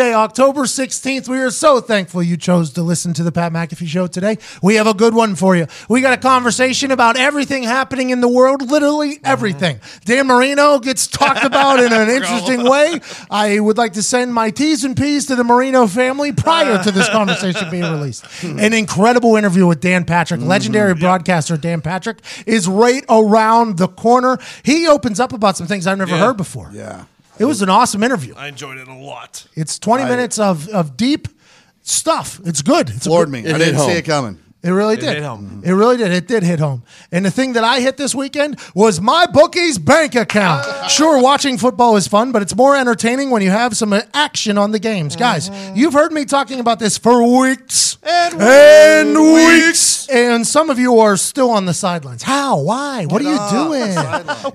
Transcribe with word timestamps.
Tuesday, 0.00 0.14
October 0.14 0.62
16th. 0.62 1.28
We 1.28 1.40
are 1.40 1.50
so 1.50 1.78
thankful 1.82 2.22
you 2.22 2.38
chose 2.38 2.70
to 2.72 2.82
listen 2.82 3.12
to 3.12 3.22
the 3.22 3.30
Pat 3.30 3.52
McAfee 3.52 3.86
Show 3.86 4.06
today. 4.06 4.38
We 4.62 4.76
have 4.76 4.86
a 4.86 4.94
good 4.94 5.12
one 5.12 5.34
for 5.34 5.54
you. 5.54 5.66
We 5.90 6.00
got 6.00 6.14
a 6.14 6.16
conversation 6.16 6.90
about 6.90 7.18
everything 7.18 7.64
happening 7.64 8.08
in 8.08 8.22
the 8.22 8.28
world, 8.28 8.62
literally 8.70 9.20
everything. 9.24 9.78
Dan 10.06 10.26
Marino 10.26 10.78
gets 10.78 11.06
talked 11.06 11.44
about 11.44 11.80
in 11.80 11.92
an 11.92 12.08
interesting 12.16 12.64
way. 12.64 12.98
I 13.30 13.60
would 13.60 13.76
like 13.76 13.92
to 13.92 14.02
send 14.02 14.32
my 14.32 14.48
T's 14.48 14.84
and 14.84 14.96
P's 14.96 15.26
to 15.26 15.36
the 15.36 15.44
Marino 15.44 15.86
family 15.86 16.32
prior 16.32 16.82
to 16.82 16.90
this 16.90 17.10
conversation 17.10 17.68
being 17.70 17.82
released. 17.92 18.24
An 18.42 18.72
incredible 18.72 19.36
interview 19.36 19.66
with 19.66 19.80
Dan 19.82 20.06
Patrick, 20.06 20.40
legendary 20.40 20.94
broadcaster 20.94 21.58
Dan 21.58 21.82
Patrick, 21.82 22.20
is 22.46 22.66
right 22.66 23.04
around 23.10 23.76
the 23.76 23.88
corner. 23.88 24.38
He 24.62 24.88
opens 24.88 25.20
up 25.20 25.34
about 25.34 25.58
some 25.58 25.66
things 25.66 25.86
I've 25.86 25.98
never 25.98 26.12
Yeah. 26.14 26.20
heard 26.28 26.38
before. 26.38 26.70
Yeah. 26.72 27.04
It 27.38 27.44
was 27.46 27.62
an 27.62 27.70
awesome 27.70 28.02
interview. 28.02 28.34
I 28.36 28.48
enjoyed 28.48 28.76
it 28.78 28.86
a 28.88 28.94
lot. 28.94 29.46
It's 29.54 29.78
20 29.78 30.04
minutes 30.04 30.38
of, 30.38 30.68
of 30.68 30.96
deep 30.96 31.28
stuff. 31.82 32.40
It's 32.44 32.60
good. 32.62 32.90
It's 32.90 33.06
a 33.06 33.08
Floored 33.08 33.28
good- 33.30 33.44
me. 33.44 33.48
It 33.48 33.54
I 33.54 33.58
hit 33.58 33.64
didn't 33.66 33.80
see 33.80 33.86
home. 33.86 33.96
it 33.96 34.04
coming. 34.04 34.38
It 34.62 34.70
really 34.70 34.96
did. 34.96 35.14
hit 35.14 35.22
home. 35.22 35.62
It 35.64 35.72
really 35.72 35.96
did. 35.96 36.12
It 36.12 36.28
did 36.28 36.42
hit 36.42 36.58
home. 36.58 36.82
And 37.10 37.24
the 37.24 37.30
thing 37.30 37.54
that 37.54 37.64
I 37.64 37.80
hit 37.80 37.96
this 37.96 38.14
weekend 38.14 38.60
was 38.74 39.00
my 39.00 39.26
bookie's 39.26 39.78
bank 39.78 40.14
account. 40.14 40.90
Sure, 40.90 41.22
watching 41.22 41.56
football 41.56 41.96
is 41.96 42.06
fun, 42.06 42.30
but 42.30 42.42
it's 42.42 42.54
more 42.54 42.76
entertaining 42.76 43.30
when 43.30 43.40
you 43.40 43.50
have 43.50 43.74
some 43.74 43.94
action 44.12 44.58
on 44.58 44.72
the 44.72 44.78
games. 44.78 45.16
Guys, 45.16 45.50
you've 45.74 45.94
heard 45.94 46.12
me 46.12 46.26
talking 46.26 46.60
about 46.60 46.78
this 46.78 46.98
for 46.98 47.22
weeks 47.40 47.96
and, 48.02 49.18
weeks. 49.18 50.08
And 50.10 50.46
some 50.46 50.68
of 50.68 50.78
you 50.78 50.98
are 51.00 51.16
still 51.16 51.50
on 51.50 51.64
the 51.64 51.74
sidelines. 51.74 52.22
How? 52.22 52.60
Why? 52.60 53.06
What 53.06 53.22
are 53.22 53.32
you 53.32 53.50
doing? 53.50 53.94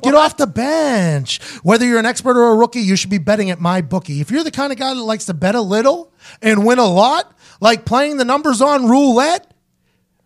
Get 0.03 0.14
off 0.14 0.38
the 0.38 0.48
bench. 0.48 1.42
Whether 1.64 1.86
you're 1.88 2.00
an 2.00 2.06
expert 2.06 2.38
or 2.38 2.53
a 2.53 2.56
rookie, 2.56 2.81
you 2.81 2.95
should 2.95 3.09
be 3.09 3.17
betting 3.17 3.50
at 3.50 3.59
my 3.59 3.81
bookie. 3.81 4.22
If 4.22 4.30
you're 4.30 4.44
the 4.44 4.52
kind 4.52 4.72
of 4.72 4.78
guy 4.78 4.94
that 4.94 5.02
likes 5.02 5.26
to 5.26 5.34
bet 5.34 5.56
a 5.56 5.62
little 5.62 6.12
and 6.44 6.64
win 6.64 6.78
a 6.78 6.86
lot, 6.86 7.36
like 7.59 7.86
playing 7.86 8.17
the 8.17 8.26
numbers 8.26 8.62
on 8.62 8.88
roulette, 8.88 9.52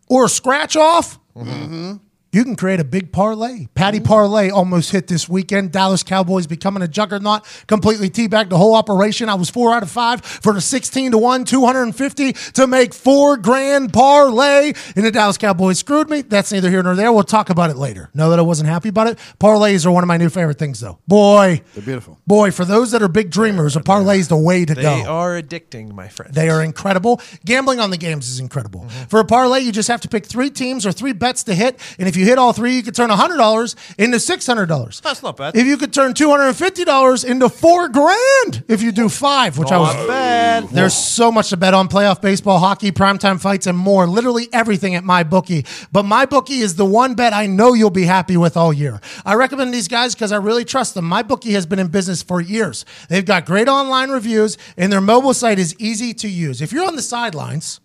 or 0.09 0.25
a 0.25 0.29
scratch 0.29 0.75
off, 0.75 1.19
mm-hmm. 1.35 1.97
You 2.31 2.43
can 2.43 2.55
create 2.55 2.79
a 2.79 2.83
big 2.83 3.11
parlay. 3.11 3.67
Patty 3.73 3.99
parlay 3.99 4.49
almost 4.49 4.91
hit 4.91 5.07
this 5.07 5.27
weekend. 5.27 5.71
Dallas 5.71 6.03
Cowboys 6.03 6.45
becoming 6.45 6.83
a 6.83 6.87
juggernaut, 6.87 7.43
completely 7.67 8.09
teabagged 8.09 8.49
the 8.49 8.57
whole 8.57 8.75
operation. 8.75 9.29
I 9.29 9.33
was 9.33 9.49
four 9.49 9.73
out 9.73 9.81
of 9.81 9.89
five 9.89 10.23
for 10.23 10.53
the 10.53 10.61
16 10.61 11.11
to 11.11 11.17
1, 11.17 11.45
250 11.45 12.33
to 12.33 12.67
make 12.67 12.93
four 12.93 13.35
grand 13.37 13.91
parlay. 13.91 14.73
And 14.95 15.05
the 15.05 15.11
Dallas 15.11 15.37
Cowboys 15.39 15.79
screwed 15.79 16.09
me. 16.09 16.21
That's 16.21 16.51
neither 16.51 16.69
here 16.69 16.83
nor 16.83 16.95
there. 16.95 17.11
We'll 17.11 17.23
talk 17.23 17.49
about 17.49 17.71
it 17.71 17.77
later. 17.77 18.09
Know 18.13 18.29
that 18.29 18.37
I 18.39 18.43
wasn't 18.43 18.69
happy 18.69 18.89
about 18.89 19.07
it. 19.07 19.17
Parlays 19.39 19.85
are 19.85 19.91
one 19.91 20.03
of 20.03 20.07
my 20.07 20.17
new 20.17 20.29
favorite 20.29 20.59
things, 20.59 20.79
though. 20.79 20.99
Boy, 21.07 21.61
They're 21.73 21.83
beautiful. 21.83 22.19
boy, 22.27 22.51
for 22.51 22.63
those 22.65 22.91
that 22.91 23.01
are 23.01 23.07
big 23.07 23.31
dreamers, 23.31 23.75
a 23.75 23.81
parlay 23.81 24.19
is 24.19 24.27
the 24.27 24.37
way 24.37 24.65
to 24.65 24.75
They 24.75 24.81
go. 24.83 24.95
They 24.97 25.05
are 25.05 25.41
addicting, 25.41 25.93
my 25.93 26.07
friend. 26.07 26.33
They 26.33 26.49
are 26.49 26.61
incredible. 26.61 27.21
Gambling 27.45 27.79
on 27.79 27.89
the 27.89 27.97
games 27.97 28.29
is 28.29 28.39
incredible. 28.39 28.81
Mm-hmm. 28.81 29.03
For 29.05 29.19
a 29.19 29.25
parlay, 29.25 29.61
you 29.61 29.71
just 29.71 29.87
have 29.87 30.01
to 30.01 30.07
pick 30.07 30.27
three 30.27 30.51
teams 30.51 30.85
or 30.85 30.91
three 30.91 31.13
bets 31.13 31.43
to 31.45 31.55
hit. 31.55 31.79
And 31.97 32.07
if 32.07 32.15
you 32.15 32.18
hit 32.25 32.37
all 32.37 32.53
three, 32.53 32.75
you 32.75 32.83
could 32.83 32.95
turn 32.95 33.09
$100 33.09 33.75
into 33.97 34.17
$600. 34.17 35.01
That's 35.01 35.23
not 35.23 35.37
bad. 35.37 35.55
If 35.55 35.67
you 35.67 35.77
could 35.77 35.93
turn 35.93 36.13
$250 36.13 37.25
into 37.25 37.49
four 37.49 37.89
grand 37.89 38.63
if 38.67 38.81
you 38.81 38.91
do 38.91 39.09
five, 39.09 39.57
which 39.57 39.71
I 39.71 39.75
oh, 39.75 39.81
was 39.81 39.95
Not 39.95 40.07
bad. 40.07 40.69
there's 40.69 40.95
so 40.95 41.31
much 41.31 41.49
to 41.49 41.57
bet 41.57 41.73
on 41.73 41.87
playoff 41.87 42.21
baseball, 42.21 42.59
hockey, 42.59 42.91
primetime 42.91 43.39
fights, 43.39 43.67
and 43.67 43.77
more. 43.77 44.07
Literally 44.07 44.47
everything 44.53 44.95
at 44.95 45.03
MyBookie. 45.03 45.87
But 45.91 46.03
MyBookie 46.03 46.61
is 46.61 46.75
the 46.75 46.85
one 46.85 47.15
bet 47.15 47.33
I 47.33 47.47
know 47.47 47.73
you'll 47.73 47.89
be 47.89 48.03
happy 48.03 48.37
with 48.37 48.57
all 48.57 48.73
year. 48.73 48.99
I 49.25 49.35
recommend 49.35 49.73
these 49.73 49.87
guys 49.87 50.15
because 50.15 50.31
I 50.31 50.37
really 50.37 50.65
trust 50.65 50.95
them. 50.95 51.09
MyBookie 51.09 51.51
has 51.51 51.65
been 51.65 51.79
in 51.79 51.87
business 51.87 52.21
for 52.21 52.41
years. 52.41 52.85
They've 53.09 53.25
got 53.25 53.45
great 53.45 53.67
online 53.67 54.09
reviews, 54.09 54.57
and 54.77 54.91
their 54.91 55.01
mobile 55.01 55.33
site 55.33 55.59
is 55.59 55.75
easy 55.79 56.13
to 56.15 56.27
use. 56.27 56.61
If 56.61 56.71
you're 56.71 56.85
on 56.85 56.95
the 56.95 57.01
sidelines, 57.01 57.79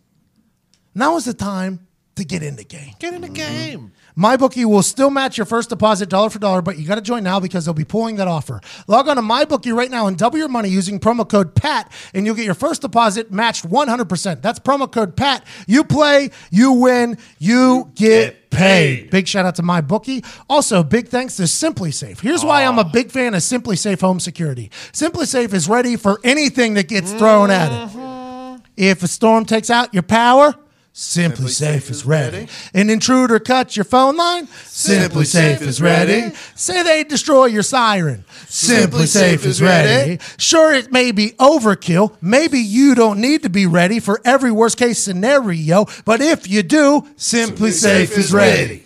now 0.95 1.17
is 1.17 1.25
the 1.25 1.35
time 1.35 1.87
to 2.17 2.25
get 2.25 2.43
in 2.43 2.57
the 2.57 2.65
game. 2.65 2.95
Get 2.99 3.15
in 3.15 3.21
the 3.21 3.27
mm-hmm. 3.29 3.35
game. 3.35 3.93
MyBookie 4.17 4.65
will 4.65 4.83
still 4.83 5.11
match 5.11 5.37
your 5.37 5.45
first 5.45 5.71
deposit 5.71 6.09
dollar 6.09 6.31
for 6.31 6.39
dollar, 6.39 6.63
but 6.63 6.79
you 6.79 6.87
got 6.87 6.95
to 6.95 7.01
join 7.01 7.25
now 7.25 7.41
because 7.41 7.65
they'll 7.65 7.75
be 7.75 7.85
pulling 7.85 8.17
that 8.17 8.29
offer. 8.29 8.61
Log 8.87 9.09
on 9.09 9.17
to 9.17 9.23
MyBookie 9.23 9.75
right 9.75 9.91
now 9.91 10.07
and 10.07 10.17
double 10.17 10.39
your 10.39 10.49
money 10.49 10.69
using 10.69 11.01
promo 11.01 11.29
code 11.29 11.55
PAT, 11.55 11.91
and 12.15 12.25
you'll 12.25 12.37
get 12.37 12.45
your 12.45 12.55
first 12.55 12.83
deposit 12.83 13.33
matched 13.33 13.69
100%. 13.69 14.41
That's 14.41 14.61
promo 14.61 14.91
code 14.91 15.17
PAT. 15.17 15.45
You 15.67 15.83
play, 15.83 16.31
you 16.51 16.73
win, 16.73 17.19
you 17.39 17.91
get 17.97 18.51
paid. 18.51 19.11
Big 19.11 19.27
shout 19.27 19.47
out 19.47 19.57
to 19.57 19.63
MyBookie. 19.63 20.25
Also, 20.49 20.85
big 20.85 21.09
thanks 21.09 21.37
to 21.37 21.43
SimpliSafe. 21.43 22.21
Here's 22.21 22.45
why 22.45 22.65
I'm 22.65 22.79
a 22.79 22.85
big 22.85 23.11
fan 23.11 23.35
of 23.35 23.41
SimpliSafe 23.41 24.01
Home 24.01 24.21
Security. 24.21 24.71
SimpliSafe 24.93 25.53
is 25.53 25.69
ready 25.69 25.97
for 25.97 26.21
anything 26.23 26.75
that 26.75 26.89
gets 26.89 27.13
thrown 27.13 27.51
at 27.51 27.73
it. 27.73 28.61
If 28.77 29.03
a 29.03 29.09
storm 29.09 29.45
takes 29.45 29.71
out 29.71 29.93
your 29.93 30.03
power, 30.03 30.55
Simply, 30.97 31.49
Safe, 31.49 31.91
is 31.91 32.07
ready. 32.07 32.47
An 32.73 32.89
intruder 32.89 33.41
cuts 33.41 33.77
your 33.77 33.83
phone 33.83 34.17
line, 34.17 34.47
SimpliSafe 34.47 35.61
is 35.61 35.83
ready. 35.83 36.33
Say 36.55 36.85
they 36.85 37.03
destroy 37.03 37.47
your 37.47 37.65
siren, 37.65 38.25
SimpliSafe 38.47 39.45
is 39.45 39.61
ready. 39.61 40.21
Sure, 40.39 40.73
it 40.73 40.93
may 40.93 41.11
be 41.11 41.31
overkill. 41.33 42.15
Maybe 42.21 42.61
you 42.61 42.95
don't 42.95 43.21
need 43.21 43.43
to 43.43 43.51
be 43.51 43.67
ready 43.67 43.99
for 43.99 44.21
every 44.25 44.53
worst 44.53 44.79
case 44.79 45.01
scenario, 45.01 45.87
but 46.05 46.21
if 46.21 46.49
you 46.49 46.63
do, 46.63 47.01
SimpliSafe 47.17 48.17
is 48.17 48.33
ready. 48.33 48.84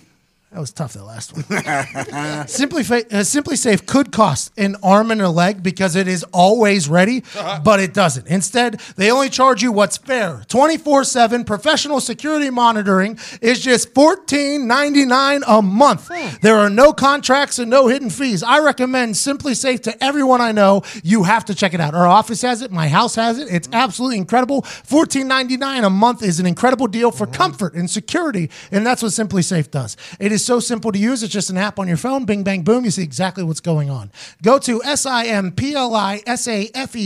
That 0.58 0.62
was 0.62 0.72
tough, 0.72 0.94
that 0.94 1.04
last 1.04 1.36
one. 1.36 1.44
Simply, 2.48 2.82
Fa- 2.82 3.06
uh, 3.06 3.22
SimpliSafe 3.22 3.86
could 3.86 4.10
cost 4.10 4.50
an 4.58 4.74
arm 4.82 5.12
and 5.12 5.22
a 5.22 5.30
leg 5.30 5.62
because 5.62 5.94
it 5.94 6.08
is 6.08 6.24
always 6.32 6.88
ready, 6.88 7.22
uh-huh. 7.36 7.60
but 7.62 7.78
it 7.78 7.94
doesn't. 7.94 8.26
Instead, 8.26 8.80
they 8.96 9.08
only 9.12 9.28
charge 9.28 9.62
you 9.62 9.70
what's 9.70 9.98
fair. 9.98 10.42
24 10.48 11.04
7 11.04 11.44
professional 11.44 12.00
security 12.00 12.50
monitoring 12.50 13.20
is 13.40 13.60
just 13.60 13.94
$14.99 13.94 15.42
a 15.46 15.62
month. 15.62 16.08
Hmm. 16.12 16.36
There 16.42 16.56
are 16.56 16.68
no 16.68 16.92
contracts 16.92 17.60
and 17.60 17.70
no 17.70 17.86
hidden 17.86 18.10
fees. 18.10 18.42
I 18.42 18.58
recommend 18.58 19.14
SimpliSafe 19.14 19.84
to 19.84 20.02
everyone 20.02 20.40
I 20.40 20.50
know. 20.50 20.82
You 21.04 21.22
have 21.22 21.44
to 21.44 21.54
check 21.54 21.72
it 21.72 21.80
out. 21.80 21.94
Our 21.94 22.08
office 22.08 22.42
has 22.42 22.62
it, 22.62 22.72
my 22.72 22.88
house 22.88 23.14
has 23.14 23.38
it. 23.38 23.46
It's 23.48 23.68
hmm. 23.68 23.74
absolutely 23.74 24.16
incredible. 24.16 24.62
$14.99 24.62 25.86
a 25.86 25.90
month 25.90 26.24
is 26.24 26.40
an 26.40 26.46
incredible 26.46 26.88
deal 26.88 27.12
for 27.12 27.26
hmm. 27.26 27.32
comfort 27.34 27.74
and 27.74 27.88
security, 27.88 28.50
and 28.72 28.84
that's 28.84 29.04
what 29.04 29.12
SimpliSafe 29.12 29.70
does. 29.70 29.96
It 30.18 30.32
is 30.32 30.47
so 30.48 30.58
simple 30.60 30.90
to 30.90 30.98
use. 30.98 31.22
It's 31.22 31.30
just 31.30 31.50
an 31.50 31.58
app 31.58 31.78
on 31.78 31.86
your 31.86 31.98
phone. 31.98 32.24
Bing, 32.24 32.42
bang, 32.42 32.62
boom. 32.62 32.86
You 32.86 32.90
see 32.90 33.02
exactly 33.02 33.44
what's 33.44 33.60
going 33.60 33.90
on. 33.90 34.10
Go 34.42 34.58
to 34.60 34.82
S-I-M-P-L-I-S-A-F-E 34.82 35.44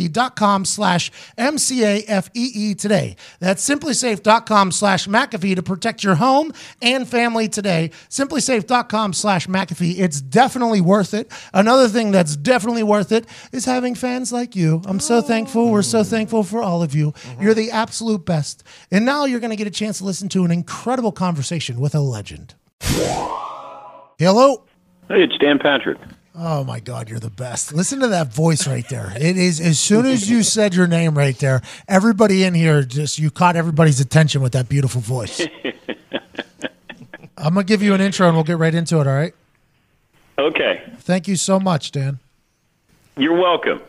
dot 0.08 0.36
com 0.36 0.64
slash 0.64 1.10
M-C-A-F-E-E 1.36 2.74
today. 2.76 3.16
That's 3.40 3.68
simplisafe.com 3.68 4.70
slash 4.70 5.08
McAfee 5.08 5.56
to 5.56 5.62
protect 5.64 6.04
your 6.04 6.14
home 6.14 6.52
and 6.80 7.08
family 7.08 7.48
today. 7.48 7.90
Simplisafe.com 8.08 9.12
slash 9.12 9.48
McAfee. 9.48 9.98
It's 9.98 10.20
definitely 10.20 10.80
worth 10.80 11.12
it. 11.12 11.32
Another 11.52 11.88
thing 11.88 12.12
that's 12.12 12.36
definitely 12.36 12.84
worth 12.84 13.10
it 13.10 13.26
is 13.50 13.64
having 13.64 13.96
fans 13.96 14.32
like 14.32 14.54
you. 14.54 14.82
I'm 14.86 15.00
so 15.00 15.20
thankful. 15.20 15.72
We're 15.72 15.82
so 15.82 16.04
thankful 16.04 16.44
for 16.44 16.62
all 16.62 16.84
of 16.84 16.94
you. 16.94 17.12
You're 17.40 17.54
the 17.54 17.72
absolute 17.72 18.24
best. 18.24 18.62
And 18.92 19.04
now 19.04 19.24
you're 19.24 19.40
going 19.40 19.50
to 19.50 19.56
get 19.56 19.66
a 19.66 19.70
chance 19.70 19.98
to 19.98 20.04
listen 20.04 20.28
to 20.28 20.44
an 20.44 20.52
incredible 20.52 21.10
conversation 21.10 21.80
with 21.80 21.96
a 21.96 22.00
legend. 22.00 22.54
Hello. 24.18 24.62
Hey, 25.08 25.24
it's 25.24 25.36
Dan 25.38 25.58
Patrick. 25.58 25.98
Oh 26.34 26.64
my 26.64 26.80
God, 26.80 27.10
you're 27.10 27.18
the 27.20 27.30
best. 27.30 27.72
Listen 27.74 28.00
to 28.00 28.08
that 28.08 28.32
voice 28.32 28.66
right 28.66 28.88
there. 28.88 29.12
It 29.16 29.36
is 29.36 29.60
as 29.60 29.78
soon 29.78 30.06
as 30.06 30.30
you 30.30 30.42
said 30.42 30.74
your 30.74 30.86
name 30.86 31.16
right 31.16 31.38
there, 31.38 31.60
everybody 31.88 32.44
in 32.44 32.54
here 32.54 32.82
just 32.82 33.18
you 33.18 33.30
caught 33.30 33.54
everybody's 33.54 34.00
attention 34.00 34.40
with 34.40 34.52
that 34.52 34.68
beautiful 34.68 35.00
voice. 35.02 35.46
I'm 37.36 37.54
gonna 37.54 37.64
give 37.64 37.82
you 37.82 37.92
an 37.92 38.00
intro 38.00 38.26
and 38.28 38.36
we'll 38.36 38.44
get 38.44 38.58
right 38.58 38.74
into 38.74 38.96
it, 39.00 39.06
all 39.06 39.14
right? 39.14 39.34
Okay, 40.38 40.82
Thank 40.98 41.28
you 41.28 41.36
so 41.36 41.60
much, 41.60 41.92
Dan. 41.92 42.18
you're 43.16 43.36
welcome. 43.38 43.82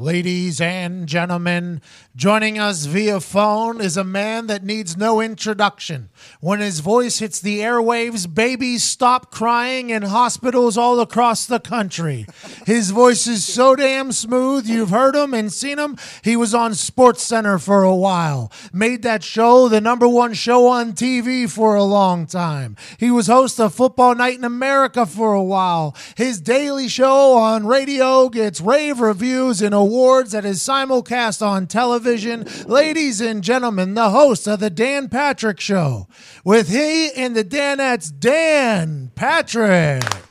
Ladies 0.00 0.62
and 0.62 1.06
gentlemen, 1.06 1.82
joining 2.16 2.58
us 2.58 2.86
via 2.86 3.20
phone 3.20 3.82
is 3.82 3.98
a 3.98 4.02
man 4.02 4.46
that 4.46 4.64
needs 4.64 4.96
no 4.96 5.20
introduction. 5.20 6.08
When 6.40 6.60
his 6.60 6.80
voice 6.80 7.18
hits 7.18 7.38
the 7.38 7.58
airwaves, 7.58 8.34
babies 8.34 8.82
stop 8.82 9.30
crying 9.30 9.90
in 9.90 10.00
hospitals 10.00 10.78
all 10.78 11.00
across 11.00 11.44
the 11.44 11.60
country. 11.60 12.24
His 12.64 12.92
voice 12.92 13.26
is 13.26 13.44
so 13.44 13.76
damn 13.76 14.10
smooth, 14.12 14.66
you've 14.66 14.88
heard 14.88 15.14
him 15.14 15.34
and 15.34 15.52
seen 15.52 15.78
him. 15.78 15.98
He 16.24 16.34
was 16.34 16.54
on 16.54 16.70
SportsCenter 16.70 17.62
for 17.62 17.82
a 17.82 17.94
while, 17.94 18.50
made 18.72 19.02
that 19.02 19.22
show 19.22 19.68
the 19.68 19.82
number 19.82 20.08
one 20.08 20.32
show 20.32 20.66
on 20.68 20.94
TV 20.94 21.48
for 21.48 21.74
a 21.74 21.84
long 21.84 22.24
time. 22.24 22.74
He 22.96 23.10
was 23.10 23.26
host 23.26 23.60
of 23.60 23.74
Football 23.74 24.14
Night 24.14 24.38
in 24.38 24.44
America 24.44 25.04
for 25.04 25.34
a 25.34 25.44
while. 25.44 25.94
His 26.16 26.40
daily 26.40 26.88
show 26.88 27.34
on 27.34 27.66
radio 27.66 28.30
gets 28.30 28.62
rave 28.62 29.00
reviews 29.00 29.60
in 29.60 29.74
and 29.74 29.89
awards 29.90 30.30
that 30.30 30.44
is 30.44 30.62
simulcast 30.62 31.44
on 31.44 31.66
television. 31.66 32.46
Ladies 32.66 33.20
and 33.20 33.42
gentlemen, 33.42 33.94
the 33.94 34.10
host 34.10 34.46
of 34.46 34.60
the 34.60 34.70
Dan 34.70 35.08
Patrick 35.08 35.58
Show. 35.58 36.06
With 36.44 36.68
he 36.68 37.10
and 37.16 37.34
the 37.34 37.42
Danettes, 37.44 38.12
Dan 38.16 39.10
Patrick. 39.16 40.29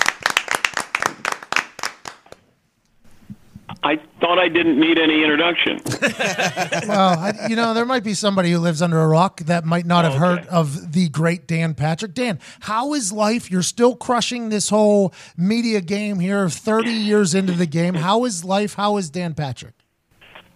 I 3.82 3.98
thought 4.20 4.38
I 4.40 4.50
didn't 4.50 4.78
need 4.80 4.98
any 5.00 5.24
introduction. 5.24 5.80
Well, 6.88 7.20
I, 7.20 7.48
you 7.50 7.56
know, 7.56 7.74
there 7.74 7.86
might 7.86 8.04
be 8.04 8.14
somebody 8.14 8.52
who 8.52 8.58
lives 8.60 8.82
under 8.82 9.00
a 9.00 9.08
rock 9.08 9.42
that 9.42 9.64
might 9.66 9.86
not 9.86 10.04
have 10.06 10.14
Okay. 10.14 10.20
heard 10.20 10.48
of 10.48 10.94
the 10.94 11.08
great 11.10 11.48
Dan 11.48 11.74
Patrick. 11.76 12.14
Dan, 12.14 12.40
how 12.62 12.94
is 12.94 13.12
life? 13.12 13.50
You're 13.52 13.62
still 13.64 13.96
crushing 13.96 14.50
this 14.50 14.70
whole 14.70 15.14
media 15.38 15.82
game 15.82 16.20
here, 16.20 16.50
30 16.50 16.90
years 16.92 17.34
into 17.36 17.54
the 17.54 17.66
game. 17.66 17.94
How 17.96 18.26
is 18.26 18.44
life? 18.44 18.74
How 18.76 18.98
is 18.98 19.10
Dan 19.10 19.34
Patrick? 19.34 19.74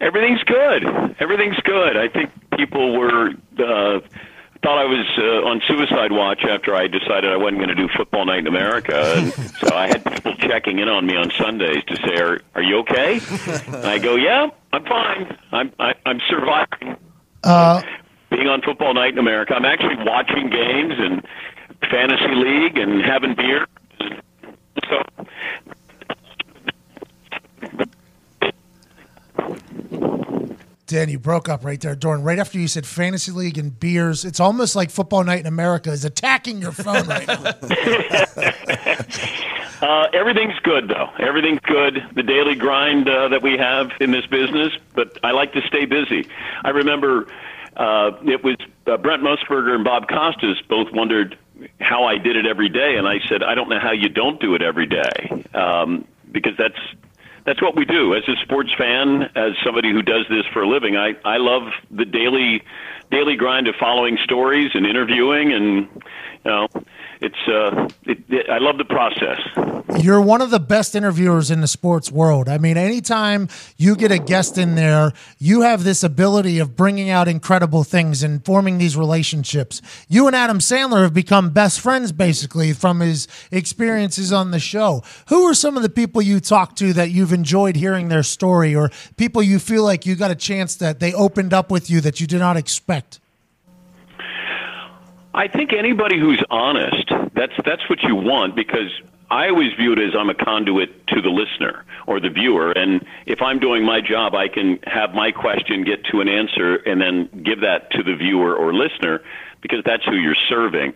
Everything's 0.02 0.44
good. 0.44 0.84
Everything's 1.20 1.60
good. 1.64 1.98
I 1.98 2.08
think 2.10 2.30
people 2.58 2.98
were 2.98 3.30
uh, 3.60 4.00
thought 4.63 4.77
I 4.77 4.86
was 4.86 5.06
uh, 5.18 5.48
on 5.48 5.62
suicide 5.68 6.12
watch 6.12 6.44
after 6.50 6.74
I 6.74 6.88
decided 6.88 7.31
I 7.31 7.38
wasn't 7.38 7.57
going 7.57 7.69
to 7.69 7.75
do 7.75 7.89
football 7.95 8.25
night 8.25 8.39
in 8.39 8.48
America, 8.48 9.13
and 9.18 9.33
so 9.60 9.75
I 9.75 9.88
had 9.88 10.04
people 10.06 10.33
checking 10.36 10.80
in 10.80 10.88
on 10.88 11.06
me 11.06 11.15
on 11.15 11.31
Sundays 11.31 11.83
to 11.88 11.95
say, 11.98 12.15
"Are 12.15 12.42
are 12.56 12.63
you 12.63 12.80
okay?" 12.80 13.19
And 13.68 13.86
I 13.86 14.00
go, 14.00 14.15
"Yeah, 14.15 14.50
I'm 14.71 14.86
fine. 14.86 15.38
I'm 15.51 15.71
I, 15.80 15.94
I'm 16.06 16.19
surviving." 16.30 16.95
being 18.30 18.48
on 18.48 18.62
football 18.62 18.94
night 18.94 19.12
in 19.12 19.19
America, 19.19 19.54
I'm 19.54 19.65
actually 19.65 19.98
watching 20.06 20.50
games 20.50 20.94
and 20.98 21.27
fantasy 21.92 22.33
league 22.33 22.77
and 22.77 23.04
having 23.04 23.36
beer. 23.36 23.68
So 24.89 25.04
Dan, 30.94 31.10
you 31.10 31.18
broke 31.18 31.50
up 31.50 31.66
right 31.66 31.81
there, 31.81 31.95
Dorn. 31.95 32.22
Right 32.22 32.38
after 32.38 32.60
you 32.60 32.68
said 32.68 32.86
fantasy 32.86 33.31
league 33.31 33.57
and 33.57 33.80
beers, 33.80 34.24
it's 34.24 34.40
almost 34.40 34.75
like 34.75 34.92
football 34.92 35.24
night 35.24 35.40
in 35.40 35.48
America 35.48 35.90
is 35.90 36.06
attacking 36.06 36.62
your 36.62 36.72
phone 36.72 37.07
right 37.07 37.28
now. 37.28 37.54
Uh, 39.81 40.07
everything's 40.13 40.57
good, 40.60 40.88
though. 40.88 41.10
Everything's 41.19 41.60
good. 41.60 42.01
The 42.16 42.24
daily 42.24 42.56
grind 42.56 43.10
uh, 43.10 43.28
that 43.28 43.42
we 43.42 43.57
have 43.57 43.92
in 44.00 44.12
this 44.12 44.25
business, 44.28 44.72
but 44.95 45.18
I 45.25 45.31
like 45.31 45.51
to 45.54 45.62
stay 45.68 45.84
busy. 45.84 46.25
I 46.63 46.69
remember 46.69 47.28
uh, 47.75 48.12
it 48.24 48.46
was 48.46 48.56
uh, 48.88 48.96
Brent 48.96 49.22
Musburger 49.22 49.75
and 49.75 49.84
Bob 49.84 50.07
Costas 50.07 50.62
both 50.69 50.88
wondered 50.94 51.38
how 51.81 52.06
I 52.06 52.18
did 52.18 52.38
it 52.38 52.46
every 52.46 52.69
day, 52.69 52.96
and 52.96 53.06
I 53.10 53.19
said, 53.28 53.44
I 53.44 53.56
don't 53.56 53.68
know 53.68 53.80
how 53.80 53.92
you 53.92 54.07
don't 54.07 54.39
do 54.39 54.56
it 54.56 54.62
every 54.62 54.86
day, 54.86 55.44
um, 55.54 56.07
because 56.31 56.54
that's 56.57 56.80
that's 57.45 57.62
what 57.62 57.75
we 57.75 57.86
do 57.86 58.16
as 58.16 58.24
a 58.28 58.36
sports 58.42 58.72
fan, 58.78 59.30
as 59.36 59.54
somebody 59.63 59.92
who 59.92 60.01
does 60.01 60.25
this 60.30 60.45
for 60.54 60.62
a 60.62 60.68
living. 60.68 60.98
I 60.98 61.16
I 61.25 61.38
love 61.38 61.72
the 61.92 62.06
daily 62.06 62.63
daily 63.12 63.36
grind 63.36 63.68
of 63.68 63.75
following 63.75 64.18
stories 64.24 64.72
and 64.74 64.86
interviewing, 64.86 65.54
and 65.54 65.75
you 65.75 66.01
know, 66.45 66.68
it's 67.24 67.48
uh, 67.48 67.88
it, 68.04 68.20
it, 68.28 68.50
I 68.50 68.58
love 68.58 68.78
the 68.78 68.86
process. 68.86 69.40
You're 70.04 70.22
one 70.22 70.42
of 70.42 70.50
the 70.50 70.60
best 70.60 70.94
interviewers 70.94 71.50
in 71.50 71.62
the 71.62 71.68
sports 71.68 72.12
world. 72.12 72.50
I 72.50 72.58
mean, 72.58 72.75
anytime 72.75 73.48
you 73.78 73.96
get 73.96 74.12
a 74.12 74.18
guest 74.18 74.58
in 74.58 74.75
there, 74.75 75.14
you 75.40 75.62
have 75.62 75.86
this 75.86 76.04
ability 76.04 76.60
of 76.60 76.75
bringing 76.75 77.10
out 77.10 77.30
incredible 77.30 77.86
things 77.86 78.24
and 78.24 78.44
forming 78.44 78.78
these 78.78 78.98
relationships. 78.98 79.81
You 80.10 80.28
and 80.28 80.36
Adam 80.36 80.60
Sandler 80.60 81.04
have 81.04 81.14
become 81.14 81.52
best 81.52 81.80
friends 81.80 82.12
basically 82.12 82.74
from 82.74 83.00
his 83.00 83.28
experiences 83.52 84.34
on 84.34 84.52
the 84.52 84.60
show. 84.60 85.02
Who 85.30 85.44
are 85.46 85.54
some 85.54 85.78
of 85.78 85.84
the 85.84 85.90
people 85.90 86.22
you 86.22 86.42
talk 86.42 86.75
to 86.78 86.92
that 86.94 87.12
you've 87.12 87.34
enjoyed 87.34 87.78
hearing 87.78 88.10
their 88.10 88.24
story 88.24 88.75
or 88.75 88.90
people 89.16 89.42
you 89.42 89.60
feel 89.60 89.84
like 89.84 90.06
you 90.06 90.16
got 90.16 90.31
a 90.31 90.36
chance 90.36 90.75
that 90.75 91.00
they 91.00 91.14
opened 91.14 91.54
up 91.54 91.72
with 91.72 91.90
you 91.90 92.02
that 92.02 92.20
you 92.20 92.28
did 92.28 92.40
not 92.40 92.58
expect? 92.58 93.22
I 95.33 95.47
think 95.47 95.74
anybody 95.74 96.19
who's 96.19 96.44
honest, 96.50 97.09
that's 97.33 97.53
that's 97.65 97.89
what 97.89 98.03
you 98.03 98.15
want 98.15 98.56
because 98.56 98.91
I 99.31 99.50
always 99.50 99.74
view 99.74 99.94
it 99.94 100.00
as 100.00 100.13
I'm 100.15 100.30
a 100.30 100.35
conduit 100.35 101.07
to 101.07 101.21
the 101.21 101.30
listener 101.30 101.85
or 102.06 102.19
the 102.19 102.30
viewer, 102.30 102.71
and 102.71 103.03
if 103.25 103.41
I'm 103.41 103.57
doing 103.57 103.83
my 103.83 104.00
job, 104.00 104.35
I 104.35 104.47
can 104.47 104.80
have 104.83 105.15
my 105.15 105.31
question 105.31 105.83
get 105.83 106.06
to 106.12 106.21
an 106.21 106.30
answer 106.30 106.75
and 106.75 107.01
then 107.01 107.44
give 107.44 107.62
that 107.62 107.89
to 107.91 108.03
the 108.03 108.15
viewer 108.15 108.56
or 108.56 108.74
listener 108.74 109.21
because 109.62 109.81
that's 109.85 110.06
who 110.06 110.15
you're 110.15 110.35
serving. 110.50 110.94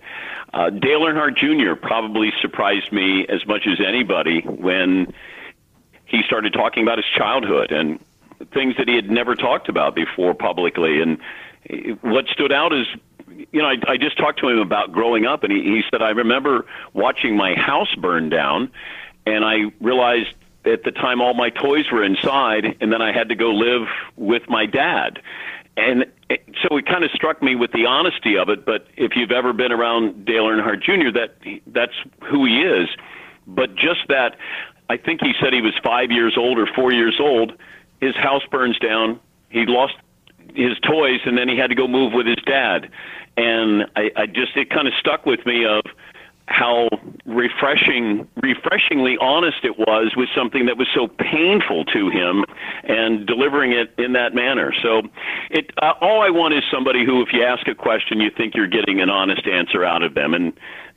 Uh, 0.54 0.70
Dale 0.70 1.02
Earnhardt 1.02 1.38
Jr. 1.38 1.76
probably 1.76 2.32
surprised 2.42 2.92
me 2.92 3.26
as 3.28 3.46
much 3.48 3.66
as 3.66 3.80
anybody 3.84 4.42
when 4.42 5.14
he 6.06 6.22
started 6.24 6.54
talking 6.54 6.84
about 6.84 6.98
his 6.98 7.08
childhood 7.16 7.72
and 7.72 8.00
things 8.54 8.76
that 8.78 8.88
he 8.88 8.96
had 8.96 9.10
never 9.10 9.36
talked 9.36 9.68
about 9.68 9.96
before 9.96 10.34
publicly. 10.34 11.02
And 11.02 11.18
what 12.02 12.28
stood 12.28 12.52
out 12.52 12.74
is, 12.74 12.86
you 13.30 13.62
know, 13.62 13.68
I, 13.68 13.76
I 13.88 13.98
just 13.98 14.18
talked 14.18 14.40
to 14.40 14.50
him 14.50 14.60
about 14.60 14.92
growing 14.92 15.26
up, 15.26 15.44
and 15.44 15.52
he, 15.52 15.62
he 15.64 15.82
said, 15.92 16.02
I 16.02 16.10
remember 16.10 16.66
watching 16.94 17.36
my 17.36 17.54
house 17.56 17.94
burn 17.96 18.30
down, 18.30 18.72
and 19.26 19.44
I 19.44 19.72
realized 19.82 20.34
at 20.66 20.84
the 20.84 20.92
time 20.92 21.22
all 21.22 21.34
my 21.34 21.50
toys 21.50 21.86
were 21.92 22.04
inside, 22.04 22.78
and 22.82 22.92
then 22.92 23.02
I 23.02 23.12
had 23.12 23.30
to 23.30 23.36
go 23.36 23.52
live 23.52 23.88
with 24.16 24.44
my 24.50 24.66
dad. 24.66 25.20
And 25.76 26.06
it, 26.30 26.44
so 26.64 26.78
it 26.78 26.88
kind 26.88 27.04
of 27.04 27.12
struck 27.12 27.42
me 27.42 27.56
with 27.56 27.72
the 27.72 27.86
honesty 27.86 28.38
of 28.38 28.50
it. 28.50 28.66
But 28.66 28.88
if 28.96 29.16
you've 29.16 29.32
ever 29.32 29.54
been 29.54 29.72
around 29.72 30.26
Dale 30.26 30.46
Earnhardt 30.46 30.82
Jr., 30.82 31.12
that 31.12 31.38
that's 31.68 31.94
who 32.30 32.46
he 32.46 32.62
is. 32.62 32.90
But 33.46 33.76
just 33.76 34.08
that, 34.10 34.38
I 34.90 34.98
think 34.98 35.22
he 35.22 35.34
said 35.40 35.54
he 35.54 35.62
was 35.62 35.74
five 35.84 36.12
years 36.12 36.36
old 36.38 36.58
or 36.58 36.68
four 36.76 36.92
years 36.92 37.18
old. 37.20 37.54
His 38.02 38.16
house 38.16 38.44
burns 38.50 38.78
down. 38.80 39.20
He 39.50 39.66
lost 39.66 39.94
his 40.56 40.78
toys, 40.80 41.20
and 41.26 41.38
then 41.38 41.50
he 41.50 41.58
had 41.58 41.68
to 41.68 41.76
go 41.76 41.88
move 41.88 42.14
with 42.14 42.26
his 42.26 42.42
dad. 42.46 42.90
And 43.36 43.84
I, 43.96 44.12
I 44.16 44.26
just 44.26 44.56
it 44.56 44.70
kind 44.70 44.88
of 44.88 44.94
stuck 45.00 45.26
with 45.26 45.46
me 45.46 45.66
of 45.66 45.84
how 46.48 46.88
refreshing, 47.26 48.28
refreshingly 48.42 49.18
honest 49.20 49.58
it 49.64 49.78
was 49.78 50.14
with 50.16 50.30
something 50.36 50.66
that 50.66 50.78
was 50.78 50.88
so 50.96 51.08
painful 51.08 51.84
to 51.86 52.10
him, 52.10 52.46
and 52.86 53.28
delivering 53.28 53.74
it 53.74 53.94
in 53.98 54.14
that 54.14 54.34
manner. 54.34 54.74
So, 54.82 55.02
it 55.52 55.72
uh, 55.82 55.94
all 56.00 56.22
I 56.22 56.30
want 56.30 56.54
is 56.54 56.64
somebody 56.72 57.06
who, 57.06 57.22
if 57.22 57.34
you 57.34 57.44
ask 57.44 57.68
a 57.68 57.76
question, 57.76 58.22
you 58.22 58.30
think 58.30 58.56
you're 58.56 58.68
getting 58.68 59.02
an 59.02 59.10
honest 59.10 59.46
answer 59.46 59.84
out 59.84 60.04
of 60.04 60.14
them, 60.14 60.34
and 60.34 60.54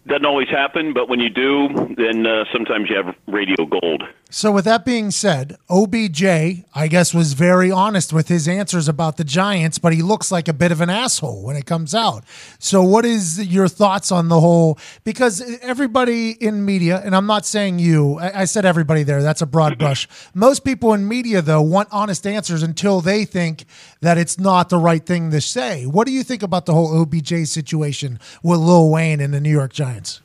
doesn't 0.07 0.25
always 0.25 0.49
happen. 0.49 0.95
But 0.95 1.09
when 1.09 1.21
you 1.21 1.31
do, 1.31 1.69
then 1.97 2.27
uh, 2.27 2.45
sometimes 2.53 2.89
you 2.89 2.97
have 2.97 3.15
radio 3.27 3.67
gold. 3.67 4.05
So, 4.33 4.53
with 4.53 4.65
that 4.67 4.85
being 4.85 5.11
said, 5.11 5.57
OBJ, 5.69 6.25
I 6.25 6.87
guess, 6.89 7.13
was 7.13 7.33
very 7.33 7.73
honest 7.73 8.13
with 8.13 8.29
his 8.29 8.47
answers 8.47 8.87
about 8.89 9.17
the 9.17 9.25
Giants, 9.25 9.79
but 9.79 9.93
he 9.93 10.03
looks 10.03 10.31
like 10.31 10.47
a 10.47 10.53
bit 10.53 10.71
of 10.71 10.81
an 10.81 10.89
asshole 10.89 11.43
when 11.43 11.57
it 11.57 11.67
comes 11.67 11.97
out. 11.97 12.23
So, 12.61 12.81
what 12.81 13.05
is 13.05 13.45
your 13.45 13.67
thoughts 13.67 14.13
on 14.13 14.29
the 14.29 14.39
whole? 14.39 14.79
Because 15.03 15.43
everybody 15.63 16.31
in 16.31 16.65
media, 16.65 17.03
and 17.05 17.17
I'm 17.17 17.27
not 17.27 17.45
saying 17.45 17.81
you, 17.81 18.21
I, 18.21 18.43
I 18.43 18.45
said 18.45 18.65
everybody 18.65 19.03
there, 19.03 19.21
that's 19.21 19.43
a 19.43 19.47
broad 19.47 19.73
mm-hmm. 19.73 19.81
brush. 19.81 20.07
Most 20.33 20.65
people 20.65 20.95
in 20.95 21.09
media, 21.09 21.43
though, 21.43 21.63
want 21.63 21.89
honest 21.91 22.25
answers 22.25 22.63
until 22.63 23.01
they 23.01 23.25
think 23.25 23.65
that 24.01 24.17
it's 24.17 24.39
not 24.39 24.69
the 24.69 24.79
right 24.79 25.05
thing 25.05 25.33
to 25.33 25.41
say. 25.41 25.87
What 25.87 26.07
do 26.07 26.13
you 26.13 26.23
think 26.23 26.45
about 26.45 26.67
the 26.67 26.73
whole 26.73 27.03
OBJ 27.03 27.49
situation 27.49 28.21
with 28.45 28.61
Lil 28.61 28.91
Wayne 28.91 29.21
and 29.21 29.35
the 29.35 29.41
New 29.41 29.51
York 29.51 29.73
Giants? 29.73 30.21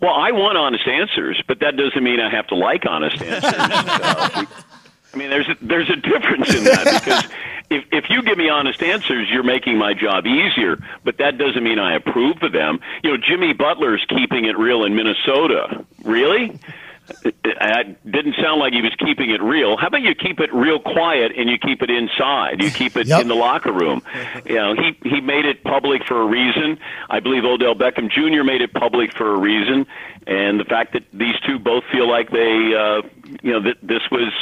Well, 0.00 0.14
I 0.14 0.32
want 0.32 0.56
honest 0.56 0.86
answers, 0.86 1.42
but 1.46 1.60
that 1.60 1.76
doesn't 1.76 2.02
mean 2.02 2.20
I 2.20 2.30
have 2.30 2.46
to 2.48 2.54
like 2.54 2.86
honest 2.86 3.20
answers. 3.22 3.52
Uh, 3.52 4.44
I 5.12 5.16
mean, 5.16 5.30
there's 5.30 5.48
a, 5.48 5.56
there's 5.60 5.90
a 5.90 5.96
difference 5.96 6.54
in 6.54 6.64
that 6.64 7.02
because 7.04 7.24
if 7.68 7.84
if 7.92 8.10
you 8.10 8.22
give 8.22 8.38
me 8.38 8.48
honest 8.48 8.82
answers, 8.82 9.28
you're 9.30 9.42
making 9.42 9.76
my 9.76 9.92
job 9.92 10.26
easier. 10.26 10.78
But 11.04 11.18
that 11.18 11.36
doesn't 11.36 11.62
mean 11.62 11.78
I 11.78 11.94
approve 11.96 12.42
of 12.42 12.52
them. 12.52 12.80
You 13.02 13.10
know, 13.10 13.16
Jimmy 13.16 13.52
Butler's 13.52 14.04
keeping 14.08 14.44
it 14.44 14.56
real 14.56 14.84
in 14.84 14.94
Minnesota. 14.94 15.84
Really? 16.04 16.58
It 17.24 17.34
didn't 18.10 18.34
sound 18.42 18.60
like 18.60 18.72
he 18.72 18.82
was 18.82 18.94
keeping 18.98 19.30
it 19.30 19.42
real. 19.42 19.76
How 19.76 19.88
about 19.88 20.02
you 20.02 20.14
keep 20.14 20.40
it 20.40 20.52
real 20.54 20.78
quiet 20.78 21.32
and 21.36 21.48
you 21.50 21.58
keep 21.58 21.82
it 21.82 21.90
inside? 21.90 22.62
You 22.62 22.70
keep 22.70 22.96
it 22.96 23.06
Yep. 23.06 23.22
in 23.22 23.28
the 23.28 23.34
locker 23.34 23.72
room. 23.72 24.02
You 24.44 24.54
know, 24.56 24.74
he 24.74 24.96
he 25.08 25.20
made 25.20 25.44
it 25.44 25.62
public 25.64 26.04
for 26.06 26.20
a 26.20 26.26
reason. 26.26 26.78
I 27.08 27.20
believe 27.20 27.44
Odell 27.44 27.74
Beckham 27.74 28.10
Jr. 28.10 28.44
made 28.44 28.62
it 28.62 28.72
public 28.72 29.12
for 29.14 29.34
a 29.34 29.38
reason, 29.38 29.86
and 30.26 30.58
the 30.60 30.64
fact 30.64 30.92
that 30.94 31.02
these 31.12 31.34
two 31.46 31.58
both 31.58 31.84
feel 31.92 32.08
like 32.08 32.30
they, 32.30 32.74
uh, 32.74 33.02
you 33.42 33.52
know, 33.52 33.60
that 33.62 33.76
this 33.82 34.02
was 34.10 34.32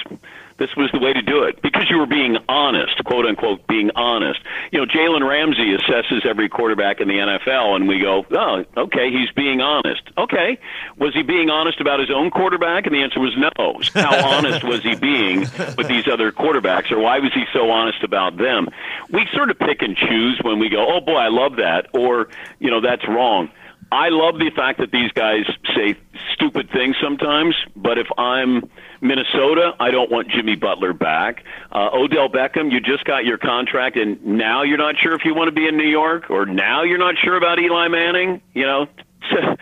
this 0.59 0.75
was 0.77 0.91
the 0.93 0.99
way 0.99 1.13
to 1.13 1.23
do 1.23 1.45
it 1.45 1.63
because 1.63 1.89
you 1.89 1.99
were 1.99 2.07
being 2.07 2.37
honest, 2.49 3.03
quote 3.05 3.27
unquote, 3.27 3.67
being 3.69 3.91
honest. 3.95 4.41
You 4.73 4.81
know, 4.81 4.87
Jalen 4.87 5.27
Ramsey 5.27 5.77
assesses 5.77 6.27
every 6.27 6.49
quarterback 6.49 7.01
in 7.01 7.09
the 7.09 7.15
NFL, 7.15 7.77
and 7.77 7.89
we 7.89 8.01
go, 8.01 8.27
oh, 8.31 8.65
okay, 8.77 9.11
he's 9.11 9.31
being 9.31 9.61
honest. 9.61 10.03
Okay, 10.19 10.59
was 10.99 11.15
he 11.15 11.23
being 11.23 11.49
honest 11.49 11.81
about 11.81 12.01
his 12.01 12.11
own 12.11 12.31
quarterback? 12.31 12.87
And 12.87 12.95
the 12.95 13.03
answer 13.03 13.21
was 13.21 13.37
no. 13.37 13.81
How 13.95 14.29
honest 14.37 14.65
was 14.65 14.83
he 14.83 14.97
being 14.97 15.41
with 15.77 15.87
these 15.89 16.09
other 16.09 16.33
quarterbacks, 16.33 16.91
or 16.91 16.99
why 16.99 17.21
was 17.21 17.33
he 17.33 17.45
so 17.53 17.71
honest 17.71 18.03
about 18.03 18.37
them? 18.37 18.69
We 19.11 19.27
sort 19.33 19.51
of 19.51 19.59
pick 19.59 19.83
and 19.83 19.97
choose 19.97 20.41
when 20.43 20.59
we 20.59 20.69
go, 20.69 20.85
oh 20.89 21.01
boy, 21.01 21.17
I 21.17 21.29
love 21.29 21.57
that, 21.57 21.87
or 21.95 22.29
you 22.59 22.71
know, 22.71 22.81
that's 22.81 23.07
wrong. 23.07 23.51
I 23.91 24.11
love 24.11 24.39
the 24.39 24.51
fact 24.55 24.81
that 24.81 24.91
these 24.91 25.11
guys 25.13 25.47
say 25.75 25.97
stupid 26.35 26.71
things 26.71 26.97
sometimes, 27.03 27.55
but 27.75 27.97
if 27.99 28.07
I'm 28.19 28.69
Minnesota, 29.01 29.73
I 29.81 29.91
don't 29.91 30.11
want 30.11 30.29
Jimmy 30.29 30.57
Butler 30.57 30.93
back. 30.93 31.43
Uh, 31.73 31.89
Odell 31.93 32.29
Beckham, 32.29 32.71
you 32.71 32.81
just 32.81 33.05
got 33.05 33.25
your 33.25 33.39
contract, 33.39 33.97
and 33.97 34.23
now 34.25 34.63
you're 34.63 34.79
not 34.79 34.97
sure 34.99 35.15
if 35.15 35.25
you 35.25 35.35
want 35.35 35.49
to 35.49 35.53
be 35.53 35.67
in 35.67 35.77
New 35.77 35.89
York, 35.89 36.29
or 36.31 36.45
now 36.45 36.83
you're 36.83 36.99
not 36.99 37.15
sure 37.23 37.37
about 37.37 37.59
Eli 37.59 37.89
Manning. 37.89 38.43
You 38.53 38.67
know, 38.67 38.87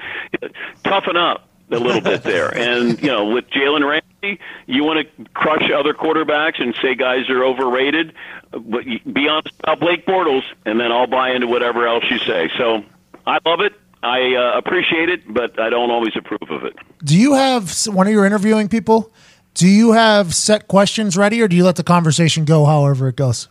toughen 0.84 1.16
up. 1.16 1.48
a 1.70 1.78
little 1.78 2.00
bit 2.00 2.22
there. 2.22 2.46
And 2.56 3.00
you 3.00 3.08
know, 3.08 3.26
with 3.26 3.48
Jalen 3.50 3.88
Ramsey, 3.88 4.40
you 4.66 4.82
want 4.82 5.06
to 5.06 5.24
crush 5.34 5.70
other 5.70 5.94
quarterbacks 5.94 6.60
and 6.60 6.74
say 6.82 6.94
guys 6.94 7.28
are 7.30 7.44
overrated, 7.44 8.12
but 8.50 8.84
be 8.84 9.28
honest 9.28 9.54
about 9.60 9.80
Blake 9.80 10.04
Bortles, 10.06 10.42
and 10.64 10.80
then 10.80 10.90
I'll 10.90 11.06
buy 11.06 11.30
into 11.30 11.46
whatever 11.46 11.86
else 11.86 12.04
you 12.10 12.18
say. 12.18 12.50
So 12.58 12.82
I 13.26 13.38
love 13.44 13.60
it. 13.60 13.72
I 14.06 14.36
uh, 14.36 14.58
appreciate 14.58 15.08
it, 15.08 15.32
but 15.32 15.58
I 15.58 15.68
don't 15.68 15.90
always 15.90 16.12
approve 16.16 16.48
of 16.48 16.62
it. 16.62 16.76
Do 17.04 17.18
you 17.18 17.34
have 17.34 17.74
when 17.86 18.08
you're 18.08 18.24
interviewing 18.24 18.68
people? 18.68 19.10
Do 19.54 19.66
you 19.66 19.92
have 19.92 20.34
set 20.34 20.68
questions 20.68 21.16
ready, 21.16 21.42
or 21.42 21.48
do 21.48 21.56
you 21.56 21.64
let 21.64 21.76
the 21.76 21.82
conversation 21.82 22.44
go 22.44 22.64
however 22.66 23.08
it 23.08 23.16
goes? 23.16 23.48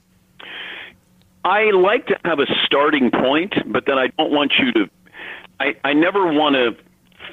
I 1.44 1.72
like 1.72 2.08
to 2.08 2.18
have 2.24 2.40
a 2.40 2.46
starting 2.66 3.12
point, 3.12 3.54
but 3.66 3.86
then 3.86 3.98
I 3.98 4.08
don't 4.18 4.32
want 4.32 4.54
you 4.58 4.72
to. 4.72 4.90
I, 5.60 5.76
I 5.84 5.94
never 5.94 6.32
want 6.32 6.56
to 6.56 6.76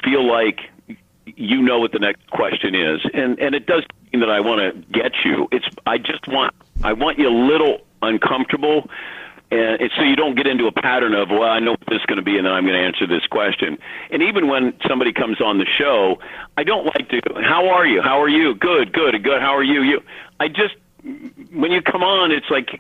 feel 0.02 0.26
like 0.26 0.60
you 1.24 1.62
know 1.62 1.78
what 1.78 1.92
the 1.92 2.00
next 2.00 2.28
question 2.30 2.74
is, 2.74 3.00
and 3.14 3.38
and 3.38 3.54
it 3.54 3.66
does 3.66 3.84
mean 4.12 4.20
that 4.20 4.30
I 4.30 4.40
want 4.40 4.60
to 4.60 4.92
get 4.92 5.12
you. 5.24 5.48
It's 5.52 5.66
I 5.86 5.98
just 5.98 6.26
want 6.26 6.54
I 6.82 6.92
want 6.92 7.18
you 7.18 7.28
a 7.28 7.36
little 7.52 7.82
uncomfortable, 8.02 8.88
and 9.52 9.90
so 9.96 10.02
you 10.02 10.16
don't 10.16 10.34
get 10.34 10.46
into 10.46 10.66
a 10.66 10.72
pattern 10.72 11.14
of 11.14 11.28
well 11.30 11.42
I 11.42 11.58
know 11.60 11.72
what 11.72 11.84
this 11.88 12.00
is 12.00 12.06
going 12.06 12.16
to 12.16 12.24
be, 12.24 12.36
and 12.38 12.46
then 12.46 12.52
I'm 12.52 12.64
going 12.64 12.78
to 12.78 12.84
answer 12.84 13.06
this 13.06 13.26
question. 13.26 13.78
And 14.10 14.22
even 14.22 14.48
when 14.48 14.72
somebody 14.88 15.12
comes 15.12 15.40
on 15.40 15.58
the 15.58 15.66
show, 15.66 16.16
I 16.56 16.64
don't 16.64 16.86
like 16.86 17.08
to. 17.10 17.20
How 17.42 17.68
are 17.68 17.86
you? 17.86 18.00
How 18.00 18.20
are 18.20 18.28
you? 18.28 18.54
Good, 18.54 18.92
good, 18.92 19.22
good. 19.22 19.40
How 19.40 19.54
are 19.54 19.62
you? 19.62 19.82
You. 19.82 20.00
I 20.40 20.48
just 20.48 20.74
when 21.52 21.70
you 21.70 21.82
come 21.82 22.02
on, 22.02 22.30
it's 22.30 22.50
like 22.50 22.70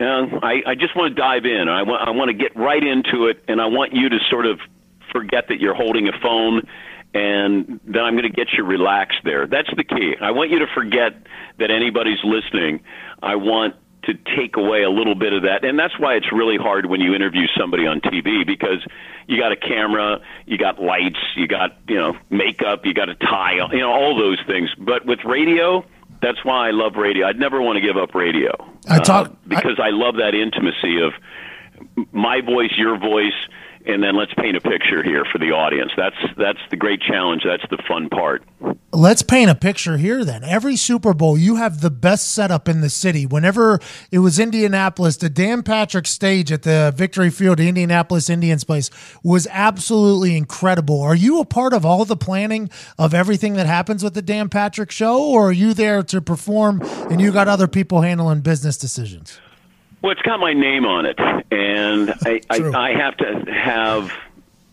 uh, 0.00 0.26
I, 0.42 0.62
I 0.66 0.74
just 0.74 0.96
want 0.96 1.14
to 1.14 1.20
dive 1.20 1.44
in. 1.44 1.68
I 1.68 1.82
want 1.82 2.08
I 2.08 2.10
want 2.10 2.28
to 2.30 2.34
get 2.34 2.56
right 2.56 2.82
into 2.82 3.26
it, 3.26 3.42
and 3.46 3.60
I 3.60 3.66
want 3.66 3.92
you 3.92 4.08
to 4.08 4.18
sort 4.28 4.46
of 4.46 4.58
forget 5.12 5.46
that 5.48 5.60
you're 5.60 5.74
holding 5.74 6.08
a 6.08 6.18
phone, 6.20 6.62
and 7.14 7.80
then 7.86 8.02
I'm 8.02 8.14
going 8.14 8.30
to 8.30 8.36
get 8.36 8.48
you 8.56 8.64
relaxed 8.64 9.20
there. 9.24 9.46
That's 9.46 9.70
the 9.76 9.84
key. 9.84 10.14
I 10.20 10.30
want 10.30 10.50
you 10.50 10.58
to 10.58 10.66
forget 10.74 11.14
that 11.58 11.70
anybody's 11.70 12.22
listening. 12.24 12.80
I 13.22 13.36
want 13.36 13.76
to 14.08 14.14
take 14.36 14.56
away 14.56 14.82
a 14.82 14.90
little 14.90 15.14
bit 15.14 15.32
of 15.32 15.42
that, 15.42 15.64
and 15.64 15.78
that's 15.78 15.98
why 15.98 16.14
it's 16.14 16.32
really 16.32 16.56
hard 16.56 16.86
when 16.86 17.00
you 17.00 17.14
interview 17.14 17.46
somebody 17.56 17.86
on 17.86 18.00
TV 18.00 18.44
because 18.44 18.84
you 19.28 19.38
got 19.38 19.52
a 19.52 19.56
camera, 19.56 20.20
you 20.46 20.58
got 20.58 20.82
lights, 20.82 21.20
you 21.36 21.46
got 21.46 21.76
you 21.86 21.96
know 21.96 22.16
makeup, 22.30 22.84
you 22.84 22.94
got 22.94 23.08
a 23.08 23.14
tie, 23.14 23.54
you 23.72 23.78
know 23.78 23.92
all 23.92 24.16
those 24.18 24.38
things. 24.46 24.70
But 24.76 25.06
with 25.06 25.20
radio. 25.24 25.84
That's 26.20 26.44
why 26.44 26.66
I 26.66 26.70
love 26.72 26.96
radio. 26.96 27.28
I'd 27.28 27.38
never 27.38 27.62
want 27.62 27.76
to 27.76 27.80
give 27.80 27.96
up 27.96 28.12
radio. 28.12 28.50
I 28.88 28.98
talk- 28.98 29.28
uh, 29.28 29.34
because 29.46 29.78
I 29.78 29.90
love 29.90 30.16
that 30.16 30.34
intimacy 30.34 31.00
of 31.00 31.12
my 32.10 32.40
voice, 32.40 32.72
your 32.76 32.98
voice, 32.98 33.38
and 33.88 34.02
then 34.02 34.14
let's 34.14 34.34
paint 34.34 34.56
a 34.56 34.60
picture 34.60 35.02
here 35.02 35.24
for 35.32 35.38
the 35.38 35.50
audience. 35.50 35.90
That's 35.96 36.16
that's 36.36 36.58
the 36.70 36.76
great 36.76 37.00
challenge. 37.00 37.42
That's 37.44 37.64
the 37.70 37.82
fun 37.88 38.10
part. 38.10 38.44
Let's 38.92 39.22
paint 39.22 39.50
a 39.50 39.54
picture 39.54 39.96
here 39.96 40.24
then. 40.24 40.44
Every 40.44 40.76
Super 40.76 41.14
Bowl, 41.14 41.38
you 41.38 41.56
have 41.56 41.80
the 41.80 41.90
best 41.90 42.32
setup 42.32 42.68
in 42.68 42.80
the 42.80 42.90
city. 42.90 43.26
Whenever 43.26 43.80
it 44.10 44.18
was 44.20 44.38
Indianapolis, 44.38 45.16
the 45.16 45.30
Dan 45.30 45.62
Patrick 45.62 46.06
stage 46.06 46.52
at 46.52 46.62
the 46.62 46.92
Victory 46.94 47.30
Field, 47.30 47.60
Indianapolis 47.60 48.28
Indians 48.30 48.64
place, 48.64 48.90
was 49.22 49.46
absolutely 49.50 50.36
incredible. 50.36 51.00
Are 51.00 51.14
you 51.14 51.40
a 51.40 51.44
part 51.44 51.72
of 51.72 51.84
all 51.84 52.04
the 52.04 52.16
planning 52.16 52.70
of 52.98 53.14
everything 53.14 53.54
that 53.54 53.66
happens 53.66 54.04
with 54.04 54.14
the 54.14 54.22
Dan 54.22 54.48
Patrick 54.48 54.90
show, 54.90 55.22
or 55.22 55.48
are 55.48 55.52
you 55.52 55.74
there 55.74 56.02
to 56.02 56.20
perform 56.20 56.82
and 57.10 57.20
you 57.20 57.32
got 57.32 57.48
other 57.48 57.68
people 57.68 58.02
handling 58.02 58.40
business 58.40 58.76
decisions? 58.76 59.38
Well, 60.00 60.12
it's 60.12 60.22
got 60.22 60.38
my 60.38 60.52
name 60.52 60.84
on 60.84 61.06
it, 61.06 61.18
and 61.18 62.10
I, 62.24 62.40
I, 62.48 62.70
I 62.72 62.92
have 62.92 63.16
to 63.18 63.52
have. 63.52 64.12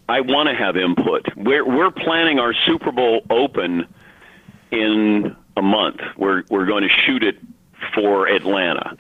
I 0.08 0.22
want 0.22 0.50
to 0.50 0.56
have 0.56 0.78
input. 0.78 1.26
We're 1.36 1.66
we're 1.66 1.90
planning 1.90 2.38
our 2.38 2.54
Super 2.54 2.92
Bowl 2.92 3.22
open 3.30 3.88
in 4.70 5.36
a 5.58 5.62
month. 5.64 6.02
We're 6.16 6.44
we're 6.50 6.68
going 6.68 6.84
to 6.84 6.90
shoot 6.90 7.24
it 7.24 7.40
for 7.96 8.28
Atlanta. 8.28 8.98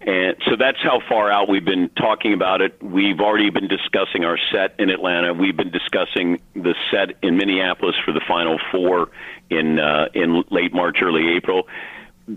And 0.00 0.36
so 0.46 0.56
that's 0.56 0.78
how 0.82 1.00
far 1.08 1.30
out 1.30 1.48
we've 1.48 1.64
been 1.64 1.88
talking 1.90 2.32
about 2.32 2.60
it. 2.60 2.80
We've 2.82 3.18
already 3.18 3.50
been 3.50 3.66
discussing 3.66 4.24
our 4.24 4.38
set 4.52 4.74
in 4.78 4.90
Atlanta. 4.90 5.32
We've 5.32 5.56
been 5.56 5.70
discussing 5.70 6.40
the 6.54 6.74
set 6.90 7.16
in 7.22 7.36
Minneapolis 7.36 7.96
for 8.04 8.12
the 8.12 8.20
Final 8.26 8.58
Four 8.70 9.08
in 9.50 9.78
uh, 9.78 10.08
in 10.14 10.42
late 10.50 10.72
March, 10.72 10.98
early 11.02 11.34
April 11.36 11.66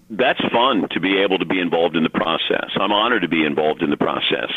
that's 0.10 0.41
fun 0.51 0.88
to 0.91 1.00
be 1.00 1.17
able 1.17 1.39
to 1.39 1.46
be 1.46 1.60
involved 1.60 1.96
in 1.96 2.03
the 2.03 2.10
process. 2.10 2.69
I'm 2.79 2.91
honored 2.91 3.24
to 3.24 3.27
be 3.27 3.43
involved 3.43 3.81
in 3.81 3.89
the 3.89 3.98
process, 3.98 4.51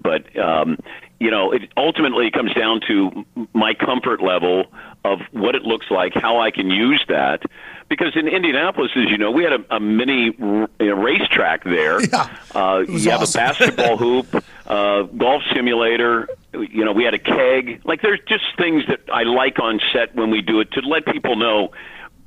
but 0.00 0.36
um, 0.38 0.78
you 1.20 1.30
know, 1.30 1.52
it 1.52 1.62
ultimately 1.76 2.30
comes 2.30 2.54
down 2.54 2.80
to 2.88 3.24
my 3.52 3.74
comfort 3.74 4.22
level 4.22 4.66
of 5.04 5.20
what 5.32 5.54
it 5.54 5.62
looks 5.62 5.90
like, 5.90 6.12
how 6.14 6.40
I 6.40 6.50
can 6.50 6.70
use 6.70 7.04
that. 7.08 7.42
Because 7.88 8.16
in 8.16 8.28
Indianapolis, 8.28 8.92
as 8.96 9.10
you 9.10 9.18
know, 9.18 9.30
we 9.30 9.42
had 9.42 9.54
a, 9.54 9.76
a 9.76 9.80
mini 9.80 10.32
r- 10.40 10.68
a 10.78 10.94
racetrack 10.94 11.64
there. 11.64 12.00
Yeah, 12.08 12.28
uh, 12.54 12.84
you 12.88 13.10
have 13.10 13.22
awesome. 13.22 13.40
a 13.40 13.44
basketball 13.46 13.96
hoop, 13.96 14.44
uh, 14.66 15.02
golf 15.02 15.42
simulator. 15.54 16.28
You 16.52 16.84
know, 16.84 16.92
we 16.92 17.04
had 17.04 17.14
a 17.14 17.18
keg. 17.18 17.80
Like, 17.84 18.02
there's 18.02 18.20
just 18.26 18.44
things 18.56 18.84
that 18.88 19.00
I 19.12 19.22
like 19.24 19.58
on 19.58 19.80
set 19.92 20.14
when 20.14 20.30
we 20.30 20.40
do 20.42 20.60
it 20.60 20.70
to 20.72 20.80
let 20.80 21.06
people 21.06 21.36
know 21.36 21.72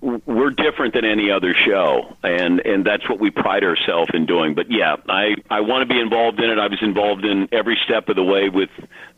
we're 0.01 0.49
different 0.49 0.93
than 0.95 1.05
any 1.05 1.29
other 1.29 1.53
show 1.53 2.17
and 2.23 2.59
and 2.65 2.85
that's 2.85 3.07
what 3.07 3.19
we 3.19 3.29
pride 3.29 3.63
ourselves 3.63 4.09
in 4.13 4.25
doing. 4.25 4.55
But 4.55 4.69
yeah 4.69 4.95
i 5.07 5.35
i 5.49 5.61
want 5.61 5.87
to 5.87 5.93
be 5.93 5.99
involved 5.99 6.39
in 6.39 6.49
it. 6.49 6.57
I 6.57 6.67
was 6.67 6.81
involved 6.81 7.25
in 7.25 7.47
every 7.51 7.79
step 7.85 8.09
of 8.09 8.15
the 8.15 8.23
way 8.23 8.49
with 8.49 8.69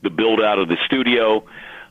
the 0.02 0.10
build 0.10 0.42
out 0.42 0.60
of 0.60 0.68
the 0.68 0.78
studio 0.86 1.46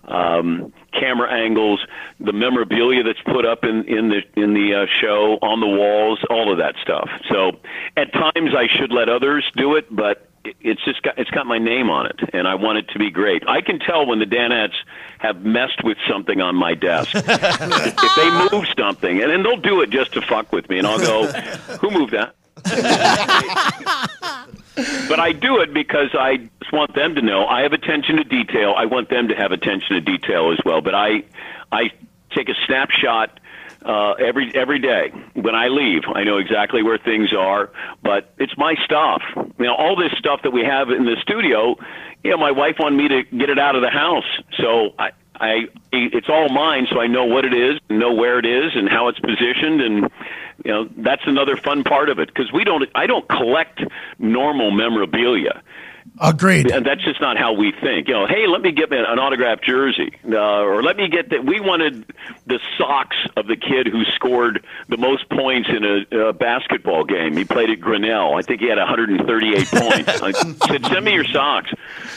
um 0.04 0.72
camera 0.92 1.32
angles 1.32 1.78
the 2.18 2.32
memorabilia 2.32 3.04
that's 3.04 3.22
put 3.22 3.46
up 3.46 3.64
in 3.64 3.84
in 3.84 4.08
the 4.08 4.20
in 4.34 4.52
the 4.52 4.74
uh, 4.74 4.86
show 5.00 5.38
on 5.42 5.60
the 5.60 5.66
walls 5.66 6.18
all 6.28 6.50
of 6.50 6.58
that 6.58 6.74
stuff. 6.82 7.08
So 7.30 7.52
at 7.96 8.12
times 8.12 8.50
i 8.56 8.66
should 8.66 8.92
let 8.92 9.08
others 9.08 9.48
do 9.56 9.76
it 9.76 9.86
but 9.94 10.28
it's 10.60 10.84
just 10.84 11.02
got 11.02 11.18
it's 11.18 11.30
got 11.30 11.46
my 11.46 11.58
name 11.58 11.88
on 11.90 12.06
it 12.06 12.18
and 12.32 12.48
i 12.48 12.54
want 12.54 12.78
it 12.78 12.88
to 12.88 12.98
be 12.98 13.10
great 13.10 13.42
i 13.48 13.60
can 13.60 13.78
tell 13.78 14.06
when 14.06 14.18
the 14.18 14.26
danettes 14.26 14.74
have 15.18 15.44
messed 15.44 15.84
with 15.84 15.96
something 16.08 16.40
on 16.40 16.56
my 16.56 16.74
desk 16.74 17.14
if 17.14 18.14
they 18.16 18.30
move 18.50 18.66
something, 18.76 19.22
and 19.22 19.30
then 19.30 19.42
they'll 19.42 19.56
do 19.56 19.80
it 19.80 19.90
just 19.90 20.12
to 20.12 20.20
fuck 20.22 20.52
with 20.52 20.68
me, 20.68 20.78
and 20.78 20.86
I'll 20.86 20.98
go, 20.98 21.26
"Who 21.80 21.90
moved 21.90 22.12
that?" 22.12 22.34
but 25.08 25.20
I 25.20 25.32
do 25.32 25.60
it 25.60 25.72
because 25.72 26.10
I 26.14 26.48
just 26.60 26.72
want 26.72 26.94
them 26.94 27.14
to 27.14 27.22
know 27.22 27.46
I 27.46 27.62
have 27.62 27.72
attention 27.72 28.16
to 28.16 28.24
detail. 28.24 28.74
I 28.76 28.86
want 28.86 29.08
them 29.08 29.28
to 29.28 29.34
have 29.34 29.52
attention 29.52 29.94
to 29.94 30.00
detail 30.00 30.52
as 30.52 30.58
well. 30.64 30.80
But 30.80 30.94
I, 30.94 31.24
I 31.70 31.90
take 32.34 32.48
a 32.48 32.54
snapshot 32.66 33.38
uh, 33.84 34.12
every 34.12 34.54
every 34.54 34.78
day 34.78 35.10
when 35.34 35.54
I 35.54 35.68
leave. 35.68 36.02
I 36.14 36.24
know 36.24 36.38
exactly 36.38 36.82
where 36.82 36.98
things 36.98 37.32
are, 37.32 37.70
but 38.02 38.32
it's 38.38 38.56
my 38.56 38.74
stuff. 38.84 39.22
You 39.36 39.66
know, 39.66 39.74
all 39.74 39.96
this 39.96 40.12
stuff 40.18 40.40
that 40.42 40.52
we 40.52 40.64
have 40.64 40.90
in 40.90 41.04
the 41.04 41.16
studio. 41.22 41.76
You 42.24 42.30
know, 42.32 42.36
my 42.36 42.52
wife 42.52 42.76
wanted 42.78 42.96
me 42.96 43.08
to 43.08 43.22
get 43.36 43.50
it 43.50 43.58
out 43.58 43.74
of 43.76 43.82
the 43.82 43.90
house, 43.90 44.28
so 44.58 44.94
I. 44.98 45.10
I 45.40 45.66
it's 45.90 46.28
all 46.28 46.50
mine, 46.50 46.86
so 46.92 47.00
I 47.00 47.06
know 47.08 47.24
what 47.24 47.44
it 47.44 47.54
is, 47.54 47.80
know 47.88 48.12
where 48.12 48.38
it 48.38 48.44
is, 48.44 48.76
and 48.76 48.88
how 48.88 49.08
it's 49.08 49.18
positioned, 49.18 49.80
and 49.80 50.10
you 50.62 50.70
know 50.70 50.88
that's 50.98 51.22
another 51.26 51.56
fun 51.56 51.82
part 51.82 52.10
of 52.10 52.20
it 52.20 52.28
because 52.28 52.52
we 52.52 52.64
don't. 52.64 52.88
I 52.94 53.06
don't 53.06 53.26
collect 53.28 53.80
normal 54.18 54.70
memorabilia. 54.70 55.62
Agreed. 56.20 56.70
And 56.70 56.84
that's 56.84 57.02
just 57.02 57.20
not 57.20 57.36
how 57.38 57.52
we 57.54 57.72
think. 57.72 58.06
You 58.08 58.14
know, 58.14 58.26
hey, 58.26 58.46
let 58.46 58.60
me 58.60 58.70
get 58.70 58.92
an 58.92 59.18
autographed 59.18 59.64
jersey, 59.64 60.12
uh, 60.30 60.36
or 60.36 60.82
let 60.82 60.96
me 60.96 61.08
get 61.08 61.30
that. 61.30 61.44
We 61.44 61.58
wanted 61.58 62.04
the 62.46 62.60
socks 62.76 63.16
of 63.36 63.46
the 63.46 63.56
kid 63.56 63.86
who 63.86 64.04
scored 64.14 64.64
the 64.88 64.98
most 64.98 65.28
points 65.30 65.68
in 65.70 65.84
a, 65.84 66.28
a 66.28 66.32
basketball 66.32 67.04
game. 67.04 67.36
He 67.36 67.44
played 67.44 67.70
at 67.70 67.80
Grinnell. 67.80 68.34
I 68.36 68.42
think 68.42 68.60
he 68.60 68.68
had 68.68 68.78
138 68.78 69.66
points. 69.70 70.22
I 70.22 70.32
said, 70.68 70.84
send 70.86 71.04
me 71.04 71.14
your 71.14 71.24
socks. 71.24 71.70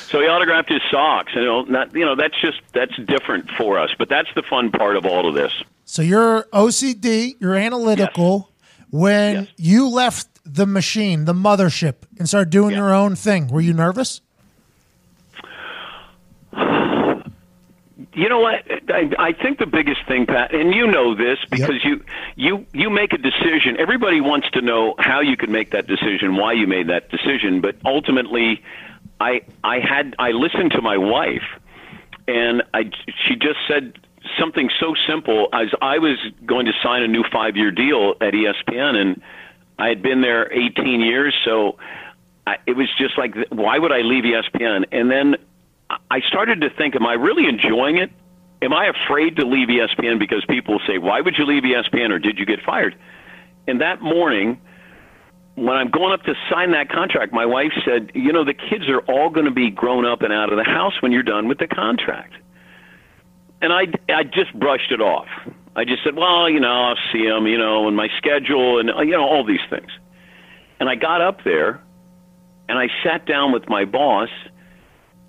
So 0.08 0.20
he 0.20 0.28
autographed 0.28 0.70
his 0.70 0.82
socks. 0.92 1.32
You 1.34 1.46
know, 1.46 1.62
not, 1.64 1.94
you 1.96 2.06
know, 2.06 2.16
that's 2.16 2.40
just 2.42 2.60
that's 2.74 2.96
different 3.08 3.50
for 3.52 3.80
us. 3.80 3.92
But 3.98 4.10
that's 4.10 4.30
the 4.36 4.44
fun 4.44 4.72
part 4.72 4.98
of 4.98 5.06
all 5.06 5.28
of 5.28 5.36
this. 5.36 5.54
So 5.86 6.02
you're 6.02 6.44
OCD, 6.52 7.36
you're 7.40 7.56
analytical. 7.56 8.52
When 8.92 9.36
Yes. 9.36 9.48
you 9.58 9.90
left 9.90 10.28
the 10.46 10.66
machine, 10.66 11.26
the 11.26 11.34
mothership, 11.34 11.96
and 12.20 12.28
start 12.28 12.50
doing 12.50 12.72
Yeah. 12.72 12.78
your 12.78 12.94
own 12.94 13.16
thing, 13.16 13.48
were 13.48 13.62
you 13.62 13.74
nervous? 13.74 14.22
You 18.14 18.30
know 18.30 18.40
what? 18.40 18.64
I, 18.90 19.10
I 19.20 19.34
think 19.34 19.60
the 19.60 19.66
biggest 19.66 20.06
thing, 20.08 20.26
Pat, 20.26 20.54
and 20.54 20.74
you 20.74 20.88
know 20.88 21.16
this 21.16 21.38
because 21.50 21.84
you 21.84 22.02
you 22.36 22.66
you 22.74 22.90
make 22.90 23.12
a 23.12 23.18
decision. 23.18 23.76
Everybody 23.78 24.22
wants 24.22 24.50
to 24.52 24.62
know 24.62 24.96
how 25.00 25.20
you 25.20 25.36
could 25.36 25.50
make 25.50 25.72
that 25.72 25.88
decision, 25.88 26.36
why 26.38 26.54
you 26.54 26.66
made 26.68 26.88
that 26.88 27.10
decision, 27.10 27.60
but 27.62 27.76
ultimately, 27.86 28.64
I 29.20 29.42
I 29.66 29.80
had 29.80 30.16
I 30.18 30.32
listened 30.32 30.72
to 30.72 30.82
my 30.82 30.96
wife, 30.98 31.44
and 32.28 32.64
I 32.74 32.90
she 33.28 33.36
just 33.36 33.60
said 33.68 33.98
something 34.40 34.70
so 34.80 34.94
simple 35.08 35.50
as 35.54 35.68
I 35.82 35.98
was 36.00 36.18
going 36.46 36.66
to 36.68 36.74
sign 36.82 37.02
a 37.04 37.08
new 37.08 37.24
five 37.32 37.58
year 37.58 37.72
deal 37.72 38.16
at 38.22 38.34
ESPN, 38.34 38.96
and 38.96 39.22
I 39.78 39.88
had 39.90 40.02
been 40.02 40.22
there 40.22 40.52
18 40.52 41.02
years, 41.02 41.34
so 41.44 41.78
I, 42.48 42.58
it 42.66 42.76
was 42.76 42.88
just 42.98 43.18
like, 43.18 43.36
why 43.50 43.78
would 43.78 43.92
I 43.92 44.00
leave 44.00 44.24
ESPN? 44.24 44.86
And 44.92 45.12
then 45.12 45.36
I 46.10 46.22
started 46.22 46.62
to 46.62 46.70
think, 46.70 46.96
am 46.96 47.06
I 47.06 47.14
really 47.14 47.48
enjoying 47.48 47.98
it? 47.98 48.12
am 48.62 48.74
I 48.74 48.88
afraid 48.88 49.38
to 49.38 49.46
leave 49.46 49.68
ESPN 49.68 50.20
because 50.20 50.44
people 50.46 50.80
say, 50.88 50.98
"Why 50.98 51.22
would 51.22 51.38
you 51.38 51.46
leave 51.46 51.64
ESPN?" 51.64 52.12
or 52.12 52.20
"Did 52.20 52.38
you 52.38 52.46
get 52.46 52.62
fired?" 52.62 52.96
And 53.68 53.82
that 53.82 54.02
morning, 54.02 54.60
when 55.56 55.76
I'm 55.76 55.90
going 55.90 56.14
up 56.14 56.24
to 56.24 56.36
sign 56.50 56.72
that 56.72 56.90
contract, 56.90 57.32
my 57.32 57.46
wife 57.46 57.72
said, 57.86 58.12
"You 58.14 58.34
know, 58.34 58.44
the 58.44 58.54
kids 58.54 58.88
are 58.90 59.00
all 59.02 59.30
going 59.30 59.46
to 59.46 59.52
be 59.52 59.70
grown 59.70 60.06
up 60.06 60.22
and 60.22 60.34
out 60.34 60.52
of 60.52 60.58
the 60.58 60.64
house 60.64 61.02
when 61.02 61.12
you're 61.12 61.24
done 61.24 61.48
with 61.48 61.60
the 61.60 61.68
contract." 61.68 62.34
And 63.62 63.72
I, 63.72 63.88
I 64.10 64.24
just 64.24 64.54
brushed 64.54 64.92
it 64.92 65.02
off. 65.02 65.28
I 65.76 65.84
just 65.84 66.04
said, 66.04 66.16
"Well, 66.16 66.50
you 66.50 66.60
know, 66.60 66.72
I'll 66.72 66.98
see 67.12 67.26
him, 67.26 67.48
you 67.48 67.58
know, 67.58 67.88
and 67.88 67.96
my 67.98 68.08
schedule, 68.18 68.80
and 68.80 68.90
uh, 68.90 69.02
you 69.02 69.12
know, 69.12 69.24
all 69.24 69.44
these 69.44 69.66
things." 69.70 69.92
And 70.80 70.90
I 70.90 70.96
got 70.96 71.22
up 71.22 71.44
there, 71.44 71.82
and 72.70 72.78
I 72.78 72.88
sat 73.04 73.26
down 73.26 73.52
with 73.52 73.68
my 73.70 73.86
boss, 73.86 74.30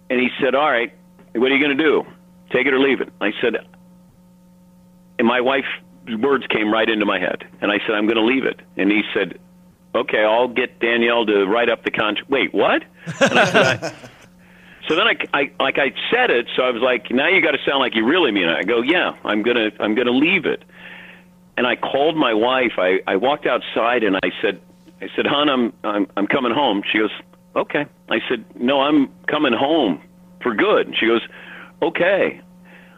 and 0.08 0.20
he 0.20 0.28
said, 0.40 0.54
"All 0.54 0.70
right, 0.70 0.92
what 1.34 1.50
are 1.50 1.56
you 1.56 1.64
going 1.64 1.76
to 1.76 1.82
do? 1.82 2.04
Take 2.50 2.66
it 2.66 2.74
or 2.74 2.78
leave 2.78 3.00
it?" 3.00 3.12
I 3.20 3.32
said, 3.40 3.54
and 5.18 5.26
my 5.26 5.40
wife's 5.40 5.66
words 6.20 6.46
came 6.48 6.72
right 6.72 6.88
into 6.88 7.06
my 7.06 7.18
head, 7.18 7.44
and 7.60 7.72
I 7.72 7.78
said, 7.78 7.94
"I'm 7.94 8.06
going 8.06 8.16
to 8.16 8.24
leave 8.24 8.44
it." 8.44 8.60
And 8.76 8.90
he 8.90 9.02
said, 9.12 9.38
"Okay, 9.94 10.24
I'll 10.24 10.48
get 10.48 10.78
Danielle 10.78 11.26
to 11.26 11.44
write 11.46 11.68
up 11.68 11.84
the 11.84 11.90
contract." 11.90 12.30
Wait, 12.30 12.54
what? 12.54 12.84
And 13.20 13.38
I 13.38 13.44
said, 13.46 13.94
so 14.88 14.94
then 14.94 15.06
I, 15.06 15.16
I, 15.34 15.50
like 15.60 15.78
I 15.78 15.92
said 16.10 16.30
it, 16.30 16.46
so 16.54 16.62
I 16.62 16.70
was 16.70 16.82
like, 16.82 17.10
"Now 17.10 17.28
you 17.28 17.42
got 17.42 17.52
to 17.52 17.58
sound 17.66 17.80
like 17.80 17.94
you 17.94 18.04
really 18.04 18.30
mean 18.30 18.48
it." 18.48 18.56
I 18.56 18.62
go, 18.62 18.82
"Yeah, 18.82 19.16
I'm 19.24 19.42
gonna, 19.42 19.70
I'm 19.80 19.94
gonna 19.94 20.12
leave 20.12 20.46
it." 20.46 20.64
And 21.56 21.66
I 21.66 21.76
called 21.76 22.16
my 22.16 22.34
wife. 22.34 22.72
I, 22.78 23.00
I 23.06 23.16
walked 23.16 23.46
outside 23.46 24.04
and 24.04 24.16
I 24.16 24.30
said, 24.42 24.60
I 25.00 25.08
said, 25.16 25.26
"Hon, 25.26 25.48
I'm, 25.48 25.72
I'm, 25.84 26.06
I'm 26.16 26.26
coming 26.26 26.52
home." 26.52 26.82
She 26.90 26.98
goes, 26.98 27.10
"Okay." 27.54 27.86
I 28.10 28.20
said, 28.28 28.44
"No, 28.54 28.80
I'm 28.80 29.08
coming 29.26 29.52
home 29.52 30.00
for 30.42 30.54
good." 30.54 30.94
She 30.98 31.06
goes, 31.06 31.22
"Okay." 31.82 32.40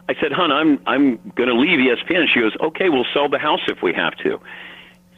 I 0.09 0.15
said, 0.19 0.31
"Hon, 0.31 0.51
I'm, 0.51 0.79
I'm 0.85 1.17
going 1.35 1.49
to 1.49 1.55
leave 1.55 1.79
ESPN." 1.79 2.27
She 2.33 2.39
goes, 2.39 2.55
"Okay, 2.61 2.89
we'll 2.89 3.05
sell 3.13 3.29
the 3.29 3.39
house 3.39 3.61
if 3.67 3.81
we 3.81 3.93
have 3.93 4.15
to." 4.17 4.39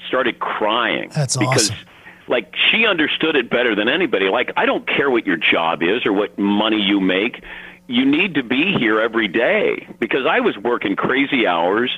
Started 0.08 0.40
crying. 0.40 1.10
That's 1.14 1.38
because, 1.38 1.72
awesome. 1.72 1.86
Like 2.28 2.54
she 2.72 2.86
understood 2.86 3.36
it 3.36 3.50
better 3.50 3.76
than 3.76 3.90
anybody. 3.90 4.30
Like 4.30 4.52
I 4.56 4.66
don't 4.66 4.88
care 4.88 5.10
what 5.10 5.26
your 5.26 5.38
job 5.38 5.82
is 5.84 6.06
or 6.06 6.14
what 6.14 6.38
money 6.38 6.82
you 6.82 7.00
make. 7.00 7.44
You 7.88 8.06
need 8.06 8.36
to 8.36 8.44
be 8.44 8.74
here 8.78 9.02
every 9.02 9.28
day 9.28 9.88
because 10.00 10.26
I 10.26 10.40
was 10.40 10.58
working 10.58 10.96
crazy 10.96 11.46
hours, 11.46 11.92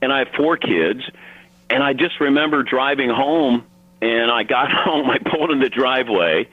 and 0.00 0.12
I 0.12 0.20
have 0.20 0.28
four 0.36 0.56
kids, 0.56 1.02
and 1.68 1.82
I 1.82 1.92
just 1.92 2.18
remember 2.20 2.62
driving 2.62 3.10
home 3.10 3.64
and 4.04 4.30
I 4.30 4.42
got 4.42 4.70
home. 4.84 5.10
I 5.10 5.18
pulled 5.18 5.50
in 5.50 5.60
the 5.60 5.68
driveway, 5.68 6.48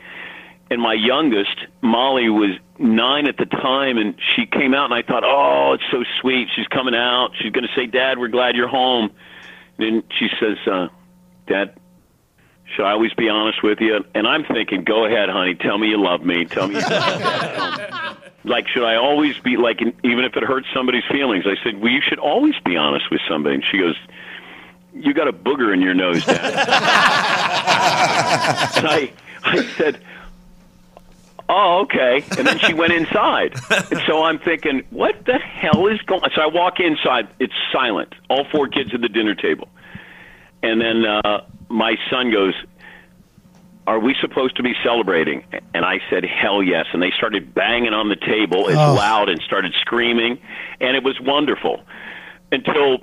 and 0.70 0.82
my 0.82 0.94
youngest, 0.94 1.56
Molly, 1.82 2.30
was 2.30 2.58
nine 2.80 3.28
at 3.28 3.38
the 3.38 3.46
time, 3.46 3.98
and 3.98 4.16
she 4.36 4.46
came 4.46 4.74
out, 4.74 4.86
and 4.86 4.94
I 4.94 5.02
thought, 5.02 5.24
oh, 5.24 5.74
it's 5.74 5.84
so 5.92 6.04
sweet. 6.22 6.48
She's 6.56 6.68
coming 6.68 6.96
out. 6.96 7.32
She's 7.40 7.52
going 7.52 7.68
to 7.68 7.74
say, 7.76 7.86
Dad, 7.86 8.18
we're 8.18 8.30
glad 8.30 8.56
you're 8.56 8.68
home. 8.68 9.12
And 9.78 10.04
she 10.18 10.30
says, 10.40 10.58
uh, 10.66 10.88
Dad, 11.48 11.76
should 12.76 12.86
I 12.86 12.92
always 12.92 13.14
be 13.14 13.30
honest 13.30 13.64
with 13.64 13.80
you? 13.82 14.04
And 14.14 14.28
I'm 14.28 14.44
thinking, 14.46 14.84
go 14.84 15.06
ahead, 15.06 15.30
honey. 15.30 15.56
Tell 15.56 15.78
me 15.78 15.90
you 15.90 16.02
love 16.02 16.24
me. 16.24 16.46
Tell 16.46 16.68
me 16.68 16.76
you 16.76 16.82
love 16.82 17.80
me. 17.80 17.86
like, 18.44 18.68
should 18.68 18.84
I 18.84 18.96
always 18.96 19.38
be 19.40 19.58
like, 19.58 19.82
even 19.82 20.24
if 20.24 20.36
it 20.36 20.44
hurts 20.44 20.68
somebody's 20.74 21.04
feelings? 21.12 21.46
I 21.46 21.56
said, 21.64 21.80
well, 21.82 21.92
you 21.92 22.02
should 22.02 22.20
always 22.20 22.56
be 22.66 22.78
honest 22.78 23.12
with 23.12 23.22
somebody. 23.30 23.56
And 23.56 23.64
she 23.70 23.78
goes, 23.78 23.96
you 24.94 25.14
got 25.14 25.28
a 25.28 25.34
booger 25.34 25.74
in 25.74 25.82
your 25.82 25.94
nose, 25.94 26.26
Dad. 26.26 26.38
and 28.76 28.88
I, 28.88 29.12
I 29.44 29.64
said, 29.78 30.02
oh, 31.48 31.82
okay. 31.82 32.24
And 32.38 32.48
then 32.48 32.60
she 32.60 32.74
went 32.74 32.94
inside. 32.94 33.56
And 33.70 34.02
so 34.08 34.24
I'm 34.24 34.40
thinking, 34.40 34.84
what 34.90 35.26
the 35.26 35.38
hell 35.38 35.88
is 35.88 36.02
going 36.02 36.24
on? 36.24 36.32
So 36.36 36.42
I 36.42 36.48
walk 36.48 36.80
inside. 36.80 37.28
It's 37.40 37.54
silent. 37.72 38.14
All 38.30 38.46
four 38.52 38.68
kids 38.68 38.94
at 38.94 39.02
the 39.02 39.10
dinner 39.10 39.36
table. 39.36 39.68
And 40.64 40.80
then 40.80 41.06
uh, 41.06 41.46
my 41.72 41.96
son 42.10 42.32
goes, 42.32 42.54
are 43.88 44.00
we 44.00 44.16
supposed 44.22 44.56
to 44.58 44.64
be 44.64 44.74
celebrating? 44.84 45.44
And 45.74 45.84
I 45.84 46.00
said, 46.10 46.24
hell 46.24 46.62
yes. 46.62 46.86
And 46.94 47.02
they 47.02 47.12
started 47.18 47.54
banging 47.54 47.94
on 47.94 48.10
the 48.10 48.16
table 48.16 48.70
as 48.70 48.78
Oh. 48.78 48.94
loud 48.94 49.28
and 49.30 49.42
started 49.42 49.74
screaming. 49.82 50.40
And 50.80 50.96
it 50.96 51.04
was 51.04 51.20
wonderful 51.20 51.82
until 52.52 53.00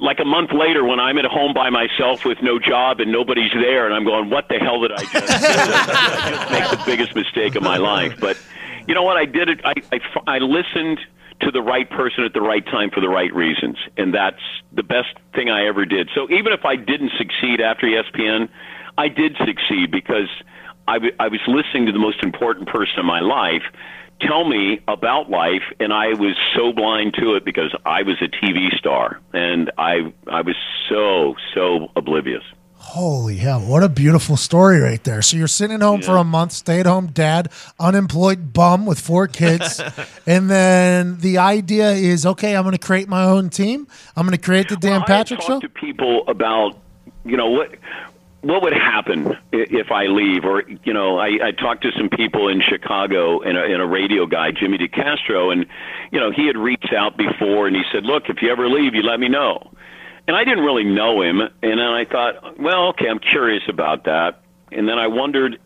like 0.00 0.20
a 0.20 0.24
month 0.24 0.52
later 0.52 0.84
when 0.84 1.00
I'm 1.00 1.18
at 1.18 1.24
home 1.24 1.52
by 1.52 1.70
myself 1.70 2.24
with 2.24 2.38
no 2.42 2.60
job 2.60 3.00
and 3.00 3.10
nobody's 3.10 3.50
there 3.52 3.84
and 3.86 3.92
I'm 3.94 4.04
going, 4.04 4.30
what 4.30 4.48
the 4.48 4.58
hell 4.60 4.80
did 4.82 4.92
I 4.92 5.02
just? 5.02 5.14
I 5.44 6.30
just 6.30 6.50
make 6.52 6.70
the 6.70 6.82
biggest 6.86 7.14
mistake 7.16 7.56
of 7.56 7.64
my 7.64 7.78
life. 7.78 8.14
But 8.20 8.38
you 8.86 8.94
know 8.94 9.02
what? 9.02 9.16
I 9.16 9.24
did 9.24 9.48
it. 9.48 9.60
I, 9.64 9.74
I, 9.92 10.00
I 10.36 10.38
listened 10.38 11.00
to 11.40 11.50
the 11.50 11.62
right 11.62 11.88
person 11.88 12.24
at 12.24 12.32
the 12.32 12.40
right 12.40 12.64
time 12.66 12.90
for 12.90 13.00
the 13.00 13.08
right 13.08 13.32
reasons. 13.32 13.76
And 13.96 14.14
that's 14.14 14.42
the 14.72 14.82
best 14.82 15.14
thing 15.34 15.50
I 15.50 15.66
ever 15.66 15.84
did. 15.84 16.10
So 16.14 16.30
even 16.30 16.52
if 16.52 16.64
I 16.64 16.76
didn't 16.76 17.12
succeed 17.16 17.60
after 17.60 17.86
ESPN, 17.86 18.48
I 18.96 19.08
did 19.08 19.36
succeed 19.44 19.90
because 19.90 20.28
I, 20.88 20.94
w- 20.94 21.14
I 21.20 21.28
was 21.28 21.40
listening 21.46 21.86
to 21.86 21.92
the 21.92 21.98
most 21.98 22.22
important 22.22 22.68
person 22.68 22.98
in 22.98 23.06
my 23.06 23.20
life 23.20 23.62
tell 24.20 24.48
me 24.48 24.80
about 24.88 25.30
life 25.30 25.62
and 25.78 25.92
I 25.92 26.08
was 26.14 26.34
so 26.56 26.72
blind 26.72 27.14
to 27.14 27.34
it 27.34 27.44
because 27.44 27.74
I 27.84 28.02
was 28.02 28.16
a 28.20 28.28
TV 28.28 28.76
star 28.76 29.20
and 29.32 29.70
I 29.78 30.12
I 30.26 30.40
was 30.40 30.56
so 30.88 31.34
so 31.54 31.90
oblivious. 31.94 32.42
Holy 32.80 33.36
hell, 33.36 33.60
what 33.60 33.82
a 33.82 33.88
beautiful 33.88 34.36
story 34.36 34.80
right 34.80 35.02
there. 35.04 35.20
So 35.20 35.36
you're 35.36 35.46
sitting 35.48 35.74
at 35.74 35.82
home 35.82 36.00
for 36.00 36.16
a 36.16 36.24
month, 36.24 36.52
stay 36.52 36.80
at 36.80 36.86
home 36.86 37.08
dad, 37.08 37.50
unemployed 37.78 38.52
bum 38.52 38.86
with 38.86 39.00
four 39.00 39.26
kids. 39.26 39.80
and 40.26 40.48
then 40.48 41.18
the 41.18 41.38
idea 41.38 41.90
is 41.90 42.24
okay, 42.24 42.56
I'm 42.56 42.62
going 42.62 42.72
to 42.72 42.78
create 42.78 43.08
my 43.08 43.24
own 43.24 43.50
team. 43.50 43.88
I'm 44.16 44.24
going 44.26 44.36
to 44.38 44.42
create 44.42 44.68
the 44.68 44.76
Dan 44.76 45.00
Well, 45.00 45.04
Patrick 45.04 45.40
I 45.40 45.44
show. 45.44 45.60
to 45.60 45.68
people 45.68 46.24
about 46.28 46.78
you 47.24 47.36
know 47.36 47.50
what 47.50 47.74
what 48.40 48.62
would 48.62 48.72
happen 48.72 49.36
if 49.52 49.90
I 49.90 50.04
leave, 50.06 50.44
or 50.44 50.62
you 50.84 50.92
know, 50.92 51.18
I, 51.18 51.48
I 51.48 51.50
talked 51.50 51.82
to 51.82 51.90
some 51.98 52.08
people 52.08 52.48
in 52.48 52.62
Chicago 52.62 53.40
and 53.40 53.58
a, 53.58 53.64
and 53.64 53.82
a 53.82 53.86
radio 53.86 54.26
guy, 54.26 54.52
Jimmy 54.52 54.78
DeCastro, 54.78 55.52
and 55.52 55.66
you 56.12 56.20
know, 56.20 56.30
he 56.30 56.46
had 56.46 56.56
reached 56.56 56.92
out 56.96 57.16
before 57.16 57.66
and 57.66 57.74
he 57.74 57.82
said, 57.92 58.04
"Look, 58.04 58.28
if 58.28 58.40
you 58.40 58.50
ever 58.50 58.68
leave, 58.68 58.94
you 58.94 59.02
let 59.02 59.18
me 59.18 59.28
know." 59.28 59.72
And 60.28 60.36
I 60.36 60.44
didn't 60.44 60.62
really 60.62 60.84
know 60.84 61.22
him, 61.22 61.40
and 61.40 61.50
then 61.62 61.80
I 61.80 62.04
thought, 62.04 62.60
well, 62.60 62.90
okay, 62.90 63.08
I'm 63.08 63.18
curious 63.18 63.62
about 63.66 64.04
that, 64.04 64.42
and 64.70 64.86
then 64.88 64.98
I 64.98 65.08
wondered. 65.08 65.58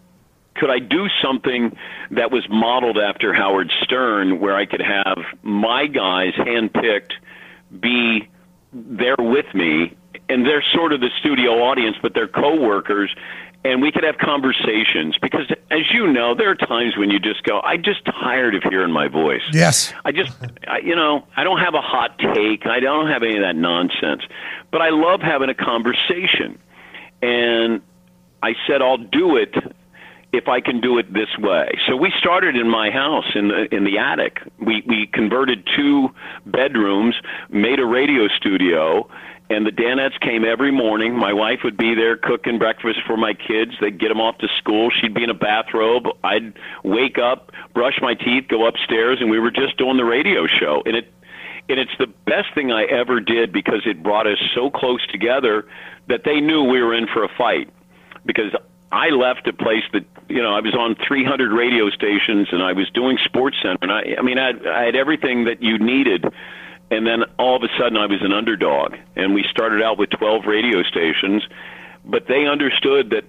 Could 0.54 0.70
I 0.70 0.78
do 0.78 1.08
something 1.22 1.76
that 2.10 2.30
was 2.30 2.46
modeled 2.48 2.98
after 2.98 3.32
Howard 3.32 3.72
Stern, 3.82 4.38
where 4.38 4.54
I 4.54 4.66
could 4.66 4.82
have 4.82 5.18
my 5.42 5.86
guys 5.86 6.34
handpicked 6.34 7.12
be 7.80 8.28
there 8.72 9.16
with 9.18 9.46
me, 9.54 9.96
and 10.28 10.46
they're 10.46 10.64
sort 10.72 10.92
of 10.92 11.00
the 11.00 11.10
studio 11.20 11.64
audience, 11.64 11.96
but 12.00 12.14
they're 12.14 12.28
coworkers, 12.28 13.10
and 13.64 13.80
we 13.80 13.92
could 13.92 14.04
have 14.04 14.18
conversations. 14.18 15.16
Because, 15.20 15.50
as 15.70 15.90
you 15.92 16.06
know, 16.06 16.34
there 16.34 16.50
are 16.50 16.54
times 16.54 16.96
when 16.96 17.10
you 17.10 17.18
just 17.18 17.42
go, 17.44 17.60
"I'm 17.60 17.82
just 17.82 18.04
tired 18.04 18.54
of 18.54 18.62
hearing 18.64 18.92
my 18.92 19.08
voice." 19.08 19.42
yes. 19.52 19.92
I 20.04 20.12
just, 20.12 20.32
I, 20.66 20.78
you 20.78 20.96
know, 20.96 21.26
I 21.36 21.44
don't 21.44 21.58
have 21.58 21.74
a 21.74 21.80
hot 21.80 22.18
take. 22.18 22.66
I 22.66 22.80
don't 22.80 23.08
have 23.08 23.22
any 23.22 23.36
of 23.36 23.42
that 23.42 23.56
nonsense. 23.56 24.22
But 24.70 24.82
I 24.82 24.90
love 24.90 25.20
having 25.20 25.48
a 25.48 25.54
conversation. 25.54 26.58
And 27.20 27.80
I 28.42 28.54
said, 28.66 28.82
I'll 28.82 28.98
do 28.98 29.36
it 29.36 29.54
if 30.32 30.48
I 30.48 30.60
can 30.60 30.80
do 30.80 30.98
it 30.98 31.12
this 31.12 31.28
way. 31.38 31.78
So 31.86 31.94
we 31.94 32.12
started 32.18 32.56
in 32.56 32.68
my 32.68 32.90
house 32.90 33.26
in 33.34 33.48
the 33.48 33.74
in 33.74 33.84
the 33.84 33.98
attic. 33.98 34.40
We 34.58 34.82
we 34.86 35.06
converted 35.12 35.68
two 35.76 36.08
bedrooms, 36.46 37.14
made 37.50 37.78
a 37.78 37.84
radio 37.84 38.28
studio, 38.28 39.08
and 39.52 39.66
the 39.66 39.70
Danettes 39.70 40.18
came 40.20 40.44
every 40.44 40.72
morning. 40.72 41.14
My 41.14 41.32
wife 41.32 41.60
would 41.64 41.76
be 41.76 41.94
there 41.94 42.16
cooking 42.16 42.58
breakfast 42.58 43.00
for 43.06 43.16
my 43.16 43.34
kids. 43.34 43.72
They'd 43.80 43.98
get 43.98 44.08
them 44.08 44.20
off 44.20 44.38
to 44.38 44.48
school. 44.58 44.90
She'd 44.90 45.14
be 45.14 45.24
in 45.24 45.30
a 45.30 45.34
bathrobe. 45.34 46.06
I'd 46.24 46.54
wake 46.82 47.18
up, 47.18 47.52
brush 47.74 47.98
my 48.00 48.14
teeth, 48.14 48.48
go 48.48 48.66
upstairs, 48.66 49.18
and 49.20 49.30
we 49.30 49.38
were 49.38 49.50
just 49.50 49.76
doing 49.76 49.96
the 49.96 50.04
radio 50.04 50.46
show. 50.46 50.82
And 50.86 50.96
it 50.96 51.12
and 51.68 51.78
it's 51.78 51.96
the 51.98 52.08
best 52.26 52.54
thing 52.54 52.72
I 52.72 52.84
ever 52.84 53.20
did 53.20 53.52
because 53.52 53.82
it 53.86 54.02
brought 54.02 54.26
us 54.26 54.38
so 54.54 54.68
close 54.70 55.06
together 55.06 55.66
that 56.08 56.22
they 56.24 56.40
knew 56.40 56.64
we 56.64 56.82
were 56.82 56.94
in 56.94 57.06
for 57.06 57.22
a 57.22 57.28
fight. 57.28 57.70
Because 58.26 58.52
I 58.90 59.08
left 59.08 59.46
a 59.46 59.52
place 59.52 59.84
that 59.92 60.04
you 60.28 60.42
know 60.42 60.54
I 60.54 60.60
was 60.60 60.74
on 60.74 60.96
300 61.06 61.52
radio 61.52 61.90
stations 61.90 62.48
and 62.52 62.62
I 62.62 62.72
was 62.72 62.90
doing 62.90 63.18
SportsCenter 63.18 63.78
and 63.82 63.92
I 63.92 64.16
I 64.18 64.22
mean 64.22 64.38
I 64.38 64.50
I 64.50 64.84
had 64.84 64.96
everything 64.96 65.44
that 65.44 65.62
you 65.62 65.78
needed. 65.78 66.26
And 66.90 67.06
then 67.06 67.24
all 67.38 67.56
of 67.56 67.62
a 67.62 67.68
sudden, 67.78 67.96
I 67.96 68.06
was 68.06 68.20
an 68.22 68.32
underdog, 68.32 68.96
and 69.16 69.32
we 69.34 69.44
started 69.50 69.82
out 69.82 69.98
with 69.98 70.10
12 70.10 70.44
radio 70.46 70.82
stations, 70.82 71.42
but 72.04 72.26
they 72.26 72.46
understood 72.46 73.10
that 73.10 73.24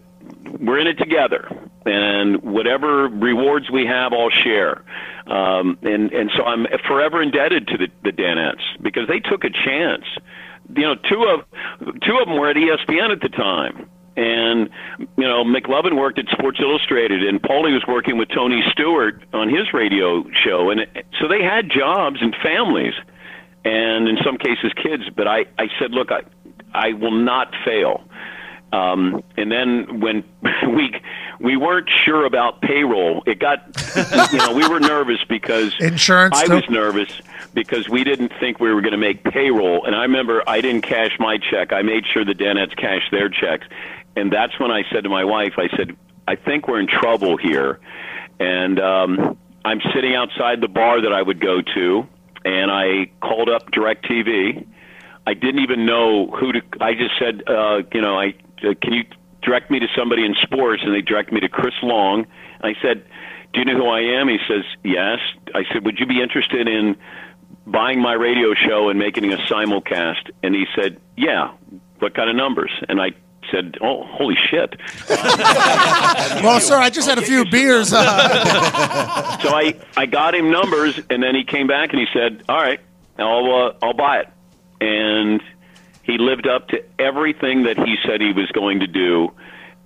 we're 0.59 0.79
in 0.79 0.87
it 0.87 0.97
together, 0.97 1.47
and 1.85 2.41
whatever 2.43 3.07
rewards 3.07 3.69
we 3.69 3.85
have, 3.85 4.13
I'll 4.13 4.29
share. 4.29 4.83
Um, 5.27 5.77
and 5.81 6.11
and 6.11 6.31
so 6.35 6.43
I'm 6.43 6.65
forever 6.87 7.21
indebted 7.21 7.67
to 7.67 7.77
the, 7.77 7.87
the 8.03 8.11
Danettes 8.11 8.63
because 8.81 9.07
they 9.07 9.19
took 9.19 9.43
a 9.43 9.49
chance. 9.49 10.03
You 10.75 10.83
know, 10.83 10.95
two 10.95 11.23
of 11.23 11.45
two 12.01 12.17
of 12.17 12.27
them 12.27 12.37
were 12.37 12.49
at 12.49 12.55
ESPN 12.55 13.11
at 13.11 13.21
the 13.21 13.29
time. 13.29 13.89
And 14.15 14.69
you 14.99 15.23
know, 15.23 15.43
McLovin 15.43 15.97
worked 15.97 16.19
at 16.19 16.27
Sports 16.27 16.59
Illustrated, 16.61 17.23
and 17.23 17.41
Paulie 17.41 17.73
was 17.73 17.83
working 17.87 18.17
with 18.17 18.29
Tony 18.29 18.63
Stewart 18.71 19.23
on 19.33 19.49
his 19.49 19.73
radio 19.73 20.23
show, 20.43 20.69
and 20.69 20.85
so 21.19 21.27
they 21.27 21.41
had 21.41 21.69
jobs 21.69 22.17
and 22.21 22.35
families. 22.43 22.93
And 23.65 24.07
in 24.07 24.17
some 24.23 24.37
cases 24.37 24.71
kids. 24.81 25.03
But 25.15 25.27
I, 25.27 25.45
I 25.57 25.67
said, 25.79 25.91
look, 25.91 26.11
I, 26.11 26.21
I 26.73 26.93
will 26.93 27.11
not 27.11 27.53
fail. 27.65 28.03
Um, 28.71 29.23
and 29.37 29.51
then 29.51 29.99
when 29.99 30.23
we 30.75 30.99
we 31.39 31.57
weren't 31.57 31.89
sure 32.05 32.25
about 32.25 32.61
payroll, 32.61 33.23
it 33.27 33.39
got 33.39 33.61
you 34.31 34.39
know 34.39 34.53
we 34.53 34.67
were 34.67 34.79
nervous 34.79 35.23
because 35.29 35.75
Insurance, 35.79 36.35
I 36.35 36.53
was 36.53 36.67
nervous 36.69 37.21
because 37.53 37.87
we 37.87 38.03
didn't 38.03 38.31
think 38.39 38.59
we 38.59 38.73
were 38.73 38.81
going 38.81 38.93
to 38.93 38.97
make 38.97 39.23
payroll. 39.23 39.85
And 39.85 39.95
I 39.95 40.01
remember 40.01 40.43
I 40.47 40.61
didn't 40.61 40.81
cash 40.81 41.11
my 41.19 41.37
check. 41.37 41.71
I 41.71 41.83
made 41.83 42.05
sure 42.11 42.25
the 42.25 42.33
Danettes 42.33 42.75
cashed 42.75 43.11
their 43.11 43.29
checks. 43.29 43.67
And 44.15 44.31
that's 44.31 44.59
when 44.59 44.71
I 44.71 44.83
said 44.91 45.03
to 45.03 45.09
my 45.09 45.23
wife, 45.23 45.53
I 45.57 45.67
said, 45.75 45.95
I 46.27 46.35
think 46.35 46.67
we're 46.67 46.79
in 46.79 46.87
trouble 46.87 47.37
here. 47.37 47.79
And 48.39 48.79
um, 48.79 49.37
I'm 49.65 49.81
sitting 49.93 50.15
outside 50.15 50.61
the 50.61 50.67
bar 50.67 51.01
that 51.01 51.13
I 51.13 51.21
would 51.21 51.39
go 51.39 51.61
to, 51.61 52.07
and 52.45 52.71
I 52.71 53.11
called 53.21 53.49
up 53.49 53.71
DirecTV. 53.71 54.65
I 55.25 55.33
didn't 55.33 55.61
even 55.61 55.85
know 55.85 56.27
who 56.27 56.51
to. 56.53 56.61
I 56.81 56.93
just 56.93 57.17
said, 57.17 57.43
uh, 57.47 57.83
you 57.93 58.01
know, 58.01 58.19
I 58.19 58.33
uh, 58.63 58.73
can 58.81 58.93
you 58.93 59.03
direct 59.41 59.71
me 59.71 59.79
to 59.79 59.87
somebody 59.95 60.25
in 60.25 60.35
sports, 60.41 60.83
and 60.85 60.93
they 60.93 61.01
direct 61.01 61.31
me 61.31 61.39
to 61.41 61.49
Chris 61.49 61.73
Long. 61.81 62.25
And 62.61 62.75
I 62.75 62.81
said, 62.81 63.05
"Do 63.53 63.59
you 63.59 63.65
know 63.65 63.77
who 63.77 63.87
I 63.87 64.01
am?" 64.01 64.27
He 64.27 64.39
says, 64.47 64.63
"Yes." 64.83 65.19
I 65.55 65.63
said, 65.71 65.85
"Would 65.85 65.99
you 65.99 66.05
be 66.05 66.21
interested 66.21 66.67
in 66.67 66.95
buying 67.65 68.01
my 68.01 68.13
radio 68.13 68.53
show 68.53 68.89
and 68.89 68.99
making 68.99 69.31
a 69.31 69.37
simulcast?" 69.37 70.31
And 70.41 70.55
he 70.55 70.65
said, 70.75 70.99
"Yeah." 71.15 71.51
What 71.99 72.15
kind 72.15 72.29
of 72.29 72.35
numbers? 72.35 72.71
And 72.89 73.01
I 73.01 73.11
said, 73.51 73.77
"Oh, 73.81 74.03
holy 74.03 74.35
shit!" 74.49 74.79
Well, 76.43 76.59
sir, 76.59 76.77
I 76.77 76.89
just 76.89 77.07
had 77.07 77.17
a 77.17 77.21
few 77.21 77.45
beers. 77.45 77.93
Uh, 77.93 79.37
so 79.41 79.49
I, 79.49 79.79
I 79.95 80.05
got 80.05 80.35
him 80.35 80.51
numbers, 80.51 80.99
and 81.09 81.21
then 81.21 81.35
he 81.35 81.43
came 81.43 81.67
back 81.67 81.91
and 81.91 81.99
he 81.99 82.07
said, 82.13 82.43
"All 82.49 82.57
right, 82.57 82.79
I'll 83.17 83.53
uh, 83.53 83.73
I'll 83.81 83.93
buy 83.93 84.19
it." 84.19 84.29
And 84.81 85.41
he 86.03 86.17
lived 86.17 86.47
up 86.47 86.67
to 86.69 86.83
everything 86.99 87.63
that 87.63 87.77
he 87.77 87.95
said 88.05 88.21
he 88.21 88.33
was 88.33 88.51
going 88.51 88.81
to 88.81 88.87
do. 88.87 89.31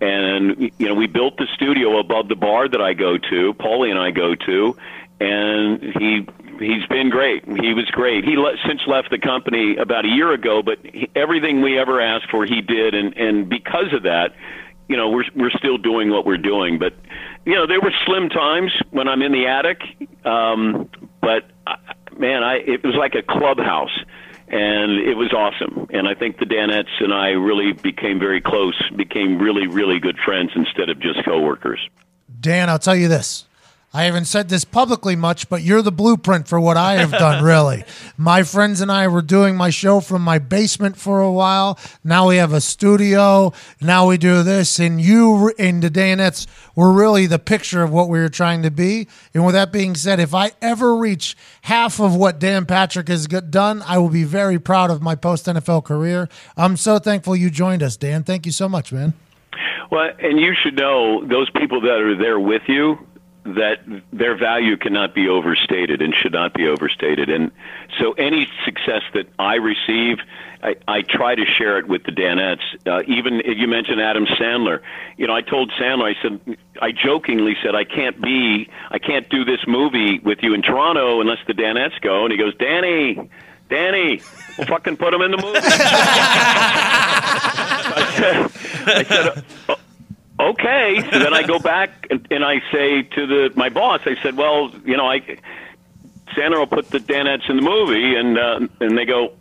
And 0.02 0.72
you 0.78 0.88
know, 0.88 0.96
we 0.96 1.08
built 1.08 1.38
the 1.38 1.48
studio 1.54 2.00
above 2.00 2.28
the 2.28 2.36
bar 2.36 2.68
that 2.68 2.82
I 2.82 2.94
go 2.94 3.18
to, 3.18 3.54
Paulie 3.56 3.90
and 3.90 4.00
I 4.00 4.12
go 4.12 4.36
to, 4.36 4.78
and 5.20 5.82
he 5.82 6.28
he's 6.60 6.86
been 6.88 7.10
great. 7.10 7.44
He 7.46 7.74
was 7.74 7.86
great. 7.92 8.24
He 8.24 8.36
le- 8.38 8.58
since 8.68 8.82
left 8.88 9.10
the 9.10 9.20
company 9.20 9.76
about 9.78 10.06
a 10.06 10.10
year 10.10 10.32
ago, 10.34 10.62
but 10.62 10.80
he, 10.84 11.10
everything 11.16 11.62
we 11.62 11.80
ever 11.80 12.02
asked 12.02 12.30
for, 12.30 12.46
he 12.46 12.62
did, 12.62 12.94
and 12.94 13.16
and 13.18 13.50
because 13.50 13.94
of 13.94 14.04
that, 14.04 14.34
you 14.88 14.98
know, 14.98 15.10
we're 15.10 15.26
we're 15.36 15.52
still 15.52 15.78
doing 15.78 16.10
what 16.10 16.26
we're 16.26 16.38
doing. 16.38 16.80
But 16.80 16.94
you 17.46 17.56
know, 17.56 17.68
there 17.68 17.82
were 17.82 17.94
slim 18.06 18.30
times 18.30 18.72
when 18.92 19.08
I'm 19.08 19.22
in 19.22 19.32
the 19.32 19.48
attic, 19.48 19.82
um, 20.26 20.90
but 21.22 21.46
uh, 21.66 21.76
man, 22.18 22.44
I 22.44 22.56
it 22.58 22.84
was 22.84 22.96
like 22.96 23.16
a 23.16 23.22
clubhouse. 23.22 23.98
And 24.50 25.06
it 25.06 25.16
was 25.16 25.34
awesome. 25.34 25.88
And 25.90 26.08
I 26.08 26.14
think 26.14 26.40
the 26.40 26.46
Danettes 26.46 27.02
and 27.02 27.14
I 27.14 27.32
really 27.32 27.74
became 27.74 28.18
very 28.18 28.40
close, 28.40 28.82
became 28.96 29.40
really, 29.40 29.68
really 29.68 30.00
good 30.00 30.18
friends 30.24 30.52
instead 30.56 30.88
of 30.88 31.02
just 31.02 31.26
coworkers. 31.26 31.82
Dan, 32.40 32.70
I'll 32.70 32.80
tell 32.80 32.96
you 32.96 33.10
this. 33.10 33.47
I 33.98 34.04
haven't 34.04 34.26
said 34.26 34.48
this 34.48 34.64
publicly 34.64 35.16
much, 35.16 35.50
but 35.50 35.64
you're 35.64 35.82
the 35.82 35.92
blueprint 35.92 36.48
for 36.48 36.60
what 36.60 36.78
I 36.78 36.98
have 36.98 37.10
done, 37.10 37.44
really. 37.44 37.84
my 38.16 38.44
friends 38.44 38.80
and 38.80 38.92
I 38.92 39.08
were 39.08 39.24
doing 39.24 39.58
my 39.58 39.72
show 39.72 40.02
from 40.02 40.22
my 40.22 40.38
basement 40.38 40.98
for 40.98 41.20
a 41.20 41.32
while. 41.32 41.80
Now 42.04 42.28
we 42.28 42.38
have 42.38 42.54
a 42.54 42.62
studio. 42.62 43.54
Now 43.82 44.08
we 44.08 44.20
do 44.20 44.44
this. 44.44 44.78
And 44.78 45.02
you 45.02 45.52
and 45.58 45.82
the 45.82 45.90
Danettes 45.90 46.46
were 46.76 46.94
really 46.94 47.26
the 47.26 47.40
picture 47.40 47.82
of 47.82 47.92
what 47.92 48.08
we 48.08 48.20
were 48.20 48.30
trying 48.30 48.62
to 48.62 48.70
be. 48.70 49.08
And 49.34 49.44
with 49.44 49.56
that 49.56 49.72
being 49.72 49.96
said, 49.96 50.20
if 50.20 50.36
I 50.36 50.52
ever 50.62 50.96
reach 50.96 51.36
half 51.64 52.00
of 52.00 52.16
what 52.16 52.38
Dan 52.38 52.68
Patrick 52.68 53.08
has 53.08 53.26
done, 53.26 53.82
I 53.82 53.98
will 53.98 54.10
be 54.10 54.26
very 54.26 54.60
proud 54.60 54.92
of 54.92 55.02
my 55.02 55.16
post 55.16 55.48
NFL 55.48 55.86
career. 55.86 56.30
I'm 56.56 56.78
so 56.78 57.00
thankful 57.00 57.36
you 57.36 57.50
joined 57.50 57.82
us, 57.82 57.98
Dan. 57.98 58.24
Thank 58.24 58.46
you 58.46 58.52
so 58.52 58.70
much, 58.70 58.94
man. 58.94 59.16
Well, 59.90 60.12
and 60.20 60.40
you 60.40 60.54
should 60.54 60.76
know 60.76 61.26
those 61.26 61.50
people 61.50 61.82
that 61.82 62.00
are 62.00 62.16
there 62.16 62.40
with 62.40 62.62
you 62.68 63.00
that 63.56 63.80
their 64.12 64.36
value 64.38 64.78
cannot 64.78 65.16
be 65.16 65.30
overstated 65.30 66.02
and 66.02 66.14
should 66.14 66.34
not 66.34 66.54
be 66.54 66.68
overstated. 66.68 67.30
And 67.30 67.52
so 68.00 68.12
any 68.14 68.48
success 68.66 69.04
that 69.14 69.28
I 69.40 69.56
receive, 69.56 70.18
I, 70.62 70.76
I 70.88 71.02
try 71.02 71.36
to 71.36 71.46
share 71.46 71.78
it 71.78 71.88
with 71.88 72.04
the 72.04 72.12
Danettes. 72.12 72.64
Uh, 72.86 73.04
even 73.08 73.42
you 73.46 73.68
mentioned 73.68 74.02
Adam 74.02 74.26
Sandler. 74.26 74.82
You 75.18 75.28
know, 75.28 75.34
I 75.34 75.42
told 75.42 75.72
Sandler, 75.80 76.14
I 76.16 76.22
said, 76.22 76.58
I 76.82 76.92
jokingly 76.92 77.56
said, 77.64 77.76
I 77.76 77.84
can't 77.84 78.22
be, 78.22 78.70
I 78.92 79.00
can't 79.00 79.30
do 79.30 79.46
this 79.46 79.60
movie 79.68 80.20
with 80.20 80.40
you 80.42 80.54
in 80.54 80.62
Toronto 80.62 81.22
unless 81.22 81.40
the 81.48 81.54
Danettes 81.54 82.00
go. 82.02 82.24
And 82.24 82.32
he 82.32 82.38
goes, 82.38 82.56
Danny, 82.58 83.30
Danny, 83.70 84.22
we'll 84.58 84.68
fucking 84.68 84.98
put 84.98 85.14
him 85.14 85.22
in 85.22 85.32
the 85.32 85.38
movie. 85.38 85.60
I 87.90 88.14
said, 88.16 88.52
I 88.88 89.04
said 89.04 89.46
"Oh, 89.70 89.76
okay. 90.40 91.02
So 91.12 91.20
then 91.20 91.34
I 91.34 91.44
go 91.44 91.60
back 91.74 92.08
and, 92.10 92.28
and 92.32 92.44
I 92.44 92.62
say 92.72 93.04
to 93.04 93.28
the 93.28 93.52
my 93.56 93.70
boss, 93.70 94.02
I 94.06 94.16
said, 94.22 94.38
well, 94.38 94.72
you 94.86 94.98
know, 94.98 95.10
I 95.10 95.20
Sandler 96.36 96.60
will 96.60 96.68
put 96.68 96.90
the 96.90 97.00
Danettes 97.00 97.50
in 97.50 97.58
the 97.58 97.62
movie, 97.62 98.16
and 98.16 98.38
uh, 98.38 98.68
and 98.80 98.98
they 98.98 99.06
go, 99.06 99.34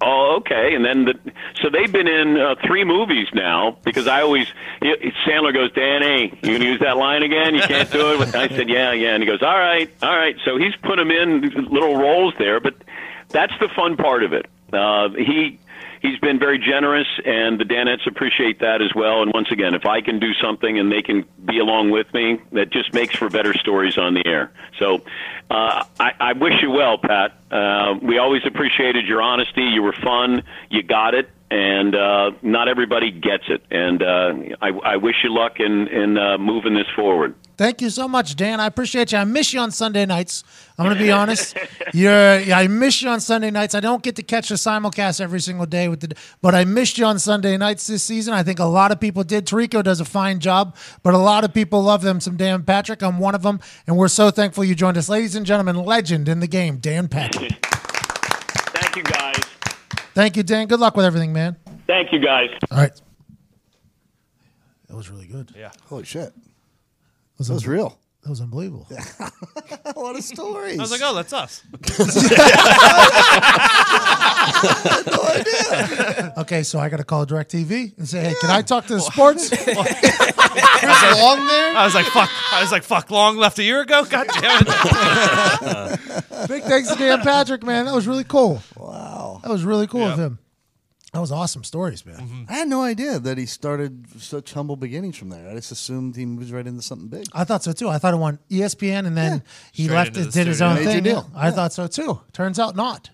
oh, 0.00 0.36
okay. 0.38 0.74
And 0.74 0.84
then 0.84 1.04
the 1.04 1.18
so 1.60 1.70
they've 1.70 1.90
been 1.90 2.08
in 2.08 2.36
uh, 2.36 2.54
three 2.66 2.84
movies 2.84 3.28
now 3.32 3.78
because 3.84 4.06
I 4.06 4.22
always 4.22 4.46
Sandler 4.82 5.52
goes, 5.52 5.72
Danny, 5.72 6.38
you 6.42 6.52
gonna 6.58 6.64
use 6.64 6.80
that 6.80 6.96
line 6.96 7.22
again? 7.22 7.54
You 7.54 7.62
can't 7.62 7.90
do 7.90 8.22
it. 8.22 8.34
I 8.34 8.48
said, 8.48 8.68
yeah, 8.68 8.92
yeah. 8.92 9.14
And 9.14 9.22
he 9.22 9.26
goes, 9.26 9.42
all 9.42 9.58
right, 9.58 9.90
all 10.02 10.16
right. 10.16 10.36
So 10.44 10.56
he's 10.56 10.74
put 10.76 10.96
them 10.96 11.10
in 11.10 11.42
little 11.70 11.96
roles 11.96 12.34
there, 12.38 12.60
but 12.60 12.74
that's 13.28 13.52
the 13.60 13.68
fun 13.74 13.96
part 13.96 14.24
of 14.24 14.32
it. 14.32 14.46
Uh, 14.72 15.10
he 15.10 15.58
he's 16.04 16.18
been 16.18 16.38
very 16.38 16.58
generous, 16.58 17.08
and 17.24 17.58
the 17.58 17.64
Danettes 17.64 18.06
appreciate 18.06 18.60
that 18.60 18.82
as 18.82 18.94
well. 18.94 19.22
And 19.22 19.32
once 19.32 19.50
again, 19.50 19.74
if 19.74 19.86
I 19.86 20.02
can 20.02 20.20
do 20.20 20.34
something 20.34 20.78
and 20.78 20.92
they 20.92 21.02
can 21.02 21.24
be 21.44 21.58
along 21.58 21.90
with 21.90 22.12
me, 22.12 22.40
that 22.52 22.70
just 22.70 22.92
makes 22.92 23.16
for 23.16 23.30
better 23.30 23.54
stories 23.54 23.96
on 23.96 24.14
the 24.14 24.24
air. 24.26 24.52
So 24.78 25.02
uh, 25.50 25.84
I, 25.98 26.12
I 26.20 26.32
wish 26.34 26.62
you 26.62 26.70
well, 26.70 26.98
Pat. 26.98 27.40
Uh, 27.50 27.98
we 28.02 28.18
always 28.18 28.42
appreciated 28.44 29.06
your 29.06 29.22
honesty. 29.22 29.62
You 29.62 29.82
were 29.82 29.94
fun. 29.94 30.44
You 30.70 30.82
got 30.82 31.14
it. 31.14 31.30
And 31.50 31.94
uh, 31.94 32.32
not 32.42 32.68
everybody 32.68 33.12
gets 33.12 33.44
it, 33.48 33.62
and 33.70 34.02
uh, 34.02 34.34
I, 34.60 34.70
I 34.70 34.96
wish 34.96 35.16
you 35.22 35.32
luck 35.32 35.60
in 35.60 35.86
in 35.86 36.18
uh, 36.18 36.36
moving 36.36 36.74
this 36.74 36.88
forward. 36.96 37.34
Thank 37.56 37.80
you 37.80 37.90
so 37.90 38.08
much, 38.08 38.34
Dan. 38.34 38.60
I 38.60 38.66
appreciate 38.66 39.12
you. 39.12 39.18
I 39.18 39.24
miss 39.24 39.52
you 39.52 39.60
on 39.60 39.70
Sunday 39.70 40.06
nights. 40.06 40.42
I'm 40.76 40.86
going 40.86 40.96
to 40.96 41.02
be 41.02 41.12
honest. 41.12 41.56
You're, 41.92 42.40
yeah, 42.40 42.58
I 42.58 42.66
miss 42.66 43.00
you 43.00 43.08
on 43.08 43.20
Sunday 43.20 43.50
nights. 43.50 43.74
I 43.74 43.80
don't 43.80 44.02
get 44.02 44.16
to 44.16 44.22
catch 44.22 44.48
the 44.48 44.56
simulcast 44.56 45.20
every 45.20 45.40
single 45.40 45.66
day 45.66 45.88
with 45.88 46.00
the, 46.00 46.16
but 46.42 46.54
I 46.54 46.64
missed 46.64 46.98
you 46.98 47.04
on 47.04 47.18
Sunday 47.18 47.56
nights 47.56 47.86
this 47.86 48.02
season. 48.02 48.34
I 48.34 48.42
think 48.42 48.58
a 48.58 48.64
lot 48.64 48.90
of 48.90 48.98
people 48.98 49.22
did. 49.22 49.46
Tirico 49.46 49.84
does 49.84 50.00
a 50.00 50.04
fine 50.04 50.40
job, 50.40 50.74
but 51.04 51.14
a 51.14 51.18
lot 51.18 51.44
of 51.44 51.54
people 51.54 51.82
love 51.82 52.02
them. 52.02 52.20
Some 52.20 52.36
Dan 52.36 52.64
Patrick. 52.64 53.02
I'm 53.02 53.18
one 53.18 53.34
of 53.36 53.42
them, 53.42 53.60
and 53.86 53.96
we're 53.96 54.08
so 54.08 54.30
thankful 54.30 54.64
you 54.64 54.74
joined 54.74 54.96
us, 54.96 55.08
ladies 55.08 55.36
and 55.36 55.46
gentlemen. 55.46 55.76
Legend 55.76 56.28
in 56.28 56.40
the 56.40 56.48
game, 56.48 56.78
Dan 56.78 57.06
Patrick. 57.06 57.52
Thank 57.62 58.96
you, 58.96 59.02
guys. 59.04 59.40
Thank 60.14 60.36
you, 60.36 60.42
Dan. 60.42 60.66
Good 60.66 60.80
luck 60.80 60.96
with 60.96 61.04
everything, 61.04 61.32
man. 61.32 61.56
Thank 61.86 62.12
you, 62.12 62.18
guys. 62.18 62.50
All 62.70 62.78
right. 62.78 63.00
That 64.88 64.96
was 64.96 65.10
really 65.10 65.26
good. 65.26 65.52
Yeah. 65.56 65.70
Holy 65.88 66.04
shit. 66.04 66.32
That 67.36 67.38
was, 67.38 67.48
That 67.48 67.54
was 67.54 67.66
real. 67.66 67.98
That 68.22 68.30
was 68.30 68.40
unbelievable. 68.40 68.86
what 69.94 70.16
a 70.18 70.22
story. 70.22 70.74
I 70.78 70.80
was 70.80 70.90
like, 70.90 71.00
oh, 71.04 71.14
that's 71.14 71.32
us. 71.32 71.62
Okay, 76.36 76.62
so 76.62 76.78
I 76.78 76.88
got 76.88 76.96
to 76.98 77.04
call 77.04 77.26
DirecTV 77.26 77.96
and 77.98 78.08
say, 78.08 78.22
hey, 78.24 78.34
can 78.40 78.50
I 78.50 78.62
talk 78.62 78.86
to 78.86 78.94
the 78.94 79.00
sports? 79.00 79.50
long 79.50 79.66
there? 81.46 81.76
I 81.76 81.82
was 81.84 81.94
like, 81.94 82.06
fuck. 82.06 82.30
I 82.52 82.60
was 82.62 82.72
like, 82.72 82.82
fuck. 82.82 83.10
Long 83.10 83.36
left 83.36 83.58
a 83.58 83.62
year 83.62 83.80
ago. 83.82 84.04
God 84.04 84.26
damn 84.40 84.62
it. 84.62 86.48
Big 86.48 86.62
thanks 86.64 86.88
to 86.90 86.96
Dan 86.98 87.20
Patrick, 87.20 87.62
man. 87.62 87.84
That 87.86 87.94
was 87.94 88.06
really 88.06 88.24
cool. 88.24 88.62
Wow. 88.76 89.40
That 89.42 89.50
was 89.50 89.64
really 89.64 89.86
cool 89.86 90.00
Yeah. 90.02 90.12
of 90.12 90.18
him. 90.18 90.38
That 91.14 91.20
was 91.20 91.30
awesome 91.30 91.62
stories, 91.62 92.04
man. 92.04 92.16
Mm-hmm. 92.16 92.42
I 92.48 92.54
had 92.54 92.66
no 92.66 92.82
idea 92.82 93.20
that 93.20 93.38
he 93.38 93.46
started 93.46 94.20
such 94.20 94.52
humble 94.52 94.74
beginnings 94.74 95.16
from 95.16 95.28
there. 95.28 95.48
I 95.48 95.54
just 95.54 95.70
assumed 95.70 96.16
he 96.16 96.26
moves 96.26 96.50
right 96.50 96.66
into 96.66 96.82
something 96.82 97.06
big. 97.06 97.26
I 97.32 97.44
thought 97.44 97.62
so 97.62 97.70
too. 97.70 97.88
I 97.88 97.98
thought 97.98 98.14
it 98.14 98.16
won 98.16 98.40
ESPN 98.50 99.06
and 99.06 99.16
then 99.16 99.44
he 99.70 99.84
Straight 99.84 99.94
left 99.94 100.16
into 100.16 100.28
it, 100.28 100.32
did 100.32 100.48
his 100.48 100.60
own 100.60 100.74
Major 100.74 100.90
thing. 100.90 101.02
deal. 101.04 101.30
I 101.32 101.52
thought 101.52 101.72
so 101.72 101.86
too. 101.86 102.18
Turns 102.32 102.58
out 102.58 102.74
not. 102.74 103.10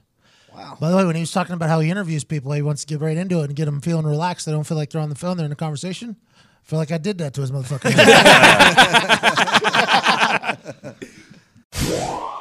Wow. 0.55 0.79
By 0.81 0.91
the 0.91 0.97
way, 0.97 1.05
when 1.05 1.15
he 1.15 1.21
was 1.21 1.31
talking 1.31 1.53
about 1.53 1.69
how 1.69 1.81
he 1.81 1.91
interviews 1.91 2.25
people, 2.25 2.53
he 2.53 2.63
wants 2.63 2.87
to 2.87 2.95
get 2.95 3.03
right 3.05 3.19
into 3.19 3.41
it 3.41 3.45
and 3.45 3.55
get 3.55 3.67
them 3.67 3.83
feeling 3.83 4.07
relaxed. 4.07 4.47
They 4.47 4.53
don't 4.53 4.67
feel 4.67 4.79
like 4.79 4.89
they're 4.89 5.03
on 5.03 5.11
the 5.11 5.15
phone, 5.15 5.37
they're 5.37 5.45
in 5.45 5.53
a 5.53 5.57
conversation. 5.57 6.17
I 6.39 6.67
feel 6.71 6.79
like 6.79 6.93
I 6.93 6.99
did 6.99 7.19
that 7.19 7.35
to 7.35 7.43
his 7.43 7.53
motherfucking 7.53 7.91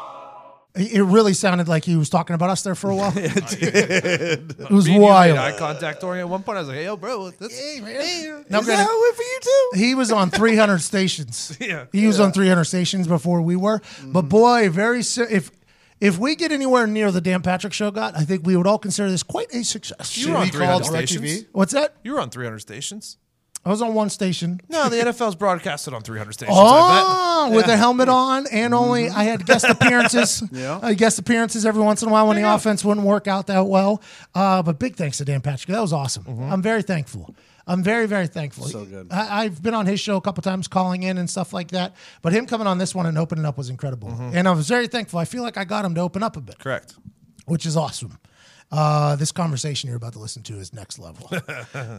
It 0.79 0.93
it 0.93 1.03
really 1.03 1.33
sounded 1.33 1.67
like 1.67 1.83
he 1.85 1.95
was 1.95 2.09
talking 2.09 2.33
about 2.33 2.49
us 2.49 2.61
there 2.63 2.75
for 2.75 2.89
a 2.89 2.95
while. 2.95 3.11
it 3.15 4.69
was 4.71 4.85
Me 4.87 4.93
and 4.95 4.95
you 4.95 4.99
made 4.99 4.99
wild. 5.01 5.37
eye 5.37 5.57
contact 5.57 6.01
during 6.01 6.19
at 6.21 6.29
one 6.29 6.43
point. 6.43 6.57
I 6.57 6.61
was 6.61 6.67
like, 6.69 6.77
hey, 6.77 6.85
yo, 6.85 6.97
bro. 6.97 7.29
That's, 7.31 7.57
Hey, 7.59 7.79
man. 7.81 7.95
Is 7.95 8.27
Now, 8.49 8.59
that 8.61 8.65
granted, 8.65 8.83
how 8.83 9.03
it 9.03 9.15
for 9.15 9.21
you 9.23 9.39
too? 9.41 9.69
he 9.79 9.95
was 9.95 10.11
on 10.11 10.29
300 10.31 10.79
stations. 10.91 11.57
Yeah. 11.59 11.85
he 11.91 12.07
was 12.07 12.19
on 12.19 12.31
300 12.31 12.63
stations 12.65 13.07
before 13.07 13.41
we 13.41 13.55
were. 13.55 13.79
But 14.03 14.21
mm-hmm. 14.21 14.27
boy, 14.29 14.69
very 14.69 15.03
si- 15.03 15.21
if 15.29 15.51
If 15.99 16.17
we 16.17 16.35
get 16.35 16.51
anywhere 16.51 16.87
near 16.87 17.11
the 17.11 17.21
Dan 17.21 17.41
Patrick 17.41 17.73
Show 17.73 17.91
got, 17.91 18.15
I 18.15 18.23
think 18.23 18.45
we 18.45 18.55
would 18.55 18.67
all 18.67 18.79
consider 18.79 19.09
this 19.11 19.23
quite 19.23 19.53
a 19.53 19.63
success. 19.63 20.17
You 20.17 20.31
were 20.31 20.37
on 20.37 20.47
300 20.49 20.85
stations. 20.85 21.45
What's 21.51 21.73
that? 21.73 21.95
You 22.03 22.13
were 22.13 22.21
on 22.21 22.29
300 22.29 22.59
stations. 22.59 23.17
I 23.65 23.69
was 23.69 23.81
on 23.81 23.93
one 23.93 24.09
station. 24.09 24.61
No, 24.69 24.87
the 24.87 24.95
NFL's 24.95 25.35
broadcasted 25.35 25.93
on 25.93 26.01
300 26.01 26.31
stations. 26.31 26.57
Oh, 26.59 27.51
with 27.53 27.67
a 27.67 27.75
helmet 27.75 28.07
on, 28.07 28.47
and 28.51 28.73
only 28.73 29.09
I 29.09 29.23
had 29.23 29.45
guest 29.45 29.65
appearances. 29.69 30.41
Yeah. 30.51 30.79
I 30.81 30.93
guest 30.93 31.19
appearances 31.19 31.65
every 31.65 31.81
once 31.81 32.01
in 32.01 32.09
a 32.09 32.11
while 32.11 32.27
when 32.27 32.41
the 32.41 32.53
offense 32.53 32.85
wouldn't 32.85 33.05
work 33.05 33.27
out 33.27 33.47
that 33.47 33.65
well. 33.65 34.01
Uh, 34.33 34.63
but 34.63 34.79
big 34.79 34.95
thanks 34.95 35.17
to 35.17 35.25
Dan 35.25 35.41
Patrick. 35.41 35.67
That 35.67 35.81
was 35.81 35.91
awesome. 35.91 36.23
Mm-hmm. 36.23 36.53
I'm 36.53 36.61
very 36.61 36.81
thankful. 36.81 37.35
I'm 37.67 37.83
very, 37.83 38.07
very 38.07 38.27
thankful. 38.27 38.65
So 38.65 38.85
good. 38.85 39.09
I, 39.11 39.43
I've 39.43 39.61
been 39.61 39.75
on 39.75 39.85
his 39.85 39.99
show 39.99 40.15
a 40.15 40.21
couple 40.21 40.41
times, 40.41 40.67
calling 40.67 41.03
in 41.03 41.17
and 41.17 41.29
stuff 41.29 41.53
like 41.53 41.69
that. 41.71 41.95
But 42.21 42.33
him 42.33 42.47
coming 42.47 42.65
on 42.65 42.77
this 42.77 42.95
one 42.95 43.05
and 43.05 43.17
opening 43.17 43.45
up 43.45 43.57
was 43.57 43.69
incredible, 43.69 44.07
mm-hmm. 44.09 44.31
and 44.35 44.47
I 44.47 44.51
was 44.51 44.67
very 44.67 44.87
thankful. 44.87 45.19
I 45.19 45.25
feel 45.25 45.43
like 45.43 45.57
I 45.57 45.65
got 45.65 45.85
him 45.85 45.93
to 45.95 46.01
open 46.01 46.23
up 46.23 46.37
a 46.37 46.41
bit. 46.41 46.57
Correct. 46.59 46.95
which 47.45 47.65
is 47.65 47.75
awesome. 47.77 48.17
Uh, 48.71 49.15
this 49.15 49.31
conversation 49.31 49.87
you're 49.87 49.97
about 49.97 50.13
to 50.13 50.19
listen 50.19 50.43
to 50.43 50.53
is 50.59 50.73
next 50.73 50.99
level. 50.99 51.27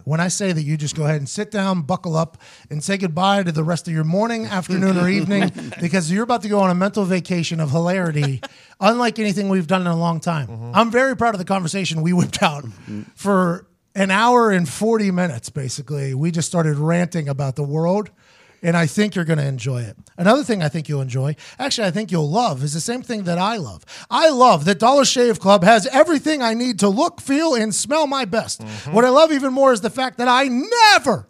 when 0.05 0.21
I 0.21 0.29
say 0.29 0.53
that 0.53 0.63
you 0.63 0.77
just 0.77 0.95
go 0.95 1.05
ahead 1.05 1.17
and 1.17 1.29
sit 1.29 1.51
down, 1.51 1.83
buckle 1.83 2.17
up, 2.17 2.39
and 2.71 2.83
say 2.83 2.97
goodbye 2.97 3.43
to 3.43 3.51
the 3.51 3.65
rest 3.65 3.89
of 3.89 3.95
your 3.95 4.05
morning, 4.05 4.47
afternoon, 4.47 4.97
or 4.97 5.09
evening, 5.09 5.51
because 5.81 6.13
you're 6.13 6.23
about 6.23 6.43
to 6.43 6.49
go 6.49 6.61
on 6.61 6.71
a 6.71 6.75
mental 6.75 7.05
vacation 7.05 7.59
of 7.59 7.71
hilarity, 7.71 8.41
unlike 8.81 9.19
anything 9.19 9.49
we've 9.49 9.67
done 9.67 9.81
in 9.81 9.89
a 9.89 9.97
long 9.97 10.21
time. 10.21 10.73
I'm 10.75 10.91
very 10.93 11.17
proud 11.17 11.35
of 11.35 11.39
the 11.39 11.45
conversation 11.45 12.03
we 12.03 12.13
whipped 12.13 12.43
out 12.43 12.65
for 13.17 13.67
an 13.97 14.13
hour 14.13 14.51
and 14.51 14.69
40 14.69 15.11
minutes, 15.11 15.51
basically. 15.51 16.15
We 16.15 16.31
just 16.31 16.47
started 16.49 16.77
ranting 16.77 17.29
about 17.29 17.57
the 17.57 17.65
world 17.65 18.11
and 18.63 18.77
I 18.77 18.87
think 18.87 19.15
you're 19.15 19.25
going 19.25 19.39
to 19.39 19.47
enjoy 19.47 19.83
it. 19.83 19.97
Another 20.17 20.45
thing 20.45 20.63
I 20.63 20.69
think 20.69 20.89
you'll 20.89 21.01
enjoy, 21.01 21.37
actually, 21.59 21.87
I 21.87 21.91
think 21.91 22.11
you'll 22.11 22.31
love, 22.31 22.63
is 22.63 22.75
the 22.75 22.81
same 22.81 23.03
thing 23.03 23.25
that 23.25 23.39
I 23.39 23.57
love. 23.57 23.85
I 24.11 24.29
love 24.31 24.65
that 24.67 24.79
Dollar 24.79 25.05
Shave 25.05 25.41
Club 25.41 25.65
has 25.65 25.87
everything 25.87 26.43
I 26.43 26.55
need 26.55 26.79
to 26.81 26.89
look, 26.89 27.21
feel, 27.21 27.55
and 27.55 27.75
smell 27.75 28.07
my 28.07 28.25
best. 28.25 28.61
Mm-hmm. 28.61 28.93
What 28.93 29.05
I 29.05 29.09
love 29.09 29.33
even 29.33 29.53
more 29.53 29.73
is 29.73 29.81
the 29.81 29.91
fact 29.91 30.19
that 30.19 30.29
I 30.29 30.49
never, 30.49 31.29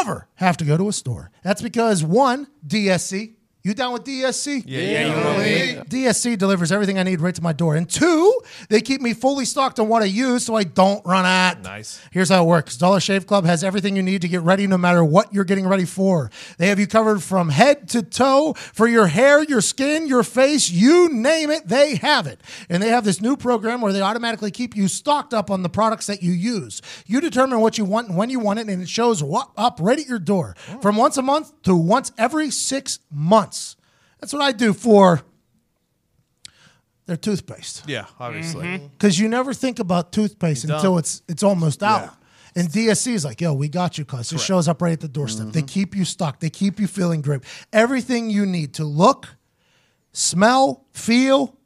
ever 0.00 0.28
have 0.36 0.56
to 0.58 0.64
go 0.64 0.76
to 0.76 0.88
a 0.88 0.92
store. 0.92 1.30
That's 1.42 1.62
because 1.62 2.02
one, 2.02 2.48
DSC. 2.66 3.34
You 3.64 3.74
down 3.74 3.92
with 3.92 4.04
DSC? 4.04 4.62
Yeah, 4.66 4.80
yeah, 4.80 5.06
you 5.06 5.14
know 5.16 5.38
me. 5.38 5.82
DSC 5.90 6.38
delivers 6.38 6.70
everything 6.70 6.96
I 6.96 7.02
need 7.02 7.20
right 7.20 7.34
to 7.34 7.42
my 7.42 7.52
door. 7.52 7.74
And 7.74 7.90
two, 7.90 8.40
they 8.68 8.80
keep 8.80 9.00
me 9.00 9.14
fully 9.14 9.44
stocked 9.44 9.80
on 9.80 9.88
what 9.88 10.00
I 10.00 10.06
use 10.06 10.46
so 10.46 10.54
I 10.54 10.62
don't 10.62 11.04
run 11.04 11.26
out. 11.26 11.62
Nice. 11.62 12.00
Here's 12.12 12.28
how 12.28 12.44
it 12.44 12.46
works 12.46 12.76
Dollar 12.76 13.00
Shave 13.00 13.26
Club 13.26 13.44
has 13.46 13.64
everything 13.64 13.96
you 13.96 14.02
need 14.02 14.22
to 14.22 14.28
get 14.28 14.42
ready 14.42 14.68
no 14.68 14.78
matter 14.78 15.04
what 15.04 15.34
you're 15.34 15.44
getting 15.44 15.66
ready 15.66 15.84
for. 15.84 16.30
They 16.58 16.68
have 16.68 16.78
you 16.78 16.86
covered 16.86 17.20
from 17.20 17.48
head 17.48 17.88
to 17.90 18.02
toe 18.02 18.54
for 18.54 18.86
your 18.86 19.08
hair, 19.08 19.42
your 19.42 19.60
skin, 19.60 20.06
your 20.06 20.22
face, 20.22 20.70
you 20.70 21.08
name 21.08 21.50
it, 21.50 21.66
they 21.66 21.96
have 21.96 22.28
it. 22.28 22.40
And 22.68 22.80
they 22.80 22.88
have 22.88 23.04
this 23.04 23.20
new 23.20 23.36
program 23.36 23.80
where 23.80 23.92
they 23.92 24.02
automatically 24.02 24.52
keep 24.52 24.76
you 24.76 24.86
stocked 24.86 25.34
up 25.34 25.50
on 25.50 25.64
the 25.64 25.68
products 25.68 26.06
that 26.06 26.22
you 26.22 26.30
use. 26.30 26.80
You 27.06 27.20
determine 27.20 27.60
what 27.60 27.76
you 27.76 27.84
want 27.84 28.08
and 28.08 28.16
when 28.16 28.30
you 28.30 28.38
want 28.38 28.60
it, 28.60 28.68
and 28.68 28.82
it 28.82 28.88
shows 28.88 29.20
what 29.20 29.50
up 29.56 29.78
right 29.82 29.98
at 29.98 30.06
your 30.06 30.20
door 30.20 30.54
oh. 30.70 30.78
from 30.80 30.96
once 30.96 31.16
a 31.16 31.22
month 31.22 31.60
to 31.62 31.74
once 31.74 32.12
every 32.16 32.50
six 32.50 33.00
months. 33.10 33.57
That's 34.20 34.32
what 34.32 34.42
I 34.42 34.52
do 34.52 34.72
for 34.72 35.22
their 37.06 37.16
toothpaste 37.16 37.84
Yeah, 37.86 38.06
obviously. 38.20 38.66
Mm-hmm. 38.66 38.86
because 38.88 39.18
you 39.18 39.28
never 39.28 39.54
think 39.54 39.78
about 39.78 40.12
toothpaste 40.12 40.64
until 40.64 40.98
it's 40.98 41.22
it's 41.28 41.42
almost 41.42 41.82
out. 41.82 42.14
And 42.56 42.68
DSC 42.68 43.12
is 43.12 43.24
like, 43.24 43.40
yo, 43.40 43.52
we 43.54 43.68
got 43.68 43.98
you, 43.98 44.04
cuz 44.04 44.32
it 44.32 44.40
shows 44.40 44.68
up 44.68 44.82
right 44.82 44.92
at 44.92 45.00
the 45.00 45.08
doorstep. 45.08 45.52
They 45.52 45.60
mm-hmm. 45.60 45.66
keep 45.66 45.96
you 45.96 46.04
stocked. 46.04 46.40
They 46.40 46.50
keep 46.50 46.80
you 46.80 46.86
feeling 46.86 47.22
great. 47.22 47.42
Everything 47.72 48.30
you 48.30 48.44
need 48.44 48.74
to 48.74 48.84
look, 48.84 49.36
smell, 50.12 50.84
feel, 50.92 51.56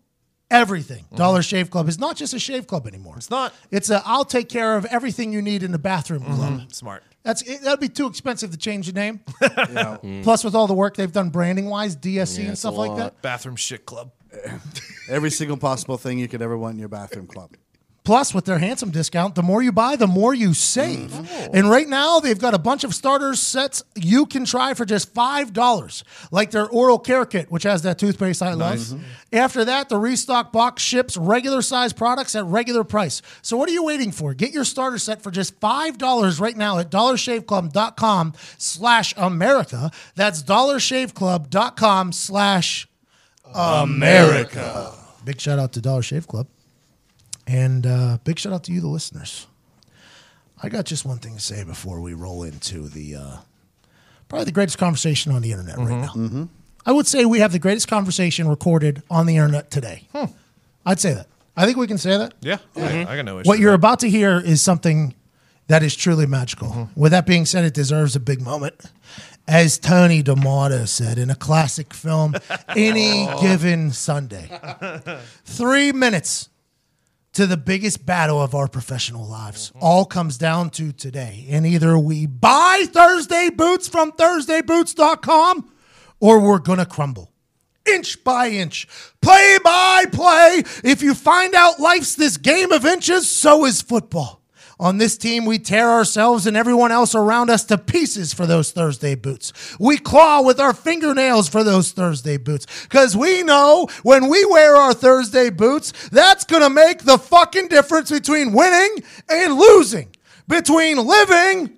everything. 0.50 1.04
Mm-hmm. 1.04 1.16
Dollar 1.16 1.42
Shave 1.42 1.70
Club 1.70 1.88
is 1.88 1.98
not 1.98 2.16
just 2.16 2.34
a 2.34 2.38
shave 2.38 2.66
club 2.66 2.86
anymore. 2.86 3.16
It's 3.16 3.30
not. 3.30 3.52
It's 3.70 3.90
a 3.90 4.02
I'll 4.04 4.24
take 4.24 4.48
care 4.48 4.76
of 4.76 4.84
everything 4.86 5.32
you 5.32 5.42
need 5.42 5.62
in 5.62 5.72
the 5.72 5.78
bathroom 5.78 6.24
club. 6.24 6.72
Smart. 6.72 7.02
That's 7.22 7.42
it, 7.42 7.62
that'd 7.62 7.80
be 7.80 7.88
too 7.88 8.06
expensive 8.06 8.50
to 8.50 8.56
change 8.56 8.86
the 8.86 8.92
name. 8.92 9.20
Plus, 10.22 10.42
with 10.44 10.54
all 10.54 10.66
the 10.66 10.74
work 10.74 10.96
they've 10.96 11.12
done 11.12 11.30
branding 11.30 11.66
wise, 11.66 11.96
DSC 11.96 12.46
and 12.48 12.58
stuff 12.58 12.74
like 12.76 12.96
that. 12.96 13.22
Bathroom 13.22 13.56
shit 13.56 13.86
club. 13.86 14.12
Every 15.08 15.30
single 15.30 15.56
possible 15.56 15.98
thing 15.98 16.18
you 16.18 16.26
could 16.28 16.42
ever 16.42 16.56
want 16.56 16.74
in 16.74 16.78
your 16.80 16.88
bathroom 16.88 17.26
club. 17.26 17.56
Plus, 18.04 18.34
with 18.34 18.46
their 18.46 18.58
handsome 18.58 18.90
discount, 18.90 19.36
the 19.36 19.42
more 19.42 19.62
you 19.62 19.70
buy, 19.70 19.94
the 19.94 20.08
more 20.08 20.34
you 20.34 20.54
save. 20.54 21.10
Mm. 21.10 21.28
Oh. 21.30 21.50
And 21.54 21.70
right 21.70 21.88
now, 21.88 22.18
they've 22.18 22.38
got 22.38 22.52
a 22.52 22.58
bunch 22.58 22.82
of 22.82 22.94
starter 22.94 23.34
sets 23.34 23.84
you 23.94 24.26
can 24.26 24.44
try 24.44 24.74
for 24.74 24.84
just 24.84 25.14
$5, 25.14 26.02
like 26.32 26.50
their 26.50 26.68
oral 26.68 26.98
care 26.98 27.24
kit, 27.24 27.50
which 27.50 27.62
has 27.62 27.82
that 27.82 27.98
toothpaste 28.00 28.42
I 28.42 28.54
love. 28.54 28.78
Mm-hmm. 28.78 29.02
After 29.32 29.64
that, 29.64 29.88
the 29.88 29.98
restock 29.98 30.50
box 30.50 30.82
ships 30.82 31.16
regular 31.16 31.62
size 31.62 31.92
products 31.92 32.34
at 32.34 32.44
regular 32.44 32.82
price. 32.82 33.22
So, 33.40 33.56
what 33.56 33.68
are 33.68 33.72
you 33.72 33.84
waiting 33.84 34.10
for? 34.10 34.34
Get 34.34 34.52
your 34.52 34.64
starter 34.64 34.98
set 34.98 35.22
for 35.22 35.30
just 35.30 35.60
$5 35.60 36.40
right 36.40 36.56
now 36.56 36.78
at 36.78 36.90
dollarshaveclub.com 36.90 38.34
slash 38.58 39.14
America. 39.16 39.92
That's 40.16 40.42
dollarshaveclub.com 40.42 42.12
slash 42.12 42.88
America. 43.54 44.92
Big 45.24 45.40
shout 45.40 45.60
out 45.60 45.72
to 45.74 45.80
Dollar 45.80 46.02
Shave 46.02 46.26
Club. 46.26 46.48
And 47.46 47.86
uh, 47.86 48.18
big 48.24 48.38
shout 48.38 48.52
out 48.52 48.64
to 48.64 48.72
you, 48.72 48.80
the 48.80 48.88
listeners. 48.88 49.46
I 50.62 50.68
got 50.68 50.84
just 50.84 51.04
one 51.04 51.18
thing 51.18 51.34
to 51.34 51.40
say 51.40 51.64
before 51.64 52.00
we 52.00 52.14
roll 52.14 52.44
into 52.44 52.88
the 52.88 53.16
uh, 53.16 53.36
probably 54.28 54.44
the 54.44 54.52
greatest 54.52 54.78
conversation 54.78 55.32
on 55.32 55.42
the 55.42 55.50
internet 55.50 55.76
right 55.78 56.14
now. 56.14 56.48
I 56.86 56.92
would 56.92 57.06
say 57.06 57.24
we 57.24 57.40
have 57.40 57.52
the 57.52 57.58
greatest 57.58 57.88
conversation 57.88 58.48
recorded 58.48 59.02
on 59.10 59.26
the 59.26 59.36
internet 59.36 59.70
today. 59.70 60.08
I'd 60.86 61.00
say 61.00 61.14
that. 61.14 61.26
I 61.56 61.66
think 61.66 61.76
we 61.76 61.86
can 61.86 61.98
say 61.98 62.16
that. 62.16 62.34
Yeah, 62.40 62.58
I, 62.76 63.06
I 63.06 63.16
got 63.16 63.24
no 63.24 63.40
issue. 63.40 63.48
What 63.48 63.58
you're 63.58 63.72
that. 63.72 63.76
about 63.76 64.00
to 64.00 64.10
hear 64.10 64.38
is 64.40 64.62
something 64.62 65.14
that 65.66 65.82
is 65.82 65.94
truly 65.94 66.26
magical. 66.26 66.88
With 66.96 67.12
that 67.12 67.26
being 67.26 67.44
said, 67.44 67.64
it 67.64 67.74
deserves 67.74 68.16
a 68.16 68.20
big 68.20 68.40
moment. 68.40 68.74
As 69.48 69.78
Tony 69.78 70.22
D'Amato 70.22 70.84
said 70.84 71.18
in 71.18 71.28
a 71.28 71.34
classic 71.34 71.92
film, 71.92 72.34
Any 72.76 73.28
Given 73.40 73.90
Sunday. 73.90 74.48
Three 75.44 75.92
minutes 75.92 76.48
to 77.32 77.46
the 77.46 77.56
biggest 77.56 78.04
battle 78.04 78.40
of 78.40 78.54
our 78.54 78.68
professional 78.68 79.26
lives. 79.26 79.70
Mm-hmm. 79.70 79.78
All 79.80 80.04
comes 80.04 80.38
down 80.38 80.70
to 80.70 80.92
today. 80.92 81.46
And 81.48 81.66
either 81.66 81.98
we 81.98 82.26
buy 82.26 82.84
Thursday 82.88 83.50
boots 83.50 83.88
from 83.88 84.12
ThursdayBoots.com 84.12 85.72
or 86.20 86.40
we're 86.40 86.58
going 86.58 86.78
to 86.78 86.86
crumble. 86.86 87.32
Inch 87.84 88.22
by 88.22 88.48
inch, 88.48 88.86
play 89.20 89.58
by 89.64 90.04
play. 90.12 90.62
If 90.84 91.02
you 91.02 91.14
find 91.14 91.52
out 91.54 91.80
life's 91.80 92.14
this 92.14 92.36
game 92.36 92.70
of 92.70 92.86
inches, 92.86 93.28
so 93.28 93.64
is 93.64 93.82
football. 93.82 94.41
On 94.82 94.98
this 94.98 95.16
team, 95.16 95.44
we 95.44 95.60
tear 95.60 95.88
ourselves 95.88 96.44
and 96.44 96.56
everyone 96.56 96.90
else 96.90 97.14
around 97.14 97.50
us 97.50 97.62
to 97.66 97.78
pieces 97.78 98.34
for 98.34 98.46
those 98.46 98.72
Thursday 98.72 99.14
boots. 99.14 99.52
We 99.78 99.96
claw 99.96 100.42
with 100.42 100.58
our 100.58 100.74
fingernails 100.74 101.48
for 101.48 101.62
those 101.62 101.92
Thursday 101.92 102.36
boots. 102.36 102.66
Because 102.82 103.16
we 103.16 103.44
know 103.44 103.86
when 104.02 104.28
we 104.28 104.44
wear 104.44 104.74
our 104.74 104.92
Thursday 104.92 105.50
boots, 105.50 105.92
that's 106.08 106.42
going 106.44 106.62
to 106.62 106.68
make 106.68 107.04
the 107.04 107.16
fucking 107.16 107.68
difference 107.68 108.10
between 108.10 108.52
winning 108.52 109.04
and 109.28 109.54
losing, 109.54 110.08
between 110.48 110.96
living 110.96 111.76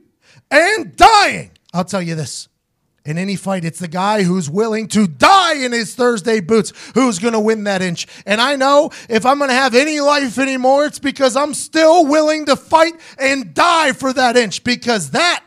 and 0.51 0.97
dying. 0.97 1.51
I'll 1.75 1.85
tell 1.85 2.01
you 2.01 2.15
this. 2.15 2.49
In 3.05 3.19
any 3.19 3.37
fight, 3.37 3.67
it's 3.67 3.81
the 3.81 3.89
guy 3.89 4.23
who's 4.23 4.49
willing 4.49 4.89
to 4.89 5.07
die 5.07 5.57
in 5.57 5.73
his 5.73 5.95
Thursday 5.95 6.41
boots 6.41 6.73
who's 6.95 7.19
going 7.19 7.35
to 7.35 7.41
win 7.41 7.65
that 7.65 7.83
inch. 7.83 8.07
And 8.25 8.41
I 8.41 8.57
know 8.57 8.91
if 9.11 9.27
I'm 9.27 9.37
going 9.37 9.51
to 9.51 9.55
have 9.55 9.75
any 9.75 10.01
life 10.01 10.39
anymore, 10.39 10.87
it's 10.87 10.99
because 10.99 11.37
I'm 11.37 11.53
still 11.53 12.07
willing 12.07 12.47
to 12.47 12.57
fight 12.57 12.95
and 13.19 13.53
die 13.53 13.93
for 13.93 14.11
that 14.15 14.39
inch 14.39 14.65
because 14.65 15.11
that 15.11 15.45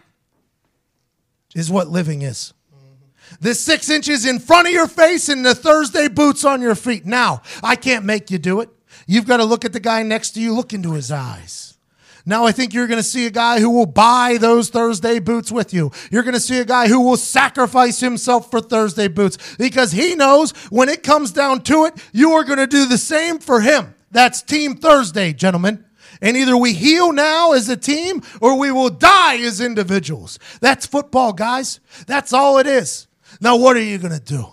is 1.56 1.72
what 1.72 1.88
living 1.88 2.22
is. 2.22 2.54
The 3.42 3.56
six 3.56 3.90
inches 3.90 4.26
in 4.26 4.38
front 4.38 4.68
of 4.68 4.74
your 4.74 4.88
face 4.88 5.28
and 5.28 5.44
the 5.44 5.56
Thursday 5.56 6.08
boots 6.08 6.46
on 6.46 6.62
your 6.62 6.76
feet. 6.76 7.08
Now, 7.08 7.42
I 7.64 7.76
can't 7.76 8.06
make 8.06 8.30
you 8.30 8.38
do 8.38 8.62
it. 8.62 8.70
You've 9.08 9.26
got 9.26 9.38
to 9.38 9.46
look 9.46 9.66
at 9.66 9.74
the 9.74 9.80
guy 9.80 10.04
next 10.04 10.32
to 10.32 10.42
you, 10.42 10.54
look 10.54 10.74
into 10.74 10.94
his 10.94 11.12
eyes. 11.12 11.67
Now 12.28 12.44
I 12.44 12.52
think 12.52 12.74
you're 12.74 12.88
going 12.88 13.00
to 13.00 13.04
see 13.04 13.26
a 13.26 13.32
guy 13.32 13.62
who 13.62 13.70
will 13.70 13.86
buy 13.86 14.38
those 14.38 14.70
Thursday 14.70 15.20
boots 15.20 15.50
with 15.50 15.74
you. 15.74 15.94
You're 16.12 16.24
going 16.24 16.34
to 16.34 16.42
see 16.42 16.60
a 16.60 16.66
guy 16.66 16.90
who 16.90 17.00
will 17.00 17.16
sacrifice 17.16 18.02
himself 18.02 18.52
for 18.52 18.60
Thursday 18.60 19.08
boots 19.08 19.38
because 19.58 19.94
he 19.94 20.14
knows 20.14 20.52
when 20.70 20.90
it 20.90 21.04
comes 21.04 21.32
down 21.32 21.62
to 21.64 21.86
it, 21.86 21.94
you 22.12 22.34
are 22.34 22.44
going 22.44 22.60
to 22.60 22.68
do 22.68 22.86
the 22.86 22.98
same 22.98 23.40
for 23.40 23.62
him. 23.62 23.96
That's 24.12 24.42
Team 24.42 24.76
Thursday, 24.76 25.32
gentlemen. 25.32 25.86
And 26.22 26.36
either 26.36 26.58
we 26.58 26.74
heal 26.74 27.14
now 27.14 27.54
as 27.54 27.70
a 27.70 27.78
team 27.78 28.22
or 28.42 28.60
we 28.60 28.74
will 28.74 28.90
die 28.90 29.38
as 29.38 29.62
individuals. 29.62 30.38
That's 30.60 30.86
football, 30.86 31.32
guys. 31.32 31.80
That's 32.08 32.34
all 32.34 32.58
it 32.58 32.68
is. 32.68 33.08
Now, 33.40 33.56
what 33.56 33.78
are 33.78 33.82
you 33.82 34.00
going 34.00 34.14
to 34.14 34.20
do? 34.20 34.48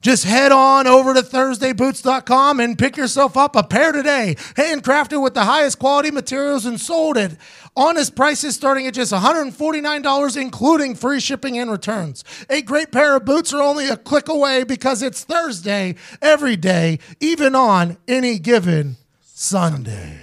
Just 0.00 0.24
head 0.24 0.50
on 0.50 0.86
over 0.86 1.12
to 1.12 1.20
ThursdayBoots.com 1.20 2.58
and 2.58 2.78
pick 2.78 2.96
yourself 2.96 3.36
up 3.36 3.54
a 3.54 3.62
pair 3.62 3.92
today. 3.92 4.34
Handcrafted 4.56 5.22
with 5.22 5.34
the 5.34 5.44
highest 5.44 5.78
quality 5.78 6.10
materials 6.10 6.64
and 6.64 6.80
sold 6.80 7.18
at 7.18 7.36
honest 7.76 8.16
prices 8.16 8.54
starting 8.54 8.86
at 8.86 8.94
just 8.94 9.12
$149, 9.12 10.40
including 10.40 10.94
free 10.94 11.20
shipping 11.20 11.58
and 11.58 11.70
returns. 11.70 12.24
A 12.48 12.62
great 12.62 12.92
pair 12.92 13.16
of 13.16 13.26
boots 13.26 13.52
are 13.52 13.60
only 13.60 13.88
a 13.88 13.96
click 13.96 14.28
away 14.28 14.64
because 14.64 15.02
it's 15.02 15.22
Thursday 15.22 15.96
every 16.22 16.56
day, 16.56 16.98
even 17.20 17.54
on 17.54 17.98
any 18.08 18.38
given 18.38 18.96
Sunday. 19.22 20.18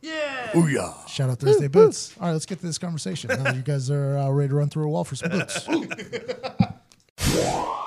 Yeah. 0.00 0.56
Ooh 0.56 0.66
yeah. 0.66 0.92
Shout 1.06 1.30
out 1.30 1.38
Thursday 1.38 1.68
Boots. 1.68 2.16
All 2.18 2.26
right, 2.26 2.32
let's 2.32 2.46
get 2.46 2.58
to 2.60 2.66
this 2.66 2.78
conversation. 2.78 3.30
Now 3.42 3.52
you 3.52 3.62
guys 3.62 3.90
are 3.90 4.18
uh, 4.18 4.28
ready 4.30 4.48
to 4.48 4.56
run 4.56 4.70
through 4.70 4.86
a 4.86 4.88
wall 4.88 5.04
for 5.04 5.14
some 5.14 5.30
boots. 5.30 5.68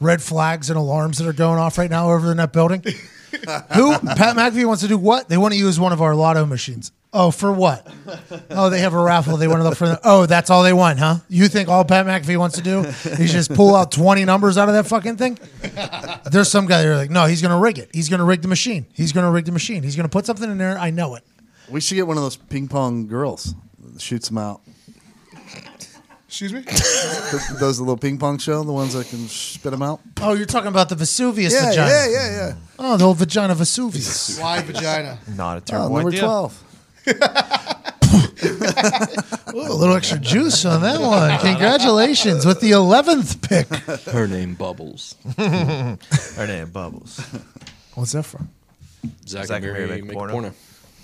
Red 0.00 0.22
flags 0.22 0.70
and 0.70 0.78
alarms 0.78 1.18
that 1.18 1.28
are 1.28 1.32
going 1.32 1.58
off 1.58 1.76
right 1.78 1.90
now 1.90 2.10
over 2.10 2.30
in 2.30 2.38
that 2.38 2.52
building. 2.52 2.82
Who? 3.30 3.98
Pat 3.98 4.36
McAfee 4.36 4.64
wants 4.66 4.82
to 4.82 4.88
do 4.88 4.98
what? 4.98 5.28
They 5.28 5.36
want 5.36 5.52
to 5.54 5.58
use 5.58 5.78
one 5.78 5.92
of 5.92 6.02
our 6.02 6.14
lotto 6.14 6.46
machines. 6.46 6.90
Oh, 7.12 7.32
for 7.32 7.52
what? 7.52 7.86
Oh, 8.50 8.70
they 8.70 8.80
have 8.80 8.94
a 8.94 9.02
raffle. 9.02 9.36
They 9.36 9.48
want 9.48 9.60
to 9.60 9.64
look 9.64 9.76
for. 9.76 9.88
The, 9.88 10.00
oh, 10.04 10.26
that's 10.26 10.48
all 10.48 10.62
they 10.62 10.72
want, 10.72 11.00
huh? 11.00 11.16
You 11.28 11.48
think 11.48 11.68
all 11.68 11.84
Pat 11.84 12.06
McAfee 12.06 12.36
wants 12.36 12.56
to 12.56 12.62
do 12.62 12.80
is 12.80 13.32
just 13.32 13.52
pull 13.52 13.74
out 13.74 13.90
twenty 13.90 14.24
numbers 14.24 14.56
out 14.56 14.68
of 14.68 14.74
that 14.74 14.86
fucking 14.86 15.16
thing? 15.16 15.36
There's 16.30 16.48
some 16.50 16.66
guy 16.66 16.82
there 16.82 16.96
like, 16.96 17.10
no, 17.10 17.26
he's 17.26 17.42
going 17.42 17.50
to 17.50 17.58
rig 17.58 17.78
it. 17.78 17.90
He's 17.92 18.08
going 18.08 18.20
to 18.20 18.24
rig 18.24 18.42
the 18.42 18.48
machine. 18.48 18.86
He's 18.92 19.12
going 19.12 19.24
to 19.24 19.30
rig 19.30 19.44
the 19.44 19.52
machine. 19.52 19.82
He's 19.82 19.96
going 19.96 20.08
to 20.08 20.12
put 20.12 20.24
something 20.24 20.48
in 20.48 20.58
there. 20.58 20.78
I 20.78 20.90
know 20.90 21.16
it. 21.16 21.24
We 21.68 21.80
should 21.80 21.96
get 21.96 22.06
one 22.06 22.16
of 22.16 22.22
those 22.22 22.36
ping 22.36 22.68
pong 22.68 23.06
girls. 23.08 23.54
Shoots 23.98 24.28
them 24.28 24.38
out. 24.38 24.60
Excuse 26.30 26.52
me? 26.52 26.62
Th- 26.66 27.58
Those 27.58 27.78
the 27.78 27.82
little 27.82 27.96
ping 27.96 28.16
pong 28.16 28.38
show, 28.38 28.62
the 28.62 28.72
ones 28.72 28.94
that 28.94 29.08
can 29.08 29.26
spit 29.26 29.72
them 29.72 29.82
out. 29.82 30.00
Oh, 30.20 30.34
you're 30.34 30.46
talking 30.46 30.68
about 30.68 30.88
the 30.88 30.94
Vesuvius 30.94 31.52
Yeah, 31.52 31.70
vagina. 31.70 31.90
yeah, 31.90 32.06
yeah, 32.08 32.30
yeah. 32.36 32.54
Oh, 32.78 32.96
the 32.96 33.04
old 33.04 33.16
vagina 33.18 33.52
Vesuvius. 33.56 34.38
Wide 34.38 34.64
vagina. 34.64 35.18
Not 35.34 35.56
a 35.56 35.60
Oh, 35.60 35.64
terrible 35.64 35.96
number 35.96 36.10
idea. 36.10 36.20
twelve. 36.20 36.64
Ooh, 39.52 39.72
a 39.72 39.74
little 39.74 39.96
extra 39.96 40.18
juice 40.18 40.64
on 40.64 40.82
that 40.82 41.00
one. 41.00 41.36
Congratulations 41.40 42.46
with 42.46 42.60
the 42.60 42.70
11th 42.72 43.42
pick. 43.42 43.66
Her 44.12 44.26
name 44.28 44.54
Bubbles. 44.54 45.16
Her 45.36 45.96
name 46.46 46.70
Bubbles. 46.70 47.20
What's 47.94 48.12
that 48.12 48.22
from? 48.24 48.48
Zach, 49.26 49.46
Zach 49.46 49.56
and 49.56 49.64
and 49.66 49.72
Mary 49.74 49.86
Mary 49.88 50.00
make, 50.02 50.04
make 50.10 50.16
porno. 50.16 50.32
porno. 50.32 50.52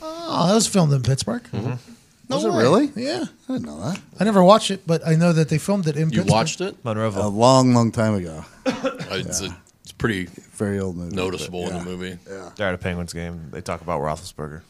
Oh, 0.03 0.47
that 0.49 0.55
was 0.55 0.67
filmed 0.69 0.93
in 0.93 1.03
Pittsburgh. 1.03 1.43
Mm-hmm. 1.53 1.93
Was 2.29 2.45
it 2.45 2.49
really? 2.51 2.91
Yeah. 2.97 3.25
I 3.49 3.53
didn't 3.53 3.67
know 3.67 3.81
that. 3.81 4.01
I 4.19 4.25
never 4.25 4.43
watched 4.43 4.71
it, 4.73 4.87
but 4.87 5.07
I 5.07 5.15
know 5.15 5.33
that 5.33 5.49
they 5.49 5.59
filmed 5.59 5.87
it 5.87 5.97
in 5.97 6.11
You 6.11 6.23
Pittsburgh. 6.23 6.31
watched 6.31 6.61
it? 6.61 6.75
A 6.75 6.89
Monroeville. 6.89 7.33
long, 7.33 7.73
long 7.75 7.93
time 7.93 8.15
ago. 8.15 8.45
Uh, 8.67 9.19
it's, 9.19 9.41
a, 9.41 9.57
it's 9.83 9.93
pretty 9.93 10.25
Very 10.57 10.81
old 10.81 10.97
movie. 10.97 11.15
noticeable 11.15 11.63
but 11.65 11.73
in 11.73 11.79
the 11.79 11.85
movie. 11.85 12.19
Yeah. 12.29 12.51
They're 12.57 12.69
at 12.69 12.75
a 12.75 12.79
Penguins 12.79 13.13
game. 13.13 13.51
They 13.53 13.61
talk 13.61 13.81
about 13.83 14.01
Roethlisberger. 14.01 14.63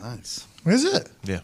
Nice. 0.00 0.46
Is 0.66 0.84
it? 0.84 1.08
Yeah. 1.24 1.40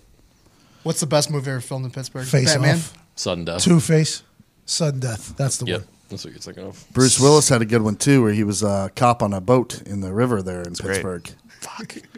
What's 0.84 1.00
the 1.00 1.06
best 1.06 1.30
movie 1.30 1.50
ever 1.50 1.60
filmed 1.60 1.84
in 1.86 1.90
Pittsburgh? 1.90 2.26
Face 2.26 2.52
Batman? 2.52 2.76
Off. 2.76 2.96
Sudden 3.16 3.44
death. 3.44 3.62
Two 3.62 3.80
Face. 3.80 4.22
Sudden 4.64 5.00
Death. 5.00 5.34
That's 5.36 5.56
the 5.56 5.66
Yep. 5.66 5.80
one. 5.80 5.88
That's 6.10 6.24
what 6.24 6.32
you're 6.34 6.40
thinking 6.40 6.64
of. 6.64 6.84
Bruce 6.92 7.18
Willis 7.18 7.48
had 7.48 7.62
a 7.62 7.66
good 7.66 7.82
one 7.82 7.96
too, 7.96 8.22
where 8.22 8.32
he 8.32 8.44
was 8.44 8.62
a 8.62 8.90
cop 8.94 9.22
on 9.22 9.32
a 9.32 9.40
boat 9.40 9.82
in 9.86 10.00
the 10.00 10.12
river 10.12 10.42
there 10.42 10.62
in 10.62 10.74
great. 10.74 10.94
Pittsburgh. 10.96 11.28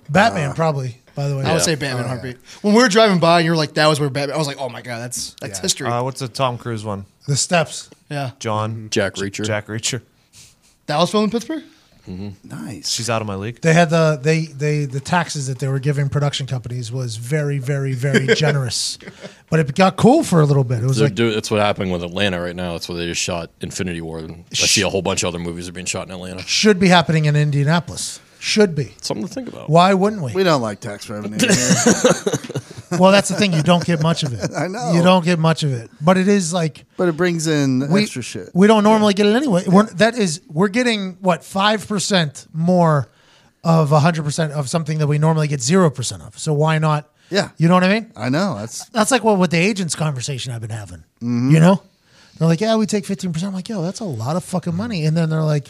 Batman, 0.09 0.50
uh, 0.50 0.55
probably, 0.55 0.98
by 1.14 1.29
the 1.29 1.37
way. 1.37 1.44
I 1.44 1.53
would 1.53 1.62
say 1.62 1.74
Batman 1.74 2.05
oh, 2.05 2.09
Heartbeat. 2.09 2.37
When 2.62 2.74
we 2.74 2.83
were 2.83 2.88
driving 2.88 3.18
by 3.20 3.38
and 3.38 3.44
you 3.44 3.50
were 3.53 3.57
like, 3.57 3.74
that 3.74 3.87
was 3.87 4.00
where 4.00 4.11
Batman, 4.11 4.35
I 4.35 4.38
was 4.38 4.46
like, 4.46 4.59
oh 4.61 4.68
my 4.68 4.83
God, 4.83 4.98
that's 4.98 5.35
that's 5.40 5.59
Yeah. 5.59 5.62
history. 5.62 5.87
Uh, 5.88 6.03
what's 6.03 6.20
the 6.20 6.29
Tom 6.29 6.59
Cruise 6.59 6.85
one? 6.85 7.07
The 7.26 7.37
Steps. 7.37 7.90
yeah. 8.09 8.33
John. 8.38 8.74
Mhm. 8.74 8.90
Jack 8.90 9.14
Reacher. 9.14 9.44
Jack 9.44 9.66
Reacher. 9.66 10.03
That 10.87 10.98
was 10.98 11.11
filmed 11.11 11.26
in 11.26 11.31
Pittsburgh? 11.31 11.62
Mm-hmm. 12.09 12.48
Nice. 12.48 12.90
She's 12.90 13.09
out 13.11 13.20
of 13.20 13.29
my 13.29 13.35
league. 13.37 13.61
They 13.61 13.74
had 13.74 13.90
the 13.90 14.18
they 14.20 14.46
they 14.46 14.87
the 14.87 14.98
taxes 15.00 15.46
that 15.46 15.59
they 15.61 15.68
were 15.68 15.79
giving 15.79 16.09
production 16.09 16.46
companies 16.46 16.90
was 16.90 17.16
very 17.16 17.59
very 17.59 17.92
very 17.92 18.26
generous, 18.35 18.98
but 19.50 19.61
it 19.61 19.72
got 19.76 19.96
cool 19.96 20.24
for 20.24 20.40
a 20.40 20.46
little 20.46 20.64
bit. 20.64 20.83
It 20.83 20.87
was 20.87 20.96
They're 20.96 21.07
like 21.09 21.14
do- 21.14 21.31
that's 21.33 21.50
what 21.50 21.61
happened 21.61 21.92
with 21.92 22.03
Atlanta 22.03 22.40
right 22.40 22.57
now. 22.57 22.72
That's 22.72 22.88
where 22.88 22.98
they 22.98 23.07
just 23.07 23.20
shot 23.20 23.50
Infinity 23.61 24.00
War. 24.00 24.18
And 24.20 24.44
I 24.50 24.55
see 24.55 24.81
a 24.83 24.88
whole 24.88 25.03
bunch 25.03 25.22
of 25.22 25.29
other 25.29 25.38
movies 25.38 25.68
are 25.68 25.72
being 25.72 25.87
shot 25.87 26.07
in 26.09 26.12
Atlanta. 26.12 26.42
should 26.42 26.81
be 26.81 26.88
happening 26.88 27.26
in 27.26 27.37
Indianapolis. 27.37 28.18
Should 28.40 28.74
be. 28.74 28.94
Something 29.00 29.29
to 29.29 29.33
think 29.33 29.48
about. 29.48 29.68
Why 29.70 29.94
wouldn't 29.94 30.22
we? 30.22 30.33
We 30.33 30.42
don't 30.42 30.62
like 30.62 30.81
tax 30.81 31.09
revenue 31.09 31.38
here. 31.38 31.50
Well, 32.98 33.12
that's 33.12 33.29
the 33.29 33.37
thing. 33.37 33.53
You 33.53 33.62
don't 33.62 33.85
get 33.85 34.03
much 34.03 34.22
of 34.22 34.33
it. 34.33 34.50
I 34.57 34.66
know. 34.66 34.92
You 34.92 35.03
don't 35.03 35.24
get 35.24 35.38
much 35.38 35.62
of 35.62 35.72
it, 35.72 35.90
but 36.00 36.16
it 36.16 36.29
is 36.29 36.53
like 36.53 36.85
but 36.96 37.09
it 37.09 37.16
brings 37.16 37.46
in 37.46 37.88
we, 37.90 38.03
extra 38.03 38.22
shit. 38.22 38.50
We 38.53 38.66
don't 38.66 38.83
normally 38.83 39.14
get 39.14 39.26
it 39.26 39.37
anyway. 39.37 39.64
We're, 39.66 39.85
that 39.85 40.18
is, 40.18 40.40
we're 40.48 40.68
getting 40.68 41.12
what 41.20 41.44
five 41.44 41.87
percent 41.87 42.46
more 42.53 43.09
of 43.62 43.90
hundred 43.90 44.24
percent 44.24 44.53
of 44.53 44.68
something 44.68 44.98
that 44.98 45.07
we 45.07 45.18
normally 45.18 45.46
get 45.46 45.61
zero 45.61 45.90
percent 45.90 46.22
of. 46.22 46.38
So 46.38 46.53
why 46.53 46.79
not? 46.79 47.09
Yeah. 47.31 47.50
you 47.59 47.68
know 47.68 47.74
what 47.74 47.85
I 47.85 48.00
mean. 48.00 48.12
I 48.16 48.29
know. 48.29 48.57
That's 48.59 48.88
That's 48.88 49.12
like 49.12 49.22
what 49.22 49.38
with 49.38 49.53
the 49.53 49.59
agents 49.59 49.94
conversation 49.94 50.53
I've 50.53 50.61
been 50.61 50.70
having. 50.70 51.05
Mm-hmm. 51.20 51.50
You 51.53 51.61
know, 51.61 51.83
they're 52.38 52.48
like, 52.48 52.61
yeah, 52.61 52.74
we 52.74 52.87
take 52.87 53.07
fifteen 53.07 53.33
percent. 53.33 53.50
I'm 53.50 53.55
like, 53.55 53.68
yo, 53.68 53.83
that's 53.83 54.00
a 54.00 54.05
lot 54.05 54.35
of 54.35 54.44
fucking 54.44 54.74
money. 54.74 55.05
And 55.05 55.16
then 55.16 55.31
they're 55.31 55.42
like. 55.42 55.68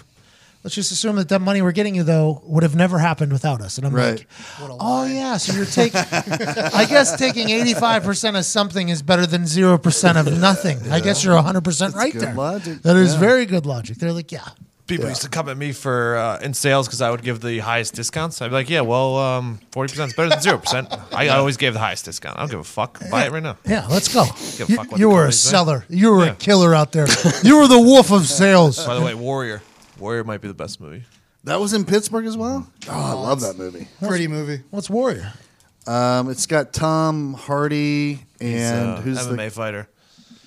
Let's 0.62 0.74
just 0.74 0.92
assume 0.92 1.16
that 1.16 1.30
that 1.30 1.40
money 1.40 1.62
we're 1.62 1.72
getting 1.72 1.94
you 1.94 2.02
though 2.02 2.42
would 2.44 2.62
have 2.62 2.74
never 2.76 2.98
happened 2.98 3.32
without 3.32 3.62
us. 3.62 3.78
And 3.78 3.86
I'm 3.86 3.94
Right. 3.94 4.18
like, 4.60 4.76
oh 4.78 5.06
yeah, 5.06 5.38
so 5.38 5.54
you're 5.54 5.64
taking. 5.64 6.00
I 6.12 6.84
guess 6.86 7.16
taking 7.16 7.48
85 7.48 8.02
percent 8.04 8.36
of 8.36 8.44
something 8.44 8.90
is 8.90 9.00
better 9.00 9.24
than 9.26 9.46
zero 9.46 9.78
percent 9.78 10.18
of 10.18 10.26
nothing. 10.38 10.78
I 10.92 11.00
guess 11.00 11.24
you're 11.24 11.34
100 11.34 11.62
percent 11.64 11.94
right 11.94 12.12
good 12.12 12.20
there. 12.22 12.34
logic. 12.34 12.82
That 12.82 12.96
is 12.96 13.14
Yeah. 13.14 13.20
very 13.20 13.46
good 13.46 13.64
logic. 13.64 13.96
They're 13.98 14.12
like, 14.12 14.30
yeah, 14.32 14.48
People 14.86 15.08
used 15.08 15.22
to 15.22 15.28
come 15.28 15.48
at 15.48 15.56
me 15.56 15.70
for 15.70 16.16
uh, 16.16 16.40
in 16.40 16.52
sales 16.52 16.88
because 16.88 17.00
I 17.00 17.10
would 17.12 17.22
give 17.22 17.40
the 17.40 17.60
highest 17.60 17.94
discounts. 17.94 18.42
I'd 18.42 18.48
be 18.48 18.54
like, 18.54 18.68
"Yeah, 18.68 18.80
well, 18.80 19.16
um, 19.18 19.60
forty 19.70 19.92
percent 19.92 20.10
is 20.10 20.16
better 20.16 20.28
than 20.30 20.40
zero 20.42 20.58
percent." 20.58 20.92
I 21.14 21.28
always 21.28 21.56
gave 21.56 21.74
the 21.74 21.78
highest 21.78 22.04
discount. 22.06 22.36
I 22.36 22.40
don't 22.40 22.50
give 22.50 22.58
a 22.58 22.64
fuck. 22.64 22.98
Buy 23.08 23.24
it 23.26 23.30
right 23.30 23.40
now. 23.42 23.56
yeah, 23.64 23.86
let's 23.88 24.12
go. 24.12 24.24
Give 24.58 24.68
a 24.68 24.72
You, 24.72 24.76
fuck 24.76 24.90
what 24.90 24.98
you 25.00 25.08
were 25.08 25.14
a 25.20 25.30
companies 25.30 25.38
say. 25.38 25.50
seller. 25.50 25.84
You 25.88 26.10
were 26.10 26.24
Yeah. 26.24 26.32
a 26.32 26.34
killer 26.34 26.74
out 26.74 26.90
there. 26.90 27.06
you 27.44 27.58
were 27.58 27.68
the 27.68 27.78
wolf 27.78 28.10
of 28.10 28.26
sales. 28.26 28.84
By 28.84 28.96
the 28.96 29.00
way, 29.02 29.14
Warrior. 29.14 29.62
Warrior 30.00 30.24
might 30.24 30.40
be 30.40 30.48
the 30.48 30.54
best 30.54 30.80
movie. 30.80 31.04
that 31.44 31.60
was 31.60 31.72
in 31.72 31.84
Pittsburgh 31.84 32.26
as 32.26 32.36
well. 32.36 32.66
Oh, 32.88 32.92
I 32.92 33.12
love 33.12 33.40
that 33.42 33.56
movie. 33.58 33.86
Pretty 34.02 34.26
movie. 34.28 34.62
What's 34.70 34.88
Warrior? 34.90 35.32
Um, 35.86 36.30
it's 36.30 36.46
got 36.46 36.72
Tom 36.72 37.34
Hardy 37.34 38.14
He's 38.38 38.60
and 38.70 38.90
a 38.98 39.00
who's 39.00 39.18
MMA 39.18 39.36
the 39.46 39.50
fighter. 39.50 39.88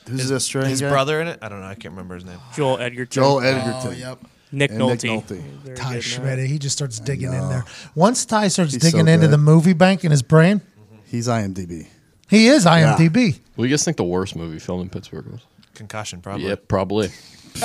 who's 0.07 0.29
the 0.29 0.35
Australian 0.35 0.69
His 0.71 0.81
guy? 0.81 0.89
brother 0.89 1.19
in 1.21 1.27
it. 1.27 1.39
I 1.41 1.49
don't 1.49 1.59
know. 1.61 1.65
I 1.67 1.75
can't 1.75 1.93
remember 1.93 2.15
his 2.15 2.25
name. 2.25 2.39
Joel 2.55 2.77
Edgerton. 2.79 3.11
Joel 3.23 3.41
Edgerton. 3.41 3.81
Oh, 3.85 3.91
yep. 3.91 4.19
Nick 4.51 4.69
And 4.69 4.79
Nick 4.79 4.99
Nolte. 4.99 5.23
Nolte. 5.23 5.41
Very 5.63 5.75
Ty 5.77 5.93
good, 5.95 6.03
Schmidt. 6.03 6.47
He 6.47 6.59
just 6.59 6.77
starts 6.77 6.99
digging 6.99 7.33
in 7.33 7.49
there. 7.49 7.65
Once 7.95 8.23
Ty 8.25 8.49
starts 8.49 8.73
He's 8.73 8.81
digging 8.83 9.07
so 9.07 9.11
into 9.11 9.25
good. 9.25 9.31
the 9.31 9.37
movie 9.39 9.73
bank 9.73 10.03
in 10.05 10.11
his 10.11 10.21
brain, 10.21 10.61
He's 11.05 11.27
IMDb. 11.27 11.87
he 12.29 12.47
is 12.47 12.65
IMDb. 12.65 13.39
What 13.55 13.63
do 13.63 13.69
you 13.69 13.69
guys 13.73 13.83
think 13.83 13.97
the 13.97 14.03
worst 14.03 14.35
movie 14.35 14.59
filmed 14.59 14.83
in 14.83 14.89
Pittsburgh 14.89 15.25
was? 15.25 15.41
Concussion, 15.73 16.21
probably. 16.21 16.47
Yep, 16.49 16.67
probably. 16.67 17.09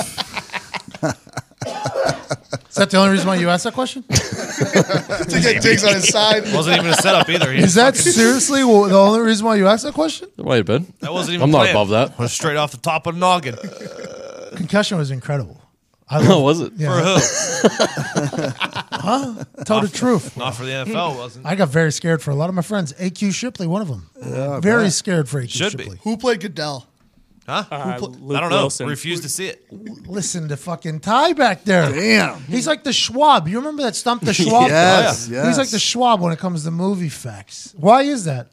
Is 1.65 2.75
that 2.75 2.89
the 2.91 2.97
only 2.97 3.11
reason 3.11 3.27
why 3.27 3.35
you 3.35 3.49
asked 3.49 3.63
that 3.65 3.73
question? 3.73 4.03
To 4.03 5.39
get 5.41 5.61
digs 5.61 5.83
on 5.83 5.93
his 5.95 6.07
side. 6.07 6.43
Wasn't 6.53 6.77
even 6.77 6.89
a 6.91 6.93
setup 6.95 7.29
either. 7.29 7.51
He 7.51 7.61
Is 7.63 7.75
that 7.75 7.95
seriously 7.97 8.61
the 8.61 8.67
only 8.97 9.19
reason 9.21 9.45
why 9.45 9.55
you 9.55 9.67
asked 9.67 9.83
that 9.83 9.93
question? 9.93 10.29
It 10.37 10.45
might 10.45 10.57
have 10.57 10.65
been. 10.65 10.91
That 11.01 11.11
wasn't 11.13 11.35
even. 11.35 11.43
I'm 11.43 11.51
not 11.51 11.59
planned. 11.69 11.71
above 11.77 11.89
that. 11.89 12.17
Was 12.19 12.31
straight 12.31 12.55
off 12.57 12.71
the 12.71 12.77
top 12.77 13.07
of 13.07 13.15
the 13.15 13.19
noggin. 13.19 13.55
Concussion 14.55 14.97
was 14.97 15.11
incredible. 15.11 15.61
I 16.09 16.17
Oh, 16.27 16.39
love, 16.39 16.43
was 16.43 16.61
it? 16.61 16.73
yeah, 16.77 16.89
For 16.89 17.03
who? 17.03 18.49
Huh? 19.01 19.43
Tell 19.65 19.81
the 19.81 19.87
truth. 19.87 20.35
Not 20.37 20.55
for 20.55 20.63
the 20.65 20.71
NFL, 20.71 21.11
hmm. 21.13 21.17
wasn't. 21.17 21.45
I 21.45 21.55
got 21.55 21.69
very 21.69 21.91
scared 21.91 22.21
for 22.21 22.31
a 22.31 22.35
lot 22.35 22.49
of 22.49 22.55
my 22.55 22.61
friends. 22.61 22.91
AQ 22.93 23.33
Shipley, 23.33 23.65
one 23.67 23.81
of 23.81 23.87
them. 23.87 24.09
very 24.61 24.89
scared 24.89 25.29
for 25.29 25.41
AQ 25.41 25.49
Should 25.49 25.77
be. 25.77 25.83
Shipley. 25.83 25.99
Who 26.03 26.17
played 26.17 26.41
Goodell? 26.41 26.85
Huh? 27.49 27.63
Uh, 27.71 27.75
I 27.75 27.97
Luke 27.97 28.39
don't 28.39 28.49
know. 28.51 28.57
Wilson. 28.61 28.87
Refuse 28.87 29.21
to 29.21 29.29
see 29.29 29.47
it. 29.47 29.65
Listen 30.07 30.47
to 30.49 30.57
fucking 30.57 30.99
Ty 30.99 31.33
back 31.33 31.63
there. 31.63 31.91
Damn. 31.91 32.39
He's 32.43 32.67
like 32.67 32.83
the 32.83 32.93
Schwab. 32.93 33.47
You 33.47 33.57
remember 33.57 33.83
that 33.83 33.95
stump 33.95 34.21
the 34.21 34.33
Schwab? 34.35 34.69
Yes, 34.69 35.27
guy? 35.27 35.33
yes. 35.35 35.47
He's 35.47 35.57
like 35.57 35.69
the 35.69 35.79
Schwab 35.79 36.21
when 36.21 36.31
it 36.31 36.39
comes 36.39 36.63
to 36.65 36.71
movie 36.71 37.09
facts. 37.09 37.73
Why 37.77 38.03
is 38.03 38.25
that? 38.25 38.47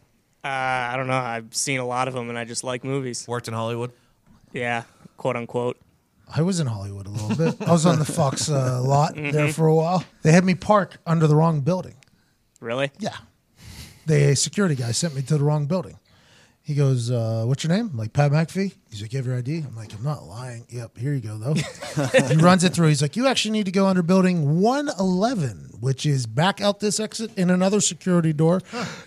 Uh, 0.45 0.49
I 0.49 0.95
don't 0.97 1.09
know. 1.09 1.13
I've 1.15 1.55
seen 1.55 1.81
a 1.81 1.85
lot 1.87 2.09
of 2.09 2.15
them, 2.15 2.29
and 2.31 2.39
I 2.39 2.45
just 2.45 2.65
like 2.65 2.85
movies. 2.85 3.27
Worked 3.29 3.49
in 3.49 3.55
Hollywood. 3.55 3.91
Yeah, 4.53 4.85
quote 5.17 5.37
unquote. 5.37 5.77
I 6.35 6.43
was 6.43 6.59
in 6.61 6.67
Hollywood 6.67 7.07
a 7.07 7.11
little 7.11 7.37
bit. 7.37 7.61
I 7.69 7.71
was 7.73 7.85
on 7.87 7.99
the 7.99 8.05
Fox 8.05 8.49
uh, 8.49 8.81
lot 8.85 9.15
there 9.15 9.53
for 9.53 9.67
a 9.67 9.75
while. 9.75 10.05
They 10.23 10.33
had 10.33 10.45
me 10.45 10.55
park 10.55 10.97
under 11.07 11.27
the 11.27 11.37
wrong 11.37 11.61
building. 11.61 11.95
Really? 12.61 12.91
Yeah. 12.99 13.15
The 14.07 14.35
security 14.35 14.75
guy 14.75 14.93
sent 14.93 15.15
me 15.15 15.23
to 15.23 15.37
the 15.39 15.45
wrong 15.45 15.67
building. 15.67 15.99
He 16.67 16.75
goes, 16.75 17.13
uh, 17.13 17.45
What's 17.47 17.63
your 17.63 17.73
name? 17.73 17.91
I'm 17.93 17.97
like, 17.97 18.13
Pat 18.13 18.33
McAfee. 18.33 18.75
He's 18.91 19.01
like, 19.01 19.13
You 19.13 19.19
have 19.19 19.27
your 19.27 19.39
ID? 19.39 19.59
I'm 19.59 19.77
like, 19.77 19.95
I'm 19.95 20.03
not 20.03 20.25
lying. 20.25 20.67
Yep, 20.69 20.99
here 20.99 21.15
you 21.15 21.21
go, 21.21 21.39
though. 21.39 21.55
he 22.29 22.35
runs 22.35 22.65
it 22.65 22.75
through. 22.75 22.89
He's 22.89 23.01
like, 23.01 23.15
You 23.15 23.29
actually 23.29 23.53
need 23.53 23.67
to 23.67 23.71
go 23.71 23.87
under 23.87 24.03
building 24.03 24.61
111, 24.61 25.77
which 25.79 26.05
is 26.05 26.27
back 26.27 26.61
out 26.61 26.81
this 26.81 26.99
exit 26.99 27.31
in 27.39 27.51
another 27.51 27.81
security 27.81 28.33
door. 28.33 28.63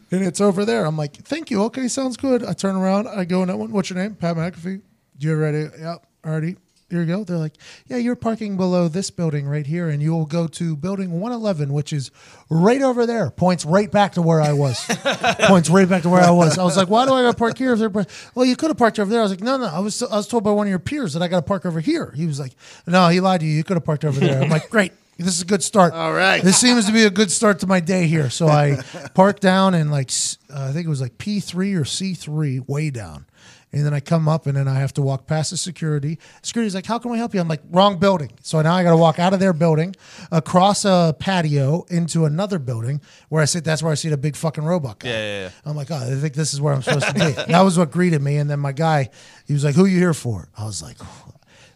And 0.09 0.23
it's 0.23 0.39
over 0.39 0.63
there. 0.63 0.85
I'm 0.85 0.95
like, 0.95 1.17
Thank 1.17 1.51
you. 1.51 1.61
Okay, 1.63 1.89
sounds 1.89 2.15
good. 2.15 2.45
I 2.45 2.53
turn 2.53 2.77
around. 2.77 3.09
I 3.09 3.25
go 3.25 3.41
in 3.41 3.49
that 3.49 3.57
one. 3.57 3.73
What's 3.73 3.89
your 3.89 3.99
name? 3.99 4.15
Pat 4.15 4.37
McAfee. 4.37 4.81
Do 5.17 5.27
you 5.27 5.31
have 5.31 5.39
a 5.39 5.41
ready? 5.41 5.69
Yep, 5.81 6.05
already. 6.25 6.55
Here 6.89 7.01
you 7.01 7.05
go. 7.05 7.23
They're 7.23 7.37
like, 7.37 7.53
yeah, 7.87 7.97
you're 7.97 8.15
parking 8.15 8.57
below 8.57 8.87
this 8.87 9.11
building 9.11 9.47
right 9.47 9.65
here, 9.65 9.89
and 9.89 10.01
you'll 10.01 10.25
go 10.25 10.47
to 10.47 10.75
building 10.75 11.11
111, 11.11 11.71
which 11.71 11.93
is 11.93 12.11
right 12.49 12.81
over 12.81 13.05
there. 13.05 13.29
Points 13.29 13.65
right 13.65 13.91
back 13.91 14.13
to 14.13 14.21
where 14.21 14.41
I 14.41 14.53
was. 14.53 14.83
Points 15.41 15.69
right 15.69 15.87
back 15.87 16.03
to 16.03 16.09
where 16.09 16.21
I 16.21 16.31
was. 16.31 16.57
I 16.57 16.63
was 16.63 16.77
like, 16.77 16.89
why 16.89 17.05
do 17.05 17.13
I 17.13 17.21
got 17.21 17.31
to 17.31 17.37
park 17.37 17.57
here? 17.57 17.73
If 17.73 17.79
they're 17.79 18.05
well, 18.33 18.45
you 18.45 18.55
could 18.55 18.69
have 18.69 18.77
parked 18.77 18.99
over 18.99 19.09
there. 19.09 19.19
I 19.19 19.23
was 19.23 19.31
like, 19.31 19.41
no, 19.41 19.57
no. 19.57 19.65
I 19.65 19.79
was 19.79 20.01
I 20.01 20.15
was 20.15 20.27
told 20.27 20.43
by 20.43 20.51
one 20.51 20.67
of 20.67 20.69
your 20.69 20.79
peers 20.79 21.13
that 21.13 21.21
I 21.21 21.27
got 21.27 21.37
to 21.37 21.45
park 21.45 21.65
over 21.65 21.79
here. 21.79 22.11
He 22.15 22.25
was 22.25 22.39
like, 22.39 22.53
no, 22.87 23.07
he 23.09 23.19
lied 23.19 23.41
to 23.41 23.45
you. 23.45 23.53
You 23.53 23.63
could 23.63 23.77
have 23.77 23.85
parked 23.85 24.05
over 24.05 24.19
there. 24.19 24.41
I'm 24.41 24.49
like, 24.49 24.69
great. 24.71 24.93
This 25.17 25.35
is 25.35 25.41
a 25.41 25.45
good 25.45 25.61
start. 25.61 25.93
All 25.93 26.13
right. 26.13 26.41
This 26.41 26.57
seems 26.57 26.85
to 26.85 26.93
be 26.93 27.03
a 27.03 27.09
good 27.09 27.29
start 27.29 27.59
to 27.59 27.67
my 27.67 27.81
day 27.81 28.07
here. 28.07 28.29
So 28.29 28.47
I 28.47 28.81
parked 29.13 29.41
down 29.41 29.73
and 29.73 29.91
like 29.91 30.11
uh, 30.49 30.67
I 30.69 30.71
think 30.71 30.85
it 30.85 30.89
was 30.89 31.01
like 31.01 31.17
P 31.17 31.41
three 31.41 31.73
or 31.73 31.83
C 31.83 32.13
three, 32.13 32.61
way 32.61 32.89
down. 32.89 33.25
And 33.71 33.85
then 33.85 33.93
I 33.93 33.99
come 33.99 34.27
up 34.27 34.47
and 34.47 34.57
then 34.57 34.67
I 34.67 34.79
have 34.79 34.93
to 34.93 35.01
walk 35.03 35.27
past 35.27 35.51
the 35.51 35.57
security. 35.57 36.17
Security's 36.41 36.73
like, 36.73 36.87
"How 36.87 36.97
can 36.97 37.11
we 37.11 37.19
help 37.19 37.35
you?" 37.35 37.39
I'm 37.39 37.47
like, 37.47 37.61
"Wrong 37.69 37.99
building." 37.99 38.31
So 38.41 38.59
now 38.61 38.73
I 38.73 38.81
got 38.83 38.91
to 38.91 38.97
walk 38.97 39.19
out 39.19 39.31
of 39.31 39.39
their 39.39 39.53
building, 39.53 39.95
across 40.31 40.85
a 40.85 41.15
patio 41.19 41.85
into 41.89 42.25
another 42.25 42.57
building 42.57 42.99
where 43.29 43.43
I 43.43 43.45
sit. 43.45 43.63
That's 43.63 43.83
where 43.83 43.91
I 43.91 43.95
see 43.95 44.09
the 44.09 44.17
big 44.17 44.35
fucking 44.35 44.63
robot 44.63 44.99
guy. 44.99 45.09
Yeah, 45.09 45.19
yeah, 45.19 45.41
yeah. 45.41 45.49
I'm 45.65 45.75
like, 45.75 45.91
"Oh, 45.91 45.95
I 45.97 46.15
think 46.15 46.33
this 46.33 46.53
is 46.53 46.59
where 46.59 46.73
I'm 46.73 46.81
supposed 46.81 47.07
to 47.07 47.13
be." 47.13 47.31
that 47.51 47.61
was 47.61 47.77
what 47.77 47.91
greeted 47.91 48.21
me. 48.23 48.37
And 48.37 48.49
then 48.49 48.59
my 48.59 48.71
guy, 48.71 49.09
he 49.45 49.53
was 49.53 49.63
like, 49.63 49.75
"Who 49.75 49.85
you 49.85 49.99
here 49.99 50.15
for?" 50.15 50.49
I 50.57 50.65
was 50.65 50.81
like, 50.81 50.97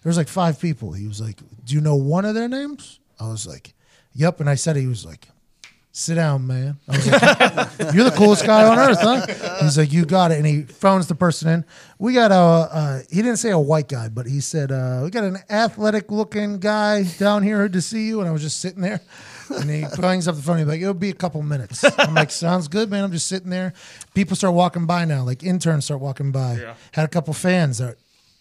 "There's 0.02 0.18
like 0.18 0.30
five 0.30 0.60
people." 0.60 0.94
He 0.94 1.08
was 1.08 1.22
like, 1.22 1.38
"Do 1.64 1.76
you 1.76 1.82
know 1.82 1.96
one 1.96 2.26
of 2.26 2.34
their 2.34 2.48
names?" 2.48 3.00
I 3.20 3.28
was 3.28 3.46
like, 3.46 3.76
"Yep." 4.16 4.40
And 4.40 4.50
I 4.50 4.56
said, 4.56 4.76
he 4.78 4.88
was 4.88 5.06
like, 5.06 5.28
sit 5.94 6.16
down, 6.16 6.46
man. 6.48 6.78
I 6.90 6.98
was 6.98 7.08
like, 7.08 7.22
you're 7.94 8.04
the 8.04 8.16
coolest 8.16 8.46
guy 8.46 8.68
on 8.68 8.78
earth, 8.80 8.98
huh? 9.00 9.58
He's 9.62 9.78
like, 9.78 9.94
you 9.94 10.06
got 10.06 10.32
it. 10.32 10.40
And 10.40 10.46
he 10.46 10.64
phones 10.64 11.08
the 11.08 11.16
person 11.16 11.50
in. 11.50 11.66
We 12.00 12.14
got 12.14 12.32
a, 12.32 12.36
uh, 12.36 13.00
he 13.10 13.18
didn't 13.18 13.38
say 13.38 13.52
a 13.52 13.60
white 13.60 13.88
guy, 13.88 14.10
but 14.10 14.26
he 14.26 14.42
said, 14.42 14.72
uh, 14.72 15.02
we 15.04 15.12
got 15.12 15.24
an 15.24 15.38
athletic 15.50 16.12
looking 16.12 16.60
guy 16.60 17.04
down 17.04 17.44
here 17.44 17.70
to 17.70 17.82
see 17.82 18.08
you. 18.08 18.20
And 18.20 18.28
I 18.28 18.32
was 18.32 18.42
just 18.42 18.60
sitting 18.60 18.82
there. 18.82 19.00
And 19.50 19.70
he 19.70 19.82
hangs 19.82 20.28
up 20.28 20.36
the 20.36 20.42
phone. 20.42 20.58
He's 20.58 20.68
like, 20.68 20.82
it'll 20.82 20.96
be 20.96 21.12
a 21.12 21.14
couple 21.14 21.44
minutes. 21.44 21.84
I'm 22.00 22.16
like, 22.16 22.32
sounds 22.32 22.68
good, 22.68 22.90
man. 22.90 23.04
I'm 23.04 23.12
just 23.12 23.28
sitting 23.28 23.52
there. 23.52 23.74
People 24.16 24.36
start 24.36 24.56
walking 24.56 24.88
by 24.88 25.06
now. 25.06 25.24
Like 25.24 25.44
interns 25.44 25.86
start 25.86 26.02
walking 26.02 26.32
by. 26.32 26.56
Had 26.94 27.06
a 27.06 27.10
couple 27.10 27.34
fans 27.36 27.78
that 27.78 27.98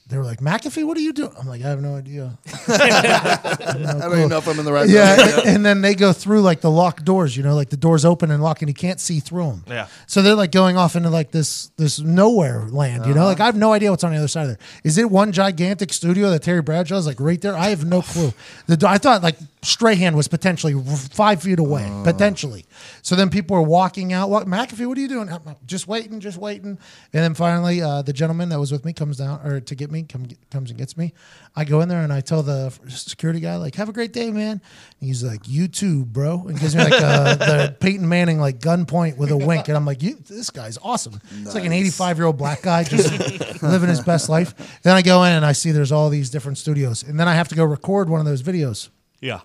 they 0.09 0.19
were 0.19 0.25
like, 0.25 0.41
McAfee, 0.41 0.85
what 0.87 0.97
are 0.97 1.01
you 1.01 1.13
doing? 1.13 1.33
I'm 1.39 1.47
like, 1.47 1.63
I 1.63 1.69
have 1.69 1.81
no 1.81 1.95
idea. 1.95 2.37
I 2.69 3.99
don't 4.01 4.13
even 4.13 4.29
know 4.29 4.39
if 4.39 4.49
I'm 4.49 4.59
in 4.59 4.65
the 4.65 4.73
right. 4.73 4.89
Yeah, 4.89 5.17
building. 5.17 5.35
and, 5.39 5.49
and 5.57 5.67
then 5.67 5.81
they 5.81 5.95
go 5.95 6.13
through 6.13 6.43
like 6.43 6.61
the 6.61 6.71
locked 6.71 7.05
doors, 7.05 7.37
you 7.37 7.43
know, 7.43 7.55
like 7.55 7.71
the 7.71 7.77
doors 7.77 8.05
open 8.05 8.31
and 8.31 8.43
lock, 8.43 8.61
and 8.63 8.69
you 8.69 8.75
can't 8.75 9.01
see 9.01 9.21
through 9.21 9.47
them. 9.47 9.65
Yeah. 9.67 9.87
So 10.07 10.21
they're 10.21 10.35
like 10.35 10.51
going 10.53 10.77
off 10.77 10.97
into 10.97 11.09
like 11.09 11.31
this 11.31 11.69
this 11.77 12.01
nowhere 12.01 12.67
land, 12.69 13.07
you 13.07 13.15
know. 13.15 13.21
Uh-huh. 13.21 13.29
Like 13.29 13.41
I 13.41 13.47
have 13.47 13.57
no 13.57 13.73
idea 13.73 13.91
what's 13.91 14.05
on 14.05 14.11
the 14.13 14.19
other 14.19 14.29
side 14.29 14.43
of 14.43 14.49
there. 14.49 14.59
Is 14.85 14.99
it 14.99 15.11
one 15.11 15.33
gigantic 15.33 15.93
studio 15.93 16.31
that 16.31 16.43
Terry 16.43 16.63
Bradshaw 16.63 16.97
is 16.97 17.07
like 17.07 17.21
right 17.21 17.41
there? 17.41 17.57
I 17.57 17.69
have 17.69 17.85
no 17.85 18.03
clue. 18.03 18.33
The 18.67 18.77
do- 18.77 18.87
I 18.87 18.99
thought 18.99 19.23
like 19.23 19.39
Strahan 19.65 20.17
was 20.17 20.27
potentially 20.27 20.75
five 21.13 21.41
feet 21.41 21.61
away, 21.61 21.89
potentially. 22.03 22.65
So 23.03 23.15
then 23.15 23.31
people 23.31 23.55
were 23.57 23.63
walking 23.63 24.13
out. 24.13 24.29
What 24.29 24.49
McAfee? 24.49 24.87
What 24.89 24.99
are 24.99 25.01
you 25.01 25.07
doing? 25.07 25.29
I'm 25.29 25.41
just 25.67 25.87
waiting, 25.87 26.19
just 26.19 26.37
waiting. 26.37 26.71
And 26.71 27.23
then 27.23 27.35
finally, 27.35 27.81
uh, 27.81 28.03
the 28.03 28.13
gentleman 28.13 28.49
that 28.49 28.59
was 28.59 28.73
with 28.73 28.85
me 28.85 28.93
comes 28.93 29.19
down 29.19 29.41
or 29.47 29.61
to 29.61 29.75
get 29.77 29.89
me 29.93 30.03
come, 30.03 30.27
comes 30.51 30.71
and 30.71 30.79
gets 30.79 30.97
me. 30.97 31.13
I 31.55 31.65
go 31.65 31.81
in 31.81 31.89
there 31.89 32.01
and 32.01 32.13
I 32.13 32.21
tell 32.23 32.43
the 32.43 32.73
security 32.89 33.39
guy 33.39 33.55
like, 33.57 33.77
"Have 33.77 33.89
a 33.89 33.93
great 33.93 34.13
day, 34.13 34.33
man." 34.33 34.51
And 34.53 34.61
he's 35.01 35.23
like, 35.23 35.47
"You 35.47 35.69
too, 35.69 36.07
bro," 36.07 36.45
and 36.49 36.59
gives 36.59 36.75
me 36.75 36.83
like 36.83 37.01
uh, 37.01 37.35
the 37.37 37.77
Peyton 37.79 38.09
Manning 38.09 38.41
like 38.41 38.59
gunpoint 38.59 39.17
with 39.17 39.31
a 39.31 39.37
wink, 39.37 39.69
and 39.69 39.77
I'm 39.77 39.87
like, 39.87 40.03
"You, 40.03 40.17
this 40.29 40.51
guy's 40.51 40.77
awesome." 40.83 41.21
It's 41.43 41.55
like 41.55 41.65
an 41.65 41.73
85 41.73 42.17
year 42.19 42.27
old 42.27 42.37
black 42.37 42.63
guy 42.63 42.83
just 42.97 43.63
living 43.63 43.89
his 43.89 44.01
best 44.01 44.29
life. 44.29 44.81
Then 44.83 44.97
I 44.97 45.03
go 45.03 45.23
in 45.23 45.33
and 45.35 45.47
I 45.47 45.53
see 45.53 45.71
there's 45.71 45.93
all 45.93 46.09
these 46.09 46.31
different 46.31 46.59
studios, 46.59 47.05
and 47.05 47.21
then 47.21 47.29
I 47.29 47.35
have 47.35 47.47
to 47.49 47.55
go 47.55 47.65
record 47.65 48.11
one 48.11 48.19
of 48.19 48.27
those 48.27 48.43
videos. 48.43 48.89
Yeah. 49.21 49.43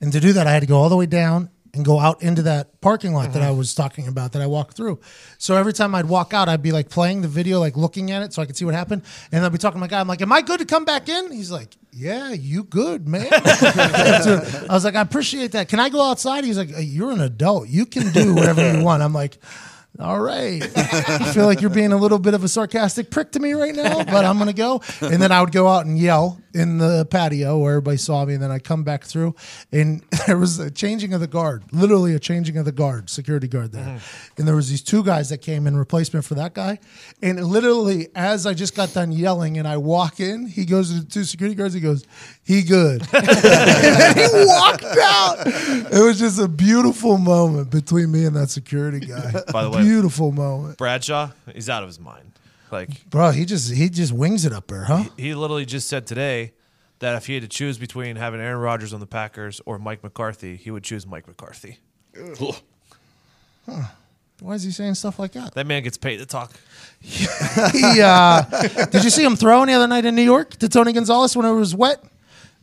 And 0.00 0.12
to 0.12 0.20
do 0.20 0.32
that, 0.32 0.46
I 0.46 0.52
had 0.52 0.60
to 0.60 0.66
go 0.66 0.76
all 0.76 0.88
the 0.88 0.96
way 0.96 1.06
down 1.06 1.50
and 1.74 1.84
go 1.84 2.00
out 2.00 2.22
into 2.22 2.42
that 2.42 2.80
parking 2.80 3.12
lot 3.12 3.32
that 3.32 3.42
I 3.42 3.46
mm-hmm. 3.46 3.58
was 3.58 3.74
talking 3.74 4.08
about 4.08 4.32
that 4.32 4.42
I 4.42 4.46
walked 4.46 4.76
through. 4.76 4.98
So 5.38 5.56
every 5.56 5.72
time 5.72 5.94
I'd 5.94 6.06
walk 6.06 6.34
out, 6.34 6.48
I'd 6.48 6.62
be 6.62 6.72
like 6.72 6.88
playing 6.88 7.22
the 7.22 7.28
video, 7.28 7.60
like 7.60 7.76
looking 7.76 8.10
at 8.10 8.22
it 8.22 8.32
so 8.32 8.42
I 8.42 8.46
could 8.46 8.56
see 8.56 8.64
what 8.64 8.74
happened. 8.74 9.02
And 9.30 9.44
I'd 9.44 9.52
be 9.52 9.58
talking 9.58 9.76
to 9.76 9.80
my 9.80 9.86
guy. 9.86 10.00
I'm 10.00 10.08
like, 10.08 10.22
Am 10.22 10.32
I 10.32 10.42
good 10.42 10.58
to 10.60 10.66
come 10.66 10.84
back 10.84 11.08
in? 11.08 11.30
He's 11.30 11.50
like, 11.50 11.76
Yeah, 11.92 12.32
you 12.32 12.64
good, 12.64 13.06
man. 13.06 13.28
I 13.32 14.66
was 14.70 14.84
like, 14.84 14.96
I 14.96 15.00
appreciate 15.00 15.52
that. 15.52 15.68
Can 15.68 15.78
I 15.78 15.88
go 15.88 16.02
outside? 16.02 16.44
He's 16.44 16.58
like, 16.58 16.70
You're 16.78 17.12
an 17.12 17.20
adult. 17.20 17.68
You 17.68 17.86
can 17.86 18.10
do 18.12 18.34
whatever 18.34 18.76
you 18.76 18.82
want. 18.84 19.02
I'm 19.02 19.14
like, 19.14 19.38
all 20.00 20.20
right. 20.20 20.62
I 20.62 21.32
feel 21.32 21.46
like 21.46 21.60
you're 21.60 21.70
being 21.70 21.92
a 21.92 21.96
little 21.96 22.18
bit 22.18 22.34
of 22.34 22.44
a 22.44 22.48
sarcastic 22.48 23.10
prick 23.10 23.32
to 23.32 23.40
me 23.40 23.52
right 23.52 23.74
now, 23.74 24.04
but 24.04 24.24
I'm 24.24 24.36
going 24.36 24.48
to 24.48 24.52
go. 24.52 24.82
And 25.00 25.20
then 25.20 25.32
I 25.32 25.40
would 25.40 25.52
go 25.52 25.68
out 25.68 25.86
and 25.86 25.98
yell 25.98 26.40
in 26.54 26.78
the 26.78 27.06
patio 27.06 27.58
where 27.58 27.72
everybody 27.72 27.96
saw 27.96 28.24
me. 28.24 28.34
And 28.34 28.42
then 28.42 28.50
I 28.50 28.58
come 28.58 28.82
back 28.82 29.04
through, 29.04 29.34
and 29.72 30.02
there 30.26 30.38
was 30.38 30.58
a 30.58 30.70
changing 30.70 31.12
of 31.12 31.20
the 31.20 31.26
guard, 31.26 31.64
literally 31.72 32.14
a 32.14 32.18
changing 32.18 32.56
of 32.56 32.64
the 32.64 32.72
guard, 32.72 33.10
security 33.10 33.48
guard 33.48 33.72
there. 33.72 33.84
Mm-hmm. 33.84 34.34
And 34.38 34.48
there 34.48 34.56
was 34.56 34.70
these 34.70 34.82
two 34.82 35.04
guys 35.04 35.28
that 35.28 35.38
came 35.38 35.66
in 35.66 35.76
replacement 35.76 36.24
for 36.24 36.34
that 36.34 36.54
guy. 36.54 36.78
And 37.22 37.44
literally, 37.44 38.08
as 38.14 38.46
I 38.46 38.54
just 38.54 38.74
got 38.74 38.92
done 38.92 39.12
yelling 39.12 39.58
and 39.58 39.68
I 39.68 39.76
walk 39.76 40.20
in, 40.20 40.46
he 40.46 40.64
goes 40.64 40.92
to 40.92 41.00
the 41.00 41.06
two 41.06 41.24
security 41.24 41.54
guards, 41.54 41.74
he 41.74 41.80
goes, 41.80 42.04
he 42.50 42.62
good. 42.62 43.02
and 43.12 43.26
then 43.26 44.16
he 44.16 44.46
walked 44.46 44.82
out. 44.84 45.36
It 45.46 46.02
was 46.04 46.18
just 46.18 46.40
a 46.40 46.48
beautiful 46.48 47.16
moment 47.16 47.70
between 47.70 48.10
me 48.10 48.24
and 48.24 48.34
that 48.34 48.50
security 48.50 49.00
guy. 49.00 49.32
By 49.52 49.62
the 49.62 49.70
way- 49.70 49.82
beautiful 49.82 50.32
moment, 50.32 50.78
Bradshaw, 50.78 51.30
he's 51.54 51.68
out 51.70 51.82
of 51.84 51.88
his 51.88 52.00
mind. 52.00 52.32
Like 52.72 53.08
bro. 53.08 53.30
He 53.30 53.44
just 53.44 53.72
he 53.72 53.88
just 53.88 54.12
wings 54.12 54.44
it 54.44 54.52
up 54.52 54.66
there, 54.66 54.84
huh? 54.84 55.04
he 55.16 55.34
literally 55.34 55.64
just 55.64 55.88
said 55.88 56.06
today 56.06 56.52
that 57.00 57.16
if 57.16 57.26
he 57.26 57.34
had 57.34 57.42
to 57.42 57.48
choose 57.48 57.78
between 57.78 58.16
having 58.16 58.40
Aaron 58.40 58.58
Rodgers 58.58 58.92
on 58.92 59.00
the 59.00 59.06
Packers 59.06 59.60
or 59.64 59.78
Mike 59.78 60.02
McCarthy, 60.02 60.56
he 60.56 60.70
would 60.70 60.84
choose 60.84 61.06
Mike 61.06 61.26
McCarthy. 61.26 61.78
Why 64.40 64.54
is 64.54 64.62
he 64.62 64.70
saying 64.70 64.94
stuff 64.94 65.18
like 65.18 65.32
that? 65.32 65.54
That 65.54 65.66
man 65.66 65.82
gets 65.82 65.98
paid 65.98 66.18
to 66.18 66.26
talk. 66.26 66.52
he, 67.00 67.26
uh, 68.02 68.42
did 68.86 69.04
you 69.04 69.10
see 69.10 69.22
him 69.24 69.36
throw 69.36 69.64
the 69.66 69.72
other 69.72 69.86
night 69.88 70.04
in 70.04 70.14
New 70.14 70.22
York 70.22 70.56
to 70.58 70.68
Tony 70.68 70.92
Gonzalez 70.92 71.36
when 71.36 71.46
it 71.46 71.52
was 71.52 71.74
wet? 71.74 72.02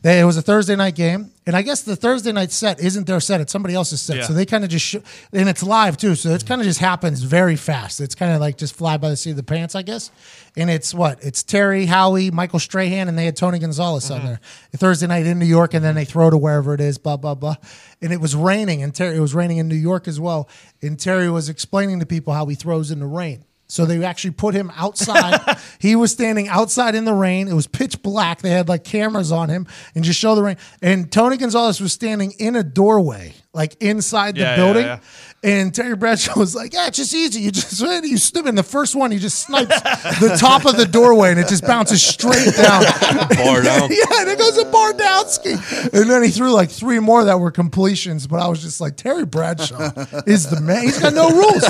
They, 0.00 0.20
it 0.20 0.24
was 0.24 0.36
a 0.36 0.42
Thursday 0.42 0.76
night 0.76 0.94
game, 0.94 1.32
and 1.44 1.56
I 1.56 1.62
guess 1.62 1.82
the 1.82 1.96
Thursday 1.96 2.30
night 2.30 2.52
set 2.52 2.78
isn't 2.78 3.08
their 3.08 3.18
set; 3.18 3.40
it's 3.40 3.50
somebody 3.50 3.74
else's 3.74 4.00
set. 4.00 4.18
Yeah. 4.18 4.22
So 4.22 4.32
they 4.32 4.46
kind 4.46 4.62
of 4.62 4.70
just 4.70 4.86
sh- 4.86 4.96
and 5.32 5.48
it's 5.48 5.60
live 5.60 5.96
too, 5.96 6.14
so 6.14 6.28
it 6.28 6.46
kind 6.46 6.60
of 6.60 6.66
just 6.66 6.78
happens 6.78 7.20
very 7.22 7.56
fast. 7.56 8.00
It's 8.00 8.14
kind 8.14 8.32
of 8.32 8.40
like 8.40 8.56
just 8.56 8.76
fly 8.76 8.96
by 8.96 9.10
the 9.10 9.16
seat 9.16 9.30
of 9.30 9.36
the 9.36 9.42
pants, 9.42 9.74
I 9.74 9.82
guess. 9.82 10.12
And 10.56 10.70
it's 10.70 10.94
what 10.94 11.24
it's 11.24 11.42
Terry, 11.42 11.86
Howie, 11.86 12.30
Michael 12.30 12.60
Strahan, 12.60 13.08
and 13.08 13.18
they 13.18 13.24
had 13.24 13.36
Tony 13.36 13.58
Gonzalez 13.58 14.08
on 14.12 14.18
mm-hmm. 14.18 14.26
there 14.28 14.40
Thursday 14.76 15.08
night 15.08 15.26
in 15.26 15.40
New 15.40 15.46
York, 15.46 15.74
and 15.74 15.84
then 15.84 15.96
they 15.96 16.04
throw 16.04 16.30
to 16.30 16.38
wherever 16.38 16.74
it 16.74 16.80
is, 16.80 16.96
blah 16.96 17.16
blah 17.16 17.34
blah. 17.34 17.56
And 18.00 18.12
it 18.12 18.20
was 18.20 18.36
raining, 18.36 18.84
and 18.84 18.94
Terry 18.94 19.16
it 19.16 19.20
was 19.20 19.34
raining 19.34 19.58
in 19.58 19.66
New 19.66 19.74
York 19.74 20.06
as 20.06 20.20
well. 20.20 20.48
And 20.80 20.96
Terry 20.96 21.28
was 21.28 21.48
explaining 21.48 21.98
to 21.98 22.06
people 22.06 22.34
how 22.34 22.46
he 22.46 22.54
throws 22.54 22.92
in 22.92 23.00
the 23.00 23.06
rain. 23.06 23.44
So 23.68 23.84
they 23.84 24.02
actually 24.02 24.30
put 24.30 24.54
him 24.54 24.72
outside. 24.76 25.58
he 25.78 25.94
was 25.94 26.10
standing 26.10 26.48
outside 26.48 26.94
in 26.94 27.04
the 27.04 27.12
rain. 27.12 27.48
It 27.48 27.54
was 27.54 27.66
pitch 27.66 28.02
black. 28.02 28.40
They 28.40 28.50
had 28.50 28.68
like 28.68 28.82
cameras 28.82 29.30
on 29.30 29.50
him 29.50 29.66
and 29.94 30.04
just 30.04 30.18
show 30.18 30.34
the 30.34 30.42
rain. 30.42 30.56
And 30.80 31.12
Tony 31.12 31.36
Gonzalez 31.36 31.80
was 31.80 31.92
standing 31.92 32.32
in 32.38 32.56
a 32.56 32.62
doorway, 32.62 33.34
like 33.54 33.76
inside 33.82 34.34
the 34.36 34.40
Yeah, 34.40 34.50
yeah, 34.50 34.56
building. 34.56 34.84
yeah. 34.84 34.98
And 35.44 35.72
Terry 35.72 35.94
Bradshaw 35.94 36.36
was 36.38 36.54
like, 36.56 36.74
"Yeah, 36.74 36.88
it's 36.88 36.96
just 36.96 37.14
easy. 37.14 37.40
You 37.42 37.52
just 37.52 37.80
you 38.04 38.18
snip." 38.18 38.46
And 38.46 38.58
the 38.58 38.62
first 38.64 38.96
one, 38.96 39.12
he 39.12 39.18
just 39.18 39.38
snipes 39.46 39.80
the 40.20 40.36
top 40.38 40.66
of 40.66 40.76
the 40.76 40.84
doorway, 40.84 41.30
and 41.30 41.38
it 41.38 41.46
just 41.48 41.64
bounces 41.64 42.02
straight 42.04 42.54
down. 42.56 42.82
Bar 43.36 43.62
down. 43.62 43.88
yeah, 43.90 44.20
and 44.20 44.28
it 44.30 44.36
goes 44.38 44.56
to 44.56 44.64
Bardowski. 44.64 45.92
And 45.92 46.10
then 46.10 46.24
he 46.24 46.30
threw 46.30 46.52
like 46.52 46.70
three 46.70 46.98
more 46.98 47.22
that 47.24 47.38
were 47.38 47.52
completions. 47.52 48.26
But 48.26 48.40
I 48.40 48.48
was 48.48 48.60
just 48.62 48.80
like, 48.80 48.96
Terry 48.96 49.24
Bradshaw 49.24 49.92
is 50.26 50.50
the 50.50 50.60
man. 50.60 50.82
He's 50.82 50.98
got 50.98 51.14
no 51.14 51.28
rules. 51.30 51.64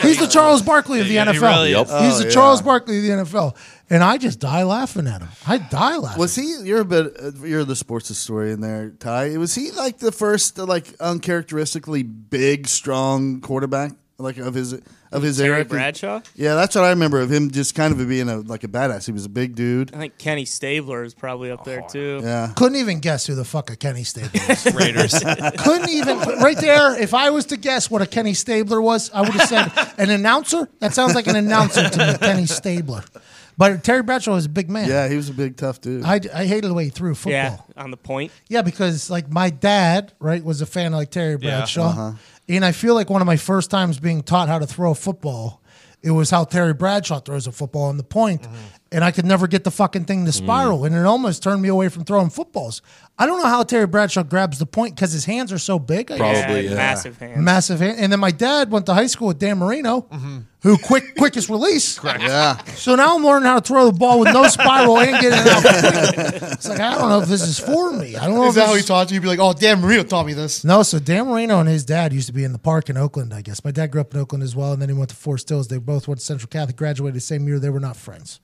He's 0.00 0.18
the 0.18 0.28
Charles 0.30 0.62
Barkley 0.62 1.00
of 1.00 1.06
the 1.08 1.12
Yeah, 1.14 1.30
he 1.30 1.38
NFL. 1.38 1.42
really. 1.42 1.70
Yep. 1.72 1.86
He's 1.88 2.14
Oh, 2.14 2.18
the 2.20 2.24
yeah. 2.24 2.30
Charles 2.30 2.62
Barkley 2.62 2.96
of 2.98 3.02
the 3.02 3.10
NFL. 3.10 3.54
And 3.92 4.04
I 4.04 4.18
just 4.18 4.38
die 4.38 4.62
laughing 4.62 5.08
at 5.08 5.20
him. 5.20 5.28
I 5.46 5.58
die 5.58 5.96
laughing. 5.96 6.20
Was 6.20 6.36
he? 6.36 6.58
You're 6.62 6.82
a 6.82 6.84
bit. 6.84 7.12
Uh, 7.20 7.32
you're 7.44 7.64
the 7.64 7.74
sports 7.74 8.06
historian 8.06 8.60
there, 8.60 8.90
Ty. 8.90 9.36
Was 9.36 9.56
he 9.56 9.72
like 9.72 9.98
the 9.98 10.12
first, 10.12 10.58
uh, 10.60 10.64
like 10.64 10.94
uncharacteristically 11.00 12.04
big, 12.04 12.68
strong 12.68 13.40
quarterback, 13.40 13.90
like 14.18 14.36
of 14.38 14.54
his 14.54 14.74
of 15.10 15.22
his 15.22 15.38
Terry 15.38 15.56
era? 15.56 15.64
Bradshaw. 15.64 16.20
Yeah, 16.36 16.54
that's 16.54 16.76
what 16.76 16.84
I 16.84 16.90
remember 16.90 17.20
of 17.20 17.32
him. 17.32 17.50
Just 17.50 17.74
kind 17.74 17.92
of 17.92 18.08
being 18.08 18.28
a 18.28 18.36
like 18.36 18.62
a 18.62 18.68
badass. 18.68 19.06
He 19.06 19.12
was 19.12 19.24
a 19.24 19.28
big 19.28 19.56
dude. 19.56 19.92
I 19.92 19.98
think 19.98 20.18
Kenny 20.18 20.44
Stabler 20.44 21.02
is 21.02 21.12
probably 21.12 21.50
up 21.50 21.64
there 21.64 21.82
too. 21.90 22.20
Yeah. 22.22 22.52
Couldn't 22.54 22.76
even 22.78 23.00
guess 23.00 23.26
who 23.26 23.34
the 23.34 23.44
fuck 23.44 23.70
a 23.70 23.76
Kenny 23.76 24.04
Stabler 24.04 24.40
was. 24.48 24.66
Raiders. 24.74 25.18
Couldn't 25.58 25.90
even 25.90 26.16
right 26.38 26.56
there. 26.58 26.96
If 26.96 27.12
I 27.12 27.30
was 27.30 27.46
to 27.46 27.56
guess 27.56 27.90
what 27.90 28.02
a 28.02 28.06
Kenny 28.06 28.34
Stabler 28.34 28.80
was, 28.80 29.10
I 29.12 29.22
would 29.22 29.32
have 29.32 29.48
said 29.48 29.94
an 29.98 30.10
announcer. 30.10 30.68
That 30.78 30.94
sounds 30.94 31.16
like 31.16 31.26
an 31.26 31.34
announcer 31.34 31.88
to 31.88 31.98
me, 31.98 32.18
Kenny 32.18 32.46
Stabler. 32.46 33.02
But 33.60 33.84
Terry 33.84 34.02
Bradshaw 34.02 34.32
was 34.32 34.46
a 34.46 34.48
big 34.48 34.70
man. 34.70 34.88
Yeah, 34.88 35.06
he 35.06 35.16
was 35.16 35.28
a 35.28 35.34
big 35.34 35.54
tough 35.56 35.82
dude. 35.82 36.02
I, 36.02 36.18
I 36.34 36.46
hated 36.46 36.68
the 36.70 36.74
way 36.74 36.84
he 36.84 36.90
threw 36.90 37.14
football. 37.14 37.32
Yeah, 37.32 37.58
on 37.82 37.90
the 37.90 37.98
point. 37.98 38.32
Yeah, 38.48 38.62
because 38.62 39.10
like 39.10 39.30
my 39.30 39.50
dad, 39.50 40.14
right, 40.18 40.42
was 40.42 40.62
a 40.62 40.66
fan 40.66 40.94
of 40.94 40.98
like 40.98 41.10
Terry 41.10 41.32
Yeah. 41.38 41.58
Bradshaw, 41.58 41.88
Uh-huh. 41.90 42.12
and 42.48 42.64
I 42.64 42.72
feel 42.72 42.94
like 42.94 43.10
one 43.10 43.20
of 43.20 43.26
my 43.26 43.36
first 43.36 43.70
times 43.70 44.00
being 44.00 44.22
taught 44.22 44.48
how 44.48 44.58
to 44.58 44.66
throw 44.66 44.92
a 44.92 44.94
football, 44.94 45.60
it 46.02 46.12
was 46.12 46.30
how 46.30 46.44
Terry 46.44 46.72
Bradshaw 46.72 47.20
throws 47.20 47.46
a 47.46 47.52
football 47.52 47.84
on 47.84 47.98
the 47.98 48.02
point. 48.04 48.42
Mm-hmm. 48.42 48.54
and 48.92 49.04
I 49.04 49.12
could 49.12 49.24
never 49.26 49.46
get 49.46 49.62
the 49.62 49.70
fucking 49.70 50.06
thing 50.06 50.24
to 50.24 50.32
spiral, 50.32 50.84
and 50.84 50.96
it 50.96 51.04
almost 51.06 51.44
turned 51.44 51.62
me 51.62 51.68
away 51.68 51.88
from 51.90 52.04
throwing 52.04 52.28
footballs. 52.30 52.82
I 53.20 53.26
don't 53.26 53.38
know 53.42 53.48
how 53.48 53.62
Terry 53.64 53.86
Bradshaw 53.86 54.22
grabs 54.22 54.58
the 54.58 54.64
point 54.66 54.94
because 54.96 55.12
his 55.12 55.26
hands 55.26 55.52
are 55.52 55.58
so 55.58 55.78
big. 55.78 56.10
I 56.10 56.16
guess. 56.16 56.38
Probably, 56.44 56.62
Yeah, 56.64 56.70
yeah. 56.70 56.76
massive 56.76 57.18
hands. 57.18 57.38
massive 57.44 57.78
hand. 57.80 57.98
And 58.00 58.10
then 58.10 58.18
my 58.18 58.30
dad 58.30 58.70
went 58.70 58.86
to 58.86 58.94
high 58.94 59.06
school 59.08 59.28
with 59.28 59.38
Dan 59.38 59.58
Marino, 59.58 60.08
who 60.62 60.78
quick 60.78 61.16
quickest 61.16 61.50
release. 61.50 62.00
Yeah. 62.02 62.56
So 62.76 62.94
now 62.94 63.16
I'm 63.16 63.22
learning 63.22 63.46
how 63.46 63.60
to 63.60 63.66
throw 63.66 63.86
the 63.90 63.98
ball 63.98 64.20
with 64.20 64.32
no 64.32 64.48
spiral 64.48 64.98
and 64.98 65.20
get 65.20 65.32
it 65.34 65.46
out. 65.46 66.52
It's 66.54 66.66
like 66.68 66.80
I 66.80 66.94
don't 66.96 67.08
know 67.10 67.20
if 67.20 67.28
this 67.28 67.42
is 67.42 67.58
for 67.58 67.92
me. 67.92 68.16
I 68.16 68.26
don't 68.26 68.36
know. 68.36 68.44
Is 68.44 68.48
if 68.50 68.54
that 68.56 68.68
how 68.68 68.74
he 68.74 68.82
taught 68.82 69.10
you? 69.10 69.16
You'd 69.16 69.22
be 69.22 69.28
like, 69.28 69.38
oh, 69.38 69.52
Dan 69.52 69.80
Marino 69.82 70.02
taught 70.02 70.24
me 70.24 70.32
this. 70.32 70.64
no, 70.64 70.82
so 70.82 70.98
Dan 70.98 71.26
Marino 71.28 71.60
and 71.60 71.68
his 71.68 71.84
dad 71.84 72.12
used 72.14 72.26
to 72.28 72.32
be 72.32 72.44
in 72.44 72.52
the 72.52 72.58
park 72.58 72.88
in 72.88 72.96
Oakland, 72.96 73.34
I 73.34 73.42
guess. 73.42 73.62
My 73.64 73.70
dad 73.70 73.90
grew 73.90 74.00
up 74.00 74.14
in 74.14 74.20
Oakland 74.20 74.42
as 74.44 74.56
well, 74.56 74.72
and 74.72 74.80
then 74.80 74.88
he 74.88 74.94
went 74.94 75.10
to 75.10 75.16
Forest 75.16 75.48
Hills. 75.50 75.68
They 75.68 75.76
both 75.78 76.08
went 76.08 76.20
to 76.20 76.24
Central 76.24 76.48
Catholic, 76.48 76.76
graduated 76.76 77.16
the 77.16 77.20
same 77.20 77.46
year. 77.46 77.58
They 77.58 77.70
were 77.70 77.80
not 77.80 77.96
friends. 77.96 78.40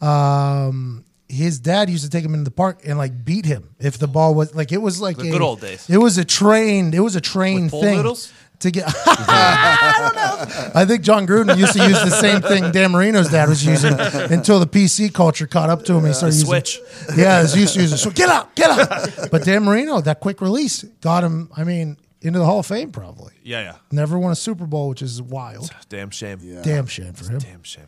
Um, 0.00 1.04
his 1.34 1.58
dad 1.58 1.90
used 1.90 2.04
to 2.04 2.10
take 2.10 2.24
him 2.24 2.32
into 2.34 2.44
the 2.44 2.50
park 2.54 2.80
and 2.84 2.96
like 2.98 3.24
beat 3.24 3.44
him 3.44 3.74
if 3.78 3.98
the 3.98 4.06
ball 4.08 4.34
was 4.34 4.54
like 4.54 4.72
it 4.72 4.78
was 4.78 5.00
like 5.00 5.16
The 5.16 5.28
a- 5.28 5.32
good 5.32 5.42
old 5.42 5.60
days. 5.60 5.88
It 5.90 5.98
was 5.98 6.16
a 6.18 6.24
trained. 6.24 6.94
It 6.94 7.00
was 7.00 7.16
a 7.16 7.20
trained 7.20 7.70
thing 7.70 7.96
noodles? 7.96 8.32
to 8.60 8.70
get. 8.70 8.84
I 9.06 9.98
don't 10.00 10.14
know. 10.14 10.70
I 10.80 10.84
think 10.84 11.02
Jon 11.02 11.26
Gruden 11.26 11.58
used 11.58 11.72
to 11.74 11.80
use 11.86 12.00
the 12.02 12.10
same 12.10 12.40
thing 12.40 12.70
Dan 12.70 12.92
Marino's 12.92 13.28
dad 13.30 13.48
was 13.48 13.64
using 13.66 13.92
until 13.98 14.60
the 14.60 14.66
PC 14.66 15.12
culture 15.12 15.46
caught 15.46 15.70
up 15.70 15.84
to 15.86 15.92
him. 15.92 15.98
and 15.98 16.08
he 16.08 16.12
started 16.14 16.34
using 16.36 16.46
switch. 16.48 16.80
Yeah, 17.16 17.46
he 17.46 17.60
used 17.60 17.74
to 17.74 17.80
use 17.80 17.92
it. 17.92 17.98
So 17.98 18.10
get 18.10 18.28
out, 18.28 18.54
get 18.54 18.70
out. 18.70 19.30
But 19.30 19.44
Dan 19.44 19.64
Marino, 19.64 20.00
that 20.00 20.20
quick 20.20 20.40
release 20.40 20.82
got 21.00 21.24
him. 21.24 21.50
I 21.56 21.64
mean, 21.64 21.96
into 22.22 22.38
the 22.38 22.44
Hall 22.46 22.60
of 22.60 22.66
Fame 22.66 22.90
probably. 22.92 23.32
Yeah, 23.42 23.60
yeah. 23.62 23.76
Never 23.90 24.18
won 24.18 24.32
a 24.32 24.36
Super 24.36 24.66
Bowl, 24.66 24.88
which 24.88 25.02
is 25.02 25.20
wild. 25.20 25.70
Damn 25.88 26.10
shame. 26.10 26.38
Damn 26.62 26.86
shame 26.86 27.12
for 27.12 27.30
him. 27.30 27.38
Damn 27.40 27.62
shame. 27.64 27.86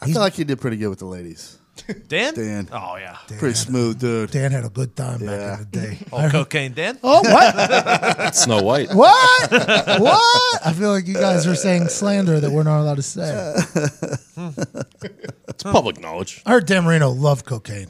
I 0.00 0.06
feel 0.06 0.20
like 0.20 0.34
he 0.34 0.44
did 0.44 0.60
pretty 0.60 0.76
good 0.76 0.88
with 0.88 0.98
the 1.00 1.06
ladies. 1.06 1.58
Dan? 2.08 2.34
Dan. 2.34 2.68
Oh, 2.72 2.96
yeah. 2.96 3.16
Pretty 3.38 3.54
smooth 3.54 4.00
dude. 4.00 4.30
Dan 4.30 4.50
had 4.52 4.64
a 4.64 4.68
good 4.68 4.96
time 4.96 5.18
back 5.20 5.60
in 5.60 5.64
the 5.64 5.66
day. 5.70 5.98
Oh, 6.12 6.28
cocaine 6.30 6.72
Dan? 6.72 6.98
Oh, 7.02 7.20
what? 7.22 8.34
Snow 8.34 8.62
White. 8.62 8.92
What? 8.94 9.50
what? 9.50 10.66
I 10.66 10.72
feel 10.72 10.90
like 10.90 11.06
you 11.06 11.14
guys 11.14 11.46
are 11.46 11.54
saying 11.54 11.88
slander 11.88 12.40
that 12.40 12.50
we're 12.50 12.62
not 12.62 12.80
allowed 12.80 12.96
to 12.96 13.02
say. 13.02 13.54
It's 15.48 15.62
public 15.62 16.00
knowledge. 16.00 16.42
I 16.46 16.50
heard 16.50 16.66
Dan 16.66 16.84
Marino 16.84 17.10
loved 17.10 17.46
cocaine. 17.46 17.88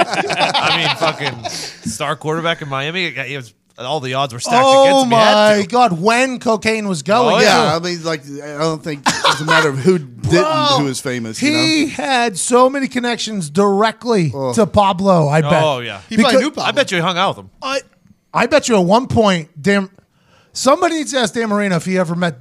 I 0.00 0.76
mean, 0.76 0.96
fucking 0.96 1.44
star 1.50 2.16
quarterback 2.16 2.62
in 2.62 2.68
Miami. 2.68 3.06
It 3.06 3.36
was, 3.36 3.54
all 3.86 4.00
the 4.00 4.14
odds 4.14 4.32
were 4.32 4.40
stacked 4.40 4.62
Oh 4.64 4.84
against 4.84 5.04
him. 5.04 5.10
He 5.10 5.16
had 5.16 5.56
my 5.56 5.62
to. 5.62 5.68
god, 5.68 6.00
when 6.00 6.38
cocaine 6.38 6.86
was 6.88 7.02
going. 7.02 7.36
Oh, 7.36 7.38
Yeah, 7.40 7.76
I 7.76 7.78
mean, 7.78 8.02
like, 8.04 8.22
I 8.24 8.58
don't 8.58 8.82
think 8.82 9.02
it's 9.06 9.40
a 9.40 9.44
matter 9.44 9.68
of 9.68 9.78
who 9.78 9.98
didn't, 9.98 10.22
Bro, 10.22 10.66
who 10.78 10.84
was 10.84 11.00
famous. 11.00 11.40
You 11.42 11.50
He 11.52 11.84
know? 11.86 11.90
had 11.92 12.38
so 12.38 12.68
many 12.70 12.88
connections 12.88 13.50
directly 13.50 14.30
oh. 14.34 14.52
to 14.54 14.66
Pablo, 14.66 15.28
I 15.28 15.38
oh, 15.40 15.50
bet. 15.50 15.62
Oh, 15.64 15.78
yeah. 15.80 16.00
He 16.08 16.16
probably 16.16 16.32
Because- 16.32 16.40
knew 16.42 16.50
Pablo. 16.50 16.64
I 16.64 16.72
bet 16.72 16.90
you 16.90 16.96
he 16.98 17.02
hung 17.02 17.16
out 17.18 17.36
with 17.36 17.44
him. 17.46 17.50
I, 17.62 17.80
I 18.32 18.46
bet 18.46 18.68
you 18.68 18.76
at 18.76 18.84
one 18.84 19.06
point, 19.08 19.50
Dan, 19.60 19.90
somebody 20.52 20.96
needs 20.96 21.12
to 21.12 21.18
ask 21.18 21.34
Dan 21.34 21.48
Marino 21.48 21.76
if 21.76 21.84
he 21.84 21.98
ever 21.98 22.14
met 22.14 22.36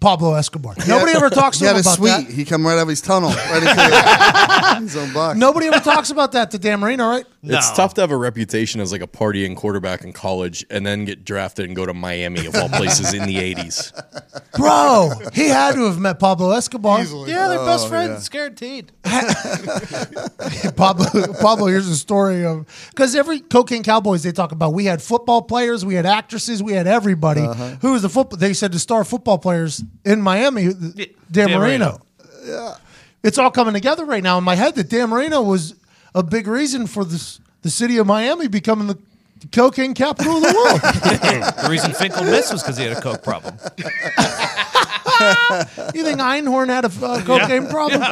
Pablo 0.00 0.34
Escobar. 0.34 0.74
Nobody 0.88 1.12
ever 1.12 1.30
talks 1.30 1.58
to 1.58 1.64
him 1.64 1.68
had 1.68 1.76
a 1.76 1.80
about 1.80 1.94
suite. 1.96 2.26
that. 2.26 2.32
He 2.34 2.44
come 2.44 2.66
right 2.66 2.74
out 2.76 2.82
of 2.82 2.88
his 2.88 3.00
tunnel, 3.00 3.30
right 3.30 3.62
into 3.62 4.80
his 4.82 4.96
own 4.96 5.12
box. 5.12 5.38
Nobody 5.38 5.66
ever 5.68 5.78
talks 5.80 6.10
about 6.10 6.32
that 6.32 6.50
to 6.52 6.58
Dan 6.58 6.80
Marino, 6.80 7.08
right? 7.08 7.24
It's 7.44 7.72
tough 7.72 7.94
to 7.94 8.00
have 8.02 8.12
a 8.12 8.16
reputation 8.16 8.80
as 8.80 8.92
like 8.92 9.00
a 9.02 9.06
partying 9.08 9.56
quarterback 9.56 10.04
in 10.04 10.12
college 10.12 10.64
and 10.70 10.86
then 10.86 11.04
get 11.04 11.24
drafted 11.24 11.66
and 11.66 11.74
go 11.74 11.84
to 11.84 11.92
Miami 11.92 12.46
of 12.46 12.54
all 12.54 12.68
places 12.68 13.12
in 13.12 13.26
the 13.26 13.34
80s. 13.34 13.92
Bro, 14.56 15.10
he 15.32 15.48
had 15.48 15.74
to 15.74 15.86
have 15.86 15.98
met 15.98 16.20
Pablo 16.20 16.52
Escobar. 16.52 17.02
Yeah, 17.02 17.48
they're 17.48 17.64
best 17.64 17.88
friends. 17.88 18.28
Guaranteed. 18.28 18.92
Pablo, 20.76 21.32
Pablo, 21.40 21.66
here's 21.66 21.88
a 21.88 21.96
story 21.96 22.44
of 22.44 22.64
because 22.90 23.16
every 23.16 23.40
cocaine 23.40 23.82
cowboys 23.82 24.22
they 24.22 24.30
talk 24.30 24.52
about. 24.52 24.72
We 24.72 24.84
had 24.84 25.02
football 25.02 25.42
players, 25.42 25.84
we 25.84 25.94
had 25.94 26.06
actresses, 26.06 26.62
we 26.62 26.74
had 26.74 26.86
everybody. 26.86 27.40
Uh-huh. 27.40 27.76
Who 27.80 27.92
was 27.92 28.02
the 28.02 28.08
football? 28.08 28.38
They 28.38 28.52
said 28.52 28.70
the 28.70 28.78
star 28.78 29.02
football 29.02 29.38
players 29.38 29.82
in 30.04 30.22
Miami, 30.22 30.72
Dan, 30.72 31.06
Dan 31.30 31.58
Marino. 31.58 31.98
Marino. 32.44 32.76
It's 33.24 33.38
all 33.38 33.50
coming 33.50 33.74
together 33.74 34.04
right 34.04 34.22
now 34.22 34.38
in 34.38 34.44
my 34.44 34.56
head 34.56 34.74
that 34.74 34.88
Dan 34.90 35.10
Marino 35.10 35.42
was 35.42 35.74
a 36.14 36.22
big 36.22 36.46
reason 36.46 36.86
for 36.86 37.04
this 37.04 37.40
the 37.62 37.70
city 37.70 37.98
of 37.98 38.06
Miami 38.06 38.48
becoming 38.48 38.88
the 38.88 38.98
cocaine 39.52 39.94
capital 39.94 40.36
of 40.36 40.42
the 40.42 40.54
world. 40.54 40.80
The 41.62 41.68
reason 41.70 41.92
Finkel 41.92 42.24
missed 42.24 42.52
was 42.52 42.62
because 42.62 42.76
he 42.76 42.84
had 42.84 42.96
a 42.96 43.00
coke 43.00 43.22
problem. 43.22 43.54
you 45.94 46.02
think 46.04 46.20
Einhorn 46.20 46.68
had 46.68 46.84
a 46.84 47.06
uh, 47.06 47.22
cocaine 47.24 47.68
problem 47.68 48.02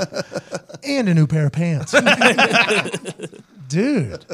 and 0.84 1.09
a 1.09 1.14
new 1.14 1.26
pair 1.26 1.46
of 1.46 1.53
pants, 1.53 1.92
dude? 3.68 4.24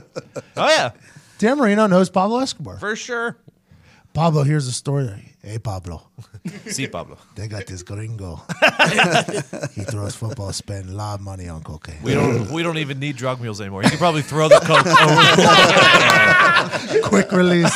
Oh, 0.57 0.69
yeah. 0.69 0.91
Dan 1.39 1.59
Marino 1.59 1.87
knows 1.87 2.11
Pablo 2.11 2.39
Escobar. 2.41 2.79
For 2.79 2.95
sure. 2.97 3.37
Pablo, 4.13 4.43
here's 4.45 4.67
a 4.67 4.73
story. 4.73 5.35
Hey, 5.47 5.61
Pablo, 5.61 6.03
See, 6.67 6.89
Pablo. 6.89 7.19
they 7.37 7.47
got 7.47 7.67
this 7.69 7.85
gringo. 7.85 8.43
he 9.77 9.85
throws 9.85 10.17
football, 10.17 10.53
spend 10.53 10.91
a 10.91 10.93
lot 10.93 11.21
of 11.21 11.21
money 11.21 11.49
on 11.49 11.63
cocaine. 11.63 12.03
We 12.03 12.15
don't. 12.15 12.51
We 12.51 12.65
don't 12.65 12.79
even 12.79 12.99
need 12.99 13.15
drug 13.15 13.41
mules 13.41 13.61
anymore. 13.61 13.85
You 13.85 13.91
can 13.91 13.99
probably 13.99 14.23
throw 14.23 14.49
the 14.49 14.59
coke. 14.59 14.85
over. 16.99 17.09
quick 17.09 17.31
release. 17.31 17.73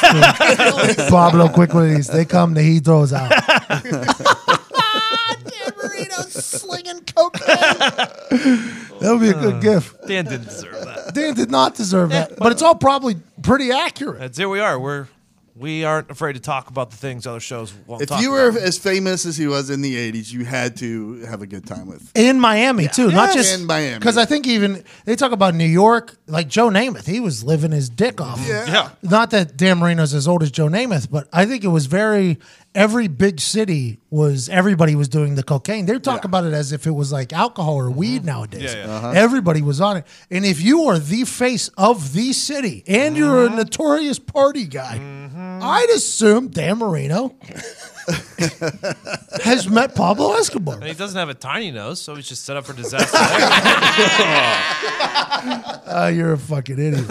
Pablo, 1.10 1.48
quick 1.48 1.72
release. 1.72 2.08
They 2.08 2.24
come, 2.24 2.54
the 2.54 2.62
he 2.62 2.80
throws 2.80 3.12
out. 3.12 3.30
Dan 5.44 5.72
Marino 5.76 6.16
slinging 6.28 7.02
cocaine. 7.04 7.54
That 8.98 9.12
would 9.12 9.20
be 9.20 9.28
a 9.28 9.34
good 9.34 9.62
gift. 9.62 10.08
Dan 10.08 10.24
didn't 10.24 10.48
deserve 10.48 10.84
that. 10.86 11.14
Dan 11.14 11.34
did 11.34 11.52
not 11.52 11.76
deserve 11.76 12.10
that, 12.10 12.36
but 12.36 12.50
it's 12.50 12.62
all 12.62 12.74
probably 12.74 13.14
pretty 13.42 13.70
accurate. 13.70 14.18
That's 14.18 14.38
here 14.38 14.48
we 14.48 14.58
are. 14.58 14.76
We're 14.80 15.06
we 15.60 15.84
aren't 15.84 16.10
afraid 16.10 16.32
to 16.32 16.40
talk 16.40 16.70
about 16.70 16.90
the 16.90 16.96
things 16.96 17.26
other 17.26 17.38
shows 17.38 17.72
won't 17.86 17.86
talk 17.86 17.88
about. 17.88 18.02
If 18.02 18.08
talk 18.08 18.22
you 18.22 18.30
were 18.30 18.48
about. 18.48 18.62
as 18.62 18.78
famous 18.78 19.26
as 19.26 19.36
he 19.36 19.46
was 19.46 19.68
in 19.68 19.82
the 19.82 19.94
'80s, 20.12 20.32
you 20.32 20.44
had 20.44 20.76
to 20.78 21.20
have 21.26 21.42
a 21.42 21.46
good 21.46 21.66
time 21.66 21.86
with. 21.86 22.10
In 22.16 22.40
Miami 22.40 22.88
too, 22.88 23.10
not 23.10 23.34
just 23.34 23.60
In 23.60 23.66
Miami. 23.66 23.98
Because 23.98 24.16
I 24.16 24.24
think 24.24 24.46
even 24.46 24.82
they 25.04 25.16
talk 25.16 25.32
about 25.32 25.54
New 25.54 25.66
York, 25.66 26.16
like 26.26 26.48
Joe 26.48 26.70
Namath, 26.70 27.06
he 27.06 27.20
was 27.20 27.44
living 27.44 27.72
his 27.72 27.90
dick 27.90 28.20
off. 28.20 28.40
Yeah. 28.46 28.90
Not 29.02 29.30
that 29.30 29.56
Dan 29.56 29.78
Marino's 29.78 30.14
as 30.14 30.26
old 30.26 30.42
as 30.42 30.50
Joe 30.50 30.68
Namath, 30.68 31.10
but 31.10 31.28
I 31.32 31.44
think 31.44 31.62
it 31.62 31.68
was 31.68 31.86
very 31.86 32.38
every 32.74 33.08
big 33.08 33.40
city 33.40 33.98
was 34.10 34.48
everybody 34.48 34.94
was 34.94 35.08
doing 35.08 35.34
the 35.34 35.42
cocaine. 35.42 35.86
They 35.86 35.98
talk 35.98 36.24
about 36.24 36.44
it 36.44 36.52
as 36.52 36.72
if 36.72 36.86
it 36.86 36.92
was 36.92 37.12
like 37.12 37.32
alcohol 37.32 37.74
or 37.74 37.90
weed 37.90 38.18
mm-hmm. 38.18 38.26
nowadays. 38.26 38.74
Yeah, 38.74 38.86
yeah. 38.86 38.92
Uh-huh. 38.92 39.12
Everybody 39.14 39.62
was 39.62 39.80
on 39.80 39.98
it. 39.98 40.06
And 40.30 40.44
if 40.44 40.60
you 40.60 40.84
are 40.84 40.98
the 40.98 41.24
face 41.24 41.68
of 41.76 42.12
the 42.12 42.32
city 42.32 42.84
and 42.86 43.16
you're 43.16 43.44
a 43.44 43.48
mm-hmm. 43.48 43.56
notorious 43.56 44.18
party 44.18 44.66
guy, 44.66 44.98
mm-hmm. 44.98 45.60
I'd 45.62 45.90
assume 45.94 46.48
Dan 46.48 46.78
Marino 46.78 47.36
has 49.44 49.68
met 49.68 49.94
Pablo 49.94 50.34
Escobar. 50.34 50.74
And 50.76 50.84
he 50.84 50.94
doesn't 50.94 51.18
have 51.18 51.28
a 51.28 51.34
tiny 51.34 51.70
nose, 51.70 52.00
so 52.00 52.14
he's 52.14 52.28
just 52.28 52.44
set 52.44 52.56
up 52.56 52.64
for 52.66 52.72
disaster. 52.72 53.16
Uh, 55.86 56.06
you're 56.14 56.32
a 56.32 56.38
fucking 56.38 56.78
idiot. 56.78 57.06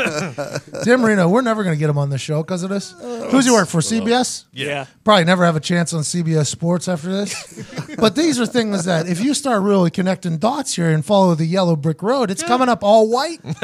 Tim 0.84 1.02
Marino, 1.02 1.28
we're 1.30 1.41
never 1.41 1.64
going 1.64 1.76
to 1.76 1.80
get 1.80 1.89
him 1.89 1.97
on 1.97 2.10
the 2.10 2.18
show 2.18 2.43
because 2.43 2.64
of 2.64 2.70
this. 2.70 2.93
Who's 3.32 3.45
he 3.45 3.52
work 3.52 3.68
for? 3.68 3.80
CBS? 3.80 4.45
Yeah. 4.54 4.86
Probably 5.04 5.26
never 5.26 5.45
have 5.45 5.56
a 5.56 5.60
chance 5.60 5.93
on 5.93 6.02
CBS 6.02 6.47
Sports 6.47 6.88
after 6.88 7.10
this. 7.12 7.95
but 7.97 8.16
these 8.16 8.39
are 8.39 8.45
things 8.45 8.86
that 8.86 9.08
if 9.08 9.20
you 9.22 9.34
start 9.34 9.62
really 9.64 9.89
connecting 9.91 10.38
dots 10.38 10.76
here 10.76 10.89
and 10.89 11.04
follow 11.06 11.36
the 11.36 11.45
yellow 11.45 11.76
brick 11.76 12.02
road, 12.04 12.30
it's 12.32 12.43
coming 12.43 12.70
up 12.70 12.84
all 12.84 13.10
white. 13.10 13.39
it's 13.43 13.62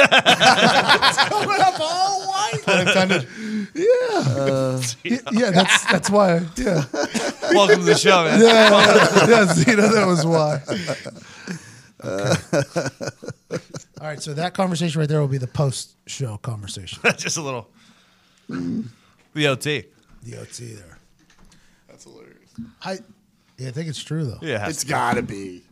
coming 1.30 1.62
up 1.62 1.80
all 1.80 2.28
white. 2.28 2.62
Yeah. 3.76 4.80
Y- 5.06 5.20
yeah, 5.34 5.52
that's 5.52 5.86
that's 5.86 6.10
why. 6.10 6.42
Yeah. 6.58 6.84
Welcome 7.54 7.80
to 7.80 7.86
the 7.86 7.96
show, 7.96 8.24
man. 8.26 8.42
Yeah, 8.42 8.70
yeah, 8.70 9.28
yeah, 9.30 9.54
Zena, 9.54 9.88
that 9.90 10.06
was 10.08 10.26
why. 10.26 10.62
All 14.02 14.08
right, 14.08 14.22
so 14.22 14.34
that 14.34 14.54
conversation 14.54 15.00
right 15.00 15.10
there 15.10 15.22
will 15.22 15.28
be 15.28 15.38
the 15.38 15.48
post 15.48 15.96
show 16.08 16.38
conversation. 16.38 17.00
just 17.18 17.38
a 17.38 17.42
little. 17.42 17.70
The 18.48 19.48
OT. 19.48 19.86
The 20.24 20.40
OT 20.42 20.74
there. 20.74 20.98
That's 21.88 22.04
hilarious. 22.04 22.36
I, 22.84 23.00
yeah, 23.58 23.70
I 23.70 23.72
think 23.72 23.88
it's 23.90 24.04
true 24.04 24.26
though. 24.26 24.40
Yeah, 24.42 24.56
it 24.56 24.60
has 24.62 24.70
It's 24.72 24.80
to 24.82 24.86
be. 24.88 24.92
got 24.92 25.14
to 25.16 25.22
be. 25.24 25.64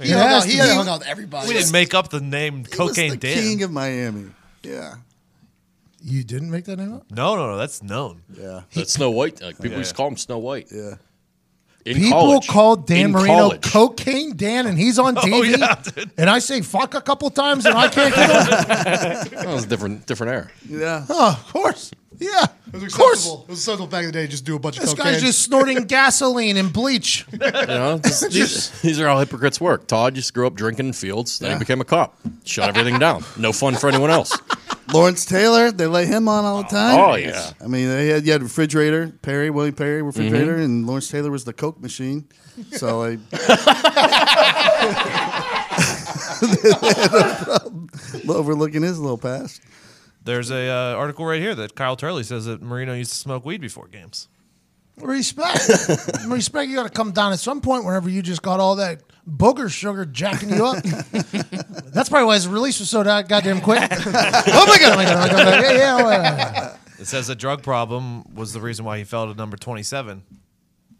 He, 0.00 0.10
hung 0.10 0.20
has 0.22 0.44
out, 0.44 0.48
he 0.50 0.56
to 0.56 0.62
had 0.62 0.68
be. 0.70 0.74
hung 0.76 0.88
out 0.88 0.98
with 1.00 1.08
everybody. 1.08 1.48
we 1.48 1.54
didn't 1.54 1.72
make 1.72 1.94
up 1.94 2.10
the 2.10 2.20
name 2.20 2.56
He 2.56 2.62
was 2.62 2.70
Cocaine 2.74 3.10
the 3.12 3.16
Dan. 3.16 3.34
king 3.34 3.62
of 3.62 3.70
Miami. 3.70 4.26
Yeah, 4.62 4.94
You 6.08 6.22
didn't 6.22 6.50
make 6.52 6.64
that 6.66 6.76
name 6.78 6.94
up? 6.94 7.10
no, 7.10 7.34
no, 7.34 7.48
no. 7.50 7.56
That's 7.56 7.82
known. 7.82 8.22
yeah, 8.38 8.60
That's 8.74 8.92
Snow 8.92 9.10
White. 9.10 9.42
Like 9.42 9.56
people 9.56 9.72
Yeah, 9.72 9.78
used 9.78 9.90
to 9.90 9.96
call 9.96 10.06
him 10.08 10.16
Snow 10.16 10.38
White. 10.38 10.68
yeah. 10.70 10.94
In 11.84 11.96
People 11.98 12.10
college. 12.20 12.48
called 12.48 12.86
Dan 12.88 13.04
In 13.06 13.10
Marino 13.12 13.34
college. 13.50 13.62
Cocaine 13.62 14.36
Dan, 14.36 14.66
and 14.66 14.76
he's 14.76 14.98
on 14.98 15.16
oh, 15.18 15.20
TV. 15.20 15.56
yeah, 15.58 15.74
dude. 15.82 16.10
and 16.18 16.28
I 16.28 16.40
say 16.40 16.60
fuck 16.60 16.94
a 16.94 17.00
couple 17.00 17.30
times, 17.30 17.64
and 17.64 17.76
I 17.76 17.86
can't 17.88 18.12
get 18.14 18.28
on. 18.30 18.46
That 19.30 19.46
was 19.46 19.64
a 19.64 19.68
different, 19.68 20.04
different 20.06 20.32
era. 20.32 20.50
Yeah. 20.68 21.06
Oh, 21.08 21.40
of 21.44 21.52
course. 21.52 21.92
Yeah. 22.18 22.44
It 22.72 22.80
was 22.82 22.94
course. 22.94 23.18
acceptable. 23.20 23.42
It 23.44 23.50
was 23.50 23.58
acceptable 23.60 23.86
back 23.88 24.00
in 24.00 24.06
the 24.06 24.12
day. 24.12 24.22
to 24.24 24.28
Just 24.28 24.44
do 24.44 24.56
a 24.56 24.58
bunch 24.58 24.78
This 24.78 24.90
of 24.92 24.98
cocaine. 24.98 25.12
guy's 25.14 25.22
just 25.22 25.42
snorting 25.42 25.84
gasoline 25.86 26.56
and 26.56 26.72
bleach. 26.72 27.24
You 27.30 27.38
know, 27.38 27.98
this- 27.98 28.20
these, 28.20 28.70
these 28.80 28.98
are 29.00 29.06
how 29.06 29.18
hypocrites 29.20 29.60
work. 29.60 29.86
Todd 29.86 30.14
just 30.16 30.34
grew 30.34 30.46
up 30.46 30.54
drinking 30.54 30.86
in 30.86 30.92
fields, 30.92 31.38
then 31.38 31.52
he 31.52 31.58
became 31.58 31.80
a 31.80 31.84
cop. 31.84 32.16
Shut 32.44 32.68
everything 32.68 32.98
down. 32.98 33.24
No 33.36 33.52
fun 33.52 33.76
for 33.76 33.88
anyone 33.88 34.10
else. 34.10 34.36
Lawrence 34.92 35.24
Taylor, 35.24 35.70
they 35.72 35.86
lay 35.86 36.06
him 36.06 36.28
on 36.28 36.44
all 36.44 36.62
the 36.62 36.68
time. 36.68 36.98
Oh, 36.98 37.14
yeah. 37.16 37.50
I 37.62 37.66
mean, 37.66 37.88
they 37.88 38.08
had 38.08 38.24
you 38.26 38.32
had 38.32 38.42
refrigerator, 38.42 39.08
Perry, 39.22 39.50
William 39.50 39.74
Perry, 39.74 40.02
refrigerator, 40.02 40.54
Mm-hmm. 40.54 40.62
and 40.62 40.86
Lawrence 40.86 41.08
Taylor 41.10 41.30
was 41.30 41.44
the 41.44 41.52
Coke 41.52 41.80
machine. 41.80 42.26
So 42.72 43.02
I 43.04 43.18
overlooking 48.28 48.82
his 48.82 48.98
little 48.98 49.18
past. 49.18 49.60
There's 50.24 50.50
a 50.50 50.68
uh, 50.68 50.94
article 50.96 51.24
right 51.24 51.40
here 51.40 51.54
that 51.54 51.74
Kyle 51.74 51.96
Turley 51.96 52.24
says 52.24 52.46
that 52.46 52.62
Marino 52.62 52.94
used 52.94 53.12
to 53.12 53.18
smoke 53.18 53.44
weed 53.44 53.60
before 53.60 53.86
games. 53.88 54.28
Respect. 55.00 55.60
Respect. 56.26 56.68
You 56.68 56.76
got 56.76 56.84
to 56.84 56.90
come 56.90 57.12
down 57.12 57.32
at 57.32 57.38
some 57.38 57.60
point 57.60 57.84
whenever 57.84 58.08
you 58.08 58.22
just 58.22 58.42
got 58.42 58.60
all 58.60 58.76
that 58.76 59.02
booger 59.28 59.70
sugar 59.70 60.06
jacking 60.06 60.50
you 60.50 60.64
up. 60.64 60.82
That's 60.82 62.08
probably 62.08 62.26
why 62.26 62.34
his 62.34 62.48
release 62.48 62.78
was 62.80 62.88
so 62.88 63.02
da- 63.02 63.22
goddamn 63.22 63.60
quick. 63.60 63.82
oh 63.90 64.66
my 64.66 64.78
god! 64.78 64.92
Oh 64.92 64.96
my 64.96 65.04
god! 65.04 65.16
Oh 65.16 65.20
my 65.20 65.28
god! 65.28 65.46
Oh. 65.46 65.60
Yeah, 65.60 65.72
yeah, 65.72 65.96
oh, 66.00 66.10
yeah. 66.10 66.76
It 66.98 67.06
says 67.06 67.28
a 67.28 67.34
drug 67.34 67.62
problem 67.62 68.34
was 68.34 68.52
the 68.54 68.60
reason 68.60 68.84
why 68.84 68.96
he 68.98 69.04
fell 69.04 69.26
to 69.26 69.34
number 69.34 69.58
27 69.58 70.22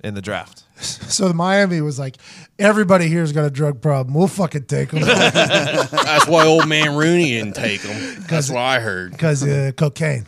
in 0.05 0.15
the 0.15 0.21
draft. 0.21 0.65
So 0.79 1.27
the 1.29 1.35
Miami 1.35 1.81
was 1.81 1.99
like, 1.99 2.19
everybody 2.59 3.09
here's 3.09 3.33
got 3.33 3.47
a 3.47 3.51
drug 3.51 3.81
problem. 3.81 4.15
We'll 4.15 4.29
fucking 4.29 4.65
take 4.65 4.91
them 4.91 5.01
That's 5.05 6.27
why 6.27 6.45
old 6.45 6.69
man 6.69 6.97
Rooney 6.97 7.31
didn't 7.31 7.55
take 7.55 7.81
him. 7.81 8.25
That's 8.29 8.51
what 8.51 8.59
I 8.59 8.81
heard. 8.81 9.13
because 9.13 9.43
uh, 9.43 9.73
cocaine. 9.75 10.27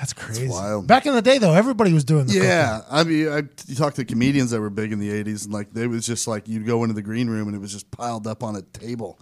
That's 0.00 0.14
crazy. 0.14 0.48
wild. 0.48 0.86
Back 0.86 1.04
in 1.04 1.14
the 1.14 1.20
day, 1.20 1.36
though, 1.36 1.52
everybody 1.52 1.92
was 1.92 2.04
doing 2.04 2.26
the 2.26 2.32
Yeah, 2.34 2.80
I 2.90 3.04
mean, 3.04 3.28
I, 3.28 3.42
you 3.68 3.74
talk 3.76 3.94
to 3.94 4.04
comedians 4.04 4.50
that 4.50 4.60
were 4.60 4.70
big 4.70 4.92
in 4.92 4.98
the 4.98 5.10
'80s, 5.10 5.44
and 5.44 5.52
like 5.52 5.72
they 5.74 5.86
was 5.86 6.06
just 6.06 6.26
like 6.26 6.48
you'd 6.48 6.66
go 6.66 6.82
into 6.84 6.94
the 6.94 7.02
green 7.02 7.28
room 7.28 7.48
and 7.48 7.54
it 7.54 7.60
was 7.60 7.70
just 7.70 7.90
piled 7.90 8.26
up 8.26 8.42
on 8.42 8.56
a 8.56 8.62
table. 8.62 9.18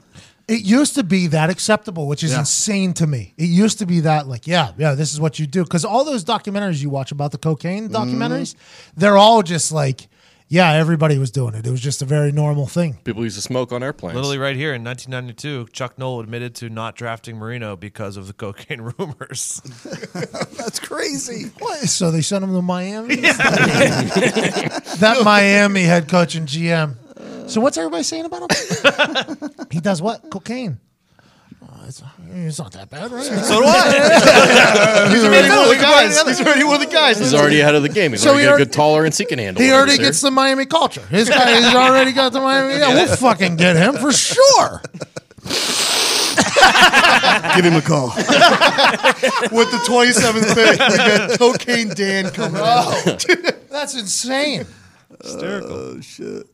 It 0.46 0.62
used 0.62 0.94
to 0.94 1.02
be 1.02 1.26
that 1.26 1.50
acceptable, 1.50 2.06
which 2.06 2.22
is 2.22 2.30
Yeah. 2.32 2.38
insane 2.40 2.94
to 2.94 3.06
me. 3.06 3.34
It 3.36 3.50
used 3.50 3.80
to 3.80 3.86
be 3.86 4.00
that, 4.00 4.28
like, 4.28 4.46
yeah, 4.46 4.70
yeah, 4.78 4.94
this 4.94 5.12
is 5.12 5.20
what 5.20 5.38
you 5.38 5.46
do. 5.46 5.62
Because 5.62 5.84
all 5.84 6.04
those 6.06 6.24
documentaries 6.24 6.80
you 6.80 6.88
watch 6.88 7.12
about 7.12 7.32
the 7.32 7.38
cocaine 7.38 7.90
documentaries, 7.90 8.54
mm-hmm. 8.54 9.00
they're 9.00 9.18
all 9.18 9.42
just 9.42 9.72
like, 9.72 10.08
yeah, 10.48 10.72
everybody 10.72 11.18
was 11.18 11.30
doing 11.30 11.54
it. 11.54 11.66
It 11.66 11.70
was 11.70 11.80
just 11.80 12.00
a 12.00 12.06
very 12.06 12.32
normal 12.32 12.66
thing. 12.66 12.94
People 13.04 13.22
used 13.22 13.36
to 13.36 13.42
smoke 13.42 13.70
on 13.70 13.82
airplanes. 13.82 14.14
Literally 14.16 14.38
right 14.38 14.56
here 14.56 14.72
in 14.72 14.82
1992, 14.82 15.70
Chuck 15.72 15.98
Noll 15.98 16.20
admitted 16.20 16.54
to 16.56 16.70
not 16.70 16.96
drafting 16.96 17.36
Marino 17.36 17.76
because 17.76 18.16
of 18.16 18.26
the 18.26 18.32
cocaine 18.32 18.80
rumors. 18.98 19.60
That's 20.56 20.80
crazy. 20.80 21.50
What? 21.58 21.80
So 21.80 22.10
they 22.10 22.22
sent 22.22 22.44
him 22.44 22.54
to 22.54 22.62
Miami? 22.62 23.16
that 24.96 25.20
Miami 25.22 25.82
head 25.82 26.08
coach 26.08 26.34
and 26.34 26.48
GM. 26.48 26.96
So 27.50 27.60
what's 27.60 27.76
everybody 27.76 28.02
saying 28.02 28.24
about 28.24 28.50
him? 28.50 29.50
he 29.70 29.80
does 29.80 30.00
what? 30.00 30.30
Cocaine. 30.30 30.80
Oh, 31.60 31.84
it's, 31.86 32.02
it's 32.34 32.58
not 32.58 32.72
that 32.72 32.88
bad, 32.90 33.10
right? 33.10 33.24
so 33.24 33.60
do 33.60 33.66
I. 33.66 35.08
He's 35.12 35.24
already 35.24 35.48
one 35.48 35.58
of 35.64 35.68
the 35.68 35.76
guys. 35.82 36.22
He's 36.22 36.40
already 36.40 36.64
one 36.64 36.74
of 36.82 36.88
the 36.88 36.94
guys. 36.94 37.18
He's 37.18 37.34
already 37.34 37.60
ahead 37.60 37.74
of 37.74 37.82
the 37.82 37.88
game. 37.88 38.12
He's 38.12 38.22
So 38.22 38.30
already 38.30 38.42
he 38.42 38.46
got 38.46 38.50
a 38.50 38.52
already- 38.54 38.64
good 38.66 38.72
tolerance 38.72 39.18
he 39.18 39.24
can 39.24 39.38
handle. 39.38 39.62
He 39.62 39.68
it, 39.70 39.72
already 39.72 39.92
sir. 39.96 40.02
gets 40.02 40.20
the 40.20 40.30
Miami 40.30 40.66
culture. 40.66 41.04
His 41.06 41.28
guy 41.28 41.50
has 41.50 41.74
already 41.74 42.12
got 42.12 42.32
the 42.32 42.40
Miami. 42.40 42.74
Yeah, 42.78 42.88
we'll 42.94 43.16
fucking 43.16 43.56
get 43.56 43.76
him 43.76 43.94
for 43.94 44.12
sure. 44.12 44.82
Give 47.56 47.64
him 47.64 47.74
a 47.76 47.82
call. 47.82 48.08
With 49.50 49.70
the 49.70 49.78
27th 49.88 50.54
pick, 50.54 50.78
we 50.78 50.96
got 50.96 51.38
Cocaine 51.38 51.88
Dan 51.90 52.30
coming 52.30 52.60
out. 52.60 52.86
Oh, 53.06 53.16
that's 53.70 53.94
insane. 53.98 54.66
oh 55.24 56.00
shit. 56.00 56.46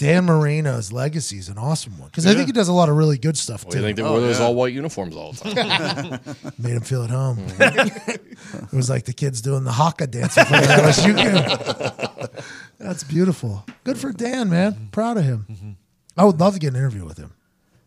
Dan 0.00 0.24
Marino's 0.24 0.92
legacy 0.94 1.36
is 1.36 1.50
an 1.50 1.58
awesome 1.58 1.98
one 1.98 2.08
because 2.08 2.26
I 2.26 2.32
think 2.32 2.46
he 2.46 2.52
does 2.52 2.68
a 2.68 2.72
lot 2.72 2.88
of 2.88 2.96
really 2.96 3.18
good 3.18 3.36
stuff 3.36 3.66
Well, 3.66 3.74
you 3.74 3.80
too. 3.80 3.84
think 3.86 3.96
they 3.98 4.02
Oh, 4.02 4.12
wore 4.12 4.20
those 4.20 4.38
yeah. 4.38 4.46
all 4.46 4.54
white 4.54 4.72
uniforms 4.72 5.14
all 5.14 5.32
the 5.32 5.50
time? 5.52 6.52
Made 6.58 6.72
him 6.72 6.80
feel 6.80 7.04
at 7.04 7.10
home. 7.10 7.36
Mm-hmm. 7.36 8.10
it 8.64 8.72
was 8.72 8.88
like 8.88 9.04
the 9.04 9.12
kids 9.12 9.42
doing 9.42 9.64
the 9.64 9.72
haka 9.72 10.06
dance 10.06 10.38
in 10.38 10.46
front 10.46 10.62
of 10.64 10.68
the 10.70 10.74
LSU 10.74 11.16
game. 11.16 12.28
That's 12.78 13.04
beautiful. 13.04 13.66
Good 13.84 13.98
for 13.98 14.10
Dan, 14.10 14.48
man. 14.48 14.72
Mm-hmm. 14.72 14.86
Proud 14.86 15.18
of 15.18 15.24
him. 15.24 15.46
Mm-hmm. 15.50 15.70
I 16.16 16.24
would 16.24 16.40
love 16.40 16.54
to 16.54 16.60
get 16.60 16.68
an 16.68 16.76
interview 16.76 17.04
with 17.04 17.18
him. 17.18 17.34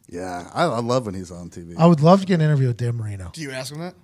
Yeah, 0.08 0.52
I, 0.54 0.66
I 0.66 0.80
love 0.82 1.08
when 1.08 1.16
he's 1.16 1.32
on 1.32 1.50
TV. 1.50 1.74
I 1.80 1.88
would 1.88 2.02
love 2.02 2.20
to 2.20 2.28
get 2.28 2.36
an 2.36 2.42
interview 2.42 2.68
with 2.68 2.78
Dan 2.78 2.96
Marino. 2.96 3.32
Do 3.34 3.42
you 3.42 3.50
ask 3.50 3.74
him 3.74 3.80
that? 3.80 3.96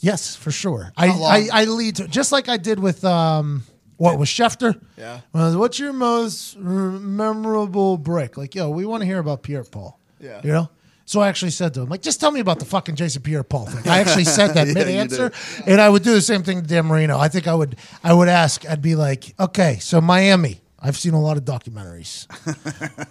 Yes, 0.00 0.36
for 0.36 0.50
sure. 0.50 0.92
I, 0.98 1.06
long? 1.06 1.22
I, 1.24 1.48
I 1.50 1.64
lead 1.64 1.96
to 1.96 2.08
just 2.08 2.30
like 2.30 2.50
I 2.50 2.58
did 2.58 2.78
with 2.78 3.06
um 3.06 3.64
what 3.98 4.18
was 4.18 4.28
Schefter. 4.28 4.80
Yeah. 4.96 5.20
Well, 5.32 5.58
what's 5.58 5.78
your 5.78 5.92
most 5.92 6.56
memorable 6.56 7.98
break? 7.98 8.36
Like, 8.36 8.54
yo, 8.54 8.70
we 8.70 8.86
want 8.86 9.02
to 9.02 9.06
hear 9.06 9.18
about 9.18 9.42
Pierre 9.42 9.64
Paul. 9.64 9.98
Yeah. 10.20 10.40
You 10.42 10.52
know. 10.52 10.70
So 11.04 11.20
I 11.20 11.28
actually 11.28 11.52
said 11.52 11.72
to 11.74 11.80
him, 11.82 11.88
like, 11.88 12.02
just 12.02 12.20
tell 12.20 12.30
me 12.30 12.40
about 12.40 12.58
the 12.58 12.66
fucking 12.66 12.94
Jason 12.94 13.22
Pierre 13.22 13.42
Paul 13.42 13.64
thing. 13.66 13.90
I 13.90 13.98
actually 14.00 14.24
said 14.24 14.48
that 14.48 14.66
Yeah, 14.68 14.74
mid 14.74 14.88
answer. 14.88 15.32
and 15.66 15.80
I 15.80 15.88
would 15.88 16.02
do 16.02 16.12
the 16.12 16.20
same 16.20 16.42
thing 16.42 16.60
to 16.60 16.66
Dan 16.66 16.84
Marino. 16.86 17.18
I 17.18 17.28
think 17.28 17.46
I 17.46 17.54
would, 17.54 17.76
I 18.04 18.12
would 18.12 18.28
ask, 18.28 18.68
I'd 18.68 18.82
be 18.82 18.94
like, 18.94 19.34
okay, 19.40 19.78
so 19.78 20.00
Miami. 20.00 20.60
I've 20.80 20.96
seen 20.96 21.14
a 21.14 21.20
lot 21.20 21.36
of 21.36 21.44
documentaries. 21.44 22.26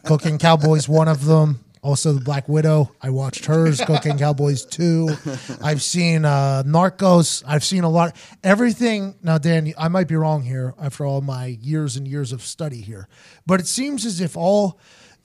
Cooking 0.06 0.38
Cowboys, 0.38 0.88
one 0.88 1.08
of 1.10 1.26
them. 1.26 1.60
Also, 1.82 2.14
The 2.14 2.22
Black 2.22 2.48
Widow. 2.50 2.92
I 3.02 3.10
watched 3.10 3.46
hers. 3.46 3.80
Cocaine 3.82 4.18
Cowboys 4.18 4.66
two. 4.66 5.10
I've 5.62 5.82
seen 5.82 6.26
uh, 6.26 6.64
Narcos. 6.66 7.44
I've 7.48 7.64
seen 7.64 7.84
a 7.84 7.90
lot. 7.90 8.16
Everything. 8.44 9.16
Now, 9.22 9.38
Dan, 9.38 9.74
I 9.78 9.88
might 9.88 10.08
be 10.08 10.16
wrong 10.16 10.44
here 10.44 10.74
after 10.80 11.06
all 11.06 11.22
my 11.22 11.46
years 11.46 11.96
and 11.96 12.08
years 12.08 12.32
of 12.32 12.42
study 12.42 12.82
here, 12.82 13.08
but 13.46 13.60
it 13.60 13.68
seems 13.68 14.06
as 14.06 14.22
if 14.22 14.36
all 14.38 14.80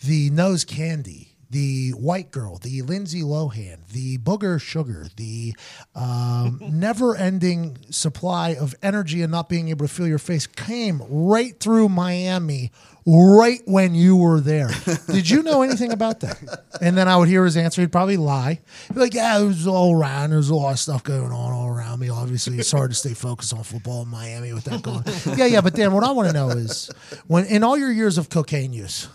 the 0.04 0.30
nose 0.30 0.64
candy. 0.64 1.28
The 1.50 1.90
white 1.90 2.30
girl, 2.30 2.56
the 2.56 2.80
Lindsay 2.80 3.20
Lohan, 3.20 3.86
the 3.92 4.16
booger 4.16 4.58
sugar, 4.58 5.08
the 5.16 5.54
um, 5.94 6.58
never-ending 6.62 7.76
supply 7.90 8.54
of 8.54 8.74
energy 8.82 9.20
and 9.20 9.30
not 9.30 9.50
being 9.50 9.68
able 9.68 9.86
to 9.86 9.92
feel 9.92 10.06
your 10.08 10.16
face 10.16 10.46
came 10.46 11.02
right 11.10 11.54
through 11.60 11.90
Miami, 11.90 12.72
right 13.06 13.60
when 13.64 13.94
you 13.94 14.16
were 14.16 14.40
there. 14.40 14.70
Did 15.08 15.28
you 15.28 15.42
know 15.42 15.62
anything 15.62 15.92
about 15.92 16.20
that? 16.20 16.62
And 16.80 16.96
then 16.96 17.08
I 17.08 17.16
would 17.16 17.28
hear 17.28 17.44
his 17.44 17.56
answer. 17.56 17.80
He'd 17.80 17.92
probably 17.92 18.16
lie. 18.16 18.60
He'd 18.88 18.94
be 18.94 19.00
like, 19.00 19.14
"Yeah, 19.14 19.38
it 19.40 19.44
was 19.44 19.66
all 19.66 19.94
around. 19.94 20.30
There's 20.30 20.50
a 20.50 20.54
lot 20.54 20.72
of 20.72 20.78
stuff 20.78 21.02
going 21.02 21.32
on 21.32 21.52
all 21.52 21.68
around 21.68 22.00
me. 22.00 22.08
Obviously, 22.08 22.58
it's 22.58 22.72
hard 22.72 22.90
to 22.90 22.94
stay 22.96 23.14
focused 23.14 23.54
on 23.54 23.62
football 23.62 24.02
in 24.02 24.08
Miami 24.08 24.52
with 24.52 24.64
that 24.64 24.82
going." 24.82 25.02
Yeah, 25.36 25.46
yeah. 25.46 25.60
But 25.60 25.74
Dan, 25.74 25.92
what 25.92 26.04
I 26.04 26.10
want 26.12 26.28
to 26.28 26.34
know 26.34 26.50
is, 26.50 26.90
when 27.26 27.44
in 27.46 27.64
all 27.64 27.76
your 27.78 27.92
years 27.92 28.18
of 28.18 28.28
cocaine 28.28 28.72
use, 28.72 29.08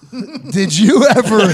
did 0.52 0.78
you 0.78 1.06
ever, 1.06 1.54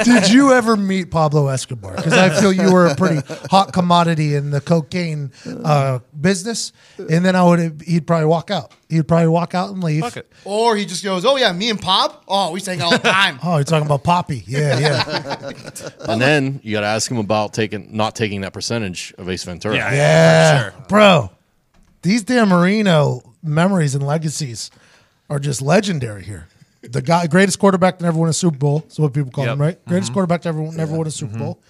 did 0.04 0.30
you 0.30 0.52
ever 0.52 0.76
meet 0.76 1.10
Pablo 1.10 1.48
Escobar? 1.48 1.96
Because 1.96 2.12
I 2.12 2.30
feel 2.40 2.52
you 2.52 2.72
were 2.72 2.86
a 2.86 2.94
pretty 2.94 3.20
hot 3.50 3.72
commodity 3.72 4.34
in 4.34 4.50
the 4.50 4.60
cocaine 4.60 5.32
uh, 5.64 6.00
business. 6.18 6.72
And 6.98 7.24
then 7.24 7.36
I 7.36 7.44
would, 7.44 7.82
he'd 7.86 8.06
probably 8.06 8.26
walk 8.26 8.50
out. 8.50 8.72
He'd 8.88 9.08
probably 9.08 9.28
walk 9.28 9.54
out 9.54 9.70
and 9.70 9.82
leave. 9.82 10.02
Fuck 10.02 10.18
it. 10.18 10.32
Or 10.44 10.76
he 10.76 10.84
just 10.84 11.02
goes, 11.02 11.24
"Oh 11.24 11.36
yeah, 11.36 11.52
me 11.52 11.70
and 11.70 11.80
Pop. 11.80 12.24
Oh, 12.28 12.52
we 12.52 12.60
sang 12.60 12.82
all 12.82 12.90
the 12.90 12.98
time." 12.98 13.38
Oh, 13.44 13.56
you're 13.56 13.64
talking 13.64 13.86
about 13.86 14.04
Poppy? 14.04 14.44
Yeah, 14.46 14.78
yeah, 14.78 15.52
and 16.08 16.20
then 16.20 16.60
you 16.62 16.72
got 16.72 16.80
to 16.80 16.86
ask 16.86 17.10
him 17.10 17.18
about 17.18 17.52
taking 17.52 17.96
not 17.96 18.14
taking 18.14 18.42
that 18.42 18.52
percentage 18.52 19.12
of 19.18 19.28
Ace 19.28 19.44
Ventura. 19.44 19.74
Yeah. 19.76 19.92
yeah, 19.92 20.62
sure. 20.62 20.74
bro. 20.88 21.30
These 22.02 22.24
Dan 22.24 22.48
Marino 22.48 23.34
memories 23.42 23.94
and 23.94 24.06
legacies 24.06 24.70
are 25.30 25.38
just 25.38 25.62
legendary 25.62 26.22
here. 26.22 26.48
The 26.82 27.00
guy, 27.02 27.26
greatest 27.26 27.58
quarterback 27.58 27.98
to 27.98 28.04
never 28.04 28.18
win 28.18 28.28
a 28.28 28.34
Super 28.34 28.58
Bowl. 28.58 28.84
Is 28.88 28.98
what 28.98 29.14
people 29.14 29.30
call 29.30 29.44
him, 29.44 29.50
Yep. 29.50 29.58
right? 29.58 29.78
Mm-hmm. 29.80 29.90
Greatest 29.90 30.12
quarterback 30.12 30.42
to 30.42 30.50
ever 30.50 30.62
never 30.72 30.96
win 30.96 31.06
a 31.06 31.10
Super 31.10 31.32
mm-hmm. 31.32 31.44
Bowl. 31.44 31.62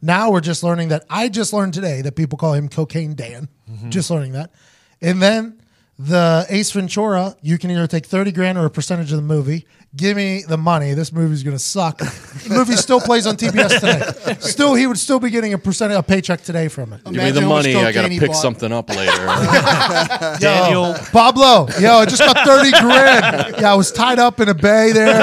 Now 0.00 0.30
we're 0.30 0.40
just 0.40 0.62
learning 0.62 0.88
that. 0.88 1.04
I 1.10 1.28
just 1.28 1.52
learned 1.52 1.74
today 1.74 2.02
that 2.02 2.16
people 2.16 2.38
call 2.38 2.52
him 2.52 2.68
Cocaine 2.68 3.14
Dan. 3.14 3.48
Mm-hmm. 3.70 3.90
Just 3.90 4.10
learning 4.10 4.32
that, 4.32 4.52
and 5.00 5.20
then 5.22 5.57
the 5.98 6.46
Ace 6.48 6.70
Ventura. 6.70 7.36
You 7.42 7.58
can 7.58 7.70
either 7.70 7.86
take 7.86 8.06
thirty 8.06 8.32
grand 8.32 8.58
or 8.58 8.66
a 8.66 8.70
percentage 8.70 9.10
of 9.10 9.16
the 9.16 9.22
movie. 9.22 9.66
Give 9.96 10.16
me 10.18 10.42
the 10.46 10.58
money. 10.58 10.92
This 10.92 11.12
movie's 11.12 11.42
gonna 11.42 11.58
suck. 11.58 11.98
the 11.98 12.50
movie 12.50 12.76
still 12.76 13.00
plays 13.00 13.26
on 13.26 13.36
TBS 13.36 13.80
today. 13.80 14.36
Still, 14.40 14.74
he 14.74 14.86
would 14.86 14.98
still 14.98 15.18
be 15.18 15.30
getting 15.30 15.54
a 15.54 15.58
percent, 15.58 15.94
a 15.94 16.02
paycheck 16.02 16.42
today 16.42 16.68
from 16.68 16.92
it. 16.92 17.02
Give 17.04 17.14
me 17.14 17.30
the 17.30 17.40
money. 17.40 17.74
I 17.74 17.90
got 17.92 18.02
to 18.02 18.08
pick 18.10 18.28
bought. 18.28 18.34
something 18.34 18.70
up 18.70 18.90
later. 18.90 19.10
Daniel. 20.40 20.94
Pablo, 21.10 21.68
yo, 21.80 21.94
I 22.00 22.04
just 22.04 22.20
got 22.22 22.46
30 22.46 22.70
grand. 22.72 23.54
Yeah, 23.60 23.72
I 23.72 23.74
was 23.74 23.90
tied 23.90 24.18
up 24.18 24.40
in 24.40 24.50
a 24.50 24.54
bay 24.54 24.92
there. 24.92 25.22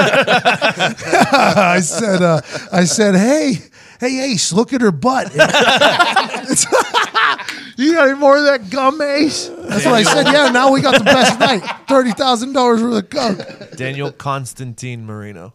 I 1.32 1.80
said, 1.80 2.22
uh, 2.22 2.40
I 2.72 2.84
said, 2.84 3.14
hey, 3.14 3.58
hey, 4.00 4.32
Ace, 4.32 4.52
look 4.52 4.72
at 4.72 4.80
her 4.80 4.90
butt. 4.90 5.30
you 7.84 7.94
got 7.94 8.08
any 8.08 8.18
more 8.18 8.36
of 8.36 8.44
that 8.44 8.70
gum, 8.70 9.00
Ace? 9.00 9.48
That's 9.48 9.84
what 9.84 9.94
I 9.94 10.02
said. 10.02 10.26
Yeah, 10.26 10.50
now 10.50 10.72
we 10.72 10.80
got 10.80 10.98
the 10.98 11.04
best 11.04 11.38
night. 11.38 11.62
$30,000 11.86 12.54
worth 12.82 13.04
of 13.04 13.10
gum. 13.10 13.38
Daniel 13.76 14.10
Constantine 14.12 15.04
Marino. 15.06 15.52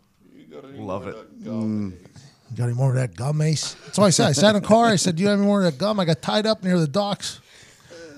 Love 0.76 1.08
it. 1.08 1.16
You 1.44 2.58
got 2.58 2.66
any 2.66 2.74
more 2.74 2.90
of 2.90 2.96
that 2.96 3.16
gum, 3.16 3.42
Ace? 3.42 3.76
That's 3.86 3.98
what 3.98 4.06
I 4.06 4.10
said. 4.10 4.28
I 4.28 4.32
sat 4.34 4.56
in 4.56 4.62
the 4.62 4.68
car. 4.68 4.88
I 4.88 4.96
said, 4.98 5.16
"Do 5.16 5.24
you 5.24 5.30
have 5.30 5.38
any 5.40 5.48
more 5.48 5.60
of 5.64 5.72
that 5.72 5.78
gum?" 5.78 6.00
I 6.00 6.06
got 6.06 6.22
tied 6.22 6.46
up 6.46 6.64
near 6.64 6.78
the 6.80 6.88
docks, 6.88 7.40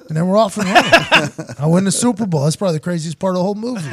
and 0.07 0.17
then 0.17 0.27
we're 0.27 0.37
off 0.37 0.57
and 0.57 0.67
running. 0.67 1.55
I 1.59 1.67
win 1.67 1.83
the 1.83 1.91
Super 1.91 2.25
Bowl. 2.25 2.43
That's 2.43 2.55
probably 2.55 2.77
the 2.77 2.79
craziest 2.83 3.19
part 3.19 3.35
of 3.35 3.37
the 3.39 3.43
whole 3.43 3.53
movie. 3.55 3.87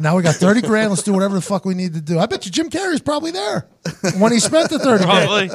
now 0.00 0.16
we 0.16 0.22
got 0.24 0.34
thirty 0.36 0.60
grand. 0.60 0.90
Let's 0.90 1.04
do 1.04 1.12
whatever 1.12 1.34
the 1.36 1.40
fuck 1.40 1.64
we 1.64 1.74
need 1.74 1.94
to 1.94 2.00
do. 2.00 2.18
I 2.18 2.26
bet 2.26 2.44
you 2.46 2.50
Jim 2.52 2.68
Carrey's 2.68 3.00
probably 3.00 3.30
there 3.30 3.68
when 4.18 4.32
he 4.32 4.40
spent 4.40 4.70
the 4.70 4.78
thirty 4.80 5.04
grand. 5.04 5.52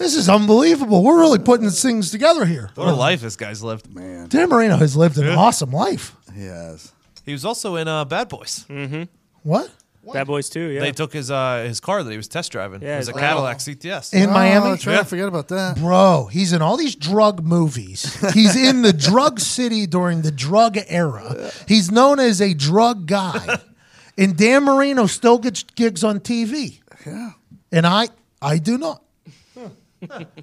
Probably. 0.00 0.06
This 0.06 0.16
is 0.16 0.28
unbelievable. 0.28 1.02
We're 1.04 1.18
really 1.20 1.38
putting 1.38 1.68
things 1.70 2.10
together 2.10 2.44
here. 2.44 2.70
What 2.74 2.88
a 2.88 2.92
life 2.94 3.20
this 3.20 3.36
guy's 3.36 3.62
lived. 3.62 3.94
Man, 3.94 4.28
Dan 4.28 4.48
Marino 4.48 4.76
has 4.76 4.96
lived 4.96 5.18
an 5.18 5.28
awesome 5.28 5.70
life. 5.72 6.16
he 6.34 6.44
has. 6.44 6.92
He 7.24 7.32
was 7.32 7.44
also 7.44 7.76
in 7.76 7.86
uh, 7.86 8.04
Bad 8.06 8.28
Boys. 8.28 8.64
What? 9.42 9.70
Bad 10.12 10.26
Boys 10.26 10.48
too. 10.48 10.68
Yeah. 10.70 10.80
They 10.80 10.92
took 10.92 11.12
his 11.12 11.30
uh, 11.30 11.64
his 11.68 11.78
car 11.78 12.02
that 12.02 12.10
he 12.10 12.16
was 12.16 12.26
test 12.26 12.50
driving. 12.50 12.82
Yeah, 12.82 12.94
it 12.94 12.98
was 12.98 13.08
a 13.08 13.12
his- 13.12 13.20
Cadillac 13.20 13.58
CTS. 13.58 14.14
In 14.14 14.30
Miami? 14.30 14.66
Oh, 14.66 14.70
that's 14.70 14.86
right. 14.86 14.94
Yeah. 14.94 15.00
I 15.00 15.04
forget 15.04 15.28
about 15.28 15.48
that. 15.48 15.76
Bro, 15.76 16.30
he's 16.32 16.52
in 16.52 16.62
all 16.62 16.76
these 16.78 16.96
drug 16.96 17.44
movies. 17.44 18.16
He's 18.32 18.56
in 18.56 18.82
the 18.82 18.92
drug 18.94 19.38
city 19.38 19.86
during 19.86 20.22
the 20.22 20.32
drug 20.32 20.78
era. 20.88 21.52
He's 21.68 21.90
known 21.92 22.18
as 22.18 22.40
a 22.40 22.54
drug 22.54 23.06
guy. 23.06 23.58
And 24.18 24.36
Dan 24.36 24.64
Marino 24.64 25.06
still 25.06 25.38
gets 25.38 25.62
gigs 25.62 26.02
on 26.02 26.20
TV. 26.20 26.80
Yeah. 27.06 27.30
And 27.70 27.86
I 27.86 28.08
I 28.42 28.58
do 28.58 28.76
not. 28.78 29.02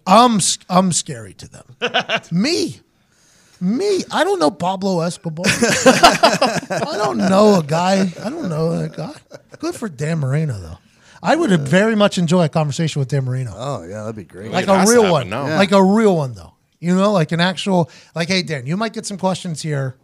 I'm 0.06 0.40
I'm 0.70 0.92
scary 0.92 1.34
to 1.36 1.48
them. 1.50 1.66
Me. 2.32 2.80
Me. 3.60 4.04
I 4.12 4.24
don't 4.24 4.40
know 4.40 4.52
Pablo 4.52 5.02
Escobar. 5.02 5.46
I 5.48 6.94
don't 6.98 7.18
know 7.18 7.60
a 7.60 7.64
guy. 7.64 8.02
I 8.24 8.30
don't 8.30 8.50
know 8.50 8.78
that 8.80 8.96
guy. 8.96 9.14
Good 9.60 9.76
for 9.76 9.90
Dan 9.90 10.20
Marino 10.20 10.60
though. 10.60 10.78
I 11.24 11.36
would 11.36 11.50
very 11.62 11.96
much 11.96 12.18
enjoy 12.20 12.46
a 12.46 12.50
conversation 12.50 13.00
with 13.00 13.10
Dan 13.10 13.26
Marino 13.26 13.52
Oh 13.56 13.84
yeah, 13.84 14.02
that'd 14.02 14.16
be 14.16 14.24
great. 14.24 14.52
like 14.52 14.68
a 14.68 14.86
real 14.88 15.12
one. 15.12 15.30
Yeah. 15.30 15.58
like 15.58 15.72
a 15.72 15.84
real 15.84 16.16
one 16.16 16.34
though. 16.34 16.54
You 16.80 16.96
know, 16.96 17.12
like 17.12 17.32
an 17.32 17.40
actual, 17.40 17.90
like, 18.14 18.28
hey 18.28 18.44
Dan, 18.44 18.68
you 18.68 18.78
might 18.78 18.94
get 18.94 19.06
some 19.08 19.18
questions 19.18 19.62
here. 19.64 19.96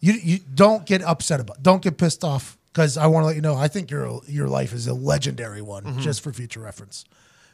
You 0.00 0.12
you 0.14 0.38
don't 0.54 0.84
get 0.84 1.02
upset 1.02 1.40
about, 1.40 1.62
don't 1.62 1.80
get 1.82 1.96
pissed 1.96 2.22
off 2.24 2.58
because 2.72 2.98
I 2.98 3.06
want 3.06 3.22
to 3.22 3.28
let 3.28 3.36
you 3.36 3.42
know 3.42 3.54
I 3.54 3.68
think 3.68 3.90
your 3.90 4.20
your 4.26 4.48
life 4.48 4.74
is 4.74 4.86
a 4.86 4.92
legendary 4.94 5.62
one, 5.62 5.84
Mm-hmm. 5.84 6.00
just 6.00 6.20
for 6.22 6.32
future 6.32 6.60
reference. 6.60 7.06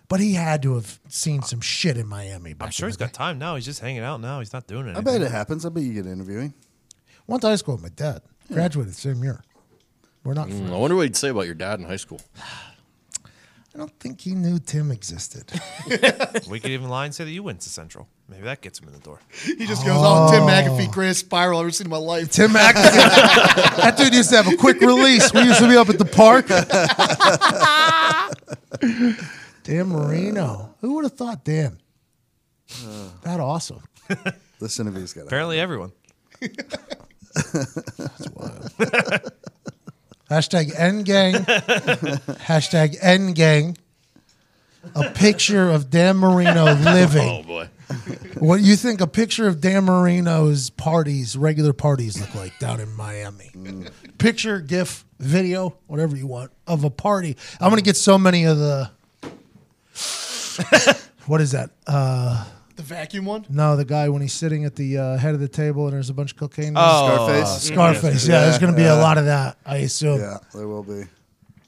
But 0.08 0.20
he 0.20 0.34
had 0.34 0.62
to 0.62 0.74
have 0.74 1.00
seen 1.08 1.42
some 1.42 1.60
shit 1.60 1.96
in 1.96 2.06
Miami. 2.06 2.52
Back 2.52 2.66
I'm 2.66 2.72
sure 2.72 2.86
in 2.86 2.90
he's 2.90 2.96
the 2.96 3.06
got 3.06 3.12
time 3.12 3.38
now. 3.38 3.56
He's 3.56 3.64
just 3.64 3.80
hanging 3.80 4.02
out 4.02 4.20
now. 4.20 4.38
He's 4.38 4.52
not 4.52 4.66
doing 4.66 4.84
anything. 4.84 4.98
I 4.98 5.00
bet 5.00 5.20
it 5.20 5.30
happens. 5.30 5.66
I 5.66 5.68
bet 5.70 5.82
you 5.82 5.94
get 5.94 6.06
interviewing. 6.06 6.48
day. 6.48 6.54
Eh? 6.54 7.12
Went 7.26 7.42
to 7.42 7.48
high 7.48 7.56
school 7.56 7.74
with 7.74 7.82
my 7.82 7.88
dad. 7.88 8.22
Graduated 8.52 8.92
the 8.92 8.96
same 8.96 9.22
year. 9.24 9.42
We're 10.22 10.34
not. 10.34 10.48
Hmm, 10.48 10.58
friends. 10.58 10.72
I 10.72 10.76
wonder 10.76 10.96
what 10.96 11.02
he'd 11.02 11.16
say 11.16 11.30
about 11.30 11.46
your 11.46 11.54
dad 11.54 11.80
in 11.80 11.86
high 11.86 11.96
school. 11.96 12.20
I 13.76 13.78
don't 13.78 14.00
think 14.00 14.22
he 14.22 14.34
knew 14.34 14.58
Tim 14.58 14.90
existed. 14.90 15.52
We 16.48 16.60
could 16.60 16.70
even 16.70 16.88
lie 16.88 17.04
and 17.04 17.14
say 17.14 17.24
that 17.24 17.30
you 17.30 17.42
went 17.42 17.60
to 17.60 17.68
Central. 17.68 18.08
Maybe 18.28 18.44
that 18.44 18.62
gets 18.62 18.80
him 18.80 18.88
in 18.88 18.94
the 18.94 19.00
door. 19.00 19.20
He 19.44 19.66
just 19.66 19.84
goes, 19.84 19.96
"Oh, 19.98 20.30
Tim 20.30 20.44
oh. 20.44 20.46
McAfee, 20.46 20.90
greatest 20.90 21.20
spiral 21.20 21.58
I've 21.58 21.64
ever 21.64 21.70
seen 21.70 21.86
in 21.86 21.90
my 21.90 21.98
life." 21.98 22.30
Tim 22.30 22.50
McAfee. 22.50 22.72
that 23.76 23.96
dude 23.98 24.14
used 24.14 24.30
to 24.30 24.36
have 24.36 24.50
a 24.50 24.56
quick 24.56 24.80
release. 24.80 25.32
We 25.32 25.42
used 25.42 25.58
to 25.58 25.68
be 25.68 25.76
up 25.76 25.88
at 25.90 25.98
the 25.98 26.04
park. 26.06 26.46
Dan 29.66 29.88
Marino. 29.88 30.44
Uh, 30.44 30.66
Who 30.80 30.94
would 30.94 31.04
have 31.04 31.14
thought 31.14 31.44
Dan? 31.44 31.78
Uh. 32.86 33.08
That 33.22 33.40
awesome. 33.40 33.82
This 34.60 34.78
interview's 34.78 35.12
got. 35.12 35.26
Apparently, 35.26 35.58
everyone. 35.58 35.92
Hashtag 40.30 40.72
N 40.78 41.02
gang. 41.02 41.34
Hashtag 41.34 42.96
N 43.00 43.32
gang. 43.32 43.76
A 44.94 45.10
picture 45.10 45.68
of 45.68 45.90
Dan 45.90 46.16
Marino 46.18 46.72
living. 46.72 47.28
Oh 47.28 47.42
boy. 47.42 47.68
What 48.38 48.58
do 48.58 48.64
you 48.64 48.76
think 48.76 49.00
a 49.00 49.06
picture 49.06 49.48
of 49.48 49.60
Dan 49.60 49.84
Marino's 49.84 50.70
parties, 50.70 51.36
regular 51.36 51.72
parties, 51.72 52.20
look 52.20 52.34
like 52.34 52.58
down 52.58 52.80
in 52.80 52.92
Miami? 52.96 53.50
Mm. 53.54 53.90
Picture, 54.18 54.60
GIF, 54.60 55.04
video, 55.18 55.76
whatever 55.86 56.16
you 56.16 56.26
want 56.26 56.52
of 56.66 56.84
a 56.84 56.90
party. 56.90 57.36
I'm 57.60 57.70
gonna 57.70 57.82
get 57.82 57.96
so 57.96 58.16
many 58.16 58.44
of 58.44 58.58
the. 58.58 58.90
what 61.26 61.40
is 61.40 61.52
that? 61.52 61.70
Uh, 61.86 62.44
The 62.76 62.82
vacuum 62.82 63.24
one. 63.24 63.46
no, 63.48 63.76
the 63.76 63.84
guy 63.84 64.08
when 64.08 64.22
he's 64.22 64.32
sitting 64.34 64.64
at 64.64 64.76
the 64.76 64.98
uh, 64.98 65.16
head 65.16 65.34
of 65.34 65.40
the 65.40 65.48
table 65.48 65.84
and 65.86 65.94
there's 65.94 66.10
a 66.10 66.14
bunch 66.14 66.32
of 66.32 66.38
cocaine. 66.38 66.74
Oh, 66.76 67.26
Scarface. 67.26 67.62
Scarface. 67.62 68.28
Yeah, 68.28 68.40
there's 68.40 68.58
gonna 68.58 68.76
be 68.76 68.84
a 68.84 68.94
lot 68.96 69.18
of 69.18 69.24
that. 69.26 69.58
I 69.64 69.76
assume. 69.78 70.20
Yeah, 70.20 70.38
there 70.54 70.66
will 70.68 70.82
be. 70.82 71.04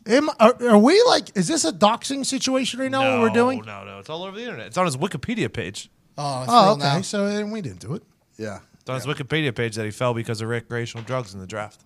Am, 0.07 0.31
are, 0.41 0.55
are 0.69 0.79
we 0.79 1.03
like? 1.05 1.37
Is 1.37 1.49
this 1.49 1.65
a 1.67 1.73
doxing 1.73 2.25
situation 2.25 2.81
right 2.81 2.91
now? 2.91 3.03
no, 3.03 3.13
what 3.15 3.21
we're 3.23 3.35
doing? 3.35 3.63
No, 3.67 3.85
no, 3.85 3.99
it's 3.99 4.09
all 4.09 4.23
over 4.25 4.37
the 4.37 4.43
internet. 4.45 4.69
It's 4.69 4.79
on 4.79 4.87
his 4.87 4.97
Wikipedia 4.97 5.53
page. 5.53 5.91
Oh, 6.17 6.43
it's 6.43 6.53
Oh, 6.53 6.65
real 6.65 6.73
okay. 6.75 6.83
now. 6.97 7.01
So 7.03 7.29
then 7.29 7.51
we 7.51 7.61
didn't 7.61 7.81
do 7.81 7.95
it. 7.95 8.03
Yeah, 8.39 8.61
It's 8.81 8.89
on 8.89 8.97
his 8.97 9.07
Wikipedia 9.07 9.55
page 9.55 9.75
that 9.77 9.85
he 9.85 9.91
fell 9.91 10.15
because 10.15 10.41
of 10.41 10.49
recreational 10.49 11.05
drugs 11.05 11.35
in 11.35 11.41
the 11.41 11.47
draft. 11.47 11.81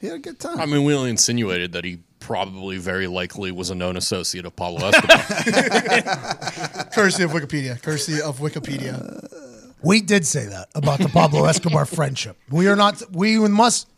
he 0.00 0.06
had 0.06 0.16
a 0.16 0.18
good 0.20 0.38
time. 0.38 0.60
I 0.60 0.66
mean, 0.66 0.84
we 0.84 0.94
only 0.94 1.10
insinuated 1.10 1.72
that 1.72 1.84
he 1.84 1.98
probably 2.20 2.78
very 2.78 3.06
likely 3.06 3.52
was 3.52 3.70
a 3.70 3.74
known 3.74 3.96
associate 3.96 4.44
of 4.46 4.54
Pablo 4.56 4.88
Escobar. 4.88 5.18
Courtesy 6.94 7.22
of 7.22 7.30
Wikipedia. 7.32 7.80
Courtesy 7.82 8.20
of 8.20 8.38
Wikipedia. 8.38 9.24
We 9.82 10.00
did 10.00 10.26
say 10.26 10.46
that 10.46 10.68
about 10.74 10.98
the 10.98 11.08
Pablo 11.08 11.44
Escobar 11.44 11.84
friendship. 11.86 12.36
We 12.50 12.68
are 12.68 12.76
not. 12.76 13.02
We 13.12 13.38
must. 13.38 13.88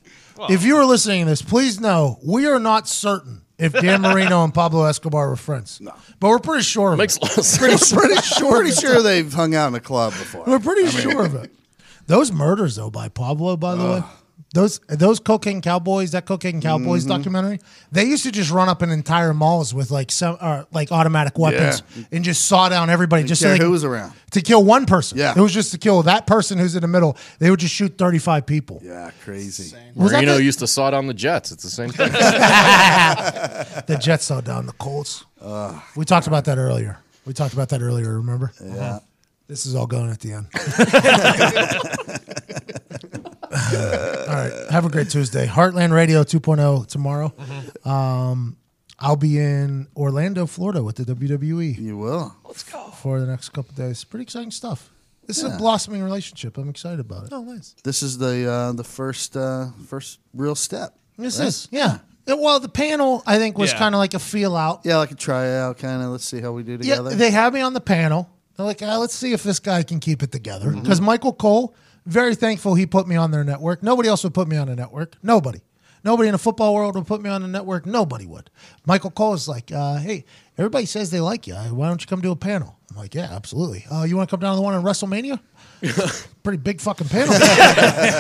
if 0.49 0.65
you 0.65 0.77
are 0.77 0.85
listening 0.85 1.25
to 1.25 1.31
this, 1.31 1.43
please 1.43 1.81
know 1.81 2.19
we 2.27 2.47
are 2.47 2.59
not 2.61 2.87
certain 2.89 3.43
if 3.59 3.73
Dan 3.73 4.03
Marino 4.03 4.45
and 4.45 4.53
Pablo 4.55 4.85
Escobar 4.85 5.29
were 5.31 5.37
friends. 5.37 5.81
No, 5.81 5.93
but 6.19 6.29
we're 6.29 6.39
pretty 6.39 6.65
sure. 6.65 6.93
Of 6.93 6.99
Makes 6.99 7.17
it. 7.17 7.23
a 7.23 7.27
lot 7.27 7.39
of 7.39 7.59
Pretty, 7.59 7.77
sense. 7.79 7.93
pretty 7.93 8.21
sure. 8.23 8.57
Pretty 8.61 8.73
sure 8.73 9.03
they've 9.03 9.33
hung 9.33 9.55
out 9.55 9.69
in 9.69 9.75
a 9.75 9.81
club 9.81 10.13
before. 10.13 10.45
We're 10.47 10.59
pretty 10.61 10.87
sure 10.89 11.25
of 11.25 11.35
it. 11.37 11.51
Those 12.07 12.33
murders, 12.33 12.77
though, 12.77 12.91
by 12.91 13.09
Pablo, 13.09 13.57
by 13.57 13.75
the 13.77 13.85
way, 13.85 14.03
those 14.53 14.81
those 14.89 15.21
cocaine 15.21 15.61
cowboys, 15.61 16.11
that 16.11 16.27
cocaine 16.27 16.61
cowboys 16.61 17.05
Mm-hmm. 17.05 17.13
documentary, 17.17 17.61
they 17.93 18.05
used 18.05 18.25
to 18.25 18.33
just 18.33 18.51
run 18.51 18.69
up 18.69 18.83
in 18.83 18.91
entire 18.91 19.33
malls 19.33 19.73
with 19.73 19.91
like 19.93 20.11
some 20.11 20.37
uh, 20.41 20.65
like 20.73 20.91
automatic 20.91 21.39
weapons 21.39 21.83
Yeah. 21.97 22.05
and 22.11 22.25
just 22.25 22.47
saw 22.47 22.69
down 22.69 22.91
everybody 22.91 23.23
just 23.25 23.41
so 23.41 23.51
they 23.57 23.59
who 23.65 23.71
was 23.71 23.85
around. 23.85 24.13
to 24.33 24.41
kill 24.41 24.65
one 24.65 24.87
person. 24.87 25.19
Yeah. 25.19 25.35
it 25.37 25.41
was 25.41 25.53
just 25.55 25.71
to 25.71 25.79
kill 25.79 26.03
that 26.03 26.27
person 26.27 26.59
who's 26.59 26.75
in 26.75 26.81
the 26.83 26.89
middle. 26.89 27.17
They 27.39 27.49
would 27.51 27.61
just 27.61 27.75
shoot 27.75 27.97
thirty 27.97 28.19
five 28.19 28.45
people. 28.45 28.81
Yeah, 28.83 29.13
crazy. 29.25 29.77
Was 29.95 30.11
that 30.11 30.19
Marino 30.19 30.35
the- 30.39 30.43
used 30.43 30.59
to 30.59 30.67
saw 30.67 30.91
down 30.91 31.07
the 31.07 31.15
Jets. 31.15 31.53
It's 31.53 31.63
the 31.63 31.71
same 31.71 31.91
thing. 31.91 32.11
The 33.87 33.99
Jets 34.01 34.25
saw 34.27 34.41
down 34.41 34.67
the 34.67 34.73
Colts. 34.73 35.25
we 35.97 36.05
talked 36.05 36.27
about 36.27 36.45
that 36.47 36.59
earlier. 36.59 36.99
We 37.25 37.33
talked 37.35 37.53
about 37.55 37.69
that 37.71 37.83
earlier. 37.83 38.17
Remember? 38.17 38.53
Yeah. 38.63 38.99
This 39.51 39.67
is 39.67 39.75
all 39.75 39.89
going 39.89 40.11
at 40.11 40.21
the 40.21 40.33
end. 40.35 40.47
all 44.29 44.35
right. 44.37 44.67
Have 44.71 44.85
a 44.85 44.89
great 44.89 45.11
Tuesday. 45.11 45.45
Heartland 45.45 45.93
Radio 45.93 46.23
2.0 46.23 46.87
tomorrow. 46.87 47.35
Um, 47.85 48.57
I'll 49.01 49.17
be 49.17 49.39
in 49.39 49.89
Orlando, 49.97 50.47
Florida 50.47 50.85
with 50.85 50.97
the 50.97 51.05
WWE 51.05 51.77
You 51.77 51.97
will. 51.99 52.33
Let's 52.45 52.63
go. 52.63 52.79
For 53.03 53.19
the 53.19 53.27
next 53.27 53.49
couple 53.49 53.75
days. 53.75 54.05
Pretty 54.05 54.23
exciting 54.23 54.53
stuff. 54.53 54.89
This 55.27 55.39
is 55.39 55.53
a 55.53 55.57
blossoming 55.59 56.05
relationship. 56.05 56.57
I'm 56.57 56.69
excited 56.69 57.01
about 57.01 57.25
it. 57.25 57.31
Oh, 57.33 57.43
nice. 57.43 57.75
This 57.83 58.05
is 58.05 58.19
the 58.19 58.49
uh, 58.49 58.73
the 58.73 58.85
first 58.85 59.37
uh, 59.37 59.71
first 59.89 60.21
real 60.33 60.55
step. 60.55 60.97
This 61.19 61.41
right? 61.41 61.49
is, 61.49 61.67
yeah. 61.73 61.99
It- 62.27 62.39
well, 62.39 62.61
the 62.61 62.69
panel, 62.69 63.23
I 63.27 63.39
think, 63.39 63.59
was 63.59 63.73
Yeah. 63.73 63.79
kind 63.79 63.95
of 63.97 63.99
like 64.01 64.15
a 64.15 64.19
feel 64.21 64.57
out. 64.57 64.83
Yeah, 64.85 64.99
like 64.99 65.11
a 65.11 65.17
tryout 65.17 65.79
kind 65.79 66.03
of. 66.03 66.11
Let's 66.11 66.25
see 66.25 66.41
how 66.41 66.53
we 66.53 66.63
do 66.63 66.73
Yeah, 66.81 66.97
together. 66.99 67.11
they 67.17 67.31
had 67.33 67.53
me 67.53 67.61
on 67.63 67.73
the 67.75 67.81
panel. 67.81 68.29
They're 68.61 68.67
like, 68.67 68.83
ah, 68.83 68.99
let's 68.99 69.15
see 69.15 69.33
if 69.33 69.43
this 69.43 69.59
guy 69.59 69.83
can 69.83 70.01
keep 70.01 70.23
it 70.23 70.31
together. 70.31 70.67
Mm-hmm. 70.69 70.83
Because 70.83 71.01
Michael 71.01 71.33
Cole, 71.33 71.75
very 72.05 72.35
thankful 72.35 72.75
he 72.75 72.85
put 72.85 73.09
me 73.09 73.17
on 73.17 73.31
their 73.31 73.43
network. 73.43 73.83
Nobody 73.83 74.07
else 74.07 74.23
would 74.23 74.35
put 74.35 74.49
me 74.49 74.59
on 74.59 74.69
a 74.69 74.77
network. 74.77 75.17
Nobody. 75.23 75.61
Nobody 76.05 76.29
in 76.29 76.33
the 76.33 76.39
football 76.39 76.75
world 76.75 76.95
would 76.95 77.07
put 77.07 77.23
me 77.23 77.31
on 77.31 77.43
a 77.43 77.49
network. 77.49 77.87
Nobody 77.87 78.27
would. 78.27 78.51
Michael 78.85 79.13
Cole 79.13 79.33
is 79.33 79.49
like, 79.49 79.73
uh, 79.73 79.97
hey, 79.97 80.27
everybody 80.59 80.85
says 80.85 81.11
they 81.11 81.21
like 81.21 81.47
you. 81.47 81.55
Why 81.55 81.89
don't 81.89 82.03
you 82.03 82.07
come 82.07 82.21
do 82.21 82.33
a 82.33 82.37
panel? 82.37 82.77
I'm 82.91 82.99
like, 82.99 83.15
yeah, 83.15 83.29
absolutely. 83.31 83.87
Uh, 83.91 84.03
you 84.03 84.19
want 84.19 84.29
to 84.29 84.37
come 84.37 84.41
down 84.41 84.53
to 84.53 84.57
the 84.57 84.63
one 84.63 84.75
in 84.75 84.83
WrestleMania? 84.83 85.41
pretty 86.43 86.59
big 86.59 86.81
fucking 86.81 87.09
panel. 87.09 87.33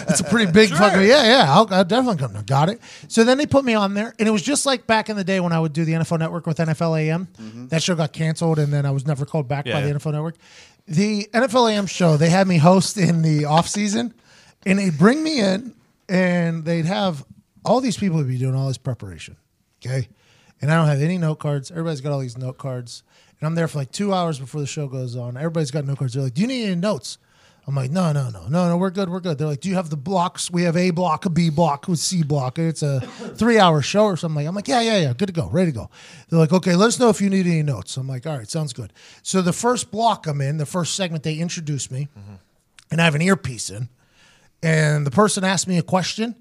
it's 0.08 0.20
a 0.20 0.24
pretty 0.24 0.50
big 0.50 0.70
fucking 0.70 1.00
yeah, 1.02 1.24
yeah. 1.24 1.44
I'll, 1.48 1.66
I'll 1.72 1.84
definitely 1.84 2.18
come. 2.18 2.32
down. 2.32 2.44
Got 2.44 2.68
it. 2.70 2.80
So 3.08 3.24
then 3.24 3.38
they 3.38 3.46
put 3.46 3.64
me 3.64 3.74
on 3.74 3.94
there, 3.94 4.14
and 4.18 4.28
it 4.28 4.30
was 4.30 4.42
just 4.42 4.66
like 4.66 4.86
back 4.86 5.08
in 5.08 5.16
the 5.16 5.24
day 5.24 5.40
when 5.40 5.52
I 5.52 5.60
would 5.60 5.72
do 5.72 5.84
the 5.84 5.92
NFL 5.92 6.18
Network 6.18 6.46
with 6.46 6.58
NFL 6.58 6.98
AM. 7.00 7.26
Mm-hmm. 7.40 7.68
That 7.68 7.82
show 7.82 7.94
got 7.94 8.12
canceled, 8.12 8.58
and 8.58 8.72
then 8.72 8.86
I 8.86 8.90
was 8.90 9.06
never 9.06 9.24
called 9.26 9.48
back 9.48 9.64
by 9.64 9.70
Yeah, 9.72 9.80
the 9.82 9.88
yeah. 9.88 9.94
NFL 9.94 10.12
Network. 10.12 10.36
The 10.88 11.28
NFL 11.32 11.72
AM 11.72 11.86
show 11.86 12.16
they 12.16 12.30
had 12.30 12.48
me 12.48 12.56
host 12.58 12.96
in 12.96 13.22
the 13.22 13.44
off 13.44 13.68
season, 13.68 14.14
and 14.66 14.78
they'd 14.78 14.96
bring 14.96 15.22
me 15.22 15.40
in, 15.40 15.74
and 16.08 16.64
they'd 16.64 16.86
have 16.86 17.24
all 17.64 17.80
these 17.80 17.96
people 17.96 18.16
would 18.18 18.28
be 18.28 18.38
doing 18.38 18.54
all 18.54 18.68
this 18.68 18.78
preparation. 18.78 19.36
Okay, 19.84 20.08
and 20.60 20.70
I 20.72 20.76
don't 20.76 20.86
have 20.86 21.00
any 21.02 21.18
note 21.18 21.36
cards. 21.36 21.70
Everybody's 21.70 22.00
got 22.00 22.12
all 22.12 22.18
these 22.20 22.36
note 22.38 22.58
cards, 22.58 23.02
and 23.38 23.46
I'm 23.46 23.54
there 23.54 23.68
for 23.68 23.78
like 23.78 23.92
two 23.92 24.12
hours 24.12 24.38
before 24.38 24.60
the 24.60 24.66
show 24.66 24.88
goes 24.88 25.14
on. 25.16 25.36
Everybody's 25.36 25.70
got 25.70 25.84
note 25.84 25.98
cards. 25.98 26.14
They're 26.14 26.22
like, 26.24 26.34
"Do 26.34 26.40
you 26.42 26.48
need 26.48 26.64
any 26.66 26.74
notes?" 26.74 27.18
I'm 27.66 27.74
like, 27.74 27.90
no, 27.90 28.10
no, 28.12 28.30
no, 28.30 28.48
no, 28.48 28.68
no, 28.68 28.76
we're 28.76 28.90
good, 28.90 29.08
we're 29.08 29.20
good. 29.20 29.38
They're 29.38 29.46
like, 29.46 29.60
do 29.60 29.68
you 29.68 29.74
have 29.76 29.90
the 29.90 29.96
blocks? 29.96 30.50
We 30.50 30.62
have 30.62 30.76
A 30.76 30.90
block, 30.90 31.26
a 31.26 31.30
B 31.30 31.50
block, 31.50 31.86
with 31.88 31.98
C 31.98 32.22
block. 32.22 32.58
It's 32.58 32.82
a 32.82 33.00
three 33.00 33.58
hour 33.58 33.82
show 33.82 34.04
or 34.04 34.16
something. 34.16 34.36
Like, 34.36 34.46
I'm 34.48 34.54
like, 34.54 34.66
yeah, 34.66 34.80
yeah, 34.80 34.98
yeah, 34.98 35.12
good 35.12 35.26
to 35.26 35.32
go, 35.32 35.48
ready 35.48 35.70
to 35.70 35.76
go. 35.76 35.90
They're 36.28 36.38
like, 36.38 36.52
okay, 36.52 36.74
let 36.74 36.88
us 36.88 36.98
know 36.98 37.10
if 37.10 37.20
you 37.20 37.30
need 37.30 37.46
any 37.46 37.62
notes. 37.62 37.96
I'm 37.96 38.08
like, 38.08 38.26
all 38.26 38.36
right, 38.36 38.48
sounds 38.48 38.72
good. 38.72 38.92
So 39.22 39.42
the 39.42 39.52
first 39.52 39.90
block 39.90 40.26
I'm 40.26 40.40
in, 40.40 40.56
the 40.56 40.66
first 40.66 40.94
segment, 40.94 41.22
they 41.22 41.36
introduce 41.36 41.90
me, 41.90 42.08
and 42.90 43.00
I 43.00 43.04
have 43.04 43.14
an 43.14 43.22
earpiece 43.22 43.70
in, 43.70 43.88
and 44.62 45.06
the 45.06 45.10
person 45.10 45.44
asked 45.44 45.68
me 45.68 45.78
a 45.78 45.82
question. 45.82 46.34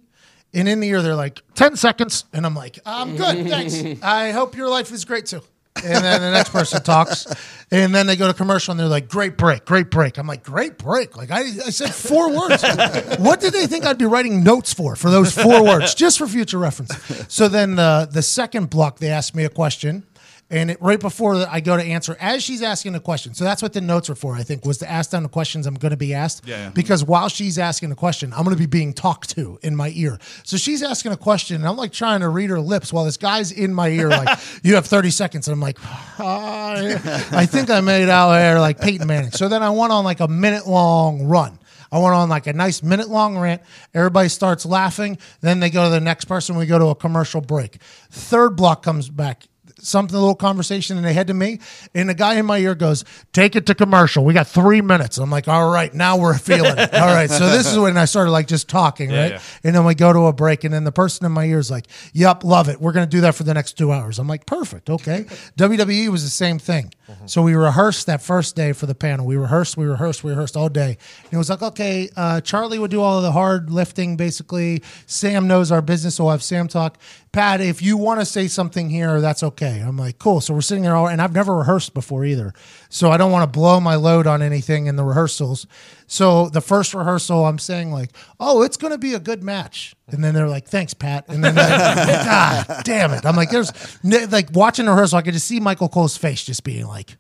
And 0.52 0.68
in 0.68 0.80
the 0.80 0.88
ear, 0.88 1.04
they're 1.04 1.14
like, 1.16 1.42
10 1.54 1.76
seconds. 1.76 2.26
And 2.34 2.44
I'm 2.44 2.56
like, 2.56 2.80
I'm 2.84 3.16
good. 3.16 3.48
Thanks. 3.48 3.84
I 4.04 4.32
hope 4.32 4.58
your 4.58 4.68
life 4.68 4.92
is 4.92 5.06
great 5.06 5.28
too. 5.28 5.42
And 5.84 6.04
then 6.04 6.22
the 6.22 6.32
next 6.32 6.50
person 6.50 6.82
talks. 6.82 7.26
And 7.72 7.94
then 7.94 8.08
they 8.08 8.16
go 8.16 8.28
to 8.28 8.34
commercial 8.34 8.72
and 8.72 8.80
they're 8.80 8.88
like, 8.88 9.10
great 9.10 9.38
break, 9.38 9.66
great 9.66 9.92
break. 9.92 10.18
I'm 10.18 10.26
like, 10.26 10.44
great 10.44 10.78
break. 10.78 11.16
Like, 11.16 11.30
I, 11.32 11.42
I 11.42 11.70
said 11.70 11.94
four 11.94 12.30
words. 12.30 12.64
what 13.20 13.40
did 13.40 13.54
they 13.54 13.68
think 13.68 13.86
I'd 13.86 13.98
be 13.98 14.06
writing 14.06 14.44
notes 14.44 14.74
for, 14.74 14.96
for 14.96 15.12
those 15.12 15.34
four 15.34 15.64
words, 15.64 15.94
just 15.94 16.18
for 16.18 16.28
future 16.28 16.58
reference? 16.58 16.96
So 17.28 17.48
then 17.48 17.78
uh, 17.78 18.06
the 18.06 18.24
second 18.24 18.70
block, 18.70 18.98
they 18.98 19.10
asked 19.10 19.36
me 19.36 19.44
a 19.44 19.50
question. 19.50 20.04
And 20.52 20.72
it, 20.72 20.82
right 20.82 21.00
before 21.00 21.36
I 21.48 21.60
go 21.60 21.78
to 21.78 21.84
answer, 21.84 22.18
as 22.20 22.44
she's 22.44 22.64
asking 22.64 22.94
the 22.94 23.00
question, 23.00 23.36
so 23.36 23.44
that's 23.44 23.62
what 23.62 23.74
the 23.74 23.82
notes 23.82 24.10
are 24.10 24.16
for. 24.16 24.34
I 24.36 24.42
think 24.42 24.66
was 24.66 24.80
to 24.80 24.90
ask 24.90 25.12
down 25.12 25.22
the 25.22 25.30
questions 25.30 25.68
I'm 25.68 25.76
going 25.76 25.92
to 25.92 25.98
be 25.98 26.14
asked. 26.14 26.48
Yeah, 26.48 26.58
yeah. 26.58 26.70
Because 26.70 27.04
while 27.04 27.30
she's 27.30 27.60
asking 27.60 27.92
a 27.92 27.96
question, 27.96 28.34
I'm 28.34 28.44
going 28.44 28.56
to 28.56 28.60
be 28.60 28.66
being 28.66 28.94
talked 28.94 29.30
to 29.32 29.60
in 29.62 29.76
my 29.76 29.92
ear. 29.94 30.18
So 30.44 30.58
she's 30.58 30.82
asking 30.82 31.12
a 31.12 31.18
question, 31.18 31.58
and 31.58 31.68
I'm 31.68 31.78
like 31.78 31.92
trying 31.92 32.22
to 32.22 32.30
read 32.30 32.50
her 32.50 32.60
lips 32.60 32.92
while 32.92 33.06
this 33.06 33.18
guy's 33.18 33.52
in 33.52 33.74
my 33.76 33.90
ear, 33.90 34.10
like, 34.10 34.40
"You 34.64 34.74
have 34.76 34.88
30 34.88 35.12
seconds," 35.12 35.48
and 35.48 35.54
I'm 35.54 35.60
like, 35.62 35.78
"I, 36.20 36.94
I 37.32 37.46
think 37.46 37.70
I 37.70 37.82
made 37.82 38.10
out 38.10 38.32
there 38.32 38.60
like 38.60 38.80
Peyton 38.80 39.06
Manning." 39.06 39.32
So 39.32 39.50
then 39.50 39.62
I 39.62 39.70
went 39.70 39.92
on 39.92 40.04
like 40.04 40.20
a 40.20 40.28
minute 40.28 40.66
long 40.66 41.28
run. 41.28 41.60
I 41.92 42.00
went 42.00 42.14
on 42.16 42.30
like 42.30 42.48
a 42.48 42.54
nice 42.54 42.84
minute 42.84 43.10
long 43.10 43.38
rant. 43.38 43.62
Everybody 43.94 44.30
starts 44.30 44.66
laughing. 44.66 45.18
Then 45.42 45.60
they 45.60 45.70
go 45.70 45.86
to 45.86 45.90
the 45.90 46.00
next 46.00 46.26
person. 46.26 46.56
We 46.56 46.66
go 46.66 46.80
to 46.80 46.88
a 46.88 46.96
commercial 46.96 47.42
break. 47.42 47.78
Third 48.12 48.56
block 48.56 48.84
comes 48.84 49.10
back. 49.10 49.46
Something, 49.82 50.16
a 50.16 50.20
little 50.20 50.36
conversation, 50.36 50.98
and 50.98 51.06
they 51.06 51.14
head 51.14 51.28
to 51.28 51.34
me. 51.34 51.60
And 51.94 52.10
the 52.10 52.14
guy 52.14 52.36
in 52.36 52.46
my 52.46 52.58
ear 52.58 52.76
goes, 52.76 53.06
Take 53.34 53.56
it 53.56 53.66
to 53.68 53.76
commercial. 53.76 54.24
We 54.26 54.34
got 54.34 54.48
three 54.48 54.82
minutes. 54.82 55.18
I'm 55.18 55.30
like, 55.30 55.48
All 55.48 55.72
right, 55.72 55.94
now 55.94 56.18
we're 56.18 56.38
feeling 56.38 56.78
it. 56.78 56.94
All 56.94 57.08
right. 57.08 57.30
So 57.30 57.50
this 57.50 57.72
is 57.72 57.78
when 57.78 57.98
I 57.98 58.06
started 58.06 58.32
like 58.32 58.48
just 58.48 58.70
talking, 58.70 59.10
right? 59.10 59.32
yeah. 59.34 59.42
And 59.64 59.76
then 59.76 59.86
we 59.86 59.96
go 59.96 60.12
to 60.14 60.28
a 60.28 60.34
break, 60.34 60.64
and 60.64 60.74
then 60.74 60.84
the 60.84 60.92
person 60.92 61.26
in 61.26 61.32
my 61.32 61.46
ear 61.46 61.60
is 61.60 61.72
like, 61.72 61.86
Yep, 62.14 62.44
love 62.44 62.70
it. 62.70 62.80
We're 62.82 62.94
going 62.94 63.06
to 63.08 63.10
do 63.10 63.22
that 63.22 63.36
for 63.36 63.44
the 63.44 63.54
next 63.54 63.78
two 63.78 63.92
hours. 63.92 64.20
I'm 64.20 64.28
like, 64.28 64.46
Perfect. 64.46 64.90
Okay. 64.90 65.24
WWE 65.58 66.10
was 66.10 66.24
the 66.24 66.30
same 66.30 66.60
thing. 66.60 66.92
So 67.26 67.42
we 67.42 67.56
rehearsed 67.56 68.06
that 68.06 68.22
first 68.22 68.56
day 68.56 68.72
for 68.72 68.86
the 68.86 68.94
panel. 68.94 69.26
We 69.26 69.36
rehearsed, 69.36 69.78
we 69.78 69.86
rehearsed, 69.86 70.24
we 70.24 70.30
rehearsed 70.30 70.56
all 70.56 70.70
day. 70.70 70.98
And 71.24 71.34
it 71.34 71.38
was 71.38 71.50
like, 71.50 71.64
okay, 71.64 72.08
uh, 72.16 72.42
Charlie 72.42 72.78
would 72.78 72.92
do 72.92 73.02
all 73.02 73.18
of 73.18 73.24
the 73.24 73.32
hard 73.32 73.72
lifting, 73.72 74.16
basically. 74.16 74.84
Sam 75.08 75.48
knows 75.48 75.72
our 75.72 75.82
business, 75.82 76.16
so 76.16 76.26
we'll 76.26 76.32
have 76.34 76.44
Sam 76.44 76.68
talk. 76.68 77.00
Pat, 77.32 77.62
if 77.62 77.82
you 77.82 77.98
want 77.98 78.20
to 78.20 78.26
say 78.26 78.48
something 78.48 78.90
here, 78.90 79.22
that's 79.22 79.44
okay. 79.44 79.69
I'm 79.78 79.98
like, 79.98 80.20
cool. 80.20 80.42
So 80.42 80.54
we're 80.54 80.62
sitting 80.62 80.84
there 80.84 80.96
all, 80.96 81.08
and 81.08 81.22
I've 81.22 81.34
never 81.34 81.56
rehearsed 81.56 81.94
before 81.94 82.26
either. 82.26 82.54
So 82.90 83.12
I 83.12 83.18
don't 83.18 83.32
want 83.32 83.44
to 83.44 83.60
blow 83.60 83.80
my 83.80 83.96
load 83.96 84.28
on 84.28 84.42
anything 84.42 84.88
in 84.88 84.96
the 84.96 85.04
rehearsals. 85.04 85.68
So 86.08 86.50
the 86.50 86.62
first 86.62 86.94
rehearsal, 86.94 87.46
I'm 87.46 87.60
saying 87.60 87.92
like, 87.92 88.12
oh, 88.40 88.62
it's 88.62 88.78
going 88.78 88.92
to 88.92 88.98
be 88.98 89.14
a 89.14 89.20
good 89.20 89.44
match. 89.44 89.96
And 90.08 90.24
then 90.24 90.34
they're 90.34 90.48
like, 90.48 90.68
thanks, 90.68 90.94
Pat. 90.94 91.26
And 91.28 91.44
then, 91.44 91.56
like, 91.56 91.68
God 92.26 92.82
damn 92.84 93.12
it. 93.12 93.26
I'm 93.26 93.36
like, 93.36 93.52
there's 93.52 93.72
like 94.04 94.50
watching 94.54 94.86
the 94.86 94.92
rehearsal, 94.92 95.20
I 95.20 95.22
could 95.22 95.34
just 95.34 95.48
see 95.48 95.60
Michael 95.60 95.90
Cole's 95.90 96.18
face 96.18 96.44
just 96.44 96.64
being 96.64 96.88
like, 96.88 97.18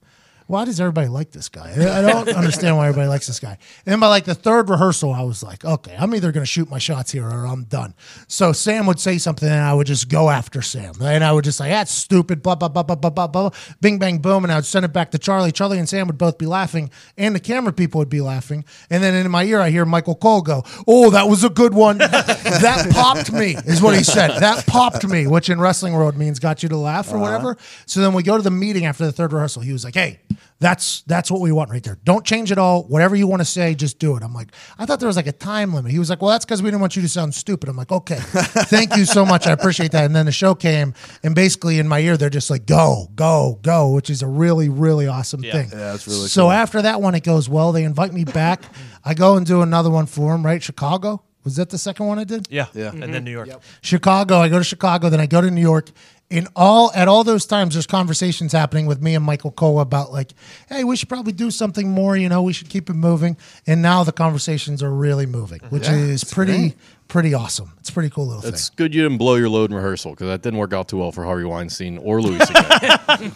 why 0.49 0.65
does 0.65 0.81
everybody 0.81 1.07
like 1.09 1.29
this 1.29 1.47
guy? 1.47 1.71
I 1.71 2.01
don't 2.01 2.27
understand 2.29 2.75
why 2.75 2.87
everybody 2.87 3.07
likes 3.07 3.27
this 3.27 3.39
guy. 3.39 3.51
And 3.85 3.93
then 3.93 3.99
by 3.99 4.07
like 4.07 4.25
the 4.25 4.33
third 4.33 4.67
rehearsal, 4.67 5.13
I 5.13 5.21
was 5.21 5.43
like, 5.43 5.63
okay, 5.63 5.95
I'm 5.95 6.15
either 6.15 6.31
going 6.31 6.41
to 6.41 6.49
shoot 6.49 6.71
my 6.71 6.79
shots 6.79 7.11
here 7.11 7.23
or 7.23 7.45
I'm 7.45 7.65
done. 7.65 7.93
So 8.27 8.51
Sam 8.51 8.87
would 8.87 8.99
say 8.99 9.19
something 9.19 9.47
and 9.47 9.61
I 9.61 9.75
would 9.75 9.85
just 9.85 10.09
go 10.09 10.31
after 10.31 10.63
Sam. 10.63 10.95
And 11.03 11.23
I 11.23 11.33
would 11.33 11.43
just 11.43 11.59
say, 11.59 11.69
that's 11.69 11.91
stupid, 11.91 12.41
blah, 12.41 12.55
blah, 12.55 12.67
blah, 12.67 12.81
blah, 12.81 12.95
blah, 12.95 13.11
blah, 13.11 13.27
blah. 13.27 13.51
Bing, 13.79 13.99
bang, 13.99 14.17
boom. 14.17 14.43
And 14.43 14.51
I 14.51 14.55
would 14.55 14.65
send 14.65 14.85
it 14.85 14.91
back 14.91 15.11
to 15.11 15.19
Charlie. 15.19 15.51
Charlie 15.51 15.77
and 15.77 15.87
Sam 15.87 16.07
would 16.07 16.17
both 16.17 16.39
be 16.39 16.47
laughing 16.47 16.89
and 17.15 17.35
the 17.35 17.39
camera 17.39 17.71
people 17.71 17.99
would 17.99 18.09
be 18.09 18.21
laughing. 18.21 18.65
And 18.89 19.03
then 19.03 19.13
in 19.13 19.29
my 19.29 19.43
ear, 19.43 19.59
I 19.59 19.69
hear 19.69 19.85
Michael 19.85 20.15
Cole 20.15 20.41
go, 20.41 20.63
oh, 20.87 21.11
that 21.11 21.29
was 21.29 21.43
a 21.43 21.49
good 21.51 21.75
one. 21.75 21.97
that 21.99 22.87
popped 22.89 23.31
me, 23.31 23.55
is 23.67 23.83
what 23.83 23.95
he 23.95 24.03
said. 24.03 24.39
That 24.39 24.65
popped 24.65 25.07
me, 25.07 25.27
which 25.27 25.51
in 25.51 25.61
wrestling 25.61 25.93
world 25.93 26.17
means 26.17 26.39
got 26.39 26.63
you 26.63 26.69
to 26.69 26.77
laugh 26.77 27.11
or 27.11 27.17
uh-huh. 27.17 27.21
whatever. 27.21 27.57
So 27.85 27.99
then 28.01 28.13
we 28.13 28.23
go 28.23 28.35
to 28.35 28.41
the 28.41 28.49
meeting 28.49 28.87
after 28.87 29.05
the 29.05 29.11
third 29.11 29.31
rehearsal. 29.31 29.61
He 29.61 29.73
was 29.73 29.85
like, 29.85 29.93
hey, 29.93 30.21
that's 30.59 31.01
that's 31.03 31.31
what 31.31 31.41
we 31.41 31.51
want 31.51 31.69
right 31.69 31.81
there. 31.83 31.97
Don't 32.03 32.25
change 32.25 32.51
it 32.51 32.57
all. 32.57 32.83
Whatever 32.83 33.15
you 33.15 33.27
want 33.27 33.39
to 33.41 33.45
say, 33.45 33.73
just 33.75 33.97
do 33.99 34.17
it. 34.17 34.23
I'm 34.23 34.33
like, 34.33 34.49
I 34.77 34.85
thought 34.85 34.99
there 34.99 35.07
was 35.07 35.15
like 35.15 35.27
a 35.27 35.31
time 35.31 35.73
limit. 35.73 35.91
He 35.91 35.99
was 35.99 36.09
like, 36.09 36.21
well, 36.21 36.31
that's 36.31 36.43
because 36.45 36.61
we 36.61 36.67
didn't 36.69 36.81
want 36.81 36.95
you 36.95 37.01
to 37.01 37.07
sound 37.09 37.33
stupid. 37.33 37.69
I'm 37.69 37.77
like, 37.77 37.91
okay, 37.91 38.17
thank 38.21 38.97
you 38.97 39.05
so 39.05 39.25
much. 39.25 39.47
I 39.47 39.51
appreciate 39.51 39.91
that. 39.93 40.03
And 40.05 40.15
then 40.15 40.25
the 40.25 40.31
show 40.31 40.53
came, 40.55 40.93
and 41.23 41.33
basically 41.33 41.79
in 41.79 41.87
my 41.87 41.99
ear, 41.99 42.17
they're 42.17 42.29
just 42.29 42.49
like, 42.49 42.65
go, 42.65 43.07
go, 43.15 43.59
go, 43.61 43.89
which 43.93 44.09
is 44.09 44.21
a 44.21 44.27
really, 44.27 44.69
really 44.69 45.07
awesome 45.07 45.41
thing. 45.41 45.69
Yeah, 45.71 45.93
it's 45.95 46.07
really 46.07 46.27
So 46.27 46.43
cool. 46.43 46.51
after 46.51 46.81
that 46.81 47.01
one, 47.01 47.15
it 47.15 47.23
goes 47.23 47.47
well. 47.47 47.71
They 47.71 47.83
invite 47.83 48.13
me 48.13 48.25
back. 48.25 48.63
I 49.05 49.13
go 49.13 49.37
and 49.37 49.45
do 49.45 49.61
another 49.61 49.89
one 49.89 50.05
for 50.07 50.31
them. 50.33 50.45
Right, 50.45 50.61
Chicago. 50.61 51.23
Was 51.45 51.55
that 51.55 51.69
the 51.69 51.77
second 51.77 52.05
one 52.05 52.19
I 52.19 52.25
did? 52.25 52.47
Yeah. 52.51 52.65
Yeah. 52.73 52.91
And 52.91 53.13
then 53.13 53.23
New 53.23 53.31
York. 53.31 53.47
Chicago. 53.81 54.39
I 54.39 54.49
go 54.49 54.57
to 54.57 54.63
Chicago, 54.63 55.09
then 55.09 55.21
I 55.21 55.25
go 55.25 55.39
to 55.39 55.49
New 55.49 55.61
York. 55.61 55.89
In 56.29 56.47
all 56.55 56.91
at 56.93 57.07
all 57.07 57.23
those 57.23 57.47
times, 57.47 57.73
there's 57.73 57.87
conversations 57.87 58.51
happening 58.51 58.85
with 58.85 59.01
me 59.01 59.15
and 59.15 59.25
Michael 59.25 59.51
Cole 59.51 59.79
about 59.79 60.11
like, 60.11 60.33
hey, 60.67 60.83
we 60.83 60.95
should 60.95 61.09
probably 61.09 61.33
do 61.33 61.49
something 61.49 61.89
more. 61.89 62.15
You 62.15 62.29
know, 62.29 62.43
we 62.43 62.53
should 62.53 62.69
keep 62.69 62.89
it 62.89 62.93
moving. 62.93 63.35
And 63.65 63.81
now 63.81 64.03
the 64.03 64.11
conversations 64.11 64.83
are 64.83 64.91
really 64.91 65.25
moving, 65.25 65.59
which 65.69 65.87
is 65.87 66.23
pretty 66.23 66.75
pretty 67.07 67.33
awesome. 67.33 67.73
It's 67.79 67.89
a 67.89 67.93
pretty 67.93 68.11
cool 68.11 68.27
little 68.27 68.41
thing. 68.41 68.53
It's 68.53 68.69
thing. 68.69 68.75
good 68.77 68.93
you 68.93 69.01
didn't 69.01 69.17
blow 69.17 69.35
your 69.35 69.49
load 69.49 69.71
in 69.71 69.75
rehearsal 69.75 70.11
because 70.11 70.27
that 70.27 70.43
didn't 70.43 70.59
work 70.59 70.71
out 70.71 70.87
too 70.87 70.97
well 70.97 71.11
for 71.11 71.25
Harvey 71.25 71.43
Weinstein 71.43 71.97
or 71.97 72.21
Louis 72.21 72.39
C.K. 72.39 72.89
You 73.19 73.31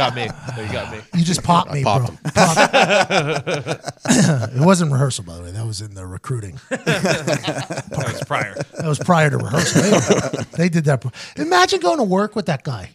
got 0.00 0.14
me. 0.14 0.22
You 0.56 0.72
got 0.72 0.92
me. 0.92 1.00
You 1.14 1.24
just 1.24 1.42
popped 1.42 1.72
me, 1.72 1.84
popped 1.84 2.06
bro. 2.06 2.16
Popped. 2.34 2.74
it 4.06 4.60
wasn't 4.60 4.92
rehearsal, 4.92 5.24
by 5.24 5.36
the 5.36 5.42
way. 5.42 5.50
That 5.50 5.66
was 5.66 5.80
in 5.80 5.94
the 5.94 6.06
recruiting. 6.06 6.58
That 6.70 8.12
was 8.12 8.24
prior. 8.24 8.54
That 8.78 8.86
was 8.86 8.98
prior 8.98 9.30
to 9.30 9.36
rehearsal. 9.36 9.82
They, 9.82 10.44
they 10.56 10.68
did 10.68 10.84
that. 10.84 11.04
Imagine 11.36 11.80
going 11.80 11.98
to 11.98 12.04
work 12.04 12.34
with 12.34 12.46
that 12.46 12.62
guy. 12.62 12.90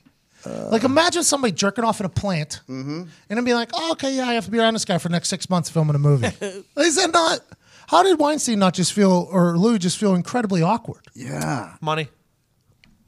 like 0.45 0.83
imagine 0.83 1.23
somebody 1.23 1.51
jerking 1.53 1.83
off 1.83 1.99
in 1.99 2.05
a 2.05 2.09
plant 2.09 2.61
mm-hmm. 2.69 3.03
and 3.29 3.37
then 3.37 3.43
be 3.43 3.53
like, 3.53 3.69
oh, 3.73 3.91
okay, 3.93 4.15
yeah, 4.15 4.27
I 4.27 4.33
have 4.33 4.45
to 4.45 4.51
be 4.51 4.59
around 4.59 4.73
this 4.73 4.85
guy 4.85 4.97
for 4.97 5.09
the 5.09 5.13
next 5.13 5.29
six 5.29 5.49
months 5.49 5.69
filming 5.69 5.95
a 5.95 5.99
movie. 5.99 6.27
Is 6.77 6.95
that 6.95 7.11
not? 7.13 7.39
How 7.87 8.03
did 8.03 8.19
Weinstein 8.19 8.57
not 8.59 8.73
just 8.73 8.93
feel, 8.93 9.27
or 9.31 9.57
Louis 9.57 9.79
just 9.79 9.97
feel 9.97 10.15
incredibly 10.15 10.61
awkward? 10.61 11.05
Yeah. 11.13 11.75
Money. 11.81 12.07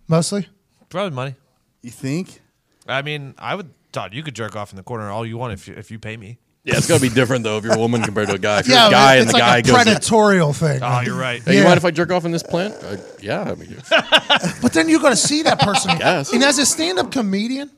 Mostly. 0.07 0.47
Probably 0.89 1.15
money. 1.15 1.35
You 1.81 1.91
think? 1.91 2.41
I 2.87 3.01
mean, 3.01 3.35
I 3.37 3.55
would. 3.55 3.69
Todd, 3.97 4.13
you 4.13 4.21
could 4.23 4.35
jerk 4.35 4.55
off 4.55 4.71
in 4.71 4.77
the 4.77 4.83
corner 4.83 5.09
all 5.09 5.25
you 5.25 5.37
want 5.37 5.53
if 5.53 5.67
you 5.67 5.73
if 5.75 5.89
you 5.91 5.97
pay 5.99 6.15
me. 6.17 6.37
yeah, 6.63 6.77
it's 6.77 6.87
gonna 6.87 6.99
be 6.99 7.09
different 7.09 7.43
though 7.43 7.57
if 7.57 7.63
you're 7.63 7.73
a 7.73 7.79
woman 7.79 8.01
compared 8.03 8.27
to 8.27 8.35
a 8.35 8.37
guy. 8.39 8.59
If 8.59 8.67
you're 8.67 8.75
Yeah, 8.77 8.87
a 8.89 8.91
guy 8.91 9.15
it's 9.15 9.21
and 9.21 9.29
the 9.29 9.33
like 9.33 9.41
guy 9.41 9.57
a 9.57 9.61
goes, 9.63 9.75
predatorial 9.75 10.55
thing. 10.55 10.79
Oh, 10.83 11.01
you're 11.01 11.17
right. 11.17 11.41
"Hey, 11.41 11.53
you 11.53 11.59
Yeah. 11.59 11.65
mind 11.65 11.77
if 11.77 11.85
I 11.85 11.91
jerk 11.91 12.11
off 12.11 12.23
in 12.25 12.31
this 12.31 12.43
plant?" 12.43 12.75
Uh, 12.83 12.97
yeah, 13.21 13.41
I 13.41 13.55
mean, 13.55 13.75
But 14.61 14.73
then 14.73 14.87
you're 14.89 14.99
gonna 14.99 15.15
see 15.15 15.41
that 15.43 15.59
person. 15.59 15.91
Yes. 15.99 16.31
And 16.33 16.43
as 16.43 16.59
a 16.59 16.65
stand-up 16.65 17.11
comedian, 17.11 17.71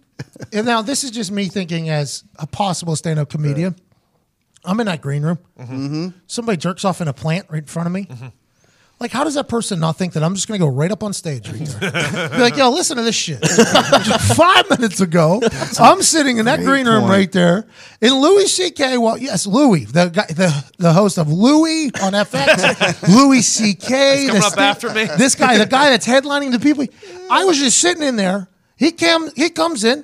and 0.51 0.65
now 0.65 0.81
this 0.81 1.03
is 1.05 1.11
just 1.11 1.31
me 1.31 1.45
thinking 1.47 1.89
as 1.89 2.23
a 2.37 2.45
possible 2.47 2.95
stand-up 2.97 3.29
comedian. 3.29 3.75
I'm 4.65 4.77
in 4.81 4.87
that 4.87 4.99
green 5.01 5.23
room. 5.23 5.39
Mm-hmm. 5.57 6.07
Somebody 6.27 6.57
jerks 6.57 6.83
off 6.83 6.99
in 6.99 7.07
a 7.07 7.13
plant 7.13 7.45
right 7.49 7.59
in 7.61 7.65
front 7.67 7.87
of 7.87 7.93
me. 7.93 8.09
Like, 8.99 9.11
how 9.11 9.23
does 9.23 9.35
that 9.35 9.47
person 9.47 9.79
not 9.79 9.95
think 9.95 10.11
that 10.13 10.23
I'm 10.25 10.35
just 10.35 10.49
going 10.49 10.59
to 10.59 10.65
go 10.65 10.69
right 10.69 10.91
up 10.91 11.03
on 11.03 11.13
stage? 11.13 11.47
Right? 11.49 11.59
Be 12.31 12.37
like, 12.37 12.57
yo, 12.57 12.69
listen 12.69 12.97
to 12.97 13.03
this 13.03 13.15
shit. 13.15 13.39
Five 14.35 14.69
minutes 14.69 14.99
ago, 14.99 15.41
I'm 15.79 16.01
sitting 16.01 16.37
in 16.37 16.45
that 16.45 16.59
green 16.59 16.85
room 16.85 17.01
point. 17.03 17.11
right 17.11 17.31
there, 17.31 17.65
and 18.01 18.13
Louis 18.15 18.47
C.K. 18.47 18.97
Well, 18.97 19.17
yes, 19.17 19.47
Louis, 19.47 19.85
the 19.85 20.09
guy, 20.09 20.25
the 20.27 20.65
the 20.79 20.91
host 20.91 21.17
of 21.17 21.31
Louis 21.31 21.85
on 22.01 22.11
FX, 22.11 23.07
Louis 23.15 23.41
C.K. 23.41 24.25
coming 24.27 24.41
the 24.41 24.47
up 24.47 24.57
after 24.57 24.89
me. 24.93 25.05
This 25.17 25.35
guy, 25.35 25.57
the 25.57 25.65
guy 25.65 25.91
that's 25.91 26.05
headlining 26.05 26.51
the 26.51 26.59
people. 26.59 26.85
I 27.31 27.45
was 27.45 27.57
just 27.57 27.79
sitting 27.79 28.03
in 28.03 28.17
there. 28.17 28.49
He 28.75 28.91
came. 28.91 29.29
He 29.35 29.49
comes 29.49 29.85
in, 29.85 30.03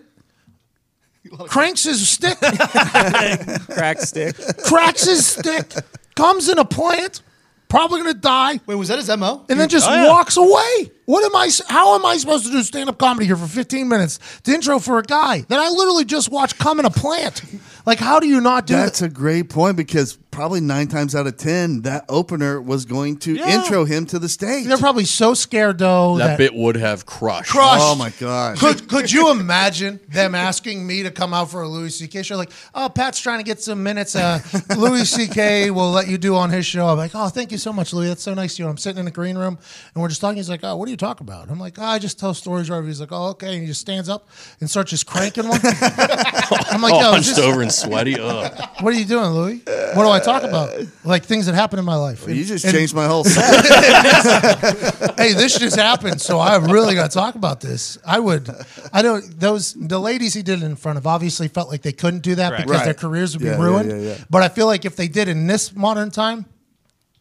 cranks 1.47 1.83
his 1.83 2.07
stick, 2.07 2.37
Crack 2.39 3.99
stick. 3.99 4.35
cracks 4.65 5.05
his 5.05 5.25
stick, 5.27 5.73
comes 6.15 6.47
in 6.49 6.59
a 6.59 6.65
plant, 6.65 7.21
probably 7.67 7.99
gonna 8.01 8.13
die, 8.13 8.59
Wait, 8.65 8.75
was 8.75 8.87
that 8.89 8.97
his 8.99 9.09
mo? 9.17 9.45
and 9.49 9.59
then 9.59 9.69
just 9.69 9.87
Oh, 9.89 9.93
yeah. 9.93 10.07
walks 10.07 10.37
away. 10.37 10.91
What 11.05 11.23
am 11.23 11.35
I? 11.35 11.49
How 11.67 11.95
am 11.95 12.05
I 12.05 12.17
supposed 12.17 12.45
to 12.45 12.51
do 12.51 12.63
stand 12.63 12.89
up 12.89 12.97
comedy 12.97 13.25
here 13.27 13.35
for 13.35 13.47
15 13.47 13.87
minutes? 13.87 14.19
The 14.43 14.53
intro 14.53 14.79
for 14.79 14.97
a 14.99 15.03
guy 15.03 15.41
that 15.49 15.59
I 15.59 15.69
literally 15.69 16.05
just 16.05 16.31
watched 16.31 16.57
come 16.57 16.79
in 16.79 16.85
a 16.85 16.89
plant. 16.89 17.43
Like, 17.85 17.99
how 17.99 18.19
do 18.19 18.27
you 18.27 18.41
not 18.41 18.65
do 18.65 18.73
That's 18.75 18.99
that? 19.01 19.05
a 19.05 19.09
great 19.09 19.49
point 19.49 19.77
because 19.77 20.17
probably 20.35 20.59
nine 20.61 20.87
times 20.87 21.15
out 21.15 21.25
of 21.27 21.37
ten, 21.37 21.81
that 21.81 22.05
opener 22.09 22.61
was 22.61 22.85
going 22.85 23.17
to 23.19 23.33
Yeah. 23.35 23.55
intro 23.61 23.85
him 23.85 24.05
to 24.07 24.19
the 24.19 24.29
stage. 24.29 24.65
They're 24.67 24.77
probably 24.77 25.05
so 25.05 25.33
scared 25.33 25.77
though 25.79 26.17
That 26.17 26.27
that, 26.27 26.37
bit 26.37 26.53
would 26.53 26.75
have 26.75 27.05
crushed. 27.05 27.49
crushed. 27.49 27.81
Oh 27.83 27.95
my 27.95 28.11
god! 28.19 28.57
Could 28.57 28.87
could 28.87 29.11
you 29.11 29.31
imagine 29.31 29.99
them 30.09 30.35
asking 30.35 30.85
me 30.85 31.03
to 31.03 31.11
come 31.11 31.33
out 31.33 31.49
for 31.49 31.61
a 31.61 31.67
Louis 31.67 31.89
C.K. 31.97 32.23
show? 32.23 32.35
Like, 32.35 32.51
oh, 32.73 32.89
Pat's 32.89 33.19
trying 33.19 33.39
to 33.39 33.43
get 33.43 33.61
some 33.61 33.81
minutes. 33.83 34.15
Uh, 34.15 34.39
Louis 34.77 35.09
C.K. 35.09 35.71
will 35.71 35.91
let 35.91 36.07
you 36.07 36.17
do 36.17 36.35
on 36.35 36.49
his 36.49 36.65
show. 36.65 36.87
I'm 36.87 36.97
like, 36.97 37.11
oh, 37.15 37.29
thank 37.29 37.51
you 37.51 37.57
so 37.57 37.71
much, 37.73 37.93
Louis. 37.93 38.07
That's 38.07 38.23
so 38.23 38.33
nice 38.33 38.53
of 38.53 38.59
you. 38.59 38.67
I'm 38.67 38.77
sitting 38.77 38.99
in 38.99 39.05
the 39.05 39.11
green 39.11 39.37
room 39.37 39.57
and 39.93 40.01
we're 40.01 40.09
just 40.09 40.21
talking. 40.21 40.37
He's 40.37 40.49
like, 40.49 40.61
oh, 40.63 40.75
what 40.75 40.85
do 40.85 40.91
you 40.91 40.97
talk 40.97 41.21
about? 41.21 41.49
I'm 41.49 41.59
like, 41.59 41.79
oh, 41.79 41.83
I 41.83 41.99
just 41.99 42.19
tell 42.19 42.33
stories. 42.33 42.69
Wherever. 42.69 42.85
He's 42.85 42.99
like, 42.99 43.11
oh, 43.11 43.29
okay. 43.29 43.53
And 43.53 43.61
he 43.61 43.67
just 43.67 43.81
stands 43.81 44.09
up 44.09 44.27
and 44.59 44.69
starts 44.69 44.89
just 44.91 45.05
cranking 45.05 45.47
one. 45.47 45.59
I'm 45.63 46.81
like, 46.81 46.93
All 46.93 47.01
yo, 47.01 47.07
is 47.09 47.13
hunched 47.13 47.29
this- 47.35 47.39
over 47.39 47.61
and 47.61 47.71
sweaty. 47.71 48.19
Ugh. 48.19 48.69
what 48.81 48.93
are 48.93 48.97
you 48.97 49.05
doing, 49.05 49.29
Louis? 49.31 49.61
What 49.93 50.03
do 50.03 50.09
I 50.09 50.19
talk 50.25 50.43
uh, 50.43 50.47
about? 50.47 50.87
Like 51.03 51.23
things 51.25 51.45
that 51.45 51.55
happen 51.55 51.79
in 51.79 51.85
my 51.85 51.95
life. 51.95 52.27
you 52.27 52.43
just 52.43 52.65
And- 52.65 52.73
changed 52.73 52.93
my 52.93 53.05
whole 53.07 53.23
set. 53.35 53.43
hey, 55.17 55.33
this 55.33 55.57
just 55.57 55.75
happened, 55.77 56.19
so 56.21 56.39
I 56.39 56.57
really 56.57 56.95
got 56.95 57.11
to 57.11 57.17
talk 57.17 57.35
about 57.35 57.61
this. 57.61 57.97
I 58.05 58.19
would, 58.19 58.49
I 58.91 59.01
don't. 59.01 59.23
Those 59.39 59.73
the 59.73 59.99
ladies 59.99 60.33
he 60.33 60.41
did 60.43 60.61
it 60.61 60.65
in 60.65 60.75
front 60.75 60.97
of 60.97 61.07
obviously 61.07 61.47
felt 61.47 61.69
like 61.69 61.81
they 61.81 61.93
couldn't 61.93 62.23
do 62.23 62.35
that 62.35 62.49
Correct. 62.51 62.67
because 62.67 62.83
their 62.83 62.93
careers 62.93 63.33
would 63.33 63.41
be 63.41 63.47
Yeah, 63.47 63.57
yeah, 63.57 63.63
ruined. 63.63 63.89
yeah, 63.91 64.09
yeah. 64.09 64.17
But 64.29 64.43
I 64.43 64.49
feel 64.49 64.65
like 64.65 64.83
if 64.83 64.95
they 64.97 65.07
did 65.07 65.27
in 65.29 65.47
this 65.47 65.73
modern 65.73 66.11
time, 66.11 66.45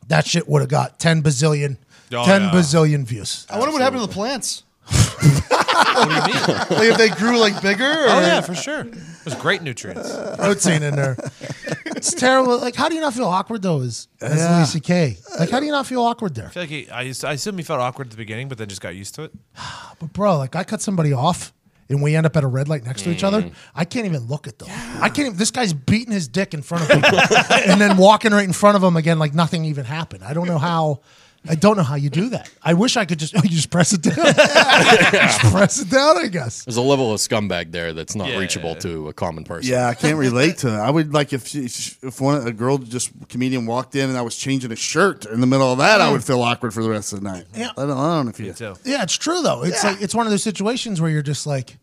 that 0.09 0.27
shit 0.27 0.49
would 0.49 0.61
have 0.61 0.69
got 0.71 0.99
ten 0.99 1.23
bazillion, 1.23 1.77
Oh, 2.13 2.25
ten 2.25 2.43
yeah. 2.43 2.51
bazillion 2.51 3.05
views. 3.05 3.47
I 3.49 3.59
wonder 3.59 3.73
what 3.73 3.81
happened 3.83 4.03
to 4.03 4.07
the 4.09 4.13
plants. 4.13 4.64
What 4.87 6.09
do 6.09 6.15
you 6.15 6.21
mean? 6.27 6.69
Like 6.79 6.89
if 6.91 6.97
they 6.99 7.09
grew 7.11 7.39
like 7.39 7.61
bigger. 7.63 7.85
Or? 7.85 8.09
Oh 8.09 8.21
yeah, 8.21 8.41
for 8.41 8.55
sure. 8.55 8.85
There's 8.85 9.35
great 9.41 9.63
nutrients. 9.63 10.15
Protein 10.37 10.83
in 10.83 10.95
there. 10.97 11.17
It's 11.87 12.13
terrible. 12.13 12.59
Like, 12.59 12.75
how 12.75 12.89
do 12.89 12.95
you 12.95 13.01
not 13.01 13.15
feel 13.15 13.25
awkward 13.27 13.63
though? 13.63 13.81
As, 13.81 14.09
as 14.21 14.39
Yeah. 14.39 14.57
Louis 14.59 14.73
C.K. 14.73 15.17
Like, 15.39 15.51
how 15.51 15.61
do 15.61 15.67
you 15.67 15.73
not 15.73 15.87
feel 15.87 16.03
awkward 16.03 16.35
there? 16.35 16.47
I 16.47 16.51
feel 16.51 16.63
like 16.65 16.71
he, 16.71 16.91
I, 16.91 17.03
used- 17.03 17.25
I 17.25 17.33
assume 17.33 17.57
he 17.57 17.65
felt 17.65 17.81
awkward 17.81 18.09
at 18.09 18.11
the 18.11 18.17
beginning, 18.17 18.49
but 18.49 18.59
then 18.59 18.69
just 18.69 18.81
got 18.83 18.95
used 18.95 19.15
to 19.17 19.23
it. 19.25 19.33
But 20.01 20.13
bro, 20.13 20.37
like 20.39 20.57
I 20.57 20.65
cut 20.65 20.83
somebody 20.83 21.13
off 21.13 21.55
and 21.89 22.03
we 22.03 22.17
end 22.17 22.27
up 22.27 22.37
at 22.37 22.43
a 22.45 22.47
red 22.49 22.69
light 22.69 22.85
next 22.85 23.03
to 23.03 23.11
each 23.11 23.21
Mm. 23.23 23.27
other. 23.29 23.51
I 23.75 23.85
can't 23.85 24.07
even 24.07 24.27
look 24.27 24.47
at 24.49 24.59
them. 24.59 24.69
I 25.01 25.09
can't. 25.09 25.27
Even, 25.27 25.39
this 25.39 25.51
guy's 25.53 25.73
beating 25.73 26.13
his 26.13 26.27
dick 26.29 26.53
in 26.53 26.61
front 26.63 26.83
of 26.85 26.91
people 27.03 27.19
and 27.67 27.81
then 27.81 27.97
walking 27.97 28.33
right 28.33 28.45
in 28.45 28.53
front 28.53 28.77
of 28.77 28.83
him 28.83 28.97
again, 28.97 29.19
like 29.19 29.33
nothing 29.35 29.65
even 29.65 29.85
happened. 29.85 30.25
I 30.25 30.35
don't 30.35 30.47
know 30.49 30.59
how. 30.59 31.01
I 31.49 31.55
don't 31.55 31.77
know 31.77 31.83
how 31.83 31.95
you 31.97 32.09
do 32.11 32.31
that. 32.31 32.51
I 32.63 32.75
wish 32.75 32.97
I 32.97 33.05
could 33.05 33.19
just. 33.19 33.37
oh, 33.37 33.41
you 33.45 33.51
just 33.51 33.71
press 33.71 33.93
it 33.93 34.03
down. 34.03 34.15
just 34.17 35.41
press 35.41 35.81
it 35.81 35.91
down. 35.91 36.17
I 36.19 36.29
guess. 36.29 36.65
There's 36.65 36.77
a 36.77 36.83
level 36.83 37.13
of 37.13 37.21
scumbag 37.21 37.71
there 37.73 37.93
that's 37.93 38.15
not 38.15 38.29
Yeah. 38.29 38.39
reachable 38.39 38.75
to 38.77 39.09
a 39.09 39.13
common 39.13 39.45
person. 39.45 39.71
Yeah, 39.71 39.87
I 39.89 39.95
can't 39.95 40.17
relate 40.29 40.59
to 40.59 40.69
it. 40.69 40.79
I 40.79 40.91
would 40.91 41.13
like 41.13 41.33
if 41.33 41.47
she, 41.47 41.65
if 41.65 42.21
one 42.21 42.47
a 42.47 42.53
girl 42.53 42.79
just 42.79 43.11
comedian 43.29 43.67
walked 43.67 43.95
in 43.95 44.09
and 44.09 44.17
I 44.19 44.23
was 44.23 44.37
changing 44.37 44.73
a 44.73 44.77
shirt 44.77 45.27
in 45.27 45.41
the 45.41 45.47
middle 45.47 45.71
of 45.71 45.79
that, 45.79 46.01
I 46.01 46.11
would 46.11 46.25
feel 46.25 46.41
awkward 46.43 46.73
for 46.73 46.83
the 46.83 46.91
rest 46.91 47.13
of 47.13 47.21
the 47.23 47.29
night. 47.31 47.45
Yeah. 47.55 47.71
I 47.77 47.83
don't, 47.83 47.91
I 47.91 48.17
don't 48.17 48.27
know 48.27 48.31
if 48.31 48.41
you. 48.41 48.47
Me 48.47 48.53
too. 48.53 48.75
Yeah, 48.85 49.03
it's 49.03 49.17
true 49.17 49.43
though. 49.43 49.65
It's 49.65 49.85
like 49.85 50.01
it's 50.01 50.15
one 50.15 50.27
of 50.27 50.31
those 50.31 50.43
situations 50.43 51.01
where 51.01 51.11
you're 51.11 51.23
just 51.23 51.47
like, 51.47 51.77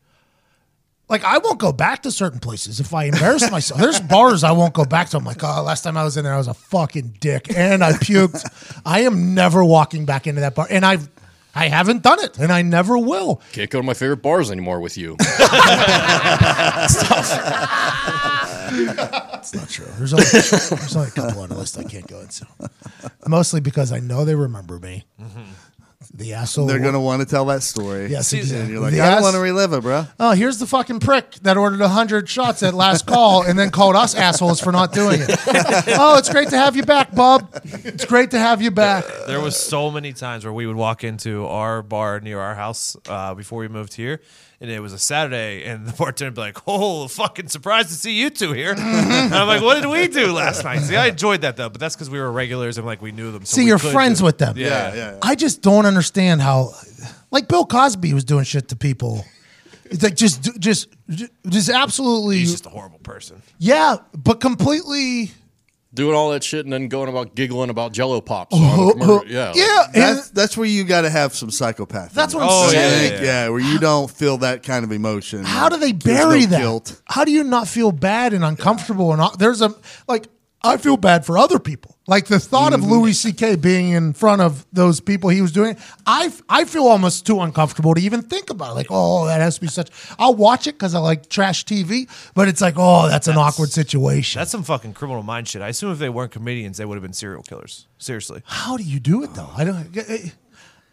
like 1.12 1.24
I 1.26 1.38
won't 1.38 1.59
go 1.59 1.72
back 1.72 2.03
to 2.03 2.12
certain 2.12 2.39
places 2.39 2.80
if 2.80 2.93
I 2.93 3.03
embarrass 3.03 3.51
myself. 3.51 3.80
There's 3.80 3.99
bars 3.99 4.43
I 4.43 4.53
won't 4.53 4.74
go 4.74 4.86
back 4.86 5.09
to. 5.09 5.18
I'm 5.18 5.26
like, 5.26 5.43
oh, 5.43 5.62
last 5.62 5.84
time 5.84 5.97
I 5.97 6.03
was 6.03 6.18
in 6.18 6.24
there, 6.24 6.34
I 6.34 6.38
was 6.38 6.47
a 6.47 6.53
fucking 6.53 7.18
dick 7.20 7.55
and 7.55 7.84
I 7.84 7.91
puked. 7.91 8.82
I 8.86 9.01
am 9.01 9.36
never 9.36 9.64
walking 9.64 10.05
back 10.05 10.26
into 10.26 10.41
that 10.41 10.55
bar, 10.55 10.68
and 10.70 10.86
I've 10.86 11.09
I 11.53 11.68
haven't 11.68 12.01
done 12.01 12.24
it, 12.24 12.39
and 12.39 12.49
I 12.49 12.62
never 12.62 12.97
will. 12.97 13.41
Can't 13.51 13.70
go 13.70 13.80
to 13.80 13.84
my 13.84 13.93
favorite 13.93 14.22
bars 14.22 14.49
anymore 14.49 14.80
with 14.80 14.97
you. 14.97 15.18
It's 19.41 19.55
not 19.55 19.70
true. 19.70 19.88
There's 19.97 20.14
only, 20.14 20.26
there's 20.32 20.95
only 20.95 21.09
a 21.09 21.12
couple 21.12 21.41
on 21.41 21.49
the 21.49 21.55
list 21.55 21.78
I 21.78 21.84
can't 21.84 22.07
go 22.07 22.20
into, 22.20 22.45
mostly 23.28 23.59
because 23.59 23.91
I 23.91 23.99
know 23.99 24.24
they 24.24 24.36
remember 24.36 24.80
me. 24.80 25.03
Mm-hmm. 25.20 25.41
The 26.14 26.34
asshole. 26.34 26.66
They're 26.66 26.80
gonna 26.80 26.99
want 26.99 27.22
to 27.22 27.28
tell 27.28 27.45
that 27.45 27.62
story. 27.64 28.08
Yes, 28.08 28.32
and 28.34 28.41
exactly. 28.41 28.74
you're 28.74 28.82
like, 28.82 28.91
The 28.93 29.02
I 29.02 29.12
don't 29.14 29.22
want 29.22 29.36
to 29.36 29.39
relive 29.39 29.72
it, 29.74 29.82
bro. 29.82 30.06
oh, 30.20 30.32
here's 30.32 30.58
the 30.58 30.66
fucking 30.66 30.99
prick 30.99 31.32
that 31.43 31.58
ordered 31.58 31.80
100 31.80 32.28
shots 32.28 32.64
at 32.64 32.74
last 32.74 33.06
call 33.06 33.43
and 33.43 33.58
then 33.58 33.70
called 33.70 33.95
us 33.95 34.16
assholes 34.16 34.60
for 34.60 34.72
not 34.72 34.93
doing 34.93 35.20
it. 35.22 35.30
oh, 35.99 36.18
it's 36.18 36.30
great 36.30 36.49
to 36.49 36.58
have 36.58 36.76
you 36.76 36.84
back, 36.84 37.14
bub. 37.14 37.49
It's 37.64 38.06
great 38.06 38.32
to 38.32 38.39
have 38.39 38.62
you 38.62 38.72
back. 38.72 39.06
There 39.28 39.39
was 39.41 39.56
so 39.56 39.91
many 39.91 40.12
times 40.12 40.43
where 40.43 40.54
we 40.54 40.66
would 40.66 40.76
walk 40.76 41.04
into 41.04 41.45
our 41.45 41.82
bar 41.84 42.20
near 42.20 42.39
our 42.39 42.56
house 42.56 42.97
uh, 43.08 43.34
before 43.36 43.60
we 43.60 43.68
moved 43.68 43.93
here, 43.93 44.22
and 44.62 44.70
it 44.70 44.80
was 44.80 44.93
a 44.93 44.99
Saturday, 44.99 45.64
and 45.64 45.88
the 45.88 45.91
bartender 45.93 46.32
be 46.32 46.39
like, 46.39 46.59
"Oh, 46.68 47.07
fucking 47.07 47.47
surprised 47.49 47.89
to 47.89 47.95
see 47.95 48.14
you 48.14 48.30
two 48.30 48.53
here." 48.53 48.72
and 48.78 49.34
I'm 49.34 49.47
like, 49.47 49.62
"What 49.62 49.82
did 49.82 49.89
we 49.89 50.07
do 50.07 50.32
last 50.32 50.64
night?" 50.64 50.80
See, 50.82 50.95
I 50.95 51.07
enjoyed 51.07 51.41
that 51.41 51.57
though, 51.57 51.70
but 51.70 51.82
that's 51.82 51.95
because 51.95 52.09
we 52.12 52.20
were 52.20 52.32
regulars 52.32 52.78
and 52.78 52.86
like 52.86 53.01
we 53.01 53.12
knew 53.12 53.32
them. 53.32 53.43
So 53.43 53.55
See, 53.55 53.66
you're 53.66 53.80
friends 53.80 54.20
do 54.20 54.26
with 54.26 54.38
them. 54.38 54.55
Yeah, 54.55 54.68
Yeah, 54.68 54.95
yeah. 54.95 55.18
I 55.24 55.34
just 55.36 55.62
don't 55.64 55.88
understand 55.88 56.41
how, 56.41 56.74
like 57.32 57.47
Bill 57.47 57.66
Cosby 57.66 58.14
was 58.14 58.24
doing 58.24 58.43
shit 58.43 58.68
to 58.70 58.76
people. 58.76 59.26
It's 59.86 60.03
like 60.03 60.16
just, 60.16 60.57
just, 60.57 60.88
just 61.49 61.70
absolutely, 61.70 62.38
He's 62.38 62.51
just 62.51 62.66
a 62.66 62.70
horrible 62.70 62.99
person. 62.99 63.41
yeah, 63.57 63.97
but 64.18 64.39
completely, 64.39 65.32
Doing 65.94 66.16
all 66.16 66.30
that 66.32 66.42
shit 66.42 66.66
and 66.66 66.72
then 66.72 66.88
going 66.88 67.10
about 67.10 67.36
giggling 67.36 67.70
about 67.70 67.92
Jello 67.92 68.22
pops. 68.22 68.56
Oh, 68.58 68.62
on 68.62 68.89
a 68.89 68.92
commercial. 68.94 69.28
Yeah, 69.28 69.52
yeah. 69.56 69.84
and- 69.88 69.96
That's 69.96 70.30
that's 70.30 70.56
where 70.58 70.66
you 70.68 70.86
got 70.86 71.02
to 71.02 71.10
have 71.10 71.36
some 71.36 71.52
psychopath. 71.52 72.14
That's 72.14 72.34
what 72.34 72.44
I'm 72.44 72.50
Oh, 72.50 72.70
saying. 72.70 73.04
yeah, 73.04 73.10
think, 73.10 73.26
yeah, 73.26 73.50
where 73.50 73.60
you 73.60 73.78
don't 73.78 74.10
feel 74.10 74.38
that 74.38 74.64
kind 74.64 74.86
of 74.86 74.94
emotion. 74.94 75.44
How 75.44 75.68
do 75.68 75.76
they 75.78 75.92
bury 75.92 76.42
no 76.42 76.46
that? 76.48 76.60
Guilt. 76.60 77.02
How 77.08 77.26
do 77.26 77.32
you 77.34 77.44
not 77.44 77.68
feel 77.68 77.92
bad 77.92 78.32
and 78.34 78.44
uncomfortable? 78.46 79.12
And 79.12 79.22
there's 79.38 79.62
a 79.62 79.76
like, 80.08 80.28
I 80.64 80.78
feel 80.78 80.96
bad 80.96 81.26
for 81.26 81.38
other 81.38 81.60
people. 81.60 81.98
Like 82.12 82.26
the 82.28 82.39
thought 82.41 82.74
Mm-hmm. 82.74 82.84
of 82.84 82.91
Louis 82.91 83.14
C.K. 83.14 83.55
being 83.55 83.89
in 83.91 84.12
front 84.14 84.41
of 84.41 84.66
those 84.74 84.99
people 84.99 85.30
he 85.30 85.41
was 85.41 85.53
doing, 85.53 85.78
I 86.05 86.30
I 86.49 86.66
feel 86.66 86.84
almost 86.84 87.26
too 87.26 87.39
uncomfortable 87.39 87.93
to 87.95 88.01
even 88.01 88.22
think 88.22 88.49
about. 88.49 88.72
it. 88.74 88.76
Like, 88.76 88.88
oh, 88.89 89.26
that 89.28 89.39
has 89.39 89.55
to 89.55 89.62
be 89.62 89.68
such. 89.68 89.89
I'll 90.20 90.36
watch 90.36 90.68
it 90.68 90.74
because 90.74 90.93
I 90.93 90.99
like 90.99 91.30
trash 91.30 91.64
TV, 91.64 92.09
but 92.36 92.49
it's 92.49 92.59
like, 92.59 92.76
oh, 92.78 93.07
that's 93.07 93.28
an 93.30 93.38
awkward 93.38 93.70
situation. 93.72 94.39
That's 94.39 94.51
some 94.51 94.64
fucking 94.64 94.93
criminal 94.93 95.24
mind 95.24 95.47
shit. 95.47 95.62
I 95.62 95.70
assume 95.70 95.91
if 95.93 95.99
they 95.99 96.09
weren't 96.09 96.32
comedians, 96.34 96.76
they 96.78 96.86
would 96.86 96.95
have 96.95 97.01
been 97.03 97.14
serial 97.14 97.43
killers. 97.43 97.88
Seriously. 97.97 98.41
How 98.45 98.76
do 98.76 98.84
you 98.84 98.99
do 98.99 99.24
it 99.24 99.34
though? 99.34 99.49
I 99.55 99.64
don't. 99.64 99.88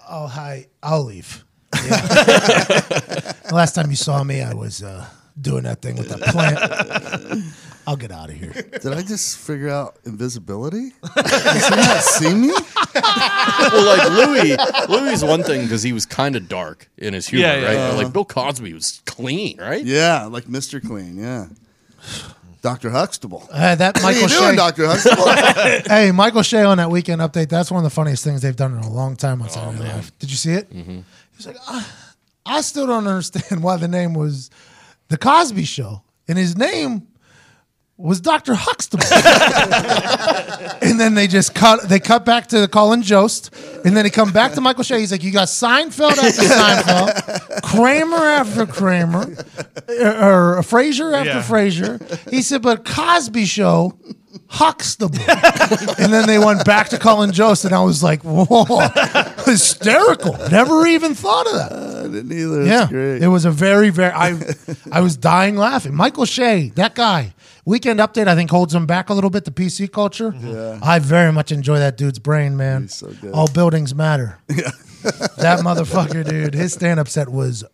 Oh, 0.08 0.26
hi. 0.28 0.68
I'll 0.84 1.02
leave. 1.04 1.44
the 1.72 3.50
last 3.52 3.74
time 3.74 3.90
you 3.90 3.96
saw 3.96 4.22
me, 4.24 4.40
I 4.40 4.54
was 4.54 4.82
uh, 4.82 5.04
doing 5.40 5.64
that 5.64 5.82
thing 5.82 5.96
with 5.96 6.08
that 6.08 6.20
plant. 6.20 7.44
I'll 7.86 7.96
get 7.96 8.10
out 8.12 8.28
of 8.28 8.36
here. 8.36 8.52
Did 8.52 8.92
I 8.92 9.00
just 9.02 9.38
figure 9.38 9.70
out 9.70 9.96
invisibility? 10.04 10.92
Does 11.16 11.68
he 11.68 11.76
not 11.76 12.02
see 12.02 12.34
me? 12.34 12.48
well, 12.94 13.96
like 13.96 14.10
Louis, 14.10 14.56
Louis 14.88 15.12
is 15.14 15.24
one 15.24 15.42
thing 15.42 15.62
because 15.62 15.82
he 15.82 15.94
was 15.94 16.04
kind 16.04 16.36
of 16.36 16.48
dark 16.48 16.90
in 16.98 17.14
his 17.14 17.26
humor, 17.28 17.46
Yeah, 17.46 17.56
yeah. 17.56 17.66
right? 17.66 17.90
But, 17.90 18.04
like 18.04 18.12
Bill 18.12 18.26
Cosby 18.26 18.74
was 18.74 19.00
clean, 19.06 19.58
right? 19.58 19.82
Yeah, 19.82 20.26
like 20.26 20.44
Mr. 20.44 20.86
Clean. 20.86 21.16
Yeah, 21.16 21.46
Doctor 22.60 22.90
Huxtable. 22.90 23.48
Uh, 23.50 23.74
that 23.76 23.96
What 23.96 24.02
are 24.02 24.06
Michael 24.06 24.22
you 24.22 24.28
doing, 24.28 24.50
Che. 24.50 24.56
Doctor 24.56 24.86
Huxtable? 24.86 25.88
Hey, 25.94 26.10
Michael 26.12 26.42
Che 26.42 26.62
on 26.64 26.76
that 26.78 26.90
weekend 26.90 27.22
update. 27.22 27.48
That's 27.48 27.70
one 27.70 27.78
of 27.78 27.84
the 27.84 27.94
funniest 27.94 28.22
things 28.22 28.42
they've 28.42 28.54
done 28.56 28.72
in 28.76 28.82
a 28.82 28.90
long 28.92 29.16
time 29.16 29.40
on 29.40 29.48
Saturday 29.48 29.82
Night 29.82 29.94
Live. 29.94 30.18
Did 30.18 30.30
you 30.30 30.36
see 30.36 30.52
it? 30.52 30.70
Mm-hmm. 30.70 30.90
He 30.90 31.04
was 31.38 31.46
like, 31.46 31.56
I, 31.66 31.86
I 32.44 32.60
still 32.60 32.86
don't 32.86 33.06
understand 33.06 33.62
why 33.62 33.76
the 33.78 33.88
name 33.88 34.12
was 34.12 34.50
the 35.08 35.18
Cosby 35.18 35.64
Show, 35.64 36.02
and 36.26 36.36
his 36.38 36.56
name 36.56 37.06
was 37.96 38.20
Dr. 38.20 38.54
Huxtable. 38.54 39.04
and 40.82 41.00
then 41.00 41.14
they 41.14 41.26
just 41.26 41.54
cut. 41.54 41.88
They 41.88 41.98
cut 41.98 42.24
back 42.24 42.46
to 42.48 42.68
Colin 42.68 43.02
Jost, 43.02 43.52
and 43.84 43.96
then 43.96 44.04
he 44.04 44.10
come 44.10 44.32
back 44.32 44.52
to 44.52 44.60
Michael 44.60 44.84
Che. 44.84 45.00
He's 45.00 45.10
like, 45.12 45.22
"You 45.22 45.32
got 45.32 45.48
Seinfeld 45.48 46.12
after 46.12 46.42
Seinfeld, 46.42 47.62
Kramer 47.62 48.16
after 48.16 48.66
Kramer, 48.66 49.24
or, 49.88 50.58
or 50.58 50.62
Frasier 50.62 51.12
after 51.14 51.30
Yeah. 51.30 51.42
Frasier." 51.42 52.30
He 52.30 52.42
said, 52.42 52.62
"But 52.62 52.84
Cosby 52.84 53.44
Show." 53.46 53.98
Huxtable. 54.48 55.18
and 55.98 56.12
then 56.12 56.26
they 56.26 56.38
went 56.38 56.64
back 56.64 56.88
to 56.90 56.98
Colin 56.98 57.32
Jost, 57.32 57.64
and 57.64 57.74
I 57.74 57.82
was 57.82 58.02
like, 58.02 58.22
whoa, 58.22 58.64
hysterical. 59.44 60.36
Never 60.50 60.86
even 60.86 61.14
thought 61.14 61.46
of 61.46 61.52
that. 61.54 61.72
Uh, 61.72 62.00
I 62.00 62.02
didn't 62.04 62.32
either. 62.32 62.64
Yeah, 62.64 62.88
great. 62.88 63.22
it 63.22 63.28
was 63.28 63.44
a 63.44 63.50
very, 63.50 63.90
very. 63.90 64.12
I, 64.12 64.38
I 64.92 65.00
was 65.00 65.16
dying 65.16 65.56
laughing. 65.56 65.94
Michael 65.94 66.26
Che, 66.26 66.72
that 66.74 66.94
guy. 66.94 67.34
Weekend 67.64 68.00
Update, 68.00 68.28
I 68.28 68.34
think 68.34 68.50
holds 68.50 68.74
him 68.74 68.86
back 68.86 69.10
a 69.10 69.14
little 69.14 69.28
bit. 69.28 69.44
The 69.44 69.50
PC 69.50 69.92
culture. 69.92 70.34
Yeah. 70.40 70.78
I 70.82 70.98
very 71.00 71.32
much 71.32 71.52
enjoy 71.52 71.78
that 71.78 71.98
dude's 71.98 72.18
brain, 72.18 72.56
man. 72.56 72.88
So. 72.88 73.12
All 73.34 73.48
buildings 73.48 73.94
matter. 73.94 74.38
That 75.02 75.60
motherfucker, 75.60 76.28
dude. 76.28 76.54
His 76.54 76.72
stand-up 76.72 77.08
set 77.08 77.28
was 77.28 77.64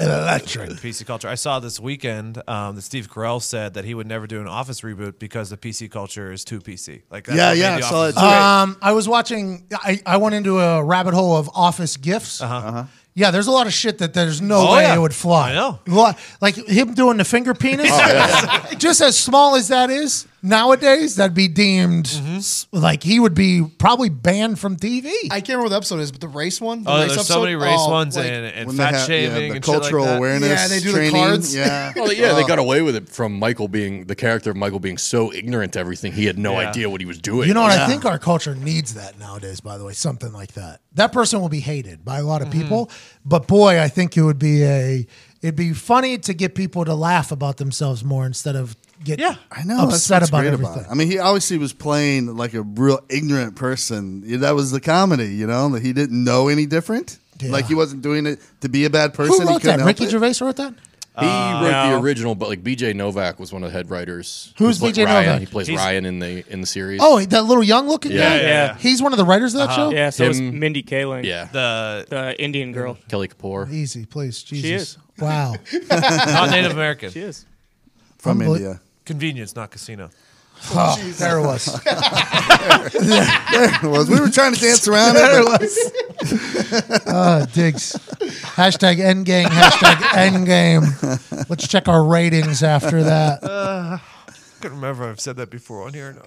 electric. 0.00 0.70
PC 0.70 1.06
culture. 1.06 1.28
I 1.28 1.34
saw 1.34 1.58
this 1.60 1.80
weekend 1.80 2.42
um, 2.48 2.76
that 2.76 2.82
Steve 2.82 3.08
Carell 3.10 3.42
said 3.42 3.74
that 3.74 3.84
he 3.84 3.94
would 3.94 4.06
never 4.06 4.26
do 4.26 4.40
an 4.40 4.46
Office 4.48 4.80
reboot 4.82 5.18
because 5.18 5.50
the 5.50 5.56
PC 5.56 5.90
culture 5.90 6.32
is 6.32 6.44
too 6.44 6.60
PC. 6.60 7.02
Like 7.10 7.24
that's 7.26 7.36
Yeah, 7.36 7.48
what 7.48 7.54
made 7.54 7.60
yeah, 7.60 7.76
The 7.78 7.86
I 7.86 7.88
saw 7.88 8.00
Office 8.02 8.16
it 8.16 8.20
great. 8.20 8.28
too. 8.28 8.36
Um, 8.36 8.76
I 8.82 8.92
was 8.92 9.08
watching. 9.08 9.66
I, 9.72 10.00
I 10.06 10.16
went 10.18 10.34
into 10.34 10.58
a 10.60 10.82
rabbit 10.82 11.14
hole 11.14 11.36
of 11.36 11.48
Office 11.54 11.96
gifs. 11.96 12.40
Uh-huh. 12.40 12.84
Yeah, 13.14 13.30
there's 13.30 13.46
a 13.46 13.50
lot 13.50 13.66
of 13.66 13.72
shit 13.72 13.96
that 13.98 14.12
there's 14.12 14.42
no 14.42 14.68
Oh, 14.68 14.74
way 14.74 14.82
yeah. 14.82 14.94
it 14.94 14.98
would 15.00 15.14
fly. 15.14 15.52
I 15.52 15.54
know. 15.54 15.78
Lo- 15.86 16.12
Like 16.42 16.54
him 16.56 16.92
doing 16.92 17.16
the 17.16 17.24
finger 17.24 17.54
penis, 17.54 17.88
just 18.76 19.00
as 19.00 19.18
small 19.18 19.56
as 19.56 19.68
that 19.68 19.88
is, 19.88 20.26
nowadays, 20.46 21.16
that'd 21.16 21.34
be 21.34 21.48
deemed 21.48 22.06
mm-hmm. 22.06 22.36
s- 22.36 22.66
like 22.72 23.02
he 23.02 23.20
would 23.20 23.34
be 23.34 23.64
probably 23.78 24.08
banned 24.08 24.58
from 24.58 24.76
TV. 24.76 25.10
I 25.30 25.40
can't 25.40 25.48
remember 25.48 25.64
what 25.64 25.68
the 25.70 25.76
episode 25.76 26.00
is, 26.00 26.12
but 26.12 26.20
the 26.20 26.28
race 26.28 26.60
one. 26.60 26.84
The 26.84 26.90
Oh, 26.90 26.94
race 26.94 27.06
there's 27.08 27.18
episode, 27.18 27.34
so 27.34 27.42
many 27.42 27.56
race 27.56 27.74
oh, 27.78 27.90
ones 27.90 28.16
like, 28.16 28.26
and, 28.26 28.46
and 28.46 28.66
When 28.68 28.76
fat 28.76 28.94
have- 28.94 29.00
yeah, 29.00 29.06
shaming 29.06 29.32
the 29.32 29.56
and 29.56 29.64
shit 29.64 29.74
like 29.74 29.80
cultural 29.82 30.04
that. 30.06 30.18
awareness. 30.18 30.48
Yeah, 30.48 30.68
they 30.68 30.80
do 30.80 30.92
the 30.92 30.92
training. 30.92 31.12
cards. 31.14 31.54
Yeah. 31.54 31.92
Well, 31.96 32.04
oh, 32.08 32.10
yeah, 32.10 32.34
they 32.34 32.42
uh, 32.42 32.46
got 32.46 32.58
away 32.58 32.82
with 32.82 32.96
it 32.96 33.08
from 33.08 33.38
Michael 33.38 33.68
being 33.68 34.04
the 34.06 34.14
character 34.14 34.50
of 34.50 34.56
Michael 34.56 34.80
being 34.80 34.98
so 34.98 35.32
ignorant 35.32 35.72
to 35.74 35.78
everything. 35.80 36.12
He 36.12 36.26
had 36.26 36.38
no 36.38 36.52
Yeah. 36.60 36.68
idea 36.68 36.88
what 36.90 37.00
he 37.00 37.06
was 37.06 37.18
doing. 37.18 37.48
You 37.48 37.54
know 37.54 37.62
what? 37.62 37.72
I 37.72 37.86
think 37.86 38.04
our 38.04 38.18
culture 38.18 38.54
needs 38.54 38.94
that 38.94 39.18
nowadays. 39.18 39.60
By 39.60 39.78
the 39.78 39.84
way, 39.84 39.92
something 39.92 40.32
like 40.32 40.52
that. 40.52 40.80
That 40.94 41.12
person 41.12 41.40
will 41.40 41.48
be 41.48 41.60
hated 41.60 42.04
by 42.04 42.18
a 42.18 42.24
lot 42.24 42.40
of 42.42 42.48
mm-hmm. 42.48 42.62
people, 42.62 42.90
but 43.24 43.46
boy, 43.46 43.80
I 43.80 43.88
think 43.88 44.16
it 44.16 44.22
would 44.22 44.38
be 44.38 44.64
a. 44.64 45.06
It'd 45.46 45.54
be 45.56 45.72
funny 45.72 46.18
to 46.18 46.34
get 46.34 46.54
people 46.56 46.84
to 46.84 46.94
laugh 46.94 47.30
about 47.30 47.58
themselves 47.58 48.02
more 48.02 48.26
instead 48.26 48.56
of 48.56 48.76
get 49.04 49.20
Yeah. 49.20 49.36
I 49.52 49.62
know. 49.62 49.78
upset 49.84 50.22
what's 50.22 50.28
about 50.30 50.40
great 50.40 50.52
everything. 50.54 50.82
it. 50.82 50.86
I 50.90 50.94
mean, 50.94 51.08
he 51.08 51.18
obviously 51.20 51.56
was 51.56 51.72
playing 51.72 52.36
like 52.36 52.52
a 52.54 52.62
real 52.62 52.98
ignorant 53.08 53.54
person. 53.54 54.40
That 54.40 54.56
was 54.56 54.72
the 54.72 54.80
comedy, 54.80 55.28
you 55.34 55.46
know, 55.46 55.68
that 55.70 55.82
he 55.82 55.92
didn't 55.92 56.24
know 56.24 56.48
any 56.48 56.66
different. 56.66 57.18
Yeah. 57.40 57.52
Like 57.52 57.66
he 57.66 57.74
wasn't 57.76 58.02
doing 58.02 58.26
it 58.26 58.40
to 58.62 58.68
be 58.68 58.86
a 58.86 58.90
bad 58.90 59.14
person. 59.14 59.34
Who 59.34 59.42
he 59.42 59.52
wrote 59.54 59.62
couldn't 59.62 59.78
that? 59.80 59.86
Ricky 59.86 60.04
it. 60.04 60.10
Gervais 60.10 60.34
wrote 60.40 60.56
that. 60.56 60.74
he 61.18 61.24
wrote 61.26 61.72
uh, 61.72 61.90
the 61.90 61.98
original, 62.02 62.34
but 62.34 62.48
like 62.48 62.64
BJ 62.64 62.94
Novak 62.96 63.38
was 63.38 63.52
one 63.52 63.62
of 63.62 63.70
the 63.70 63.72
head 63.76 63.88
writers. 63.88 64.52
Who's 64.58 64.80
BJ 64.80 65.04
Ryan. 65.06 65.26
Novak? 65.26 65.40
He 65.40 65.46
plays 65.46 65.66
He's- 65.68 65.78
Ryan 65.78 66.06
in 66.06 66.18
the 66.18 66.44
in 66.52 66.60
the 66.60 66.66
series. 66.66 67.00
Oh, 67.02 67.20
that 67.20 67.44
little 67.44 67.62
young 67.62 67.86
looking 67.88 68.12
Yeah, 68.12 68.18
guy. 68.30 68.36
yeah, 68.36 68.42
yeah. 68.48 68.76
He's 68.78 69.00
one 69.00 69.12
of 69.12 69.16
the 69.18 69.24
writers 69.24 69.54
of 69.54 69.58
that 69.60 69.68
uh-huh. 69.70 69.90
show. 69.90 69.94
Yeah, 69.94 70.10
so 70.10 70.24
is 70.24 70.38
Him- 70.38 70.58
Mindy 70.58 70.82
Kaling. 70.82 71.24
yeah, 71.24 71.48
The 71.52 72.06
The 72.08 72.42
Indian 72.42 72.72
girl. 72.72 72.98
Kelly 73.08 73.28
Kapoor. 73.28 73.70
Easy, 73.72 74.04
please. 74.06 74.42
Jesus. 74.42 74.96
is. 74.96 74.98
Wow. 75.18 75.54
not 75.90 76.50
Native 76.50 76.72
American. 76.72 77.10
She 77.10 77.20
is. 77.20 77.46
from 78.18 78.38
Unbel- 78.40 78.56
India. 78.56 78.80
Convenience, 79.04 79.54
not 79.56 79.70
casino. 79.70 80.10
Oh, 80.72 80.96
there 81.18 81.38
it 81.38 81.42
was. 81.42 81.68
It 82.98 83.82
was. 83.88 84.08
We 84.10 84.18
were 84.20 84.28
trying 84.30 84.54
to 84.54 84.60
dance 84.60 84.86
around 84.88 85.14
there 85.14 85.40
it. 85.40 85.44
it 85.44 85.60
was. 85.60 87.06
Uh, 87.06 87.46
Diggs. 87.52 87.92
Hashtag 88.56 88.96
endgame. 88.98 89.46
Hashtag 89.46 89.94
endgame. 90.26 91.48
Let's 91.48 91.66
check 91.68 91.88
our 91.88 92.02
ratings 92.04 92.62
after 92.62 93.02
that. 93.04 93.40
I 93.44 94.00
couldn't 94.60 94.76
remember 94.78 95.04
if 95.04 95.10
I've 95.10 95.20
said 95.20 95.36
that 95.36 95.50
before 95.50 95.82
on 95.86 95.92
here 95.94 96.10
or 96.10 96.12
not. 96.14 96.26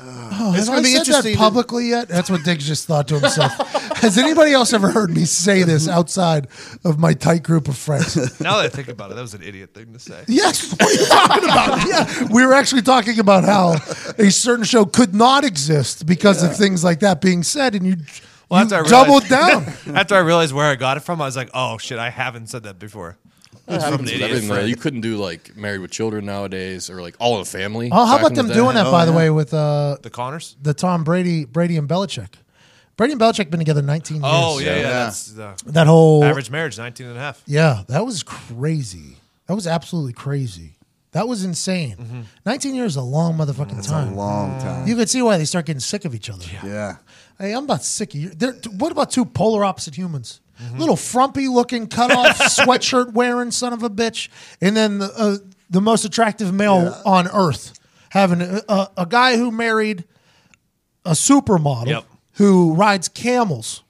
Oh, 0.00 0.52
It's 0.54 0.66
have 0.66 0.66
gonna 0.68 0.78
I 0.78 0.82
be 0.82 0.88
said 0.90 0.98
interesting 1.00 1.32
that 1.32 1.38
to- 1.38 1.38
publicly 1.38 1.88
yet? 1.88 2.08
That's 2.08 2.30
what 2.30 2.44
Diggs 2.44 2.66
just 2.66 2.86
thought 2.86 3.08
to 3.08 3.18
himself. 3.18 3.52
Has 3.98 4.16
anybody 4.16 4.52
else 4.52 4.72
ever 4.72 4.90
heard 4.92 5.10
me 5.10 5.24
say 5.24 5.64
this 5.64 5.88
outside 5.88 6.46
of 6.84 7.00
my 7.00 7.14
tight 7.14 7.42
group 7.42 7.66
of 7.66 7.76
friends? 7.76 8.16
Now 8.40 8.58
that 8.58 8.66
I 8.66 8.68
think 8.68 8.86
about 8.88 9.10
it, 9.10 9.14
that 9.14 9.22
was 9.22 9.34
an 9.34 9.42
idiot 9.42 9.74
thing 9.74 9.92
to 9.92 9.98
say. 9.98 10.22
Yes, 10.28 10.70
what 10.78 10.82
are 10.82 10.92
you 10.92 11.06
talking 11.06 11.44
about? 11.44 11.88
Yeah, 11.88 12.28
we 12.30 12.46
were 12.46 12.52
actually 12.54 12.82
talking 12.82 13.18
about 13.18 13.42
how 13.44 13.72
a 14.18 14.30
certain 14.30 14.64
show 14.64 14.84
could 14.84 15.14
not 15.14 15.44
exist 15.44 16.06
because 16.06 16.42
of 16.44 16.56
things 16.56 16.84
like 16.84 17.00
that 17.00 17.20
being 17.20 17.42
said, 17.42 17.74
and 17.74 17.84
you, 17.84 17.96
Well, 18.48 18.60
you 18.60 18.64
after 18.76 18.84
I 18.86 18.88
doubled 18.88 19.26
down. 19.28 19.64
After 19.96 20.14
I 20.14 20.20
realized 20.20 20.54
where 20.54 20.70
I 20.70 20.76
got 20.76 20.96
it 20.96 21.00
from, 21.00 21.20
I 21.20 21.24
was 21.24 21.36
like, 21.36 21.50
"Oh 21.52 21.76
shit, 21.78 21.98
I 21.98 22.10
haven't 22.10 22.46
said 22.48 22.62
that 22.62 22.78
before." 22.78 23.16
It's 23.68 23.84
from 23.84 23.94
an 23.94 24.00
With 24.00 24.08
idiot 24.12 24.22
everything, 24.30 24.48
though. 24.48 24.54
friend. 24.54 24.68
You 24.68 24.76
couldn't 24.76 25.00
do 25.02 25.16
like 25.16 25.56
Married 25.56 25.80
with 25.80 25.90
Children 25.90 26.24
nowadays, 26.26 26.88
or 26.90 27.02
like 27.02 27.16
All 27.18 27.34
in 27.34 27.40
the 27.40 27.50
Family. 27.50 27.90
Oh, 27.92 28.06
how 28.06 28.18
about 28.18 28.34
them 28.34 28.48
the 28.48 28.54
doing 28.54 28.74
day. 28.76 28.82
that? 28.82 28.90
by 28.90 29.04
the 29.04 29.12
way, 29.12 29.30
with 29.30 29.52
uh, 29.54 29.96
The 30.02 30.10
Connors. 30.10 30.56
the 30.62 30.74
Tom 30.74 31.04
Brady, 31.04 31.44
Brady 31.44 31.76
and 31.76 31.88
Belichick. 31.88 32.30
Brady 32.96 33.12
and 33.12 33.20
Belichick 33.20 33.50
been 33.50 33.60
together 33.60 33.82
19 33.82 34.16
years. 34.16 34.24
Oh 34.26 34.58
yeah, 34.58 34.66
yeah. 34.66 34.76
Yeah. 34.80 34.88
That's 35.04 35.26
the 35.32 35.54
that 35.66 35.86
whole 35.86 36.24
average 36.24 36.50
marriage, 36.50 36.78
19 36.78 37.06
and 37.06 37.16
a 37.16 37.20
half. 37.20 37.42
Yeah, 37.46 37.84
that 37.88 38.04
was 38.04 38.22
crazy. 38.22 39.16
That 39.46 39.54
was 39.54 39.66
absolutely 39.66 40.14
crazy. 40.14 40.74
That 41.12 41.26
was 41.28 41.44
insane. 41.44 41.96
Mm-hmm. 41.96 42.20
19 42.44 42.74
years 42.74 42.92
is 42.92 42.96
a 42.96 43.02
long 43.02 43.34
motherfucking 43.38 43.78
It's 43.78 43.86
a 43.88 43.90
time. 43.90 44.14
long 44.16 44.60
time. 44.60 44.86
You 44.86 44.94
could 44.96 45.08
see 45.08 45.22
why 45.22 45.38
they 45.38 45.44
start 45.46 45.64
getting 45.66 45.80
sick 45.80 46.04
of 46.04 46.14
each 46.14 46.28
other. 46.28 46.44
Yeah. 46.64 46.96
Hey, 47.38 47.52
I'm 47.54 47.64
about 47.64 47.82
sick 47.84 48.14
of 48.14 48.20
you. 48.20 48.28
They're- 48.30 48.58
What 48.76 48.92
about 48.92 49.10
two 49.10 49.24
polar 49.24 49.64
opposite 49.64 49.94
humans? 49.94 50.40
Mm-hmm. 50.62 50.78
Little 50.78 50.96
frumpy 50.96 51.46
looking, 51.48 51.86
cut 51.86 52.10
off 52.10 52.38
sweatshirt 52.38 53.12
wearing 53.12 53.50
son 53.50 53.72
of 53.72 53.82
a 53.82 53.90
bitch, 53.90 54.28
and 54.60 54.76
then 54.76 54.98
the, 54.98 55.12
uh, 55.16 55.36
the 55.70 55.80
most 55.80 56.04
attractive 56.04 56.52
male 56.52 57.00
on 57.06 57.28
earth, 57.28 57.78
having 58.10 58.40
a, 58.42 58.60
a, 58.68 58.88
a 58.98 59.06
guy 59.06 59.36
who 59.36 59.50
married 59.50 60.04
a 61.04 61.12
supermodel 61.12 61.86
Yep. 61.86 62.04
who 62.34 62.74
rides 62.74 63.08
camels 63.08 63.82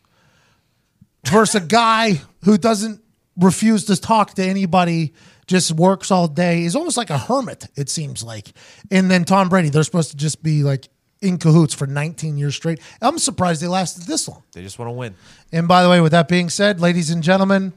versus 1.27 1.55
a 1.55 1.61
guy 1.66 2.21
who 2.45 2.59
doesn't 2.59 3.01
refuse 3.37 3.85
to 3.87 3.97
talk 3.97 4.35
to 4.35 4.45
anybody, 4.45 5.14
just 5.47 5.73
works 5.73 6.11
all 6.11 6.29
day. 6.29 6.61
He's 6.62 6.77
almost 6.77 6.97
like 6.97 7.11
a 7.11 7.19
hermit, 7.19 7.66
it 7.77 7.89
seems 7.89 8.23
like. 8.23 8.53
And 8.91 9.11
then 9.11 9.25
Tom 9.25 9.49
Brady, 9.49 9.71
they're 9.71 9.83
supposed 9.85 10.11
to 10.11 10.16
just 10.16 10.43
be 10.43 10.62
like 10.62 10.89
in 11.21 11.39
cahoots 11.39 11.75
for 11.75 11.87
19 11.87 12.37
years 12.37 12.55
straight. 12.55 12.81
I'm 13.01 13.19
surprised 13.19 13.62
they 13.62 13.66
lasted 13.66 14.05
this 14.05 14.29
long. 14.29 14.43
They 14.53 14.62
just 14.62 14.79
want 14.79 14.89
to 14.89 14.93
win. 14.93 15.14
And 15.53 15.66
by 15.66 15.83
the 15.83 15.89
way, 15.89 16.01
with 16.01 16.12
that 16.12 16.29
being 16.29 16.49
said, 16.49 16.81
ladies 16.81 17.11
and 17.11 17.23
gentlemen, 17.23 17.73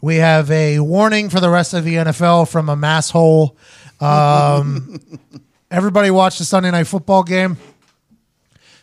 we 0.00 0.16
have 0.16 0.50
a 0.50 0.80
warning 0.80 1.28
for 1.28 1.40
the 1.40 1.50
rest 1.50 1.74
of 1.74 1.84
the 1.84 1.94
NFL 1.94 2.50
from 2.50 2.68
a 2.68 2.76
mass 2.76 3.10
hole. 3.10 3.56
Um, 4.00 5.00
everybody 5.70 6.10
watched 6.10 6.38
the 6.38 6.44
Sunday 6.44 6.70
night 6.70 6.86
football 6.86 7.22
game. 7.22 7.56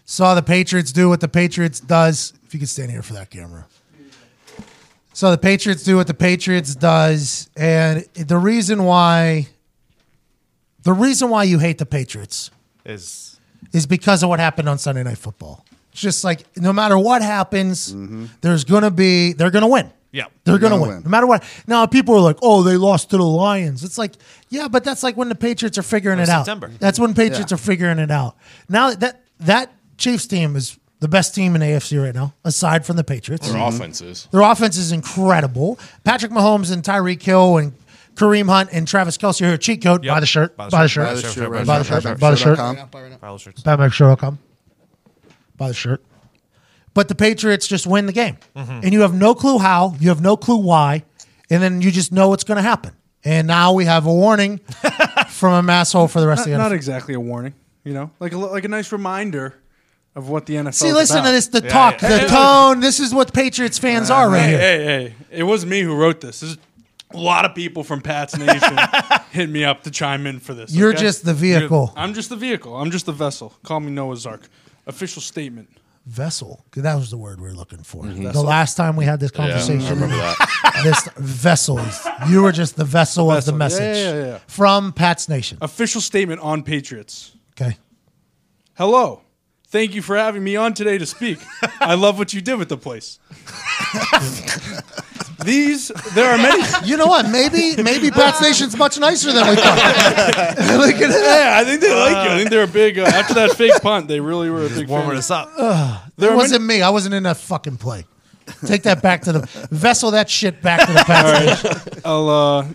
Saw 0.06 0.36
the 0.36 0.44
Patriots 0.44 0.92
do 0.92 1.10
what 1.10 1.22
the 1.22 1.28
Patriots 1.28 1.80
does. 1.80 2.34
If 2.46 2.54
you 2.54 2.60
could 2.60 2.70
stand 2.70 2.92
here 2.92 3.02
for 3.02 3.14
that 3.14 3.30
camera. 3.30 3.66
So 5.14 5.30
the 5.30 5.38
Patriots 5.38 5.84
do 5.84 5.96
what 5.96 6.08
the 6.08 6.16
Patriots 6.16 6.74
does, 6.74 7.48
and 7.56 8.04
the 8.16 8.38
reason 8.38 8.84
why, 8.84 9.48
the 10.82 10.92
reason 10.92 11.30
why 11.30 11.44
you 11.44 11.60
hate 11.60 11.78
the 11.78 11.86
Patriots 11.86 12.50
Is 12.84 13.33
is 13.72 13.86
because 13.86 14.24
of 14.24 14.30
what 14.30 14.40
happened 14.40 14.70
on 14.70 14.78
Sunday 14.78 15.04
Night 15.04 15.18
Football. 15.18 15.66
It's 15.92 16.02
just 16.02 16.24
like 16.24 16.46
no 16.58 16.74
matter 16.74 16.98
what 16.98 17.22
happens, 17.22 17.94
there's 18.42 18.64
gonna 18.64 18.92
be 18.92 19.34
they're 19.34 19.52
gonna 19.52 19.68
win. 19.68 19.92
yeah. 20.12 20.26
They're 20.44 20.58
gonna, 20.58 20.76
gonna 20.76 20.82
win. 20.82 20.92
win. 20.96 21.04
no 21.04 21.10
matter 21.10 21.28
what. 21.28 21.44
Now 21.68 21.86
people 21.86 22.16
are 22.16 22.22
like, 22.22 22.38
"Oh, 22.42 22.64
they 22.64 22.78
lost 22.78 23.12
to 23.12 23.18
the 23.18 23.24
Lions." 23.24 23.84
It's 23.84 23.98
like, 23.98 24.14
yeah, 24.50 24.68
but 24.68 24.84
that's 24.84 25.04
like 25.04 25.16
when 25.18 25.30
the 25.30 25.36
Patriots 25.36 25.78
are 25.78 25.84
figuring 25.84 26.18
That 26.18 26.24
it 26.24 26.26
was 26.26 26.30
out. 26.30 26.46
September. 26.46 26.72
That's 26.80 27.00
when 27.00 27.14
Patriots 27.14 27.52
are 27.52 27.58
figuring 27.58 28.00
it 28.00 28.12
out. 28.12 28.36
Now 28.68 28.94
that 28.96 29.22
that 29.42 29.72
Chiefs 29.98 30.26
team 30.26 30.56
is 30.56 30.80
the 31.00 31.10
best 31.10 31.36
team 31.36 31.54
in 31.54 31.62
AFC 31.62 32.02
right 32.02 32.16
now, 32.16 32.34
aside 32.46 32.86
from 32.86 32.96
the 32.96 33.04
Patriots. 33.04 33.48
Their 33.48 33.58
mm-hmm. 33.58 33.76
offenses. 33.76 34.28
Their 34.32 34.42
offense 34.42 34.78
is 34.78 34.94
incredible. 34.94 35.78
Patrick 36.06 36.32
Mahomes 36.32 36.72
and 36.72 36.82
Tyreek 36.82 37.22
Hill 37.22 37.58
and 37.58 37.74
Kareem 38.16 38.48
Hunt 38.48 38.70
and 38.72 38.88
Travis 38.88 39.18
Kelce 39.18 39.42
are 39.42 39.48
here. 39.48 39.58
Cheat 39.58 39.82
code. 39.84 40.04
Yep. 40.04 40.14
Buy 40.14 40.20
the 40.20 40.26
shirt. 40.26 40.56
Buy 40.58 40.70
Buy 40.70 40.70
the 40.70 40.84
the 40.84 40.88
shirt. 40.88 41.18
shirt. 41.34 41.66
Buy 41.66 41.80
the 41.80 41.84
shirt 41.84 42.20
Buy 42.20 42.32
the 42.32 42.36
shirt. 42.38 42.58
Buy 42.58 43.76
Buy 43.76 43.86
the 43.88 43.92
shirt. 43.92 43.94
shirt.com. 43.94 44.38
Pile 44.38 44.38
of 44.38 44.38
Buy 45.58 45.68
the 45.70 45.74
shirt. 45.74 46.04
But 46.94 47.08
the 47.08 47.16
Patriots 47.16 47.68
just 47.68 47.88
win 47.88 48.06
the 48.06 48.14
game. 48.14 48.38
Mm-hmm. 48.56 48.80
And 48.84 48.94
you 48.94 49.02
have 49.02 49.14
no 49.14 49.34
clue 49.34 49.58
how, 49.58 49.96
you 50.00 50.10
have 50.10 50.22
no 50.22 50.38
clue 50.38 50.58
why, 50.58 51.04
and 51.50 51.62
then 51.62 51.82
you 51.82 51.92
just 51.92 52.12
know 52.12 52.30
what's 52.30 52.44
going 52.44 52.58
to 52.58 52.62
happen. 52.62 52.92
And 53.24 53.48
now 53.48 53.74
we 53.74 53.86
have 53.86 54.06
a 54.06 54.14
warning 54.14 54.58
from 55.30 55.54
a 55.54 55.64
mass 55.64 55.92
hole 55.94 56.08
for 56.08 56.20
the 56.22 56.28
rest 56.28 56.40
Not, 56.42 56.44
of 56.48 56.52
the 56.52 56.56
NFL. 56.58 56.70
not 56.70 56.72
exactly 56.74 57.14
a 57.16 57.20
warning, 57.20 57.54
you 57.84 57.94
know, 57.94 58.12
like 58.20 58.34
a, 58.34 58.38
like 58.38 58.66
a 58.66 58.68
nice 58.68 58.92
reminder 58.92 59.56
of 60.16 60.30
what 60.30 60.46
the 60.46 60.56
NFL. 60.56 60.74
See, 60.74 60.90
is 60.90 60.94
listen 60.94 61.18
about. 61.20 61.28
to 61.28 61.32
this 61.32 61.48
the 61.48 61.62
talk, 61.62 62.02
yeah. 62.02 62.18
the 62.20 62.28
tone. 62.28 62.80
This 62.82 63.00
is 63.00 63.14
what 63.14 63.34
Patriots 63.34 63.80
fans 63.80 64.10
uh, 64.12 64.16
are 64.16 64.30
right 64.30 64.42
Hey, 64.42 64.50
here. 64.50 64.60
hey, 64.60 64.86
hey! 64.86 65.16
It 65.32 65.44
was 65.44 65.66
me 65.66 65.82
who 65.82 65.96
wrote 65.96 66.22
this. 66.22 66.42
This 66.42 66.52
is 66.52 66.58
a 67.14 67.18
lot 67.18 67.46
of 67.46 67.56
people 67.56 67.84
from 67.84 68.02
Pat's 68.02 68.38
Nation 68.38 68.78
hit 69.32 69.50
me 69.50 69.64
up 69.64 69.84
to 69.84 69.92
chime 69.92 70.26
in 70.28 70.40
for 70.40 70.54
this. 70.54 70.74
You're 70.74 70.90
okay? 70.90 71.02
just 71.02 71.26
the 71.26 71.34
vehicle. 71.34 71.94
I'm 71.96 72.14
just 72.14 72.30
the 72.30 72.36
vehicle. 72.36 72.76
I'm 72.76 72.92
just 72.92 73.06
the 73.06 73.12
vessel. 73.12 73.54
Call 73.64 73.80
me 73.80 73.92
Noah's 73.92 74.26
Ark. 74.26 74.48
Official 74.88 75.22
statement. 75.22 75.70
Vessel. 76.06 76.66
That 76.76 76.96
was 76.96 77.12
the 77.12 77.18
word 77.18 77.40
we 77.40 77.48
were 77.48 77.54
looking 77.54 77.82
for. 77.84 78.04
Mm-hmm. 78.04 78.32
The 78.32 78.42
last 78.42 78.76
time 78.76 78.98
we 78.98 79.06
had 79.06 79.22
this 79.22 79.32
Yeah, 79.34 79.44
I 79.44 79.48
conversation. 79.48 79.94
remember 79.94 80.18
that. 80.18 80.82
this 80.84 81.08
vessels. 81.16 82.06
You 82.28 82.44
were 82.44 82.52
just 82.52 82.76
the 82.76 82.84
vessel, 82.84 83.32
of 83.32 83.46
the 83.46 83.54
Vessel. 83.54 83.54
Yeah, 83.54 83.58
message 83.58 83.98
yeah, 83.98 84.14
yeah, 84.14 84.26
yeah. 84.34 84.40
from 84.48 84.92
Pat's 84.92 85.30
Nation. 85.30 85.58
Official 85.62 86.02
statement 86.02 86.42
on 86.42 86.64
Patriots. 86.64 87.32
Okay. 87.52 87.78
Hello. 88.76 89.22
Thank 89.68 89.96
you 89.96 90.02
for 90.02 90.16
having 90.18 90.44
me 90.44 90.56
on 90.56 90.74
today 90.74 90.98
to 90.98 91.06
speak. 91.06 91.40
I 91.80 91.96
love 91.96 92.18
what 92.18 92.34
you 92.34 92.42
did 92.42 92.60
with 92.60 92.70
the 92.70 92.78
place. 92.78 93.18
These, 95.44 95.90
there 96.14 96.30
are 96.32 96.38
many. 96.38 96.64
You 96.86 96.98
know 96.98 97.08
what? 97.08 97.30
Maybe 97.30 97.82
maybe 97.82 98.12
Pat's 98.12 98.42
Nation's 98.42 98.76
much 98.78 99.00
nicer 99.00 99.32
than 99.32 99.48
we 99.48 99.56
thought. 99.56 99.78
Look 100.78 100.96
at 100.96 101.10
that. 101.10 101.24
Yeah, 101.24 101.60
I 101.60 101.64
think 101.64 101.82
they 101.82 101.94
like 101.94 102.12
you. 102.26 102.32
I 102.34 102.38
think 102.38 102.50
they're 102.50 102.64
a 102.64 102.68
big. 102.68 103.00
Uh, 103.00 103.04
after 103.04 103.34
that 103.36 103.52
fake 103.52 103.82
punt, 103.82 104.08
they 104.08 104.20
really 104.20 104.50
were 104.50 104.66
a 104.66 104.70
big 104.70 104.88
Warming 104.90 105.10
fan. 105.12 105.18
us 105.18 105.32
up. 105.32 105.50
There 106.18 106.34
It 106.34 106.36
wasn't 106.36 106.66
me. 106.66 106.82
I 106.82 106.90
wasn't 106.90 107.16
in 107.16 107.24
that 107.24 107.38
fucking 107.38 107.78
play. 107.78 108.06
Take 108.66 108.84
that 108.84 109.02
back 109.02 109.22
to 109.24 109.32
the 109.32 109.40
vessel. 109.72 110.12
That 110.12 110.30
shit 110.30 110.62
back 110.62 110.86
to 110.86 110.94
the 110.94 111.00
Pat's 111.06 111.64
Nation. 111.64 112.02
I'll 112.04 112.30
uh, 112.30 112.66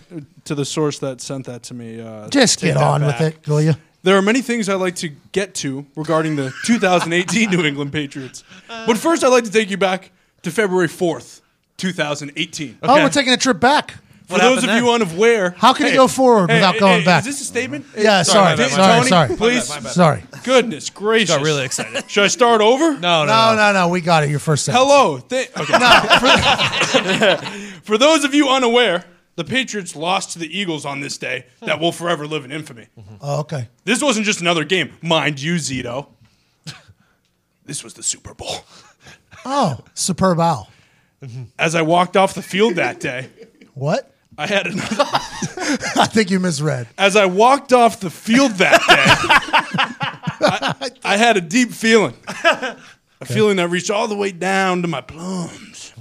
to 0.45 0.55
the 0.55 0.65
source 0.65 0.97
that 0.99 1.21
sent 1.21 1.45
that 1.45 1.63
to 1.63 1.73
me. 1.75 2.01
Uh, 2.01 2.27
Just 2.29 2.59
take 2.59 2.73
get 2.73 2.79
that 2.79 2.83
on 2.83 3.01
back. 3.01 3.19
with 3.19 3.33
it, 3.35 3.47
will 3.47 3.61
you? 3.61 3.73
There 4.01 4.17
are 4.17 4.21
many 4.23 4.41
things 4.41 4.69
I'd 4.69 4.75
like 4.75 4.95
to 4.97 5.09
get 5.31 5.53
to 5.55 5.85
regarding 5.95 6.35
the 6.37 6.51
2018 6.65 7.49
New 7.51 7.63
England 7.65 7.91
Patriots, 7.91 8.43
but 8.67 8.97
first 8.97 9.23
I'd 9.23 9.27
like 9.27 9.43
to 9.43 9.51
take 9.51 9.69
you 9.69 9.77
back 9.77 10.11
to 10.43 10.51
February 10.51 10.87
4th, 10.87 11.41
2018. 11.79 12.77
Oh, 12.83 13.03
we're 13.03 13.09
taking 13.09 13.33
a 13.33 13.37
trip 13.37 13.59
back. 13.59 13.95
For 14.27 14.33
What 14.33 14.41
those 14.41 14.57
of 14.59 14.65
happened 14.69 14.85
you 14.85 14.91
then? 14.91 15.01
unaware, 15.09 15.55
How 15.57 15.73
can 15.73 15.87
it 15.87 15.95
go 15.95 16.07
forward 16.07 16.51
without 16.51 16.77
going 16.77 17.03
back? 17.03 17.21
Is 17.21 17.25
this 17.25 17.41
a 17.41 17.45
statement? 17.45 17.87
Yeah, 17.97 18.21
sorry, 18.21 18.55
Tony, 18.57 18.69
sorry, 18.69 19.07
sorry. 19.07 19.35
please. 19.35 19.67
My 19.69 19.79
bad. 19.79 19.91
Sorry. 19.91 20.23
Goodness 20.43 20.91
gracious! 20.91 21.35
Got 21.35 21.41
really 21.43 21.65
excited. 21.65 22.07
Should 22.07 22.25
I 22.25 22.27
start 22.27 22.61
over? 22.61 22.91
No, 22.93 22.99
no, 22.99 23.25
No, 23.25 23.25
no. 23.25 23.55
no, 23.55 23.73
no. 23.73 23.87
We 23.89 24.01
got 24.01 24.23
it. 24.23 24.29
Your 24.29 24.37
first 24.37 24.65
sentence. 24.65 24.83
Hello. 24.85 25.17
Th- 25.17 25.49
okay. 25.57 25.73
for, 27.81 27.81
for 27.81 27.97
those 27.97 28.23
of 28.23 28.35
you 28.35 28.49
unaware, 28.49 29.05
the 29.35 29.43
Patriots 29.43 29.95
lost 29.95 30.29
to 30.33 30.39
the 30.39 30.55
Eagles 30.55 30.85
on 30.85 30.99
this 30.99 31.17
day 31.17 31.47
that 31.61 31.79
will 31.79 31.91
forever 31.91 32.27
live 32.27 32.45
in 32.45 32.51
infamy. 32.51 32.85
Mm-hmm. 32.99 33.15
Oh, 33.21 33.39
okay. 33.39 33.67
This 33.85 33.99
wasn't 34.03 34.27
just 34.27 34.41
another 34.41 34.63
game, 34.63 34.93
mind 35.01 35.41
you, 35.41 35.55
Zito. 35.55 36.05
This 37.65 37.83
was 37.83 37.95
the 37.95 38.03
Super 38.03 38.33
Bowl. 38.35 38.57
Oh, 39.45 39.79
superb 39.95 40.39
owl. 40.39 40.69
As 41.59 41.75
I 41.75 41.81
walked 41.81 42.15
off 42.17 42.33
the 42.33 42.41
field 42.41 42.75
that 42.75 42.99
day, 42.99 43.29
What? 43.73 44.13
I 44.37 44.47
had 44.47 44.67
another. 44.67 44.95
I 44.99 46.07
think 46.09 46.31
you 46.31 46.39
misread. 46.39 46.87
As 46.97 47.17
I 47.17 47.25
walked 47.25 47.73
off 47.73 47.99
the 47.99 48.09
field 48.09 48.53
that 48.53 48.79
day, 48.79 50.45
I, 50.47 50.91
I 51.03 51.17
had 51.17 51.35
a 51.35 51.41
deep 51.41 51.71
feeling. 51.71 52.13
A 53.21 53.25
feeling 53.25 53.57
that 53.57 53.67
reached 53.69 53.91
all 53.91 54.07
the 54.07 54.15
way 54.15 54.31
down 54.31 54.81
to 54.83 54.87
my 54.87 55.01
plums. 55.01 55.93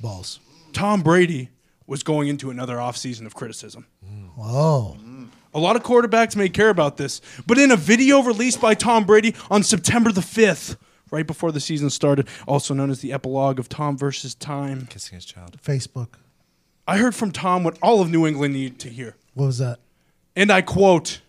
Balls. 0.00 0.40
Tom 0.74 1.00
Brady 1.02 1.48
was 1.86 2.02
going 2.02 2.28
into 2.28 2.50
another 2.50 2.76
offseason 2.76 3.24
of 3.24 3.34
criticism. 3.34 3.86
Oh. 4.38 4.96
A 5.54 5.58
lot 5.58 5.74
of 5.76 5.82
quarterbacks 5.82 6.36
may 6.36 6.50
care 6.50 6.68
about 6.68 6.98
this, 6.98 7.22
but 7.46 7.56
in 7.58 7.70
a 7.70 7.76
video 7.76 8.22
released 8.22 8.60
by 8.60 8.74
Tom 8.74 9.04
Brady 9.04 9.34
on 9.50 9.62
September 9.62 10.12
the 10.12 10.20
5th, 10.20 10.76
right 11.10 11.26
before 11.26 11.52
the 11.52 11.60
season 11.60 11.90
started, 11.90 12.28
also 12.46 12.74
known 12.74 12.90
as 12.90 13.00
the 13.00 13.12
epilogue 13.12 13.58
of 13.58 13.68
Tom 13.68 13.96
versus 13.96 14.34
Time, 14.34 14.86
Kissing 14.86 15.16
his 15.16 15.24
child. 15.24 15.56
Facebook. 15.62 16.08
I 16.86 16.96
heard 16.98 17.14
from 17.14 17.32
Tom 17.32 17.64
what 17.64 17.78
all 17.82 18.00
of 18.00 18.10
New 18.10 18.26
England 18.26 18.54
needed 18.54 18.78
to 18.80 18.88
hear. 18.88 19.16
What 19.34 19.46
was 19.46 19.58
that? 19.58 19.78
And 20.34 20.50
I 20.50 20.62
quote, 20.62 21.20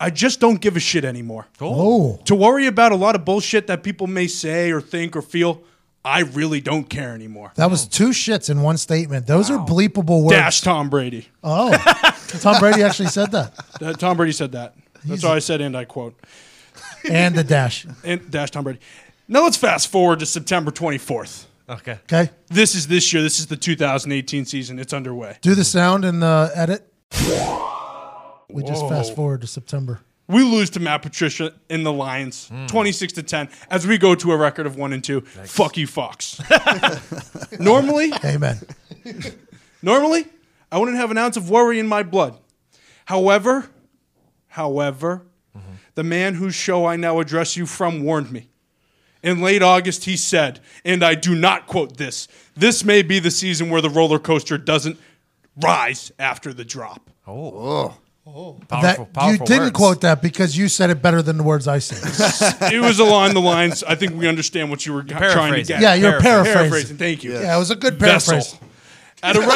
I 0.00 0.10
just 0.10 0.38
don't 0.40 0.60
give 0.60 0.76
a 0.76 0.80
shit 0.80 1.04
anymore. 1.04 1.46
Oh. 1.60 2.20
To 2.26 2.34
worry 2.34 2.66
about 2.66 2.92
a 2.92 2.96
lot 2.96 3.14
of 3.14 3.24
bullshit 3.24 3.66
that 3.68 3.82
people 3.82 4.06
may 4.06 4.26
say 4.26 4.70
or 4.70 4.80
think 4.80 5.16
or 5.16 5.22
feel, 5.22 5.62
I 6.04 6.20
really 6.20 6.60
don't 6.60 6.88
care 6.88 7.14
anymore. 7.14 7.52
That 7.56 7.70
was 7.70 7.86
two 7.86 8.10
shits 8.10 8.48
in 8.48 8.62
one 8.62 8.76
statement. 8.76 9.26
Those 9.26 9.50
are 9.50 9.58
bleepable 9.58 10.22
words. 10.22 10.36
Dash 10.36 10.60
Tom 10.60 10.88
Brady. 10.88 11.28
Oh. 11.42 11.70
Tom 12.40 12.60
Brady 12.60 12.82
actually 12.82 13.08
said 13.08 13.32
that. 13.32 13.54
Uh, 13.80 13.92
Tom 13.94 14.16
Brady 14.16 14.32
said 14.32 14.52
that. 14.52 14.74
That's 15.04 15.24
all 15.24 15.32
I 15.32 15.38
said, 15.40 15.60
and 15.60 15.76
I 15.76 15.84
quote. 15.84 16.14
And 17.08 17.34
the 17.34 17.44
dash. 17.44 17.86
And 18.04 18.30
dash 18.30 18.50
Tom 18.50 18.64
Brady. 18.64 18.80
Now 19.30 19.44
let's 19.44 19.58
fast 19.58 19.88
forward 19.88 20.20
to 20.20 20.26
September 20.26 20.70
24th. 20.70 21.44
Okay. 21.68 21.98
Okay. 22.04 22.30
This 22.46 22.74
is 22.74 22.86
this 22.86 23.12
year. 23.12 23.22
This 23.22 23.38
is 23.38 23.46
the 23.46 23.56
2018 23.56 24.46
season. 24.46 24.78
It's 24.78 24.94
underway. 24.94 25.36
Do 25.42 25.54
the 25.54 25.64
sound 25.64 26.06
and 26.06 26.22
the 26.22 26.50
edit. 26.54 26.90
We 28.50 28.62
just 28.62 28.82
Whoa. 28.82 28.88
fast 28.88 29.14
forward 29.14 29.42
to 29.42 29.46
September. 29.46 30.00
We 30.28 30.42
lose 30.42 30.70
to 30.70 30.80
Matt 30.80 31.02
Patricia 31.02 31.52
in 31.68 31.82
the 31.82 31.92
Lions, 31.92 32.48
hmm. 32.48 32.66
26 32.66 33.14
to 33.14 33.22
10, 33.22 33.48
as 33.70 33.86
we 33.86 33.98
go 33.98 34.14
to 34.14 34.32
a 34.32 34.36
record 34.36 34.66
of 34.66 34.76
one 34.76 34.94
and 34.94 35.04
two. 35.04 35.20
Fuck 35.20 35.76
you, 35.76 35.86
Fox. 35.86 36.40
normally, 37.60 38.12
Amen. 38.24 38.58
normally, 39.82 40.26
I 40.72 40.78
wouldn't 40.78 40.96
have 40.96 41.10
an 41.10 41.18
ounce 41.18 41.36
of 41.36 41.50
worry 41.50 41.78
in 41.78 41.86
my 41.86 42.02
blood. 42.02 42.38
However, 43.06 43.70
however, 44.48 45.26
mm-hmm. 45.56 45.72
the 45.94 46.04
man 46.04 46.34
whose 46.34 46.54
show 46.54 46.86
I 46.86 46.96
now 46.96 47.20
address 47.20 47.56
you 47.56 47.64
from 47.64 48.02
warned 48.02 48.30
me. 48.30 48.48
In 49.22 49.40
late 49.40 49.62
August, 49.62 50.04
he 50.04 50.16
said, 50.16 50.60
and 50.84 51.02
I 51.02 51.14
do 51.14 51.34
not 51.34 51.66
quote 51.66 51.96
this, 51.96 52.28
this 52.56 52.84
may 52.84 53.02
be 53.02 53.18
the 53.18 53.30
season 53.30 53.68
where 53.70 53.80
the 53.80 53.90
roller 53.90 54.18
coaster 54.18 54.56
doesn't 54.58 54.98
rise 55.56 56.12
after 56.18 56.52
the 56.52 56.64
drop. 56.64 57.10
Oh 57.26 57.94
Oh, 58.34 58.58
powerful, 58.68 58.82
that, 58.82 58.98
you 58.98 59.04
powerful 59.06 59.46
didn't 59.46 59.62
words. 59.64 59.76
quote 59.76 60.00
that 60.02 60.20
because 60.20 60.56
you 60.56 60.68
said 60.68 60.90
it 60.90 61.00
better 61.00 61.22
than 61.22 61.38
the 61.38 61.42
words 61.42 61.66
I 61.66 61.78
said. 61.78 62.62
it 62.72 62.80
was 62.80 62.98
along 62.98 63.32
the 63.32 63.40
lines. 63.40 63.82
I 63.82 63.94
think 63.94 64.14
we 64.14 64.28
understand 64.28 64.68
what 64.68 64.84
you 64.84 64.92
were 64.92 65.02
trying 65.02 65.54
to 65.54 65.62
get. 65.62 65.80
yeah, 65.80 65.94
you're 65.94 66.20
paraphrasing. 66.20 66.54
paraphrasing. 66.54 66.96
Thank 66.98 67.24
you. 67.24 67.32
Yeah, 67.32 67.56
it 67.56 67.58
was 67.58 67.70
a 67.70 67.76
good 67.76 67.98
Vessel. 67.98 68.32
paraphrase. 68.34 68.60
At 69.22 69.36
a 69.36 69.40
rec- 69.40 69.48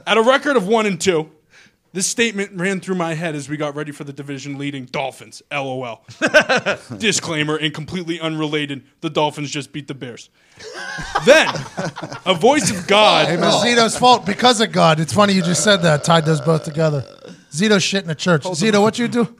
at 0.06 0.16
a 0.16 0.22
record 0.22 0.56
of 0.56 0.66
one 0.66 0.86
and 0.86 0.98
two, 1.00 1.30
this 1.96 2.06
statement 2.06 2.50
ran 2.52 2.78
through 2.78 2.96
my 2.96 3.14
head 3.14 3.34
as 3.34 3.48
we 3.48 3.56
got 3.56 3.74
ready 3.74 3.90
for 3.90 4.04
the 4.04 4.12
division 4.12 4.58
leading 4.58 4.84
Dolphins. 4.84 5.42
LOL. 5.50 6.04
Disclaimer 6.98 7.56
and 7.56 7.72
completely 7.72 8.20
unrelated. 8.20 8.84
The 9.00 9.08
Dolphins 9.08 9.50
just 9.50 9.72
beat 9.72 9.88
the 9.88 9.94
Bears. 9.94 10.28
then, 11.24 11.48
a 12.26 12.34
voice 12.34 12.70
of 12.70 12.86
God. 12.86 13.30
It 13.30 13.40
was 13.40 13.64
Zito's 13.64 13.96
fault 13.96 14.26
because 14.26 14.60
of 14.60 14.72
God. 14.72 15.00
It's 15.00 15.14
funny 15.14 15.32
you 15.32 15.40
just 15.40 15.64
said 15.64 15.78
that. 15.78 16.04
Tied 16.04 16.26
those 16.26 16.42
both 16.42 16.64
together. 16.64 17.00
Zito 17.50 17.80
shit 17.80 18.04
in 18.04 18.10
a 18.10 18.14
church. 18.14 18.42
Zito, 18.42 18.82
what 18.82 18.98
you 18.98 19.08
do 19.08 19.34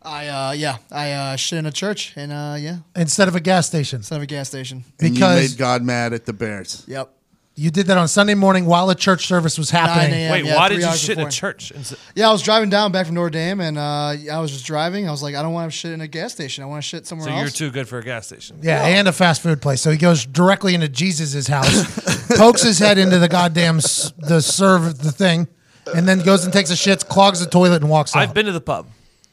I 0.00 0.28
uh 0.28 0.52
yeah, 0.52 0.76
I 0.92 1.10
uh 1.10 1.34
shit 1.36 1.58
in 1.58 1.66
a 1.66 1.72
church 1.72 2.12
and 2.14 2.30
uh 2.30 2.54
yeah, 2.56 2.76
instead 2.94 3.26
of 3.26 3.34
a 3.34 3.40
gas 3.40 3.66
station? 3.66 3.96
instead 3.96 4.14
of 4.14 4.22
a 4.22 4.26
gas 4.26 4.46
station. 4.48 4.84
And 5.00 5.08
you 5.08 5.14
Because 5.14 5.50
made 5.50 5.58
God 5.58 5.82
mad 5.82 6.12
at 6.12 6.24
the 6.24 6.32
Bears. 6.32 6.84
Yep. 6.86 7.15
You 7.58 7.70
did 7.70 7.86
that 7.86 7.96
on 7.96 8.06
Sunday 8.06 8.34
morning 8.34 8.66
while 8.66 8.90
a 8.90 8.94
church 8.94 9.26
service 9.26 9.56
was 9.58 9.70
happening. 9.70 10.10
9 10.10 10.20
a.m. 10.20 10.30
Wait, 10.32 10.44
yeah, 10.44 10.56
why 10.56 10.68
three 10.68 10.76
did 10.76 10.82
you 10.82 10.88
hours 10.88 11.00
shit 11.00 11.10
in 11.16 11.22
a 11.22 11.24
before. 11.24 11.30
church? 11.30 11.70
Instead- 11.70 11.98
Yeah, 12.14 12.28
I 12.28 12.32
was 12.32 12.42
driving 12.42 12.68
down 12.68 12.92
back 12.92 13.06
from 13.06 13.14
Notre 13.14 13.30
Dame 13.30 13.60
and 13.60 13.78
uh 13.78 13.82
I 14.30 14.38
was 14.40 14.50
just 14.52 14.66
driving. 14.66 15.08
I 15.08 15.10
was 15.10 15.22
like, 15.22 15.34
I 15.34 15.42
don't 15.42 15.54
want 15.54 15.70
to 15.72 15.76
shit 15.76 15.92
in 15.92 16.00
a 16.02 16.06
gas 16.06 16.32
station. 16.32 16.62
I 16.62 16.66
want 16.66 16.82
to 16.82 16.86
shit 16.88 17.06
somewhere 17.06 17.28
So 17.28 17.32
else. 17.32 17.40
you're 17.40 17.70
too 17.70 17.72
good 17.72 17.88
for 17.88 17.98
a 17.98 18.04
gas 18.04 18.26
station. 18.26 18.58
Yeah, 18.62 18.84
and 18.84 19.08
a 19.08 19.12
fast 19.12 19.42
food 19.42 19.62
place. 19.62 19.80
So 19.80 19.90
he 19.90 19.96
goes 19.96 20.26
directly 20.26 20.74
into 20.74 20.88
Jesus' 20.88 21.46
house, 21.46 22.28
pokes 22.36 22.62
his 22.62 22.78
head 22.78 22.98
into 22.98 23.18
the 23.18 23.28
goddamn 23.28 23.76
s- 23.78 24.12
the 24.18 24.42
serve 24.42 24.98
the 24.98 25.10
thing, 25.12 25.48
and 25.94 26.06
then 26.06 26.20
goes 26.20 26.44
and 26.44 26.52
takes 26.52 26.70
a 26.70 26.76
shit, 26.76 27.08
clogs 27.08 27.40
the 27.40 27.46
toilet, 27.50 27.80
and 27.80 27.90
walks 27.90 28.14
out. 28.14 28.20
I've 28.22 28.34
been 28.34 28.46
to 28.46 28.52
the 28.52 28.60
pub. 28.60 28.86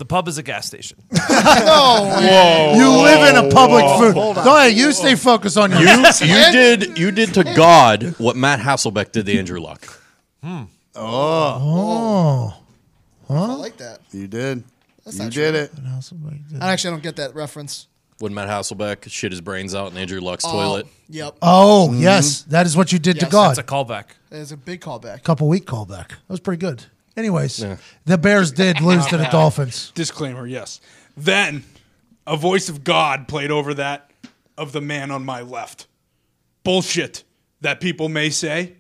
The 0.04 0.08
pub 0.08 0.28
is 0.28 0.38
a 0.38 0.44
gas 0.44 0.68
station. 0.68 1.02
you 1.12 1.18
live 1.18 1.30
in 3.30 3.38
a 3.38 3.50
public 3.50 3.86
food. 3.98 4.16
Go 4.16 4.58
ahead, 4.58 4.74
you 4.74 4.92
stay 4.92 5.16
focused 5.16 5.58
on 5.58 5.72
your. 5.72 5.80
You, 5.80 6.04
you 6.20 6.52
did 6.52 6.98
you 6.98 7.10
did 7.12 7.34
to 7.36 7.46
God 7.46 8.14
what 8.18 8.36
Matt 8.36 8.60
Hasselbeck 8.60 9.14
did 9.14 9.28
to 9.28 9.40
Andrew 9.40 9.62
Luck. 9.62 9.86
Hmm. 10.44 10.64
oh, 10.94 12.54
oh. 13.30 13.34
I 13.34 13.54
like 13.54 13.78
that. 13.78 14.02
You 14.12 14.28
did. 14.28 14.66
you 15.10 15.20
not 15.20 15.32
did 15.32 15.54
true. 15.54 15.62
it. 15.62 15.72
I 16.60 16.74
actually 16.74 16.92
don't 16.92 17.04
get 17.04 17.16
that 17.16 17.34
reference. 17.34 17.88
When 18.20 18.34
Matt 18.34 18.50
Hasselbeck 18.50 19.10
shit 19.10 19.32
his 19.32 19.40
brains 19.40 19.74
out 19.74 19.94
in 19.94 19.98
Andrew 19.98 20.20
Luck's 20.20 20.44
Oh, 20.46 20.52
toilet. 20.52 20.86
Yep. 21.08 21.38
oh 21.42 21.88
mm-hmm. 21.90 22.02
yes, 22.02 22.42
that 22.50 22.66
is 22.66 22.76
what 22.76 22.92
you 22.92 23.00
did 23.00 23.22
to 23.22 23.28
God. 23.28 23.56
That's 23.56 23.60
a 23.60 23.64
callback. 23.64 24.08
It's 24.32 24.52
a 24.52 24.58
big 24.58 24.82
callback. 24.82 25.16
A 25.16 25.22
couple 25.22 25.48
week 25.48 25.66
callback. 25.66 26.10
That 26.10 26.18
was 26.28 26.42
pretty 26.42 26.60
good. 26.60 26.84
Anyways, 27.16 27.64
the 28.06 28.18
Bears 28.18 28.52
did 28.52 28.82
lose 28.82 29.06
to 29.08 29.18
the 29.18 29.26
Dolphins. 29.26 29.92
Disclaimer, 29.94 30.48
yes. 30.48 30.82
Then, 31.16 31.64
a 32.26 32.36
voice 32.36 32.70
of 32.70 32.84
God 32.84 33.28
played 33.28 33.52
over 33.52 33.74
that 33.76 34.10
of 34.58 34.72
the 34.72 34.82
man 34.82 35.12
on 35.12 35.24
my 35.26 35.42
left. 35.42 35.88
Bullshit 36.64 37.24
that 37.62 37.80
people 37.80 38.10
may 38.10 38.30
say. 38.30 38.74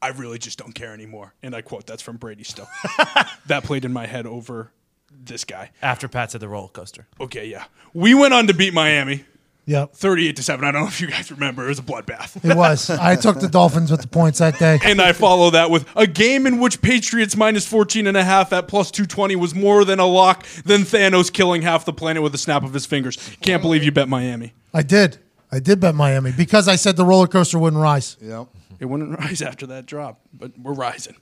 I 0.00 0.08
really 0.08 0.38
just 0.38 0.58
don't 0.58 0.74
care 0.74 0.94
anymore. 0.94 1.34
And 1.42 1.56
I 1.56 1.60
quote, 1.60 1.86
that's 1.86 2.02
from 2.02 2.18
Brady 2.18 2.44
still. 2.44 2.68
that 3.46 3.64
played 3.64 3.84
in 3.84 3.92
my 3.92 4.06
head 4.06 4.26
over 4.26 4.70
this 5.10 5.44
guy. 5.44 5.70
After 5.82 6.06
Pat 6.06 6.30
said 6.30 6.40
the 6.40 6.48
roller 6.48 6.68
coaster. 6.68 7.08
Okay, 7.20 7.46
yeah. 7.46 7.64
We 7.94 8.14
went 8.14 8.32
on 8.32 8.46
to 8.46 8.54
beat 8.54 8.72
Miami 8.72 9.24
Yep, 9.68 9.92
38 9.96 10.36
to 10.36 10.42
7. 10.42 10.64
I 10.64 10.72
don't 10.72 10.80
know 10.80 10.88
if 10.88 10.98
you 10.98 11.08
guys 11.08 11.30
remember. 11.30 11.66
It 11.66 11.68
was 11.68 11.78
a 11.78 11.82
bloodbath. 11.82 12.42
it 12.42 12.56
was. 12.56 12.88
I 12.90 13.16
took 13.16 13.38
the 13.38 13.48
Dolphins 13.48 13.90
with 13.90 14.00
the 14.00 14.08
points 14.08 14.38
that 14.38 14.58
day. 14.58 14.78
and 14.82 14.98
I 14.98 15.12
follow 15.12 15.50
that 15.50 15.70
with 15.70 15.86
a 15.94 16.06
game 16.06 16.46
in 16.46 16.58
which 16.58 16.80
Patriots 16.80 17.36
minus 17.36 17.66
14 17.68 18.06
and 18.06 18.16
a 18.16 18.24
half 18.24 18.50
at 18.54 18.66
plus 18.66 18.90
220 18.90 19.36
was 19.36 19.54
more 19.54 19.84
than 19.84 19.98
a 20.00 20.06
lock 20.06 20.46
than 20.64 20.80
Thanos 20.82 21.30
killing 21.30 21.60
half 21.60 21.84
the 21.84 21.92
planet 21.92 22.22
with 22.22 22.34
a 22.34 22.38
snap 22.38 22.62
of 22.64 22.72
his 22.72 22.86
fingers. 22.86 23.16
Can't 23.42 23.60
believe 23.60 23.84
you 23.84 23.92
bet 23.92 24.08
Miami. 24.08 24.54
I 24.72 24.82
did. 24.82 25.18
I 25.52 25.60
did 25.60 25.80
bet 25.80 25.94
Miami 25.94 26.32
because 26.32 26.66
I 26.66 26.76
said 26.76 26.96
the 26.96 27.04
roller 27.04 27.26
coaster 27.26 27.58
wouldn't 27.58 27.82
rise. 27.82 28.16
Yep. 28.22 28.48
It 28.80 28.86
wouldn't 28.86 29.18
rise 29.20 29.42
after 29.42 29.66
that 29.66 29.84
drop, 29.84 30.20
but 30.32 30.58
we're 30.58 30.72
rising. 30.72 31.16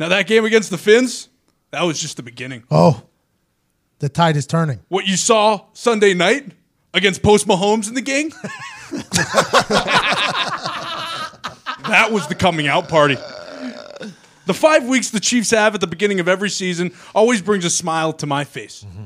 now 0.00 0.08
that 0.08 0.26
game 0.26 0.44
against 0.44 0.70
the 0.70 0.78
Finns, 0.78 1.28
that 1.70 1.82
was 1.82 2.00
just 2.00 2.16
the 2.16 2.24
beginning. 2.24 2.64
Oh, 2.68 3.04
the 4.00 4.08
tide 4.08 4.36
is 4.36 4.46
turning. 4.46 4.80
What 4.88 5.06
you 5.06 5.16
saw 5.16 5.66
Sunday 5.72 6.14
night 6.14 6.52
against 6.94 7.22
Post 7.22 7.46
Mahomes 7.46 7.88
and 7.88 7.96
the 7.96 8.00
gang, 8.00 8.28
that 11.88 12.08
was 12.10 12.26
the 12.28 12.34
coming 12.34 12.66
out 12.66 12.88
party. 12.88 13.16
The 14.46 14.54
five 14.54 14.88
weeks 14.88 15.10
the 15.10 15.20
Chiefs 15.20 15.50
have 15.50 15.74
at 15.74 15.80
the 15.80 15.86
beginning 15.86 16.18
of 16.18 16.26
every 16.26 16.50
season 16.50 16.92
always 17.14 17.40
brings 17.42 17.64
a 17.64 17.70
smile 17.70 18.12
to 18.14 18.26
my 18.26 18.44
face. 18.44 18.84
Mm-hmm. 18.88 19.04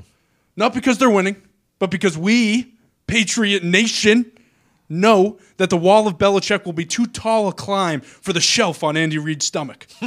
Not 0.57 0.73
because 0.73 0.99
they're 0.99 1.11
winning, 1.11 1.37
but 1.79 1.91
because 1.91 2.17
we, 2.17 2.73
Patriot 3.07 3.63
Nation, 3.63 4.31
know 4.89 5.39
that 5.57 5.71
the 5.71 5.77
wall 5.77 6.07
of 6.07 6.19
Belichick 6.19 6.65
will 6.65 6.73
be 6.73 6.85
too 6.87 7.07
tall 7.07 7.49
a 7.49 7.53
climb 7.53 8.01
for 8.01 8.33
the 8.33 8.41
shelf 8.41 8.83
on 8.83 8.97
Andy 8.97 9.19
Reid's 9.19 9.45
stomach. 9.47 9.87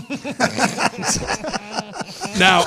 now, 2.39 2.63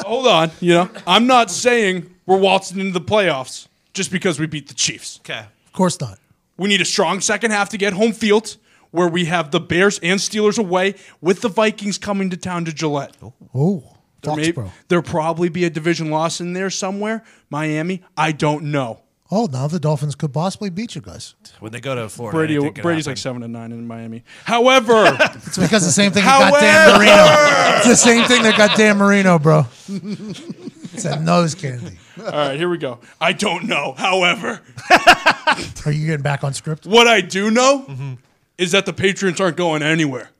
hold 0.00 0.26
on. 0.26 0.50
You 0.60 0.74
know, 0.74 0.90
I'm 1.06 1.26
not 1.26 1.50
saying 1.50 2.12
we're 2.26 2.38
waltzing 2.38 2.80
into 2.80 2.92
the 2.92 3.00
playoffs 3.00 3.68
just 3.92 4.10
because 4.10 4.38
we 4.40 4.46
beat 4.46 4.68
the 4.68 4.74
Chiefs. 4.74 5.18
Okay. 5.20 5.40
Of 5.66 5.72
course 5.72 6.00
not. 6.00 6.18
We 6.56 6.68
need 6.68 6.80
a 6.80 6.84
strong 6.84 7.20
second 7.20 7.50
half 7.50 7.68
to 7.70 7.78
get 7.78 7.92
home 7.94 8.12
field. 8.12 8.56
where 8.90 9.08
we 9.08 9.24
have 9.24 9.50
the 9.52 9.60
Bears 9.60 9.98
and 10.02 10.20
Steelers 10.20 10.58
away 10.58 10.94
with 11.22 11.40
the 11.40 11.48
Vikings 11.48 11.96
coming 11.96 12.28
to 12.28 12.36
town 12.36 12.66
to 12.66 12.72
Gillette. 12.74 13.16
Oh, 13.22 13.32
oh. 13.54 13.96
There 14.20 14.36
may, 14.36 14.52
Foxborough. 14.52 14.70
there'll 14.88 15.02
probably 15.02 15.48
be 15.48 15.64
a 15.64 15.70
division 15.70 16.10
loss 16.10 16.40
in 16.40 16.52
there 16.52 16.68
somewhere. 16.70 17.24
Miami, 17.50 18.02
I 18.16 18.32
don't 18.32 18.64
know. 18.64 19.00
Oh, 19.30 19.48
now 19.50 19.66
the 19.66 19.80
Dolphins 19.80 20.14
could 20.14 20.32
possibly 20.34 20.68
beat 20.68 20.94
you 20.94 21.00
guys. 21.00 21.34
When 21.58 21.72
they 21.72 21.80
go 21.80 21.94
to 21.94 22.08
Florida, 22.10 22.36
Brady, 22.36 22.54
anything 22.56 22.74
can 22.74 22.82
Brady's 22.82 23.06
happen. 23.06 23.12
like 23.12 23.18
seven 23.18 23.42
and 23.42 23.52
nine 23.52 23.72
in 23.72 23.86
Miami. 23.88 24.22
However, 24.44 25.06
It's 25.46 25.56
because 25.56 25.84
the 25.86 25.90
same 25.90 26.12
thing 26.12 26.22
that 26.24 26.50
got 26.50 26.60
Dan 26.60 26.98
Marino. 26.98 27.78
It's 27.78 27.88
the 27.88 27.96
same 27.96 28.26
thing 28.28 28.42
that 28.42 28.58
got 28.58 28.76
Dan 28.76 28.98
Marino, 28.98 29.38
bro. 29.38 29.64
It's 29.88 31.02
that 31.04 31.22
nose 31.22 31.54
candy. 31.54 31.98
All 32.20 32.24
right, 32.30 32.56
here 32.58 32.68
we 32.68 32.78
go. 32.78 32.98
I 33.20 33.32
don't 33.32 33.64
know. 33.64 33.92
However, 33.96 34.60
Are 35.86 35.92
you 35.92 36.06
getting 36.06 36.22
back 36.22 36.44
on 36.44 36.52
script? 36.54 36.86
what 36.86 37.06
I 37.06 37.20
do 37.20 37.50
know 37.50 38.16
is 38.58 38.72
that 38.72 38.86
the 38.86 38.92
Patriots 38.92 39.40
aren't 39.40 39.56
going 39.56 39.82
anywhere. 39.82 40.30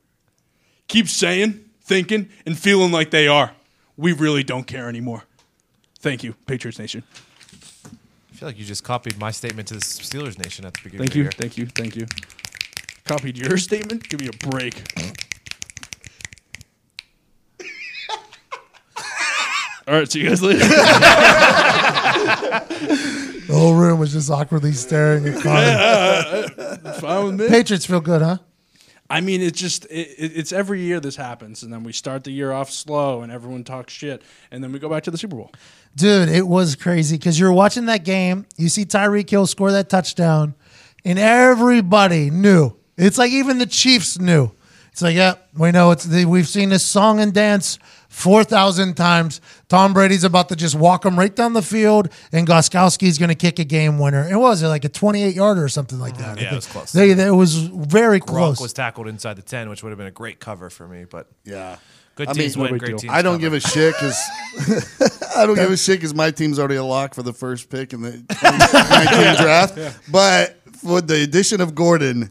Keep 0.87 1.07
saying, 1.07 1.63
thinking, 1.81 2.29
and 2.45 2.57
feeling 2.57 2.91
like 2.91 3.09
they 3.11 3.27
are. 3.27 3.51
We 3.97 4.13
really 4.13 4.43
don't 4.43 4.65
care 4.65 4.87
anymore. 4.89 5.23
Thank 5.99 6.23
you, 6.23 6.33
Patriots 6.45 6.79
Nation. 6.79 7.03
I 7.85 8.35
feel 8.35 8.49
like 8.49 8.57
you 8.59 8.65
just 8.65 8.83
copied 8.83 9.17
my 9.17 9.31
statement 9.31 9.67
to 9.69 9.75
the 9.75 9.79
Steelers 9.81 10.37
Nation 10.37 10.65
at 10.65 10.73
the 10.73 10.81
beginning 10.83 11.07
Thank 11.07 11.11
of 11.11 11.15
you, 11.17 11.23
the 11.23 11.25
year. 11.25 11.31
thank 11.31 11.57
you, 11.57 11.65
thank 11.67 11.95
you. 11.95 12.05
Copied 13.05 13.37
your 13.37 13.57
statement. 13.57 14.07
Give 14.09 14.19
me 14.21 14.27
a 14.27 14.49
break. 14.49 14.81
All 19.87 19.95
right, 19.95 20.11
see 20.11 20.21
you 20.21 20.29
guys 20.29 20.41
later. 20.41 20.65
The 23.47 23.59
whole 23.59 23.75
room 23.75 23.99
was 23.99 24.13
just 24.13 24.31
awkwardly 24.31 24.71
staring 24.71 25.27
at 25.27 25.41
Connor. 25.43 26.93
Fine 26.99 27.25
with 27.25 27.41
me. 27.41 27.49
Patriots 27.49 27.85
feel 27.85 27.99
good, 27.99 28.21
huh? 28.21 28.37
I 29.09 29.21
mean, 29.21 29.41
it's 29.41 29.59
just 29.59 29.85
it, 29.85 30.07
it, 30.17 30.31
it's 30.35 30.53
every 30.53 30.81
year 30.81 30.99
this 30.99 31.17
happens, 31.17 31.61
and 31.61 31.71
then 31.71 31.83
we 31.83 31.91
start 31.91 32.23
the 32.23 32.31
year 32.31 32.51
off 32.51 32.71
slow, 32.71 33.21
and 33.21 33.31
everyone 33.31 33.63
talks 33.63 33.93
shit, 33.93 34.23
and 34.49 34.63
then 34.63 34.71
we 34.71 34.79
go 34.79 34.89
back 34.89 35.03
to 35.03 35.11
the 35.11 35.17
Super 35.17 35.35
Bowl. 35.35 35.51
Dude, 35.95 36.29
it 36.29 36.47
was 36.47 36.75
crazy 36.75 37.17
because 37.17 37.39
you're 37.39 37.51
watching 37.51 37.85
that 37.87 38.05
game. 38.05 38.45
You 38.57 38.69
see 38.69 38.85
Tyreek 38.85 39.29
Hill 39.29 39.45
score 39.45 39.71
that 39.73 39.89
touchdown, 39.89 40.55
and 41.03 41.19
everybody 41.19 42.31
knew. 42.31 42.75
It's 42.97 43.17
like 43.17 43.31
even 43.31 43.57
the 43.57 43.65
Chiefs 43.65 44.17
knew. 44.17 44.51
It's 44.91 45.01
like, 45.01 45.15
yeah, 45.15 45.35
we 45.57 45.71
know 45.71 45.91
it's 45.91 46.05
the, 46.05 46.25
we've 46.25 46.47
seen 46.47 46.69
this 46.69 46.85
song 46.85 47.19
and 47.19 47.33
dance 47.33 47.77
four 48.13 48.43
thousand 48.43 48.93
times. 48.95 49.41
Tom 49.69 49.91
Brady's 49.93 50.23
about 50.23 50.49
to 50.49 50.55
just 50.55 50.75
walk 50.75 51.03
him 51.03 51.17
right 51.17 51.35
down 51.35 51.53
the 51.53 51.63
field, 51.63 52.09
and 52.31 52.47
Gostkowski's 52.47 53.17
going 53.17 53.29
to 53.29 53.35
kick 53.35 53.57
a 53.57 53.63
game 53.63 53.97
winner. 53.97 54.27
It 54.29 54.37
was 54.37 54.61
like 54.61 54.85
a 54.85 54.89
28 54.89 55.35
yarder 55.35 55.63
or 55.63 55.69
something 55.69 55.99
like 55.99 56.13
mm-hmm. 56.13 56.35
that. 56.35 56.41
Yeah, 56.41 56.51
it 56.51 56.55
was 56.55 56.67
close. 56.67 56.91
They, 56.91 57.13
they- 57.13 57.27
it 57.27 57.31
was 57.31 57.55
very 57.55 58.19
close. 58.19 58.59
Gronk 58.59 58.61
was 58.61 58.73
tackled 58.73 59.07
inside 59.07 59.35
the 59.35 59.41
10, 59.41 59.67
which 59.69 59.81
would 59.81 59.89
have 59.89 59.97
been 59.97 60.07
a 60.07 60.11
great 60.11 60.39
cover 60.39 60.69
for 60.69 60.87
me, 60.87 61.05
but 61.05 61.27
Yeah. 61.43 61.77
good 62.15 62.27
I 62.27 62.33
mean, 62.33 62.41
teams 62.41 62.57
no 62.57 62.63
win, 62.63 62.77
great 62.77 62.89
deal. 62.89 62.97
teams 62.99 63.11
I 63.13 63.23
don't 63.23 63.39
cover. 63.39 63.49
give 63.49 63.53
a 63.53 63.59
shit 63.59 63.95
because 63.95 65.21
I 65.35 65.47
don't 65.47 65.55
give 65.55 65.71
a 65.71 65.77
shit 65.77 65.97
because 65.97 66.13
my 66.13 66.29
team's 66.29 66.59
already 66.59 66.75
a 66.75 66.83
lock 66.83 67.15
for 67.15 67.23
the 67.23 67.33
first 67.33 67.71
pick 67.71 67.93
in 67.93 68.03
the 68.03 68.11
2019 68.29 69.43
draft. 69.43 69.99
But 70.11 70.57
with 70.83 71.07
the 71.07 71.23
addition 71.23 71.61
of 71.61 71.73
Gordon, 71.73 72.29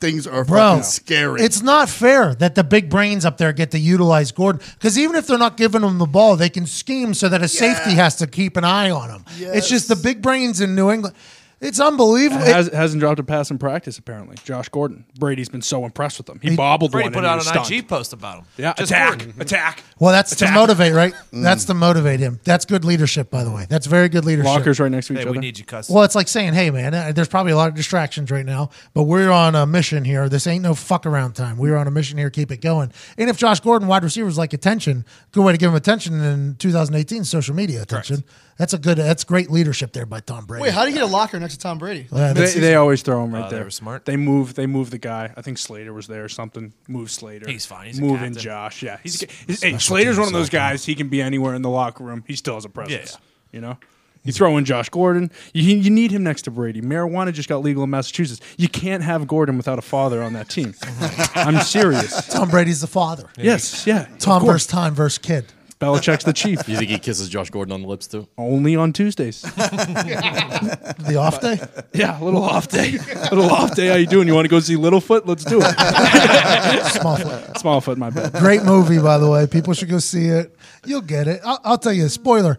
things 0.00 0.26
are 0.26 0.44
Bro, 0.44 0.58
fucking 0.58 0.82
scary. 0.84 1.42
It's 1.42 1.62
not 1.62 1.88
fair 1.88 2.34
that 2.36 2.54
the 2.54 2.64
big 2.64 2.90
brains 2.90 3.24
up 3.24 3.38
there 3.38 3.52
get 3.52 3.70
to 3.72 3.78
utilize 3.78 4.32
Gordon 4.32 4.62
because 4.74 4.98
even 4.98 5.16
if 5.16 5.26
they're 5.26 5.38
not 5.38 5.56
giving 5.56 5.82
him 5.82 5.98
the 5.98 6.06
ball, 6.06 6.36
they 6.36 6.48
can 6.48 6.66
scheme 6.66 7.14
so 7.14 7.28
that 7.28 7.42
a 7.42 7.48
safety 7.48 7.92
has 7.92 8.16
to 8.16 8.26
keep 8.26 8.56
an 8.56 8.64
eye 8.64 8.90
on 8.90 9.10
him. 9.10 9.24
It's 9.38 9.68
just 9.68 9.88
the 9.88 9.96
big 9.96 10.22
brains 10.22 10.60
in 10.60 10.74
New 10.74 10.90
England. 10.90 11.14
It's 11.60 11.80
unbelievable. 11.80 12.42
It- 12.44 12.54
Has, 12.54 12.68
hasn't 12.68 13.00
dropped 13.00 13.18
a 13.18 13.24
pass 13.24 13.50
in 13.50 13.58
practice 13.58 13.98
apparently. 13.98 14.36
Josh 14.44 14.68
Gordon. 14.68 15.04
Brady's 15.18 15.48
been 15.48 15.60
so 15.62 15.84
impressed 15.84 16.18
with 16.18 16.28
him. 16.28 16.38
He, 16.40 16.54
bobbled 16.54 16.92
Brady 16.92 17.06
one. 17.06 17.12
put 17.14 17.18
and 17.18 17.26
out 17.26 17.38
an 17.38 17.44
stunned. 17.44 17.70
IG 17.72 17.88
post 17.88 18.12
about 18.12 18.38
him. 18.38 18.44
Yeah, 18.56 18.74
Just 18.74 18.92
attack, 18.92 19.08
Gordon. 19.18 19.34
attack. 19.40 19.82
well, 19.98 20.12
that's 20.12 20.30
Attack. 20.32 20.50
to 20.50 20.54
motivate, 20.54 20.92
right? 20.94 21.14
That's 21.32 21.64
to 21.64 21.74
motivate 21.74 22.20
him. 22.20 22.38
That's 22.44 22.64
good 22.64 22.84
leadership, 22.84 23.28
by 23.30 23.42
the 23.42 23.50
way. 23.50 23.66
That's 23.68 23.86
very 23.86 24.08
good 24.08 24.24
leadership. 24.24 24.46
Lockers 24.52 24.78
right 24.78 24.90
next 24.90 25.08
to 25.08 25.14
each 25.14 25.18
Hey, 25.18 25.22
other. 25.24 25.32
we 25.32 25.38
need 25.38 25.58
you, 25.58 25.64
cuss. 25.64 25.90
Well, 25.90 26.04
it's 26.04 26.14
like 26.14 26.28
saying, 26.28 26.54
"Hey, 26.54 26.70
man, 26.70 26.94
uh, 26.94 27.10
there's 27.12 27.26
probably 27.28 27.50
a 27.52 27.56
lot 27.56 27.68
of 27.68 27.74
distractions 27.74 28.30
right 28.30 28.46
now, 28.46 28.70
but 28.94 29.02
we're 29.04 29.30
on 29.32 29.56
a 29.56 29.66
mission 29.66 30.04
here. 30.04 30.28
This 30.28 30.46
ain't 30.46 30.62
no 30.62 30.74
fuck 30.74 31.06
around 31.06 31.32
time. 31.32 31.58
We're 31.58 31.76
on 31.76 31.88
a 31.88 31.90
mission 31.90 32.18
here. 32.18 32.30
Keep 32.30 32.52
it 32.52 32.60
going." 32.60 32.92
And 33.18 33.28
if 33.28 33.36
Josh 33.36 33.58
Gordon, 33.60 33.88
wide 33.88 34.04
receivers, 34.04 34.38
like 34.38 34.52
attention, 34.52 35.04
good 35.32 35.42
way 35.44 35.52
to 35.52 35.58
give 35.58 35.70
him 35.70 35.76
attention 35.76 36.20
in 36.20 36.54
2018, 36.60 37.24
social 37.24 37.54
media 37.56 37.82
attention. 37.82 38.22
That's 38.58 38.74
a 38.74 38.78
good. 38.78 38.98
That's 38.98 39.22
great 39.22 39.50
leadership 39.50 39.92
there 39.92 40.04
by 40.04 40.18
Tom 40.18 40.44
Brady. 40.44 40.64
Wait, 40.64 40.74
how 40.74 40.82
do 40.82 40.90
you 40.90 40.94
get 40.94 41.04
a 41.04 41.06
locker 41.06 41.38
next 41.38 41.54
to 41.54 41.60
Tom 41.60 41.78
Brady? 41.78 42.08
Yeah, 42.12 42.32
They, 42.32 42.52
they 42.54 42.74
always 42.74 43.02
throw 43.02 43.22
him 43.22 43.32
right 43.32 43.44
oh, 43.46 43.48
they 43.48 43.56
there. 43.56 43.64
were 43.64 43.70
smart. 43.70 44.04
They 44.04 44.16
move. 44.16 44.54
They 44.54 44.66
move 44.66 44.90
the 44.90 44.98
guy. 44.98 45.32
I 45.36 45.42
think 45.42 45.58
Slater 45.58 45.92
was 45.92 46.08
there 46.08 46.24
or 46.24 46.28
something. 46.28 46.72
Move 46.88 47.10
Slater. 47.10 47.48
He's 47.48 47.66
fine. 47.66 47.86
He's 47.86 48.00
a 48.00 48.02
moving 48.02 48.18
captain. 48.18 48.42
Josh. 48.42 48.82
Yeah, 48.82 48.98
he's. 49.02 49.20
he's 49.46 49.62
hey, 49.62 49.78
Slater's 49.78 50.18
one 50.18 50.26
of 50.26 50.32
those 50.34 50.50
guys. 50.50 50.84
He 50.84 50.96
can 50.96 51.08
be 51.08 51.22
anywhere 51.22 51.54
in 51.54 51.62
the 51.62 51.70
locker 51.70 52.02
room. 52.02 52.24
He 52.26 52.34
still 52.34 52.54
has 52.54 52.64
a 52.64 52.68
presence. 52.68 53.12
Yeah. 53.12 53.18
You 53.52 53.60
know. 53.60 53.78
You 54.24 54.32
throw 54.32 54.56
in 54.58 54.64
Josh 54.64 54.88
Gordon. 54.90 55.30
You, 55.54 55.62
you 55.76 55.90
need 55.90 56.10
him 56.10 56.22
next 56.22 56.42
to 56.42 56.50
Brady. 56.50 56.82
Marijuana 56.82 57.32
just 57.32 57.48
got 57.48 57.62
legal 57.62 57.84
in 57.84 57.90
Massachusetts. 57.90 58.40
You 58.58 58.68
can't 58.68 59.02
have 59.02 59.26
Gordon 59.26 59.56
without 59.56 59.78
a 59.78 59.82
father 59.82 60.22
on 60.22 60.32
that 60.34 60.50
team. 60.50 60.74
I'm 61.34 61.60
serious. 61.60 62.26
Tom 62.26 62.50
Brady's 62.50 62.80
the 62.80 62.88
father. 62.88 63.30
Yes, 63.38 63.86
yeah. 63.86 64.06
Tom 64.18 64.42
of 64.42 64.48
versus 64.48 64.66
time 64.66 64.94
versus 64.94 65.16
kid. 65.18 65.46
Belichick's 65.80 66.24
the 66.24 66.32
chief. 66.32 66.68
You 66.68 66.76
think 66.76 66.90
he 66.90 66.98
kisses 66.98 67.28
Josh 67.28 67.50
Gordon 67.50 67.72
on 67.72 67.82
the 67.82 67.88
lips 67.88 68.08
too? 68.08 68.26
Only 68.36 68.74
on 68.74 68.92
Tuesdays. 68.92 69.42
The 69.42 71.16
off 71.18 71.40
day. 71.40 71.60
Yeah, 71.94 72.20
a 72.20 72.22
little 72.22 72.42
off 72.44 72.68
day. 72.68 72.92
little 73.30 73.50
off 73.50 73.74
day. 73.74 73.88
How 73.88 73.94
you 73.94 74.06
doing? 74.06 74.28
You 74.28 74.34
want 74.34 74.44
to 74.44 74.48
go 74.50 74.60
see 74.60 74.76
Littlefoot? 74.76 75.22
Let's 75.26 75.44
do 75.44 75.58
it. 75.62 75.64
Small 76.92 77.16
foot. 77.16 77.44
Smallfoot, 77.54 77.96
my 77.96 78.10
bad. 78.10 78.32
Great 78.34 78.62
movie, 78.62 78.98
by 79.00 79.18
the 79.18 79.28
way. 79.28 79.46
People 79.46 79.72
should 79.72 79.88
go 79.88 79.98
see 79.98 80.26
it. 80.26 80.54
You'll 80.84 81.00
get 81.00 81.26
it. 81.26 81.40
I'll, 81.44 81.60
I'll 81.64 81.78
tell 81.78 81.92
you. 81.92 82.08
Spoiler. 82.08 82.58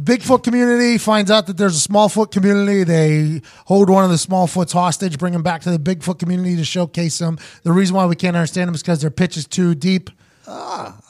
Bigfoot 0.00 0.42
community 0.42 0.98
finds 0.98 1.30
out 1.30 1.46
that 1.46 1.58
there's 1.58 1.84
a 1.84 1.88
Smallfoot 1.88 2.30
community. 2.32 2.82
They 2.82 3.42
hold 3.66 3.90
one 3.90 4.04
of 4.04 4.10
the 4.10 4.16
Smallfoots 4.16 4.72
hostage, 4.72 5.18
bring 5.18 5.34
him 5.34 5.42
back 5.42 5.60
to 5.62 5.70
the 5.70 5.78
Bigfoot 5.78 6.18
community 6.18 6.56
to 6.56 6.64
showcase 6.64 7.18
them. 7.18 7.38
The 7.62 7.72
reason 7.72 7.94
why 7.94 8.06
we 8.06 8.16
can't 8.16 8.36
understand 8.36 8.68
them 8.68 8.74
is 8.74 8.82
because 8.82 9.00
their 9.00 9.10
pitch 9.10 9.36
is 9.36 9.46
too 9.46 9.74
deep. 9.74 10.10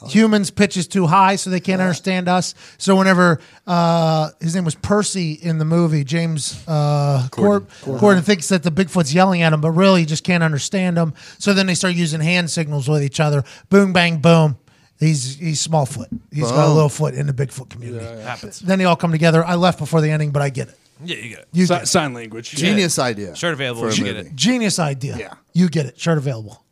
Humans' 0.07 0.51
pitch 0.51 0.77
is 0.77 0.87
too 0.87 1.07
high, 1.07 1.35
so 1.35 1.49
they 1.49 1.59
can't 1.59 1.81
understand 1.81 2.27
us. 2.27 2.53
So 2.77 2.95
whenever 2.95 3.39
uh, 3.65 4.29
his 4.39 4.55
name 4.55 4.65
was 4.65 4.75
Percy 4.75 5.33
in 5.33 5.57
the 5.57 5.65
movie, 5.65 6.03
James 6.03 6.63
uh, 6.67 7.27
Corden. 7.31 7.67
Corden 7.99 8.23
thinks 8.23 8.49
that 8.49 8.63
the 8.63 8.71
Bigfoot's 8.71 9.13
yelling 9.13 9.41
at 9.41 9.53
him, 9.53 9.61
but 9.61 9.71
really 9.71 10.01
he 10.01 10.05
just 10.05 10.23
can't 10.23 10.43
understand 10.43 10.97
him. 10.97 11.13
So 11.39 11.53
then 11.53 11.65
they 11.65 11.75
start 11.75 11.95
using 11.95 12.21
hand 12.21 12.49
signals 12.51 12.87
with 12.87 13.03
each 13.03 13.19
other. 13.19 13.43
Boom, 13.69 13.93
bang, 13.93 14.17
boom. 14.19 14.57
He's 14.99 15.35
he's 15.35 15.65
Smallfoot. 15.67 16.07
He's 16.31 16.49
got 16.49 16.67
a 16.67 16.73
little 16.73 16.87
foot 16.89 17.13
in 17.13 17.27
the 17.27 17.33
Bigfoot 17.33 17.69
community. 17.69 18.05
Happens. 18.21 18.59
Then 18.59 18.79
they 18.79 18.85
all 18.85 18.95
come 18.95 19.11
together. 19.11 19.43
I 19.43 19.55
left 19.55 19.79
before 19.79 19.99
the 20.01 20.09
ending, 20.11 20.31
but 20.31 20.41
I 20.41 20.49
get 20.49 20.69
it. 20.69 20.77
Yeah, 21.03 21.17
you 21.17 21.29
get 21.29 21.39
it. 21.39 21.47
You 21.51 21.65
Si- 21.65 21.73
get 21.73 21.83
it. 21.83 21.87
sign 21.87 22.13
language. 22.13 22.51
Genius 22.51 22.99
idea. 22.99 23.35
Shirt 23.35 23.53
available. 23.53 23.81
for 23.81 23.89
a 23.89 23.93
You 23.95 24.03
get 24.05 24.15
it. 24.15 24.35
Genius 24.35 24.79
idea. 24.79 25.17
Yeah. 25.17 25.33
You 25.51 25.67
get 25.67 25.87
it. 25.87 25.99
Shirt 25.99 26.17
available. 26.17 26.63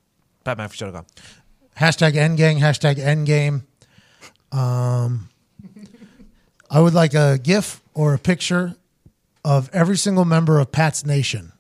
Batman 0.44 0.70
for 0.70 0.76
Shuttergone. 0.76 1.06
Hashtag 1.82 2.14
endgang, 2.14 2.60
hashtag 2.60 2.98
endgame. 2.98 3.64
Um, 4.56 5.30
I 6.70 6.80
would 6.80 6.94
like 6.94 7.16
a 7.16 7.40
GIF 7.42 7.82
or 7.96 8.14
a 8.14 8.20
picture 8.20 8.76
of 9.44 9.68
every 9.74 9.98
single 9.98 10.24
member 10.24 10.60
of 10.60 10.72
Pat's 10.72 11.08
Nation 11.08 11.54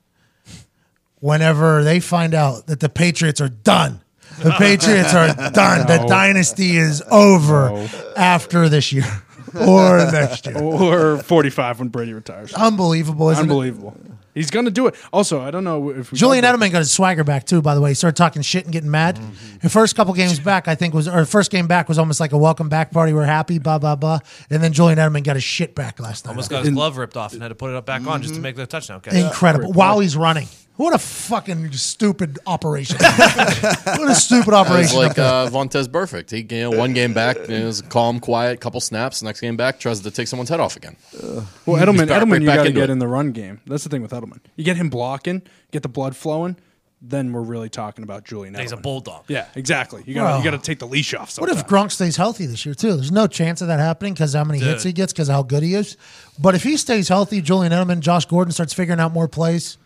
whenever 1.15 1.83
they 1.83 1.99
find 1.99 2.35
out 2.35 2.67
that 2.67 2.81
the 2.81 2.87
Patriots 2.87 3.41
are 3.41 3.49
done. 3.49 4.01
The 4.43 4.51
Patriots 4.59 5.15
are 5.15 5.33
done. 5.51 5.87
The 5.87 6.05
dynasty 6.07 6.77
is 6.77 7.01
over 7.09 7.89
after 8.15 8.69
this 8.69 8.93
year 8.93 9.23
or 9.59 9.97
next 10.11 10.45
year. 10.45 10.61
Or 10.61 11.17
45 11.17 11.79
when 11.79 11.87
Brady 11.87 12.13
retires. 12.13 12.53
Unbelievable, 12.53 13.31
isn't 13.31 13.49
it? 13.49 13.93
Unbelievable. 14.31 14.39
He's 14.39 14.51
going 14.51 14.65
to 14.65 14.71
do 14.71 14.87
it. 14.87 14.95
Also, 15.11 15.41
I 15.41 15.51
don't 15.51 15.63
know 15.63 15.89
if 15.89 16.11
we 16.11 16.17
Julian 16.17 16.43
Edelman 16.43 16.71
got 16.71 16.79
his 16.79 16.91
swagger 16.91 17.23
back 17.23 17.45
too. 17.45 17.61
By 17.61 17.75
the 17.75 17.81
way, 17.81 17.91
he 17.91 17.93
started 17.93 18.15
talking 18.15 18.41
shit 18.41 18.63
and 18.63 18.73
getting 18.73 18.89
mad. 18.89 19.17
Mm-hmm. 19.17 19.57
The 19.61 19.69
first 19.69 19.95
couple 19.95 20.13
games 20.13 20.39
back, 20.39 20.67
I 20.67 20.75
think 20.75 20.93
was 20.93 21.07
or 21.07 21.25
first 21.25 21.51
game 21.51 21.67
back 21.67 21.89
was 21.89 21.99
almost 21.99 22.19
like 22.19 22.31
a 22.31 22.37
welcome 22.37 22.69
back 22.69 22.91
party. 22.91 23.13
We're 23.13 23.25
happy, 23.25 23.59
blah 23.59 23.77
blah 23.77 23.95
blah. 23.95 24.19
And 24.49 24.63
then 24.63 24.73
Julian 24.73 24.97
Edelman 24.97 25.23
got 25.23 25.35
his 25.35 25.43
shit 25.43 25.75
back 25.75 25.99
last 25.99 26.25
night. 26.25 26.31
Almost 26.31 26.49
got 26.49 26.63
his 26.63 26.73
glove 26.73 26.97
ripped 26.97 27.17
off 27.17 27.33
and 27.33 27.41
had 27.41 27.49
to 27.49 27.55
put 27.55 27.69
it 27.69 27.75
up 27.75 27.85
back 27.85 28.05
on 28.07 28.21
just 28.21 28.35
to 28.35 28.41
make 28.41 28.55
the 28.55 28.65
touchdown 28.65 29.01
catch. 29.01 29.13
Incredible! 29.13 29.73
While 29.73 29.99
he's 29.99 30.15
running, 30.15 30.47
what 30.77 30.95
a 30.95 30.97
fucking 30.97 31.71
stupid 31.73 32.39
operation! 32.47 32.97
what 33.01 34.09
a 34.09 34.15
stupid 34.15 34.47
It 34.47 34.51
was 34.51 34.67
operation! 34.67 34.97
like 34.97 35.19
uh, 35.19 35.47
Vontaze 35.47 35.87
Burfict. 35.87 36.31
He, 36.31 36.55
you 36.55 36.61
know, 36.71 36.77
one 36.77 36.93
game 36.93 37.13
back, 37.13 37.37
it 37.37 37.63
was 37.63 37.81
calm, 37.83 38.19
quiet, 38.19 38.59
couple 38.61 38.79
snaps. 38.81 39.21
Next 39.21 39.41
game 39.41 39.57
back, 39.57 39.79
tries 39.79 39.99
to 39.99 40.11
take 40.11 40.27
someone's 40.27 40.49
head 40.49 40.59
off 40.59 40.75
again. 40.75 40.95
Well, 41.21 41.45
Edelman, 41.77 42.07
back- 42.07 42.21
Edelman, 42.23 42.31
right 42.31 42.41
you 42.41 42.47
back 42.47 42.57
got 42.57 42.63
to 42.63 42.71
get 42.71 42.83
it. 42.85 42.89
in 42.89 42.99
the 42.99 43.07
run 43.07 43.31
game. 43.31 43.61
That's 43.67 43.83
the 43.83 43.89
thing 43.89 44.01
with 44.01 44.11
Edelman. 44.11 44.39
You 44.55 44.63
get 44.63 44.77
him 44.77 44.89
blocking, 44.89 45.41
get 45.71 45.83
the 45.83 45.89
blood 45.89 46.15
flowing, 46.15 46.55
then 47.03 47.31
we're 47.33 47.41
really 47.41 47.69
talking 47.69 48.03
about 48.03 48.23
Julian 48.25 48.53
Edelman. 48.55 48.61
He's 48.61 48.71
a 48.71 48.77
bulldog. 48.77 49.25
Yeah, 49.27 49.47
exactly. 49.55 50.03
You 50.05 50.13
got 50.13 50.21
to 50.21 50.25
Well, 50.29 50.37
you 50.39 50.43
got 50.43 50.51
to 50.51 50.57
take 50.63 50.79
the 50.79 50.87
leash 50.87 51.13
off. 51.13 51.35
What 51.39 51.49
if 51.49 51.65
Gronk 51.67 51.91
stays 51.91 52.15
healthy 52.15 52.45
this 52.45 52.65
year 52.65 52.75
too? 52.75 52.93
There's 52.95 53.11
no 53.11 53.27
chance 53.27 53.61
of 53.61 53.67
that 53.67 53.79
happening 53.79 54.13
because 54.13 54.33
how 54.33 54.43
many 54.43 54.59
hits 54.59 54.83
he 54.83 54.93
gets, 54.93 55.11
because 55.13 55.27
how 55.27 55.41
good 55.43 55.63
he 55.63 55.73
is. 55.75 55.97
But 56.39 56.55
if 56.55 56.63
he 56.63 56.77
stays 56.77 57.07
healthy, 57.07 57.41
Julian 57.41 57.71
Edelman, 57.71 57.99
Josh 58.01 58.25
Gordon 58.25 58.51
starts 58.51 58.73
figuring 58.73 58.99
out 58.99 59.13
more 59.13 59.27
plays. 59.27 59.77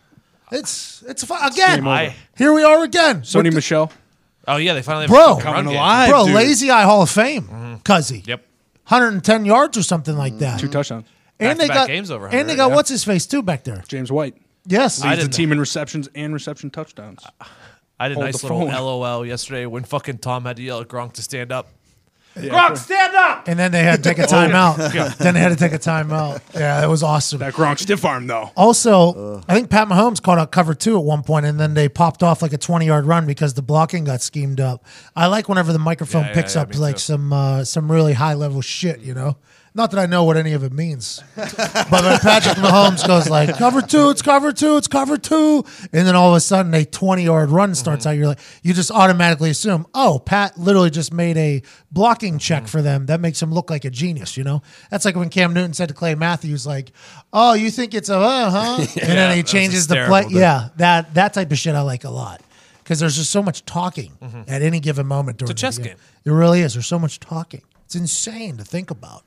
It's 0.52 1.02
it's 1.06 1.24
fun. 1.24 1.50
again. 1.52 1.86
I- 1.86 2.14
Here 2.36 2.52
we 2.52 2.62
are 2.62 2.82
again. 2.84 3.22
Sony 3.22 3.36
With 3.44 3.52
the- 3.52 3.56
Michel. 3.56 3.92
Oh 4.48 4.56
yeah, 4.56 4.74
they 4.74 4.82
finally 4.82 5.04
have 5.04 5.10
Bro. 5.10 5.24
a 5.24 5.34
fucking 5.36 5.44
run 5.46 5.54
Coming 5.54 5.72
game. 5.72 5.80
alive. 5.80 6.08
bro, 6.10 6.26
dude. 6.26 6.34
lazy 6.36 6.70
eye 6.70 6.84
Hall 6.84 7.02
of 7.02 7.10
Fame, 7.10 7.42
mm-hmm. 7.44 7.74
Cuzzy. 7.76 8.24
Yep. 8.26 8.44
110 8.86 9.44
yards 9.44 9.76
or 9.76 9.82
something 9.82 10.16
like 10.16 10.34
mm, 10.34 10.38
that. 10.38 10.60
Two 10.60 10.68
touchdowns. 10.68 11.06
and 11.40 11.58
they 11.58 11.66
Back-to-back 11.66 11.76
got 11.76 11.86
games 11.88 12.10
over 12.12 12.26
and 12.26 12.32
they 12.48 12.54
100, 12.54 12.56
got 12.56 12.68
yeah. 12.68 12.74
what's 12.76 12.88
his 12.88 13.02
face 13.02 13.26
too 13.26 13.42
back 13.42 13.64
there. 13.64 13.82
James 13.88 14.12
White 14.12 14.36
Yes, 14.68 15.02
I 15.02 15.10
leads 15.10 15.18
the 15.22 15.24
didn't- 15.28 15.34
team 15.34 15.52
in 15.52 15.58
receptions 15.60 16.08
and 16.14 16.32
reception 16.32 16.70
touchdowns. 16.70 17.24
I 17.98 18.08
did 18.08 18.12
a 18.12 18.20
Hold 18.20 18.26
nice 18.26 18.40
the 18.40 18.46
little 18.46 18.70
phone. 18.70 18.84
LOL 18.84 19.26
yesterday 19.26 19.66
when 19.66 19.82
fucking 19.84 20.18
Tom 20.18 20.44
had 20.44 20.56
to 20.56 20.62
yell 20.62 20.80
at 20.80 20.86
Gronk 20.88 21.14
to 21.14 21.22
stand 21.22 21.50
up. 21.50 21.68
Yeah. 22.38 22.52
Gronk, 22.52 22.76
stand 22.76 23.14
up! 23.14 23.48
and 23.48 23.58
then 23.58 23.72
they 23.72 23.82
had 23.82 24.02
to 24.02 24.08
take 24.10 24.18
a 24.18 24.22
timeout. 24.26 25.16
then 25.18 25.34
they 25.34 25.40
had 25.40 25.48
to 25.50 25.56
take 25.56 25.72
a 25.72 25.78
timeout. 25.78 26.40
Yeah, 26.54 26.80
that 26.80 26.88
was 26.88 27.02
awesome. 27.02 27.38
That 27.38 27.54
Gronk 27.54 27.78
stiff 27.78 28.04
arm 28.04 28.26
though. 28.26 28.50
Also, 28.56 29.42
I 29.48 29.54
think 29.54 29.70
Pat 29.70 29.88
Mahomes 29.88 30.22
caught 30.22 30.38
a 30.38 30.46
cover 30.46 30.74
two 30.74 30.96
at 30.98 31.04
one 31.04 31.22
point, 31.22 31.46
and 31.46 31.58
then 31.58 31.74
they 31.74 31.88
popped 31.88 32.22
off 32.22 32.42
like 32.42 32.52
a 32.52 32.58
twenty-yard 32.58 33.06
run 33.06 33.26
because 33.26 33.54
the 33.54 33.62
blocking 33.62 34.04
got 34.04 34.20
schemed 34.20 34.60
up. 34.60 34.84
I 35.14 35.26
like 35.28 35.48
whenever 35.48 35.72
the 35.72 35.78
microphone 35.78 36.22
Yeah, 36.22 36.28
yeah, 36.28 36.34
picks 36.34 36.54
yeah, 36.54 36.62
up 36.62 36.74
like 36.78 36.96
too. 36.96 37.00
some 37.00 37.32
uh, 37.32 37.64
some 37.64 37.90
really 37.90 38.12
high-level 38.12 38.60
shit. 38.60 39.00
You 39.00 39.14
know, 39.14 39.36
not 39.76 39.90
that 39.92 40.00
I 40.00 40.06
know 40.06 40.24
what 40.24 40.36
any 40.36 40.52
of 40.54 40.64
it 40.64 40.72
means, 40.72 41.22
but 41.36 41.90
when 41.90 42.18
Patrick 42.18 42.56
Mahomes 42.56 43.06
goes 43.06 43.28
like 43.28 43.56
cover 43.58 43.82
two, 43.82 44.10
it's 44.10 44.22
cover 44.22 44.52
two, 44.52 44.76
it's 44.78 44.88
cover 44.88 45.16
two, 45.18 45.64
and 45.92 46.06
then 46.06 46.16
all 46.16 46.30
of 46.30 46.36
a 46.36 46.40
sudden 46.40 46.72
a 46.74 46.84
twenty-yard 46.84 47.50
run 47.50 47.74
starts 47.74 48.04
Mm-hmm. 48.04 48.08
out, 48.10 48.16
you're 48.18 48.26
like, 48.28 48.40
you 48.62 48.72
just 48.74 48.90
automatically 48.90 49.50
assume, 49.50 49.86
oh, 49.94 50.18
Pat 50.18 50.58
literally 50.58 50.90
just 50.90 51.12
made 51.12 51.36
a 51.36 51.62
blocking 51.92 52.38
check 52.38 52.62
Mm-hmm. 52.62 52.66
for 52.70 52.82
them. 52.82 53.06
That 53.06 53.20
makes 53.20 53.40
him 53.42 53.52
look 53.52 53.70
like 53.70 53.84
a 53.84 53.90
genius. 53.90 54.36
You 54.36 54.44
know, 54.44 54.62
that's 54.90 55.04
like 55.04 55.14
when 55.14 55.28
Cam 55.28 55.52
Newton 55.52 55.74
said 55.74 55.88
to 55.88 55.94
Clay 55.94 56.14
Matthews, 56.14 56.66
like, 56.66 56.90
oh, 57.32 57.52
you 57.54 57.70
think 57.70 57.92
it's 57.94 58.08
a 58.08 58.16
uh, 58.18 58.50
huh? 58.50 58.76
And 59.02 59.10
then 59.18 59.36
he 59.36 59.42
changes 59.42 59.86
the 59.86 60.04
play. 60.08 60.22
dude. 60.22 60.32
Yeah, 60.32 60.68
that 60.76 61.14
that 61.14 61.34
type 61.34 61.52
of 61.52 61.58
shit 61.58 61.74
I 61.74 61.82
like 61.82 62.04
a 62.04 62.10
lot 62.10 62.40
because 62.82 62.98
there's 63.00 63.16
just 63.16 63.30
so 63.30 63.42
much 63.42 63.64
talking 63.66 64.12
at 64.48 64.62
any 64.62 64.80
given 64.80 65.06
moment 65.06 65.36
during 65.38 65.50
Mm-hmm. 65.50 65.56
chess 65.56 65.76
the 65.76 65.82
game. 65.82 65.96
It 66.24 66.30
really 66.30 66.60
is. 66.62 66.72
There's 66.74 66.86
so 66.86 66.98
much 66.98 67.20
talking. 67.20 67.62
It's 67.84 67.94
insane 67.94 68.56
to 68.56 68.64
think 68.64 68.90
about. 68.90 69.24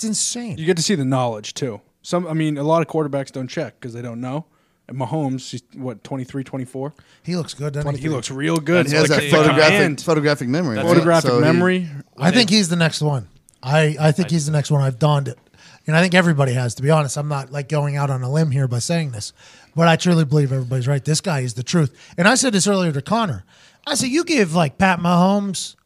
It's 0.00 0.04
insane. 0.06 0.56
You 0.56 0.64
get 0.64 0.78
to 0.78 0.82
see 0.82 0.94
the 0.94 1.04
knowledge 1.04 1.52
too. 1.52 1.82
Some, 2.00 2.26
I 2.26 2.32
mean, 2.32 2.56
a 2.56 2.62
lot 2.62 2.80
of 2.80 2.88
quarterbacks 2.88 3.30
don't 3.30 3.48
check 3.48 3.78
because 3.78 3.92
they 3.92 4.00
don't 4.00 4.18
know. 4.22 4.46
And 4.88 4.98
Mahomes, 4.98 5.50
he's 5.50 5.62
what 5.74 6.02
23, 6.02 6.42
24? 6.42 6.94
he 7.22 7.36
looks 7.36 7.52
good. 7.52 7.74
Doesn't 7.74 7.96
He 7.96 8.02
he? 8.04 8.08
looks 8.08 8.30
real 8.30 8.56
good. 8.56 8.86
And 8.86 8.88
he 8.88 8.94
has 8.96 9.10
Like 9.10 9.20
that 9.20 9.30
photographic 9.30 9.74
command. 9.74 10.00
photographic 10.00 10.48
memory. 10.48 10.76
right? 10.78 10.86
photographic 10.86 11.30
So 11.30 11.36
he- 11.36 11.42
memory. 11.42 11.88
I 12.16 12.30
think 12.30 12.48
he's 12.48 12.70
the 12.70 12.76
next 12.76 13.02
one. 13.02 13.28
I, 13.62 13.94
I 14.00 14.10
think 14.12 14.30
he's 14.30 14.46
the 14.46 14.52
next 14.52 14.70
one. 14.70 14.80
I've 14.80 14.98
donned 14.98 15.28
it. 15.28 15.38
And 15.86 15.94
I 15.94 16.00
think 16.00 16.14
everybody 16.14 16.54
has, 16.54 16.74
to 16.76 16.82
be 16.82 16.90
honest. 16.90 17.18
I'm 17.18 17.28
not 17.28 17.52
like 17.52 17.68
going 17.68 17.96
out 17.96 18.08
on 18.08 18.22
a 18.22 18.30
limb 18.32 18.50
here 18.52 18.66
by 18.66 18.78
saying 18.78 19.10
this, 19.10 19.34
but 19.76 19.86
I 19.86 19.96
truly 19.96 20.24
believe 20.24 20.50
everybody's 20.50 20.88
right. 20.88 21.04
This 21.04 21.20
guy 21.20 21.40
is 21.40 21.52
the 21.54 21.62
truth. 21.62 21.94
And 22.16 22.26
I 22.26 22.34
said 22.36 22.54
this 22.54 22.66
earlier 22.66 22.92
to 22.92 23.02
Connor. 23.02 23.44
I 23.86 23.94
said, 23.96 24.08
you 24.08 24.24
give 24.24 24.54
like 24.54 24.78
Pat 24.78 24.98
Mahomes, 25.00 25.76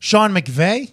Sean 0.00 0.32
McVay, 0.32 0.92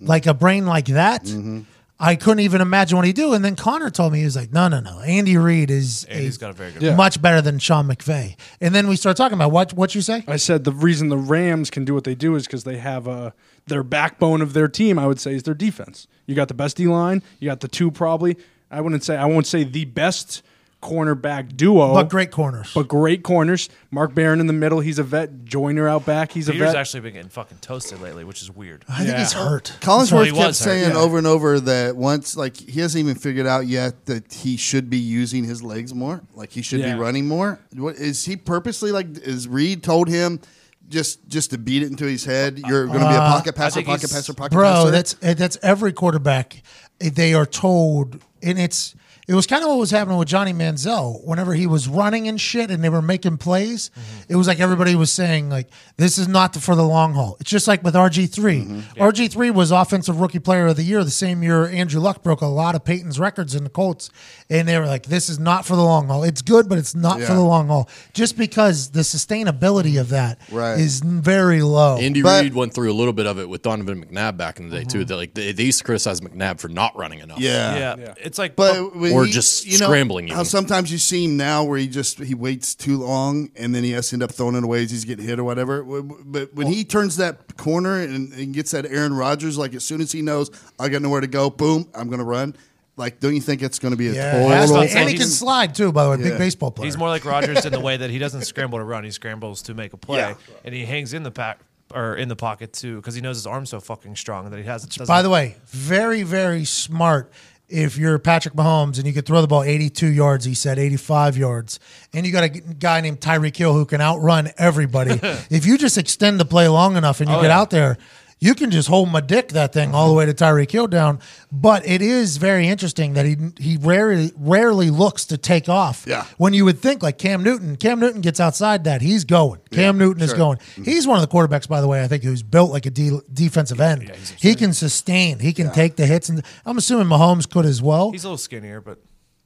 like 0.00 0.26
a 0.26 0.34
brain 0.34 0.66
like 0.66 0.86
that. 0.86 1.24
Mm-hmm. 1.24 1.60
I 2.02 2.16
couldn't 2.16 2.40
even 2.40 2.62
imagine 2.62 2.96
what 2.96 3.04
he'd 3.04 3.14
do. 3.16 3.34
And 3.34 3.44
then 3.44 3.56
Connor 3.56 3.90
told 3.90 4.14
me, 4.14 4.20
he 4.20 4.24
was 4.24 4.34
like, 4.34 4.54
no, 4.54 4.68
no, 4.68 4.80
no. 4.80 5.00
Andy 5.00 5.36
Reid 5.36 5.70
is 5.70 6.04
Andy's 6.04 6.38
a- 6.38 6.40
got 6.40 6.50
a 6.50 6.52
very 6.54 6.72
good 6.72 6.80
Yeah. 6.80 6.94
much 6.96 7.20
better 7.20 7.42
than 7.42 7.58
Sean 7.58 7.86
McVay. 7.86 8.36
And 8.58 8.74
then 8.74 8.88
we 8.88 8.96
start 8.96 9.18
talking 9.18 9.34
about 9.34 9.52
what 9.52 9.74
what 9.74 9.94
you 9.94 10.00
say? 10.00 10.24
I 10.26 10.36
said 10.36 10.64
the 10.64 10.72
reason 10.72 11.10
the 11.10 11.18
Rams 11.18 11.68
can 11.68 11.84
do 11.84 11.92
what 11.92 12.04
they 12.04 12.14
do 12.14 12.36
is 12.36 12.46
because 12.46 12.64
they 12.64 12.78
have 12.78 13.06
a 13.06 13.34
their 13.66 13.82
backbone 13.82 14.40
of 14.40 14.54
their 14.54 14.66
team. 14.66 14.98
I 14.98 15.06
would 15.06 15.20
say 15.20 15.34
is 15.34 15.42
their 15.42 15.52
defense. 15.54 16.06
You 16.26 16.34
got 16.34 16.48
the 16.48 16.54
best 16.54 16.78
D 16.78 16.86
line. 16.86 17.22
You 17.38 17.50
got 17.50 17.60
the 17.60 17.68
two 17.68 17.90
probably. 17.90 18.38
I 18.70 18.80
wouldn't 18.80 19.04
say 19.04 19.16
I 19.18 19.26
won't 19.26 19.46
say 19.46 19.64
the 19.64 19.84
best 19.84 20.42
cornerback 20.80 21.56
duo, 21.56 21.92
But 21.94 22.08
great 22.08 22.30
corners. 22.30 22.72
but 22.74 22.88
great 22.88 23.22
corners. 23.22 23.68
Mark 23.90 24.14
Barron 24.14 24.40
in 24.40 24.46
the 24.46 24.52
middle. 24.54 24.80
He's 24.80 24.98
a 24.98 25.02
vet. 25.02 25.44
Joyner 25.44 25.86
out 25.86 26.06
back. 26.06 26.32
He's 26.32 26.48
a 26.48 26.52
Peter's 26.52 26.68
vet. 26.68 26.76
actually 26.76 27.00
been 27.00 27.12
getting 27.14 27.28
fucking 27.28 27.58
toasted 27.60 28.00
lately, 28.00 28.24
which 28.24 28.40
is 28.42 28.50
weird. 28.50 28.84
I 28.88 28.98
think 28.98 29.10
Yeah. 29.10 29.18
he's 29.18 29.32
hurt. 29.32 29.76
Collinsworth 29.80 30.24
he 30.26 30.30
kept 30.32 30.46
was 30.48 30.58
hurt, 30.58 30.64
saying 30.64 30.90
yeah. 30.92 30.96
over 30.96 31.18
and 31.18 31.26
over 31.26 31.60
that 31.60 31.96
once, 31.96 32.36
like 32.36 32.56
he 32.56 32.80
hasn't 32.80 33.04
even 33.04 33.14
figured 33.16 33.46
out 33.46 33.66
yet 33.66 34.06
that 34.06 34.32
he 34.32 34.56
should 34.56 34.88
be 34.88 34.98
using 34.98 35.44
his 35.44 35.62
legs 35.62 35.92
more, 35.94 36.22
like 36.34 36.50
he 36.52 36.62
should 36.62 36.80
Yeah. 36.80 36.94
be 36.94 36.98
running 37.00 37.28
more. 37.28 37.58
What 37.76 37.96
is 37.96 38.24
he 38.24 38.36
purposely 38.36 38.90
like? 38.90 39.18
Is 39.18 39.46
Reid 39.48 39.82
told 39.82 40.08
him 40.08 40.40
just 40.88 41.28
just 41.28 41.50
to 41.50 41.58
beat 41.58 41.82
it 41.82 41.90
into 41.90 42.06
his 42.06 42.24
head? 42.24 42.58
You're 42.66 42.86
going 42.86 43.00
to 43.00 43.08
be 43.08 43.14
a 43.14 43.18
pocket 43.18 43.54
passer, 43.54 43.74
think 43.76 43.86
pocket 43.86 44.00
he's- 44.02 44.12
passer, 44.12 44.32
pocket 44.34 44.52
passer, 44.52 44.60
bro 44.60 44.72
passer. 44.84 44.90
that's 44.90 45.16
eh, 45.22 45.34
that's 45.34 45.58
every 45.62 45.92
quarterback 45.92 46.62
eh, 47.02 47.10
they 47.12 47.34
are 47.34 47.46
told 47.46 48.18
and 48.42 48.58
it's 48.58 48.94
it 49.30 49.34
was 49.34 49.46
kind 49.46 49.62
of 49.62 49.68
what 49.68 49.78
was 49.78 49.92
happening 49.92 50.18
with 50.18 50.26
Johnny 50.26 50.52
Manziel. 50.52 51.24
Whenever 51.24 51.54
he 51.54 51.68
was 51.68 51.86
running 51.86 52.26
and 52.26 52.40
shit 52.40 52.68
and 52.68 52.82
they 52.82 52.88
were 52.88 53.00
making 53.00 53.38
plays 53.38 53.90
mm-hmm. 53.90 54.32
it 54.32 54.34
was 54.34 54.48
like 54.48 54.58
everybody 54.58 54.96
was 54.96 55.12
saying 55.12 55.48
like 55.48 55.68
this 55.96 56.18
is 56.18 56.26
not 56.26 56.56
for 56.56 56.74
the 56.74 56.82
long 56.82 57.14
haul. 57.14 57.36
It's 57.38 57.48
just 57.48 57.68
like 57.68 57.84
with 57.84 57.94
RG3 57.94 58.66
mm-hmm. 58.66 59.00
RG3 59.00 59.54
was 59.54 59.70
offensive 59.70 60.20
rookie 60.20 60.40
player 60.40 60.66
of 60.66 60.76
the 60.76 60.82
year 60.82 61.04
the 61.04 61.12
same 61.12 61.44
year 61.44 61.68
Andrew 61.68 62.00
Luck 62.00 62.24
broke 62.24 62.40
a 62.40 62.46
lot 62.46 62.74
of 62.74 62.84
Peyton's 62.84 63.20
records 63.20 63.54
in 63.54 63.62
the 63.62 63.70
Colts 63.70 64.10
and 64.50 64.66
they 64.68 64.78
were 64.78 64.86
like 64.86 65.04
this 65.04 65.28
is 65.30 65.38
not 65.38 65.64
for 65.64 65.76
the 65.76 65.82
long 65.82 66.06
haul 66.08 66.24
it's 66.24 66.42
good 66.42 66.68
but 66.68 66.76
it's 66.76 66.94
not 66.94 67.20
for 67.20 67.32
the 67.34 67.40
long 67.40 67.68
haul 67.68 67.88
just 68.12 68.36
because 68.36 68.90
the 68.90 69.00
sustainability 69.00 70.00
of 70.00 70.08
that 70.10 70.38
is 70.48 70.52
Right. 70.52 70.78
is 70.78 71.00
very 71.00 71.62
low 71.62 71.96
Andy 71.98 72.22
But- 72.22 72.42
Reid 72.42 72.54
went 72.54 72.74
through 72.74 72.90
a 72.90 72.94
little 72.94 73.12
bit 73.12 73.26
of 73.26 73.38
it 73.38 73.48
with 73.48 73.62
Donovan 73.62 74.04
McNabb 74.04 74.36
back 74.36 74.58
in 74.60 74.68
the 74.68 74.78
day 74.78 74.84
too. 74.84 74.98
Mm-hmm. 74.98 75.06
That 75.08 75.16
like 75.16 75.34
they, 75.34 75.52
they 75.52 75.62
used 75.64 75.78
to 75.78 75.84
criticize 75.84 76.20
McNabb 76.20 76.60
for 76.60 76.68
not 76.68 76.96
running 76.96 77.20
enough. 77.20 77.38
yeah. 77.38 77.96
Yeah, 77.96 78.14
it's 78.18 78.38
like 78.38 78.56
But 78.56 78.94
when 78.96 79.12
Or 79.12 79.24
he- 79.24 79.32
just 79.32 79.64
you 79.66 79.78
know, 79.78 79.86
scrambling 79.86 80.28
How 80.28 80.42
sometimes 80.42 80.90
you 80.92 80.98
see 80.98 81.24
him 81.24 81.36
now 81.36 81.64
where 81.64 81.78
he 81.78 81.86
just 81.88 82.18
he 82.18 82.34
waits 82.34 82.74
too 82.74 82.98
long 82.98 83.50
and 83.56 83.74
then 83.74 83.84
he 83.84 83.92
has 83.92 84.08
to 84.10 84.16
end 84.16 84.22
up 84.22 84.32
throwing 84.32 84.56
it 84.56 84.64
away 84.64 84.82
as 84.82 84.90
he's 84.90 85.04
getting 85.04 85.24
hit 85.24 85.38
or 85.38 85.44
whatever. 85.44 85.82
But 85.84 86.54
when 86.54 86.66
he 86.66 86.84
turns 86.84 87.16
that 87.16 87.56
corner 87.56 88.00
and, 88.00 88.32
and 88.32 88.52
gets 88.54 88.72
that 88.72 88.86
Aaron 88.86 89.14
Rodgers, 89.14 89.56
like 89.56 89.74
as 89.74 89.84
soon 89.84 90.00
as 90.00 90.10
he 90.12 90.22
knows 90.22 90.50
I 90.78 90.88
got 90.88 91.02
nowhere 91.02 91.20
to 91.20 91.26
go, 91.26 91.50
boom, 91.50 91.88
I'm 91.94 92.08
going 92.08 92.18
to 92.18 92.24
run. 92.24 92.56
Like, 93.00 93.18
don't 93.18 93.34
you 93.34 93.40
think 93.40 93.62
it's 93.62 93.78
going 93.80 93.90
to 93.92 93.96
be 93.96 94.08
a 94.08 94.12
Yeah, 94.12 94.36
it 94.44 94.48
has 94.48 94.70
to 94.70 94.76
total? 94.76 94.96
and 94.98 95.08
he 95.08 95.16
can 95.16 95.26
slide 95.26 95.74
too. 95.74 95.90
By 95.90 96.04
the 96.04 96.10
way, 96.10 96.16
big 96.18 96.38
baseball 96.38 96.70
player. 96.70 96.84
He's 96.86 96.96
more 96.96 97.08
like 97.08 97.24
Rogers 97.24 97.64
in 97.66 97.72
the 97.72 97.80
way 97.88 97.96
that 97.96 98.10
he 98.10 98.18
doesn't 98.18 98.42
scramble 98.42 98.78
to 98.78 98.84
run; 98.84 99.02
he 99.02 99.10
scrambles 99.10 99.62
to 99.62 99.74
make 99.74 99.92
a 99.92 99.96
play, 99.96 100.18
Yeah. 100.18 100.34
and 100.64 100.74
he 100.74 100.84
hangs 100.84 101.12
in 101.14 101.22
the 101.24 101.30
pack 101.32 101.58
or 101.92 102.14
in 102.14 102.28
the 102.28 102.36
pocket 102.36 102.72
too 102.72 102.96
because 102.96 103.16
he 103.16 103.20
knows 103.20 103.34
his 103.36 103.46
arm's 103.48 103.70
so 103.70 103.80
fucking 103.80 104.14
strong 104.14 104.48
that 104.50 104.56
he 104.58 104.64
has. 104.64 104.84
doesn't- 104.84 105.08
By 105.08 105.22
the 105.22 105.30
way, 105.30 105.56
very 105.66 106.22
very 106.22 106.64
smart. 106.64 107.32
If 107.72 107.96
you're 107.96 108.18
Patrick 108.18 108.54
Mahomes 108.54 108.98
and 108.98 109.06
you 109.06 109.12
could 109.12 109.26
throw 109.26 109.40
the 109.40 109.46
ball 109.46 109.62
82 109.62 110.08
yards, 110.08 110.44
he 110.44 110.54
said 110.54 110.76
85 110.76 111.36
yards, 111.36 111.78
and 112.12 112.26
you 112.26 112.32
got 112.32 112.42
a 112.42 112.48
guy 112.48 113.00
named 113.00 113.20
Tyreek 113.20 113.56
Hill 113.56 113.74
who 113.74 113.86
can 113.86 114.00
outrun 114.00 114.50
everybody. 114.58 115.20
if 115.50 115.64
you 115.66 115.78
just 115.78 115.96
extend 115.96 116.40
the 116.40 116.44
play 116.44 116.66
long 116.66 116.96
enough 116.96 117.20
and 117.20 117.30
you 117.30 117.36
Oh, 117.36 117.40
get 117.40 117.46
yeah. 117.48 117.60
out 117.60 117.70
there, 117.70 117.96
you 118.40 118.54
can 118.54 118.70
just 118.70 118.88
hold 118.88 119.10
my 119.10 119.20
dick 119.20 119.48
that 119.48 119.72
thing 119.72 119.94
all 119.94 120.08
the 120.08 120.14
way 120.14 120.26
to 120.26 120.32
Tyreek 120.34 120.70
Hill 120.70 120.86
down. 120.86 121.20
But 121.52 121.86
it 121.86 122.00
is 122.02 122.38
very 122.38 122.66
interesting 122.66 123.12
that 123.12 123.26
he 123.26 123.36
he 123.58 123.76
rarely 123.76 124.32
rarely 124.36 124.90
looks 124.90 125.26
to 125.26 125.36
take 125.36 125.68
off. 125.68 126.04
Yeah. 126.08 126.24
When 126.38 126.54
you 126.54 126.64
would 126.64 126.78
think 126.78 127.02
like 127.02 127.18
Cam 127.18 127.42
Newton, 127.44 127.76
Cam 127.76 128.00
Newton 128.00 128.22
gets 128.22 128.40
outside 128.40 128.84
that 128.84 129.02
he's 129.02 129.24
going. 129.24 129.60
Cam 129.70 129.98
Newton 129.98 130.22
is 130.22 130.30
sure. 130.30 130.38
going. 130.38 130.58
Mm-hmm. 130.58 130.84
He's 130.84 131.06
one 131.06 131.22
of 131.22 131.28
the 131.28 131.34
quarterbacks, 131.34 131.68
by 131.68 131.80
the 131.80 131.88
way. 131.88 132.02
I 132.02 132.08
think 132.08 132.24
who's 132.24 132.42
built 132.42 132.70
like 132.70 132.86
a 132.86 132.90
de- 132.90 133.20
defensive 133.32 133.80
end. 133.80 134.10
he 134.38 134.54
can 134.54 134.72
sustain. 134.72 135.38
He 135.38 135.52
can 135.52 135.70
take 135.72 135.96
the 135.96 136.06
hits, 136.06 136.28
and 136.28 136.42
I'm 136.64 136.78
assuming 136.78 137.06
Mahomes 137.06 137.48
could 137.48 137.66
as 137.66 137.82
well. 137.82 138.10
he's 138.10 138.24
a 138.24 138.28
little 138.28 138.38
skinnier, 138.38 138.80
but 138.80 138.98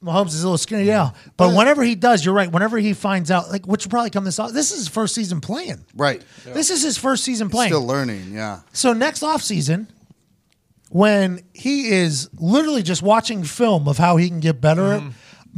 Mahomes 0.05 0.29
is 0.29 0.43
a 0.43 0.47
little 0.47 0.59
skinny, 0.59 0.85
yeah. 0.85 1.11
But 1.37 1.57
whenever 1.57 1.83
he 1.83 1.95
does, 1.95 2.25
you're 2.25 2.35
right. 2.35 2.51
Whenever 2.53 2.79
he 2.79 2.93
finds 2.93 3.31
out, 3.31 3.51
like, 3.51 3.67
which 3.67 3.85
will 3.87 3.91
probably 3.91 4.11
come 4.11 4.25
this 4.25 4.39
off. 4.39 4.53
This 4.53 4.71
is 4.73 4.79
his 4.79 4.89
first 4.89 5.15
season 5.15 5.41
playing. 5.41 5.85
Right. 5.95 6.23
This 6.45 6.71
is 6.71 6.83
his 6.83 6.99
first 6.99 7.25
season 7.25 7.49
playing. 7.49 7.71
Still 7.71 7.87
learning, 7.87 8.33
yeah. 8.35 8.61
So 8.73 8.93
next 8.93 9.23
offseason, 9.23 9.87
when 10.91 11.43
he 11.53 11.89
is 11.91 12.29
literally 12.35 12.83
just 12.83 13.03
watching 13.03 13.43
film 13.45 13.89
of 13.89 13.99
how 13.99 14.17
he 14.17 14.29
can 14.29 14.41
get 14.41 14.61
better, 14.61 14.83
Mm-hmm. 15.01 15.11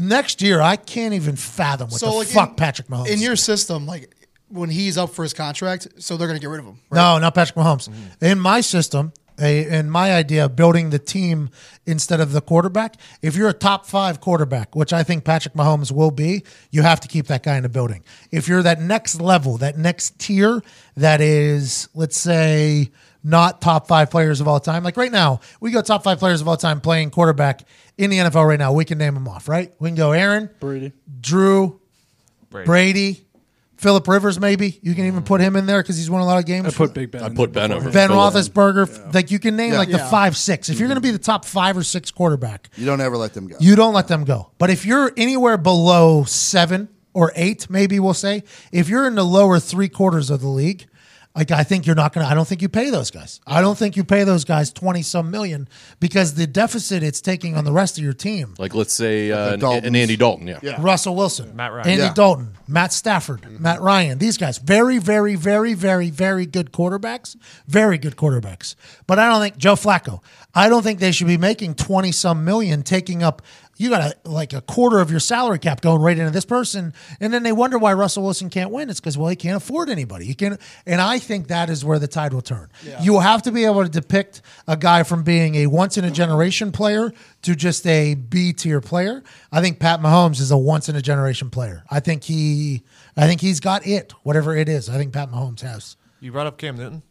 next 0.08 0.40
year 0.42 0.60
I 0.60 0.76
can't 0.76 1.14
even 1.14 1.36
fathom 1.36 1.90
what 1.90 2.00
the 2.00 2.06
like, 2.08 2.26
fuck 2.28 2.50
in- 2.50 2.54
Patrick 2.56 2.88
Mahomes. 2.88 3.08
in 3.08 3.20
your 3.20 3.36
system, 3.36 3.86
like 3.86 4.12
when 4.48 4.70
he's 4.70 4.96
up 4.96 5.10
for 5.10 5.22
his 5.24 5.34
contract, 5.34 5.88
so 5.98 6.16
they're 6.16 6.28
gonna 6.28 6.38
get 6.38 6.48
rid 6.48 6.60
of 6.60 6.66
him. 6.66 6.78
Right? 6.90 7.00
No, 7.00 7.18
not 7.18 7.34
Patrick 7.34 7.56
Mahomes. 7.56 7.88
Mm-hmm. 7.88 8.24
In 8.24 8.38
my 8.38 8.60
system, 8.60 9.12
a, 9.40 9.78
in 9.78 9.90
my 9.90 10.12
idea 10.14 10.44
of 10.44 10.56
building 10.56 10.90
the 10.90 10.98
team 10.98 11.50
instead 11.86 12.20
of 12.20 12.32
the 12.32 12.40
quarterback, 12.40 12.96
if 13.22 13.36
you're 13.36 13.48
a 13.48 13.54
top 13.54 13.86
five 13.86 14.20
quarterback, 14.20 14.74
which 14.74 14.92
I 14.92 15.02
think 15.02 15.24
Patrick 15.24 15.54
Mahomes 15.54 15.92
will 15.92 16.10
be, 16.10 16.42
you 16.70 16.82
have 16.82 17.00
to 17.00 17.08
keep 17.08 17.26
that 17.26 17.42
guy 17.42 17.56
in 17.56 17.62
the 17.62 17.68
building. 17.68 18.02
If 18.30 18.48
you're 18.48 18.62
that 18.62 18.80
next 18.80 19.20
level, 19.20 19.56
that 19.58 19.76
next 19.76 20.18
tier, 20.18 20.62
that 20.96 21.20
is, 21.20 21.88
let's 21.94 22.18
say, 22.18 22.90
not 23.22 23.60
top 23.60 23.88
five 23.88 24.10
players 24.10 24.40
of 24.40 24.46
all 24.46 24.60
time. 24.60 24.84
Like 24.84 24.96
right 24.96 25.10
now, 25.10 25.40
we 25.60 25.72
go 25.72 25.82
top 25.82 26.04
five 26.04 26.18
players 26.18 26.40
of 26.40 26.48
all 26.48 26.56
time 26.56 26.80
playing 26.80 27.10
quarterback 27.10 27.62
in 27.98 28.10
the 28.10 28.18
NFL 28.18 28.46
right 28.46 28.58
now. 28.58 28.72
We 28.72 28.84
can 28.84 28.98
name 28.98 29.14
them 29.14 29.26
off, 29.26 29.48
right? 29.48 29.74
We 29.80 29.88
can 29.88 29.96
go 29.96 30.12
Aaron, 30.12 30.48
Brady. 30.60 30.92
Drew, 31.20 31.80
Brady. 32.50 32.66
Brady, 32.66 33.25
Philip 33.76 34.08
Rivers, 34.08 34.40
maybe 34.40 34.78
you 34.82 34.94
can 34.94 35.04
even 35.06 35.22
put 35.22 35.40
him 35.40 35.54
in 35.54 35.66
there 35.66 35.82
because 35.82 35.96
he's 35.98 36.08
won 36.10 36.22
a 36.22 36.24
lot 36.24 36.38
of 36.38 36.46
games. 36.46 36.66
I 36.66 36.70
put 36.70 36.94
Big 36.94 37.10
Ben. 37.10 37.22
I 37.22 37.28
put 37.28 37.52
Ben 37.52 37.72
over. 37.72 37.90
Ben 37.90 38.08
Phillip. 38.08 38.32
Roethlisberger. 38.34 39.14
Like 39.14 39.30
you 39.30 39.38
can 39.38 39.54
name 39.56 39.74
like 39.74 39.90
the 39.90 39.98
Yeah. 39.98 40.10
five, 40.10 40.36
six. 40.36 40.68
If 40.70 40.78
you're 40.78 40.88
going 40.88 40.96
to 40.96 41.02
be 41.02 41.10
the 41.10 41.18
top 41.18 41.44
five 41.44 41.76
or 41.76 41.82
six 41.82 42.10
quarterback, 42.10 42.70
You 42.76 42.86
don't 42.86 43.00
ever 43.02 43.16
let 43.16 43.34
them 43.34 43.46
go. 43.46 43.56
you 43.60 43.76
don't 43.76 43.92
let 43.94 44.08
them 44.08 44.24
go. 44.24 44.50
But 44.58 44.70
if 44.70 44.86
you're 44.86 45.12
anywhere 45.16 45.58
below 45.58 46.24
seven 46.24 46.88
or 47.12 47.32
eight, 47.36 47.68
maybe 47.68 48.00
we'll 48.00 48.14
say, 48.14 48.44
if 48.72 48.88
you're 48.88 49.06
in 49.06 49.14
the 49.14 49.24
lower 49.24 49.58
three 49.60 49.88
quarters 49.88 50.30
of 50.30 50.40
the 50.40 50.48
league, 50.48 50.86
like 51.36 51.50
I 51.50 51.62
think 51.62 51.86
you're 51.86 51.94
not 51.94 52.12
gonna. 52.14 52.26
I 52.26 52.34
don't 52.34 52.48
think 52.48 52.62
you 52.62 52.68
pay 52.68 52.88
those 52.90 53.10
guys. 53.10 53.40
I 53.46 53.60
don't 53.60 53.76
think 53.76 53.96
you 53.96 54.04
pay 54.04 54.24
those 54.24 54.44
guys 54.44 54.72
twenty 54.72 55.02
some 55.02 55.30
million 55.30 55.68
because 56.00 56.34
the 56.34 56.46
deficit 56.46 57.02
it's 57.02 57.20
taking 57.20 57.56
on 57.56 57.64
the 57.64 57.72
rest 57.72 57.98
of 57.98 58.04
your 58.04 58.14
team. 58.14 58.54
Like 58.58 58.74
let's 58.74 58.94
say 58.94 59.30
uh, 59.30 59.52
an, 59.54 59.62
an 59.62 59.94
Andy 59.94 60.16
Dalton. 60.16 60.46
Yeah. 60.46 60.58
Yeah. 60.62 60.76
Russell 60.80 61.14
Wilson, 61.14 61.54
Matt 61.54 61.72
Ryan. 61.72 61.88
Andy 61.88 62.02
Yeah. 62.04 62.14
Dalton, 62.14 62.54
Matt 62.66 62.92
Stafford, 62.92 63.60
Matt 63.60 63.80
Ryan. 63.82 64.18
These 64.18 64.38
guys, 64.38 64.58
very, 64.58 64.98
very, 64.98 65.36
very, 65.36 65.74
very, 65.74 66.10
very 66.10 66.46
good 66.46 66.72
quarterbacks. 66.72 67.36
Very 67.66 67.98
good 67.98 68.16
quarterbacks. 68.16 68.74
But 69.06 69.18
I 69.18 69.28
don't 69.28 69.40
think 69.40 69.58
Joe 69.58 69.74
Flacco. 69.74 70.20
I 70.54 70.70
don't 70.70 70.82
think 70.82 71.00
they 71.00 71.12
should 71.12 71.26
be 71.26 71.36
making 71.38 71.74
twenty 71.74 72.12
some 72.12 72.44
million, 72.44 72.82
taking 72.82 73.22
up. 73.22 73.42
You 73.78 73.90
got 73.90 74.00
a, 74.24 74.28
like 74.28 74.54
a 74.54 74.62
quarter 74.62 75.00
of 75.00 75.10
your 75.10 75.20
salary 75.20 75.58
cap 75.58 75.82
going 75.82 76.00
right 76.00 76.18
into 76.18 76.30
this 76.30 76.46
person, 76.46 76.94
and 77.20 77.32
then 77.32 77.42
they 77.42 77.52
wonder 77.52 77.76
why 77.78 77.92
Russell 77.92 78.22
Wilson 78.22 78.48
can't 78.48 78.70
win. 78.70 78.88
It's 78.88 79.00
because 79.00 79.18
well, 79.18 79.28
he 79.28 79.36
can't 79.36 79.56
afford 79.56 79.90
anybody. 79.90 80.24
He 80.24 80.34
can, 80.34 80.58
and 80.86 81.00
I 81.00 81.18
think 81.18 81.48
that 81.48 81.68
is 81.68 81.84
where 81.84 81.98
the 81.98 82.08
tide 82.08 82.32
will 82.32 82.40
turn. 82.40 82.70
You 83.02 83.12
will 83.12 83.20
have 83.20 83.42
to 83.42 83.52
be 83.52 83.64
able 83.66 83.82
to 83.82 83.90
depict 83.90 84.40
a 84.66 84.76
guy 84.78 85.02
from 85.02 85.24
being 85.24 85.56
a 85.56 85.66
once 85.66 85.98
in 85.98 86.04
a 86.06 86.10
generation 86.10 86.72
player 86.72 87.12
to 87.42 87.54
just 87.54 87.86
a 87.86 88.14
B 88.14 88.54
tier 88.54 88.80
player. 88.80 89.22
I 89.52 89.60
think 89.60 89.78
Pat 89.78 90.00
Mahomes 90.00 90.40
is 90.40 90.50
a 90.50 90.58
once 90.58 90.88
in 90.88 90.96
a 90.96 91.02
generation 91.02 91.50
player. 91.50 91.84
I 91.90 92.00
think 92.00 92.24
he, 92.24 92.82
I 93.16 93.26
think 93.26 93.42
he's 93.42 93.60
got 93.60 93.86
it, 93.86 94.12
whatever 94.22 94.56
it 94.56 94.70
is. 94.70 94.88
I 94.88 94.96
think 94.96 95.12
Pat 95.12 95.30
Mahomes 95.30 95.60
has. 95.60 95.96
You 96.20 96.32
brought 96.32 96.46
up 96.46 96.56
Cam 96.56 96.76
Newton. 96.76 97.02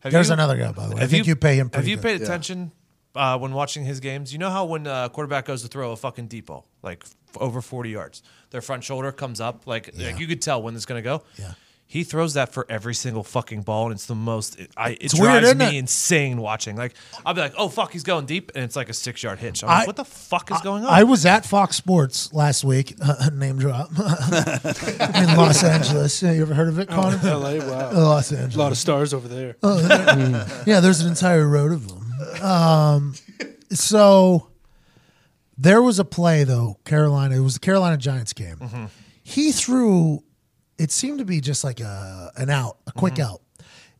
Have 0.00 0.12
There's 0.12 0.28
you- 0.28 0.34
another 0.34 0.56
guy, 0.56 0.72
by 0.72 0.88
the 0.88 0.96
way. 0.96 1.02
I 1.02 1.06
think 1.06 1.26
you, 1.28 1.36
pay 1.36 1.56
him. 1.56 1.70
Have 1.72 1.86
you 1.86 1.96
good. 1.96 2.02
paid 2.02 2.22
attention 2.22 2.72
uh, 3.14 3.38
when 3.38 3.52
watching 3.52 3.84
his 3.84 4.00
games? 4.00 4.32
You 4.32 4.38
know 4.38 4.50
how 4.50 4.64
when 4.64 4.86
a 4.86 5.08
quarterback 5.12 5.46
goes 5.46 5.62
to 5.62 5.68
throw 5.68 5.92
a 5.92 5.96
fucking 5.96 6.28
deep 6.28 6.46
ball, 6.46 6.66
like 6.82 7.02
f- 7.04 7.14
over 7.40 7.60
40 7.60 7.90
yards, 7.90 8.22
their 8.50 8.60
front 8.60 8.84
shoulder 8.84 9.12
comes 9.12 9.40
up, 9.40 9.66
like, 9.66 9.90
like 9.98 10.18
you 10.18 10.26
could 10.26 10.42
tell 10.42 10.62
when 10.62 10.74
it's 10.74 10.86
going 10.86 10.98
to 11.02 11.04
go. 11.04 11.22
Yeah. 11.38 11.52
He 11.86 12.04
throws 12.04 12.34
that 12.34 12.52
for 12.52 12.66
every 12.68 12.94
single 12.94 13.24
fucking 13.24 13.62
ball, 13.62 13.86
and 13.86 13.94
it's 13.94 14.06
the 14.06 14.14
most. 14.14 14.60
It, 14.60 14.70
I, 14.76 14.90
it 14.90 14.98
It's 15.00 15.14
weird, 15.14 15.42
drives 15.42 15.46
isn't 15.46 15.58
me 15.58 15.76
it? 15.76 15.80
insane 15.80 16.40
watching. 16.40 16.76
Like 16.76 16.94
I'll 17.26 17.34
be 17.34 17.40
like, 17.40 17.54
"Oh 17.58 17.68
fuck, 17.68 17.90
he's 17.92 18.04
going 18.04 18.26
deep," 18.26 18.52
and 18.54 18.62
it's 18.62 18.76
like 18.76 18.88
a 18.90 18.92
six 18.92 19.24
yard 19.24 19.40
hitch. 19.40 19.64
I'm 19.64 19.70
I- 19.70 19.78
like, 19.78 19.86
"What 19.88 19.96
the 19.96 20.04
fuck 20.04 20.52
is 20.52 20.60
going 20.60 20.84
on?" 20.84 20.88
I 20.92 21.02
was 21.02 21.26
at 21.26 21.44
Fox 21.44 21.74
Sports 21.74 22.32
last 22.32 22.62
week. 22.62 22.94
name 23.32 23.58
drop 23.58 23.90
in 23.98 25.36
Los 25.36 25.64
Angeles. 25.64 26.22
Yeah, 26.22 26.30
you 26.30 26.42
ever 26.42 26.54
heard 26.54 26.68
of 26.68 26.78
it, 26.78 26.88
Connor? 26.88 27.18
LA, 27.24 27.54
wow. 27.56 27.90
Los 27.92 28.30
Angeles. 28.30 28.54
A 28.54 28.58
lot 28.58 28.70
of 28.70 28.78
stars 28.78 29.12
over 29.12 29.26
there. 29.26 29.56
Yeah, 30.66 30.78
there's 30.78 31.00
an 31.00 31.08
entire 31.08 31.48
road 31.48 31.72
of 31.72 31.88
them. 31.88 31.99
Um, 32.42 33.14
so 33.70 34.48
there 35.58 35.82
was 35.82 35.98
a 35.98 36.04
play 36.04 36.44
though, 36.44 36.78
Carolina. 36.84 37.36
It 37.36 37.40
was 37.40 37.54
the 37.54 37.60
Carolina 37.60 37.96
Giants 37.96 38.32
game. 38.32 38.88
He 39.22 39.52
threw. 39.52 40.22
It 40.78 40.90
seemed 40.90 41.18
to 41.18 41.24
be 41.24 41.40
just 41.40 41.62
like 41.64 41.80
a 41.80 42.32
an 42.36 42.48
out, 42.50 42.78
a 42.86 42.92
quick 42.92 43.18
out, 43.18 43.42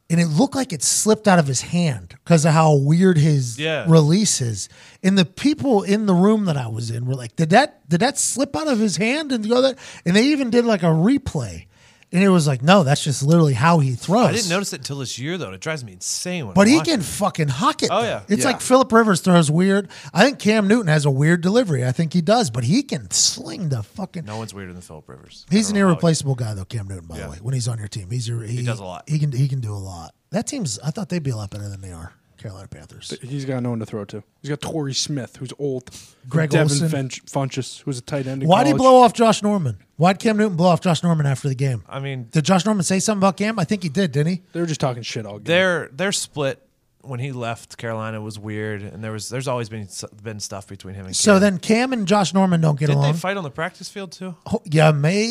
and 0.09 0.19
it 0.21 0.27
looked 0.29 0.55
like 0.55 0.73
it 0.73 0.83
slipped 0.83 1.29
out 1.29 1.39
of 1.39 1.47
his 1.47 1.61
hand 1.61 2.15
because 2.25 2.45
of 2.47 2.53
how 2.53 2.75
weird 2.77 3.19
his 3.19 3.59
Yeah. 3.59 3.85
release 3.87 4.41
is. 4.41 4.69
And 5.03 5.19
the 5.19 5.27
people 5.27 5.83
in 5.83 6.07
the 6.07 6.15
room 6.15 6.47
that 6.47 6.57
I 6.57 6.69
was 6.69 6.91
in 6.91 7.05
were 7.05 7.15
like, 7.15 7.37
"Did 7.37 7.51
that? 7.51 7.87
Did 7.89 8.01
that 8.01 8.19
slip 8.19 8.57
out 8.57 8.67
of 8.69 8.79
his 8.79 8.97
hand 8.97 9.31
and 9.31 9.47
go 9.47 9.61
that?" 9.61 9.79
And 10.07 10.17
they 10.17 10.25
even 10.29 10.49
did 10.51 10.65
like 10.65 10.83
a 10.83 10.87
replay. 10.87 11.67
And 12.13 12.25
it 12.25 12.29
was 12.29 12.47
like, 12.49 12.61
no, 12.61 12.83
that's 12.83 13.05
just 13.05 13.23
literally 13.23 13.55
how 13.55 13.79
he 13.79 13.93
throws. 13.93 14.27
I 14.27 14.33
didn't 14.33 14.49
notice 14.51 14.73
it 14.73 14.79
until 14.81 14.99
this 14.99 15.17
year 15.19 15.39
though. 15.39 15.47
and 15.47 15.55
It 15.55 15.61
drives 15.61 15.85
me 15.85 15.93
insane. 15.93 16.47
When 16.47 16.55
But 16.55 16.67
I 16.67 16.71
he 16.71 16.77
watch 16.79 16.87
can 16.87 17.01
it. 17.01 17.05
fucking 17.05 17.49
huck 17.49 17.85
it. 17.85 17.89
Oh, 17.93 18.01
though. 18.03 18.07
yeah. 18.09 18.23
It's 18.29 18.41
Yeah. 18.43 18.51
like 18.51 18.61
Philip 18.61 18.91
Rivers 18.91 19.21
throws 19.21 19.49
weird. 19.49 19.89
I 20.13 20.25
think 20.25 20.41
Cam 20.41 20.67
Newton 20.67 20.89
has 20.89 21.05
a 21.05 21.11
weird 21.11 21.41
delivery. 21.41 21.87
I 21.87 21.93
think 21.93 22.13
he 22.13 22.21
does, 22.21 22.51
but 22.51 22.65
he 22.65 22.83
can 22.83 23.09
sling 23.13 23.69
the 23.69 23.85
fucking. 23.85 24.25
No 24.25 24.39
one's 24.39 24.53
weirder 24.53 24.73
than 24.73 24.83
Philip 24.83 25.09
Rivers. 25.09 25.47
I 25.51 25.55
He's 25.55 25.69
don't 25.69 25.77
an 25.77 25.81
know 25.83 25.87
how- 25.87 25.93
irreplaceable 25.93 26.35
guy, 26.35 26.55
though. 26.55 26.65
Cam 26.65 26.89
Newton, 26.89 27.07
by 27.07 27.19
Yeah. 27.19 27.25
the 27.27 27.31
way, 27.31 27.39
when 27.43 27.55
he's 27.55 27.69
on 27.69 27.79
your 27.79 27.89
team, 27.89 28.09
he's 28.11 28.27
your, 28.27 28.43
he, 28.43 28.65
does 28.65 28.81
a 28.81 28.85
lot. 28.85 29.05
He 29.09 29.19
can 29.21 29.31
he 29.31 29.47
can 29.47 29.61
do 29.61 29.73
a 29.73 29.79
lot. 29.79 30.13
That 30.31 30.47
team's. 30.49 30.81
I 30.85 30.91
thought 30.91 31.11
they'd 31.11 31.23
be 31.23 31.31
a 31.31 31.37
lot 31.37 31.51
better 31.51 31.69
than 31.69 31.81
they 31.81 31.93
are. 31.93 32.13
Carolina 32.41 32.69
Panthers. 32.69 33.17
He's 33.23 33.45
got 33.45 33.63
no 33.63 33.71
one 33.71 33.79
to 33.81 33.87
throw 33.87 34.05
to. 34.07 34.23
He's 34.43 34.49
got 34.49 34.61
Torrey 34.61 34.95
Smith, 34.95 35.37
who's 35.37 35.53
old. 35.59 35.91
Greg 36.29 36.51
Devin 36.51 36.83
Olsen. 36.83 36.89
Funch- 36.89 37.25
Funchess, 37.31 37.83
who's 37.83 37.99
a 37.99 38.03
tight 38.03 38.27
end. 38.27 38.43
Why'd 38.45 38.67
he 38.67 38.73
blow 38.73 39.03
off 39.03 39.13
Josh 39.13 39.43
Norman? 39.43 39.79
Why'd 39.97 40.19
Cam 40.19 40.37
Newton 40.39 40.57
blow 40.57 40.69
off 40.69 40.81
Josh 40.81 41.03
Norman 41.03 41.27
after 41.27 41.49
the 41.49 41.55
game? 41.55 41.85
I 41.89 42.01
mean, 42.01 42.29
Did 42.31 42.45
Josh 42.45 42.65
Norman 42.65 42.83
say 42.85 42.99
something 43.01 43.21
about 43.21 43.37
Cam? 43.37 43.59
I 43.59 43.65
think 43.65 43.83
he 43.83 43.89
did, 43.91 44.13
didn't 44.13 44.33
he? 44.33 44.43
They 44.53 44.61
were 44.61 44.67
just 44.67 44.81
talking 44.81 45.03
shit 45.03 45.27
all 45.27 45.35
game. 45.39 45.45
They're 45.45 45.91
they're 45.93 46.13
split 46.13 46.67
when 47.03 47.21
he 47.21 47.33
left 47.33 47.77
Carolina 47.79 48.21
was 48.21 48.39
weird, 48.39 48.83
and 48.83 49.03
there 49.03 49.13
was 49.13 49.29
there's 49.29 49.49
always 49.49 49.69
been 49.69 49.89
been 50.23 50.41
stuff 50.41 50.67
between 50.69 50.95
him 50.95 51.07
and. 51.07 51.15
Cam. 51.15 51.21
So 51.23 51.39
then 51.39 51.59
Cam 51.59 51.93
and 51.93 52.07
Josh 52.07 52.35
Norman 52.35 52.61
don't 52.61 52.79
get 52.79 52.87
did 52.87 52.97
along. 52.97 53.13
they 53.13 53.19
fight 53.19 53.37
on 53.37 53.45
the 53.45 53.51
practice 53.51 53.89
field 53.89 54.13
too? 54.13 54.35
Oh, 54.53 54.61
yeah, 54.65 54.91
may 54.93 55.25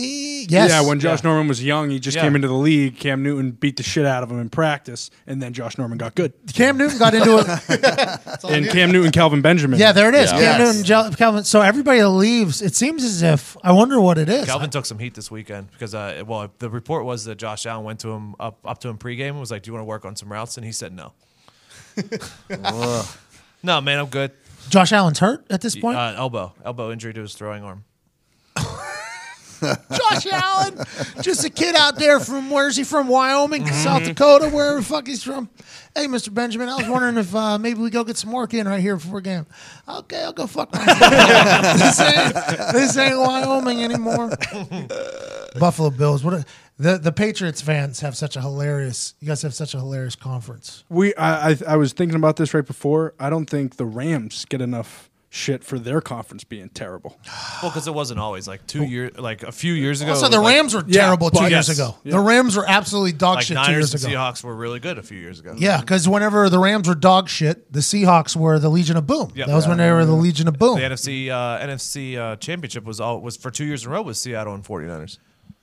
yes. 0.50 0.70
Yeah, 0.70 0.82
when 0.88 1.00
Josh 1.00 1.20
Yeah. 1.24 1.30
Norman 1.30 1.48
was 1.48 1.64
young, 1.64 1.90
he 1.90 2.00
just 2.00 2.16
Yeah. 2.16 2.24
came 2.24 2.36
into 2.36 2.48
the 2.48 2.54
league. 2.54 2.98
Cam 2.98 3.22
Newton 3.24 3.52
beat 3.52 3.78
the 3.78 3.84
shit 3.84 4.06
out 4.06 4.24
of 4.24 4.32
him 4.32 4.40
in 4.40 4.50
practice, 4.50 5.10
and 5.28 5.42
then 5.42 5.54
Josh 5.54 5.78
Norman 5.78 5.98
got 5.98 6.16
good. 6.16 6.34
Cam 6.54 6.78
Newton 6.78 6.98
got 6.98 7.14
into 7.14 7.38
it. 7.70 8.44
And 8.44 8.68
Cam 8.70 8.92
Newton, 8.92 9.12
Kelvin 9.12 9.42
Benjamin. 9.42 9.80
Yeah, 9.80 9.92
there 9.92 10.10
it 10.10 10.16
is. 10.16 10.32
Yeah. 10.32 10.40
Cam 10.40 10.60
Yes. 10.60 10.68
Newton, 10.76 10.84
Jel- 10.86 11.12
Kelvin. 11.14 11.44
So 11.44 11.62
everybody 11.62 12.04
leaves, 12.04 12.62
it 12.62 12.76
seems 12.76 13.04
as 13.04 13.22
if 13.22 13.56
I 13.64 13.72
wonder 13.72 14.00
what 14.02 14.18
it 14.18 14.30
is. 14.30 14.46
Kelvin 14.46 14.70
took 14.70 14.86
some 14.86 15.00
heat 15.00 15.14
this 15.14 15.30
weekend 15.30 15.72
because, 15.72 15.94
uh, 15.96 16.24
well, 16.26 16.52
the 16.60 16.70
report 16.70 17.06
was 17.06 17.26
that 17.26 17.36
Josh 17.38 17.66
Allen 17.66 17.84
went 17.86 18.00
to 18.02 18.10
him 18.10 18.36
up 18.40 18.58
up 18.66 18.80
to 18.80 18.90
him 18.90 18.98
pregame 18.98 19.30
and 19.30 19.40
was 19.40 19.52
like, 19.52 19.64
"Do 19.64 19.70
you 19.70 19.74
want 19.74 19.82
to 19.82 19.88
work 19.88 20.06
on 20.06 20.16
some 20.16 20.32
routes?" 20.32 20.58
And 20.58 20.66
he 20.66 20.72
said 20.72 20.94
no. 20.94 21.14
No, 23.64 23.82
man, 23.82 24.00
I'm 24.00 24.08
good. 24.08 24.32
Josh 24.70 24.92
Allen's 24.92 25.20
hurt 25.20 25.46
at 25.50 25.62
this 25.62 25.76
point. 25.76 25.98
Uh, 25.98 26.14
elbow, 26.16 26.54
elbow 26.64 26.92
injury 26.92 27.14
to 27.14 27.22
his 27.22 27.34
throwing 27.34 27.64
arm. 27.64 27.84
Josh 29.62 30.26
Allen, 30.32 30.80
just 31.22 31.44
a 31.44 31.50
kid 31.50 31.76
out 31.76 31.98
there 31.98 32.20
from 32.22 32.50
where's 32.50 32.78
he 32.78 32.84
from? 32.86 33.08
Wyoming, 33.10 33.64
Mm-hmm. 33.64 33.74
South 33.84 34.04
Dakota, 34.06 34.48
wherever 34.50 34.80
the 34.80 34.86
fuck 34.86 35.06
he's 35.08 35.22
from. 35.22 35.50
Hey, 35.94 36.06
Mr. 36.06 36.34
Benjamin, 36.34 36.70
I 36.70 36.76
was 36.78 36.88
wondering 36.88 37.18
if 37.18 37.36
uh, 37.36 37.58
maybe 37.58 37.82
we 37.82 37.90
go 37.90 38.06
get 38.06 38.16
some 38.16 38.32
work 38.32 38.54
in 38.54 38.68
right 38.68 38.80
here 38.80 38.96
before 38.96 39.20
game. 39.20 39.46
Okay, 39.88 40.24
I'll 40.24 40.32
go 40.32 40.48
fuck 40.48 40.72
myself. 40.72 41.00
this, 41.78 42.00
ain't, 42.00 42.34
this 42.74 42.98
ain't 42.98 43.20
Wyoming 43.20 43.84
anymore. 43.84 44.30
Buffalo 45.60 45.90
Bills. 45.90 46.24
What 46.24 46.36
a, 46.36 46.46
the 46.80 46.98
the 46.98 47.12
Patriots 47.12 47.62
fans 47.62 48.00
have 48.00 48.16
such 48.18 48.36
a 48.36 48.42
hilarious. 48.42 49.14
You 49.20 49.28
guys 49.28 49.42
have 49.44 49.54
such 49.54 49.74
a 49.74 49.78
hilarious 49.80 50.16
conference. 50.16 50.84
we. 50.90 51.14
I, 51.16 51.52
I 51.52 51.58
I 51.68 51.76
was 51.76 51.94
thinking 51.94 52.16
about 52.16 52.38
this 52.38 52.54
right 52.54 52.66
before. 52.66 53.14
I 53.20 53.30
don't 53.30 53.50
think 53.50 53.76
the 53.76 53.86
Rams 53.86 54.46
get 54.46 54.62
enough 54.62 55.10
shit 55.32 55.64
for 55.64 55.78
their 55.78 56.02
conference 56.02 56.44
being 56.44 56.70
terrible. 56.70 57.16
Well, 57.62 57.70
because 57.72 57.88
it 57.90 57.94
wasn't 57.94 58.22
always 58.22 58.48
like 58.48 58.66
two 58.68 58.86
years, 58.86 59.18
like 59.20 59.44
a 59.44 59.52
few 59.52 59.74
years 59.74 60.00
ago. 60.00 60.12
Also, 60.12 60.30
the 60.30 60.38
was 60.38 60.46
like- 60.46 60.56
Rams 60.56 60.74
were 60.74 60.84
Yeah, 60.88 61.02
terrible 61.08 61.30
two 61.30 61.40
but- 61.42 61.52
years 61.52 61.68
Yes. 61.68 61.78
ago. 61.78 61.98
Yeah. 62.06 62.12
The 62.14 62.20
Rams 62.22 62.56
were 62.56 62.64
absolutely 62.66 63.12
dog 63.12 63.36
like 63.36 63.46
shit 63.48 63.58
two 63.66 63.72
years 63.74 63.94
and 63.94 64.02
ago. 64.02 64.14
Seahawks 64.14 64.44
were 64.46 64.56
really 64.56 64.80
good 64.80 64.98
a 64.98 65.04
few 65.04 65.18
years 65.20 65.42
ago. 65.42 65.54
Yeah, 65.58 65.82
because 65.82 66.08
whenever 66.08 66.50
the 66.50 66.58
Rams 66.58 66.88
were 66.88 66.96
dog 66.96 67.28
shit, 67.28 67.70
the 67.74 67.82
Seahawks 67.82 68.34
were 68.38 68.60
the 68.60 68.70
Legion 68.70 68.96
of 68.96 69.06
Boom. 69.06 69.34
Yep. 69.36 69.48
That 69.48 69.54
was 69.56 69.68
when 69.68 69.78
they 69.78 69.92
were 69.92 70.06
the 70.06 70.14
Legion 70.14 70.48
of 70.48 70.58
Boom. 70.58 70.80
The 70.80 70.86
NFC 70.86 71.30
uh, 71.30 71.60
NFC 71.68 72.18
uh, 72.18 72.38
championship 72.38 72.86
was 72.86 73.02
all 73.02 73.20
was 73.20 73.36
for 73.36 73.52
two 73.52 73.66
years 73.66 73.84
in 73.84 73.92
a 73.92 73.94
row 73.94 74.02
with 74.04 74.16
Seattle 74.16 74.54
and 74.54 74.64
49ers. 74.64 75.18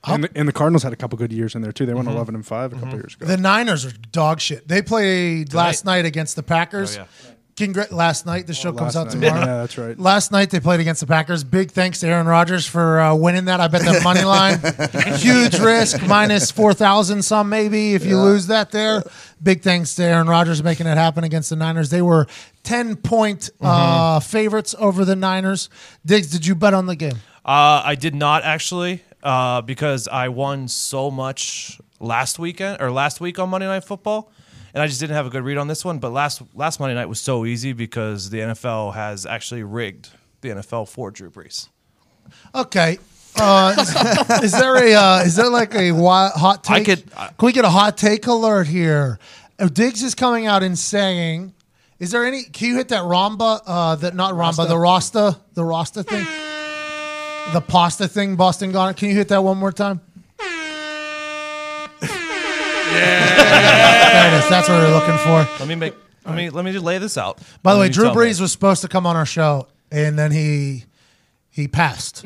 And 0.05 0.23
the, 0.23 0.29
and 0.35 0.47
the 0.47 0.53
Cardinals 0.53 0.83
had 0.83 0.93
a 0.93 0.95
couple 0.95 1.17
good 1.17 1.33
years 1.33 1.55
in 1.55 1.61
there 1.61 1.71
too. 1.71 1.85
They 1.85 1.93
went 1.93 2.07
eleven 2.07 2.35
and 2.35 2.45
five 2.45 2.71
a 2.71 2.75
couple 2.77 2.93
years 2.93 3.15
ago. 3.15 3.25
The 3.25 3.37
Niners 3.37 3.85
are 3.85 3.91
dog 4.11 4.39
shit. 4.39 4.67
They 4.67 4.81
played 4.81 5.53
last 5.53 5.85
night 5.85 6.05
against 6.05 6.35
the 6.35 6.43
Packers. 6.43 6.97
Oh, 6.97 7.01
yeah. 7.01 7.31
Congrat- 7.57 7.91
last 7.91 8.27
night. 8.27 8.45
The 8.45 8.53
show 8.53 8.71
comes 8.71 8.95
out 8.95 9.07
night. 9.07 9.13
tomorrow. 9.13 9.39
Yeah, 9.39 9.45
that's 9.57 9.77
right. 9.79 9.97
Last 9.99 10.31
night 10.31 10.51
they 10.51 10.59
played 10.59 10.79
against 10.79 11.01
the 11.01 11.07
Packers. 11.07 11.43
Big 11.43 11.71
thanks 11.71 11.99
to 12.01 12.07
Aaron 12.07 12.27
Rodgers 12.27 12.67
for 12.67 12.99
uh, 12.99 13.15
winning 13.15 13.45
that. 13.45 13.59
I 13.59 13.67
bet 13.67 13.81
that 13.81 14.03
money 14.03 14.23
line, 14.23 14.59
huge 15.17 15.57
risk, 15.57 16.05
minus 16.05 16.51
four 16.51 16.75
thousand 16.75 17.23
some 17.23 17.49
maybe 17.49 17.95
if 17.95 18.05
you 18.05 18.19
lose 18.19 18.47
that 18.47 18.69
there. 18.69 19.01
Big 19.41 19.63
thanks 19.63 19.95
to 19.95 20.03
Aaron 20.03 20.27
Rodgers 20.27 20.61
making 20.61 20.85
it 20.85 20.97
happen 20.97 21.23
against 21.23 21.49
the 21.49 21.55
Niners. 21.55 21.89
They 21.89 22.03
were 22.03 22.27
ten 22.61 22.95
point 22.95 23.49
uh, 23.59 24.19
favorites 24.19 24.75
over 24.77 25.03
the 25.03 25.15
Niners. 25.15 25.69
Diggs, 26.05 26.29
did 26.29 26.45
you 26.45 26.53
bet 26.53 26.75
on 26.75 26.85
the 26.85 26.95
game? 26.95 27.15
Uh, 27.43 27.81
I 27.83 27.95
did 27.95 28.13
not 28.13 28.43
actually 28.43 29.01
uh, 29.27 29.61
because 29.61 30.07
I 30.07 30.29
won 30.29 30.67
so 30.69 31.11
much 31.11 31.79
last 31.99 32.39
weekend 32.39 32.81
or 32.81 32.89
last 32.91 33.19
week 33.19 33.37
on 33.39 33.49
Monday 33.49 33.67
Night 33.67 33.83
Football, 33.83 34.31
and 34.73 34.81
I 34.81 34.87
just 34.87 34.99
didn't 35.01 35.15
have 35.15 35.25
a 35.25 35.29
good 35.29 35.43
read 35.43 35.57
on 35.57 35.67
this 35.67 35.83
one. 35.83 35.99
But 35.99 36.11
last 36.13 36.41
last 36.55 36.79
Monday 36.79 36.95
night 36.95 37.09
was 37.09 37.19
so 37.19 37.45
easy 37.45 37.73
because 37.73 38.29
the 38.29 38.39
NFL 38.39 38.93
has 38.93 39.25
actually 39.25 39.63
rigged 39.63 40.09
the 40.41 40.49
NFL 40.49 40.87
for 40.87 41.11
Drew 41.11 41.29
Brees. 41.29 41.67
Okay. 42.55 42.99
Uh, 43.39 43.75
is, 43.77 44.43
is 44.45 44.51
there 44.53 44.75
a 44.77 44.93
uh, 44.93 45.19
is 45.25 45.35
there 45.35 45.49
like 45.49 45.73
a 45.75 45.89
wi- 45.89 46.31
hot 46.33 46.63
take? 46.63 46.75
I 46.81 46.83
could- 46.95 47.03
I- 47.17 47.27
Can 47.37 47.45
we 47.47 47.51
get 47.51 47.65
a 47.65 47.69
hot 47.69 47.97
take 47.97 48.25
alert 48.27 48.67
here? 48.67 49.19
Uh, 49.59 49.67
Diggs 49.67 50.03
is 50.03 50.15
coming 50.15 50.45
out 50.47 50.63
and 50.63 50.77
saying, 50.79 51.53
"Is 51.99 52.11
there 52.11 52.25
any? 52.25 52.43
Can 52.43 52.69
you 52.69 52.75
hit 52.77 52.87
that 52.89 53.03
Ramba? 53.03 53.61
Uh, 53.65 53.95
that 53.97 54.15
not 54.15 54.33
Ramba, 54.35 54.67
the 54.67 54.77
Rasta, 54.77 55.37
the 55.53 55.63
Rasta 55.65 56.03
thing, 56.03 56.25
the 57.53 57.61
pasta 57.65 58.07
thing, 58.07 58.35
Boston 58.35 58.71
Got 58.71 58.97
Can 58.97 59.09
you 59.09 59.15
hit 59.15 59.29
that 59.29 59.43
one 59.43 59.57
more 59.57 59.71
time? 59.71 60.01
There 62.97 64.33
it 64.33 64.39
is. 64.39 64.49
That's 64.49 64.69
what 64.69 64.81
we're 64.81 64.93
looking 64.93 65.17
for. 65.17 65.47
Let 65.59 65.67
me 65.67 65.75
make. 65.75 65.93
Let 66.25 66.35
me 66.35 66.49
let 66.49 66.65
me 66.65 66.71
just 66.71 66.83
lay 66.83 66.97
this 66.97 67.17
out. 67.17 67.39
By 67.63 67.71
the 67.73 67.75
And 67.75 67.81
way, 67.81 67.87
you 67.87 67.93
Drew 67.93 68.05
tell 68.05 68.15
me. 68.15 68.21
Brees 68.21 68.41
was 68.41 68.51
supposed 68.51 68.81
to 68.81 68.87
come 68.87 69.05
on 69.05 69.15
our 69.15 69.25
show, 69.25 69.67
and 69.91 70.17
then 70.17 70.31
he 70.31 70.85
he 71.49 71.67
passed. 71.67 72.25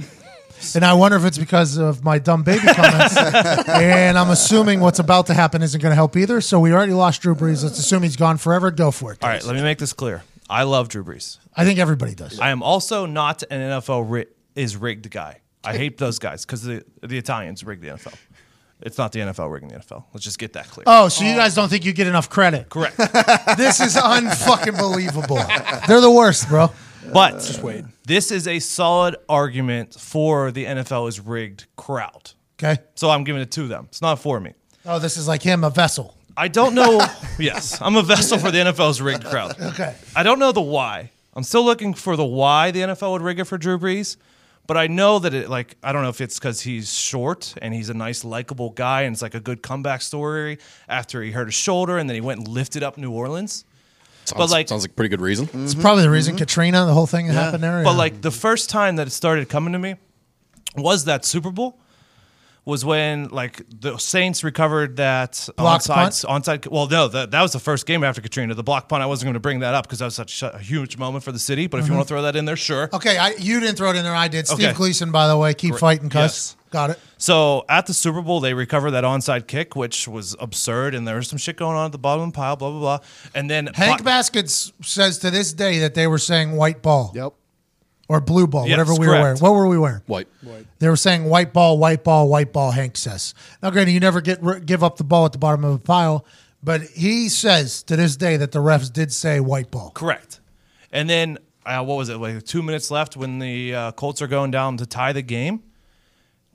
And 0.75 0.85
I 0.85 0.93
wonder 0.93 1.17
if 1.17 1.25
it's 1.25 1.39
because 1.39 1.77
of 1.77 2.03
my 2.03 2.19
dumb 2.19 2.43
baby 2.43 2.67
comments. 2.67 3.17
and 3.67 4.15
I'm 4.17 4.29
assuming 4.29 4.79
what's 4.79 4.99
about 4.99 5.25
to 5.27 5.33
happen 5.33 5.63
isn't 5.63 5.81
going 5.81 5.91
to 5.91 5.95
help 5.95 6.15
either. 6.15 6.39
So 6.39 6.59
we 6.59 6.71
already 6.71 6.93
lost 6.93 7.23
Drew 7.23 7.33
Brees. 7.33 7.63
Let's 7.63 7.79
assume 7.79 8.03
he's 8.03 8.15
gone 8.15 8.37
forever. 8.37 8.69
Go 8.69 8.91
for 8.91 9.11
it. 9.11 9.23
All 9.23 9.29
right, 9.29 9.43
let 9.43 9.55
me 9.55 9.63
make 9.63 9.79
this 9.79 9.91
clear. 9.91 10.21
I 10.47 10.63
love 10.63 10.87
Drew 10.87 11.03
Brees. 11.03 11.39
I 11.55 11.65
think 11.65 11.79
everybody 11.79 12.13
does. 12.13 12.39
I 12.39 12.49
am 12.51 12.61
also 12.61 13.07
not 13.07 13.41
an 13.49 13.59
NFL 13.59 14.05
ri- 14.07 14.27
is 14.55 14.77
rigged 14.77 15.09
guy. 15.09 15.41
I 15.63 15.77
hate 15.77 15.97
those 15.97 16.19
guys 16.19 16.45
because 16.45 16.63
the 16.63 16.83
the 17.01 17.17
Italians 17.17 17.63
rig 17.63 17.81
the 17.81 17.89
NFL. 17.89 18.15
It's 18.81 18.97
not 18.97 19.11
the 19.11 19.19
NFL 19.19 19.51
rigging 19.51 19.69
the 19.69 19.75
NFL. 19.75 20.05
Let's 20.11 20.23
just 20.23 20.39
get 20.39 20.53
that 20.53 20.67
clear. 20.67 20.85
Oh, 20.87 21.07
so 21.07 21.23
you 21.23 21.35
guys 21.35 21.53
don't 21.53 21.69
think 21.69 21.85
you 21.85 21.93
get 21.93 22.07
enough 22.07 22.29
credit? 22.29 22.69
Correct. 22.69 22.97
This 23.57 23.79
is 23.79 23.95
unfucking 23.95 24.77
believable. 24.77 25.35
They're 25.87 26.01
the 26.01 26.09
worst, 26.11 26.47
bro. 26.47 26.71
But 27.13 27.41
this 28.05 28.31
is 28.31 28.47
a 28.47 28.59
solid 28.59 29.17
argument 29.29 29.93
for 29.99 30.51
the 30.51 30.65
NFL 30.65 31.09
is 31.09 31.19
rigged 31.19 31.65
crowd. 31.75 32.31
Okay. 32.61 32.81
So 32.95 33.09
I'm 33.09 33.23
giving 33.23 33.41
it 33.41 33.51
to 33.51 33.67
them. 33.67 33.85
It's 33.89 34.01
not 34.01 34.19
for 34.19 34.39
me. 34.39 34.53
Oh, 34.85 34.99
this 34.99 35.17
is 35.17 35.27
like 35.27 35.43
him, 35.43 35.63
a 35.63 35.69
vessel. 35.69 36.15
I 36.35 36.47
don't 36.47 36.73
know. 36.73 37.05
yes, 37.39 37.79
I'm 37.81 37.95
a 37.95 38.03
vessel 38.03 38.37
for 38.37 38.51
the 38.51 38.59
NFL's 38.59 39.01
rigged 39.01 39.25
crowd. 39.25 39.59
Okay. 39.59 39.95
I 40.15 40.23
don't 40.23 40.39
know 40.39 40.51
the 40.51 40.61
why. 40.61 41.11
I'm 41.33 41.43
still 41.43 41.63
looking 41.63 41.93
for 41.93 42.15
the 42.15 42.25
why 42.25 42.71
the 42.71 42.81
NFL 42.81 43.11
would 43.11 43.21
rig 43.21 43.39
it 43.39 43.45
for 43.45 43.57
Drew 43.57 43.77
Brees, 43.77 44.17
but 44.67 44.77
I 44.77 44.87
know 44.87 45.19
that 45.19 45.33
it 45.33 45.49
like 45.49 45.77
I 45.83 45.91
don't 45.91 46.03
know 46.03 46.09
if 46.09 46.21
it's 46.21 46.39
because 46.39 46.61
he's 46.61 46.93
short 46.93 47.53
and 47.61 47.73
he's 47.73 47.89
a 47.89 47.93
nice, 47.93 48.23
likable 48.23 48.69
guy, 48.71 49.01
and 49.01 49.13
it's 49.13 49.21
like 49.21 49.35
a 49.35 49.39
good 49.39 49.61
comeback 49.61 50.01
story 50.01 50.59
after 50.87 51.21
he 51.21 51.31
hurt 51.31 51.45
his 51.47 51.55
shoulder 51.55 51.97
and 51.97 52.09
then 52.09 52.15
he 52.15 52.21
went 52.21 52.39
and 52.39 52.47
lifted 52.47 52.83
up 52.83 52.97
New 52.97 53.11
Orleans. 53.11 53.65
Sounds, 54.25 54.37
But, 54.37 54.49
like- 54.51 54.67
sounds 54.69 54.83
like 54.83 54.91
a 54.91 54.93
pretty 54.93 55.09
good 55.09 55.21
reason. 55.21 55.49
It's 55.63 55.73
probably 55.73 56.03
the 56.03 56.09
reason 56.09 56.37
Katrina, 56.37 56.85
the 56.85 56.93
whole 56.93 57.07
thing 57.07 57.27
that 57.27 57.33
happened 57.33 57.63
there. 57.63 57.83
But 57.83 57.91
yeah. 57.91 57.97
like 57.97 58.21
the 58.21 58.31
first 58.31 58.69
time 58.69 58.97
that 58.97 59.07
it 59.07 59.11
started 59.11 59.49
coming 59.49 59.73
to 59.73 59.79
me 59.79 59.95
was 60.77 61.05
that 61.05 61.25
Super 61.25 61.51
Bowl. 61.51 61.79
Was 62.63 62.85
when 62.85 63.29
like 63.29 63.63
the 63.67 63.97
Saints 63.97 64.43
recovered 64.43 64.97
that 64.97 65.49
Block 65.57 65.81
onside 65.81 66.25
onside. 66.25 66.67
Well, 66.67 66.87
no, 66.87 67.07
that, 67.07 67.31
that 67.31 67.41
was 67.41 67.53
the 67.53 67.59
first 67.59 67.87
game 67.87 68.03
after 68.03 68.21
Katrina. 68.21 68.53
The 68.53 68.61
block 68.61 68.87
punt. 68.87 69.01
I 69.01 69.07
wasn't 69.07 69.27
going 69.27 69.33
to 69.33 69.39
bring 69.39 69.61
that 69.61 69.73
up 69.73 69.87
because 69.87 69.97
that 69.97 70.05
was 70.05 70.15
such 70.15 70.43
a 70.43 70.59
huge 70.59 70.95
moment 70.97 71.23
for 71.23 71.31
the 71.31 71.39
city. 71.39 71.65
But 71.65 71.79
if 71.79 71.85
you 71.85 71.89
mm-hmm. 71.89 71.97
want 71.97 72.07
to 72.07 72.13
throw 72.13 72.21
that 72.21 72.35
in 72.35 72.45
there, 72.45 72.55
sure. 72.55 72.89
Okay, 72.93 73.17
I, 73.17 73.29
you 73.31 73.59
didn't 73.59 73.77
throw 73.77 73.89
it 73.89 73.95
in 73.95 74.03
there. 74.03 74.13
I 74.13 74.27
did. 74.27 74.47
Steve 74.47 74.67
Okay. 74.67 74.73
Gleason, 74.77 75.11
by 75.11 75.27
the 75.27 75.37
way, 75.37 75.55
keep 75.55 75.75
fighting, 75.75 76.09
cuss. 76.09 76.55
Yes. 76.55 76.57
Got 76.71 76.91
it. 76.91 76.99
So 77.17 77.65
at 77.67 77.85
the 77.85 77.93
Super 77.93 78.21
Bowl, 78.21 78.39
they 78.39 78.53
recovered 78.53 78.91
that 78.91 79.03
onside 79.03 79.47
kick, 79.47 79.75
which 79.75 80.07
was 80.07 80.37
absurd, 80.39 80.95
and 80.95 81.05
there 81.05 81.17
was 81.17 81.27
some 81.27 81.37
shit 81.37 81.57
going 81.57 81.75
on 81.75 81.87
at 81.87 81.91
the 81.91 81.97
bottom 81.97 82.23
of 82.23 82.31
the 82.31 82.37
pile. 82.37 82.55
Blah 82.55 82.69
blah 82.69 82.79
blah. 82.79 82.99
And 83.35 83.49
then 83.49 83.67
Hank 83.73 83.99
Bo- 83.99 84.05
Baskets 84.05 84.71
says 84.81 85.17
to 85.19 85.31
this 85.31 85.51
day 85.51 85.79
that 85.79 85.95
they 85.95 86.07
were 86.07 86.17
saying 86.17 86.53
white 86.53 86.81
ball 86.81 87.11
Yep. 87.13 87.33
Or 88.11 88.19
blue 88.19 88.45
ball, 88.45 88.67
Yes, 88.67 88.77
whatever 88.77 88.93
we 88.93 88.99
were 89.07 89.13
correct. 89.13 89.21
wearing. 89.23 89.37
What 89.39 89.53
were 89.53 89.67
we 89.67 89.77
wearing? 89.79 90.01
White. 90.05 90.27
They 90.79 90.89
were 90.89 90.97
saying 90.97 91.23
white 91.25 91.53
ball, 91.53 91.77
white 91.77 92.03
ball, 92.03 92.27
white 92.27 92.51
ball. 92.51 92.71
Hank 92.71 92.97
says. 92.97 93.33
Now, 93.63 93.69
granted, 93.71 93.93
you 93.93 93.99
never 94.01 94.19
get 94.19 94.65
give 94.65 94.83
up 94.83 94.97
the 94.97 95.03
ball 95.05 95.25
at 95.25 95.31
the 95.31 95.37
bottom 95.37 95.63
of 95.63 95.75
a 95.75 95.79
pile, 95.79 96.25
but 96.61 96.81
he 96.81 97.29
says 97.29 97.83
to 97.83 97.95
this 97.95 98.17
day 98.17 98.35
that 98.37 98.51
the 98.51 98.59
refs 98.59 98.91
did 98.91 99.13
say 99.13 99.39
white 99.39 99.71
ball. 99.71 99.91
Correct. 99.91 100.39
And 100.91 101.09
then 101.09 101.37
uh, 101.65 101.83
what 101.83 101.95
was 101.95 102.09
it? 102.09 102.17
Like 102.17 102.43
two 102.43 102.61
minutes 102.61 102.91
left 102.91 103.15
when 103.15 103.39
the 103.39 103.73
uh, 103.73 103.91
Colts 103.93 104.21
are 104.21 104.27
going 104.27 104.51
down 104.51 104.77
to 104.77 104.85
tie 104.85 105.13
the 105.13 105.21
game. 105.21 105.63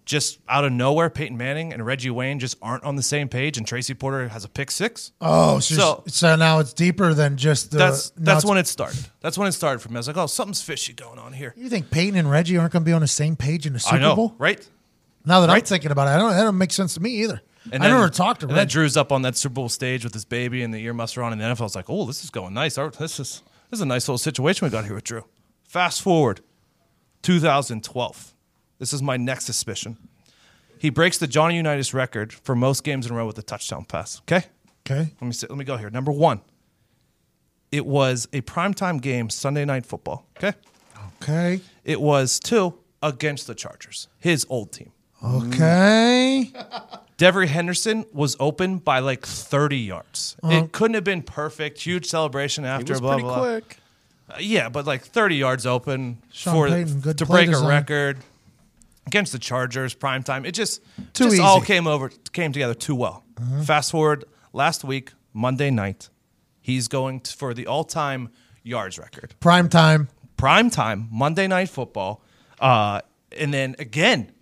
Just 0.06 0.38
out 0.48 0.64
of 0.64 0.72
nowhere, 0.72 1.10
Peyton 1.10 1.36
Manning 1.36 1.72
and 1.72 1.84
Reggie 1.84 2.10
Wayne 2.10 2.38
just 2.38 2.56
aren't 2.62 2.84
on 2.84 2.94
the 2.94 3.02
same 3.02 3.28
page, 3.28 3.58
and 3.58 3.66
Tracy 3.66 3.92
Porter 3.92 4.28
has 4.28 4.44
a 4.44 4.48
pick 4.48 4.70
six. 4.70 5.10
Oh, 5.20 5.58
so, 5.58 5.74
So- 5.74 6.04
so 6.06 6.36
now 6.36 6.60
it's 6.60 6.72
deeper 6.72 7.12
than 7.12 7.36
just 7.36 7.72
the. 7.72 7.78
that's 7.78 8.10
that's 8.16 8.44
when 8.44 8.56
it 8.56 8.68
started. 8.68 9.04
That's 9.20 9.36
when 9.36 9.48
it 9.48 9.52
started 9.52 9.80
for 9.80 9.88
me. 9.88 9.96
I 9.96 9.98
was 9.98 10.06
like, 10.06 10.16
oh, 10.16 10.26
something's 10.28 10.62
fishy 10.62 10.92
going 10.92 11.18
on 11.18 11.32
here. 11.32 11.52
You 11.56 11.68
think 11.68 11.90
Peyton 11.90 12.16
and 12.16 12.30
Reggie 12.30 12.56
aren't 12.56 12.72
going 12.72 12.84
to 12.84 12.88
be 12.88 12.92
on 12.92 13.00
the 13.00 13.08
same 13.08 13.34
page 13.34 13.66
in 13.66 13.72
the 13.72 13.80
Super 13.80 13.96
I 13.96 13.98
know, 13.98 14.14
Bowl? 14.14 14.34
right? 14.38 14.64
Now 15.24 15.40
that 15.40 15.50
I'm 15.50 15.60
thinking 15.62 15.90
about 15.90 16.06
it, 16.06 16.10
I 16.12 16.16
don't, 16.18 16.30
that 16.30 16.42
don't 16.44 16.56
make 16.56 16.70
sense 16.72 16.94
to 16.94 17.00
me 17.00 17.10
either. 17.24 17.42
And 17.72 17.82
I 17.82 17.88
then- 17.88 17.96
never 17.96 18.08
talked 18.08 18.42
to 18.42 18.46
and 18.46 18.52
then 18.52 18.58
Reggie. 18.62 18.72
Drew's 18.74 18.96
up 18.96 19.10
on 19.10 19.22
that 19.22 19.36
Super 19.36 19.54
Bowl 19.54 19.68
stage 19.68 20.04
with 20.04 20.14
his 20.14 20.24
baby 20.24 20.62
and 20.62 20.72
the 20.72 20.78
ear 20.78 20.94
muster 20.94 21.20
on, 21.24 21.32
and 21.32 21.40
the 21.40 21.44
NFL's 21.46 21.74
like, 21.74 21.86
"Oh, 21.90 22.04
this 22.06 22.22
is 22.22 22.30
going 22.30 22.54
nice. 22.54 22.76
This 22.76 23.18
is 23.18 23.42
this 23.70 23.78
is 23.78 23.80
a 23.80 23.86
nice 23.86 24.06
little 24.06 24.18
situation 24.18 24.64
we 24.64 24.70
got 24.70 24.84
here 24.84 24.94
with 24.94 25.02
Drew." 25.02 25.24
Fast 25.64 26.00
forward, 26.00 26.42
2012. 27.22 28.34
This 28.78 28.92
is 28.92 29.02
my 29.02 29.16
next 29.16 29.44
suspicion. 29.46 29.96
He 30.78 30.90
breaks 30.90 31.16
the 31.18 31.26
Johnny 31.26 31.56
Unitas 31.56 31.94
record 31.94 32.32
for 32.32 32.54
most 32.54 32.84
games 32.84 33.06
in 33.06 33.12
a 33.12 33.14
row 33.16 33.26
with 33.26 33.38
a 33.38 33.42
touchdown 33.42 33.84
pass. 33.84 34.20
Okay, 34.22 34.44
Okay. 34.84 35.12
let 35.20 35.22
me 35.26 35.32
see, 35.32 35.46
let 35.48 35.56
me 35.58 35.64
go 35.64 35.76
here. 35.76 35.90
Number 35.90 36.12
one. 36.12 36.40
It 37.72 37.84
was 37.84 38.28
a 38.32 38.42
primetime 38.42 39.00
game, 39.02 39.28
Sunday 39.28 39.64
night 39.64 39.84
football. 39.86 40.26
Okay, 40.36 40.52
Okay. 41.20 41.60
it 41.84 42.00
was 42.00 42.38
two 42.38 42.74
against 43.02 43.46
the 43.48 43.54
Chargers, 43.54 44.08
his 44.18 44.46
old 44.48 44.72
team. 44.72 44.92
Okay. 45.22 46.50
Devery 47.18 47.48
Henderson 47.48 48.04
was 48.12 48.36
open 48.38 48.76
by 48.78 48.98
like 49.00 49.24
30 49.26 49.78
yards. 49.78 50.36
it 50.44 50.72
couldn't 50.72 50.94
have 50.94 51.04
been 51.04 51.22
perfect. 51.22 51.80
Huge 51.80 52.06
celebration 52.06 52.64
after. 52.64 52.92
was 52.92 53.00
blah 53.00 53.12
pretty 53.14 53.22
blah. 53.24 53.38
quick. 53.40 53.78
Uh, 54.30 54.34
yeah, 54.40 54.68
but 54.68 54.86
like 54.86 55.02
30 55.02 55.36
yards 55.36 55.66
open 55.66 56.18
Sean 56.30 56.54
for 56.54 56.68
Payton, 56.68 57.00
good 57.00 57.18
to 57.18 57.26
break 57.26 57.48
design. 57.48 57.64
a 57.64 57.68
record 57.68 58.18
against 59.06 59.32
the 59.32 59.38
Chargers 59.38 59.94
prime 59.94 60.22
time. 60.22 60.44
It 60.44 60.52
just 60.52 60.82
Too 61.14 61.24
just 61.24 61.34
easy. 61.34 61.42
all 61.42 61.60
came 61.60 61.86
over 61.86 62.10
came 62.32 62.52
together 62.52 62.74
too 62.74 62.94
well. 62.94 63.24
Uh-huh. 63.38 63.62
Fast 63.62 63.90
forward 63.90 64.24
last 64.52 64.84
week, 64.84 65.12
Monday 65.32 65.70
night, 65.70 66.08
he's 66.60 66.88
going 66.88 67.20
t- 67.20 67.34
for 67.36 67.54
the 67.54 67.66
all-time 67.66 68.30
yards 68.62 68.98
record 68.98 69.34
Prime 69.40 69.68
time. 69.68 70.08
prime 70.36 70.70
time 70.70 71.08
Monday 71.12 71.46
Night 71.46 71.68
Football, 71.68 72.22
uh, 72.60 73.00
and 73.32 73.52
then 73.54 73.76
again, 73.78 74.32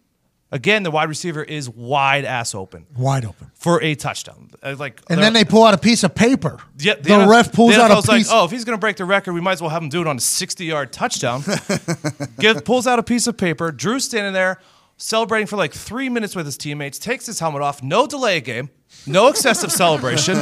again 0.54 0.84
the 0.84 0.90
wide 0.90 1.08
receiver 1.10 1.42
is 1.42 1.68
wide 1.68 2.24
ass 2.24 2.54
open 2.54 2.86
Wide 2.96 3.24
open. 3.26 3.50
for 3.54 3.82
a 3.82 3.94
touchdown. 3.94 4.50
Uh, 4.62 4.76
Like, 4.78 5.02
And 5.10 5.20
then 5.20 5.32
they 5.34 5.44
pull 5.44 5.64
out 5.64 5.74
a 5.74 5.78
piece 5.78 6.04
of 6.04 6.14
paper. 6.14 6.60
yeah, 6.78 6.94
the, 6.94 7.10
NFL 7.10 7.28
ref 7.28 7.52
pulls 7.52 7.74
the 7.74 7.82
out 7.82 7.90
a 7.90 7.94
NFL's 7.94 8.08
like, 8.08 8.18
piece. 8.18 8.30
oh, 8.32 8.44
if 8.44 8.50
he's 8.50 8.64
going 8.64 8.76
to 8.76 8.80
break 8.80 8.96
the 8.96 9.04
record, 9.04 9.32
we 9.34 9.40
might 9.40 9.52
as 9.52 9.60
well 9.60 9.70
have 9.70 9.82
him 9.82 9.88
do 9.90 10.00
it 10.00 10.06
on 10.06 10.16
a 10.16 10.20
60 10.20 10.64
yard 10.64 10.92
touchdown. 10.92 11.42
Give, 12.38 12.64
pulls 12.64 12.86
out 12.86 12.98
a 12.98 13.02
piece 13.02 13.26
of 13.26 13.36
paper. 13.36 13.70
Drew's 13.72 14.04
standing 14.04 14.32
there 14.32 14.58
celebrating 14.96 15.46
for 15.46 15.56
like 15.56 15.72
three 15.72 16.08
minutes 16.08 16.36
with 16.36 16.46
his 16.46 16.56
teammates, 16.56 16.98
takes 16.98 17.26
his 17.26 17.40
helmet 17.40 17.62
off, 17.62 17.82
no 17.82 18.06
delay 18.06 18.40
game, 18.40 18.70
no 19.06 19.26
excessive 19.28 19.72
celebration. 19.72 20.36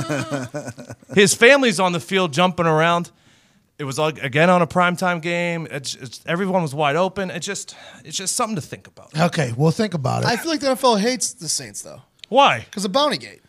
His 1.14 1.32
family's 1.34 1.80
on 1.80 1.93
the 1.93 2.01
field 2.01 2.32
jumping 2.34 2.66
around. 2.66 3.10
It 3.83 3.85
was 3.85 3.99
like, 3.99 4.23
again 4.23 4.49
on 4.49 4.63
a 4.63 4.67
primetime 4.69 5.21
game. 5.21 5.67
It's, 5.69 5.97
it's, 5.97 6.21
everyone 6.25 6.63
was 6.63 6.73
wide 6.73 6.95
open. 6.95 7.33
It 7.33 7.41
just, 7.41 7.75
it's 8.05 8.17
just 8.17 8.37
something 8.37 8.55
to 8.55 8.63
think 8.63 8.87
about. 8.87 9.11
Okay, 9.19 9.53
we'll 9.57 9.73
think 9.73 9.93
about 9.93 10.23
it. 10.23 10.27
I 10.27 10.37
feel 10.37 10.53
like 10.53 10.61
the 10.61 10.69
NFL 10.69 11.01
hates 11.01 11.33
the 11.33 11.49
Saints 11.49 11.83
though, 11.83 12.01
Why? 12.29 12.61
because 12.61 12.85
of 12.85 12.93
Bountygate. 12.93 13.41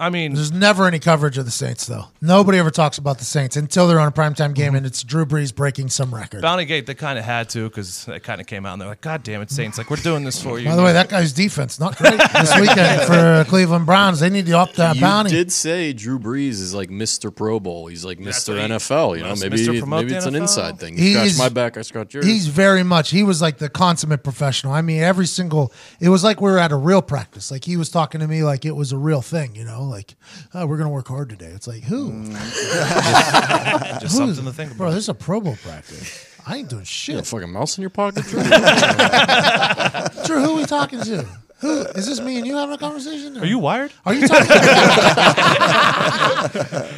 I 0.00 0.10
mean, 0.10 0.32
There's 0.34 0.52
never 0.52 0.86
any 0.86 1.00
coverage 1.00 1.38
of 1.38 1.44
the 1.44 1.50
Saints, 1.50 1.86
though. 1.86 2.04
Nobody 2.20 2.58
ever 2.58 2.70
talks 2.70 2.98
about 2.98 3.18
the 3.18 3.24
Saints 3.24 3.56
until 3.56 3.88
they're 3.88 3.98
on 3.98 4.06
a 4.06 4.12
primetime 4.12 4.54
game 4.54 4.68
mm-hmm. 4.68 4.76
and 4.76 4.86
it's 4.86 5.02
Drew 5.02 5.26
Brees 5.26 5.52
breaking 5.52 5.88
some 5.88 6.14
record. 6.14 6.40
Bounty 6.40 6.66
Gate, 6.66 6.86
they 6.86 6.94
kind 6.94 7.18
of 7.18 7.24
had 7.24 7.48
to 7.50 7.68
because 7.68 8.06
it 8.06 8.22
kind 8.22 8.40
of 8.40 8.46
came 8.46 8.64
out 8.64 8.74
and 8.74 8.80
they're 8.82 8.88
like, 8.88 9.00
God 9.00 9.24
damn 9.24 9.42
it, 9.42 9.50
Saints. 9.50 9.76
Like, 9.76 9.90
we're 9.90 9.96
doing 9.96 10.22
this 10.22 10.40
for 10.40 10.60
you. 10.60 10.66
By 10.68 10.76
the 10.76 10.84
way, 10.84 10.92
that 10.92 11.08
guy's 11.08 11.32
defense 11.32 11.80
not 11.80 11.98
great 11.98 12.16
this 12.16 12.54
weekend 12.60 13.02
for 13.06 13.44
Cleveland 13.48 13.86
Browns. 13.86 14.20
They 14.20 14.30
need 14.30 14.46
to 14.46 14.56
up 14.56 14.74
that 14.74 14.94
You 14.94 15.00
bounty. 15.00 15.30
did 15.30 15.50
say 15.50 15.92
Drew 15.92 16.20
Brees 16.20 16.60
is 16.60 16.72
like 16.72 16.90
Mr. 16.90 17.34
Pro 17.34 17.58
Bowl. 17.58 17.88
He's 17.88 18.04
like 18.04 18.18
Mr. 18.20 18.50
what 18.50 18.58
he- 18.58 18.68
NFL. 18.68 19.16
You 19.16 19.24
know, 19.24 19.30
Must- 19.30 19.42
maybe 19.42 19.82
maybe 19.84 20.10
the 20.10 20.16
it's 20.16 20.26
an 20.26 20.36
inside 20.36 20.78
thing. 20.78 20.96
He 20.96 21.08
You 21.08 21.14
scratch 21.14 21.26
is- 21.26 21.38
my 21.40 21.48
back, 21.48 21.76
I 21.76 21.82
scratch 21.82 22.14
yours. 22.14 22.24
He's 22.24 22.46
very 22.46 22.84
much. 22.84 23.10
He 23.10 23.24
was 23.24 23.42
like 23.42 23.58
the 23.58 23.68
consummate 23.68 24.22
professional. 24.22 24.72
I 24.74 24.80
mean, 24.80 25.02
every 25.02 25.26
single. 25.26 25.72
It 25.98 26.10
was 26.10 26.22
like 26.22 26.40
we 26.40 26.50
were 26.52 26.58
at 26.58 26.70
a 26.70 26.76
real 26.76 27.02
practice. 27.02 27.50
Like 27.50 27.64
he 27.64 27.76
was 27.76 27.88
talking 27.88 28.20
to 28.20 28.28
me 28.28 28.44
like 28.44 28.64
it 28.64 28.76
was 28.76 28.92
a 28.92 28.98
real 28.98 29.22
thing. 29.22 29.56
You 29.56 29.64
know, 29.64 29.87
like 29.88 30.14
oh, 30.54 30.66
we're 30.66 30.78
gonna 30.78 30.90
work 30.90 31.08
hard 31.08 31.28
today. 31.28 31.46
It's 31.46 31.66
like 31.66 31.82
who? 31.84 32.12
Mm. 32.12 32.32
just 34.00 34.16
Who's- 34.16 34.36
something 34.36 34.44
to 34.44 34.52
think 34.52 34.76
Bro, 34.76 34.90
this 34.92 35.04
is 35.04 35.08
a 35.08 35.14
Pro 35.14 35.40
Bowl 35.40 35.56
practice. 35.62 36.26
I 36.46 36.56
ain't 36.56 36.68
doing 36.70 36.80
you 36.82 37.14
got 37.14 37.20
a 37.20 37.24
shit. 37.24 37.26
fucking 37.26 37.52
mouse 37.52 37.76
in 37.76 37.82
your 37.82 37.90
pocket. 37.90 38.24
Drew? 38.24 38.40
Drew, 40.24 40.40
who 40.42 40.54
we 40.56 40.64
talking 40.64 41.00
to? 41.02 41.26
Who 41.60 41.80
is 41.82 42.06
this? 42.06 42.20
Me 42.20 42.38
and 42.38 42.46
you 42.46 42.56
having 42.56 42.74
a 42.74 42.78
conversation? 42.78 43.36
Are 43.36 43.44
you 43.44 43.58
wired? 43.58 43.92
Are 44.06 44.14
you 44.14 44.26
talking? 44.28 44.46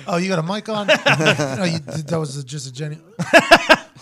oh, 0.07 0.19
you 0.21 0.29
got 0.29 0.39
a 0.39 0.43
mic 0.43 0.69
on? 0.69 0.87
no, 0.87 1.65
you, 1.65 1.79
that 1.81 2.17
was 2.21 2.45
just 2.45 2.69
a 2.69 2.73
genuine. 2.73 3.03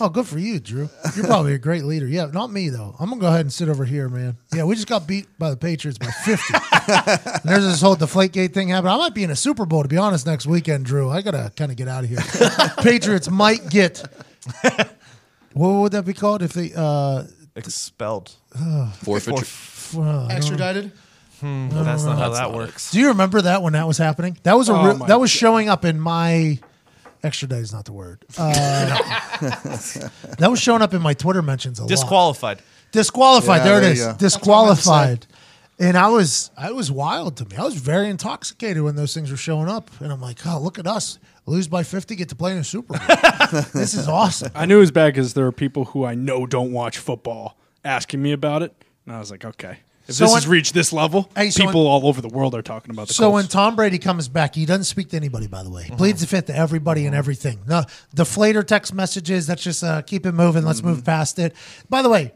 Oh, 0.01 0.09
good 0.09 0.27
for 0.27 0.39
you, 0.39 0.61
Drew. 0.61 0.89
You're 1.17 1.27
probably 1.27 1.55
a 1.55 1.59
great 1.59 1.85
leader. 1.85 2.07
Yeah, 2.07 2.27
not 2.27 2.53
me 2.53 2.69
though. 2.69 2.95
I'm 3.01 3.09
gonna 3.09 3.21
go 3.21 3.27
ahead 3.27 3.41
and 3.41 3.53
sit 3.53 3.69
over 3.69 3.85
here, 3.85 4.09
man. 4.09 4.37
Yeah, 4.55 4.65
we 4.65 4.75
just 4.77 4.87
got 4.87 5.07
beat 5.07 5.27
by 5.39 5.51
the 5.51 5.57
Patriots 5.57 5.99
by 5.99 6.07
50. 6.07 6.55
and 7.35 7.41
there's 7.45 7.65
this 7.65 7.81
whole 7.81 7.97
Deflategate 7.97 8.53
thing 8.53 8.69
happening. 8.69 8.93
I 8.93 8.97
might 8.97 9.15
be 9.15 9.25
in 9.25 9.31
a 9.31 9.37
Super 9.37 9.67
Bowl 9.67 9.83
to 9.83 9.89
be 9.89 9.97
honest 9.97 10.25
next 10.27 10.47
weekend, 10.47 10.85
Drew. 10.85 11.11
I 11.11 11.23
gotta 11.23 11.53
kind 11.57 11.71
of 11.71 11.77
get 11.77 11.89
out 11.89 12.05
of 12.05 12.11
here. 12.11 12.19
Patriots 12.79 13.29
might 13.31 13.69
get. 13.71 14.05
What 15.55 15.71
would 15.81 15.93
that 15.93 16.05
be 16.05 16.15
called 16.15 16.43
if 16.43 16.53
they? 16.53 16.73
uh 16.77 17.25
Expelled. 17.57 18.37
Forfeiture. 19.03 19.99
well, 19.99 20.09
I 20.09 20.13
don't 20.13 20.29
know. 20.29 20.35
Extradited. 20.37 20.93
That's 21.41 22.05
not 22.05 22.19
how 22.19 22.31
that 22.31 22.53
works. 22.53 22.91
Do 22.93 23.01
you 23.01 23.09
remember 23.09 23.43
that 23.43 23.63
when 23.63 23.73
that 23.73 23.87
was 23.87 23.99
happening? 23.99 24.39
That 24.45 24.57
was 24.57 24.69
a 24.69 24.73
Oh 24.75 24.85
real, 24.85 24.95
that 25.07 25.19
was 25.21 25.31
showing 25.31 25.69
up 25.69 25.85
in 25.85 25.99
my 26.01 26.59
extra 27.23 27.49
day 27.49 27.59
is 27.59 27.73
not 27.73 27.85
the 27.85 27.93
word. 27.93 28.25
Uh, 28.37 28.87
that 30.39 30.49
was 30.51 30.61
showing 30.61 30.83
up 30.83 30.95
in 30.95 31.03
my 31.03 31.15
Twitter 31.15 31.43
mentions 31.43 31.79
a 31.79 31.83
lot. 31.83 31.89
Disqualified. 31.89 32.63
Disqualified. 32.93 33.61
Yeah, 33.61 33.65
there 33.65 33.79
it 33.79 33.81
there 33.83 33.93
is. 33.93 33.99
you 34.01 34.07
go. 34.07 34.17
Disqualified. 34.17 35.27
And 35.81 35.97
I 35.97 36.09
was 36.09 36.51
I 36.57 36.73
was 36.73 36.91
wild 36.91 37.37
to 37.37 37.45
me. 37.45 37.57
I 37.57 37.63
was 37.65 37.75
very 37.75 38.09
intoxicated 38.09 38.83
when 38.83 38.97
those 38.97 39.15
things 39.15 39.31
were 39.31 39.37
showing 39.37 39.69
up. 39.69 39.91
And 40.01 40.13
I'm 40.13 40.21
like, 40.21 40.45
oh, 40.47 40.59
look 40.61 40.79
at 40.79 40.87
us. 40.87 41.19
Lose 41.47 41.69
by 41.69 41.83
50, 41.83 42.17
get 42.17 42.29
to 42.29 42.35
play 42.37 42.53
in 42.53 42.59
a 42.59 42.65
Super 42.65 42.99
Bowl. 42.99 43.63
this 43.73 43.95
is 43.95 44.07
awesome. 44.09 44.51
I 44.55 44.67
knew 44.67 44.77
it 44.77 44.81
was 44.81 44.91
bad 44.91 45.15
because 45.15 45.33
there 45.35 45.47
are 45.47 45.53
people 45.53 45.87
who 45.87 46.05
I 46.05 46.15
know 46.15 46.47
don't 46.47 46.73
watch 46.73 46.99
football 46.99 47.57
asking 47.85 48.21
me 48.21 48.33
about 48.33 48.63
it, 48.63 48.75
and 49.07 49.15
I 49.15 49.19
was 49.19 49.31
like, 49.31 49.45
okay, 49.47 49.79
if 50.09 50.15
So 50.15 50.25
this 50.25 50.33
when- 50.33 50.37
has 50.43 50.49
reached 50.49 50.75
this 50.75 50.93
level, 50.93 51.31
Hey, 51.37 51.51
so 51.51 51.65
people 51.65 51.87
all 51.87 52.07
over 52.07 52.21
the 52.21 52.29
world 52.29 52.55
are 52.55 52.63
talking 52.63 52.91
about 52.91 53.09
the 53.09 53.15
So 53.15 53.31
when 53.31 53.47
Tom 53.47 53.77
Brady 53.77 53.99
comes 53.99 54.29
back, 54.29 54.55
he 54.55 54.65
doesn't 54.67 54.85
speak 54.85 55.11
to 55.11 55.17
anybody. 55.17 55.47
By 55.47 55.63
the 55.63 55.71
way, 55.71 55.85
he 55.85 55.95
pleads 55.95 56.21
the 56.23 56.27
fifth 56.27 56.47
to 56.47 56.57
everybody 56.57 57.07
and 57.07 57.15
everything. 57.15 57.61
No 57.67 57.85
deflator 58.17 58.67
text 58.67 58.95
messages. 58.95 59.49
Let's 59.49 59.63
just 59.63 59.85
uh, 59.85 60.03
keep 60.03 60.25
it 60.27 60.33
moving. 60.33 60.65
Let's 60.65 60.83
move 60.83 61.05
past 61.05 61.39
it. 61.39 61.55
By 61.91 62.03
the 62.03 62.09
way, 62.09 62.33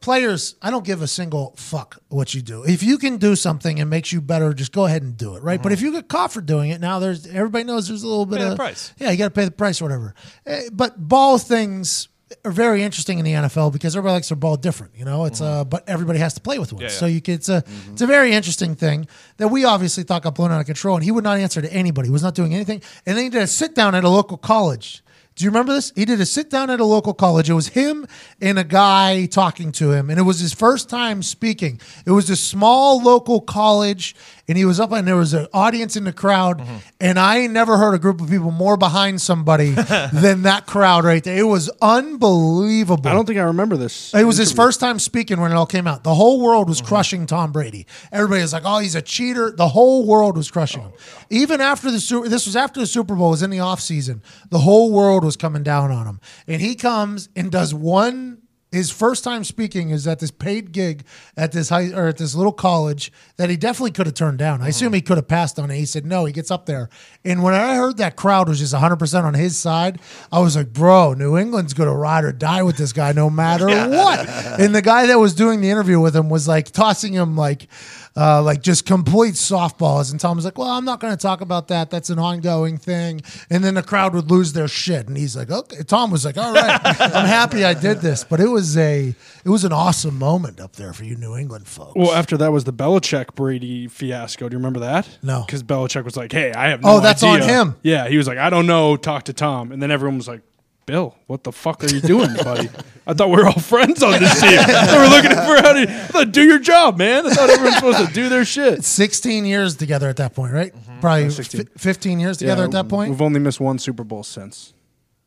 players, 0.00 0.56
I 0.62 0.70
don't 0.70 0.84
give 0.84 1.02
a 1.02 1.06
single 1.06 1.54
fuck 1.56 1.98
what 2.08 2.34
you 2.34 2.42
do. 2.42 2.64
If 2.64 2.82
you 2.82 2.98
can 2.98 3.18
do 3.18 3.36
something 3.36 3.78
and 3.80 3.88
makes 3.88 4.12
you 4.12 4.20
better, 4.20 4.52
just 4.52 4.72
go 4.72 4.86
ahead 4.86 5.02
and 5.02 5.16
do 5.16 5.36
it, 5.36 5.42
right? 5.42 5.62
But 5.62 5.72
if 5.72 5.80
you 5.80 5.92
get 5.92 6.08
caught 6.08 6.32
for 6.32 6.40
doing 6.40 6.70
it, 6.70 6.80
now 6.80 6.98
there's 6.98 7.26
everybody 7.26 7.64
knows 7.64 7.88
there's 7.88 8.02
a 8.02 8.08
little 8.08 8.26
bit 8.26 8.38
Pay 8.38 8.46
of 8.48 8.56
price. 8.56 8.92
Yeah, 8.98 9.10
you 9.10 9.16
got 9.18 9.24
to 9.26 9.30
pay 9.30 9.44
the 9.44 9.50
price 9.50 9.80
or 9.80 9.84
whatever. 9.84 10.14
Eh, 10.46 10.70
But 10.72 11.08
ball 11.08 11.38
things 11.38 12.08
are 12.44 12.50
very 12.50 12.82
interesting 12.82 13.18
in 13.18 13.24
the 13.24 13.32
NFL 13.32 13.72
because 13.72 13.96
everybody 13.96 14.14
likes 14.14 14.28
their 14.28 14.36
ball 14.36 14.56
different. 14.56 14.92
You 14.96 15.04
know, 15.04 15.24
it's 15.24 15.40
uh, 15.40 15.64
but 15.64 15.88
everybody 15.88 16.18
has 16.18 16.34
to 16.34 16.40
play 16.40 16.58
with 16.58 16.72
one. 16.72 16.82
Yeah, 16.82 16.88
yeah. 16.88 16.94
So 16.94 17.06
you 17.06 17.20
can, 17.20 17.34
it's 17.34 17.48
a 17.48 17.64
it's 17.92 18.02
a 18.02 18.06
very 18.06 18.32
interesting 18.32 18.74
thing 18.74 19.08
that 19.38 19.48
we 19.48 19.64
obviously 19.64 20.04
thought 20.04 20.22
got 20.22 20.34
blown 20.34 20.52
out 20.52 20.60
of 20.60 20.66
control, 20.66 20.96
and 20.96 21.04
he 21.04 21.10
would 21.10 21.24
not 21.24 21.38
answer 21.38 21.60
to 21.60 21.72
anybody. 21.72 22.08
He 22.08 22.12
was 22.12 22.22
not 22.22 22.34
doing 22.34 22.54
anything, 22.54 22.82
and 23.06 23.16
then 23.16 23.24
he 23.24 23.30
did 23.30 23.42
a 23.42 23.46
sit 23.46 23.74
down 23.74 23.94
at 23.94 24.04
a 24.04 24.08
local 24.08 24.36
college. 24.36 25.02
Do 25.36 25.44
you 25.44 25.50
remember 25.50 25.72
this? 25.72 25.90
He 25.94 26.04
did 26.04 26.20
a 26.20 26.26
sit 26.26 26.50
down 26.50 26.68
at 26.68 26.80
a 26.80 26.84
local 26.84 27.14
college. 27.14 27.48
It 27.48 27.54
was 27.54 27.68
him 27.68 28.06
and 28.42 28.58
a 28.58 28.64
guy 28.64 29.24
talking 29.24 29.72
to 29.72 29.92
him, 29.92 30.10
and 30.10 30.18
it 30.18 30.22
was 30.22 30.38
his 30.38 30.52
first 30.52 30.90
time 30.90 31.22
speaking. 31.22 31.80
It 32.04 32.10
was 32.10 32.28
a 32.28 32.36
small 32.36 33.02
local 33.02 33.40
college, 33.40 34.14
and 34.50 34.58
he 34.58 34.64
was 34.66 34.78
up, 34.80 34.92
and 34.92 35.08
there 35.08 35.16
was 35.16 35.32
an 35.32 35.46
audience 35.54 35.96
in 35.96 36.04
the 36.04 36.12
crowd, 36.12 36.58
Mm-hmm. 36.58 36.76
and 37.00 37.18
I 37.18 37.38
ain't 37.38 37.52
never 37.54 37.76
heard 37.78 37.94
a 37.94 37.98
group 37.98 38.20
of 38.20 38.28
people 38.28 38.50
more 38.50 38.76
behind 38.76 39.20
somebody 39.22 39.70
than 40.12 40.42
that 40.42 40.66
crowd 40.66 41.04
right 41.04 41.22
there. 41.24 41.38
It 41.38 41.44
was 41.46 41.70
unbelievable. 41.80 43.08
I 43.08 43.14
don't 43.14 43.26
think 43.26 43.38
I 43.38 43.42
remember 43.44 43.76
this. 43.76 44.12
It 44.14 44.24
was 44.24 44.36
his 44.36 44.52
first 44.52 44.80
time 44.80 44.98
speaking 44.98 45.40
when 45.40 45.52
it 45.52 45.54
all 45.54 45.66
came 45.66 45.86
out. 45.86 46.04
The 46.04 46.14
whole 46.14 46.40
world 46.42 46.68
was 46.68 46.80
crushing 46.80 47.26
Tom 47.26 47.52
Brady. 47.52 47.86
Everybody 48.12 48.42
was 48.42 48.52
like, 48.52 48.64
"Oh, 48.66 48.78
he's 48.78 48.94
a 48.94 49.02
cheater." 49.02 49.52
The 49.52 49.68
whole 49.68 50.06
world 50.06 50.36
was 50.36 50.50
crushing 50.50 50.82
him. 50.82 50.92
Even 51.30 51.60
after 51.60 51.90
the 51.90 52.00
Super, 52.00 52.28
this 52.28 52.46
was 52.46 52.56
after 52.56 52.80
the 52.80 52.86
Super 52.86 53.14
Bowl 53.14 53.28
it 53.28 53.30
was 53.30 53.42
in 53.42 53.50
the 53.50 53.58
offseason. 53.58 54.20
The 54.50 54.58
whole 54.58 54.90
world 54.92 55.24
was 55.24 55.36
coming 55.36 55.62
down 55.62 55.90
on 55.90 56.06
him, 56.06 56.20
and 56.46 56.60
he 56.60 56.74
comes 56.74 57.28
and 57.36 57.50
does 57.50 57.72
one. 57.72 58.38
His 58.72 58.90
first 58.90 59.24
time 59.24 59.42
speaking 59.42 59.90
is 59.90 60.06
at 60.06 60.20
this 60.20 60.30
paid 60.30 60.70
gig 60.70 61.04
at 61.36 61.50
this 61.52 61.70
high 61.70 61.90
or 61.92 62.08
at 62.08 62.18
this 62.18 62.34
little 62.36 62.52
college 62.52 63.10
that 63.36 63.50
he 63.50 63.56
definitely 63.56 63.90
could 63.90 64.06
have 64.06 64.14
turned 64.14 64.38
down. 64.38 64.62
I 64.62 64.68
assume 64.68 64.92
he 64.92 65.00
could 65.00 65.16
have 65.16 65.26
passed 65.26 65.58
on 65.58 65.70
it. 65.70 65.76
He 65.76 65.86
said 65.86 66.06
no. 66.06 66.24
He 66.24 66.32
gets 66.32 66.50
up 66.50 66.66
there, 66.66 66.88
and 67.24 67.42
when 67.42 67.54
I 67.54 67.74
heard 67.74 67.96
that 67.96 68.14
crowd 68.16 68.48
was 68.48 68.58
just 68.60 68.72
100 68.72 68.96
percent 68.96 69.26
on 69.26 69.34
his 69.34 69.58
side, 69.58 70.00
I 70.30 70.38
was 70.38 70.54
like, 70.56 70.72
"Bro, 70.72 71.14
New 71.14 71.36
England's 71.36 71.74
gonna 71.74 71.94
ride 71.94 72.24
or 72.24 72.32
die 72.32 72.62
with 72.62 72.76
this 72.76 72.92
guy 72.92 73.12
no 73.12 73.28
matter 73.28 73.66
what." 73.88 74.28
And 74.60 74.74
the 74.74 74.82
guy 74.82 75.06
that 75.06 75.18
was 75.18 75.34
doing 75.34 75.60
the 75.60 75.70
interview 75.70 75.98
with 75.98 76.14
him 76.14 76.28
was 76.28 76.46
like 76.46 76.70
tossing 76.70 77.12
him 77.12 77.36
like, 77.36 77.66
uh, 78.16 78.42
like 78.42 78.62
just 78.62 78.86
complete 78.86 79.34
softballs. 79.34 80.10
And 80.10 80.18
Tom 80.20 80.36
was 80.36 80.44
like, 80.44 80.58
"Well, 80.58 80.68
I'm 80.68 80.84
not 80.84 81.00
going 81.00 81.12
to 81.16 81.20
talk 81.20 81.40
about 81.40 81.68
that. 81.68 81.90
That's 81.90 82.10
an 82.10 82.18
ongoing 82.18 82.76
thing." 82.78 83.20
And 83.50 83.62
then 83.64 83.74
the 83.74 83.82
crowd 83.82 84.14
would 84.14 84.30
lose 84.30 84.52
their 84.52 84.68
shit. 84.68 85.06
And 85.08 85.16
he's 85.16 85.36
like, 85.36 85.50
"Okay." 85.50 85.82
Tom 85.84 86.10
was 86.10 86.24
like, 86.24 86.36
"All 86.36 86.52
right, 86.52 86.80
I'm 87.00 87.26
happy 87.26 87.64
I 87.64 87.74
did 87.74 87.98
this." 88.00 88.24
But 88.24 88.40
it 88.40 88.48
was 88.48 88.76
a, 88.76 89.14
it 89.44 89.48
was 89.48 89.64
an 89.64 89.72
awesome 89.72 90.18
moment 90.18 90.60
up 90.60 90.76
there 90.76 90.92
for 90.92 91.04
you 91.04 91.16
New 91.16 91.36
England 91.36 91.66
folks. 91.68 91.92
Well, 91.96 92.12
after 92.12 92.36
that 92.38 92.52
was 92.52 92.64
the 92.64 92.72
Belichick 92.72 93.34
Brady 93.34 93.86
fiasco. 93.88 94.48
Do 94.48 94.54
you 94.54 94.58
remember 94.58 94.80
that? 94.80 95.08
No. 95.22 95.44
because 95.46 95.62
Belichick 95.62 96.04
was 96.04 96.16
like, 96.16 96.32
"Hey, 96.32 96.52
I 96.52 96.68
have 96.70 96.82
no 96.82 96.96
Oh, 96.96 97.00
that's 97.00 97.22
on 97.22 97.42
him. 97.42 97.76
Yeah, 97.82 98.08
he 98.08 98.16
was 98.16 98.26
like, 98.26 98.38
"I 98.38 98.50
don't 98.50 98.66
know. 98.66 98.96
Talk 98.96 99.24
to 99.24 99.32
Tom." 99.32 99.72
And 99.72 99.82
then 99.82 99.90
everyone 99.90 100.16
was 100.18 100.28
like, 100.28 100.42
"Bill, 100.90 101.14
what 101.26 101.44
the 101.44 101.52
fuck 101.52 101.84
are 101.84 101.88
you 101.88 102.00
doing, 102.00 102.34
buddy? 102.42 102.68
I 103.06 103.14
thought 103.14 103.28
we 103.30 103.36
were 103.36 103.46
all 103.46 103.52
friends 103.60 104.02
on 104.02 104.12
this 104.20 104.40
team. 104.40 104.50
they 104.56 104.98
were 104.98 105.08
looking 105.08 105.30
for 105.30 105.56
how 105.62 105.72
to 105.72 105.82
I 105.82 106.06
thought, 106.08 106.32
do 106.32 106.42
your 106.42 106.58
job, 106.58 106.98
man. 106.98 107.26
I 107.26 107.30
thought 107.30 107.48
everyone's 107.50 107.76
supposed 107.76 108.06
to 108.06 108.12
do 108.12 108.28
their 108.28 108.44
shit." 108.44 108.84
16 108.84 109.44
years 109.44 109.76
together 109.76 110.08
at 110.08 110.16
that 110.16 110.34
point, 110.34 110.52
right? 110.52 110.72
Probably 111.00 111.30
16. 111.30 111.66
fi 111.66 111.70
15 111.78 112.20
years 112.20 112.38
together 112.38 112.62
Yeah, 112.62 112.66
at 112.66 112.72
that 112.72 112.88
point. 112.88 113.10
we've 113.10 113.22
only 113.22 113.40
missed 113.40 113.60
one 113.60 113.78
Super 113.78 114.04
Bowl 114.04 114.22
since. 114.22 114.74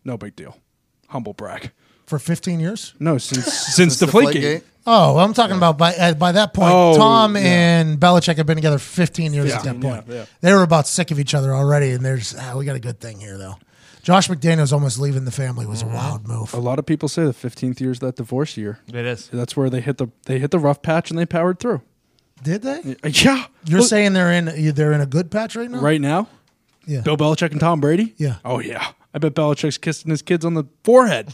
No 0.04 0.18
big 0.18 0.36
deal. 0.36 0.58
Humble 1.08 1.34
brag. 1.34 1.72
For 2.08 2.20
15 2.20 2.60
years. 2.60 2.94
No, 3.00 3.18
since 3.18 3.46
since 3.46 4.00
the 4.00 4.08
Flake 4.08 4.36
Deflategate. 4.36 4.62
Oh, 4.86 5.18
I'm 5.18 5.34
talking 5.34 5.56
about 5.56 5.78
by 5.78 5.96
uh, 5.96 6.14
by 6.14 6.34
that 6.34 6.54
point, 6.54 6.74
Oh, 6.76 6.98
Tom 6.98 7.38
yeah. 7.38 7.44
and 7.44 7.98
Belichick 7.98 8.36
have 8.36 8.46
been 8.46 8.58
together 8.58 8.78
15 8.78 9.34
years 9.34 9.48
Yeah. 9.50 9.58
at 9.60 9.64
that 9.64 9.80
point. 9.80 10.04
Yeah, 10.10 10.14
yeah. 10.16 10.26
They 10.42 10.54
were 10.54 10.64
about 10.64 10.88
sick 10.88 11.10
of 11.12 11.20
each 11.22 11.34
other 11.34 11.54
already, 11.56 11.92
and 11.92 12.04
they're 12.04 12.20
ah, 12.40 12.56
we 12.58 12.66
got 12.66 12.76
a 12.76 12.82
good 12.82 13.00
thing 13.00 13.22
here, 13.22 13.38
though. 13.38 13.56
Josh 14.04 14.28
McDaniels 14.28 14.74
almost 14.74 15.00
leaving 15.00 15.24
the 15.24 15.32
family 15.32 15.66
was 15.66 15.82
a 15.82 15.86
mm-hmm. 15.86 15.96
wild 15.96 16.28
move. 16.28 16.54
A 16.54 16.60
lot 16.60 16.78
of 16.78 16.86
people 16.86 17.08
say 17.08 17.24
the 17.24 17.32
15th 17.32 17.80
year 17.80 17.90
is 17.90 18.00
that 18.00 18.18
divorce 18.18 18.58
year. 18.58 18.80
It 18.90 19.06
is. 19.06 19.30
That's 19.30 19.56
where 19.56 19.70
they 19.70 19.80
hit 19.80 19.98
the 19.98 20.10
they 20.26 20.40
hit 20.40 20.52
the 20.52 20.60
rough 20.60 20.82
patch 20.82 21.10
and 21.10 21.18
they 21.18 21.26
powered 21.26 21.60
through. 21.60 21.82
Did 22.44 22.64
they? 22.64 22.98
Uh, 23.02 23.08
yeah, 23.08 23.46
You're 23.66 23.80
Look, 23.80 23.90
saying 23.90 24.12
they're 24.12 24.32
in 24.32 24.74
they're 24.76 24.92
in 24.92 25.00
a 25.00 25.06
good 25.06 25.32
patch 25.32 25.56
right 25.56 25.72
now? 25.72 25.80
right 25.80 26.02
now, 26.02 26.28
Yeah. 26.86 27.00
Bill 27.00 27.16
Belichick 27.16 27.52
and 27.52 27.62
Tom 27.62 27.80
Brady. 27.80 28.14
Yeah. 28.18 28.36
Oh 28.44 28.60
yeah. 28.60 28.92
I 29.14 29.20
bet 29.20 29.36
Belichick's 29.36 29.78
kissing 29.78 30.12
his 30.12 30.22
kids 30.22 30.44
on 30.44 30.56
the 30.56 30.66
forehead, 30.84 31.34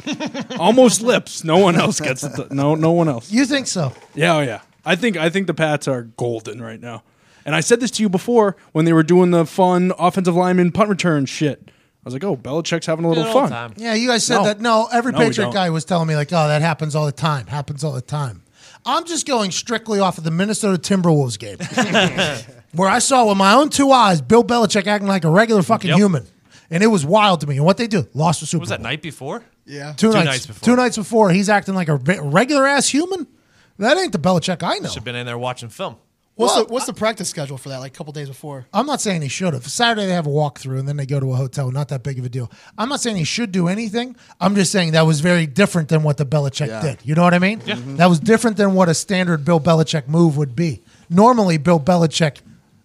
almost 0.59 1.01
lips. 1.01 1.43
No 1.43 1.57
one 1.57 1.75
else 1.75 1.99
gets 1.99 2.23
it. 2.23 2.51
No, 2.51 2.75
no 2.75 2.91
one 2.91 3.07
else. 3.07 3.31
You 3.31 3.45
think 3.45 3.65
so? 3.65 3.93
Yeah, 4.13 4.35
oh 4.35 4.41
yeah. 4.41 4.61
I 4.85 4.95
think 4.95 5.17
I 5.17 5.31
think 5.31 5.47
the 5.47 5.55
Pats 5.55 5.87
are 5.87 6.03
golden 6.03 6.61
right 6.61 6.79
now. 6.79 7.01
And 7.45 7.55
I 7.55 7.61
said 7.61 7.79
this 7.79 7.89
to 7.91 8.03
you 8.03 8.09
before 8.09 8.57
when 8.73 8.85
they 8.85 8.93
were 8.93 9.01
doing 9.01 9.31
the 9.31 9.45
fun 9.45 9.91
offensive 9.97 10.35
lineman 10.35 10.71
punt 10.71 10.89
return 10.89 11.25
shit. 11.25 11.71
I 12.13 12.13
was 12.13 12.23
like, 12.23 12.23
oh, 12.23 12.35
Belichick's 12.35 12.85
having 12.85 13.05
a 13.05 13.07
little 13.09 13.23
Good 13.23 13.35
old 13.35 13.49
fun. 13.49 13.51
time. 13.51 13.73
Yeah, 13.77 13.93
you 13.93 14.07
guys 14.07 14.25
said 14.25 14.37
No. 14.37 14.43
that. 14.45 14.59
No, 14.61 14.87
every 14.91 15.11
No, 15.11 15.19
we 15.19 15.25
Patriot 15.25 15.45
don't. 15.47 15.53
guy 15.53 15.69
was 15.69 15.85
telling 15.85 16.07
me 16.07 16.15
like, 16.15 16.31
oh, 16.31 16.47
that 16.47 16.61
happens 16.61 16.95
all 16.95 17.05
the 17.05 17.11
time. 17.11 17.47
Happens 17.47 17.83
all 17.83 17.91
the 17.91 18.01
time. 18.01 18.43
I'm 18.85 19.05
just 19.05 19.27
going 19.27 19.51
strictly 19.51 19.99
off 19.99 20.17
of 20.17 20.23
the 20.23 20.31
Minnesota 20.31 20.77
Timberwolves 20.77 21.37
game, 21.37 21.57
where 22.73 22.89
I 22.89 22.99
saw 22.99 23.27
with 23.27 23.37
my 23.37 23.53
own 23.53 23.69
two 23.69 23.91
eyes 23.91 24.21
Bill 24.21 24.43
Belichick 24.43 24.87
acting 24.87 25.07
like 25.07 25.23
a 25.25 25.29
regular 25.29 25.61
fucking 25.63 25.89
Yep. 25.89 25.97
human, 25.97 26.27
and 26.71 26.81
it 26.81 26.87
was 26.87 27.05
wild 27.05 27.41
to 27.41 27.47
me. 27.47 27.57
And 27.57 27.65
what 27.65 27.77
they 27.77 27.87
do, 27.87 28.07
lost 28.13 28.39
the 28.39 28.45
Super 28.45 28.59
What 28.59 28.63
was 28.63 28.69
that 28.69 28.81
night 28.81 29.01
before? 29.01 29.43
Yeah. 29.65 29.93
Two, 29.97 30.11
nights, 30.11 30.25
nights 30.25 30.45
before. 30.47 30.65
Two 30.65 30.75
nights 30.75 30.97
before, 30.97 31.29
he's 31.31 31.49
acting 31.49 31.75
like 31.75 31.89
a 31.89 31.95
regular 31.95 32.65
ass 32.65 32.87
human. 32.87 33.27
That 33.77 33.97
ain't 33.97 34.11
the 34.13 34.19
Belichick 34.19 34.63
I 34.63 34.79
know. 34.79 34.87
Should 34.87 34.95
have 34.95 35.03
been 35.03 35.15
in 35.15 35.25
there 35.25 35.37
watching 35.37 35.69
film. 35.69 35.97
What's 36.39 36.55
Well, 36.55 36.65
the 36.67 36.73
what's 36.73 36.85
the 36.85 36.93
practice 36.93 37.27
schedule 37.27 37.57
for 37.57 37.67
that? 37.67 37.79
Like 37.79 37.91
a 37.93 37.97
couple 37.97 38.13
days 38.13 38.29
before. 38.29 38.65
I'm 38.73 38.85
not 38.85 39.01
saying 39.01 39.23
he 39.23 39.27
should 39.27 39.53
have. 39.53 39.67
Saturday 39.67 40.07
they 40.07 40.13
have 40.13 40.25
a 40.25 40.29
walkthrough 40.29 40.79
and 40.79 40.87
then 40.87 40.95
they 40.95 41.05
go 41.05 41.19
to 41.19 41.33
a 41.33 41.35
hotel. 41.35 41.69
Not 41.69 41.89
that 41.89 42.01
big 42.01 42.17
of 42.17 42.23
a 42.23 42.29
deal. 42.29 42.49
I'm 42.77 42.87
not 42.87 43.01
saying 43.01 43.17
he 43.17 43.25
should 43.25 43.51
do 43.51 43.67
anything. 43.67 44.15
I'm 44.39 44.55
just 44.55 44.71
saying 44.71 44.93
that 44.93 45.05
was 45.05 45.19
very 45.19 45.45
different 45.47 45.89
than 45.89 46.01
what 46.01 46.15
the 46.15 46.25
Belichick 46.25 46.67
Yeah. 46.67 46.81
did. 46.81 46.99
You 47.03 47.13
know 47.13 47.23
what 47.23 47.33
I 47.33 47.39
mean? 47.39 47.61
Yeah. 47.65 47.75
Mm-hmm. 47.75 47.97
That 47.97 48.07
was 48.07 48.21
different 48.21 48.55
than 48.55 48.73
what 48.73 48.87
a 48.87 48.93
standard 48.93 49.43
Bill 49.43 49.59
Belichick 49.59 50.07
move 50.07 50.37
would 50.37 50.55
be. 50.55 50.81
Normally, 51.09 51.57
Bill 51.57 51.79
Belichick 51.79 52.37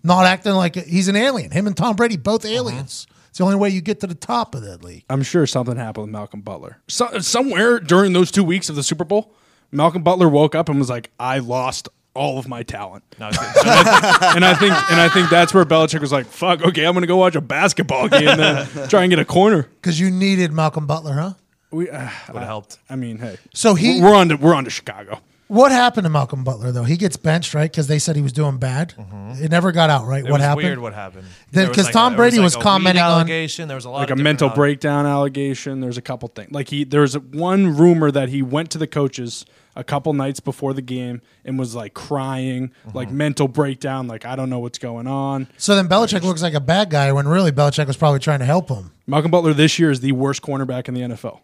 not 0.02 0.26
acting 0.26 0.54
like 0.54 0.76
a, 0.76 0.80
he's 0.80 1.06
an 1.06 1.14
alien. 1.14 1.52
Him 1.52 1.68
and 1.68 1.76
Tom 1.76 1.94
Brady 1.94 2.16
both 2.16 2.44
uh-huh. 2.44 2.54
aliens. 2.54 3.06
It's 3.28 3.38
the 3.38 3.44
only 3.44 3.56
way 3.56 3.68
you 3.68 3.82
get 3.82 4.00
to 4.00 4.08
the 4.08 4.16
top 4.16 4.56
of 4.56 4.62
that 4.62 4.82
league. 4.82 5.04
I'm 5.08 5.22
sure 5.22 5.46
something 5.46 5.76
happened 5.76 6.06
with 6.06 6.12
Malcolm 6.12 6.40
Butler. 6.40 6.78
So, 6.88 7.20
somewhere 7.20 7.78
during 7.78 8.14
those 8.14 8.32
two 8.32 8.42
weeks 8.42 8.68
of 8.68 8.74
the 8.74 8.82
Super 8.82 9.04
Bowl, 9.04 9.32
Malcolm 9.70 10.02
Butler 10.02 10.28
woke 10.28 10.56
up 10.56 10.68
and 10.68 10.80
was 10.80 10.90
like, 10.90 11.10
"I 11.20 11.38
lost 11.38 11.88
all 12.14 12.38
of 12.38 12.48
my 12.48 12.62
talent." 12.62 13.04
No, 13.18 13.28
it's 13.28 13.38
good. 13.38 13.54
So 13.54 13.62
that's- 13.64 14.36
and 14.36 14.44
I 14.44 14.54
think, 14.54 14.72
and 14.90 15.00
I 15.00 15.08
think 15.08 15.30
that's 15.30 15.52
where 15.54 15.64
Belichick 15.64 16.00
was 16.00 16.12
like, 16.12 16.26
"Fuck, 16.26 16.62
okay, 16.62 16.84
I'm 16.86 16.94
gonna 16.94 17.06
go 17.06 17.16
watch 17.16 17.34
a 17.36 17.40
basketball 17.40 18.08
game 18.08 18.28
and 18.28 18.40
then 18.40 18.88
try 18.88 19.02
and 19.02 19.10
get 19.10 19.18
a 19.18 19.24
corner." 19.24 19.68
Because 19.80 19.98
you 20.00 20.10
needed 20.10 20.52
Malcolm 20.52 20.86
Butler, 20.86 21.14
huh? 21.14 21.32
We, 21.70 21.90
uh, 21.90 22.08
would 22.28 22.36
have 22.38 22.46
helped. 22.46 22.78
I 22.88 22.94
mean, 22.96 23.18
hey, 23.18 23.36
So 23.52 23.74
he- 23.74 24.00
we're 24.00 24.14
on 24.14 24.28
to 24.28 24.36
we're 24.36 24.54
on 24.54 24.64
to 24.64 24.70
Chicago. 24.70 25.20
What 25.48 25.72
happened 25.72 26.04
to 26.04 26.10
Malcolm 26.10 26.42
Butler 26.42 26.72
though? 26.72 26.84
He 26.84 26.96
gets 26.96 27.16
benched, 27.18 27.52
right? 27.52 27.70
Because 27.70 27.86
they 27.86 27.98
said 27.98 28.16
he 28.16 28.22
was 28.22 28.32
doing 28.32 28.56
bad. 28.56 28.94
It 29.40 29.50
never 29.50 29.72
got 29.72 29.90
out, 29.90 30.06
right? 30.06 30.20
It 30.24 30.30
what 30.30 30.38
was 30.38 30.42
happened? 30.42 30.64
weird 30.64 30.78
what 30.78 30.94
happened. 30.94 31.26
Then- 31.52 31.70
There 31.72 31.84
like 31.84 31.92
Tom 31.92 32.14
a- 32.14 32.16
Brady 32.16 32.38
was 32.38 32.54
like 32.56 32.64
a 32.64 32.66
weed 32.66 32.70
commenting 32.70 33.02
on- 33.02 33.10
allegation. 33.12 33.68
There 33.68 33.74
was 33.74 33.84
a 33.84 33.90
lot 33.90 33.98
like 33.98 34.10
of 34.10 34.18
a 34.18 34.22
mental 34.22 34.48
alle- 34.48 34.54
breakdown 34.54 35.04
allegation. 35.06 35.80
There's 35.80 35.98
a 35.98 36.02
couple 36.02 36.28
things. 36.28 36.50
Like 36.50 36.70
he, 36.70 36.84
there's 36.84 37.18
one 37.18 37.76
rumor 37.76 38.10
that 38.10 38.30
he 38.30 38.40
went 38.42 38.70
to 38.70 38.78
the 38.78 38.86
coaches 38.86 39.44
a 39.76 39.84
couple 39.84 40.12
nights 40.14 40.40
before 40.40 40.72
the 40.72 40.80
game 40.82 41.20
and 41.44 41.58
was 41.58 41.74
like 41.74 41.92
crying, 41.94 42.70
like 42.94 43.08
Mm-hmm. 43.08 43.16
mental 43.18 43.48
breakdown. 43.48 44.08
Like 44.08 44.24
I 44.24 44.36
don't 44.36 44.48
know 44.48 44.60
what's 44.60 44.78
going 44.78 45.06
on. 45.06 45.46
So 45.58 45.76
then 45.76 45.88
Belichick 45.88 46.22
looks 46.22 46.40
like 46.42 46.54
a 46.54 46.60
bad 46.60 46.88
guy 46.88 47.12
when 47.12 47.28
really 47.28 47.52
Belichick 47.52 47.86
was 47.86 47.96
probably 47.98 48.20
trying 48.20 48.38
to 48.38 48.46
help 48.46 48.70
him. 48.70 48.92
Malcolm 49.06 49.30
Butler 49.30 49.52
this 49.52 49.78
year 49.78 49.90
is 49.90 50.00
the 50.00 50.12
worst 50.12 50.40
cornerback 50.40 50.88
in 50.88 50.94
the 50.94 51.02
NFL. 51.02 51.40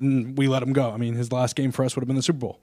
Mm, 0.00 0.36
We 0.36 0.48
let 0.48 0.62
him 0.62 0.72
go. 0.72 0.90
I 0.90 0.96
mean, 0.96 1.14
his 1.14 1.30
last 1.32 1.54
game 1.54 1.70
for 1.70 1.84
us 1.84 1.94
would 1.96 2.00
have 2.02 2.06
been 2.06 2.16
the 2.16 2.22
Super 2.22 2.38
Bowl. 2.38 2.60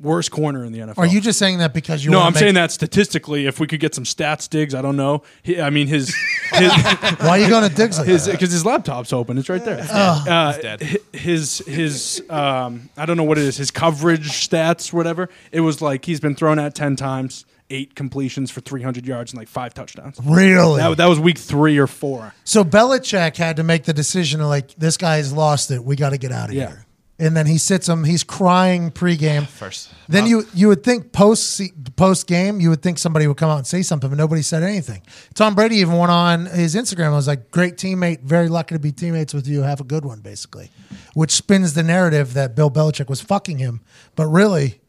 Worst 0.00 0.30
corner 0.30 0.64
in 0.64 0.72
the 0.72 0.78
NFL. 0.78 0.98
Are 0.98 1.06
you 1.06 1.20
just 1.20 1.38
saying 1.38 1.58
that 1.58 1.74
because 1.74 2.04
you? 2.04 2.10
no, 2.10 2.18
wanna 2.18 2.28
I'm 2.28 2.32
make- 2.34 2.40
saying 2.40 2.54
that 2.54 2.70
statistically, 2.72 3.46
if 3.46 3.60
we 3.60 3.66
could 3.66 3.80
get 3.80 3.94
some 3.94 4.04
stats 4.04 4.48
digs, 4.48 4.74
I 4.74 4.80
don't 4.82 4.96
know. 4.96 5.22
He, 5.42 5.60
I 5.60 5.68
mean, 5.70 5.86
his, 5.88 6.14
his 6.52 6.72
Why 6.72 7.28
are 7.30 7.38
you 7.38 7.48
going 7.48 7.68
to 7.68 7.74
digs 7.74 7.98
like 7.98 8.06
his 8.08 8.26
because 8.26 8.50
his 8.50 8.64
laptop's 8.64 9.12
open. 9.12 9.36
It's 9.38 9.48
right 9.48 9.64
there. 9.64 9.86
Uh, 9.90 10.76
his 11.12 11.58
his 11.66 12.22
um, 12.30 12.88
I 12.96 13.06
don't 13.06 13.16
know 13.16 13.24
what 13.24 13.38
it 13.38 13.44
is. 13.44 13.56
His 13.56 13.70
coverage 13.70 14.28
stats, 14.30 14.92
whatever. 14.92 15.28
It 15.52 15.60
was 15.60 15.82
like 15.82 16.04
he's 16.04 16.20
been 16.20 16.34
thrown 16.34 16.58
at 16.58 16.74
ten 16.74 16.96
times, 16.96 17.44
eight 17.68 17.94
completions 17.94 18.50
for 18.50 18.60
300 18.60 19.06
yards 19.06 19.32
and 19.32 19.38
like 19.38 19.48
five 19.48 19.74
touchdowns. 19.74 20.18
Really? 20.24 20.78
That, 20.80 20.96
that 20.96 21.06
was 21.06 21.20
week 21.20 21.38
three 21.38 21.78
or 21.78 21.86
four. 21.86 22.34
So 22.44 22.64
Belichick 22.64 23.36
had 23.36 23.56
to 23.56 23.62
make 23.62 23.84
the 23.84 23.92
decision 23.92 24.40
of 24.40 24.48
like, 24.48 24.74
this 24.74 24.96
guy's 24.96 25.32
lost 25.32 25.70
it. 25.70 25.84
We 25.84 25.94
got 25.96 26.10
to 26.10 26.18
get 26.18 26.32
out 26.32 26.48
of 26.48 26.54
Yeah. 26.56 26.68
here. 26.68 26.86
And 27.20 27.36
then 27.36 27.46
he 27.46 27.58
sits 27.58 27.86
him. 27.88 28.04
He's 28.04 28.24
crying 28.24 28.90
pregame. 28.90 29.46
First. 29.62 29.90
Then 30.08 30.26
you 30.26 30.44
you 30.54 30.68
would 30.68 30.82
think 30.82 31.12
post 31.12 31.60
post 31.96 32.26
game 32.26 32.60
you 32.60 32.70
would 32.70 32.82
think 32.82 32.98
somebody 32.98 33.26
would 33.26 33.36
come 33.36 33.50
out 33.50 33.58
and 33.58 33.66
say 33.66 33.82
something, 33.82 34.08
but 34.08 34.16
nobody 34.16 34.42
said 34.42 34.62
anything. 34.62 35.02
Tom 35.34 35.54
Brady 35.54 35.76
even 35.76 35.96
went 35.98 36.10
on 36.10 36.46
his 36.46 36.74
Instagram. 36.74 37.06
and 37.06 37.14
was 37.14 37.28
like, 37.28 37.50
"Great 37.50 37.76
teammate, 37.76 38.22
very 38.22 38.48
lucky 38.48 38.74
to 38.74 38.78
be 38.78 38.90
teammates 38.90 39.34
with 39.34 39.46
you. 39.46 39.62
Have 39.62 39.80
a 39.80 39.84
good 39.84 40.04
one," 40.04 40.20
basically, 40.20 40.70
which 41.14 41.30
spins 41.32 41.74
the 41.74 41.82
narrative 41.82 42.32
that 42.34 42.56
Bill 42.56 42.70
Belichick 42.70 43.08
was 43.08 43.20
fucking 43.20 43.58
him, 43.58 43.80
but 44.16 44.26
really, 44.26 44.80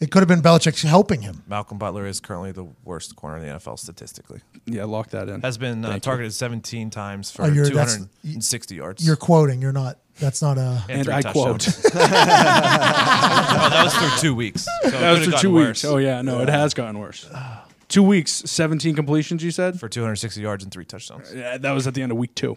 it 0.00 0.10
could 0.10 0.20
have 0.20 0.28
been 0.28 0.42
Belichick 0.42 0.82
helping 0.82 1.20
him. 1.22 1.42
Malcolm 1.46 1.78
Butler 1.78 2.06
is 2.06 2.20
currently 2.20 2.52
the 2.52 2.66
worst 2.84 3.14
corner 3.16 3.36
in 3.36 3.42
the 3.46 3.48
NFL 3.58 3.78
statistically. 3.78 4.40
Yeah, 4.64 4.84
lock 4.84 5.10
that 5.10 5.28
in. 5.28 5.42
Has 5.42 5.58
been 5.58 5.84
uh, 5.84 5.88
Thank 5.90 6.04
you. 6.04 6.10
targeted 6.10 6.32
17 6.34 6.90
times 6.90 7.30
for 7.30 7.42
Oh, 7.44 7.50
260 7.54 8.74
yards. 8.74 9.06
You're 9.06 9.16
quoting. 9.16 9.60
You're 9.62 9.72
not. 9.72 9.98
That's 10.20 10.40
not 10.42 10.56
a. 10.58 10.82
and 10.88 11.00
And 11.00 11.08
I 11.10 11.22
quote. 11.32 11.66
oh, 11.84 11.90
that 11.98 13.82
was 13.84 13.94
through 13.94 14.18
two 14.30 14.34
weeks. 14.34 14.66
So 14.84 14.90
That 14.90 15.10
was 15.10 15.18
could've 15.20 15.34
for 15.34 15.40
two 15.40 15.52
worse. 15.52 15.82
weeks. 15.82 15.84
Oh 15.84 15.96
yeah, 15.98 16.22
no, 16.22 16.40
it 16.40 16.48
has 16.48 16.72
gotten 16.74 16.98
worse. 16.98 17.28
Two 17.88 18.02
weeks, 18.02 18.32
17 18.32 18.94
completions. 18.96 19.42
You 19.44 19.50
said 19.50 19.78
For 19.78 19.88
260 19.88 20.40
yards 20.40 20.64
and 20.64 20.72
three 20.72 20.84
touchdowns. 20.84 21.32
Yeah, 21.34 21.56
that 21.58 21.70
was 21.72 21.86
at 21.86 21.94
the 21.94 22.02
end 22.02 22.12
of 22.12 22.18
week 22.18 22.34
two. 22.34 22.56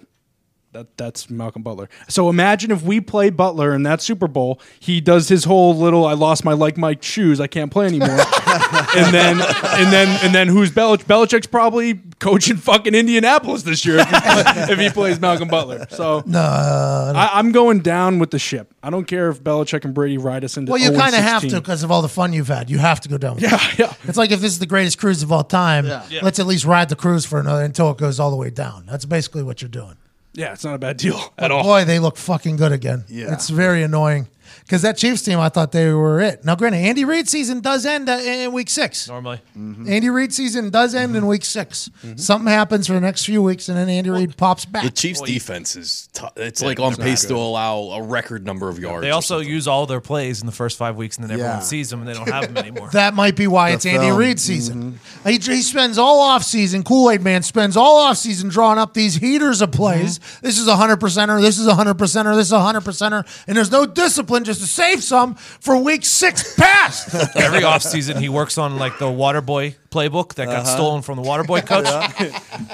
That 0.72 0.96
that's 0.98 1.32
Malcolm 1.32 1.64
Butler. 1.64 1.90
So 2.10 2.30
imagine 2.30 2.70
if 2.70 2.84
we 2.84 3.02
play 3.02 3.32
Butler 3.32 3.74
in 3.74 3.82
that 3.84 4.04
Super 4.04 4.28
Bowl, 4.28 4.62
he 4.80 5.02
does 5.02 5.28
his 5.28 5.46
whole 5.46 5.76
little 5.76 6.06
"I 6.06 6.14
lost 6.14 6.46
my 6.46 6.54
like 6.54 6.78
Mike 6.78 7.02
shoes, 7.02 7.40
I 7.40 7.48
can't 7.48 7.72
play 7.72 7.88
anymore," 7.88 8.10
and 8.96 9.12
then 9.12 9.42
and 9.42 9.92
then 9.92 10.24
and 10.24 10.36
then 10.36 10.48
who's 10.48 10.70
Belich? 10.70 11.06
Belichick's 11.06 11.48
probably 11.48 11.96
coaching 12.20 12.58
fucking 12.58 12.94
Indianapolis 12.94 13.64
this 13.64 13.84
year 13.84 13.98
if 13.98 14.08
he, 14.10 14.20
play- 14.20 14.44
if 14.74 14.80
he 14.80 14.90
plays 14.92 15.20
Malcolm 15.20 15.48
Butler. 15.48 15.88
So 15.90 16.22
No, 16.28 16.40
I, 16.40 17.32
I'm 17.34 17.52
going 17.52 17.80
down 17.80 18.20
with 18.20 18.30
the 18.30 18.38
ship. 18.40 18.72
I 18.84 18.92
don't 18.92 19.06
care 19.06 19.30
if 19.30 19.44
Belichick 19.44 19.86
and 19.86 19.96
Brady 19.96 20.20
ride 20.20 20.44
us 20.44 20.56
into. 20.56 20.72
Well, 20.72 20.80
you 20.80 20.92
kind 20.92 21.16
of 21.16 21.22
have 21.24 21.42
to 21.48 21.56
oh 21.58 21.60
because 21.62 21.82
of 21.82 21.90
all 21.90 22.04
the 22.04 22.10
fun 22.10 22.32
you've 22.32 22.48
had. 22.48 22.70
You 22.70 22.78
have 22.78 23.02
to 23.02 23.10
go 23.10 23.18
down. 23.18 23.36
With 23.36 23.44
Yeah, 23.46 23.56
it. 23.72 23.80
yeah. 23.80 23.94
It's 24.04 24.20
like 24.20 24.30
if 24.30 24.40
this 24.40 24.52
is 24.52 24.60
the 24.60 24.68
greatest 24.68 25.00
cruise 25.00 25.24
of 25.24 25.32
all 25.32 25.44
time, 25.44 25.88
Yeah. 25.88 26.04
let's 26.22 26.38
at 26.38 26.46
least 26.46 26.66
ride 26.66 26.90
the 26.90 26.96
cruise 26.96 27.26
for 27.26 27.40
another 27.40 27.64
until 27.64 27.90
it 27.90 27.98
goes 27.98 28.20
all 28.20 28.30
the 28.30 28.38
way 28.38 28.52
down. 28.52 28.86
That's 28.86 29.06
basically 29.06 29.42
what 29.42 29.64
you're 29.64 29.70
doing. 29.70 29.96
Yeah, 30.40 30.54
it's 30.54 30.64
not 30.64 30.76
a 30.76 30.78
bad 30.80 30.96
deal 30.96 31.18
at 31.18 31.34
But 31.38 31.52
all. 31.52 31.64
boy, 31.64 31.84
they 31.84 32.00
look 32.00 32.16
fucking 32.16 32.56
good 32.56 32.72
again. 32.72 33.04
Yeah. 33.10 33.34
It's 33.34 33.50
very 33.50 33.84
annoying 33.84 34.28
because 34.62 34.82
that 34.82 34.98
Chiefs 34.98 35.22
team, 35.22 35.40
I 35.40 35.50
thought 35.50 35.72
they 35.72 35.92
were 35.94 36.20
it. 36.20 36.46
Now, 36.46 36.56
granted, 36.56 36.80
Andy 36.80 37.06
Reid 37.06 37.28
season 37.28 37.62
does 37.62 37.86
end 37.86 38.10
uh, 38.10 38.14
in 38.14 38.52
week 38.52 38.70
six. 38.70 39.08
Normally. 39.08 39.42
Mm-hmm. 39.58 39.90
Andy 39.90 40.10
Reid 40.10 40.34
season 40.34 40.70
does 40.70 40.96
end 40.96 41.16
in 41.16 41.28
week 41.28 41.44
6 41.46 41.90
mm-hmm. 41.90 42.18
Something 42.18 42.48
happens 42.48 42.88
for 42.88 42.94
the 42.94 43.02
next 43.02 43.26
few 43.26 43.42
weeks, 43.42 43.70
and 43.70 43.78
then 43.78 43.90
Andy 43.90 44.10
Reid 44.10 44.38
pops 44.38 44.66
back. 44.66 44.84
The 44.84 44.90
Chiefs' 44.90 45.22
defense 45.22 45.76
is 45.76 46.08
t- 46.14 46.26
it's 46.38 46.62
like 46.62 46.80
on 46.80 46.96
pace 46.96 47.26
to 47.26 47.36
allow 47.36 47.80
a 47.80 48.02
record 48.04 48.46
number 48.46 48.70
of 48.70 48.80
yards. 48.80 49.04
They 49.04 49.12
also 49.12 49.40
use 49.40 49.68
all 49.68 49.86
their 49.86 50.02
plays 50.02 50.42
in 50.42 50.46
the 50.46 50.52
first 50.52 50.78
five 50.78 50.96
weeks, 50.96 51.18
and 51.18 51.24
then 51.26 51.32
everyone 51.32 51.58
Yeah. 51.58 51.60
sees 51.62 51.90
them, 51.90 52.00
and 52.02 52.10
they 52.10 52.14
don't 52.14 52.30
have 52.30 52.54
them 52.54 52.58
anymore. 52.58 52.90
That 53.00 53.14
might 53.14 53.36
be 53.36 53.48
why 53.48 53.70
The 53.70 53.76
it's 53.76 53.86
Andy 53.86 54.08
film. 54.08 54.18
Reid 54.20 54.40
season. 54.40 55.00
Mm-hmm. 55.24 55.30
He, 55.30 55.38
he 55.38 55.62
spends 55.62 55.98
all 55.98 56.20
off 56.22 56.44
season. 56.44 56.84
Kool 56.84 57.12
Aid 57.12 57.22
Man 57.22 57.44
spends 57.44 57.78
all 57.78 57.98
off 57.98 58.18
season 58.18 58.50
drawing 58.50 58.78
up 58.80 58.94
these 58.94 59.16
heaters 59.16 59.62
of 59.62 59.72
plays. 59.72 60.20
This 60.42 60.58
is 60.58 60.68
a 60.68 60.76
hundred 60.76 61.00
percenter. 61.00 61.42
This 61.42 61.58
is 61.60 61.68
a 61.68 61.76
hundred 61.76 61.96
percenter. 61.98 62.36
This 62.36 62.48
is 62.48 62.52
a 62.54 62.60
hundred 62.62 62.82
percenter. 62.82 63.26
And 63.48 63.56
there's 63.56 63.72
no 63.72 63.86
discipline 63.86 64.39
just 64.46 64.62
to 64.62 64.68
save 64.68 65.04
some 65.04 65.36
for 65.36 65.78
week 65.78 66.06
six 66.06 66.56
past. 66.56 67.14
Every 67.36 67.62
offseason, 67.62 68.20
he 68.20 68.30
works 68.30 68.58
on 68.58 68.78
like 68.78 68.98
the 68.98 69.06
Waterboy 69.06 69.76
playbook 69.90 70.36
that 70.36 70.46
got 70.46 70.64
uh-huh. 70.64 70.76
stolen 70.76 71.02
from 71.02 71.18
the 71.18 71.24
Waterboy 71.24 71.66
coach, 71.66 71.88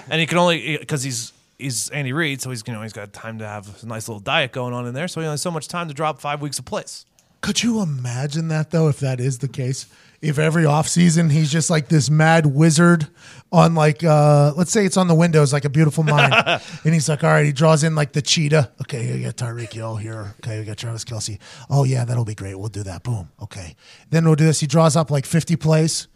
and 0.10 0.20
he 0.20 0.26
can 0.26 0.38
only 0.38 0.78
because 0.78 1.04
he's 1.04 1.34
he's 1.58 1.90
Andy 1.90 2.14
Reid, 2.14 2.42
so 2.42 2.50
he's 2.50 2.64
you 2.66 2.74
know 2.74 2.82
he's 2.82 2.94
got 2.94 3.14
time 3.14 3.40
to 3.40 3.48
have 3.48 3.84
a 3.84 3.86
nice 3.86 4.08
little 4.08 4.20
diet 4.20 4.52
going 4.52 4.74
on 4.74 4.88
in 4.88 4.94
there, 4.94 5.08
so 5.08 5.22
he 5.22 5.26
only 5.26 5.34
has 5.34 5.42
so 5.42 5.52
much 5.52 5.68
time 5.68 5.88
to 5.88 5.94
drop 5.94 6.20
five 6.20 6.42
weeks 6.42 6.60
of 6.60 6.66
plays. 6.66 7.06
Could 7.42 7.62
you 7.62 7.82
imagine 7.82 8.48
that 8.48 8.72
though, 8.72 8.88
if 8.88 9.00
that 9.00 9.20
is 9.20 9.40
the 9.40 9.48
case? 9.48 9.88
If 10.22 10.40
every 10.40 10.64
offseason 10.64 11.32
he's 11.32 11.52
just 11.52 11.70
like 11.70 11.90
this 11.90 12.10
mad 12.10 12.48
wizard 12.48 13.08
on 13.56 13.76
like 13.76 14.04
uh 14.04 14.54
let's 14.56 14.72
say 14.72 14.86
it's 14.86 14.98
on 14.98 15.08
the 15.08 15.16
windows 15.16 15.54
like 15.54 15.66
a 15.66 15.70
beautiful 15.70 16.04
mind. 16.04 16.34
and 16.84 16.94
he's 16.94 17.08
like, 17.08 17.24
all 17.24 17.30
right, 17.30 17.46
he 17.46 17.52
draws 17.52 17.84
in 17.84 17.96
like 17.96 18.14
the 18.14 18.22
cheetah. 18.22 18.72
Okay, 18.82 19.18
you 19.18 19.24
got 19.24 19.36
Tyreek 19.36 19.74
Hill 19.74 19.96
here. 19.98 20.34
Okay, 20.44 20.60
we 20.60 20.66
got 20.66 20.78
Travis 20.78 21.06
Kelce. 21.06 21.40
Oh 21.70 21.84
yeah, 21.84 22.06
that'll 22.06 22.26
be 22.26 22.36
great. 22.36 22.56
We'll 22.56 22.70
do 22.70 22.84
that. 22.84 23.04
Boom. 23.04 23.30
Okay. 23.42 23.76
Then 24.10 24.26
we'll 24.26 24.36
do 24.36 24.46
this. 24.46 24.60
He 24.60 24.68
draws 24.68 24.96
up 24.96 25.12
like 25.12 25.26
50 25.26 25.56
plays, 25.58 26.08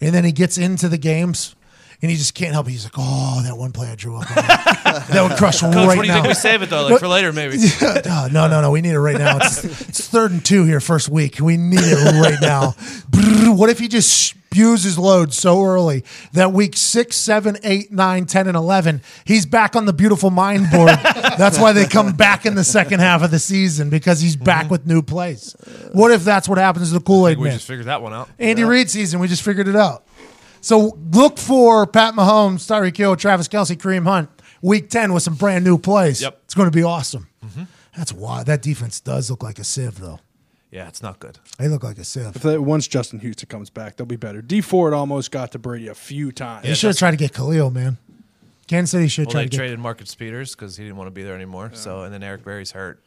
and 0.00 0.14
then 0.14 0.24
he 0.24 0.32
gets 0.32 0.58
into 0.58 0.88
the 0.88 0.98
games. 0.98 1.55
And 2.02 2.10
he 2.10 2.16
just 2.16 2.34
can't 2.34 2.52
help 2.52 2.68
it. 2.68 2.72
He's 2.72 2.84
like, 2.84 2.92
"Oh, 2.96 3.40
that 3.44 3.56
one 3.56 3.72
play 3.72 3.88
I 3.88 3.94
drew 3.94 4.16
up, 4.16 4.28
on 4.30 4.36
that, 4.44 5.26
would 5.28 5.38
crush 5.38 5.60
Coach, 5.60 5.74
right 5.74 5.86
what 5.86 5.94
do 5.96 6.02
you 6.02 6.08
now." 6.08 6.14
think 6.16 6.26
we 6.28 6.34
save 6.34 6.62
it 6.62 6.68
though, 6.70 6.86
like 6.86 7.00
for 7.00 7.08
later 7.08 7.32
maybe? 7.32 7.56
Uh, 7.80 8.28
no, 8.32 8.46
no, 8.48 8.60
no. 8.60 8.70
We 8.70 8.80
need 8.82 8.90
it 8.92 9.00
right 9.00 9.16
now. 9.18 9.38
It's, 9.38 9.64
it's 9.88 10.08
third 10.08 10.30
and 10.30 10.44
two 10.44 10.64
here, 10.64 10.80
first 10.80 11.08
week. 11.08 11.40
We 11.40 11.56
need 11.56 11.80
it 11.80 12.20
right 12.22 12.38
now. 12.40 12.74
What 13.54 13.70
if 13.70 13.78
he 13.78 13.88
just 13.88 14.12
spews 14.12 14.82
his 14.84 14.98
load 14.98 15.32
so 15.32 15.62
early 15.64 16.04
that 16.32 16.52
week 16.52 16.76
six, 16.76 17.16
seven, 17.16 17.56
eight, 17.64 17.90
nine, 17.92 18.26
10, 18.26 18.46
and 18.48 18.56
11, 18.56 19.02
he's 19.24 19.46
back 19.46 19.74
on 19.76 19.86
the 19.86 19.92
beautiful 19.92 20.30
mind 20.30 20.70
board? 20.70 20.88
that's 21.38 21.58
why 21.58 21.72
they 21.72 21.86
come 21.86 22.14
back 22.14 22.46
in 22.46 22.54
the 22.54 22.64
second 22.64 23.00
half 23.00 23.22
of 23.22 23.30
the 23.30 23.38
season 23.38 23.90
because 23.90 24.20
he's 24.20 24.36
back 24.36 24.70
with 24.70 24.86
new 24.86 25.02
plays. 25.02 25.54
What 25.92 26.10
if 26.10 26.24
that's 26.24 26.48
what 26.48 26.58
happens 26.58 26.88
to 26.88 26.94
the 26.98 27.04
Kool 27.04 27.28
Aid 27.28 27.38
We 27.38 27.50
just 27.50 27.66
figured 27.66 27.86
that 27.86 28.02
one 28.02 28.12
out. 28.12 28.28
Andy 28.38 28.64
Reid 28.64 28.90
season, 28.90 29.20
we 29.20 29.28
just 29.28 29.42
figured 29.42 29.68
it 29.68 29.76
out. 29.76 30.04
So 30.66 30.98
look 31.12 31.38
for 31.38 31.86
Pat 31.86 32.14
Mahomes, 32.14 32.66
Tyreek 32.66 32.96
Hill, 32.96 33.14
Travis 33.14 33.46
Kelce, 33.46 33.76
Kareem 33.76 34.02
Hunt, 34.02 34.28
week 34.60 34.90
10 34.90 35.12
with 35.12 35.22
some 35.22 35.36
brand 35.36 35.64
new 35.64 35.78
plays. 35.78 36.20
Yep. 36.20 36.40
It's 36.44 36.54
going 36.54 36.68
to 36.68 36.76
be 36.76 36.82
awesome. 36.82 37.28
Mm-hmm. 37.44 37.62
That's 37.96 38.12
why 38.12 38.42
that 38.42 38.62
defense 38.62 38.98
does 38.98 39.30
look 39.30 39.44
like 39.44 39.60
a 39.60 39.64
sieve, 39.64 40.00
though. 40.00 40.18
Yeah, 40.72 40.88
it's 40.88 41.00
not 41.04 41.20
good. 41.20 41.38
They 41.56 41.68
look 41.68 41.84
like 41.84 41.98
a 41.98 42.04
sieve. 42.04 42.34
If 42.34 42.42
they, 42.42 42.58
once 42.58 42.88
Justin 42.88 43.20
Houston 43.20 43.48
comes 43.48 43.70
back, 43.70 43.94
they'll 43.94 44.08
be 44.08 44.16
better. 44.16 44.42
Dee 44.42 44.60
Ford 44.60 44.92
almost 44.92 45.30
got 45.30 45.52
to 45.52 45.60
Brady 45.60 45.86
a 45.86 45.94
few 45.94 46.32
times. 46.32 46.66
They 46.66 46.74
should 46.74 46.88
have 46.88 46.98
tried 46.98 47.12
to 47.12 47.16
get 47.16 47.32
Khalil, 47.32 47.70
man. 47.70 47.98
Kansas 48.66 48.90
City 48.90 49.06
should 49.06 49.26
Well, 49.26 49.32
try 49.34 49.40
they 49.42 49.44
to 49.44 49.50
get. 49.50 49.56
traded 49.58 49.78
Marcus 49.78 50.16
Peters 50.16 50.56
because 50.56 50.76
he 50.76 50.82
didn't 50.82 50.96
want 50.96 51.06
to 51.06 51.12
be 51.12 51.22
there 51.22 51.36
anymore. 51.36 51.70
So, 51.74 52.02
and 52.02 52.12
then 52.12 52.24
Eric 52.24 52.44
Berry's 52.44 52.72
hurt. 52.72 53.00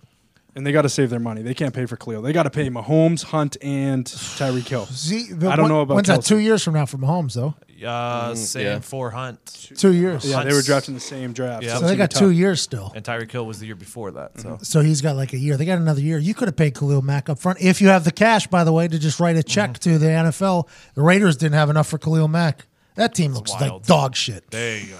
And 0.55 0.65
they 0.65 0.71
got 0.71 0.81
to 0.83 0.89
save 0.89 1.09
their 1.09 1.19
money. 1.19 1.41
They 1.41 1.53
can't 1.53 1.73
pay 1.73 1.85
for 1.85 1.95
Khalil. 1.95 2.21
They 2.21 2.33
got 2.33 2.43
to 2.43 2.49
pay 2.49 2.69
Mahomes, 2.69 3.23
Hunt, 3.23 3.57
and 3.61 4.05
Tyreek 4.05 4.67
Hill. 4.67 4.85
See, 4.87 5.27
I 5.47 5.55
don't 5.55 5.69
know 5.69 5.81
about 5.81 5.95
When's 5.95 6.07
that? 6.07 6.23
Two 6.23 6.39
years 6.39 6.63
from 6.63 6.73
now 6.73 6.85
for 6.85 6.97
Mahomes, 6.97 7.33
though. 7.33 7.55
Uh, 7.87 8.35
same 8.35 8.65
yeah. 8.65 8.79
for 8.79 9.09
Hunt. 9.09 9.71
Two 9.77 9.93
years. 9.93 10.25
Yeah, 10.25 10.39
they 10.43 10.49
were 10.49 10.55
Hunt's- 10.55 10.65
drafting 10.67 10.95
the 10.95 10.99
same 10.99 11.31
draft. 11.31 11.63
Yeah. 11.63 11.75
So 11.75 11.81
it's 11.81 11.87
they 11.91 11.95
got 11.95 12.11
two 12.11 12.31
years 12.31 12.61
still. 12.61 12.91
And 12.93 13.05
Tyreek 13.05 13.31
Hill 13.31 13.45
was 13.45 13.59
the 13.59 13.67
year 13.67 13.75
before 13.75 14.11
that. 14.11 14.37
So 14.39 14.57
So 14.61 14.81
he's 14.81 15.01
got 15.01 15.15
like 15.15 15.31
a 15.31 15.37
year. 15.37 15.55
They 15.55 15.63
got 15.63 15.77
another 15.77 16.01
year. 16.01 16.17
You 16.17 16.33
could 16.33 16.49
have 16.49 16.57
paid 16.57 16.75
Khalil 16.75 17.01
Mack 17.01 17.29
up 17.29 17.39
front 17.39 17.61
if 17.61 17.81
you 17.81 17.87
have 17.87 18.03
the 18.03 18.11
cash, 18.11 18.47
by 18.47 18.65
the 18.65 18.73
way, 18.73 18.89
to 18.89 18.99
just 18.99 19.19
write 19.21 19.37
a 19.37 19.43
check 19.43 19.69
Mm-hmm. 19.79 19.91
to 19.91 19.97
the 19.97 20.07
NFL. 20.07 20.67
The 20.95 21.01
Raiders 21.01 21.37
didn't 21.37 21.55
have 21.55 21.69
enough 21.69 21.87
for 21.87 21.97
Khalil 21.97 22.27
Mack. 22.27 22.65
That 22.95 23.15
team 23.15 23.33
looks 23.33 23.51
like 23.51 23.83
dog 23.83 24.13
shit, 24.13 24.51
there 24.51 24.77
you 24.77 24.87
go. 24.87 24.97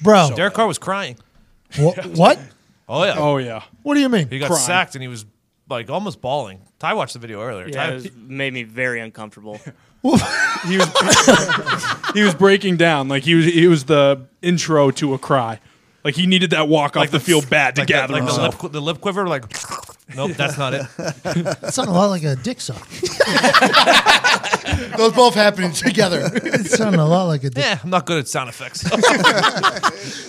bro. 0.00 0.30
Derek 0.34 0.54
Carr 0.54 0.66
was 0.68 0.78
crying. 0.78 1.18
Wha- 1.78 1.92
what? 2.14 2.38
Oh 2.88 3.04
yeah. 3.04 3.14
Oh 3.18 3.36
yeah. 3.38 3.62
What 3.82 3.94
do 3.94 4.00
you 4.00 4.08
mean? 4.08 4.28
He 4.28 4.38
got 4.38 4.46
Crying. 4.46 4.62
sacked 4.62 4.94
and 4.94 5.02
he 5.02 5.08
was 5.08 5.26
like 5.68 5.90
almost 5.90 6.20
bawling. 6.20 6.62
Ty 6.78 6.94
watched 6.94 7.14
the 7.14 7.18
video 7.18 7.42
earlier. 7.42 7.68
Yeah, 7.68 7.86
Ty- 7.86 7.90
it 7.90 7.94
was, 7.94 8.12
made 8.14 8.52
me 8.52 8.62
very 8.62 9.00
uncomfortable. 9.00 9.60
He 10.66 10.78
was 10.78 10.88
he 12.14 12.22
was 12.22 12.34
breaking 12.34 12.76
down 12.76 13.08
like 13.08 13.22
he 13.22 13.34
was 13.34 13.44
he 13.44 13.66
was 13.66 13.84
the 13.84 14.26
intro 14.42 14.90
to 14.92 15.14
a 15.14 15.18
cry. 15.18 15.60
Like 16.02 16.14
he 16.14 16.26
needed 16.26 16.50
that 16.50 16.68
walk 16.68 16.96
off 16.96 17.10
the, 17.10 17.20
field 17.20 17.50
bad 17.50 17.74
to 17.76 17.82
like, 17.82 17.88
the, 17.88 17.92
gather 17.92 18.12
like 18.14 18.26
the 18.26 18.40
lip, 18.40 18.72
the 18.72 18.80
lip 18.80 19.00
quiver. 19.00 19.26
Like, 19.26 19.44
nope, 20.14 20.32
that's 20.36 20.56
not 20.58 20.74
it. 20.74 20.86
That 20.96 21.70
sounded 21.74 21.92
a 21.92 21.94
lot 21.94 22.10
like 22.10 22.22
a 22.22 22.36
dick 22.36 22.60
suck. 22.60 22.86
Those 24.96 25.12
both 25.12 25.34
happening 25.34 25.72
together. 25.72 26.30
It 26.34 26.66
sounded 26.66 27.00
a 27.00 27.04
lot 27.04 27.24
like 27.24 27.44
a 27.44 27.50
dick. 27.50 27.64
Yeah, 27.64 27.78
I'm 27.82 27.90
not 27.90 28.06
good 28.06 28.18
at 28.18 28.28
sound 28.28 28.48
effects. 28.48 28.84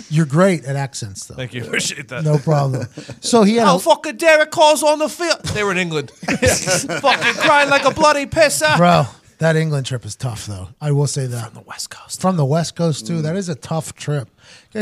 You're 0.12 0.26
great 0.26 0.66
at 0.66 0.76
accents, 0.76 1.26
though. 1.26 1.36
Thank 1.36 1.54
you, 1.54 1.64
appreciate 1.64 2.08
that. 2.10 2.24
No 2.24 2.38
problem. 2.38 2.88
So 3.22 3.44
he 3.44 3.56
had 3.56 3.68
Oh, 3.68 3.76
a, 3.76 3.80
fucking 3.80 4.18
Derek 4.18 4.52
Carr's 4.52 4.84
on 4.84 5.00
the 5.00 5.10
field. 5.10 5.42
They 5.54 5.64
were 5.64 5.72
in 5.72 5.78
England. 5.78 6.12
fucking 6.12 7.34
crying 7.36 7.70
like 7.70 7.86
a 7.86 7.92
bloody 7.92 8.26
pisser. 8.26 8.76
bro. 8.78 9.06
That 9.40 9.56
England 9.56 9.86
trip 9.86 10.04
is 10.04 10.16
tough, 10.16 10.48
though. 10.48 10.70
I 10.82 10.92
will 10.92 11.06
say 11.06 11.28
that. 11.28 11.46
From 11.46 11.54
the 11.54 11.62
West 11.68 11.92
Coast. 11.92 12.22
From 12.22 12.38
the 12.38 12.46
West 12.46 12.76
Coast 12.76 13.06
too, 13.06 13.22
that 13.22 13.36
is 13.36 13.50
a 13.50 13.56
tough 13.56 13.94
trip. 13.94 14.30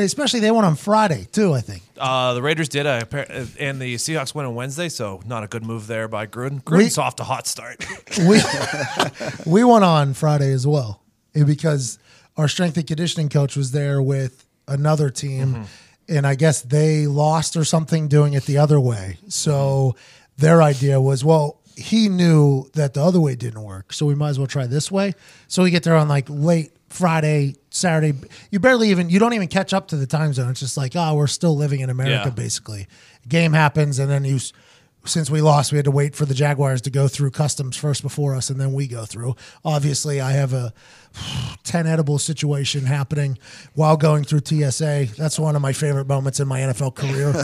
Especially 0.04 0.40
they 0.42 0.52
went 0.52 0.66
on 0.66 0.76
Friday 0.76 1.28
too. 1.32 1.54
I 1.54 1.62
think 1.62 1.84
Uh, 1.98 2.34
the 2.34 2.42
Raiders 2.42 2.68
did, 2.70 2.86
uh, 2.86 3.06
uh, 3.12 3.46
and 3.60 3.80
the 3.80 3.96
Seahawks 3.96 4.36
win 4.36 4.46
on 4.46 4.54
Wednesday, 4.56 4.90
so 4.90 5.22
not 5.26 5.44
a 5.44 5.48
good 5.48 5.64
move 5.64 5.88
there 5.88 6.08
by 6.08 6.28
Gruden. 6.28 6.62
Gruden's 6.64 6.98
off 6.98 7.16
to 7.18 7.24
a 7.24 7.26
hot 7.26 7.48
start. 7.48 7.86
we 8.20 8.42
we 9.46 9.64
went 9.64 9.84
on 9.84 10.14
Friday 10.14 10.52
as 10.52 10.68
well 10.68 11.02
eh, 11.34 11.44
because 11.44 11.98
our 12.38 12.48
strength 12.48 12.78
and 12.78 12.86
conditioning 12.86 13.30
coach 13.30 13.56
was 13.56 13.72
there 13.72 14.02
with 14.02 14.46
another 14.68 15.10
team, 15.10 15.66
and 16.10 16.28
I 16.28 16.36
guess 16.36 16.62
they 16.62 17.08
lost 17.08 17.56
or 17.56 17.64
something 17.64 18.08
doing 18.08 18.34
it 18.34 18.44
the 18.46 18.58
other 18.58 18.80
way. 18.80 19.18
So 19.30 19.96
their 20.38 20.62
idea 20.62 21.00
was, 21.00 21.24
well, 21.24 21.62
he 21.78 22.10
knew 22.10 22.70
that 22.74 22.94
the 22.94 23.02
other 23.04 23.20
way 23.22 23.36
didn't 23.36 23.62
work, 23.64 23.94
so 23.94 24.06
we 24.06 24.16
might 24.16 24.30
as 24.30 24.38
well 24.40 24.48
try 24.48 24.66
this 24.68 24.92
way. 24.92 25.14
So 25.48 25.64
we 25.64 25.72
get 25.72 25.84
there 25.84 25.96
on 25.96 26.08
like 26.10 26.26
late 26.30 26.72
Friday, 26.96 27.56
Saturday. 27.70 28.18
You 28.52 28.60
barely 28.60 28.90
even 28.90 29.10
you 29.10 29.20
don't 29.20 29.34
even 29.34 29.48
catch 29.48 29.74
up 29.74 29.90
to 29.90 29.98
the 29.98 30.08
time 30.08 30.34
zone. 30.34 30.50
It's 30.50 30.60
just 30.62 30.78
like, 30.78 30.94
oh, 30.96 31.14
we're 31.16 31.28
still 31.28 31.56
living 31.56 31.82
in 31.82 31.90
America, 31.90 32.24
Yeah. 32.26 32.30
basically. 32.30 32.88
Game 33.28 33.54
happens, 33.54 34.00
and 34.00 34.10
then 34.10 34.24
you. 34.26 34.40
Since 35.08 35.30
we 35.30 35.40
lost, 35.40 35.72
we 35.72 35.78
had 35.78 35.86
to 35.86 35.92
wait 35.92 36.16
for 36.16 36.26
the 36.26 36.34
Jaguars 36.34 36.82
to 36.82 36.90
go 36.90 37.08
through 37.08 37.30
customs 37.30 37.78
first 37.78 38.02
before 38.02 38.34
us, 38.34 38.50
and 38.50 38.60
then 38.60 38.74
we 38.74 38.88
go 38.88 39.06
through. 39.06 39.36
Obviously, 39.64 40.20
I 40.20 40.32
have 40.32 40.52
a 40.52 40.74
10 41.64 41.86
edible 41.86 42.18
situation 42.18 42.86
happening 42.86 43.38
while 43.76 43.98
going 43.98 44.24
through 44.24 44.40
TSA. 44.44 45.10
That's 45.16 45.38
one 45.38 45.56
of 45.56 45.62
my 45.62 45.74
favorite 45.74 46.08
moments 46.08 46.40
in 46.40 46.48
my 46.48 46.62
NFL 46.62 46.96
career. 46.96 47.36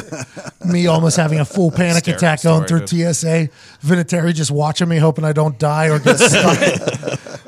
me 0.65 0.87
almost 0.87 1.17
having 1.17 1.39
a 1.39 1.45
full 1.45 1.69
panic 1.69 2.07
attack 2.07 2.41
going 2.41 2.65
through 2.65 2.87
story, 2.87 3.13
TSA. 3.13 3.49
Vinatieri 3.85 4.33
just 4.33 4.49
watching 4.49 4.89
me, 4.89 4.97
hoping 4.97 5.23
I 5.23 5.31
don't 5.33 5.59
die 5.59 5.89
or 5.89 5.99
get 5.99 6.17
stuck. 6.19 6.57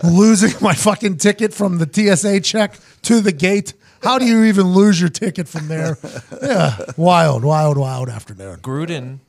Losing 0.04 0.52
my 0.62 0.74
fucking 0.74 1.18
ticket 1.18 1.54
from 1.54 1.78
the 1.78 1.90
TSA 1.92 2.42
check 2.42 2.78
to 3.04 3.22
the 3.22 3.32
gate. 3.32 3.74
How 4.02 4.20
do 4.20 4.26
you 4.26 4.44
even 4.44 4.68
lose 4.74 5.00
your 5.00 5.10
ticket 5.10 5.48
from 5.48 5.68
there? 5.70 5.98
Yeah, 6.42 6.78
wild, 6.98 7.46
wild, 7.46 7.78
wild 7.78 8.10
afternoon. 8.10 8.58
Gruden 8.58 9.20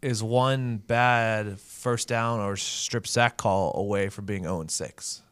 is 0.00 0.22
one 0.22 0.78
bad 0.78 1.60
first 1.60 2.08
down 2.08 2.40
or 2.40 2.56
strip 2.56 3.06
sack 3.06 3.36
call 3.36 3.76
away 3.76 4.08
from 4.08 4.24
being 4.24 4.44
0 4.44 4.64
6. 4.68 5.22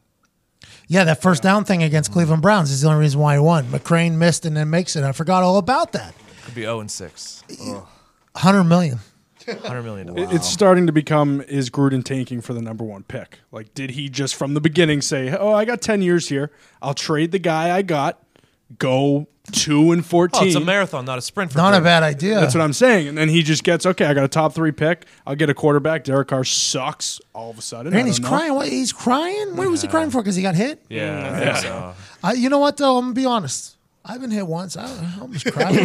Yeah, 0.87 1.03
that 1.05 1.21
first 1.21 1.41
down 1.41 1.65
thing 1.65 1.81
against 1.81 2.11
mm-hmm. 2.11 2.19
Cleveland 2.19 2.41
Browns 2.43 2.69
is 2.69 2.81
the 2.81 2.89
only 2.89 2.99
reason 2.99 3.19
why 3.19 3.33
he 3.35 3.39
won. 3.39 3.65
McCrane 3.65 4.17
missed 4.17 4.45
and 4.45 4.55
then 4.55 4.69
makes 4.69 4.95
it. 4.95 5.03
I 5.03 5.13
forgot 5.13 5.41
all 5.41 5.57
about 5.57 5.93
that. 5.93 6.13
Could 6.45 6.53
be 6.53 6.61
0 6.61 6.85
6. 6.85 7.43
100 7.57 8.63
million. 8.65 8.99
100 9.47 9.83
million. 9.83 10.17
It- 10.17 10.31
It's 10.33 10.47
starting 10.49 10.85
to 10.87 10.91
become 10.93 11.41
is 11.47 11.69
Gruden 11.69 12.03
tanking 12.03 12.41
for 12.41 12.53
the 12.53 12.61
number 12.61 12.83
one 12.83 13.03
pick? 13.03 13.39
Like, 13.51 13.73
did 13.73 13.91
he 13.91 14.09
just 14.09 14.35
from 14.35 14.53
the 14.53 14.61
beginning 14.61 15.01
say, 15.01 15.35
"Oh, 15.37 15.53
I 15.53 15.65
got 15.65 15.81
ten 15.81 16.01
years 16.01 16.29
here. 16.29 16.51
I'll 16.81 16.93
trade 16.93 17.31
the 17.31 17.39
guy 17.39 17.75
I 17.75 17.81
got, 17.81 18.21
go 18.77 19.27
two 19.51 19.91
and 19.91 20.01
Oh, 20.01 20.03
fourteen. 20.03 20.47
it's 20.47 20.55
a 20.55 20.59
marathon, 20.59 21.03
not 21.03 21.17
a 21.17 21.21
sprint. 21.21 21.51
For 21.51 21.57
Not 21.57 21.73
a 21.73 21.81
bad 21.81 22.03
idea. 22.03 22.39
That's 22.39 22.53
what 22.53 22.61
I'm 22.61 22.73
saying. 22.73 23.07
And 23.07 23.17
then 23.17 23.27
he 23.27 23.41
just 23.43 23.63
gets 23.63 23.85
okay. 23.85 24.05
I 24.05 24.13
got 24.13 24.23
a 24.23 24.27
top 24.29 24.53
three 24.53 24.71
pick. 24.71 25.05
I'll 25.25 25.35
get 25.35 25.49
a 25.49 25.53
quarterback. 25.53 26.03
Derek 26.03 26.27
Carr 26.29 26.43
sucks 26.43 27.19
all 27.33 27.49
of 27.49 27.57
a 27.57 27.61
sudden. 27.61 27.93
And 27.93 28.07
he's 28.07 28.19
know. 28.19 28.29
crying. 28.29 28.53
What? 28.53 28.67
He's 28.69 28.93
crying? 28.93 29.55
What 29.57 29.67
was 29.67 29.81
he 29.81 29.87
crying 29.87 30.11
for? 30.11 30.21
Because 30.21 30.35
he 30.35 30.41
got 30.43 30.55
hit? 30.55 30.85
Yeah, 30.89 31.31
I 31.35 31.39
think 31.45 31.57
so. 31.57 31.93
I, 32.23 32.33
you 32.33 32.49
know 32.49 32.59
what, 32.59 32.77
though? 32.77 32.97
I'm 32.97 33.05
going 33.05 33.15
to 33.15 33.21
be 33.21 33.25
honest. 33.25 33.77
I've 34.03 34.19
been 34.19 34.31
hit 34.31 34.47
once. 34.47 34.75
I, 34.77 34.85
I 34.85 35.17
almost 35.21 35.45
cried. 35.51 35.75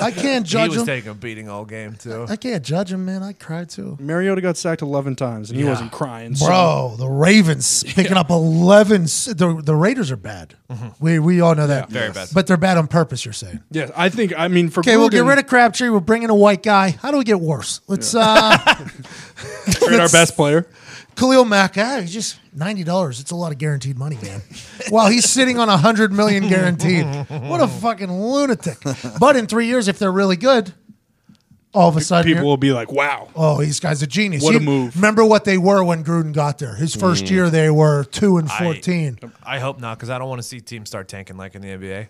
I 0.00 0.12
can't 0.12 0.46
judge 0.46 0.62
He 0.62 0.68
judge 0.68 0.68
was 0.70 0.78
him. 0.78 0.86
taking 0.86 1.10
a 1.10 1.14
beating 1.14 1.48
all 1.48 1.64
game, 1.64 1.96
too. 1.96 2.26
I 2.28 2.36
can't 2.36 2.62
judge 2.64 2.92
him, 2.92 3.04
man. 3.04 3.24
I 3.24 3.32
cried 3.32 3.70
too. 3.70 3.96
Mariota 3.98 4.40
got 4.40 4.56
sacked 4.56 4.82
eleven 4.82 5.16
times 5.16 5.50
and 5.50 5.58
he 5.58 5.64
Yeah. 5.64 5.70
wasn't 5.72 5.90
crying. 5.90 6.36
so- 6.36 6.46
Bro, 6.46 6.94
the 6.98 7.08
Ravens 7.08 7.82
picking 7.82 8.16
up 8.16 8.30
11. 8.30 9.02
s- 9.02 9.24
The, 9.24 9.60
the 9.64 9.74
Raiders 9.74 10.12
are 10.12 10.16
bad. 10.16 10.54
We, 11.00 11.18
we 11.18 11.40
all 11.40 11.54
know 11.56 11.66
that. 11.66 11.90
Very 11.90 12.12
bad. 12.12 12.28
But 12.32 12.46
they're 12.46 12.56
bad 12.56 12.78
on 12.78 12.86
purpose, 12.86 13.24
you're 13.24 13.32
saying. 13.34 13.60
Yeah, 13.72 13.90
I 13.96 14.08
think. 14.08 14.32
I 14.38 14.46
mean, 14.48 14.70
for 14.70 14.80
Okay, 14.80 14.96
we'll 14.96 15.08
get 15.08 15.24
Gruden, 15.24 15.28
rid 15.28 15.38
of 15.40 15.46
Crabtree. 15.48 15.88
We're 15.90 16.00
bringing 16.00 16.30
a 16.30 16.34
white 16.36 16.62
guy. 16.62 16.90
How 17.02 17.10
do 17.10 17.18
we 17.18 17.24
get 17.24 17.40
worse? 17.40 17.80
Let's 17.88 18.14
uh 18.14 18.56
trade 19.72 20.00
our 20.00 20.08
best 20.08 20.36
player. 20.36 20.66
Khalil 21.16 21.44
Mack. 21.44 21.76
Ah, 21.78 21.98
he's 22.00 22.12
just 22.12 22.38
ninety 22.54 22.84
dollars. 22.84 23.20
It's 23.20 23.30
a 23.30 23.36
lot 23.36 23.52
of 23.52 23.58
guaranteed 23.58 23.98
money, 23.98 24.18
man. 24.22 24.42
While 24.88 25.08
he's 25.08 25.28
sitting 25.28 25.58
on 25.58 25.68
a 25.68 25.76
hundred 25.76 26.12
million 26.12 26.48
guaranteed. 26.48 27.04
What 27.28 27.60
a 27.60 27.68
fucking 27.68 28.10
lunatic! 28.12 28.78
But 29.20 29.36
in 29.36 29.46
three 29.46 29.66
years, 29.66 29.88
if 29.88 29.98
they're 29.98 30.12
really 30.12 30.36
good, 30.36 30.72
all 31.74 31.88
of 31.88 31.96
a 31.96 32.00
sudden, 32.00 32.32
People 32.32 32.48
will 32.48 32.56
be 32.56 32.72
like, 32.72 32.90
"Wow, 32.90 33.28
oh, 33.36 33.60
these 33.60 33.78
guys 33.80 34.02
a 34.02 34.06
genius. 34.06 34.42
What 34.42 34.54
a 34.54 34.58
You 34.58 34.64
move. 34.64 34.96
Remember 34.96 35.24
what 35.24 35.44
they 35.44 35.58
were 35.58 35.84
when 35.84 36.02
Gruden 36.04 36.32
got 36.32 36.58
there? 36.58 36.74
His 36.74 36.94
first 36.94 37.30
year, 37.30 37.50
they 37.50 37.70
were 37.70 38.04
two 38.04 38.38
and 38.38 38.48
I- 38.48 38.58
fourteen. 38.58 39.18
I 39.42 39.58
hope 39.58 39.80
not, 39.80 39.98
because 39.98 40.10
I 40.10 40.18
don't 40.18 40.28
want 40.28 40.40
to 40.40 40.46
see 40.48 40.60
teams 40.60 40.88
start 40.88 41.08
tanking 41.08 41.36
like 41.36 41.54
in 41.54 41.62
the 41.62 41.68
NBA. 41.68 42.08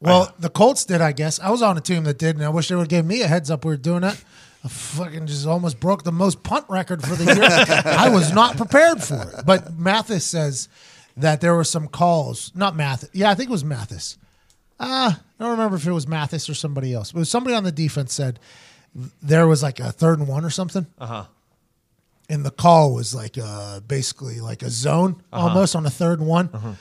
Well, 0.00 0.34
the 0.38 0.50
Colts 0.50 0.84
did, 0.84 1.00
I 1.00 1.12
guess. 1.12 1.38
I 1.38 1.50
was 1.50 1.62
on 1.62 1.78
a 1.78 1.80
team 1.80 2.02
that 2.04 2.18
did, 2.18 2.34
and 2.36 2.44
I 2.44 2.48
wish 2.48 2.68
they 2.68 2.74
would 2.74 2.88
give 2.88 3.06
me 3.06 3.22
a 3.22 3.28
heads 3.28 3.50
up. 3.52 3.64
We 3.64 3.70
were 3.70 3.76
doing 3.76 4.00
that. 4.00 4.22
I 4.64 4.68
fucking 4.68 5.26
just 5.26 5.46
almost 5.46 5.80
broke 5.80 6.04
the 6.04 6.12
most 6.12 6.42
punt 6.42 6.66
record 6.68 7.02
for 7.02 7.14
the 7.16 7.34
year. 7.34 7.84
I 7.84 8.10
was 8.10 8.32
not 8.32 8.56
prepared 8.56 9.02
for 9.02 9.22
it. 9.22 9.44
But 9.44 9.76
Mathis 9.76 10.24
says 10.24 10.68
that 11.16 11.40
there 11.40 11.54
were 11.54 11.64
some 11.64 11.88
calls. 11.88 12.52
Not 12.54 12.76
Mathis. 12.76 13.10
Yeah, 13.12 13.30
I 13.30 13.34
think 13.34 13.48
it 13.48 13.52
was 13.52 13.64
Mathis. 13.64 14.18
Ah, 14.78 15.20
I 15.38 15.42
don't 15.42 15.52
remember 15.52 15.76
if 15.76 15.86
it 15.86 15.92
was 15.92 16.06
Mathis 16.06 16.48
or 16.48 16.54
somebody 16.54 16.94
else. 16.94 17.12
But 17.12 17.18
it 17.18 17.20
was 17.22 17.30
somebody 17.30 17.56
on 17.56 17.64
the 17.64 17.72
defense 17.72 18.14
said 18.14 18.38
there 19.20 19.46
was 19.48 19.62
like 19.62 19.80
a 19.80 19.90
third 19.90 20.18
and 20.20 20.28
one 20.28 20.44
or 20.44 20.50
something. 20.50 20.86
Uh 20.98 21.06
huh. 21.06 21.24
And 22.28 22.44
the 22.46 22.50
call 22.50 22.94
was 22.94 23.14
like 23.14 23.36
uh, 23.36 23.80
basically 23.80 24.40
like 24.40 24.62
a 24.62 24.70
zone 24.70 25.22
almost 25.32 25.74
on 25.76 25.84
a 25.86 25.90
third 25.90 26.20
and 26.20 26.28
one 26.28 26.76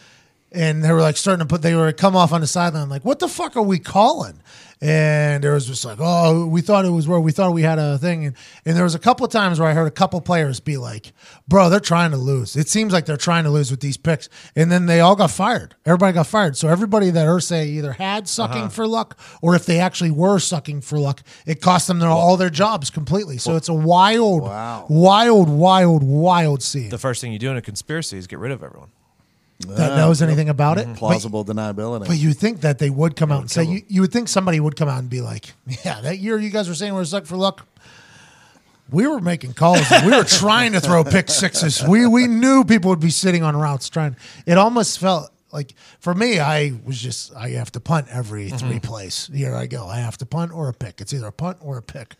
and 0.52 0.84
they 0.84 0.92
were 0.92 1.02
like 1.02 1.18
starting 1.18 1.40
to 1.40 1.46
put 1.46 1.62
they 1.62 1.76
were 1.76 1.92
come 1.94 2.16
off 2.16 2.34
on 2.34 2.42
the 2.42 2.48
sideline 2.48 2.90
like 2.90 3.06
what 3.06 3.20
the 3.20 3.28
fuck 3.28 3.56
are 3.56 3.62
we 3.62 3.80
calling? 3.80 4.42
And 4.84 5.44
there 5.44 5.54
was 5.54 5.68
just 5.68 5.86
like 5.86 6.00
oh 6.02 6.48
we 6.48 6.62
thought 6.62 6.86
it 6.86 6.90
was 6.90 7.08
where 7.08 7.20
we 7.20 7.32
thought 7.32 7.54
we 7.54 7.62
had 7.62 7.80
a 7.80 7.98
thing. 7.98 8.26
And, 8.26 8.36
and 8.66 8.76
there 8.76 8.84
was 8.84 8.96
a 8.96 9.00
couple 9.00 9.26
of 9.26 9.32
times 9.32 9.60
where 9.60 9.70
i 9.70 9.74
heard 9.74 9.88
a 9.88 9.92
couple 9.92 10.20
players 10.22 10.60
be 10.60 10.78
like 10.78 11.14
bro 11.48 11.70
they're 11.70 11.80
trying 11.80 12.12
to 12.12 12.18
lose. 12.18 12.56
It 12.56 12.68
seems 12.68 12.92
like 12.92 13.06
they're 13.06 13.16
trying 13.16 13.44
to 13.44 13.52
lose 13.52 13.72
with 13.72 13.80
these 13.80 13.98
picks. 13.98 14.28
And 14.56 14.72
then 14.72 14.88
they 14.88 15.00
all 15.00 15.16
got 15.16 15.32
fired. 15.32 15.76
Everybody 15.86 16.14
got 16.14 16.28
fired. 16.28 16.58
So 16.58 16.68
everybody 16.68 17.12
that 17.12 17.28
ursay 17.28 17.68
either 17.68 17.94
had 17.94 18.28
sucking 18.28 18.64
uh-huh. 18.64 18.70
for 18.70 18.88
luck 18.88 19.20
or 19.42 19.56
if 19.56 19.66
they 19.66 19.80
actually 19.80 20.12
were 20.12 20.40
sucking 20.40 20.82
for 20.82 20.98
luck 21.00 21.22
it 21.46 21.62
cost 21.62 21.88
them 21.88 22.00
their, 22.00 22.10
all 22.10 22.38
their 22.38 22.50
jobs 22.50 22.90
completely. 22.90 23.38
So 23.38 23.56
it's 23.56 23.70
a 23.70 23.74
wild 23.74 24.42
wild 24.42 25.50
wild 25.50 26.04
wild 26.04 26.64
scene. 26.64 26.90
The 26.90 26.98
first 26.98 27.22
thing 27.22 27.32
you 27.32 27.40
do 27.40 27.52
in 27.52 27.58
a 27.58 27.62
conspiracy 27.62 28.18
is 28.18 28.28
get 28.28 28.40
rid 28.40 28.52
of 28.52 28.64
everyone. 28.64 28.90
That 29.68 29.96
knows 29.96 30.22
anything 30.22 30.50
about 30.50 30.78
it 30.78 30.88
But- 30.88 30.98
Plausible 30.98 31.46
deniability. 31.46 32.08
but 32.08 32.18
you 32.18 32.34
think 32.34 32.62
that 32.62 32.80
they 32.80 32.90
would 32.90 33.16
come 33.16 33.32
out 33.32 33.42
and 33.42 33.52
say 33.52 33.64
you, 33.64 33.82
you 33.88 34.02
would 34.02 34.12
think 34.12 34.28
somebody 34.28 34.60
would 34.60 34.76
come 34.76 34.90
out 34.90 35.00
and 35.00 35.10
be 35.10 35.22
like, 35.22 35.54
yeah, 35.86 36.02
that 36.02 36.20
year 36.20 36.38
you 36.40 36.50
guys 36.50 36.68
were 36.68 36.76
saying 36.76 36.94
we 36.94 37.00
we're 37.00 37.06
suck 37.06 37.26
for 37.26 37.38
luck. 37.38 37.68
We 38.92 39.08
were 39.08 39.22
making 39.22 39.54
calls. 39.54 39.90
we 40.06 40.12
were 40.12 40.24
trying 40.28 40.74
to 40.74 40.82
throw 40.82 41.04
pick 41.04 41.30
sixes. 41.30 41.82
We 41.82 42.06
we 42.06 42.28
knew 42.28 42.66
people 42.66 42.90
would 42.90 43.00
be 43.00 43.10
sitting 43.10 43.42
on 43.42 43.56
routes 43.56 43.88
trying. 43.90 44.18
It 44.46 44.58
almost 44.58 45.00
felt 45.00 45.32
like 45.54 45.74
for 46.00 46.14
me, 46.14 46.40
I 46.40 46.74
was 46.84 47.00
just 47.00 47.34
I 47.36 47.50
have 47.52 47.72
to 47.74 47.80
punt 47.80 48.08
every 48.10 48.50
mm-hmm. 48.50 48.70
3 48.70 48.80
plays. 48.80 49.30
Here 49.34 49.56
I 49.56 49.68
go. 49.68 49.88
I 49.88 49.98
have 49.98 50.18
to 50.18 50.26
punt 50.26 50.52
or 50.54 50.68
a 50.70 50.74
pick. 50.74 51.02
It's 51.02 51.14
either 51.14 51.28
a 51.28 51.32
punt 51.32 51.58
or 51.62 51.78
a 51.78 51.82
pick, 51.82 52.16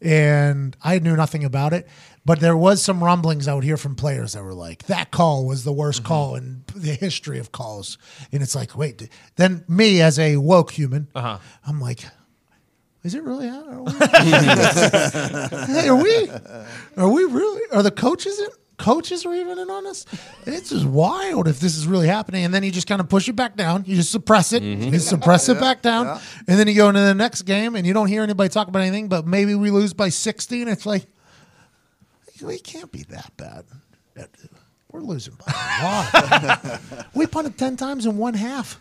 and 0.00 0.76
I 0.82 0.98
knew 0.98 1.16
nothing 1.16 1.44
about 1.44 1.72
it. 1.72 1.86
But 2.26 2.40
there 2.40 2.56
was 2.56 2.82
some 2.82 3.04
rumblings 3.04 3.46
I 3.46 3.54
would 3.54 3.62
hear 3.62 3.76
from 3.76 3.94
players 3.94 4.32
that 4.32 4.42
were 4.42 4.52
like, 4.52 4.82
"That 4.86 5.12
call 5.12 5.46
was 5.46 5.62
the 5.62 5.72
worst 5.72 6.00
mm-hmm. 6.00 6.08
call 6.08 6.34
in 6.34 6.64
the 6.74 6.94
history 6.94 7.38
of 7.38 7.52
calls." 7.52 7.98
And 8.32 8.42
it's 8.42 8.56
like, 8.56 8.76
wait. 8.76 9.08
Then 9.36 9.64
me 9.68 10.02
as 10.02 10.18
a 10.18 10.36
woke 10.36 10.72
human, 10.72 11.06
uh-huh. 11.14 11.38
I'm 11.64 11.80
like, 11.80 12.04
is 13.04 13.14
it 13.14 13.22
really? 13.22 13.48
Are 13.48 13.80
we, 13.80 13.92
hey, 15.72 15.88
are 15.88 15.94
we? 15.94 16.28
Are 16.96 17.08
we 17.08 17.24
really? 17.24 17.62
Are 17.72 17.84
the 17.84 17.92
coaches 17.92 18.40
in? 18.40 18.48
Coaches 18.76 19.24
are 19.24 19.32
even 19.32 19.58
in 19.60 19.70
on 19.70 19.84
this. 19.84 20.04
It's 20.44 20.70
just 20.70 20.84
wild 20.84 21.46
if 21.48 21.60
this 21.60 21.76
is 21.76 21.86
really 21.86 22.08
happening. 22.08 22.44
And 22.44 22.52
then 22.52 22.62
you 22.62 22.70
just 22.72 22.86
kind 22.88 23.00
of 23.00 23.08
push 23.08 23.26
it 23.28 23.34
back 23.34 23.56
down. 23.56 23.84
You 23.86 23.94
just 23.94 24.10
suppress 24.10 24.52
it. 24.52 24.62
Mm-hmm. 24.62 24.92
You 24.92 24.98
suppress 24.98 25.48
it 25.48 25.58
back 25.60 25.80
down, 25.80 26.20
and 26.48 26.58
then 26.58 26.66
you 26.66 26.74
go 26.74 26.88
into 26.88 27.00
the 27.00 27.14
next 27.14 27.42
game, 27.42 27.76
and 27.76 27.86
you 27.86 27.94
don't 27.94 28.08
hear 28.08 28.24
anybody 28.24 28.48
talk 28.48 28.66
about 28.66 28.82
anything. 28.82 29.08
But 29.08 29.26
maybe 29.26 29.54
we 29.54 29.70
lose 29.70 29.94
by 29.94 30.08
sixty, 30.08 30.60
and 30.60 30.68
it's 30.68 30.84
like 30.84 31.06
we 32.42 32.58
can't 32.58 32.90
be 32.92 33.02
that 33.04 33.32
bad. 33.36 33.64
We're 34.92 35.00
losing 35.00 35.34
by 35.34 35.52
a 35.52 35.84
lot. 36.94 37.06
we 37.14 37.26
punted 37.26 37.58
ten 37.58 37.76
times 37.76 38.06
in 38.06 38.16
one 38.16 38.34
half. 38.34 38.80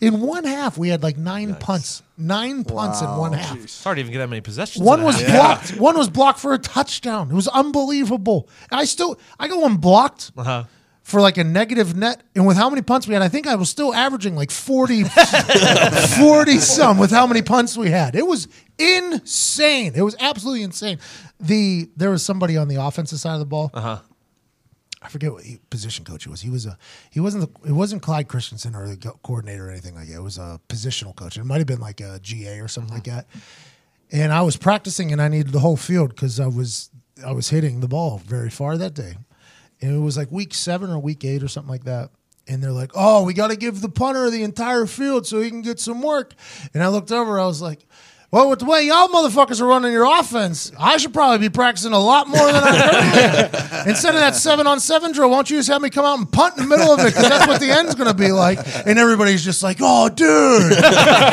In 0.00 0.20
one 0.20 0.44
half, 0.44 0.78
we 0.78 0.90
had 0.90 1.02
like 1.02 1.16
nine 1.18 1.56
punts. 1.56 2.04
Nine 2.16 2.62
punts 2.62 3.00
in 3.00 3.08
one 3.16 3.32
half. 3.32 3.56
It's 3.64 3.82
hard 3.82 3.96
to 3.96 4.00
even 4.00 4.12
get 4.12 4.18
that 4.18 4.28
many 4.28 4.40
possessions. 4.40 4.84
One 4.84 5.02
was 5.02 5.20
half. 5.20 5.66
blocked. 5.68 5.80
One 5.80 5.98
was 5.98 6.08
blocked 6.08 6.38
for 6.38 6.54
a 6.54 6.58
touchdown. 6.58 7.30
It 7.30 7.34
was 7.34 7.48
unbelievable. 7.48 8.48
And 8.70 8.78
I 8.78 8.84
still, 8.84 9.18
I 9.40 9.48
got 9.48 9.60
one 9.60 9.78
blocked 9.78 10.30
Uh-huh. 10.36 10.64
For 11.08 11.22
like 11.22 11.38
a 11.38 11.44
negative 11.44 11.96
net. 11.96 12.22
And 12.34 12.46
with 12.46 12.58
how 12.58 12.68
many 12.68 12.82
punts 12.82 13.08
we 13.08 13.14
had, 13.14 13.22
I 13.22 13.28
think 13.28 13.46
I 13.46 13.54
was 13.54 13.70
still 13.70 13.94
averaging 13.94 14.36
like 14.36 14.50
40, 14.50 15.04
40 16.18 16.58
some 16.58 16.98
with 16.98 17.10
how 17.10 17.26
many 17.26 17.40
punts 17.40 17.78
we 17.78 17.88
had. 17.88 18.14
It 18.14 18.26
was 18.26 18.46
insane. 18.78 19.94
It 19.96 20.02
was 20.02 20.14
absolutely 20.20 20.62
insane. 20.62 20.98
The 21.40 21.88
there 21.96 22.10
was 22.10 22.22
somebody 22.22 22.58
on 22.58 22.68
the 22.68 22.76
offensive 22.76 23.18
side 23.18 23.32
of 23.32 23.38
the 23.38 23.46
ball. 23.46 23.70
Uh-huh. 23.72 24.00
I 25.00 25.08
forget 25.08 25.32
what 25.32 25.44
he, 25.44 25.60
position 25.70 26.04
coach 26.04 26.24
he 26.24 26.30
was. 26.30 26.42
He 26.42 26.50
was 26.50 26.66
a 26.66 26.76
he 27.10 27.20
wasn't 27.20 27.62
the, 27.62 27.68
it 27.68 27.72
wasn't 27.72 28.02
Clyde 28.02 28.28
Christensen 28.28 28.74
or 28.74 28.86
the 28.86 28.96
coordinator 29.22 29.68
or 29.68 29.70
anything 29.70 29.94
like 29.94 30.08
that. 30.08 30.16
It 30.16 30.22
was 30.22 30.36
a 30.36 30.60
positional 30.68 31.16
coach. 31.16 31.38
It 31.38 31.44
might 31.44 31.58
have 31.58 31.66
been 31.66 31.80
like 31.80 32.02
a 32.02 32.18
GA 32.20 32.60
or 32.60 32.68
something 32.68 32.92
like 32.92 33.04
that. 33.04 33.26
And 34.12 34.30
I 34.30 34.42
was 34.42 34.58
practicing 34.58 35.10
and 35.10 35.22
I 35.22 35.28
needed 35.28 35.52
the 35.52 35.60
whole 35.60 35.78
field 35.78 36.10
because 36.10 36.38
I 36.38 36.48
was 36.48 36.90
I 37.24 37.32
was 37.32 37.48
hitting 37.48 37.80
the 37.80 37.88
ball 37.88 38.20
very 38.26 38.50
far 38.50 38.76
that 38.76 38.92
day. 38.92 39.16
And 39.80 39.94
it 39.94 39.98
was 40.00 40.16
like 40.16 40.30
week 40.32 40.54
seven 40.54 40.90
or 40.90 40.98
week 40.98 41.24
eight 41.24 41.42
or 41.42 41.48
something 41.48 41.70
like 41.70 41.84
that. 41.84 42.10
And 42.48 42.62
they're 42.62 42.72
like, 42.72 42.92
"Oh, 42.94 43.24
we 43.24 43.34
got 43.34 43.50
to 43.50 43.56
give 43.56 43.80
the 43.82 43.88
punter 43.90 44.30
the 44.30 44.42
entire 44.42 44.86
field 44.86 45.26
so 45.26 45.40
he 45.40 45.50
can 45.50 45.62
get 45.62 45.78
some 45.78 46.00
work." 46.02 46.32
And 46.74 46.82
I 46.82 46.88
looked 46.88 47.12
over. 47.12 47.38
I 47.38 47.44
was 47.44 47.60
like, 47.60 47.86
"Well, 48.30 48.48
with 48.48 48.60
the 48.60 48.64
way 48.64 48.86
y'all 48.86 49.08
motherfuckers 49.08 49.60
are 49.60 49.66
running 49.66 49.92
your 49.92 50.06
offense, 50.18 50.72
I 50.78 50.96
should 50.96 51.12
probably 51.12 51.38
be 51.46 51.50
practicing 51.50 51.92
a 51.92 51.98
lot 51.98 52.26
more 52.26 52.46
than 52.50 52.62
I 52.64 53.48
currently. 53.50 53.90
Instead 53.90 54.14
of 54.14 54.20
that 54.20 54.34
seven 54.34 54.66
on 54.66 54.80
seven 54.80 55.12
drill, 55.12 55.28
why 55.28 55.36
don't 55.36 55.50
you 55.50 55.58
just 55.58 55.68
have 55.68 55.82
me 55.82 55.90
come 55.90 56.06
out 56.06 56.18
and 56.18 56.32
punt 56.32 56.56
in 56.56 56.62
the 56.64 56.68
middle 56.68 56.90
of 56.90 57.00
it? 57.00 57.08
Because 57.14 57.28
that's 57.28 57.46
what 57.46 57.60
the 57.60 57.70
end's 57.70 57.94
going 57.94 58.08
to 58.08 58.16
be 58.16 58.32
like." 58.32 58.58
And 58.86 58.98
everybody's 58.98 59.44
just 59.44 59.62
like, 59.62 59.76
"Oh, 59.82 60.08
dude, 60.08 60.72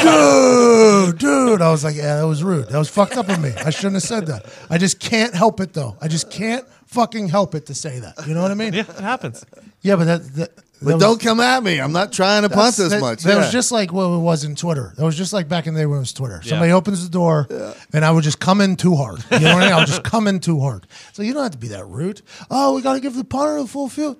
dude, 0.01 1.17
dude." 1.17 1.61
I 1.61 1.71
was 1.71 1.83
like, 1.85 1.95
"Yeah, 1.95 2.17
that 2.17 2.27
was 2.27 2.43
rude. 2.43 2.67
That 2.67 2.77
was 2.77 2.89
fucked 2.89 3.15
up 3.15 3.29
of 3.29 3.41
me. 3.41 3.51
I 3.65 3.69
shouldn't 3.69 3.93
have 3.95 4.03
said 4.03 4.27
that. 4.27 4.45
I 4.69 4.77
just 4.77 4.99
can't 4.99 5.33
help 5.33 5.61
it, 5.61 5.73
though. 5.73 5.95
I 6.01 6.07
just 6.09 6.29
can't." 6.29 6.65
Fucking 6.95 7.27
help 7.27 7.53
it 7.55 7.65
to 7.67 7.75
say 7.75 7.99
that. 7.99 8.25
You 8.27 8.33
know 8.33 8.41
what 8.41 8.51
I 8.51 8.55
mean? 8.55 8.73
Yeah, 8.73 8.81
it 8.81 8.99
happens. 8.99 9.45
Yeah, 9.81 9.95
but 9.97 10.05
that, 10.05 10.23
that, 10.35 10.55
that 10.55 10.63
But 10.81 10.93
was- 10.95 11.03
don't 11.03 11.19
come 11.21 11.39
at 11.39 11.61
me. 11.61 11.79
I'm 11.79 11.91
not 11.91 12.11
trying 12.11 12.41
to 12.43 12.49
punt 12.49 12.75
that's- 12.75 12.77
this 12.77 12.89
that, 12.93 13.01
much. 13.01 13.23
That 13.23 13.33
Yeah. 13.33 13.37
was 13.39 13.51
just 13.51 13.71
like 13.71 13.93
what 13.93 14.05
it 14.05 14.19
was 14.19 14.43
in 14.43 14.55
Twitter. 14.55 14.93
That 14.97 15.03
was 15.05 15.15
just 15.15 15.31
like 15.33 15.47
back 15.47 15.67
in 15.67 15.73
the 15.73 15.81
day 15.81 15.85
when 15.85 15.97
it 15.97 16.01
was 16.01 16.13
Twitter. 16.13 16.41
Somebody 16.43 16.71
opens 16.71 17.03
the 17.03 17.09
door, 17.11 17.47
and 17.93 18.03
I 18.05 18.11
would 18.11 18.23
just 18.23 18.39
come 18.39 18.61
in 18.61 18.75
too 18.75 18.95
hard. 18.95 19.23
You 19.31 19.39
know 19.39 19.53
what 19.55 19.63
I 19.63 19.65
mean? 19.65 19.73
I 19.73 19.77
would 19.79 19.87
just 19.87 20.03
come 20.03 20.27
in 20.27 20.39
too 20.39 20.59
hard. 20.61 20.87
So 21.13 21.21
you 21.21 21.33
don't 21.33 21.43
have 21.43 21.51
to 21.51 21.57
be 21.57 21.67
that 21.69 21.85
rude. 21.85 22.21
Oh, 22.49 22.73
we 22.75 22.81
got 22.81 22.93
to 22.93 22.99
give 22.99 23.15
the 23.15 23.23
punter 23.23 23.61
the 23.61 23.67
full 23.67 23.89
field. 23.89 24.17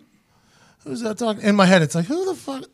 Who's 0.84 1.02
that 1.02 1.18
talking? 1.18 1.41
In 1.43 1.56
my 1.56 1.65
head, 1.65 1.81
it's 1.81 1.95
like, 1.95 2.06
who 2.06 2.26
the 2.26 2.35
fuck? 2.35 2.65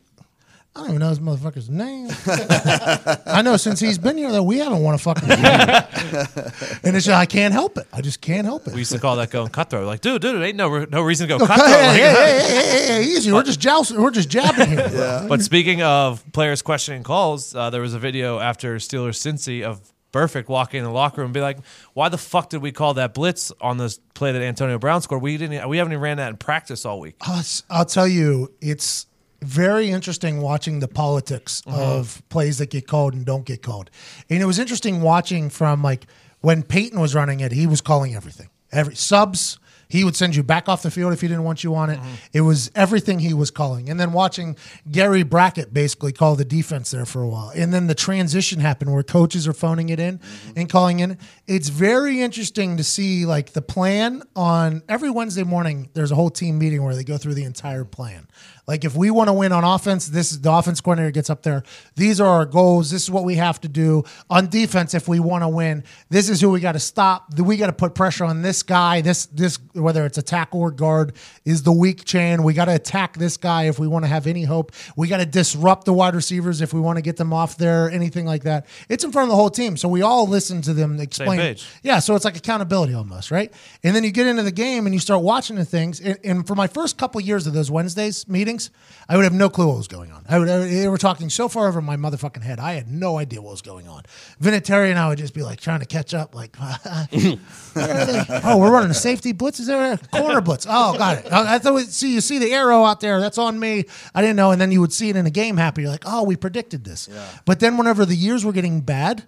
I 0.74 0.80
don't 0.80 0.88
even 0.88 1.00
know 1.00 1.10
this 1.10 1.18
motherfucker's 1.18 1.68
name. 1.68 2.08
I 3.26 3.42
know 3.42 3.58
since 3.58 3.78
he's 3.78 3.98
been 3.98 4.16
here 4.16 4.32
that 4.32 4.42
we 4.42 4.56
haven't 4.56 4.82
won 4.82 4.94
a 4.94 4.98
fucking 4.98 5.28
game. 5.28 5.38
and 5.44 6.96
it's 6.96 7.04
just, 7.04 7.10
I 7.10 7.26
can't 7.26 7.52
help 7.52 7.76
it. 7.76 7.86
I 7.92 8.00
just 8.00 8.22
can't 8.22 8.46
help 8.46 8.66
it. 8.66 8.72
We 8.72 8.78
used 8.80 8.92
to 8.92 8.98
call 8.98 9.16
that 9.16 9.30
going 9.30 9.48
cutthroat. 9.50 9.86
Like, 9.86 10.00
dude, 10.00 10.22
dude, 10.22 10.40
it 10.40 10.44
ain't 10.46 10.56
no 10.56 10.68
re- 10.68 10.86
no 10.90 11.02
reason 11.02 11.28
to 11.28 11.34
go 11.34 11.38
No, 11.38 11.46
cutthroat. 11.46 11.68
hey, 11.68 11.86
Like, 11.86 11.96
hey, 11.96 12.40
hey, 12.40 12.40
hey, 12.40 12.64
hey, 12.64 12.86
hey, 12.86 13.02
easy. 13.04 13.30
We're 13.32 13.42
just 13.42 13.60
jousting. 13.60 14.00
We're 14.00 14.10
just 14.12 14.30
jabbing 14.30 14.70
here. 14.70 15.26
But 15.28 15.42
speaking 15.42 15.82
of 15.82 16.24
players 16.32 16.62
questioning 16.62 17.02
calls, 17.02 17.54
uh, 17.54 17.68
there 17.68 17.82
was 17.82 17.92
a 17.92 17.98
video 17.98 18.38
after 18.38 18.76
Steelers 18.76 19.18
Cincy 19.20 19.62
of 19.62 19.92
Burfict 20.10 20.48
walking 20.48 20.78
in 20.78 20.84
the 20.84 20.90
locker 20.90 21.20
room 21.20 21.26
and 21.28 21.34
be 21.34 21.40
like, 21.42 21.58
"Why 21.92 22.08
the 22.08 22.18
fuck 22.18 22.48
did 22.48 22.62
we 22.62 22.72
call 22.72 22.94
that 22.94 23.12
blitz 23.14 23.52
on 23.60 23.76
this 23.76 23.98
play 24.14 24.32
that 24.32 24.40
Antonio 24.42 24.78
Brown 24.78 25.02
scored? 25.02 25.20
We 25.22 25.36
didn't. 25.36 25.68
We 25.68 25.76
haven't 25.76 25.92
even 25.92 26.02
ran 26.02 26.16
that 26.16 26.30
in 26.30 26.36
practice 26.38 26.84
all 26.86 26.98
week." 27.00 27.16
I'll, 27.20 27.38
s- 27.40 27.62
I'll 27.70 27.84
tell 27.86 28.08
you, 28.08 28.52
it's 28.60 29.06
very 29.42 29.90
interesting 29.90 30.40
watching 30.40 30.80
the 30.80 30.88
politics 30.88 31.62
uh-huh. 31.66 31.98
of 31.98 32.22
plays 32.28 32.58
that 32.58 32.70
get 32.70 32.86
called 32.86 33.14
and 33.14 33.24
don't 33.26 33.44
get 33.44 33.62
called. 33.62 33.90
And 34.30 34.42
it 34.42 34.46
was 34.46 34.58
interesting 34.58 35.02
watching 35.02 35.50
from 35.50 35.82
like 35.82 36.06
when 36.40 36.62
Peyton 36.62 37.00
was 37.00 37.14
running 37.14 37.40
it, 37.40 37.52
he 37.52 37.66
was 37.66 37.80
calling 37.80 38.14
everything. 38.14 38.48
Every 38.72 38.96
subs, 38.96 39.58
he 39.92 40.04
would 40.04 40.16
send 40.16 40.34
you 40.34 40.42
back 40.42 40.70
off 40.70 40.82
the 40.82 40.90
field 40.90 41.12
if 41.12 41.20
he 41.20 41.28
didn't 41.28 41.44
want 41.44 41.62
you 41.62 41.74
on 41.74 41.90
it. 41.90 41.98
Uh-huh. 41.98 42.08
It 42.32 42.40
was 42.40 42.70
everything 42.74 43.18
he 43.18 43.34
was 43.34 43.50
calling. 43.50 43.90
And 43.90 44.00
then 44.00 44.12
watching 44.14 44.56
Gary 44.90 45.22
Brackett 45.22 45.74
basically 45.74 46.12
call 46.12 46.34
the 46.34 46.46
defense 46.46 46.90
there 46.92 47.04
for 47.04 47.20
a 47.20 47.28
while. 47.28 47.52
And 47.54 47.74
then 47.74 47.88
the 47.88 47.94
transition 47.94 48.58
happened 48.60 48.90
where 48.94 49.02
coaches 49.02 49.46
are 49.46 49.52
phoning 49.52 49.90
it 49.90 50.00
in 50.00 50.16
mm-hmm. 50.18 50.52
and 50.56 50.70
calling 50.70 51.00
in. 51.00 51.18
It's 51.46 51.68
very 51.68 52.22
interesting 52.22 52.78
to 52.78 52.84
see 52.84 53.26
like 53.26 53.52
the 53.52 53.60
plan 53.60 54.22
on 54.34 54.82
every 54.88 55.10
Wednesday 55.10 55.44
morning, 55.44 55.90
there's 55.92 56.10
a 56.10 56.14
whole 56.14 56.30
team 56.30 56.58
meeting 56.58 56.82
where 56.82 56.96
they 56.96 57.04
go 57.04 57.18
through 57.18 57.34
the 57.34 57.44
entire 57.44 57.84
plan. 57.84 58.28
Like 58.66 58.84
if 58.84 58.94
we 58.94 59.10
want 59.10 59.28
to 59.28 59.32
win 59.32 59.50
on 59.50 59.64
offense, 59.64 60.06
this 60.06 60.30
is 60.30 60.40
the 60.40 60.52
offense 60.52 60.80
coordinator 60.80 61.10
gets 61.10 61.30
up 61.30 61.42
there. 61.42 61.64
These 61.96 62.20
are 62.20 62.28
our 62.28 62.46
goals. 62.46 62.90
This 62.90 63.02
is 63.02 63.10
what 63.10 63.24
we 63.24 63.34
have 63.34 63.60
to 63.62 63.68
do 63.68 64.04
on 64.30 64.48
defense. 64.48 64.94
If 64.94 65.08
we 65.08 65.18
want 65.18 65.42
to 65.42 65.48
win, 65.48 65.82
this 66.10 66.28
is 66.28 66.40
who 66.40 66.50
we 66.50 66.60
got 66.60 66.72
to 66.72 66.78
stop. 66.78 67.36
We 67.38 67.56
got 67.56 67.66
to 67.66 67.72
put 67.72 67.94
pressure 67.94 68.24
on 68.24 68.42
this 68.42 68.62
guy. 68.62 69.00
This 69.00 69.26
this 69.26 69.58
whether 69.72 70.06
it's 70.06 70.18
a 70.18 70.22
tackle 70.22 70.60
or 70.60 70.70
guard 70.70 71.14
is 71.44 71.64
the 71.64 71.72
weak 71.72 72.04
chain. 72.04 72.44
We 72.44 72.54
got 72.54 72.66
to 72.66 72.74
attack 72.74 73.16
this 73.16 73.36
guy 73.36 73.64
if 73.64 73.80
we 73.80 73.88
want 73.88 74.04
to 74.04 74.08
have 74.08 74.28
any 74.28 74.44
hope. 74.44 74.72
We 74.96 75.08
got 75.08 75.18
to 75.18 75.26
disrupt 75.26 75.84
the 75.84 75.92
wide 75.92 76.14
receivers 76.14 76.60
if 76.60 76.72
we 76.72 76.80
want 76.80 76.98
to 76.98 77.02
get 77.02 77.16
them 77.16 77.32
off 77.32 77.56
there. 77.58 77.90
Anything 77.90 78.26
like 78.26 78.44
that. 78.44 78.66
It's 78.88 79.02
in 79.02 79.10
front 79.10 79.24
of 79.24 79.30
the 79.30 79.36
whole 79.36 79.50
team, 79.50 79.76
so 79.76 79.88
we 79.88 80.02
all 80.02 80.28
listen 80.28 80.62
to 80.62 80.72
them 80.72 81.00
explain. 81.00 81.38
Yeah, 81.82 81.98
so 81.98 82.14
it's 82.14 82.24
like 82.24 82.36
accountability 82.36 82.94
almost, 82.94 83.30
right? 83.32 83.52
And 83.82 83.94
then 83.94 84.04
you 84.04 84.12
get 84.12 84.26
into 84.28 84.42
the 84.44 84.52
game 84.52 84.86
and 84.86 84.94
you 84.94 85.00
start 85.00 85.22
watching 85.22 85.56
the 85.56 85.64
things. 85.64 86.00
And, 86.00 86.18
and 86.24 86.46
for 86.46 86.54
my 86.54 86.68
first 86.68 86.96
couple 86.96 87.20
years 87.20 87.46
of 87.46 87.52
those 87.54 87.70
Wednesdays 87.70 88.28
meetings, 88.28 88.61
I 89.08 89.16
would 89.16 89.24
have 89.24 89.32
no 89.32 89.50
clue 89.50 89.66
what 89.66 89.76
was 89.76 89.88
going 89.88 90.10
on. 90.12 90.24
I 90.28 90.38
would, 90.38 90.48
I- 90.48 90.58
they 90.58 90.88
were 90.88 90.96
talking 90.98 91.28
so 91.28 91.48
far 91.48 91.68
over 91.68 91.80
my 91.82 91.96
motherfucking 91.96 92.42
head. 92.42 92.58
I 92.60 92.72
had 92.74 92.88
no 92.90 93.18
idea 93.18 93.42
what 93.42 93.50
was 93.50 93.62
going 93.62 93.88
on. 93.88 94.02
Vinatieri 94.40 94.90
and 94.90 94.98
I 94.98 95.08
would 95.08 95.18
just 95.18 95.34
be 95.34 95.42
like 95.42 95.60
trying 95.60 95.80
to 95.80 95.86
catch 95.86 96.14
up, 96.14 96.34
like, 96.34 96.56
where 96.56 97.38
are 97.76 98.04
they? 98.06 98.24
oh, 98.44 98.58
we're 98.58 98.70
running 98.70 98.90
a 98.90 98.94
safety 98.94 99.32
blitz. 99.32 99.60
Is 99.60 99.66
there 99.66 99.94
a 99.94 99.98
corner 100.16 100.40
blitz? 100.40 100.66
Oh, 100.68 100.96
got 100.96 101.18
it. 101.18 101.26
Oh, 101.30 101.44
I 101.46 101.58
thought, 101.58 101.74
we- 101.74 101.82
see, 101.84 102.14
you 102.14 102.20
see 102.20 102.38
the 102.38 102.52
arrow 102.52 102.84
out 102.84 103.00
there. 103.00 103.20
That's 103.20 103.38
on 103.38 103.58
me. 103.58 103.84
I 104.14 104.20
didn't 104.20 104.36
know. 104.36 104.50
And 104.52 104.60
then 104.60 104.72
you 104.72 104.80
would 104.80 104.92
see 104.92 105.08
it 105.10 105.16
in 105.16 105.26
a 105.26 105.30
game 105.30 105.56
happen. 105.56 105.82
You're 105.82 105.92
like, 105.92 106.04
oh, 106.06 106.22
we 106.24 106.36
predicted 106.36 106.84
this. 106.84 107.08
But 107.44 107.60
then 107.60 107.76
whenever 107.76 108.04
the 108.06 108.16
years 108.16 108.44
were 108.44 108.52
getting 108.52 108.80
bad, 108.80 109.24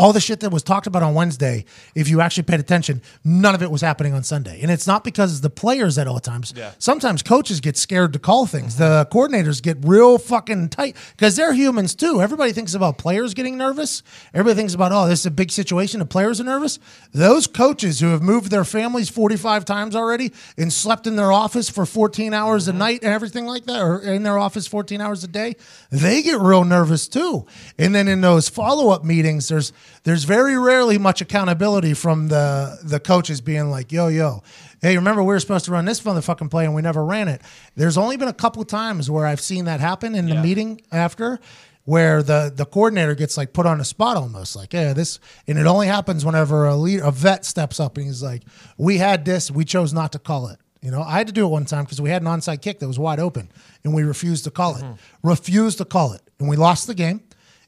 all 0.00 0.14
the 0.14 0.20
shit 0.20 0.40
that 0.40 0.48
was 0.48 0.62
talked 0.62 0.86
about 0.86 1.02
on 1.02 1.12
Wednesday, 1.12 1.66
if 1.94 2.08
you 2.08 2.22
actually 2.22 2.44
paid 2.44 2.58
attention, 2.58 3.02
none 3.22 3.54
of 3.54 3.62
it 3.62 3.70
was 3.70 3.82
happening 3.82 4.14
on 4.14 4.22
Sunday. 4.22 4.62
And 4.62 4.70
it's 4.70 4.86
not 4.86 5.04
because 5.04 5.42
the 5.42 5.50
players 5.50 5.98
at 5.98 6.08
all 6.08 6.18
times. 6.18 6.54
Yeah. 6.56 6.72
Sometimes 6.78 7.22
coaches 7.22 7.60
get 7.60 7.76
scared 7.76 8.14
to 8.14 8.18
call 8.18 8.46
things. 8.46 8.78
The 8.78 9.06
coordinators 9.12 9.62
get 9.62 9.76
real 9.82 10.16
fucking 10.16 10.70
tight 10.70 10.96
because 11.10 11.36
they're 11.36 11.52
humans 11.52 11.94
too. 11.94 12.22
Everybody 12.22 12.52
thinks 12.52 12.72
about 12.72 12.96
players 12.96 13.34
getting 13.34 13.58
nervous. 13.58 14.02
Everybody 14.32 14.56
thinks 14.56 14.72
about, 14.72 14.90
oh, 14.90 15.06
this 15.06 15.20
is 15.20 15.26
a 15.26 15.30
big 15.30 15.50
situation. 15.50 16.00
The 16.00 16.06
players 16.06 16.40
are 16.40 16.44
nervous. 16.44 16.78
Those 17.12 17.46
coaches 17.46 18.00
who 18.00 18.08
have 18.08 18.22
moved 18.22 18.50
their 18.50 18.64
families 18.64 19.10
45 19.10 19.66
times 19.66 19.94
already 19.94 20.32
and 20.56 20.72
slept 20.72 21.06
in 21.06 21.16
their 21.16 21.30
office 21.30 21.68
for 21.68 21.84
14 21.84 22.32
hours 22.32 22.68
a 22.68 22.70
mm-hmm. 22.70 22.78
night 22.78 23.00
and 23.02 23.12
everything 23.12 23.44
like 23.44 23.66
that, 23.66 23.82
or 23.82 24.00
in 24.00 24.22
their 24.22 24.38
office 24.38 24.66
14 24.66 24.98
hours 25.02 25.22
a 25.24 25.28
day, 25.28 25.56
they 25.90 26.22
get 26.22 26.40
real 26.40 26.64
nervous 26.64 27.06
too. 27.06 27.44
And 27.78 27.94
then 27.94 28.08
in 28.08 28.22
those 28.22 28.48
follow 28.48 28.88
up 28.88 29.04
meetings, 29.04 29.48
there's 29.48 29.74
there's 30.04 30.24
very 30.24 30.56
rarely 30.58 30.98
much 30.98 31.20
accountability 31.20 31.94
from 31.94 32.28
the 32.28 32.78
the 32.82 33.00
coaches 33.00 33.40
being 33.40 33.70
like, 33.70 33.92
yo, 33.92 34.08
yo, 34.08 34.42
hey, 34.80 34.96
remember 34.96 35.22
we 35.22 35.34
were 35.34 35.40
supposed 35.40 35.64
to 35.66 35.72
run 35.72 35.84
this 35.84 36.00
motherfucking 36.00 36.50
play 36.50 36.64
and 36.64 36.74
we 36.74 36.82
never 36.82 37.04
ran 37.04 37.28
it. 37.28 37.42
There's 37.76 37.98
only 37.98 38.16
been 38.16 38.28
a 38.28 38.32
couple 38.32 38.64
times 38.64 39.10
where 39.10 39.26
I've 39.26 39.40
seen 39.40 39.66
that 39.66 39.80
happen 39.80 40.14
in 40.14 40.26
the 40.26 40.34
Yeah. 40.34 40.42
meeting 40.42 40.80
after. 40.92 41.38
Where 41.86 42.22
the, 42.22 42.52
the 42.54 42.66
coordinator 42.66 43.14
gets 43.16 43.36
like 43.36 43.52
put 43.52 43.66
on 43.66 43.78
the 43.78 43.84
spot 43.84 44.16
almost 44.16 44.54
like 44.54 44.72
yeah 44.74 44.92
this 44.92 45.18
and 45.48 45.58
it 45.58 45.66
only 45.66 45.86
happens 45.88 46.24
whenever 46.24 46.66
a 46.66 46.76
leader 46.76 47.02
a 47.02 47.10
vet 47.10 47.44
steps 47.44 47.80
up 47.80 47.96
and 47.96 48.06
he's 48.06 48.22
like 48.22 48.42
we 48.76 48.98
had 48.98 49.24
this 49.24 49.50
we 49.50 49.64
chose 49.64 49.92
not 49.92 50.12
to 50.12 50.18
call 50.20 50.48
it 50.48 50.58
you 50.82 50.90
know 50.90 51.02
I 51.02 51.16
had 51.18 51.26
to 51.28 51.32
do 51.32 51.46
it 51.46 51.48
one 51.48 51.64
time 51.64 51.84
because 51.84 52.00
we 52.00 52.10
had 52.10 52.20
an 52.22 52.28
onside 52.28 52.60
kick 52.60 52.78
that 52.78 52.86
was 52.86 52.98
wide 52.98 53.18
open 53.18 53.50
and 53.82 53.92
we 53.94 54.02
refused 54.04 54.44
to 54.44 54.50
call 54.52 54.76
it 54.76 54.82
mm-hmm. 54.84 55.28
refused 55.28 55.78
to 55.78 55.84
call 55.86 56.12
it 56.12 56.20
and 56.38 56.48
we 56.48 56.54
lost 56.54 56.86
the 56.86 56.94
game 56.94 57.22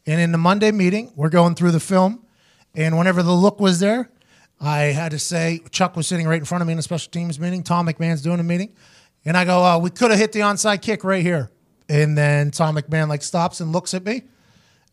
and 0.06 0.20
in 0.20 0.32
the 0.32 0.38
Monday 0.38 0.72
meeting 0.72 1.12
we're 1.16 1.28
going 1.28 1.54
through 1.54 1.70
the 1.70 1.80
film 1.80 2.24
and 2.74 2.96
whenever 2.96 3.22
the 3.22 3.32
look 3.32 3.60
was 3.60 3.80
there, 3.80 4.10
I 4.60 4.84
had 4.84 5.10
to 5.10 5.18
say, 5.18 5.60
Chuck 5.70 5.96
was 5.96 6.06
sitting 6.06 6.26
right 6.26 6.38
in 6.38 6.44
front 6.44 6.62
of 6.62 6.68
me 6.68 6.72
in 6.72 6.78
a 6.78 6.82
special 6.82 7.10
teams 7.10 7.38
meeting. 7.38 7.62
Tom 7.62 7.86
McMahon's 7.86 8.22
doing 8.22 8.40
a 8.40 8.44
meeting. 8.44 8.74
And 9.24 9.36
I 9.36 9.44
go, 9.44 9.62
uh, 9.62 9.78
we 9.78 9.90
could 9.90 10.10
have 10.10 10.18
hit 10.18 10.32
the 10.32 10.40
onside 10.40 10.82
kick 10.82 11.04
right 11.04 11.22
here. 11.22 11.50
And 11.88 12.16
then 12.16 12.50
Tom 12.50 12.76
McMahon 12.76 13.08
like 13.08 13.22
stops 13.22 13.60
and 13.60 13.72
looks 13.72 13.92
at 13.92 14.04
me. 14.04 14.22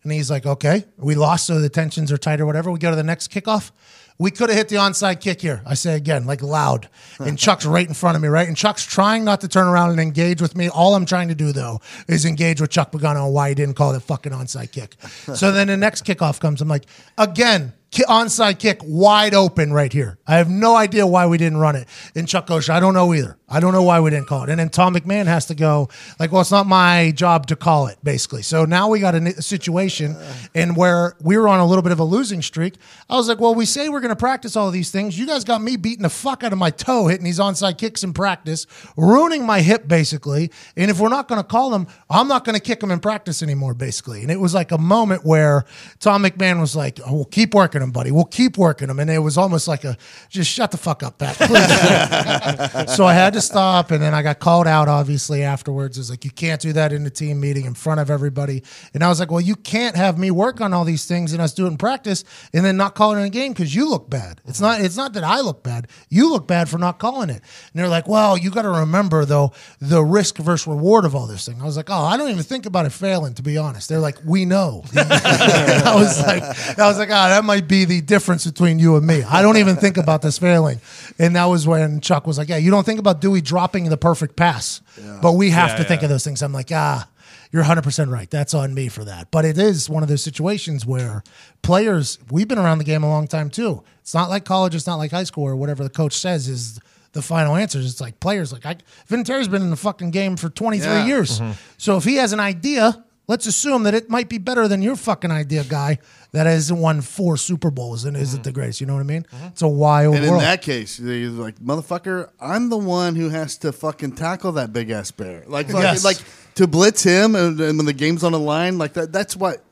And 0.04 0.12
he's 0.12 0.32
like, 0.32 0.46
okay, 0.46 0.86
we 0.98 1.16
lost, 1.16 1.46
so 1.46 1.60
the 1.60 1.70
tensions 1.70 2.12
are 2.12 2.18
tight 2.18 2.40
or 2.40 2.46
whatever. 2.46 2.72
We 2.72 2.80
go 2.80 2.90
to 2.90 2.96
the 2.96 3.04
next 3.04 3.32
kickoff. 3.32 3.72
We 4.22 4.32
could 4.32 4.50
have 4.50 4.58
hit 4.58 4.68
the 4.68 4.76
onside 4.76 5.22
kick 5.22 5.40
here. 5.42 5.62
I 5.66 5.76
say 5.76 5.96
again, 5.96 6.26
like 6.26 6.42
loud. 6.44 6.90
And 7.20 7.40
Chuck's 7.40 7.66
right 7.66 7.88
in 7.88 7.94
front 7.94 8.18
of 8.18 8.22
me, 8.22 8.28
right? 8.28 8.48
And 8.50 8.56
Chuck's 8.58 8.84
trying 8.86 9.24
not 9.24 9.40
to 9.42 9.48
turn 9.48 9.66
around 9.66 9.92
and 9.92 10.00
engage 10.00 10.42
with 10.42 10.58
me. 10.58 10.68
All 10.68 10.94
I'm 10.96 11.06
trying 11.06 11.30
to 11.30 11.36
do, 11.36 11.54
though, 11.54 11.80
is 12.10 12.26
engage 12.26 12.60
with 12.60 12.70
Chuck 12.70 12.92
Pagano 12.92 13.28
on 13.28 13.32
why 13.32 13.48
he 13.50 13.56
didn't 13.56 13.76
call 13.76 13.94
the 13.94 14.02
fucking 14.02 14.34
onside 14.34 14.74
kick. 14.74 14.98
so 15.34 15.54
then 15.54 15.68
the 15.68 15.78
next 15.78 16.06
kickoff 16.06 16.42
comes. 16.42 16.60
I'm 16.62 16.68
like, 16.68 16.86
again, 17.18 17.72
ki- 17.92 18.04
onside 18.10 18.60
kick 18.60 18.82
wide 18.84 19.34
open 19.34 19.72
right 19.72 19.92
here. 19.94 20.18
I 20.28 20.36
have 20.36 20.50
no 20.50 20.76
idea 20.76 21.08
why 21.08 21.26
we 21.26 21.38
didn't 21.38 21.60
run 21.60 21.78
it. 21.78 21.88
And 22.14 22.28
Chuck 22.28 22.46
goes, 22.46 22.70
I 22.70 22.82
don't 22.82 22.94
know 22.94 23.14
either. 23.14 23.38
I 23.50 23.60
don't 23.60 23.74
know 23.74 23.84
why 23.84 24.00
we 24.00 24.10
didn't 24.10 24.28
call 24.28 24.44
it. 24.44 24.50
And 24.50 24.60
then 24.60 24.70
Tom 24.70 24.96
McMahon 24.96 25.26
has 25.26 25.48
to 25.48 25.56
go, 25.56 25.90
like, 26.20 26.32
well, 26.32 26.42
it's 26.42 26.52
not 26.52 26.68
my 26.68 27.12
job 27.12 27.48
to 27.48 27.56
call 27.56 27.88
it, 27.88 27.98
basically. 28.04 28.44
So 28.44 28.66
now 28.66 28.90
we 28.90 29.00
got 29.00 29.16
a, 29.16 29.42
situation 29.42 30.16
and 30.54 30.76
where 30.76 31.16
we 31.22 31.38
were 31.38 31.48
on 31.48 31.60
a 31.60 31.66
little 31.66 31.82
bit 31.82 31.92
of 31.92 32.00
a 32.00 32.04
losing 32.04 32.42
streak. 32.42 32.76
I 33.10 33.16
was 33.16 33.28
like, 33.28 33.40
well, 33.40 33.56
we 33.56 33.66
say 33.66 33.90
we're 33.90 34.02
going 34.02 34.10
to 34.10 34.16
practice 34.16 34.56
all 34.56 34.72
these 34.72 34.92
things. 34.92 35.18
You 35.18 35.26
guys 35.26 35.44
got 35.44 35.62
me 35.62 35.78
beating 35.78 36.04
the 36.04 36.10
fuck 36.10 36.44
out 36.44 36.54
of 36.54 36.60
my 36.60 36.70
toe 36.70 37.08
hitting 37.08 37.26
these 37.26 37.40
onside 37.40 37.78
kicks 37.78 38.04
in 38.04 38.14
practice, 38.14 38.68
ruining 38.96 39.46
my 39.46 39.62
hip, 39.62 39.88
basically. 39.88 40.52
And 40.78 40.92
if 40.92 41.00
we're 41.00 41.10
not 41.10 41.28
going 41.28 41.42
to 41.42 41.48
call 41.48 41.70
them, 41.72 41.88
I'm 42.10 42.28
not 42.28 42.46
going 42.46 42.56
to 42.56 42.62
kick 42.62 42.80
them 42.80 42.92
in 42.92 43.00
practice 43.00 43.42
anymore, 43.42 43.74
basically. 43.74 44.22
And 44.22 44.32
it 44.32 44.40
was 44.40 44.54
like 44.54 44.72
a 44.72 44.78
moment 44.78 45.26
where 45.26 45.66
Tom 46.00 46.24
McMahon 46.24 46.60
was 46.60 46.76
like, 46.76 47.00
oh, 47.06 47.16
we'll 47.16 47.26
keep 47.26 47.54
working 47.54 47.82
them, 47.82 47.92
buddy. 47.92 48.12
We'll 48.12 48.26
keep 48.26 48.58
working 48.58 48.88
them. 48.88 49.00
And 49.00 49.10
it 49.10 49.20
was 49.20 49.38
almost 49.38 49.68
like 49.68 49.84
a, 49.84 49.98
just 50.30 50.52
shut 50.52 50.72
the 50.72 50.78
fuck 50.78 51.04
up, 51.04 51.18
Pat, 51.18 51.36
please. 51.36 52.96
so 52.96 53.06
I 53.06 53.14
had 53.14 53.34
to 53.34 53.39
to 53.40 53.46
stop, 53.46 53.92
and 53.92 54.02
then 54.02 54.14
I 54.14 54.22
got 54.22 54.40
called 54.40 54.68
out. 54.68 54.88
Obviously, 54.88 55.44
afterwards, 55.44 55.98
it 55.98 56.02
was 56.02 56.10
like 56.10 56.26
you 56.26 56.32
can't 56.32 56.62
do 56.62 56.74
that 56.74 56.92
in 56.92 57.04
the 57.04 57.10
team 57.10 57.40
meeting 57.40 57.66
in 57.66 57.74
front 57.74 58.00
of 58.00 58.10
everybody. 58.10 58.64
And 58.94 59.04
I 59.04 59.10
was 59.10 59.20
like, 59.20 59.32
well, 59.32 59.42
you 59.42 59.56
can't 59.56 59.96
have 59.96 60.18
me 60.18 60.32
work 60.32 60.62
on 60.62 60.74
all 60.74 60.86
these 60.86 61.06
things 61.06 61.34
and 61.34 61.42
us 61.42 61.54
do 61.54 61.66
it 61.66 61.70
in 61.70 61.78
practice, 61.78 62.24
and 62.54 62.66
then 62.66 62.78
not 62.78 62.96
call 62.96 63.16
it 63.16 63.20
in 63.20 63.26
a 63.26 63.30
game 63.30 63.54
because 63.54 63.74
you 63.74 63.90
look 63.90 64.10
bad. 64.10 64.42
It's 64.46 64.62
not. 64.62 64.82
It's 64.82 64.98
not 64.98 65.14
that 65.14 65.24
I 65.24 65.42
look 65.42 65.64
bad. 65.64 65.88
You 66.10 66.32
look 66.32 66.48
bad 66.48 66.70
for 66.70 66.78
not 66.78 67.00
calling 67.00 67.30
it. 67.30 67.42
And 67.42 67.74
they're 67.74 67.88
like, 67.88 68.08
well, 68.08 68.38
you 68.38 68.52
got 68.52 68.64
to 68.64 68.70
remember 68.70 69.26
though 69.26 69.54
the 69.80 70.04
risk 70.04 70.38
versus 70.38 70.68
reward 70.68 71.06
of 71.06 71.16
all 71.16 71.28
this 71.28 71.46
thing. 71.46 71.62
I 71.62 71.66
was 71.66 71.78
like, 71.78 71.90
oh, 71.90 72.04
I 72.04 72.18
don't 72.18 72.30
even 72.30 72.44
think 72.44 72.66
about 72.66 72.86
it 72.86 72.92
failing. 72.92 73.34
To 73.36 73.44
be 73.44 73.58
honest, 73.58 73.90
they're 73.90 74.00
like, 74.00 74.18
we 74.26 74.46
know. 74.46 74.84
I 74.96 75.94
was 75.96 76.22
like, 76.22 76.44
I 76.78 76.88
was 76.88 76.98
like, 76.98 77.10
ah, 77.12 77.30
that 77.30 77.46
might 77.46 77.68
be 77.68 77.86
the 77.86 78.02
difference 78.02 78.46
between 78.46 78.80
you 78.80 78.96
and 78.96 79.06
me. 79.06 79.24
I 79.24 79.42
don't 79.42 79.58
even 79.58 79.76
think 79.76 79.98
about 79.98 80.22
this 80.22 80.38
failing. 80.38 80.80
And 81.18 81.36
that 81.36 81.46
was 81.46 81.68
when 81.68 82.02
Chuck 82.02 82.28
was 82.28 82.38
like, 82.38 82.50
yeah, 82.50 82.58
you 82.58 82.72
don't 82.72 82.86
think 82.86 83.00
about 83.00 83.22
Dewey 83.30 83.42
dropping 83.42 83.90
the 83.90 83.98
perfect 83.98 84.36
pass, 84.36 84.82
but 85.22 85.34
we 85.34 85.52
have 85.52 85.72
Yeah, 85.72 85.76
to 85.78 85.84
think 85.84 86.04
of 86.04 86.10
those 86.10 86.24
things. 86.24 86.42
I'm 86.42 86.54
like, 86.54 86.70
ah. 86.74 87.08
You're 87.52 87.64
100% 87.64 88.12
right. 88.12 88.30
That's 88.30 88.54
on 88.54 88.76
me 88.76 88.90
for 88.90 89.04
that. 89.06 89.32
But 89.32 89.44
it 89.44 89.58
is 89.58 89.90
one 89.90 90.04
of 90.04 90.10
those 90.10 90.24
situations 90.24 90.86
where 90.86 91.24
players, 91.64 92.20
we've 92.30 92.48
been 92.48 92.60
around 92.60 92.78
the 92.78 92.84
game 92.84 93.02
a 93.04 93.10
long 93.10 93.28
time 93.28 93.50
too. 93.50 93.84
It's 94.02 94.14
not 94.14 94.30
like 94.30 94.46
college, 94.46 94.76
it's 94.76 94.86
not 94.86 94.98
like 94.98 95.10
high 95.10 95.24
school 95.24 95.46
or 95.46 95.56
whatever 95.56 95.84
the 95.84 95.90
coach 95.90 96.14
says 96.14 96.48
is 96.48 96.80
the 97.14 97.24
final 97.24 97.56
answers. 97.56 97.90
It's 97.90 98.00
like 98.02 98.20
players 98.20 98.54
like 98.54 98.68
I 98.68 98.78
Vinatieri's 99.10 99.48
been 99.48 99.64
in 99.64 99.72
the 99.72 99.76
fucking 99.76 100.12
game 100.12 100.38
for 100.38 100.50
23 100.50 100.88
Yeah. 100.88 101.06
years. 101.08 101.42
So 101.80 101.98
if 101.98 102.04
he 102.04 102.18
has 102.18 102.34
an 102.34 102.40
idea, 102.40 103.04
let's 103.30 103.46
assume 103.46 103.84
that 103.84 103.94
it 103.94 104.10
might 104.10 104.28
be 104.28 104.40
better 104.40 104.68
than 104.68 104.82
your 104.82 104.98
fucking 104.98 105.32
idea 105.32 105.64
guy 105.64 106.00
that 106.32 106.48
has 106.48 106.74
won 106.74 107.00
four 107.00 107.38
Super 107.38 107.72
Bowls 107.72 108.04
and 108.04 108.18
isn't 108.18 108.44
the 108.44 108.52
greatest. 108.52 108.82
You 108.82 108.88
know 108.88 108.96
what 108.96 109.02
I 109.02 109.04
mean? 109.04 109.26
Mm-hmm. 109.32 109.46
It's 109.48 109.62
a 109.62 109.68
wild 109.68 110.08
world. 110.08 110.16
And 110.16 110.26
in 110.26 110.32
world. 110.32 110.44
that 110.44 110.62
case, 110.62 110.98
he's 110.98 111.30
like, 111.30 111.56
motherfucker, 111.60 112.30
I'm 112.42 112.70
the 112.70 112.78
one 112.78 113.16
who 113.16 113.30
has 113.30 113.58
to 113.60 113.72
fucking 113.72 114.14
tackle 114.14 114.54
that 114.54 114.74
big 114.74 114.90
ass 114.90 115.12
bear. 115.12 115.44
Like, 115.48 115.68
fucking- 115.68 115.82
Yes. 115.82 116.04
like 116.04 116.18
to 116.56 116.68
blitz 116.68 117.04
him, 117.04 117.36
and, 117.36 117.60
and 117.62 117.78
when 117.78 117.86
the 117.86 117.94
game's 117.94 118.24
on 118.24 118.34
the 118.34 118.40
line, 118.40 118.78
like 118.78 118.94
that. 118.94 119.14
That's 119.14 119.36
what. 119.38 119.64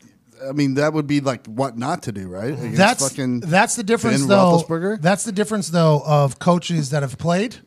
I 0.48 0.52
mean, 0.52 0.76
that 0.76 0.94
would 0.94 1.08
be 1.08 1.20
like 1.20 1.48
what 1.48 1.80
not 1.80 2.04
to 2.04 2.12
do, 2.12 2.28
right? 2.28 2.54
Mm-hmm. 2.54 2.62
Against 2.62 2.78
that's 2.78 3.10
fucking 3.10 3.40
that's 3.40 3.76
the 3.76 3.82
difference 3.82 4.20
Ben 4.20 4.28
though. 4.28 4.64
Roethlisberger? 4.64 5.02
That's 5.02 5.24
the 5.24 5.32
difference 5.32 5.70
though 5.70 6.04
of 6.06 6.38
coaches 6.38 6.92
that 6.92 7.02
have 7.02 7.18
played 7.18 7.58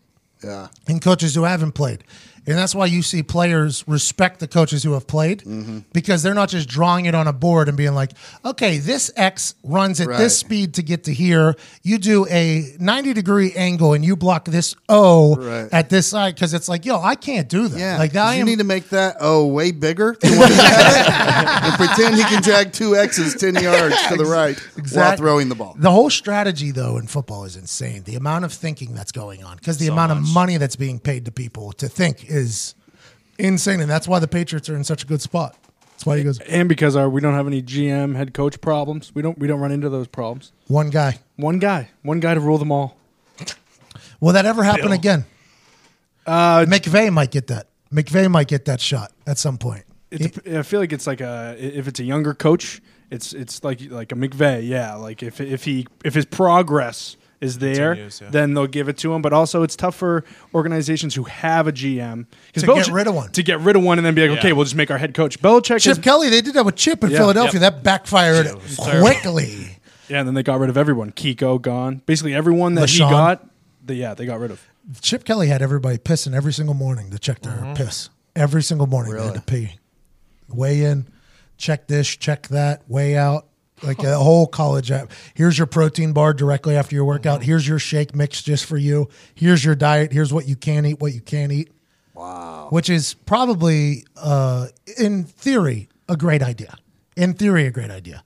yeah. 0.43 0.69
and 0.87 1.03
coaches 1.03 1.35
who 1.35 1.45
haven't 1.45 1.73
played. 1.73 2.05
And 2.47 2.57
that's 2.59 2.75
why 2.75 2.87
you 2.87 3.03
see 3.03 3.23
players 3.23 3.85
respect 3.87 4.41
the 4.41 4.49
coaches 4.49 4.83
who 4.83 4.93
have 4.95 5.07
played 5.07 5.41
Mm-hmm. 5.41 5.79
because 5.93 6.23
they're 6.23 6.35
not 6.35 6.49
just 6.49 6.69
drawing 6.69 7.07
it 7.07 7.15
on 7.15 7.27
a 7.27 7.33
board 7.33 7.69
and 7.69 7.77
being 7.77 7.95
like, 7.95 8.13
okay, 8.45 8.79
this 8.79 9.11
X 9.17 9.55
runs 9.63 10.01
at 10.01 10.09
Right. 10.09 10.19
this 10.19 10.37
speed 10.39 10.75
to 10.75 10.83
get 10.83 11.05
to 11.05 11.15
here. 11.15 11.55
You 11.83 11.99
do 11.99 12.27
a 12.29 12.75
90 12.81 13.13
degree 13.13 13.53
angle 13.53 13.93
and 13.93 14.05
you 14.05 14.17
block 14.17 14.47
this 14.47 14.75
O 14.89 15.37
Right. 15.37 15.69
at 15.73 15.91
this 15.91 16.07
side 16.09 16.35
because 16.35 16.55
it's 16.55 16.69
like, 16.69 16.85
yo, 16.85 17.01
I 17.01 17.15
can't 17.15 17.49
do 17.49 17.69
that. 17.69 17.79
Yeah, 17.79 17.99
like 17.99 18.13
'cause 18.13 18.21
I 18.23 18.35
you 18.37 18.41
am. 18.41 18.47
need 18.47 18.59
to 18.59 18.65
make 18.65 18.89
that 18.91 19.17
O 19.21 19.47
way 19.47 19.71
bigger 19.71 20.17
than 20.21 20.39
what 20.39 20.49
he 20.51 20.57
had 20.57 21.65
and 21.65 21.75
pretend 21.75 22.15
he 22.17 22.23
can 22.25 22.43
drag 22.43 22.73
two 22.73 22.97
X's 22.97 23.35
ten 23.35 23.55
yards 23.55 23.97
to 24.09 24.17
the 24.17 24.25
right 24.25 24.59
while 24.93 25.17
throwing 25.17 25.49
the 25.49 25.55
ball. 25.55 25.77
The 25.79 25.91
whole 25.91 26.11
strategy, 26.11 26.71
though, 26.71 26.97
in 26.97 27.07
football 27.07 27.45
is 27.45 27.57
insane. 27.57 28.03
The 28.05 28.17
amount 28.17 28.45
of 28.45 28.53
thinking 28.53 28.95
that's 28.95 29.13
going 29.13 29.45
on 29.45 29.57
because 29.57 29.77
the 29.79 29.89
amount 29.89 30.13
of 30.13 30.23
money 30.23 30.57
that's 30.57 30.77
being 30.77 30.99
paid 30.99 31.25
to 31.27 31.31
people 31.33 31.73
to 31.75 31.89
think 31.89 32.30
is 32.31 32.75
insane, 33.39 33.81
and 33.81 33.91
that's 33.91 34.09
why 34.09 34.19
the 34.19 34.29
Patriots 34.29 34.69
are 34.69 34.77
in 34.77 34.85
such 34.85 35.03
a 35.03 35.07
good 35.07 35.21
spot. 35.21 35.57
That's 35.93 36.07
why 36.07 36.17
he 36.17 36.25
goes 36.25 36.39
And 36.41 36.67
because 36.67 36.97
our 36.97 37.11
we 37.11 37.21
don't 37.21 37.35
have 37.35 37.47
any 37.47 37.63
GM 37.63 38.17
head 38.17 38.33
coach 38.33 38.61
problems, 38.61 39.15
we 39.15 39.21
don't 39.21 39.39
we 39.39 39.47
don't 39.47 39.61
run 39.61 39.73
into 39.73 39.91
those 39.91 40.09
problems. 40.09 40.53
one 40.67 40.89
guy. 40.91 41.19
One 41.37 41.59
guy, 41.59 41.91
one 42.03 42.21
guy 42.21 42.35
to 42.35 42.41
rule 42.41 42.59
them 42.59 42.73
all. 42.73 42.97
Will 44.21 44.33
that 44.35 44.47
ever 44.47 44.63
happen 44.63 44.87
Bill. 44.87 44.93
again? 44.93 45.25
Uh, 46.27 46.67
McVay 46.67 47.13
might 47.13 47.31
get 47.31 47.49
that. 47.49 47.69
McVay 47.93 48.31
might 48.31 48.49
get 48.49 48.67
that 48.67 48.81
shot 48.81 49.13
at 49.27 49.39
some 49.39 49.59
point. 49.59 49.85
it's, 50.11 50.39
I 50.47 50.63
feel 50.63 50.81
like 50.81 50.93
it's 50.93 51.07
like 51.07 51.21
a 51.21 51.57
if 51.59 51.89
it's 51.89 52.01
a 52.01 52.05
younger 52.05 52.35
coach, 52.35 52.81
it's 53.11 53.33
it's 53.33 53.65
like 53.65 53.81
like 53.91 54.13
a 54.13 54.15
McVay, 54.15 54.67
yeah. 54.67 54.95
Like 54.95 55.23
if 55.23 55.41
if 55.41 55.65
he 55.65 55.87
if 56.05 56.15
his 56.15 56.25
progress 56.25 57.17
is 57.41 57.59
there, 57.59 57.91
Continues, 57.95 58.21
yeah. 58.21 58.31
then 58.31 58.53
they'll 58.55 58.67
give 58.67 58.89
it 58.89 58.99
to 58.99 59.15
him. 59.15 59.23
But 59.23 59.33
also, 59.33 59.63
it's 59.63 59.77
tough 59.77 59.95
for 59.95 60.25
organizations 60.55 61.15
who 61.15 61.25
have 61.25 61.67
a 61.67 61.73
GM 61.73 62.27
'cause 62.55 62.63
To 62.65 62.75
get 62.75 62.89
rid 62.89 63.07
of 63.07 63.15
one. 63.15 63.31
to 63.33 63.43
get 63.43 63.61
rid 63.61 63.77
of 63.77 63.83
one, 63.83 63.99
and 63.99 64.07
then 64.07 64.15
be 64.15 64.23
like, 64.23 64.33
Yeah. 64.33 64.39
okay, 64.41 64.53
we'll 64.53 64.65
just 64.65 64.77
make 64.77 64.91
our 64.91 64.99
head 64.99 65.15
coach. 65.15 65.41
Belichick, 65.41 65.81
Chip 65.81 65.93
is, 65.93 65.99
Kelly, 65.99 66.29
they 66.29 66.41
did 66.43 66.55
that 66.55 66.65
with 66.65 66.77
Chip 66.77 67.03
in 67.03 67.11
Yeah. 67.11 67.19
Philadelphia. 67.19 67.61
Yep. 67.61 67.73
That 67.77 67.83
backfired 67.83 68.47
It 68.47 68.63
was 68.63 68.77
terrible. 68.77 69.07
quickly. 69.09 69.77
yeah, 70.09 70.19
and 70.19 70.29
then 70.29 70.35
they 70.35 70.43
got 70.43 70.59
rid 70.61 70.69
of 70.71 70.77
everyone. 70.77 71.13
Kiko 71.13 71.61
gone, 71.61 72.03
basically 72.07 72.35
everyone 72.35 72.75
that 72.75 72.91
he 72.91 72.99
LeSean. 73.01 73.11
got, 73.11 73.47
the, 73.87 73.95
yeah, 73.95 74.13
they 74.15 74.27
got 74.27 74.39
rid 74.39 74.51
of. 74.51 74.61
Chip 75.01 75.25
Kelly 75.25 75.47
had 75.49 75.63
everybody 75.63 75.99
pissing 75.99 76.35
every 76.35 76.53
single 76.53 76.75
morning 76.75 77.11
to 77.11 77.19
check 77.19 77.41
their 77.43 77.53
Mm-hmm. 77.53 77.75
piss. 77.75 78.11
Every 78.37 78.63
single 78.63 78.87
morning 78.87 79.15
they 79.15 79.25
had 79.25 79.35
to 79.35 79.41
pee. 79.41 79.77
Weigh 80.49 80.83
in, 80.83 81.07
check 81.59 81.87
this, 81.87 82.09
check 82.09 82.49
that, 82.49 82.83
weigh 82.89 83.17
out. 83.17 83.47
Like 83.83 83.99
a 84.05 84.17
whole 84.19 84.47
college 84.47 84.91
app. 84.91 85.11
Here's 85.35 85.57
your 85.59 85.67
protein 85.67 86.13
bar 86.13 86.33
directly 86.35 86.77
after 86.77 86.95
your 86.95 87.05
workout. 87.05 87.43
Here's 87.43 87.67
your 87.67 87.79
shake 87.79 88.15
mix 88.15 88.43
just 88.43 88.65
for 88.67 88.77
you. 88.77 89.09
Here's 89.35 89.65
your 89.65 89.75
diet. 89.75 90.13
Here's 90.13 90.33
what 90.33 90.47
you 90.47 90.57
can 90.57 90.85
eat, 90.87 91.01
what 91.01 91.13
you 91.15 91.21
can't 91.21 91.53
eat. 91.53 91.71
Wow. 92.15 92.67
Which 92.71 92.91
is 92.91 93.15
probably, 93.15 94.05
uh, 94.17 94.67
in 94.99 95.25
theory, 95.25 95.89
a 96.09 96.17
great 96.17 96.43
idea. 96.43 96.77
In 97.17 97.33
theory, 97.35 97.67
a 97.67 97.71
great 97.71 97.91
idea. 97.91 98.23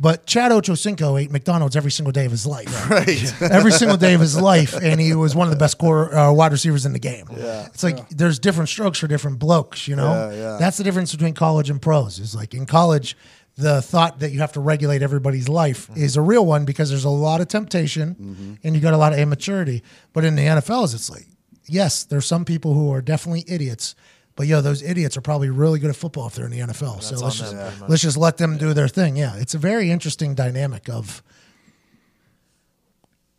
But 0.00 0.26
Chad 0.26 0.50
Ochocinco 0.50 1.20
ate 1.20 1.30
McDonald's 1.30 1.76
every 1.76 1.92
single 1.92 2.10
day 2.12 2.24
of 2.24 2.32
his 2.32 2.44
life 2.44 2.90
Right. 2.90 3.32
every 3.52 3.70
single 3.70 3.96
day 3.96 4.14
of 4.14 4.20
his 4.20 4.40
life, 4.40 4.74
and 4.74 5.00
he 5.00 5.14
was 5.14 5.36
one 5.36 5.46
of 5.46 5.52
the 5.52 5.58
best 5.58 5.78
core, 5.78 6.12
uh, 6.12 6.32
wide 6.32 6.50
receivers 6.50 6.84
in 6.86 6.92
the 6.92 6.98
game. 6.98 7.26
Yeah, 7.36 7.66
it's 7.66 7.84
like 7.84 8.08
there's 8.08 8.40
different 8.40 8.68
strokes 8.68 8.98
for 8.98 9.06
different 9.06 9.38
blokes. 9.38 9.86
You 9.86 9.94
know, 9.96 10.12
Yeah, 10.12 10.32
yeah. 10.32 10.56
that's 10.58 10.76
the 10.76 10.82
difference 10.82 11.12
between 11.12 11.34
college 11.34 11.70
and 11.70 11.80
pros. 11.80 12.18
Is 12.18 12.34
like 12.34 12.52
in 12.52 12.66
college, 12.66 13.16
the 13.56 13.82
thought 13.82 14.20
that 14.20 14.32
you 14.32 14.38
have 14.40 14.52
to 14.52 14.60
regulate 14.60 15.02
everybody's 15.02 15.48
life 15.48 15.90
is 15.94 16.16
a 16.16 16.22
real 16.22 16.46
one 16.46 16.64
because 16.64 16.88
there's 16.88 17.04
a 17.04 17.10
lot 17.10 17.40
of 17.40 17.48
temptation 17.48 18.58
and 18.64 18.74
you 18.74 18.80
got 18.80 18.94
a 18.94 18.96
lot 18.96 19.12
of 19.12 19.18
immaturity. 19.18 19.82
But 20.12 20.24
in 20.24 20.36
the 20.36 20.42
NFLs, 20.42 20.94
it's 20.94 21.10
like 21.10 21.26
yes, 21.68 22.04
there's 22.04 22.26
some 22.26 22.44
people 22.44 22.74
who 22.74 22.90
are 22.92 23.02
definitely 23.02 23.44
idiots. 23.46 23.94
But 24.34 24.46
yo, 24.46 24.62
those 24.62 24.82
idiots 24.82 25.16
are 25.18 25.20
probably 25.20 25.50
really 25.50 25.78
good 25.78 25.90
at 25.90 25.96
football 25.96 26.26
if 26.28 26.34
they're 26.34 26.46
in 26.46 26.50
the 26.50 26.60
NFL. 26.60 27.02
so 27.02 27.16
let's 27.22 27.38
just 27.38 27.54
let's 27.88 28.02
just 28.02 28.16
let 28.16 28.38
them 28.38 28.56
do 28.56 28.72
their 28.72 28.88
thing. 28.88 29.16
Yeah, 29.16 29.36
it's 29.36 29.52
a 29.54 29.58
very 29.58 29.90
interesting 29.90 30.34
dynamic 30.34 30.88
of 30.88 31.22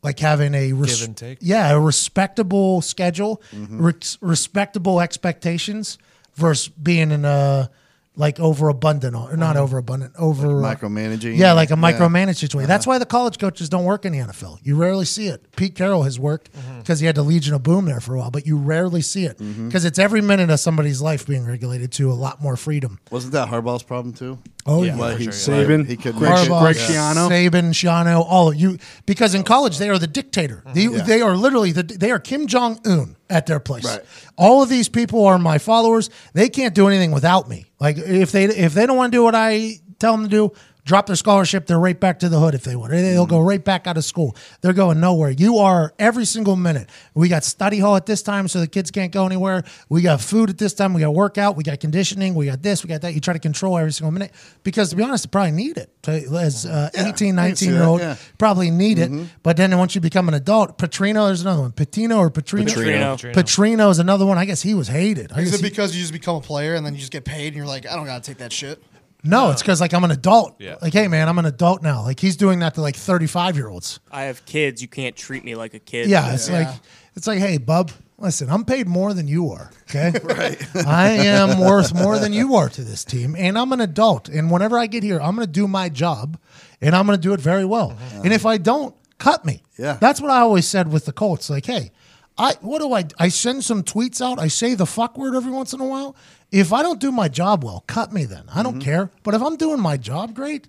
like 0.03 0.19
having 0.19 0.53
a 0.53 0.73
res- 0.73 0.99
Give 0.99 1.07
and 1.07 1.17
take. 1.17 1.37
yeah 1.41 1.71
a 1.71 1.79
respectable 1.79 2.81
schedule, 2.81 3.41
Mm-hmm. 3.53 3.81
res- 3.81 4.17
respectable 4.21 4.99
expectations 5.01 5.97
versus 6.35 6.67
being 6.69 7.11
in 7.11 7.25
a 7.25 7.69
like 8.15 8.39
overabundant 8.39 9.15
or 9.15 9.35
not 9.35 9.55
mm-hmm. 9.55 9.63
overabundant 9.63 10.13
over 10.19 10.47
micromanaging. 10.47 11.35
Yeah, 11.35 11.53
like 11.53 11.71
a 11.71 11.73
Yeah. 11.73 11.91
micromanaged 11.91 12.37
situation. 12.37 12.67
That's 12.67 12.85
uh-huh. 12.85 12.95
why 12.95 12.97
the 12.99 13.05
college 13.07 13.39
coaches 13.39 13.69
don't 13.69 13.85
work 13.85 14.05
in 14.05 14.13
the 14.13 14.19
NFL. 14.19 14.59
You 14.61 14.75
rarely 14.75 15.05
see 15.05 15.27
it. 15.27 15.55
Pete 15.55 15.75
Carroll 15.75 16.03
has 16.03 16.19
worked 16.19 16.51
mm-hmm. 16.53 16.79
because 16.79 16.99
he 16.99 17.07
had 17.07 17.15
the 17.15 17.23
Legion 17.23 17.55
of 17.55 17.63
Boom 17.63 17.85
there 17.85 17.99
for 17.99 18.15
a 18.15 18.19
while, 18.19 18.29
but 18.29 18.45
you 18.45 18.57
rarely 18.57 19.01
see 19.01 19.25
it 19.25 19.37
mm-hmm. 19.39 19.67
because 19.67 19.83
it's 19.83 19.97
every 19.97 20.21
minute 20.21 20.51
of 20.51 20.59
somebody's 20.59 21.01
life 21.01 21.25
being 21.25 21.45
regulated 21.45 21.91
to 21.93 22.11
a 22.11 22.13
lot 22.13 22.41
more 22.41 22.55
freedom. 22.55 22.99
Wasn't 23.09 23.33
that 23.33 23.49
Harbaugh's 23.49 23.83
problem 23.83 24.13
too? 24.13 24.37
Oh 24.65 24.83
Yeah. 24.83 24.93
yeah. 24.93 24.99
Why 24.99 25.15
he, 25.15 25.31
sure, 25.31 25.55
yeah. 25.55 25.63
Saban, 25.65 25.87
he 25.87 25.97
couldn't 25.97 26.19
Greg- 26.19 26.31
make 26.31 26.45
it? 26.45 26.51
Harbaugh, 26.51 26.61
Greg 26.61 26.75
Schiano. 26.75 27.29
Saban, 27.29 27.69
Schiano, 27.71 28.23
all 28.27 28.49
of 28.49 28.55
you, 28.55 28.77
because 29.05 29.33
in 29.33 29.41
oh, 29.41 29.45
college 29.45 29.75
oh. 29.77 29.79
they 29.79 29.89
are 29.89 29.97
the 29.97 30.07
dictator. 30.07 30.63
They, 30.73 30.83
Yeah. 30.83 31.01
they 31.01 31.21
are 31.21 31.35
literally 31.35 31.71
the 31.71 31.83
they 31.83 32.11
are 32.11 32.19
Kim 32.19 32.47
Jong 32.47 32.79
Un 32.85 33.15
at 33.29 33.45
their 33.45 33.59
place. 33.59 33.85
Right. 33.85 34.01
All 34.37 34.61
of 34.61 34.69
these 34.69 34.89
people 34.89 35.25
are 35.25 35.39
my 35.39 35.57
followers. 35.57 36.09
They 36.33 36.49
can't 36.49 36.75
do 36.75 36.87
anything 36.87 37.11
without 37.11 37.49
me. 37.49 37.65
Like 37.79 37.97
if 37.97 38.31
they 38.31 38.45
if 38.45 38.73
they 38.73 38.85
don't 38.85 38.97
want 38.97 39.11
to 39.11 39.17
do 39.17 39.23
what 39.23 39.35
I 39.35 39.79
tell 39.99 40.17
them 40.17 40.23
to 40.23 40.29
do, 40.29 40.53
drop 40.85 41.05
their 41.07 41.15
scholarship. 41.15 41.65
They're 41.65 41.79
right 41.79 41.99
back 41.99 42.19
to 42.19 42.29
the 42.29 42.39
hood 42.39 42.53
if 42.55 42.63
they 42.63 42.75
want. 42.75 42.91
They'll 42.91 43.25
go 43.25 43.39
right 43.39 43.63
back 43.63 43.87
out 43.87 43.97
of 43.97 44.03
school. 44.05 44.35
They're 44.61 44.73
going 44.73 44.99
nowhere. 44.99 45.31
You 45.31 45.57
are 45.59 45.93
every 45.97 46.25
single 46.25 46.55
minute. 46.55 46.89
We 47.13 47.29
got 47.29 47.43
study 47.43 47.79
hall 47.79 47.95
at 47.95 48.05
this 48.05 48.21
time, 48.21 48.47
so 48.47 48.59
the 48.59 48.67
kids 48.67 48.91
can't 48.91 49.11
go 49.11 49.25
anywhere. 49.25 49.63
We 49.89 50.01
got 50.01 50.21
food 50.21 50.49
at 50.49 50.57
this 50.57 50.73
time. 50.73 50.93
We 50.93 51.01
got 51.01 51.13
workout. 51.13 51.55
We 51.55 51.63
got 51.63 51.79
conditioning. 51.79 52.35
We 52.35 52.47
got 52.47 52.61
this. 52.61 52.83
We 52.83 52.87
got 52.89 53.01
that. 53.01 53.13
You 53.13 53.21
try 53.21 53.33
to 53.33 53.39
control 53.39 53.77
every 53.77 53.91
single 53.93 54.11
minute 54.11 54.31
because, 54.63 54.89
to 54.89 54.95
be 54.95 55.03
honest, 55.03 55.25
you 55.25 55.29
probably 55.29 55.51
need 55.51 55.77
it. 55.77 55.89
To- 56.03 56.11
As 56.37 56.65
uh, 56.65 56.89
18, 56.95 57.35
19 57.35 57.69
year 57.73 57.83
old, 57.83 58.01
yeah. 58.01 58.15
probably 58.37 58.69
need 58.71 58.99
it. 58.99 59.11
But 59.41 59.57
then 59.57 59.77
once 59.77 59.95
you 59.95 60.01
become 60.01 60.27
an 60.27 60.33
adult, 60.33 60.77
Petrino, 60.77 61.27
there's 61.27 61.41
another 61.41 61.61
one. 61.61 61.71
Patino 61.71 62.17
or 62.17 62.29
Petrino? 62.29 62.67
Petrino. 62.67 63.15
Petrino. 63.15 63.33
Petrino 63.33 63.89
is 63.91 63.99
another 63.99 64.25
one. 64.25 64.37
I 64.37 64.45
guess 64.45 64.61
he 64.61 64.73
was 64.73 64.87
hated. 64.87 65.31
I 65.31 65.41
Is 65.41 65.53
it 65.53 65.61
he- 65.61 65.69
because 65.69 65.95
you 65.95 66.01
just 66.01 66.13
become 66.13 66.35
a 66.35 66.41
player 66.41 66.75
and 66.75 66.85
then 66.85 66.93
you 66.93 66.99
just 66.99 67.11
get 67.11 67.23
paid 67.25 67.47
and 67.47 67.55
you're 67.55 67.65
like, 67.65 67.87
I 67.87 67.95
don't 67.95 68.05
gotta 68.05 68.21
take 68.23 68.37
that 68.39 68.51
shit? 68.51 68.83
No, 69.23 69.51
it's 69.51 69.61
uh, 69.61 69.63
because 69.63 69.81
like 69.81 69.93
I'm 69.93 70.03
an 70.03 70.11
adult. 70.11 70.55
Yeah. 70.59 70.75
Like, 70.81 70.93
hey 70.93 71.07
man, 71.07 71.29
I'm 71.29 71.39
an 71.39 71.45
adult 71.45 71.81
now. 71.81 72.03
Like 72.03 72.19
he's 72.19 72.35
doing 72.35 72.59
that 72.59 72.75
to 72.75 72.81
like 72.81 72.95
35 72.95 73.55
year 73.55 73.69
olds. 73.69 73.99
I 74.11 74.23
have 74.23 74.45
kids. 74.45 74.81
You 74.81 74.87
can't 74.87 75.15
treat 75.15 75.43
me 75.43 75.55
like 75.55 75.73
a 75.73 75.79
kid. 75.79 76.09
Yeah, 76.09 76.33
it's 76.33 76.49
like 76.49 76.67
it's 77.15 77.27
like, 77.27 77.39
hey, 77.39 77.57
bub, 77.57 77.91
listen, 78.17 78.49
I'm 78.49 78.65
paid 78.65 78.87
more 78.87 79.13
than 79.13 79.27
you 79.27 79.51
are. 79.51 79.71
Okay, 79.89 80.11
right. 80.23 80.75
I 80.87 81.09
am 81.09 81.59
worth 81.59 81.93
more 81.93 82.17
than 82.17 82.33
you 82.33 82.55
are 82.55 82.69
to 82.69 82.83
this 82.83 83.03
team, 83.03 83.35
and 83.37 83.57
I'm 83.57 83.71
an 83.71 83.81
adult. 83.81 84.29
And 84.29 84.49
whenever 84.51 84.77
I 84.77 84.87
get 84.87 85.03
here, 85.03 85.19
I'm 85.19 85.35
going 85.35 85.45
to 85.45 85.51
do 85.51 85.67
my 85.67 85.89
job, 85.89 86.39
and 86.81 86.95
I'm 86.95 87.05
going 87.05 87.17
to 87.17 87.21
do 87.21 87.33
it 87.33 87.39
very 87.39 87.65
well. 87.65 87.91
Uh-huh. 87.91 88.21
And 88.23 88.33
if 88.33 88.45
I 88.45 88.57
don't, 88.57 88.95
cut 89.19 89.45
me. 89.45 89.61
Yeah. 89.77 89.97
that's 89.99 90.21
what 90.21 90.31
I 90.31 90.39
always 90.39 90.67
said 90.67 90.91
with 90.91 91.05
the 91.05 91.13
Colts. 91.13 91.49
Like, 91.49 91.65
hey. 91.65 91.91
I 92.35 92.55
what 92.61 92.79
do 92.79 92.91
I? 92.93 93.03
I 93.19 93.27
send 93.27 93.63
some 93.63 93.83
tweets 93.83 94.19
out. 94.19 94.39
I 94.39 94.47
say 94.47 94.73
the 94.73 94.87
fuck 94.87 95.19
word 95.19 95.35
every 95.35 95.51
once 95.51 95.71
in 95.71 95.79
a 95.79 95.85
while. 95.85 96.15
If 96.53 96.71
I 96.71 96.81
don't 96.83 96.99
do 96.99 97.11
my 97.11 97.27
job 97.27 97.63
well, 97.63 97.83
cut 97.87 98.13
me. 98.13 98.25
Then 98.25 98.43
I 98.47 98.51
Mm-hmm. 98.61 98.63
don't 98.63 98.79
care. 98.79 99.09
But 99.23 99.33
if 99.33 99.41
I'm 99.41 99.57
doing 99.57 99.79
my 99.81 99.97
job 99.97 100.35
great, 100.35 100.67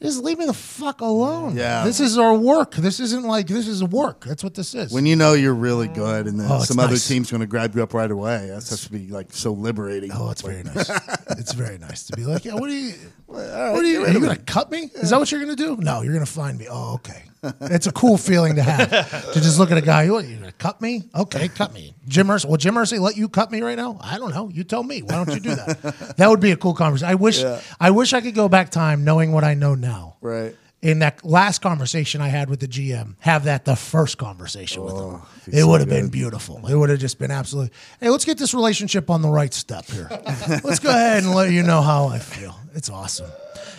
just 0.00 0.22
leave 0.22 0.38
me 0.38 0.46
the 0.46 0.52
fuck 0.54 1.00
alone. 1.00 1.56
Yeah. 1.56 1.84
this 1.84 1.98
is 1.98 2.16
our 2.18 2.32
work. 2.34 2.76
This 2.76 3.00
isn't 3.00 3.24
like 3.24 3.48
this 3.48 3.66
is 3.66 3.82
work. 3.82 4.24
That's 4.24 4.44
what 4.44 4.54
this 4.54 4.74
is. 4.76 4.92
When 4.92 5.06
you 5.06 5.16
know 5.16 5.32
you're 5.32 5.54
really 5.54 5.88
good 5.88 6.28
and 6.28 6.38
then 6.38 6.46
Oh, 6.48 6.58
it's 6.58 6.68
some 6.68 6.78
other 6.78 6.92
nice. 6.92 7.08
team's 7.08 7.32
going 7.32 7.40
to 7.40 7.48
grab 7.48 7.74
you 7.74 7.82
up 7.82 7.92
right 7.94 8.10
away, 8.10 8.46
that's 8.48 8.70
has 8.70 8.84
to 8.84 8.92
be 8.92 9.08
like 9.08 9.32
so 9.32 9.52
liberating. 9.52 10.10
Oh, 10.14 10.30
it's 10.30 10.42
very 10.42 10.62
nice. 10.62 10.88
it's 11.30 11.52
very 11.52 11.78
nice 11.78 12.04
to 12.06 12.12
be 12.16 12.24
like, 12.24 12.44
yeah. 12.44 12.54
What 12.54 12.70
are 12.70 12.74
you? 12.74 12.94
What 13.28 13.40
are 13.44 13.82
you? 13.84 14.04
Are 14.04 14.10
you 14.10 14.20
gonna 14.20 14.36
cut 14.36 14.70
me? 14.70 14.90
Is 14.94 15.10
that 15.10 15.18
what 15.18 15.30
you're 15.30 15.40
gonna 15.40 15.54
do? 15.54 15.76
No, 15.76 16.00
you're 16.02 16.14
gonna 16.14 16.24
find 16.26 16.58
me. 16.58 16.66
Oh, 16.70 16.94
okay. 16.94 17.24
It's 17.60 17.86
a 17.86 17.92
cool 17.92 18.16
feeling 18.16 18.56
to 18.56 18.62
have 18.62 19.32
to 19.32 19.40
just 19.40 19.58
look 19.58 19.70
at 19.70 19.76
a 19.78 19.82
guy. 19.82 20.04
You're 20.04 20.22
gonna 20.22 20.50
cut 20.52 20.80
me? 20.80 21.04
Okay, 21.14 21.48
cut 21.48 21.72
me. 21.74 21.94
Jim 22.08 22.26
Irsay. 22.28 22.48
Will 22.48 22.56
Jim 22.56 22.74
Irsay 22.74 22.98
let 22.98 23.16
you 23.16 23.28
cut 23.28 23.52
me 23.52 23.60
right 23.60 23.76
now? 23.76 23.98
I 24.00 24.18
don't 24.18 24.34
know. 24.34 24.48
You 24.48 24.64
tell 24.64 24.82
me. 24.82 25.02
Why 25.02 25.22
don't 25.22 25.34
you 25.34 25.40
do 25.40 25.54
that? 25.54 26.14
that 26.16 26.28
would 26.28 26.40
be 26.40 26.52
a 26.52 26.56
cool 26.56 26.74
conversation. 26.74 27.10
I 27.10 27.14
wish. 27.16 27.44
I 27.78 27.90
wish 27.90 28.12
I 28.14 28.20
could 28.22 28.34
go 28.34 28.48
back 28.48 28.70
time, 28.70 29.04
knowing 29.04 29.32
what 29.32 29.44
I 29.44 29.54
know 29.54 29.74
now. 29.74 30.16
Right. 30.20 30.56
In 30.80 31.00
that 31.00 31.24
last 31.24 31.60
conversation 31.60 32.20
I 32.20 32.28
had 32.28 32.48
with 32.48 32.60
the 32.60 32.68
GM, 32.68 33.16
have 33.18 33.44
that 33.44 33.64
the 33.64 33.74
first 33.74 34.16
conversation 34.16 34.84
with 34.84 34.94
Oh, 34.94 35.26
him. 35.44 35.54
It 35.54 35.64
would 35.66 35.80
have 35.80 35.88
been 35.88 36.08
beautiful. 36.08 36.64
It 36.68 36.76
would 36.76 36.88
have 36.88 37.00
just 37.00 37.18
been 37.18 37.32
absolutely. 37.32 37.72
Hey, 38.00 38.10
let's 38.10 38.24
get 38.24 38.38
this 38.38 38.54
relationship 38.54 39.10
on 39.10 39.20
the 39.20 39.28
right 39.28 39.52
step 39.52 39.86
here. 39.86 40.08
let's 40.62 40.78
go 40.78 40.90
ahead 40.90 41.24
and 41.24 41.34
let 41.34 41.50
you 41.50 41.64
know 41.64 41.82
how 41.82 42.06
I 42.06 42.20
feel. 42.20 42.56
It's 42.74 42.88
awesome. 42.90 43.28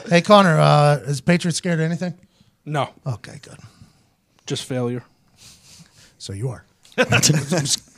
Hey, 0.09 0.19
Connor, 0.21 0.59
uh, 0.59 0.95
is 1.05 1.21
Patriots 1.21 1.57
scared 1.57 1.79
of 1.79 1.85
anything? 1.85 2.15
No, 2.65 2.89
Okay, 3.07 3.39
good. 3.43 3.57
just 4.45 4.65
failure. 4.65 5.03
So 6.17 6.33
you 6.33 6.49
are. 6.49 6.65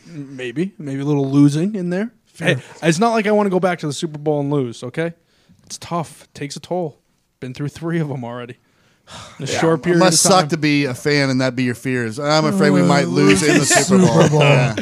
Maybe, 0.08 0.74
maybe 0.78 1.00
a 1.02 1.06
little 1.06 1.30
losing 1.30 1.74
in 1.76 1.90
there. 1.90 2.12
Hey, 2.38 2.58
it's 2.84 3.00
not 3.00 3.12
like 3.14 3.28
I 3.28 3.32
want 3.32 3.46
to 3.48 3.50
go 3.52 3.60
back 3.60 3.80
to 3.80 3.88
the 3.88 3.94
Super 3.94 4.18
Bowl 4.18 4.40
and 4.42 4.52
lose. 4.52 4.84
Okay, 4.84 5.14
it's 5.66 5.78
tough. 5.78 6.24
It 6.26 6.34
takes 6.34 6.56
a 6.56 6.60
toll. 6.60 7.00
Been 7.40 7.54
through 7.54 7.70
three 7.70 8.00
of 8.00 8.10
them 8.10 8.24
already. 8.24 8.58
In 9.40 9.46
a 9.46 9.48
short 9.48 9.80
It 9.80 9.84
period. 9.84 10.00
must 10.00 10.24
of 10.26 10.32
time. 10.32 10.40
suck 10.42 10.50
to 10.50 10.58
be 10.58 10.86
a 10.86 10.94
fan 10.94 11.30
and 11.30 11.42
that 11.42 11.56
be 11.56 11.64
your 11.64 11.76
fears. 11.76 12.20
I'm 12.20 12.46
afraid 12.46 12.70
we 12.72 12.82
might 12.84 13.08
lose 13.08 13.42
in 13.44 13.58
the 13.58 13.66
Super 13.66 13.98
Bowl. 14.00 14.08
Super 14.22 14.30
Bowl. 14.30 14.40
Yeah. 14.42 14.76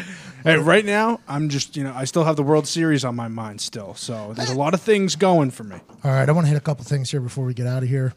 Hey, 0.44 0.56
right 0.58 0.86
now, 0.86 1.20
I'm 1.28 1.50
just 1.50 1.76
you 1.76 1.84
know 1.84 1.94
I 1.94 2.06
still 2.06 2.24
have 2.24 2.36
the 2.38 2.44
World 2.44 2.66
Series 2.68 3.04
on 3.04 3.14
my 3.16 3.28
mind 3.28 3.60
still, 3.60 3.94
so 3.96 4.34
there's 4.36 4.50
a 4.50 4.56
lot 4.58 4.74
of 4.74 4.82
things 4.82 5.16
going 5.18 5.52
for 5.52 5.66
me. 5.66 5.76
All 6.04 6.12
right, 6.12 6.28
I 6.28 6.32
want 6.32 6.46
to 6.46 6.50
hit 6.50 6.58
a 6.58 6.62
couple 6.62 6.86
things 6.86 7.12
here 7.12 7.20
before 7.20 7.44
we 7.44 7.54
get 7.54 7.68
out 7.68 7.84
of 7.84 7.90
here. 7.90 8.14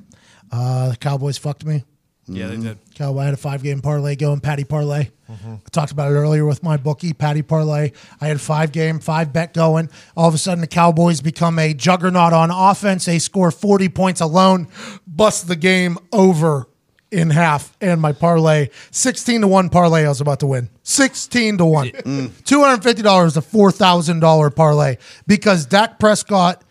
Uh, 0.53 0.91
the 0.91 0.97
Cowboys 0.97 1.37
fucked 1.39 1.65
me. 1.65 1.83
Yeah, 2.27 2.47
they 2.47 2.55
mm-hmm. 2.55 2.63
did. 2.63 2.79
Cowboy 2.95 3.21
I 3.21 3.25
had 3.27 3.35
a 3.35 3.39
five 3.39 3.63
game 3.63 3.81
parlay 3.81 4.17
going, 4.17 4.41
Patty 4.41 4.65
parlay. 4.65 5.09
I 5.29 5.71
talked 5.71 5.93
about 5.93 6.13
it 6.13 6.15
earlier 6.15 6.45
with 6.45 6.63
my 6.63 6.77
bookie, 6.77 7.13
Patty 7.13 7.43
parlay. 7.43 7.93
I 8.21 8.27
had 8.27 8.41
five 8.41 8.71
game, 8.71 9.01
five 9.01 9.33
bet 9.33 9.55
going. 9.55 9.89
All 10.17 10.29
of 10.29 10.35
a 10.35 10.39
sudden, 10.39 10.61
the 10.61 10.67
Cowboys 10.67 11.21
become 11.21 11.59
a 11.59 11.73
juggernaut 11.75 12.33
on 12.33 12.51
offense. 12.51 13.07
They 13.07 13.19
score 13.19 13.51
40 13.51 13.89
points 13.89 14.21
alone, 14.21 14.69
bust 15.07 15.49
the 15.49 15.57
game 15.57 15.99
over 16.13 16.69
in 17.11 17.31
half. 17.31 17.77
And 17.81 18.01
my 18.01 18.13
parlay, 18.13 18.69
16 18.91 19.43
to 19.43 19.49
1 19.49 19.69
parlay, 19.71 20.05
I 20.05 20.09
was 20.09 20.21
about 20.21 20.41
to 20.41 20.47
win. 20.47 20.71
16 20.83 21.59
to 21.59 21.65
1. 21.65 21.89
Mm. 21.89 22.29
$250, 22.29 23.37
a 23.37 23.41
$4,000 23.41 24.57
parlay 24.57 24.97
because 25.27 25.67
Dak 25.67 25.99
Prescott 25.99 26.63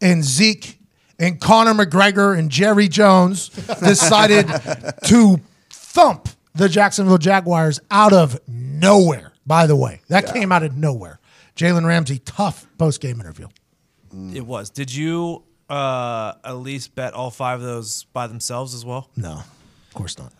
and 0.00 0.24
Zeke 0.24 0.78
and 1.22 1.40
Conor 1.40 1.72
McGregor 1.72 2.36
and 2.36 2.50
Jerry 2.50 2.88
Jones 2.88 3.48
decided 3.48 4.48
to 5.04 5.40
thump 5.70 6.28
the 6.54 6.68
Jacksonville 6.68 7.18
Jaguars 7.18 7.80
out 7.90 8.12
of 8.12 8.38
nowhere. 8.48 9.32
By 9.46 9.66
the 9.66 9.76
way, 9.76 10.00
that 10.08 10.32
came 10.32 10.52
out 10.52 10.62
of 10.62 10.76
nowhere. 10.76 11.20
Jalen 11.56 11.86
Ramsey, 11.86 12.18
tough 12.18 12.66
post 12.76 13.00
game 13.00 13.20
interview. 13.20 13.48
It 14.34 14.44
was. 14.44 14.68
Did 14.70 14.94
you 14.94 15.44
uh, 15.70 16.34
at 16.44 16.56
least 16.56 16.94
bet 16.94 17.14
all 17.14 17.30
five 17.30 17.60
of 17.60 17.66
those 17.66 18.04
by 18.12 18.26
themselves 18.26 18.74
as 18.74 18.84
well? 18.84 19.08
No, 19.16 19.32
of 19.32 19.94
course 19.94 20.18
not. 20.18 20.32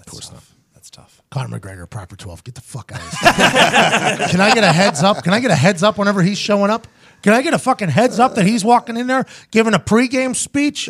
Of 0.00 0.06
course 0.06 0.32
not. 0.32 0.42
That's 0.74 0.90
tough. 0.90 1.22
Conor 1.30 1.58
McGregor, 1.60 1.88
proper 1.88 2.16
12. 2.16 2.44
Get 2.44 2.54
the 2.54 2.60
fuck 2.60 2.92
out 2.92 3.00
of 3.00 3.18
here. 3.18 4.28
Can 4.28 4.40
I 4.40 4.52
get 4.52 4.64
a 4.64 4.72
heads 4.72 5.02
up? 5.02 5.22
Can 5.22 5.32
I 5.32 5.40
get 5.40 5.50
a 5.50 5.56
heads 5.56 5.82
up 5.82 5.96
whenever 5.98 6.22
he's 6.22 6.38
showing 6.38 6.70
up? 6.70 6.86
Can 7.22 7.32
I 7.32 7.42
get 7.42 7.54
a 7.54 7.58
fucking 7.58 7.88
heads 7.88 8.18
up 8.18 8.34
that 8.34 8.46
he's 8.46 8.64
walking 8.64 8.96
in 8.96 9.06
there 9.06 9.24
giving 9.50 9.74
a 9.74 9.78
pregame 9.78 10.34
speech? 10.34 10.88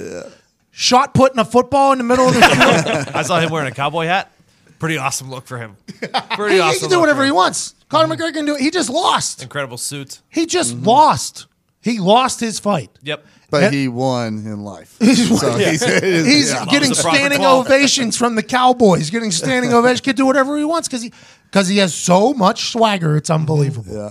Shot 0.70 1.12
putting 1.12 1.38
a 1.38 1.44
football 1.44 1.92
in 1.92 1.98
the 1.98 2.04
middle 2.04 2.28
of 2.28 2.34
the 2.34 2.40
field. 2.40 3.08
I 3.14 3.22
saw 3.22 3.38
him 3.38 3.50
wearing 3.50 3.70
a 3.70 3.74
cowboy 3.74 4.06
hat. 4.06 4.32
Pretty 4.78 4.96
awesome 4.96 5.30
look 5.30 5.46
for 5.46 5.58
him. 5.58 5.76
Pretty 6.30 6.54
he, 6.54 6.60
awesome. 6.60 6.74
he 6.74 6.80
can 6.80 6.88
do 6.88 6.94
look 6.96 7.00
whatever 7.02 7.18
for 7.18 7.24
he 7.24 7.28
him. 7.28 7.36
wants. 7.36 7.74
Conor 7.88 8.12
mm-hmm. 8.12 8.22
McGregor 8.22 8.32
can 8.32 8.46
do 8.46 8.54
it. 8.56 8.60
He 8.62 8.70
just 8.70 8.88
lost. 8.88 9.42
Incredible 9.42 9.76
suit. 9.76 10.22
He 10.30 10.46
just 10.46 10.74
mm-hmm. 10.74 10.86
lost. 10.86 11.46
He 11.82 11.98
lost 11.98 12.40
his 12.40 12.58
fight. 12.58 12.90
Yep. 13.02 13.24
But 13.50 13.64
And- 13.64 13.74
he 13.74 13.86
won 13.86 14.38
in 14.38 14.64
life. 14.64 14.96
He's, 15.00 15.38
So 15.38 15.52
he's, 15.58 15.82
it 15.82 16.02
is- 16.02 16.26
he's 16.26 16.52
yeah. 16.52 16.64
getting 16.64 16.80
That 16.80 16.88
was 16.88 16.98
the 16.98 17.02
proper 17.02 17.16
standing 17.18 17.38
call. 17.40 17.60
ovations 17.60 18.16
from 18.16 18.34
the 18.34 18.42
Cowboys. 18.42 19.10
Getting 19.10 19.30
standing 19.30 19.74
ovations. 19.74 20.00
Can 20.00 20.16
do 20.16 20.24
whatever 20.24 20.56
he 20.56 20.64
wants 20.64 20.88
because 20.88 21.02
he 21.02 21.12
because 21.44 21.68
he 21.68 21.76
has 21.76 21.94
so 21.94 22.32
much 22.32 22.72
swagger. 22.72 23.16
It's 23.18 23.28
unbelievable. 23.28 23.94
Yeah. 23.94 24.10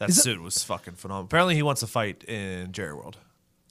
That 0.00 0.12
suit 0.12 0.40
was 0.40 0.62
fucking 0.64 0.94
phenomenal. 0.94 1.26
Apparently, 1.26 1.54
he 1.54 1.62
wants 1.62 1.80
to 1.82 1.86
fight 1.86 2.24
in 2.24 2.72
Jerry 2.72 2.94
World. 2.94 3.16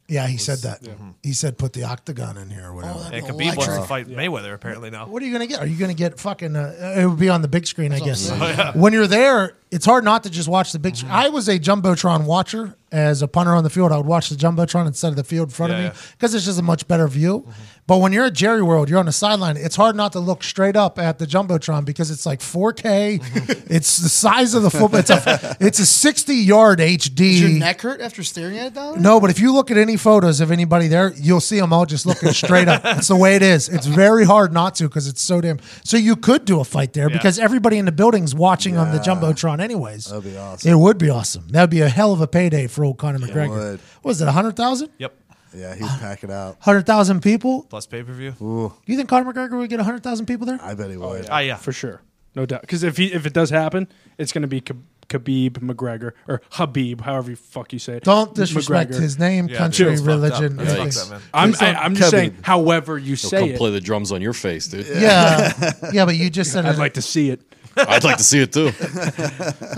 Yeah, 0.08 0.26
he 0.26 0.38
said 0.38 0.60
that. 0.60 0.82
Mm-hmm. 0.82 1.10
He 1.22 1.34
said 1.34 1.60
put 1.60 1.74
the 1.74 1.84
octagon 1.84 2.36
in 2.38 2.50
here 2.50 2.66
or 2.70 2.74
whatever. 2.74 3.00
And 3.14 3.24
Khabib 3.24 3.56
wants 3.58 3.76
to 3.76 3.84
fight 3.84 4.08
Mayweather. 4.08 4.56
Apparently 4.56 4.90
now. 4.90 5.06
What 5.08 5.22
are 5.22 5.26
you 5.28 5.32
going 5.32 5.48
to 5.48 5.52
get? 5.54 5.62
Are 5.62 5.68
you 5.68 5.78
going 5.78 5.92
to 5.92 5.96
get 5.98 6.20
fucking? 6.20 6.56
Uh, 6.56 6.96
it 6.98 7.06
would 7.06 7.20
be 7.20 7.30
on 7.30 7.44
the 7.44 7.48
big 7.48 7.68
screen, 7.68 7.94
I 7.94 8.00
guess. 8.00 8.28
Oh, 8.32 8.72
When 8.74 8.92
you're 8.92 9.06
there, 9.06 9.56
it's 9.70 9.86
hard 9.86 10.04
not 10.04 10.24
to 10.24 10.32
just 10.32 10.48
watch 10.50 10.72
the 10.72 10.80
big 10.80 10.96
screen. 10.96 11.12
Mm-hmm. 11.12 11.22
I 11.22 11.30
was 11.30 11.48
a 11.48 11.60
jumbotron 11.60 12.26
watcher 12.26 12.76
as 12.92 13.22
a 13.22 13.28
punter 13.28 13.54
on 13.54 13.64
the 13.64 13.70
field. 13.70 13.92
I 13.92 13.98
would 13.98 14.08
watch 14.08 14.30
the 14.30 14.36
jumbotron 14.36 14.88
instead 14.88 15.10
of 15.10 15.16
the 15.16 15.24
field 15.24 15.50
in 15.50 15.54
front 15.54 15.74
Yeah, 15.74 15.78
of 15.78 15.84
yeah. 15.84 15.90
me 15.92 16.08
because 16.14 16.34
it's 16.34 16.46
just 16.46 16.60
a 16.60 16.64
much 16.64 16.88
better 16.88 17.08
view. 17.08 17.42
Mm-hmm. 17.42 17.52
But 17.90 18.02
when 18.02 18.14
you're 18.14 18.26
at 18.26 18.34
Jerry 18.34 18.62
World, 18.62 18.88
you're 18.88 19.00
on 19.00 19.08
the 19.08 19.12
sideline. 19.12 19.58
It's 19.58 19.76
hard 19.76 19.96
not 19.96 20.12
to 20.12 20.20
look 20.20 20.44
straight 20.44 20.76
up 20.76 21.00
at 21.00 21.18
the 21.18 21.26
jumbotron 21.26 21.86
because 21.86 22.12
it's 22.12 22.24
like 22.24 22.40
4K. 22.40 23.20
Mm-hmm. 23.20 23.74
it's 23.74 23.98
the 23.98 24.10
size 24.10 24.54
of 24.54 24.62
the 24.62 24.70
football. 24.70 25.00
It's 25.00 25.10
a 25.10 25.58
it's 25.60 25.80
a 25.80 25.88
60 25.88 26.36
yard 26.36 26.78
HD. 26.78 27.16
Does 27.16 27.42
your 27.42 27.50
neck 27.50 27.82
hurt 27.82 28.00
after 28.00 28.22
staring 28.24 28.60
at 28.60 28.68
it 28.68 28.74
down? 28.76 29.02
No, 29.02 29.20
but 29.20 29.32
if 29.32 29.40
you 29.40 29.52
look 29.52 29.72
at 29.72 29.78
any 29.78 29.98
photos 29.98 30.40
of 30.40 30.52
anybody 30.52 30.88
there, 30.88 31.14
you'll 31.16 31.40
see 31.40 31.60
them 31.60 31.74
all 31.74 31.88
just 31.88 32.06
looking 32.06 32.30
straight 32.32 32.68
up. 32.68 32.84
That's 32.84 33.08
the 33.08 33.16
way 33.16 33.36
it 33.36 33.42
is. 33.42 33.70
It's 33.70 33.88
very 33.88 34.24
hard 34.24 34.54
not 34.54 34.76
to 34.76 34.84
because 34.84 35.08
it's 35.08 35.24
so 35.24 35.42
damn. 35.42 35.58
So 35.84 35.98
you 35.98 36.16
could 36.16 36.46
do 36.46 36.60
a 36.60 36.64
fight 36.64 36.94
there 36.94 37.10
Yeah. 37.10 37.18
because 37.18 37.40
everybody 37.40 37.80
in 37.80 37.86
the 37.86 37.92
building's 37.92 38.36
watching 38.36 38.78
on 38.78 38.92
the 38.92 39.00
jumbotron, 39.00 39.60
anyways. 39.60 40.06
That'd 40.06 40.26
be 40.26 40.38
awesome. 40.38 40.72
It 40.72 40.76
would 40.76 41.00
be 41.00 41.10
awesome. 41.10 41.48
That'd 41.48 41.72
be 41.72 41.82
a 41.82 41.90
hell 41.90 42.14
of 42.14 42.22
a 42.22 42.28
payday 42.28 42.68
for 42.68 42.86
old 42.86 43.00
Conor 43.00 43.18
McGregor. 43.18 43.50
would. 43.50 43.80
What 44.04 44.10
was 44.12 44.22
it? 44.22 44.28
hundred 44.28 44.56
thousand? 44.56 44.92
Yep. 45.00 45.16
Yeah, 45.54 45.74
he'd 45.76 45.84
pack 46.00 46.24
it 46.24 46.30
out. 46.32 46.58
Hundred 46.60 46.86
thousand 46.86 47.22
people? 47.22 47.64
Plus 47.70 47.86
pay 47.86 48.04
per 48.04 48.14
view. 48.14 48.34
You 48.86 48.96
think 48.98 49.10
Conor 49.10 49.32
McGregor 49.34 49.58
would 49.58 49.70
get 49.70 49.80
hundred 49.80 50.04
thousand 50.04 50.26
people 50.28 50.46
there? 50.46 50.60
I 50.62 50.74
bet 50.76 50.90
he 50.90 50.98
would. 50.98 51.28
Ah, 51.30 51.40
yeah. 51.40 51.56
for 51.56 51.72
sure, 51.72 52.02
no 52.36 52.46
doubt. 52.46 52.62
Because 52.62 52.84
if 52.84 52.98
he 52.98 53.12
if 53.14 53.26
it 53.26 53.34
does 53.34 53.50
happen, 53.50 53.88
it's 54.18 54.32
going 54.32 54.44
to 54.44 54.48
be 54.48 54.62
Kh- 54.62 54.74
Khabib 55.08 55.54
McGregor 55.54 56.12
or 56.28 56.42
Habib, 56.52 57.02
however 57.02 57.32
you 57.32 57.36
fuck 57.36 57.74
you 57.74 57.80
say 57.80 57.98
it. 57.98 58.04
Don't 58.04 58.36
disrespect 58.36 58.92
McGregor. 58.92 59.00
his 59.02 59.18
name, 59.18 59.48
Yeah, 59.50 59.58
country, 59.58 59.86
dude, 59.86 59.94
it's 59.94 60.02
fucked 60.04 60.12
up. 60.12 60.22
religion. 60.40 60.58
That's 60.58 60.70
anything. 60.72 60.92
fucked 60.92 61.06
up, 61.06 61.12
man. 61.12 61.22
I'm 61.34 61.56
I, 61.76 61.80
I'm 61.84 61.96
just 61.96 62.08
Khabib. 62.10 62.12
saying, 62.18 62.38
however 62.44 62.98
you 63.00 63.16
He'll 63.16 63.18
say 63.18 63.40
come 63.40 63.50
it, 63.50 63.58
play 63.58 63.72
the 63.72 63.82
drums 63.82 64.12
on 64.12 64.22
your 64.22 64.34
face, 64.34 64.68
dude. 64.68 64.86
Yeah, 64.88 65.52
yeah, 65.92 66.06
but 66.06 66.16
you 66.16 66.30
just 66.30 66.52
said 66.52 66.68
I'd 66.68 66.76
it. 66.76 66.78
like 66.80 66.94
to 66.94 67.02
see 67.02 67.32
it. 67.32 67.42
I'd 67.78 68.04
like 68.04 68.18
to 68.18 68.24
see 68.24 68.40
it 68.40 68.52
too. 68.54 68.68
I 68.70 68.72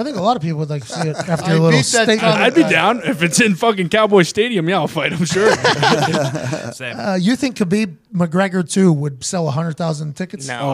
think 0.04 0.18
a 0.18 0.22
lot 0.22 0.36
of 0.36 0.42
people 0.42 0.60
would 0.60 0.70
like 0.70 0.84
to 0.86 0.92
see 0.92 1.10
it 1.10 1.16
after 1.16 1.46
I 1.46 1.52
a 1.52 1.60
little 1.60 1.70
beat 1.72 1.78
that 1.78 1.84
statement. 1.86 2.20
Conor 2.22 2.44
I'd 2.44 2.56
be 2.56 2.64
down 2.64 3.02
if 3.04 3.22
it's 3.22 3.40
in 3.42 3.56
fucking 3.56 3.90
Cowboy 3.90 4.24
Stadium. 4.24 4.68
Yeah, 4.70 4.78
I'll 4.80 4.88
fight. 4.88 5.14
I'm 5.14 5.26
sure. 5.26 5.52
Same. 6.74 7.00
Uh, 7.00 7.16
you 7.16 7.36
think 7.36 7.58
Khabib 7.58 7.96
McGregor 8.14 8.68
too 8.70 8.92
would 8.94 9.24
sell 9.24 9.50
hundred 9.50 9.78
thousand 9.78 10.16
tickets? 10.16 10.48
No. 10.48 10.74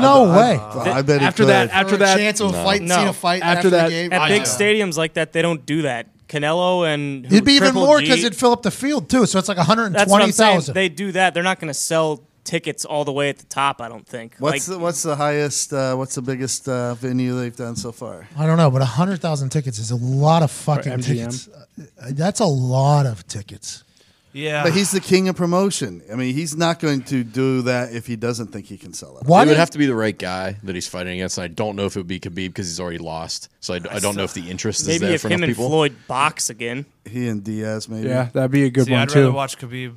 no 0.00 0.32
way. 0.36 0.56
I 0.58 1.02
bet 1.02 1.20
he 1.20 1.26
after 1.26 1.42
could. 1.44 1.48
that, 1.50 1.70
after 1.70 1.92
Or 1.94 1.96
a 1.96 1.98
that, 2.00 2.16
chance 2.18 2.40
of 2.40 2.50
a 2.50 2.52
fight, 2.64 2.82
No. 2.82 2.94
seeing 2.96 3.08
a 3.08 3.12
fight 3.12 3.42
After 3.42 3.56
after, 3.58 3.70
that- 3.70 3.84
the 3.86 3.90
game. 3.90 4.12
At 4.12 4.20
I 4.22 4.28
big 4.28 4.42
know. 4.42 4.44
stadiums 4.48 4.96
like 4.96 5.14
that, 5.14 5.32
they 5.32 5.42
don't 5.42 5.64
do 5.66 5.82
that. 5.82 6.08
Canelo 6.28 6.86
and 6.92 7.26
who- 7.26 7.34
It'd 7.34 7.44
be 7.44 7.54
even 7.54 7.68
Triple 7.72 7.86
more 7.86 7.98
G, 8.00 8.06
because 8.06 8.22
it'd 8.24 8.38
fill 8.38 8.52
up 8.52 8.62
the 8.62 8.70
field 8.70 9.08
too. 9.10 9.26
So 9.26 9.38
it's 9.38 9.48
like 9.48 9.56
one 9.56 9.66
hundred 9.66 9.92
That's 9.92 10.08
what 10.08 10.18
twenty 10.18 10.24
I'm 10.30 10.32
saying. 10.32 10.54
thousand. 10.58 10.74
They 10.74 10.88
do 10.88 11.10
that. 11.12 11.34
They're 11.34 11.42
not 11.42 11.58
going 11.58 11.68
to 11.72 11.74
sell 11.74 12.22
tickets 12.50 12.84
all 12.84 13.04
the 13.04 13.12
way 13.12 13.28
at 13.28 13.38
the 13.38 13.46
top. 13.46 13.80
I 13.80 13.88
don't 13.88 14.06
think. 14.06 14.34
What's 14.38 14.68
like, 14.68 14.76
the, 14.76 14.82
what's 14.82 15.02
the 15.02 15.14
highest? 15.16 15.72
Uh, 15.72 15.94
what's 15.94 16.14
the 16.16 16.22
biggest 16.22 16.68
uh, 16.68 16.94
venue 16.94 17.38
they've 17.38 17.54
done 17.56 17.76
so 17.76 17.92
far? 17.92 18.26
I 18.36 18.46
don't 18.46 18.56
know, 18.56 18.70
but 18.70 18.82
hundred 18.82 19.20
thousand 19.20 19.50
tickets 19.50 19.78
is 19.78 19.90
a 19.90 19.96
lot 19.96 20.42
of 20.42 20.50
fucking 20.50 21.00
tickets. 21.00 21.48
Uh, 21.48 22.10
That's 22.10 22.40
a 22.40 22.46
lot 22.46 23.06
of 23.06 23.26
tickets. 23.26 23.84
Yeah. 24.32 24.62
But 24.62 24.74
he's 24.74 24.92
the 24.92 25.00
king 25.00 25.28
of 25.28 25.34
promotion. 25.34 26.02
I 26.12 26.14
mean, 26.14 26.34
he's 26.34 26.56
not 26.56 26.78
going 26.78 27.02
to 27.04 27.24
do 27.24 27.62
that 27.62 27.92
if 27.92 28.06
he 28.06 28.14
doesn't 28.14 28.48
think 28.52 28.66
he 28.66 28.78
can 28.78 28.92
sell 28.92 29.18
it. 29.18 29.26
Why 29.26 29.42
it 29.42 29.48
would 29.48 29.56
have 29.56 29.70
to 29.70 29.78
be 29.78 29.86
the 29.86 29.94
right 29.94 30.16
guy 30.16 30.56
that 30.62 30.74
he's 30.74 30.86
fighting 30.86 31.14
against. 31.14 31.38
And 31.38 31.44
I 31.44 31.48
don't 31.48 31.74
know 31.74 31.86
if 31.86 31.96
it 31.96 32.00
would 32.00 32.06
be 32.06 32.20
Khabib 32.20 32.48
because 32.48 32.68
he's 32.68 32.78
already 32.78 32.98
lost. 32.98 33.48
So 33.60 33.74
I, 33.74 33.80
I 33.90 33.98
don't 33.98 34.16
know 34.16 34.22
if 34.22 34.34
the 34.34 34.48
interest 34.48 34.82
is 34.82 34.86
maybe 34.88 35.06
there 35.06 35.14
if 35.14 35.22
for 35.22 35.28
him 35.28 35.42
enough 35.42 35.48
and 35.48 35.56
people. 35.56 35.68
Floyd 35.68 35.96
box 36.06 36.48
again. 36.48 36.86
He 37.04 37.26
and 37.26 37.42
Diaz, 37.42 37.88
maybe. 37.88 38.06
yeah, 38.08 38.28
that'd 38.32 38.52
be 38.52 38.64
a 38.64 38.70
good 38.70 38.86
See, 38.86 38.92
one 38.92 39.00
I'd 39.00 39.08
too. 39.08 39.18
rather 39.20 39.32
watch 39.32 39.58
Khabib 39.58 39.96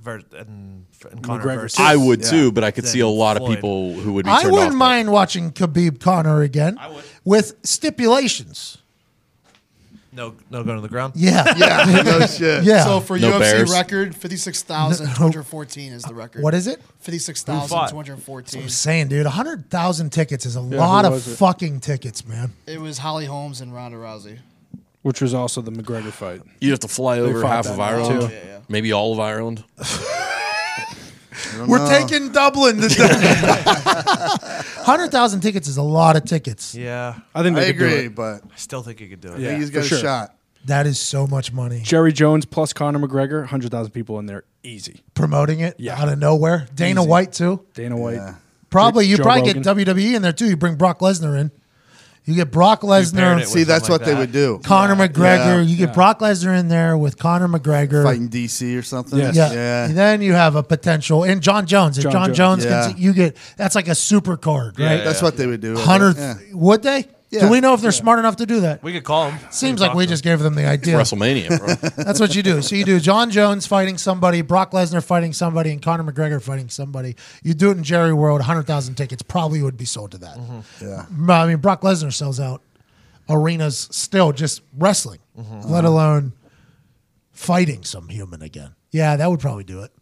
ver- 0.00 0.22
and, 0.36 0.86
and 1.10 1.22
Conor 1.22 1.42
McGregor 1.44 1.60
versus. 1.62 1.76
too. 1.76 1.82
I 1.82 1.96
would 1.96 2.22
Yeah. 2.22 2.30
too, 2.30 2.52
but 2.52 2.64
I 2.64 2.70
could 2.70 2.86
see 2.86 3.00
a 3.00 3.04
Then 3.06 3.16
lot 3.16 3.36
of 3.40 3.46
people 3.48 3.94
who 3.94 4.12
would 4.14 4.24
be 4.24 4.30
I 4.30 4.44
wouldn't 4.44 4.54
off. 4.58 4.68
by 4.70 4.74
it. 4.74 4.76
mind 4.78 5.12
watching 5.12 5.50
Khabib 5.52 6.00
Conor 6.00 6.42
again. 6.42 6.76
I 6.80 6.88
would. 6.88 7.04
With 7.24 7.54
stipulations. 7.62 8.78
No, 10.12 10.34
no 10.48 10.62
going 10.62 10.76
to 10.76 10.80
the 10.82 10.88
ground. 10.88 11.14
Yeah. 11.16 11.42
Yeah, 11.58 12.02
no 12.04 12.26
shit. 12.26 12.62
Yeah. 12.62 12.84
So 12.84 13.00
for 13.00 13.18
No 13.18 13.32
UFC 13.32 13.38
bears. 13.40 13.72
record, 13.72 14.14
fifty 14.14 14.36
six 14.36 14.62
thousand 14.62 15.06
two 15.08 15.12
hundred 15.14 15.42
fourteen 15.44 15.92
is 15.92 16.04
the 16.04 16.14
record. 16.14 16.42
what 16.42 16.54
is 16.54 16.68
it? 16.68 16.80
Fifty 17.00 17.18
six 17.18 17.42
thousand 17.42 17.88
two 17.88 17.96
hundred 17.96 18.22
fourteen. 18.22 18.62
I'm 18.62 18.68
saying, 18.68 19.08
dude, 19.08 19.24
100,000 19.26 20.10
tickets 20.10 20.46
is 20.46 20.54
a 20.54 20.60
lot 20.60 21.04
of 21.04 21.12
was 21.14 21.26
it? 21.26 21.36
fucking 21.36 21.80
tickets, 21.80 22.24
man. 22.26 22.52
It 22.66 22.80
was 22.80 22.98
Holly 22.98 23.24
Holmes 23.26 23.60
and 23.60 23.74
Ronda 23.74 23.96
Rousey. 23.96 24.38
which 25.02 25.20
was 25.20 25.34
also 25.34 25.60
the 25.60 25.72
McGregor 25.72 26.12
fight. 26.12 26.42
You'd 26.60 26.70
have 26.70 26.78
to 26.80 26.88
fly 26.88 27.18
over 27.18 27.42
fought 27.42 27.50
half 27.50 27.64
that 27.64 27.72
of 27.72 27.78
night, 27.78 27.92
Ireland, 27.94 28.20
too. 28.30 28.34
Yeah, 28.36 28.40
yeah. 28.46 28.58
maybe 28.68 28.92
all 28.92 29.12
of 29.12 29.18
Ireland. 29.18 29.64
We're 31.66 31.86
taking 31.88 32.32
Dublin. 32.32 32.78
This 32.78 32.98
100,000 32.98 35.40
tickets 35.40 35.68
is 35.68 35.76
a 35.76 35.82
lot 35.82 36.16
of 36.16 36.24
tickets. 36.24 36.74
Yeah, 36.74 37.18
I 37.34 37.42
think 37.42 37.56
I 37.56 37.60
they 37.60 37.72
could 37.72 37.78
do 37.78 37.86
agree, 37.86 38.06
it. 38.06 38.14
but 38.14 38.42
I 38.44 38.56
still 38.56 38.82
think 38.82 39.00
he 39.00 39.08
could 39.08 39.20
do 39.20 39.32
it. 39.32 39.40
Yeah. 39.40 39.56
he's 39.56 39.70
got 39.70 39.84
a 39.84 39.88
sure. 39.88 39.98
shot. 39.98 40.34
That 40.66 40.86
is 40.86 40.98
so 40.98 41.26
much 41.26 41.52
money. 41.52 41.80
Jerry 41.80 42.12
Jones 42.12 42.46
plus 42.46 42.72
Conor 42.72 42.98
McGregor, 42.98 43.44
hundred 43.46 43.70
thousand 43.70 43.92
people 43.92 44.18
in 44.18 44.26
there, 44.26 44.44
easy. 44.62 45.02
Promoting 45.14 45.60
it 45.60 45.74
Yeah. 45.78 46.00
out 46.00 46.08
of 46.08 46.18
nowhere. 46.18 46.66
Dana 46.74 47.02
Easy. 47.02 47.10
White, 47.10 47.32
too. 47.32 47.64
Dana 47.74 47.96
White. 47.96 48.14
Yeah. 48.14 48.34
Probably, 48.70 49.06
you 49.06 49.18
Joe 49.18 49.22
probably 49.24 49.42
Rogan. 49.52 49.62
get 49.62 49.76
WWE 49.76 50.14
in 50.16 50.22
there, 50.22 50.32
too. 50.32 50.46
You 50.46 50.56
bring 50.56 50.76
Brock 50.76 51.00
Lesnar 51.00 51.38
in. 51.38 51.52
You 52.26 52.34
get 52.34 52.50
Brock 52.50 52.80
paired 52.80 52.90
Lesnar, 52.90 53.44
See, 53.44 53.64
that's 53.64 53.86
something 53.86 53.92
what 53.92 54.00
like 54.00 54.06
they 54.06 54.12
that. 54.14 54.18
would 54.18 54.32
do. 54.32 54.60
Conor 54.64 54.94
McGregor. 54.96 55.56
Yeah. 55.56 55.60
You 55.60 55.76
get 55.76 55.92
Brock 55.92 56.20
Lesnar 56.20 56.58
in 56.58 56.68
there 56.68 56.96
with 56.96 57.18
Conor 57.18 57.48
McGregor. 57.48 58.02
Fighting 58.02 58.28
DC 58.30 58.78
or 58.78 58.82
something. 58.82 59.18
Yes. 59.18 59.36
Yeah. 59.36 59.52
Yeah. 59.52 59.86
Then 59.88 60.22
you 60.22 60.32
have 60.32 60.56
a 60.56 60.62
potential, 60.62 61.24
and 61.24 61.42
Jon 61.42 61.66
Jones. 61.66 61.98
If 61.98 62.04
John 62.04 62.12
John, 62.12 62.26
Jones. 62.34 62.34
Jones, 62.34 62.64
Yeah. 62.64 62.92
can, 62.92 63.02
you 63.02 63.12
get 63.12 63.36
that's 63.58 63.74
like 63.74 63.88
a 63.88 63.94
super 63.94 64.36
card, 64.38 64.78
right? 64.80 64.98
yeah. 64.98 65.04
That's 65.04 65.20
what 65.20 65.36
they 65.36 65.46
would 65.46 65.60
do. 65.60 65.76
Hundred, 65.76 66.16
Yeah. 66.16 66.34
would 66.52 66.82
they? 66.82 67.06
Do 67.40 67.50
we 67.50 67.60
know 67.60 67.74
if 67.74 67.80
they're 67.80 67.92
smart 67.92 68.18
enough 68.18 68.36
to 68.36 68.46
do 68.46 68.60
that? 68.60 68.82
We 68.82 68.92
could 68.92 69.04
call 69.04 69.30
them. 69.30 69.38
Seems 69.50 69.80
We 69.80 69.86
like 69.86 69.96
we 69.96 70.04
talk 70.04 70.08
to 70.08 70.12
just 70.12 70.24
gave 70.24 70.40
them 70.40 70.54
the 70.54 70.66
idea. 70.66 70.96
WrestleMania, 70.96 71.58
bro. 71.58 71.90
That's 72.04 72.20
what 72.20 72.34
you 72.34 72.42
do. 72.42 72.62
So 72.62 72.76
you 72.76 72.84
do 72.84 73.00
Jon 73.00 73.30
Jones 73.30 73.66
fighting 73.66 73.98
somebody, 73.98 74.42
Brock 74.42 74.72
Lesnar 74.72 75.04
fighting 75.04 75.32
somebody, 75.32 75.72
and 75.72 75.82
Conor 75.82 76.10
McGregor 76.10 76.42
fighting 76.42 76.68
somebody. 76.68 77.16
You 77.42 77.54
do 77.54 77.70
it 77.70 77.76
in 77.76 77.84
Jerry 77.84 78.12
World, 78.12 78.40
100,000 78.40 78.94
tickets 78.94 79.22
probably 79.22 79.62
would 79.62 79.76
be 79.76 79.84
sold 79.84 80.12
to 80.12 80.18
that. 80.18 80.36
Mm-hmm. 80.36 80.86
Yeah. 80.86 81.34
I 81.34 81.46
mean, 81.46 81.58
Brock 81.58 81.82
Lesnar 81.82 82.12
sells 82.12 82.40
out 82.40 82.62
arenas 83.28 83.88
still 83.90 84.32
just 84.32 84.62
wrestling, 84.76 85.20
mm-hmm. 85.38 85.68
let 85.70 85.84
alone 85.84 86.32
fighting 87.32 87.84
some 87.84 88.08
human 88.08 88.42
again. 88.42 88.74
Yeah, 88.90 89.16
that 89.16 89.30
would 89.30 89.40
probably 89.40 89.64
do 89.64 89.82
it. 89.82 89.92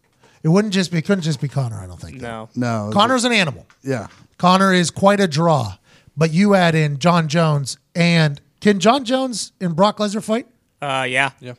It 0.43 0.49
wouldn't 0.49 0.73
just 0.73 0.91
be, 0.91 1.01
couldn't 1.01 1.23
just 1.23 1.39
be 1.39 1.47
Conor, 1.47 1.79
I 1.79 1.87
don't 1.87 1.99
think. 1.99 2.21
No. 2.21 2.49
No. 2.55 2.89
Conor's 2.93 3.23
an 3.23 3.31
animal. 3.31 3.65
Yeah. 3.81 4.07
Conor 4.37 4.73
is 4.73 4.91
quite 4.91 5.21
a 5.21 5.27
draw, 5.27 5.75
but 6.15 6.31
you 6.31 6.55
add 6.55 6.75
in 6.75 6.99
Jon 6.99 7.27
Jones 7.27 7.77
and 7.95 8.41
can 8.61 8.79
Jon 8.79 9.03
Jones 9.03 9.51
and 9.59 9.75
Brock 9.75 9.97
Lesnar 9.97 10.23
fight? 10.23 10.47
Uh, 10.81 11.05
yeah. 11.07 11.31
Yeah. 11.39 11.53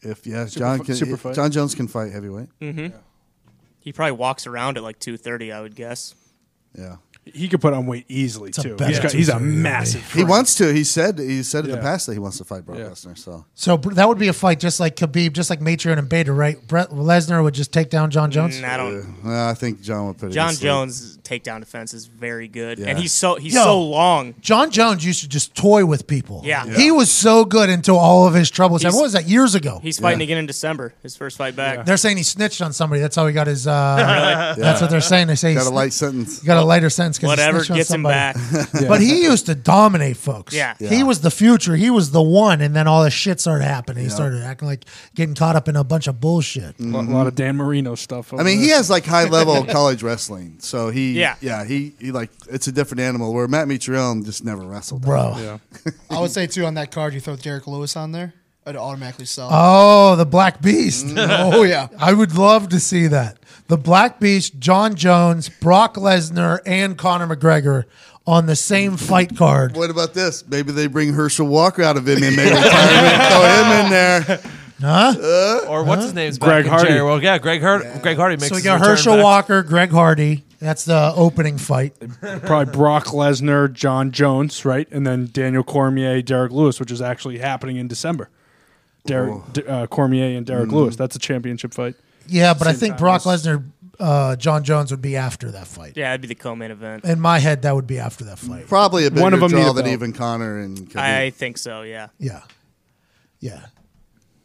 If 0.00 0.26
yeah, 0.26 0.46
John 0.46 0.78
fi- 0.78 0.84
can, 0.84 0.94
super 0.94 1.14
if 1.14 1.20
fight. 1.20 1.34
Jon 1.34 1.50
Jones 1.50 1.74
can 1.74 1.88
fight 1.88 2.12
heavyweight. 2.12 2.48
He 3.80 3.92
probably 3.92 4.12
walks 4.12 4.46
around 4.46 4.76
at 4.76 4.82
like 4.82 4.98
230, 4.98 5.52
I 5.52 5.60
would 5.60 5.74
guess. 5.74 6.14
Yeah. 6.76 6.96
He 7.34 7.48
could 7.48 7.60
put 7.60 7.72
on 7.74 7.86
weight 7.86 8.04
easily 8.08 8.50
a 8.50 8.52
too. 8.52 8.76
better 8.76 8.90
He's, 8.90 9.00
got, 9.00 9.12
he's 9.12 9.28
a 9.28 9.32
230, 9.32 9.62
massive. 9.62 10.02
He 10.04 10.08
frame. 10.20 10.28
wants 10.28 10.54
to. 10.56 10.72
He 10.72 10.84
said 10.84 11.18
he 11.18 11.42
said 11.42 11.64
in 11.64 11.70
the 11.70 11.76
Yeah. 11.76 11.82
past 11.82 12.06
that 12.06 12.12
he 12.14 12.18
wants 12.18 12.38
to 12.38 12.44
fight 12.44 12.64
Brock 12.66 12.78
Yeah. 12.78 12.86
Lesnar. 12.86 13.16
So 13.18 13.44
So 13.54 13.76
br- 13.76 13.94
that 13.94 14.08
would 14.08 14.18
be 14.18 14.28
a 14.28 14.32
fight 14.32 14.60
just 14.60 14.80
like 14.80 14.96
Khabib, 14.96 15.32
just 15.32 15.50
like 15.50 15.60
Mitrione 15.60 15.98
and 15.98 16.08
Bader, 16.08 16.32
right? 16.34 16.64
Brett 16.66 16.90
Lesnar 16.90 17.42
would 17.42 17.54
just 17.54 17.72
take 17.72 17.90
down 17.90 18.10
Jon 18.10 18.30
Jones. 18.30 18.56
Mm, 18.60 18.68
I 18.68 18.76
don't. 18.76 19.14
uh, 19.26 19.50
I 19.50 19.54
think 19.54 19.80
John 19.82 20.06
would 20.08 20.18
put 20.18 20.30
it. 20.30 20.34
John 20.34 20.52
to. 20.54 20.60
Jones' 20.60 21.18
takedown 21.22 21.60
defense 21.60 21.92
is 21.94 22.06
very 22.06 22.48
good, 22.48 22.78
Yeah. 22.78 22.86
and 22.86 22.98
he's 22.98 23.12
so 23.12 23.36
he's 23.36 23.54
Yo. 23.54 23.62
so 23.64 23.80
long. 23.82 24.34
Jon 24.40 24.70
Jones 24.70 25.04
used 25.04 25.20
to 25.20 25.28
just 25.28 25.54
toy 25.54 25.84
with 25.84 26.06
people. 26.06 26.42
Yeah. 26.44 26.64
He 26.66 26.90
was 26.90 27.10
so 27.10 27.44
good 27.44 27.68
until 27.70 27.98
all 27.98 28.26
of 28.26 28.34
his 28.34 28.50
troubles. 28.50 28.82
He's- 28.82 28.94
what 28.94 29.02
was 29.02 29.12
that, 29.12 29.28
years 29.28 29.54
ago? 29.54 29.80
He's 29.82 29.98
fighting 29.98 30.22
again 30.22 30.38
in 30.38 30.46
December, 30.46 30.94
his 31.02 31.16
first 31.16 31.36
fight 31.36 31.54
back. 31.56 31.84
They're 31.84 31.96
saying 31.96 32.16
he 32.16 32.22
snitched 32.22 32.62
on 32.62 32.72
somebody. 32.72 33.00
That's 33.02 33.16
how 33.16 33.26
he 33.26 33.32
got 33.32 33.46
his. 33.46 33.66
Uh, 33.66 34.54
That's 34.58 34.80
what 34.80 34.90
they're 34.90 35.00
saying. 35.00 35.26
They 35.28 35.34
say 35.34 35.50
he 35.50 35.54
Got 35.54 35.62
a 35.62 35.64
he's 35.64 35.70
light 35.72 35.92
sentence. 35.92 36.38
got 36.40 36.56
a 36.56 36.64
lighter 36.64 36.90
sentence. 36.90 37.17
'Cause 37.18 37.28
Whatever 37.28 37.58
snitched 37.64 37.70
on 37.70 37.76
gets 37.76 37.90
him 37.90 37.92
somebody. 38.04 38.14
back. 38.38 38.68
But 38.88 39.00
he 39.00 39.22
used 39.22 39.46
to 39.46 39.54
dominate 39.54 40.16
folks. 40.16 40.54
Yeah. 40.54 40.74
He 40.78 41.02
was 41.02 41.20
the 41.20 41.30
future. 41.30 41.76
He 41.76 41.90
was 41.90 42.10
the 42.12 42.22
one. 42.22 42.60
And 42.60 42.74
then 42.76 42.86
all 42.86 43.02
this 43.04 43.12
shit 43.14 43.40
started 43.40 43.64
happening. 43.64 44.04
He 44.04 44.10
started 44.10 44.42
acting 44.42 44.68
like 44.68 44.84
getting 45.14 45.34
caught 45.34 45.56
up 45.56 45.68
in 45.68 45.76
a 45.76 45.84
bunch 45.84 46.06
of 46.06 46.20
bullshit. 46.20 46.76
Mm-hmm. 46.78 46.94
a 46.94 46.98
lot, 46.98 47.08
lot 47.08 47.26
of 47.26 47.34
Dan 47.34 47.56
Marino 47.56 47.94
stuff. 47.94 48.32
I 48.32 48.42
mean, 48.42 48.58
he 48.60 48.68
has 48.70 48.88
like 48.88 49.04
high 49.04 49.24
level 49.24 49.64
college 49.78 50.02
wrestling. 50.02 50.56
So 50.60 50.90
he, 50.90 51.18
Yeah. 51.18 51.36
yeah, 51.40 51.64
he, 51.64 51.92
he 51.98 52.12
like 52.12 52.30
it's 52.50 52.66
a 52.68 52.72
different 52.72 53.00
animal. 53.00 53.32
Where 53.34 53.48
Matt 53.48 53.68
Mitrione 53.68 54.24
just 54.24 54.44
never 54.44 54.62
wrestled. 54.62 55.02
Bro. 55.02 55.36
Yeah. 55.38 55.58
I 56.10 56.20
would 56.20 56.30
say 56.30 56.46
too 56.46 56.64
on 56.64 56.74
that 56.74 56.90
card, 56.90 57.14
you 57.14 57.20
throw 57.20 57.36
Derrick 57.36 57.66
Lewis 57.66 57.96
on 57.96 58.12
there, 58.12 58.32
it'd 58.68 58.80
automatically 58.80 59.24
sell. 59.24 59.48
Oh, 59.50 60.16
the 60.16 60.26
Black 60.26 60.60
Beast. 60.60 61.06
oh 61.16 61.62
yeah. 61.62 61.88
I 61.98 62.12
would 62.12 62.34
love 62.34 62.68
to 62.70 62.80
see 62.80 63.06
that. 63.08 63.38
The 63.68 63.76
Black 63.76 64.18
Beast, 64.18 64.58
Jon 64.58 64.94
Jones, 64.94 65.48
Brock 65.48 65.96
Lesnar, 65.96 66.60
and 66.64 66.96
Conor 66.96 67.26
McGregor 67.26 67.84
on 68.26 68.46
the 68.46 68.56
same 68.56 68.96
fight 68.96 69.36
card. 69.36 69.76
What 69.76 69.90
about 69.90 70.14
this? 70.14 70.46
Maybe 70.46 70.72
they 70.72 70.86
bring 70.86 71.12
Herschel 71.12 71.46
Walker 71.46 71.82
out 71.82 71.96
of 71.96 72.04
MMA 72.04 72.28
retirement, 72.30 72.62
throw 73.30 73.42
him 73.42 73.84
in 73.84 73.90
there. 73.90 74.40
Huh? 74.80 75.14
Uh, 75.20 75.66
or 75.68 75.82
what's 75.84 76.04
his 76.04 76.14
name? 76.14 76.32
Greg 76.34 76.66
Hardy. 76.66 76.88
Jerry 76.88 77.02
World. 77.02 77.22
Yeah, 77.22 77.38
Greg 77.38 77.60
Hardy. 77.60 77.86
Greg 78.00 78.16
Hardy 78.16 78.36
makes 78.36 78.48
So 78.48 78.54
we 78.54 78.62
got 78.62 78.74
return 78.74 78.90
Herschel 78.90 79.16
back. 79.16 79.24
Walker, 79.24 79.62
Greg 79.62 79.90
Hardy. 79.90 80.44
That's 80.60 80.84
the 80.84 81.12
opening 81.16 81.58
fight. 81.58 81.94
Probably 82.20 82.72
Brock 82.72 83.06
Lesnar, 83.06 83.72
Jon 83.72 84.10
Jones, 84.12 84.64
right, 84.64 84.88
and 84.90 85.06
then 85.06 85.30
Daniel 85.32 85.62
Cormier, 85.62 86.20
Derrick 86.22 86.52
Lewis, 86.52 86.80
which 86.80 86.90
is 86.90 87.00
actually 87.00 87.38
happening 87.38 87.76
in 87.76 87.86
December. 87.88 88.28
Derek 89.08 89.52
D- 89.52 89.62
uh, 89.64 89.86
Cormier 89.88 90.36
and 90.36 90.46
Derrick 90.46 90.70
Lewis. 90.70 90.96
That's 90.96 91.16
a 91.16 91.18
championship 91.18 91.74
fight. 91.74 91.94
Yeah, 92.28 92.54
but 92.54 92.66
I 92.68 92.72
Same 92.72 92.80
think 92.80 92.90
time 92.92 92.98
Brock 93.00 93.22
Lesnar, 93.22 93.64
uh, 93.98 94.36
Jon 94.36 94.62
Jones 94.62 94.90
would 94.90 95.00
be 95.02 95.16
after 95.16 95.50
that 95.52 95.66
fight. 95.66 95.94
Yeah, 95.96 96.08
that'd 96.10 96.20
be 96.20 96.28
the 96.28 96.34
co-main 96.34 96.70
event. 96.70 97.04
In 97.04 97.20
my 97.20 97.38
head, 97.38 97.62
that 97.62 97.74
would 97.74 97.86
be 97.86 97.98
after 97.98 98.24
that 98.24 98.38
fight. 98.38 98.66
Probably 98.68 99.06
a 99.06 99.10
bigger 99.10 99.22
One 99.22 99.34
of 99.34 99.40
them 99.40 99.50
need 99.50 99.56
draw 99.62 99.70
a 99.70 99.74
than 99.74 99.84
belt. 99.84 99.92
even 99.94 100.12
Conor 100.12 100.58
and. 100.60 100.78
Khabib. 100.90 100.96
I 101.00 101.30
think 101.30 101.56
so. 101.58 101.82
Yeah. 101.82 102.08
Yeah. 102.18 102.42
Yeah. 103.40 103.66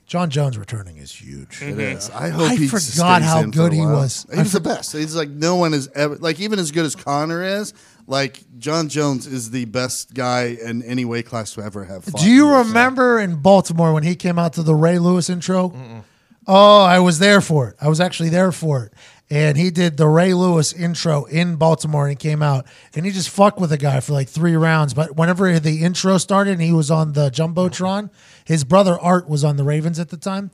Jon 0.06 0.30
Jones 0.30 0.58
returning 0.60 0.98
is 0.98 1.12
huge. 1.12 1.62
It 1.62 1.80
is. 1.80 2.10
I 2.12 2.30
hope 2.30 2.52
I 2.52 2.56
he 2.56 2.68
forgot 2.68 2.82
stays 2.84 3.24
how 3.24 3.40
in 3.42 3.52
for 3.52 3.58
good 3.58 3.72
a 3.72 3.76
he 3.76 3.82
while. 3.82 3.94
was. 3.96 4.28
He 4.32 4.38
I 4.38 4.44
was 4.44 4.52
the 4.52 4.60
for- 4.60 4.64
best. 4.64 4.92
He's 4.94 5.16
like 5.16 5.30
no 5.30 5.56
one 5.56 5.74
is 5.74 5.90
ever 5.96 6.16
like 6.18 6.40
even 6.40 6.60
as 6.60 6.72
good 6.72 6.86
as 6.86 6.96
Conor 6.96 7.42
is. 7.44 7.74
Like 8.06 8.44
Jon 8.60 8.90
Jones 8.90 9.28
is 9.28 9.52
the 9.52 9.66
best 9.66 10.14
guy 10.14 10.58
in 10.62 10.84
any 10.84 11.06
weight 11.06 11.26
class 11.26 11.54
to 11.54 11.62
ever 11.62 11.86
have. 11.86 12.04
fought 12.04 12.22
Do 12.22 12.30
you 12.30 12.48
in 12.48 12.54
UFC. 12.54 12.68
remember 12.68 13.20
in 13.20 13.36
Baltimore 13.38 13.94
when 13.94 14.04
he 14.04 14.16
came 14.16 14.38
out 14.38 14.54
to 14.54 14.64
the 14.64 14.76
Ray 14.76 15.00
Lewis 15.00 15.30
intro? 15.30 16.04
Oh, 16.46 16.84
I 16.84 17.00
was 17.00 17.20
there 17.20 17.42
for 17.42 17.70
it. 17.70 17.76
I 17.80 17.88
was 17.88 18.02
actually 18.02 18.30
there 18.30 18.52
for 18.52 18.86
it. 18.86 18.94
And 19.30 19.58
he 19.58 19.72
did 19.72 19.98
the 19.98 20.08
Ray 20.08 20.34
Lewis 20.34 20.74
intro 20.74 21.24
in 21.26 21.56
Baltimore 21.56 22.08
and 22.08 22.12
he 22.12 22.16
came 22.30 22.44
out 22.44 22.68
and 22.94 23.06
he 23.06 23.12
just 23.12 23.30
fucked 23.30 23.60
with 23.60 23.70
the 23.70 23.78
guy 23.78 24.00
for 24.02 24.14
like 24.14 24.28
three 24.30 24.56
rounds. 24.56 24.94
But 24.94 25.16
whenever 25.16 25.60
the 25.60 25.82
intro 25.82 26.18
started 26.18 26.52
and 26.52 26.62
he 26.62 26.74
was 26.74 26.92
on 26.92 27.14
the 27.14 27.32
Jumbotron, 27.32 28.10
his 28.46 28.64
brother 28.64 29.00
Art 29.00 29.30
was 29.30 29.44
on 29.44 29.56
the 29.56 29.64
Ravens 29.64 29.98
at 29.98 30.10
the 30.10 30.18
time. 30.18 30.52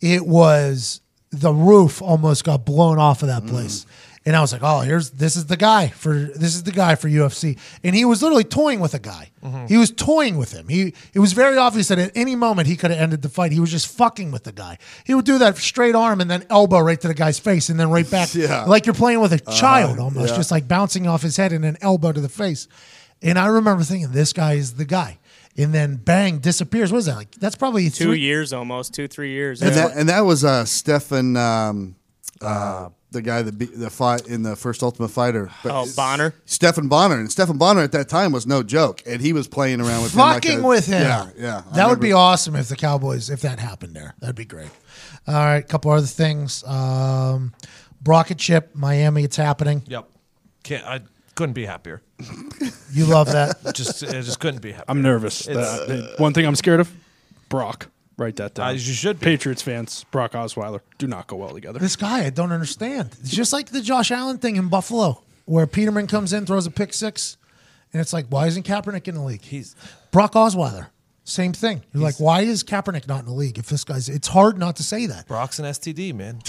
It 0.00 0.26
was 0.26 1.00
the 1.30 1.52
roof 1.52 2.00
almost 2.00 2.44
got 2.44 2.64
blown 2.64 2.98
off 2.98 3.22
of 3.22 3.28
that 3.28 3.42
mm. 3.42 3.48
place. 3.48 3.86
And 4.24 4.36
I 4.36 4.40
was 4.40 4.52
like, 4.52 4.62
oh, 4.62 4.80
here's 4.80 5.10
this 5.10 5.34
is 5.34 5.46
the 5.46 5.56
guy 5.56 5.88
for 5.88 6.14
this 6.14 6.54
is 6.54 6.62
the 6.62 6.70
guy 6.70 6.94
for 6.94 7.08
UFC. 7.08 7.58
And 7.82 7.94
he 7.96 8.04
was 8.04 8.22
literally 8.22 8.44
toying 8.44 8.78
with 8.78 8.94
a 8.94 9.00
guy. 9.00 9.30
He 9.66 9.76
was 9.76 9.90
toying 9.90 10.36
with 10.36 10.52
him. 10.52 10.68
He 10.68 10.94
it 11.12 11.18
was 11.18 11.32
very 11.32 11.56
obvious 11.56 11.88
that 11.88 11.98
at 11.98 12.12
any 12.14 12.36
moment 12.36 12.68
he 12.68 12.76
could 12.76 12.92
have 12.92 13.00
ended 13.00 13.22
the 13.22 13.28
fight. 13.28 13.50
He 13.50 13.58
was 13.58 13.72
just 13.72 13.88
fucking 13.96 14.30
with 14.30 14.44
the 14.44 14.52
guy. 14.52 14.78
He 15.04 15.14
would 15.14 15.24
do 15.24 15.38
that 15.38 15.56
straight 15.56 15.96
arm 15.96 16.20
and 16.20 16.30
then 16.30 16.44
elbow 16.50 16.78
right 16.78 17.00
to 17.00 17.08
the 17.08 17.14
guy's 17.14 17.40
face 17.40 17.68
and 17.68 17.80
then 17.80 17.90
right 17.90 18.08
back. 18.08 18.28
Yeah. 18.34 18.64
Like 18.64 18.86
you're 18.86 18.94
playing 18.94 19.20
with 19.20 19.32
a 19.32 19.38
child 19.40 19.98
almost, 19.98 20.30
yeah. 20.30 20.36
just 20.36 20.50
like 20.52 20.68
bouncing 20.68 21.08
off 21.08 21.22
his 21.22 21.36
head 21.36 21.52
and 21.52 21.64
an 21.64 21.76
elbow 21.80 22.12
to 22.12 22.20
the 22.20 22.28
face. 22.28 22.68
And 23.20 23.38
I 23.38 23.46
remember 23.46 23.82
thinking, 23.82 24.12
this 24.12 24.32
guy 24.32 24.52
is 24.54 24.74
the 24.74 24.84
guy. 24.84 25.18
And 25.56 25.74
then 25.74 25.96
bang, 25.96 26.38
disappears. 26.38 26.92
What 26.92 26.98
is 26.98 27.06
that? 27.06 27.16
Like 27.16 27.32
that's 27.32 27.56
probably 27.56 27.90
Two 27.90 28.04
three- 28.06 28.20
years 28.20 28.52
almost, 28.52 28.94
two 28.94 29.08
three 29.08 29.32
years. 29.32 29.60
And 29.62 29.74
Yeah. 29.74 29.88
that 29.88 29.96
and 29.96 30.08
that 30.08 30.20
was 30.20 30.44
uh, 30.44 30.64
Stephan, 30.64 31.36
um, 31.36 31.96
uh, 32.42 32.88
the 33.10 33.22
guy 33.22 33.42
that 33.42 33.58
beat 33.58 33.78
the 33.78 33.90
fight 33.90 34.26
in 34.26 34.42
the 34.42 34.56
first 34.56 34.82
Ultimate 34.82 35.08
Fighter. 35.08 35.50
But 35.62 35.72
Oh, 35.72 35.86
Bonnar? 35.94 36.34
Stephan 36.46 36.88
Bonnar, 36.88 37.18
and 37.18 37.30
Stephan 37.30 37.58
Bonnar 37.58 37.82
at 37.82 37.92
that 37.92 38.08
time 38.08 38.32
was 38.32 38.46
no 38.46 38.62
joke, 38.62 39.02
and 39.06 39.20
he 39.20 39.32
was 39.32 39.48
playing 39.48 39.80
around 39.80 40.02
with 40.02 40.12
fucking 40.12 40.50
him 40.50 40.56
like 40.58 40.64
a- 40.64 40.68
with 40.68 40.86
him. 40.86 41.02
Yeah, 41.02 41.30
yeah. 41.36 41.62
I 41.70 41.76
That 41.76 41.88
would 41.90 42.00
be 42.00 42.12
awesome 42.12 42.56
if 42.56 42.68
the 42.68 42.76
Cowboys, 42.76 43.28
if 43.30 43.40
that 43.42 43.58
happened 43.58 43.94
there. 43.94 44.14
That'd 44.20 44.36
be 44.36 44.44
great. 44.44 44.70
All 45.26 45.34
right, 45.34 45.58
a 45.58 45.62
couple 45.62 45.90
other 45.90 46.06
things. 46.06 46.64
Um, 46.64 47.52
Brock 48.00 48.30
and 48.30 48.40
Chip, 48.40 48.70
Miami, 48.74 49.24
it's 49.24 49.36
happening. 49.36 49.82
Yep. 49.86 50.08
Can't. 50.64 50.84
I 50.86 51.00
couldn't 51.34 51.52
be 51.54 51.66
happier. 51.66 52.02
You 52.92 53.06
love 53.06 53.30
that. 53.32 53.56
Just, 53.74 54.02
I 54.04 54.20
just 54.20 54.38
couldn't 54.40 54.60
be 54.62 54.72
happier. 54.72 54.84
I'm 54.88 55.02
nervous. 55.02 55.46
It's- 55.48 55.66
Uh, 55.66 56.14
one 56.18 56.32
thing 56.34 56.46
I'm 56.46 56.56
scared 56.56 56.80
of, 56.80 56.90
Brock. 57.48 57.88
Write 58.22 58.36
that 58.36 58.54
down. 58.54 58.68
Uh, 58.68 58.70
you 58.72 58.78
should 58.78 59.18
be. 59.18 59.24
Patriots 59.24 59.62
fans, 59.62 60.04
Brock 60.12 60.32
Osweiler, 60.32 60.80
do 60.98 61.06
not 61.06 61.26
go 61.26 61.36
well 61.36 61.52
together. 61.54 61.78
This 61.80 61.96
guy, 61.96 62.24
I 62.24 62.30
don't 62.30 62.52
understand. 62.52 63.16
It's 63.20 63.30
just 63.30 63.52
like 63.52 63.70
the 63.70 63.80
Josh 63.80 64.10
Allen 64.12 64.38
thing 64.38 64.56
in 64.56 64.68
Buffalo, 64.68 65.22
where 65.44 65.66
Peterman 65.66 66.06
comes 66.06 66.32
in, 66.32 66.46
throws 66.46 66.66
a 66.66 66.70
pick 66.70 66.94
six, 66.94 67.36
and 67.92 68.00
it's 68.00 68.12
like, 68.12 68.26
why 68.28 68.46
isn't 68.46 68.64
Kaepernick 68.64 69.08
in 69.08 69.16
the 69.16 69.22
league? 69.22 69.42
He's 69.42 69.74
Brock 70.12 70.34
Osweiler, 70.34 70.86
same 71.24 71.52
thing. 71.52 71.82
You're 71.92 72.02
like, 72.02 72.20
why 72.20 72.42
is 72.42 72.62
Kaepernick 72.62 73.08
not 73.08 73.20
in 73.20 73.26
the 73.26 73.32
league? 73.32 73.58
If 73.58 73.66
this 73.66 73.82
guy's, 73.82 74.08
it's 74.08 74.28
hard 74.28 74.56
not 74.56 74.76
to 74.76 74.84
say 74.84 75.06
that. 75.06 75.26
Brock's 75.26 75.58
an 75.58 75.64
STD, 75.64 76.14
man. 76.14 76.40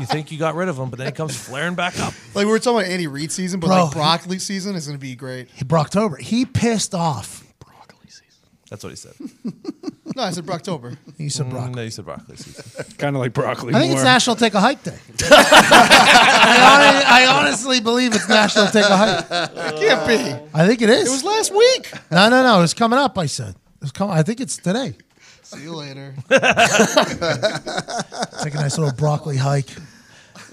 you 0.00 0.06
think 0.06 0.32
you 0.32 0.38
got 0.38 0.56
rid 0.56 0.68
of 0.68 0.76
him, 0.78 0.90
but 0.90 0.98
then 0.98 1.06
he 1.06 1.12
comes 1.12 1.36
flaring 1.36 1.74
back 1.76 1.98
up. 2.00 2.12
Like 2.34 2.46
we 2.46 2.52
were 2.52 2.58
talking 2.60 2.80
about 2.80 2.90
Andy 2.90 3.06
Reid 3.08 3.32
season, 3.32 3.58
but 3.60 3.66
Bro, 3.68 3.84
like 3.84 3.92
broccoli 3.92 4.38
season 4.38 4.76
is 4.76 4.86
going 4.86 4.98
to 4.98 5.00
be 5.00 5.14
great. 5.16 5.48
He 5.54 5.64
Brocktober, 5.64 6.18
he 6.20 6.44
pissed 6.44 6.94
off. 6.94 7.44
Broccoli 7.58 8.08
season. 8.08 8.48
That's 8.68 8.84
what 8.84 8.90
he 8.90 8.96
said. 8.96 9.14
No, 10.16 10.24
I 10.24 10.30
said 10.30 10.44
Brocktober. 10.44 10.96
He 11.16 11.28
said 11.28 11.46
Mm, 11.46 11.50
broccoli. 11.50 11.74
no, 11.76 11.82
you 11.82 11.90
said 11.90 12.04
broccoli 12.04 12.36
season. 12.36 12.84
kind 12.98 13.14
of 13.16 13.22
like 13.22 13.32
broccoli. 13.32 13.74
I 13.74 13.78
think 13.80 13.90
more. 13.92 14.00
it's 14.00 14.04
National 14.04 14.36
Take 14.36 14.54
a 14.54 14.60
Hike 14.60 14.82
Day. 14.82 14.98
I, 15.22 16.56
hon- 16.60 17.04
I 17.06 17.26
honestly 17.38 17.80
believe 17.80 18.14
it's 18.14 18.28
National 18.28 18.66
Take 18.66 18.84
a 18.86 18.96
Hike. 18.96 19.24
It 19.30 19.88
can't 19.88 20.06
be. 20.08 20.34
I 20.58 20.66
think 20.66 20.82
it 20.82 20.90
is. 20.90 21.08
It 21.08 21.10
was 21.10 21.24
last 21.24 21.52
week. 21.54 21.92
no, 22.10 22.28
no, 22.28 22.42
no. 22.42 22.62
It's 22.62 22.74
coming 22.74 22.98
up. 22.98 23.16
I 23.18 23.26
said. 23.26 23.54
It's 23.82 23.92
coming. 23.92 24.16
I 24.16 24.22
think 24.22 24.40
it's 24.40 24.56
today. 24.56 24.94
See 25.42 25.62
you 25.62 25.74
later. 25.74 26.14
Take 26.28 26.42
a 28.54 28.58
nice 28.58 28.78
little 28.78 28.94
broccoli 28.94 29.36
hike. 29.36 29.68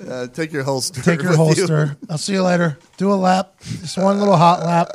Uh, 0.08 0.28
take 0.28 0.54
your 0.54 0.64
holster. 0.64 1.02
Take 1.02 1.22
your 1.24 1.32
with 1.32 1.58
you. 1.58 1.66
holster. 1.68 1.98
I'll 2.10 2.18
see 2.20 2.34
you 2.34 2.44
later. 2.44 2.78
Do 2.98 3.12
a 3.12 3.16
lap. 3.16 3.56
Just 3.62 3.98
one 3.98 4.20
little 4.20 4.38
hot 4.38 4.64
lap. 4.64 4.90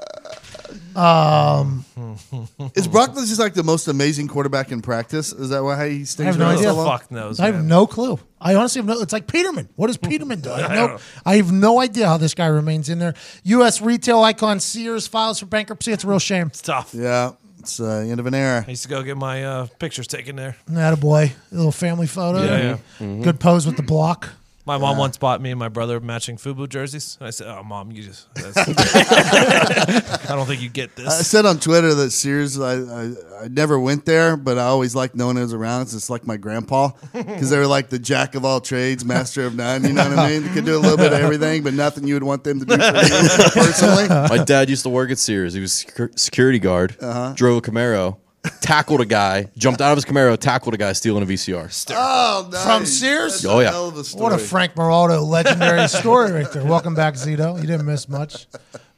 Um, 0.97 1.85
Is 2.75 2.89
Brock 2.89 3.15
just 3.15 3.39
like 3.39 3.55
the 3.55 3.63
most 3.63 3.89
amazing 3.89 4.29
quarterback 4.29 4.73
in 4.73 4.83
practice? 4.83 5.33
Is 5.33 5.51
that 5.51 5.63
why 5.63 5.89
he 5.89 6.05
stays 6.05 6.25
I 6.25 6.27
have 6.27 6.39
no 6.39 6.47
around 6.47 6.55
idea. 6.57 6.69
so 6.69 6.75
long? 6.77 6.99
Fuck 6.99 7.11
knows. 7.11 7.41
I 7.41 7.47
have 7.47 7.55
man. 7.57 7.69
no 7.69 7.87
clue. 7.87 8.19
I 8.41 8.55
honestly 8.55 8.81
have 8.81 8.87
no. 8.87 9.01
It's 9.01 9.13
like 9.13 9.27
Peterman. 9.27 9.69
What 9.77 9.87
does 9.87 9.97
Peterman 9.97 10.41
do? 10.41 10.51
I 10.51 10.61
have 10.61 10.71
no. 10.91 10.99
I 11.25 11.37
have 11.37 11.53
no 11.53 11.81
idea 11.81 12.07
how 12.07 12.17
this 12.17 12.35
guy 12.35 12.47
remains 12.47 12.89
in 12.89 12.99
there. 12.99 13.15
U.S. 13.45 13.81
retail 13.81 14.21
icon 14.23 14.61
Sears 14.61 15.07
files 15.07 15.39
for 15.41 15.47
bankruptcy. 15.47 15.93
It's 15.93 16.05
a 16.05 16.09
real 16.09 16.19
shame. 16.19 16.49
It's 16.49 16.63
tough. 16.63 16.93
Yeah, 16.93 17.33
it's 17.59 17.81
uh, 17.81 17.87
end 18.09 18.21
of 18.21 18.27
an 18.27 18.35
era. 18.35 18.65
I 18.67 18.71
used 18.71 18.83
to 18.83 18.89
go 18.89 19.03
get 19.03 19.17
my 19.17 19.45
uh, 19.45 19.67
pictures 19.79 20.07
taken 20.07 20.37
there. 20.37 20.57
That 20.69 20.93
a 20.93 20.97
boy. 20.97 21.33
A 21.51 21.55
little 21.55 21.73
family 21.73 22.07
photo. 22.07 22.43
Yeah, 22.43 22.79
yeah. 23.01 23.23
Good 23.23 23.41
pose 23.41 23.67
with 23.67 23.77
the 23.77 23.83
block. 23.83 24.31
My 24.65 24.79
mom 24.79 24.97
once 24.97 25.17
bought 25.19 25.41
me 25.41 25.51
and 25.51 25.59
my 25.59 25.69
brother 25.69 25.99
matching 25.99 26.37
FUBU 26.37 26.69
jerseys. 26.69 27.17
And 27.19 27.27
I 27.27 27.31
said, 27.31 27.49
"Oh, 27.49 27.65
mom, 27.65 27.91
you 27.91 28.05
just." 28.05 28.33
that's- 28.35 28.57
I 30.31 30.37
don't 30.37 30.47
think 30.47 30.63
you 30.63 30.69
get 30.69 30.95
this." 30.95 31.09
I 31.09 31.23
said 31.23 31.47
on 31.47 31.59
Twitter 31.59 31.93
that 31.95 32.13
Sears, 32.13 32.61
I, 32.61 32.75
I, 32.75 33.13
I 33.43 33.49
never 33.49 33.77
went 33.81 34.05
there, 34.05 34.37
but 34.37 34.59
I 34.59 34.65
always 34.67 34.95
liked 34.95 35.17
knowing 35.17 35.37
it 35.37 35.41
was 35.41 35.53
around. 35.53 35.83
It's 35.83 35.93
just 35.93 36.11
like 36.11 36.27
my 36.29 36.37
grandpa 36.37 36.91
because 37.13 37.51
they 37.51 37.59
were 37.59 37.67
like 37.67 37.89
the 37.89 37.99
jack 37.99 38.37
of 38.37 38.45
all 38.45 38.61
trades, 38.61 39.05
master 39.05 39.45
of 39.47 39.57
none. 39.57 39.83
You 39.83 39.95
know 39.95 40.09
what 40.09 40.17
I 40.19 40.29
mean? 40.31 40.45
They 40.45 40.55
could 40.55 40.65
do 40.65 40.77
a 40.77 40.79
little 40.79 40.97
bit 40.97 41.13
of 41.13 41.19
everything, 41.21 41.65
but 41.65 41.75
nothing 41.75 42.07
you 42.07 42.15
would 42.15 42.23
want 42.23 42.45
them 42.45 42.61
to 42.61 42.65
do 42.67 42.77
for 42.77 42.85
you 42.85 43.51
personally. 43.65 44.09
My 44.09 44.45
dad 44.45 44.71
used 44.71 44.85
to 44.85 44.91
work 44.91 45.11
at 45.11 45.19
Sears. 45.19 45.55
He 45.55 45.61
was 45.61 45.73
secu- 45.73 46.17
security 46.17 46.61
guard, 46.61 46.97
Uh-huh. 47.01 47.33
drove 47.35 47.59
a 47.59 47.61
Camaro, 47.63 48.19
tackled 48.61 49.01
a 49.01 49.07
guy, 49.07 49.49
jumped 49.57 49.81
out 49.81 49.93
of 49.93 49.97
his 49.99 50.05
Camaro, 50.05 50.37
tackled 50.39 50.75
a 50.75 50.79
guy 50.79 50.93
stealing 50.93 51.23
a 51.23 51.27
VCR. 51.27 51.93
Oh, 51.97 52.49
nice. 52.51 52.65
From 52.65 52.87
Sears? 52.87 53.33
That's 53.43 53.45
Oh, 53.47 53.61
a 53.61 53.63
yeah. 53.63 53.71
hell 53.71 53.89
of 53.89 53.97
a 53.97 54.05
story. 54.05 54.23
What 54.23 54.33
a 54.33 54.39
Frank 54.39 54.75
Moraldo 54.75 55.25
legendary 55.27 55.87
story 55.89 56.33
right 56.33 56.51
there. 56.53 56.65
Welcome 56.65 56.95
back, 56.95 57.15
Zito. 57.15 57.57
You 57.61 57.67
didn't 57.67 57.87
miss 57.87 58.09
much. 58.09 58.47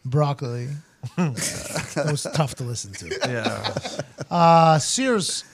Broccoli. 0.04 0.68
that 1.16 2.08
was 2.10 2.26
tough 2.34 2.54
to 2.56 2.64
listen 2.64 2.92
to. 2.92 3.08
Yeah. 3.28 3.74
Uh, 4.30 4.78
Sears, 4.78 5.44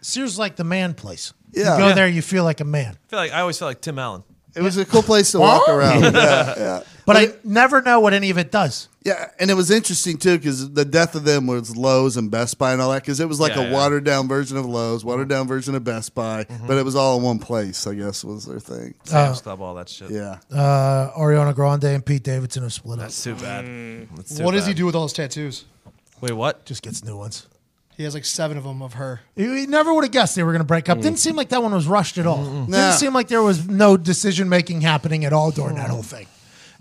Sears 0.00 0.38
like 0.38 0.56
the 0.56 0.64
man 0.64 0.94
place. 0.94 1.32
Yeah. 1.52 1.74
You 1.74 1.78
go 1.78 1.88
Yeah. 1.88 1.94
there, 1.94 2.08
you 2.08 2.22
feel 2.22 2.44
like 2.44 2.60
a 2.60 2.64
man. 2.64 2.96
I 3.06 3.08
feel 3.10 3.18
like 3.18 3.32
I 3.32 3.40
always 3.40 3.58
feel 3.58 3.68
like 3.68 3.80
Tim 3.80 3.98
Allen. 3.98 4.24
It 4.56 4.62
was 4.62 4.76
a 4.76 4.84
cool 4.84 5.02
place 5.02 5.32
to 5.32 5.40
walk 5.40 5.68
around. 5.68 6.02
Yeah, 6.14 6.54
yeah. 6.56 6.82
But 7.06 7.16
I 7.16 7.28
never 7.44 7.82
know 7.82 8.00
what 8.00 8.14
any 8.14 8.30
of 8.30 8.38
it 8.38 8.50
does. 8.50 8.88
Yeah, 9.02 9.28
and 9.38 9.50
it 9.50 9.54
was 9.54 9.70
interesting 9.70 10.16
too 10.16 10.38
because 10.38 10.72
the 10.72 10.86
death 10.86 11.14
of 11.14 11.24
them 11.24 11.46
was 11.46 11.76
Lowe's 11.76 12.16
and 12.16 12.30
Best 12.30 12.56
Buy 12.56 12.72
and 12.72 12.80
all 12.80 12.90
that 12.92 13.02
because 13.02 13.20
it 13.20 13.28
was 13.28 13.38
like 13.38 13.54
Yeah, 13.56 13.62
a 13.62 13.66
yeah. 13.66 13.72
watered 13.74 14.04
down 14.04 14.26
version 14.26 14.56
of 14.56 14.64
Lowe's, 14.64 15.00
mm-hmm. 15.00 15.10
watered 15.10 15.28
down 15.28 15.46
version 15.46 15.74
of 15.74 15.84
Best 15.84 16.14
Buy, 16.14 16.44
mm-hmm. 16.44 16.66
but 16.66 16.78
it 16.78 16.84
was 16.84 16.96
all 16.96 17.18
in 17.18 17.22
one 17.22 17.38
place. 17.38 17.86
I 17.86 17.94
guess 17.94 18.24
was 18.24 18.46
their 18.46 18.58
thing. 18.58 18.94
Oh. 19.00 19.10
Sam's 19.10 19.42
Club, 19.42 19.60
all 19.60 19.74
that 19.74 19.90
shit. 19.90 20.10
Yeah, 20.10 20.38
Uh, 20.50 21.10
Ariana 21.18 21.54
Grande 21.54 21.84
and 21.84 22.06
Pete 22.06 22.22
Davidson 22.22 22.62
have 22.62 22.72
split 22.72 22.98
up. 22.98 23.04
That's 23.04 23.22
too 23.22 23.34
bad. 23.34 23.66
Mm. 23.66 24.08
That's 24.16 24.36
too 24.38 24.44
What 24.44 24.52
does 24.52 24.62
bad. 24.62 24.68
he 24.68 24.74
do 24.74 24.86
with 24.86 24.94
all 24.94 25.02
his 25.02 25.12
tattoos? 25.12 25.66
Wait, 26.22 26.32
what? 26.32 26.64
Just 26.64 26.82
gets 26.82 27.04
new 27.04 27.18
ones. 27.18 27.46
He 27.96 28.02
has 28.04 28.14
like 28.14 28.24
seven 28.24 28.56
of 28.58 28.64
them 28.64 28.82
of 28.82 28.94
her. 28.94 29.20
You 29.36 29.52
you 29.52 29.66
never 29.66 29.94
would 29.94 30.04
have 30.04 30.10
guessed 30.10 30.34
they 30.34 30.42
were 30.42 30.50
going 30.52 30.60
to 30.60 30.66
break 30.66 30.88
up. 30.88 31.00
Didn't 31.00 31.18
seem 31.20 31.36
like 31.36 31.50
that 31.50 31.62
one 31.62 31.72
was 31.72 31.86
rushed 31.86 32.18
at 32.18 32.26
all. 32.26 32.42
Didn't 32.44 32.70
Nah. 32.70 32.90
seem 32.92 33.14
like 33.14 33.28
there 33.28 33.42
was 33.42 33.68
no 33.68 33.96
decision 33.96 34.48
making 34.48 34.80
happening 34.80 35.24
at 35.24 35.32
all 35.32 35.50
during 35.50 35.76
that 35.76 35.90
whole 35.90 36.02
thing. 36.02 36.26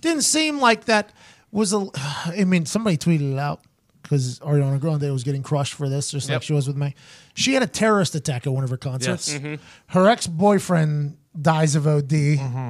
Didn't 0.01 0.23
seem 0.23 0.59
like 0.59 0.85
that 0.85 1.11
was 1.51 1.71
a. 1.73 1.85
I 2.25 2.43
mean, 2.45 2.65
somebody 2.65 2.97
tweeted 2.97 3.31
it 3.33 3.39
out 3.39 3.61
because 4.01 4.39
Ariana 4.39 4.79
Grande 4.79 5.11
was 5.11 5.23
getting 5.23 5.43
crushed 5.43 5.75
for 5.75 5.87
this, 5.87 6.09
just 6.11 6.27
like 6.29 6.35
Yep. 6.35 6.41
she 6.43 6.53
was 6.53 6.67
with 6.67 6.77
me. 6.77 6.95
She 7.35 7.53
had 7.53 7.63
a 7.63 7.67
terrorist 7.67 8.15
attack 8.15 8.45
at 8.47 8.53
one 8.53 8.63
of 8.63 8.69
her 8.69 8.77
concerts. 8.77 9.33
Mm-hmm. 9.33 9.55
Her 9.87 10.07
ex 10.07 10.25
boyfriend 10.27 11.17
dies 11.39 11.75
of 11.75 11.87
OD, 11.87 12.13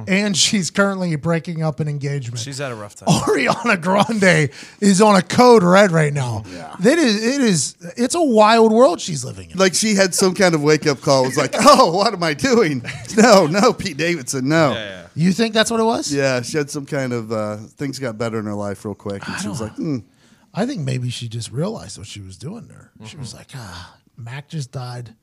and 0.08 0.36
she's 0.36 0.70
currently 0.70 1.14
breaking 1.16 1.62
up 1.62 1.80
an 1.80 1.88
engagement. 1.88 2.40
She's 2.40 2.58
had 2.58 2.72
a 2.72 2.74
rough 2.74 2.94
time. 2.94 3.08
Ariana 3.08 3.80
Grande 3.80 4.50
is 4.80 5.00
on 5.00 5.16
a 5.16 5.22
code 5.22 5.62
red 5.62 5.90
right 5.90 6.12
now. 6.12 6.44
Yeah. 6.50 6.74
It 6.80 6.98
is 6.98 7.24
it 7.24 7.40
is 7.40 7.76
it's 7.96 8.14
a 8.14 8.22
wild 8.22 8.72
world 8.72 9.00
she's 9.00 9.24
living 9.24 9.50
in. 9.50 9.58
like 9.58 9.74
she 9.74 9.94
had 9.94 10.14
some 10.14 10.34
kind 10.34 10.54
of 10.54 10.62
wake 10.62 10.86
up 10.86 11.00
call. 11.00 11.24
It 11.24 11.28
was 11.28 11.36
like, 11.36 11.54
oh, 11.58 11.94
what 11.94 12.12
am 12.12 12.22
I 12.22 12.34
doing? 12.34 12.82
No, 13.16 13.46
no, 13.46 13.72
Pete 13.72 13.96
Davidson, 13.96 14.48
no. 14.48 14.72
Yeah, 14.72 14.88
yeah. 14.88 15.06
You 15.14 15.32
think 15.32 15.54
that's 15.54 15.70
what 15.70 15.80
it 15.80 15.84
was? 15.84 16.12
Yeah, 16.12 16.42
she 16.42 16.56
had 16.56 16.70
some 16.70 16.86
kind 16.86 17.12
of 17.12 17.30
uh, 17.30 17.56
things 17.56 17.98
got 17.98 18.18
better 18.18 18.38
in 18.38 18.46
her 18.46 18.54
life 18.54 18.84
real 18.84 18.94
quick, 18.94 19.26
and 19.28 19.40
she 19.40 19.48
was 19.48 19.60
like, 19.60 19.72
hmm. 19.72 19.98
I 20.52 20.66
think 20.66 20.80
maybe 20.80 21.10
she 21.10 21.28
just 21.28 21.50
realized 21.50 21.98
what 21.98 22.06
she 22.06 22.20
was 22.20 22.38
doing 22.38 22.68
there. 22.68 22.92
She 23.06 23.16
was 23.16 23.34
like, 23.34 23.48
ah, 23.54 23.96
Mac 24.16 24.48
just 24.48 24.72
died. 24.72 25.14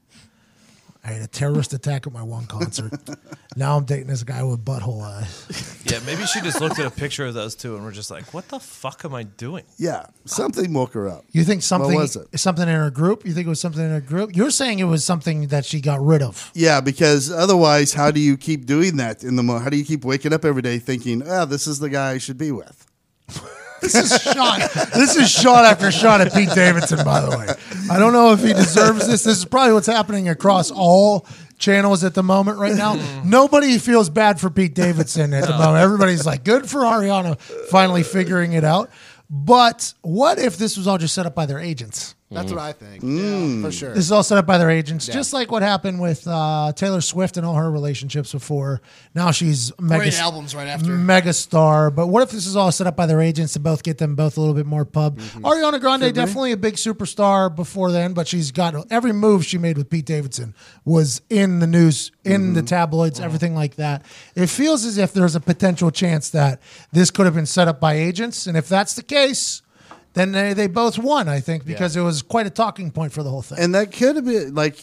I 1.03 1.13
had 1.13 1.21
a 1.23 1.27
terrorist 1.27 1.73
attack 1.73 2.05
at 2.05 2.13
my 2.13 2.21
one 2.21 2.45
concert. 2.45 2.93
now 3.55 3.75
I'm 3.75 3.85
dating 3.85 4.07
this 4.07 4.23
guy 4.23 4.43
with 4.43 4.63
butthole 4.63 5.01
eyes. 5.01 5.81
Yeah, 5.83 5.99
maybe 6.05 6.25
she 6.25 6.41
just 6.41 6.61
looked 6.61 6.77
at 6.77 6.85
a 6.85 6.91
picture 6.91 7.25
of 7.25 7.33
those 7.33 7.55
two 7.55 7.75
and 7.75 7.83
we're 7.83 7.91
just 7.91 8.11
like, 8.11 8.33
what 8.35 8.47
the 8.49 8.59
fuck 8.59 9.03
am 9.03 9.15
I 9.15 9.23
doing? 9.23 9.63
yeah, 9.77 10.05
something 10.25 10.71
woke 10.73 10.93
her 10.93 11.09
up. 11.09 11.25
You 11.31 11.43
think 11.43 11.63
something 11.63 11.93
what 11.93 12.01
was 12.01 12.15
it? 12.15 12.39
something 12.39 12.67
in 12.67 12.75
her 12.75 12.91
group? 12.91 13.25
You 13.25 13.33
think 13.33 13.47
it 13.47 13.49
was 13.49 13.59
something 13.59 13.83
in 13.83 13.89
her 13.89 13.99
group? 14.01 14.35
You're 14.35 14.51
saying 14.51 14.77
it 14.77 14.83
was 14.85 15.03
something 15.03 15.47
that 15.47 15.65
she 15.65 15.81
got 15.81 15.99
rid 16.01 16.21
of. 16.21 16.51
Yeah, 16.53 16.81
because 16.81 17.31
otherwise, 17.31 17.93
how 17.93 18.11
do 18.11 18.19
you 18.19 18.37
keep 18.37 18.65
doing 18.67 18.97
that 18.97 19.23
in 19.23 19.35
the 19.37 19.43
mo? 19.43 19.57
How 19.57 19.69
do 19.69 19.77
you 19.77 19.85
keep 19.85 20.05
waking 20.05 20.33
up 20.33 20.45
every 20.45 20.61
day 20.61 20.77
thinking, 20.77 21.23
ah, 21.27 21.45
this 21.45 21.65
is 21.65 21.79
the 21.79 21.89
guy 21.89 22.11
I 22.11 22.17
should 22.19 22.37
be 22.37 22.51
with? 22.51 22.85
This 23.81 23.95
is 23.95 24.21
shot. 24.21 24.71
this 24.93 25.15
is 25.15 25.29
shot 25.29 25.65
after 25.65 25.91
shot 25.91 26.21
at 26.21 26.33
Pete 26.33 26.49
Davidson. 26.53 27.03
By 27.03 27.21
the 27.21 27.29
way, 27.37 27.47
I 27.89 27.99
don't 27.99 28.13
know 28.13 28.31
if 28.33 28.41
he 28.41 28.53
deserves 28.53 29.07
this. 29.07 29.23
This 29.23 29.39
is 29.39 29.45
probably 29.45 29.73
what's 29.73 29.87
happening 29.87 30.29
across 30.29 30.71
all 30.71 31.25
channels 31.57 32.03
at 32.03 32.13
the 32.13 32.23
moment 32.23 32.57
right 32.57 32.75
now. 32.75 32.95
Nobody 33.23 33.77
feels 33.77 34.09
bad 34.09 34.39
for 34.39 34.49
Pete 34.49 34.73
Davidson 34.73 35.33
at 35.33 35.45
the 35.45 35.51
moment. 35.51 35.77
Everybody's 35.77 36.25
like, 36.25 36.43
good 36.43 36.69
for 36.69 36.81
Ariana 36.81 37.39
finally 37.69 38.03
figuring 38.03 38.53
it 38.53 38.63
out. 38.63 38.89
But 39.29 39.93
what 40.01 40.39
if 40.39 40.57
this 40.57 40.75
was 40.75 40.87
all 40.87 40.97
just 40.97 41.13
set 41.15 41.25
up 41.25 41.35
by 41.35 41.45
their 41.45 41.59
agents? 41.59 42.15
That's 42.31 42.49
mm. 42.49 42.55
what 42.55 42.63
I 42.63 42.71
think. 42.71 43.03
Yeah, 43.03 43.09
mm. 43.09 43.61
for 43.61 43.71
sure. 43.71 43.93
This 43.93 44.05
is 44.05 44.11
all 44.11 44.23
set 44.23 44.37
up 44.37 44.45
by 44.45 44.57
their 44.57 44.71
agents, 44.71 45.05
just 45.05 45.33
like 45.33 45.51
what 45.51 45.63
happened 45.63 45.99
with 45.99 46.25
uh, 46.25 46.71
Taylor 46.73 47.01
Swift 47.01 47.35
and 47.35 47.45
all 47.45 47.55
her 47.55 47.69
relationships 47.69 48.31
before. 48.31 48.81
Now 49.13 49.31
she's 49.31 49.73
mega 49.79 50.03
Great 50.03 50.19
albums 50.19 50.55
right 50.55 50.67
after. 50.67 50.91
mega 50.91 51.33
star. 51.33 51.91
But 51.91 52.07
what 52.07 52.23
if 52.23 52.31
this 52.31 52.47
is 52.47 52.55
all 52.55 52.71
set 52.71 52.87
up 52.87 52.95
by 52.95 53.05
their 53.05 53.19
agents 53.19 53.51
to 53.53 53.59
both 53.59 53.83
get 53.83 53.97
them 53.97 54.15
both 54.15 54.37
a 54.37 54.39
little 54.39 54.55
bit 54.55 54.65
more 54.65 54.85
pub? 54.85 55.17
Mm-hmm. 55.17 55.45
Ariana 55.45 55.81
Grande 55.81 56.13
definitely 56.13 56.53
a 56.53 56.57
big 56.57 56.75
superstar 56.75 57.53
before 57.53 57.91
then, 57.91 58.13
but 58.13 58.29
she's 58.29 58.51
got 58.51 58.89
every 58.89 59.11
move 59.11 59.45
she 59.45 59.57
made 59.57 59.77
with 59.77 59.89
Pete 59.89 60.05
Davidson 60.05 60.55
was 60.85 61.21
in 61.29 61.59
the 61.59 61.67
news, 61.67 62.13
in 62.23 62.53
the 62.53 62.61
mm-hmm. 62.61 62.65
tabloids, 62.67 63.17
mm-hmm. 63.17 63.25
everything 63.25 63.55
like 63.55 63.75
that. 63.75 64.05
It 64.35 64.47
feels 64.47 64.85
as 64.85 64.97
if 64.97 65.11
there's 65.11 65.35
a 65.35 65.41
potential 65.41 65.91
chance 65.91 66.29
that 66.29 66.61
this 66.93 67.11
could 67.11 67.25
have 67.25 67.35
been 67.35 67.45
set 67.45 67.67
up 67.67 67.81
by 67.81 67.95
agents, 67.95 68.47
and 68.47 68.55
if 68.55 68.69
that's 68.69 68.93
the 68.93 69.03
case. 69.03 69.61
Then 70.13 70.33
they, 70.33 70.53
they 70.53 70.67
both 70.67 70.97
won, 70.97 71.29
I 71.29 71.39
think, 71.39 71.65
because 71.65 71.95
it 71.95 72.01
was 72.01 72.21
quite 72.21 72.45
a 72.45 72.49
talking 72.49 72.91
point 72.91 73.13
for 73.13 73.23
the 73.23 73.29
whole 73.29 73.41
thing. 73.41 73.59
And 73.59 73.73
that 73.75 73.93
could 73.93 74.17
have 74.17 74.25
been 74.25 74.53
like 74.53 74.77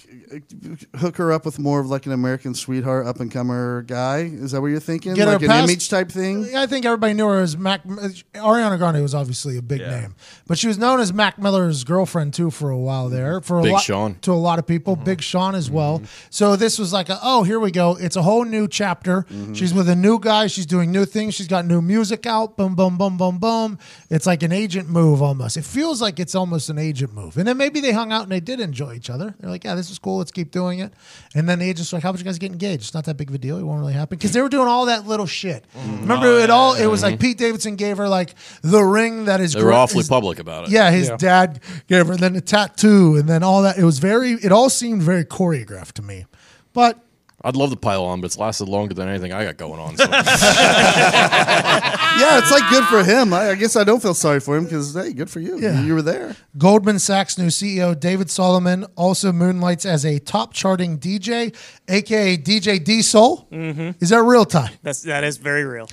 hook 0.97 1.17
her 1.17 1.33
up 1.33 1.45
with 1.45 1.59
more 1.59 1.81
of 1.81 1.87
like 1.89 2.07
an 2.07 2.13
American 2.13 2.55
sweetheart, 2.55 3.07
up 3.07 3.21
and 3.21 3.31
comer 3.31 3.83
guy. 3.83 4.21
Is 4.21 4.53
that 4.53 4.61
what 4.61 4.69
you're 4.69 4.81
thinking? 4.81 5.15
Get 5.15 5.27
her 5.29 5.35
like 5.35 5.43
an 5.43 5.49
past- 5.49 5.69
image 5.69 5.89
type 5.89 6.11
thing. 6.11 6.55
I 6.57 6.67
think 6.67 6.85
everybody 6.85 7.15
knew 7.15 7.27
her 7.29 7.41
as 7.41 7.57
Mac. 7.57 7.85
Ariana 7.85 8.79
Grande 8.79 9.03
was 9.03 9.15
obviously 9.15 9.57
a 9.59 9.63
big 9.63 9.81
Yeah. 9.81 10.01
name, 10.01 10.15
but 10.47 10.59
she 10.59 10.67
was 10.67 10.79
known 10.79 11.01
as 11.01 11.13
Mac 11.13 11.39
Miller's 11.39 11.85
girlfriend 11.85 12.35
too 12.35 12.51
for 12.51 12.71
a 12.71 12.79
while 12.79 13.09
there. 13.09 13.41
Mm-hmm. 13.41 13.47
For 13.47 13.59
a 13.59 13.63
Big 13.63 13.73
lot, 13.73 13.83
Sean. 13.83 14.15
to 14.23 14.33
a 14.33 14.35
lot 14.35 14.59
of 14.59 14.67
people, 14.67 14.97
mm-hmm. 14.97 15.05
Big 15.05 15.23
Sean 15.23 15.55
as 15.55 15.71
well. 15.71 15.99
Mm-hmm. 15.99 16.07
So 16.31 16.57
this 16.57 16.79
was 16.79 16.93
like, 16.93 17.09
a, 17.09 17.19
oh, 17.23 17.43
here 17.43 17.61
we 17.61 17.71
go. 17.71 17.97
It's 18.01 18.17
a 18.17 18.23
whole 18.23 18.45
new 18.45 18.69
chapter. 18.69 19.27
She's 19.55 19.75
with 19.75 19.89
a 19.89 19.97
new 19.97 20.19
guy. 20.19 20.47
She's 20.47 20.67
doing 20.67 20.91
new 20.91 21.05
things. 21.05 21.35
She's 21.35 21.49
got 21.49 21.65
new 21.67 21.83
music 21.83 22.27
out. 22.27 22.57
Boom, 22.57 22.75
boom, 22.75 22.97
boom, 22.97 23.17
boom, 23.17 23.39
boom. 23.39 23.79
It's 24.11 24.27
like 24.27 24.43
an 24.43 24.53
agent 24.53 24.89
move 24.89 25.18
move 25.19 25.29
almost. 25.29 25.57
It 25.57 25.65
feels 25.65 26.01
like 26.01 26.19
it's 26.21 26.35
almost 26.35 26.71
an 26.71 26.79
agent 26.79 27.13
move. 27.15 27.37
And 27.37 27.47
then 27.47 27.57
maybe 27.57 27.81
they 27.81 27.93
hung 27.93 28.13
out 28.13 28.23
and 28.23 28.33
they 28.33 28.41
did 28.41 28.61
enjoy 28.61 28.95
each 28.95 29.11
other. 29.11 29.35
They're 29.39 29.51
like, 29.51 29.65
yeah, 29.65 29.75
this 29.75 29.91
is 29.91 29.99
cool. 29.99 30.19
Let's 30.19 30.31
keep 30.31 30.51
doing 30.51 30.79
it. 30.79 30.93
And 31.35 31.49
then 31.49 31.59
the 31.59 31.69
agent's 31.69 31.93
like, 31.93 32.03
how 32.03 32.11
about 32.11 32.21
you 32.21 32.25
guys 32.25 32.39
get 32.39 32.53
engaged? 32.53 32.83
It's 32.83 32.95
not 32.95 33.05
that 33.07 33.17
big 33.17 33.29
of 33.29 33.35
a 33.35 33.39
deal. 33.39 33.59
It 33.59 33.63
won't 33.65 33.81
really 33.81 33.93
happen. 33.93 34.17
Because 34.17 34.33
they 34.33 34.41
were 34.41 34.49
doing 34.49 34.69
all 34.69 34.87
that 34.87 35.07
little 35.07 35.27
shit. 35.27 35.65
Mm-hmm. 35.77 36.01
Remember 36.03 36.39
it 36.39 36.51
all? 36.51 36.75
It 36.75 36.87
was 36.87 37.03
like 37.03 37.15
mm-hmm. 37.15 37.23
Pete 37.23 37.39
Davidson 37.39 37.77
gave 37.77 37.97
her 37.99 38.09
like 38.09 38.35
the 38.63 38.83
ring 38.83 39.27
that 39.27 39.41
is 39.41 39.53
They 39.53 39.61
were 39.61 39.71
gra- 39.71 39.77
awfully 39.77 40.01
is- 40.01 40.09
public 40.09 40.39
about 40.39 40.65
it. 40.65 40.71
Yeah, 40.71 40.91
his 40.91 41.09
Yeah. 41.09 41.17
dad 41.17 41.61
gave 41.89 42.07
her 42.07 42.17
then 42.17 42.35
the 42.35 42.41
tattoo 42.41 43.17
and 43.17 43.29
then 43.29 43.43
all 43.43 43.63
that. 43.63 43.79
It 43.79 43.85
was 43.85 43.99
very, 43.99 44.33
it 44.33 44.53
all 44.53 44.71
seemed 44.71 45.03
very 45.03 45.25
choreographed 45.25 45.93
to 45.93 46.03
me. 46.03 46.27
But 46.73 46.99
I'd 47.45 47.55
love 47.57 47.71
to 47.71 47.77
pile 47.77 48.05
on, 48.05 48.21
but 48.21 48.27
it's 48.27 48.39
lasted 48.39 48.69
longer 48.69 48.95
than 48.95 49.09
anything 49.09 49.33
I 49.33 49.45
got 49.45 49.57
going 49.57 49.81
on. 49.81 49.97
So. 49.97 50.07
Yeah, 52.19 52.39
it's 52.39 52.51
like 52.51 52.69
good 52.69 52.85
for 52.87 53.05
him. 53.05 53.33
I, 53.33 53.51
I 53.51 53.55
guess 53.55 53.77
I 53.77 53.85
don't 53.85 54.03
feel 54.03 54.15
sorry 54.15 54.41
for 54.41 54.57
him 54.57 54.65
because 54.65 54.93
hey, 54.93 55.13
good 55.13 55.31
for 55.31 55.39
you. 55.39 55.59
Yeah. 55.59 55.81
You 55.83 55.95
were 55.95 56.03
there. 56.03 56.35
Goldman 56.57 56.99
Sachs 56.99 57.39
new 57.39 57.47
CEO 57.47 57.99
David 57.99 58.29
Solomon 58.29 58.87
also 58.97 59.31
moonlights 59.33 59.87
as 59.87 60.05
a 60.05 60.19
top 60.19 60.53
charting 60.53 60.99
DJ, 60.99 61.55
aka 61.87 62.37
DJ 62.37 62.83
D 62.83 63.03
Soul. 63.03 63.47
Mm-hmm. 63.53 64.03
Is 64.03 64.11
that 64.11 64.23
real, 64.23 64.45
Ty? 64.45 64.71
That's 64.83 65.03
that 65.03 65.23
is 65.23 65.37
very 65.37 65.65
real. 65.65 65.89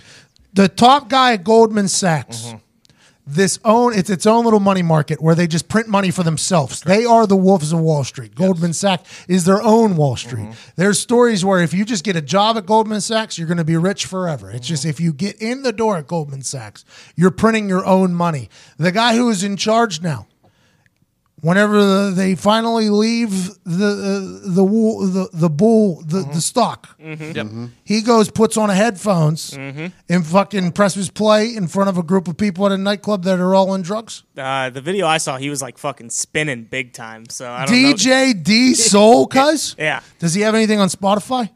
The 0.54 0.68
top 0.68 1.10
guy 1.10 1.34
at 1.34 1.44
Goldman 1.44 1.90
Sachs. 1.90 2.56
This 3.28 3.58
own 3.66 3.94
it's 3.94 4.10
its 4.10 4.28
own 4.28 4.46
little 4.46 4.60
money 4.60 4.84
market 4.84 5.20
where 5.20 5.34
they 5.34 5.48
just 5.48 5.68
print 5.68 5.88
money 5.88 6.12
for 6.12 6.22
themselves. 6.22 6.82
They 6.82 7.06
are 7.06 7.26
the 7.26 7.36
wolves 7.36 7.74
of 7.74 7.80
Wall 7.80 8.04
Street. 8.04 8.36
Goldman 8.36 8.74
Sachs 8.74 9.26
is 9.28 9.46
their 9.46 9.62
own 9.62 9.96
Wall 9.96 10.16
Street. 10.16 10.44
Mm-hmm. 10.44 10.72
There's 10.76 11.00
stories 11.00 11.44
where 11.44 11.62
if 11.62 11.74
you 11.74 11.86
just 11.86 12.04
get 12.04 12.16
a 12.16 12.22
job 12.22 12.56
at 12.56 12.68
Goldman 12.68 13.02
Sachs, 13.02 13.38
you're 13.38 13.48
going 13.48 13.58
to 13.58 13.64
be 13.64 13.78
rich 13.78 14.06
forever. 14.06 14.52
It's 14.52 14.68
just 14.68 14.84
mm-hmm. 14.84 14.92
if 14.92 15.00
you 15.00 15.12
get 15.12 15.42
in 15.42 15.64
the 15.64 15.74
door 15.74 15.98
at 15.98 16.06
Goldman 16.06 16.44
Sachs, 16.44 16.86
you're 17.16 17.32
printing 17.32 17.68
your 17.68 17.84
own 17.84 18.14
money. 18.14 18.50
The 18.78 18.92
guy 18.92 19.16
who 19.16 19.30
is 19.30 19.44
in 19.44 19.58
charge 19.58 20.02
now, 20.02 20.28
whenever 21.46 21.78
the, 21.84 22.12
they 22.16 22.34
finally 22.36 22.90
leave 22.90 23.32
the 23.64 23.92
uh, 24.46 24.54
the 24.56 24.64
wool 24.64 25.06
the 25.08 25.30
the 25.34 25.50
bull 25.50 26.02
the, 26.02 26.22
the 26.34 26.42
stock, 26.42 26.96
Yep. 27.00 27.48
he 27.84 28.02
goes 28.02 28.32
puts 28.32 28.58
on 28.58 28.70
a 28.70 28.74
headphones 28.76 29.54
and 29.54 30.26
fucking 30.26 30.72
presses 30.72 31.10
play 31.12 31.56
in 31.56 31.68
front 31.68 31.90
of 31.90 31.98
a 31.98 32.04
group 32.04 32.28
of 32.28 32.36
people 32.38 32.66
at 32.66 32.72
a 32.72 32.78
nightclub 32.78 33.24
that 33.24 33.40
are 33.40 33.54
all 33.54 33.70
on 33.70 33.82
drugs. 33.84 34.24
Uh, 34.38 34.70
the 34.72 34.82
video 34.82 35.06
I 35.08 35.18
saw, 35.20 35.38
he 35.38 35.50
was 35.50 35.62
like 35.62 35.78
fucking 35.78 36.10
spinning 36.10 36.64
big 36.64 36.94
time. 36.94 37.30
So 37.30 37.50
I 37.52 37.66
don't 37.66 37.82
know. 37.82 37.94
DJ 37.94 38.44
D 38.44 38.74
Soul, 38.74 39.28
cuz 39.38 39.76
Yeah. 39.78 40.02
Does 40.20 40.34
he 40.34 40.42
have 40.42 40.56
anything 40.56 40.80
on 40.80 40.90
Spotify? 40.90 41.50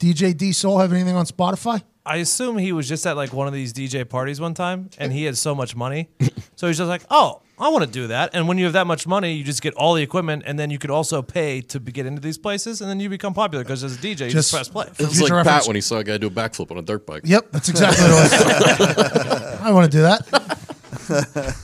DJ 0.00 0.36
D 0.36 0.52
Soul 0.52 0.78
have 0.78 0.92
anything 0.92 1.16
on 1.16 1.24
Spotify? 1.26 1.82
I 2.04 2.16
assume 2.18 2.58
he 2.58 2.70
was 2.72 2.88
just 2.88 3.04
at 3.06 3.16
like 3.16 3.32
one 3.32 3.48
of 3.48 3.52
these 3.52 3.72
DJ 3.72 4.08
parties 4.08 4.40
one 4.40 4.54
time, 4.54 4.90
and 4.98 5.12
he 5.12 5.24
had 5.24 5.36
so 5.36 5.54
much 5.56 5.74
money, 5.74 6.08
so 6.54 6.68
he's 6.68 6.78
just 6.78 6.88
like, 6.88 7.02
"Oh, 7.10 7.42
I 7.58 7.68
want 7.68 7.84
to 7.84 7.90
do 7.90 8.06
that." 8.08 8.30
And 8.34 8.46
when 8.48 8.58
you 8.58 8.64
have 8.64 8.72
that 8.74 8.86
much 8.86 9.06
money, 9.06 9.32
you 9.34 9.44
just 9.44 9.62
get 9.62 9.74
all 9.74 9.94
the 9.94 10.02
equipment, 10.02 10.42
and 10.46 10.58
then 10.58 10.70
you 10.70 10.78
could 10.78 10.90
also 10.90 11.22
pay 11.22 11.60
to 11.62 11.80
be- 11.80 11.92
get 11.92 12.06
into 12.06 12.20
these 12.20 12.38
places, 12.38 12.80
and 12.80 12.90
then 12.90 13.00
you 13.00 13.08
become 13.08 13.32
popular 13.34 13.64
because 13.64 13.82
as 13.84 13.94
a 13.94 13.98
DJ, 13.98 14.26
you 14.26 14.30
just, 14.32 14.32
Just- 14.32 14.52
press 14.52 14.68
play. 14.68 14.86
It 14.98 15.08
was 15.08 15.20
like 15.20 15.30
reference- 15.32 15.58
Pat 15.64 15.66
when 15.66 15.76
he 15.76 15.80
saw 15.82 15.96
a 15.98 16.04
guy 16.04 16.18
do 16.18 16.26
a 16.26 16.30
backflip 16.30 16.70
on 16.70 16.78
a 16.78 16.82
dirt 16.82 17.06
bike. 17.06 17.22
Yep, 17.24 17.46
that's 17.52 17.68
exactly 17.68 18.04
what 18.04 18.32
it 18.32 18.96
was. 18.98 19.60
I 19.62 19.70
want 19.72 19.90
to 19.90 19.96
do 19.98 20.02
that. 20.02 20.26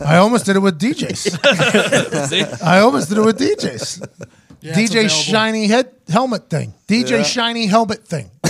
I 0.04 0.16
almost 0.18 0.46
did 0.46 0.56
it 0.56 0.60
with 0.60 0.78
DJs. 0.80 2.26
See? 2.28 2.44
I 2.64 2.80
almost 2.80 3.08
did 3.08 3.18
it 3.18 3.24
with 3.24 3.38
DJs. 3.38 4.06
it's 4.62 4.78
DJ 4.92 5.10
shiny 5.10 5.66
head 5.66 5.92
helmet 6.08 6.48
thing. 6.48 6.74
DJ 6.88 7.24
shiny 7.24 7.66
helmet 7.66 8.06
thing. 8.06 8.30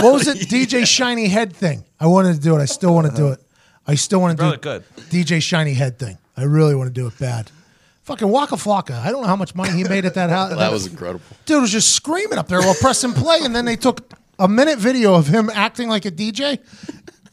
What 0.00 0.12
was 0.12 0.28
it? 0.28 0.38
DJ 0.48 0.86
shiny 0.86 1.28
head 1.28 1.52
thing. 1.54 1.84
I 1.98 2.06
wanted 2.06 2.34
to 2.34 2.40
do 2.40 2.56
it. 2.56 2.60
I 2.60 2.66
still 2.66 2.94
want 2.94 3.08
to 3.10 3.16
do 3.16 3.28
it. 3.28 3.40
I 3.86 3.94
still 3.96 4.20
want 4.20 4.36
to 4.36 4.42
do 4.42 4.44
Really 4.44 4.56
it. 4.56 4.60
good. 4.62 4.84
DJ 5.10 5.42
shiny 5.42 5.74
head 5.74 5.98
thing. 5.98 6.18
I 6.36 6.42
really 6.44 6.74
want 6.74 6.88
to 6.88 6.92
do 7.00 7.06
it 7.06 7.18
bad. 7.18 7.50
Fucking 8.02 8.28
Waka 8.28 8.56
Flocka. 8.56 9.00
I 9.00 9.10
don't 9.10 9.22
know 9.22 9.28
how 9.28 9.36
much 9.36 9.54
money 9.54 9.72
he 9.72 9.84
made 9.84 10.04
at 10.04 10.14
that 10.14 10.28
house. 10.36 10.54
That 10.56 10.72
was 10.72 10.86
incredible. 10.86 11.24
Dude 11.46 11.62
was 11.62 11.72
just 11.72 11.94
screaming 11.94 12.38
up 12.38 12.48
there 12.48 12.60
while 12.60 12.74
pressing 12.74 13.12
play, 13.12 13.40
and 13.42 13.54
then 13.56 13.64
they 13.64 13.76
took 13.76 14.12
a 14.38 14.48
minute 14.48 14.78
video 14.78 15.14
of 15.14 15.26
him 15.28 15.48
acting 15.54 15.88
like 15.88 16.04
a 16.04 16.10
DJ, 16.10 16.58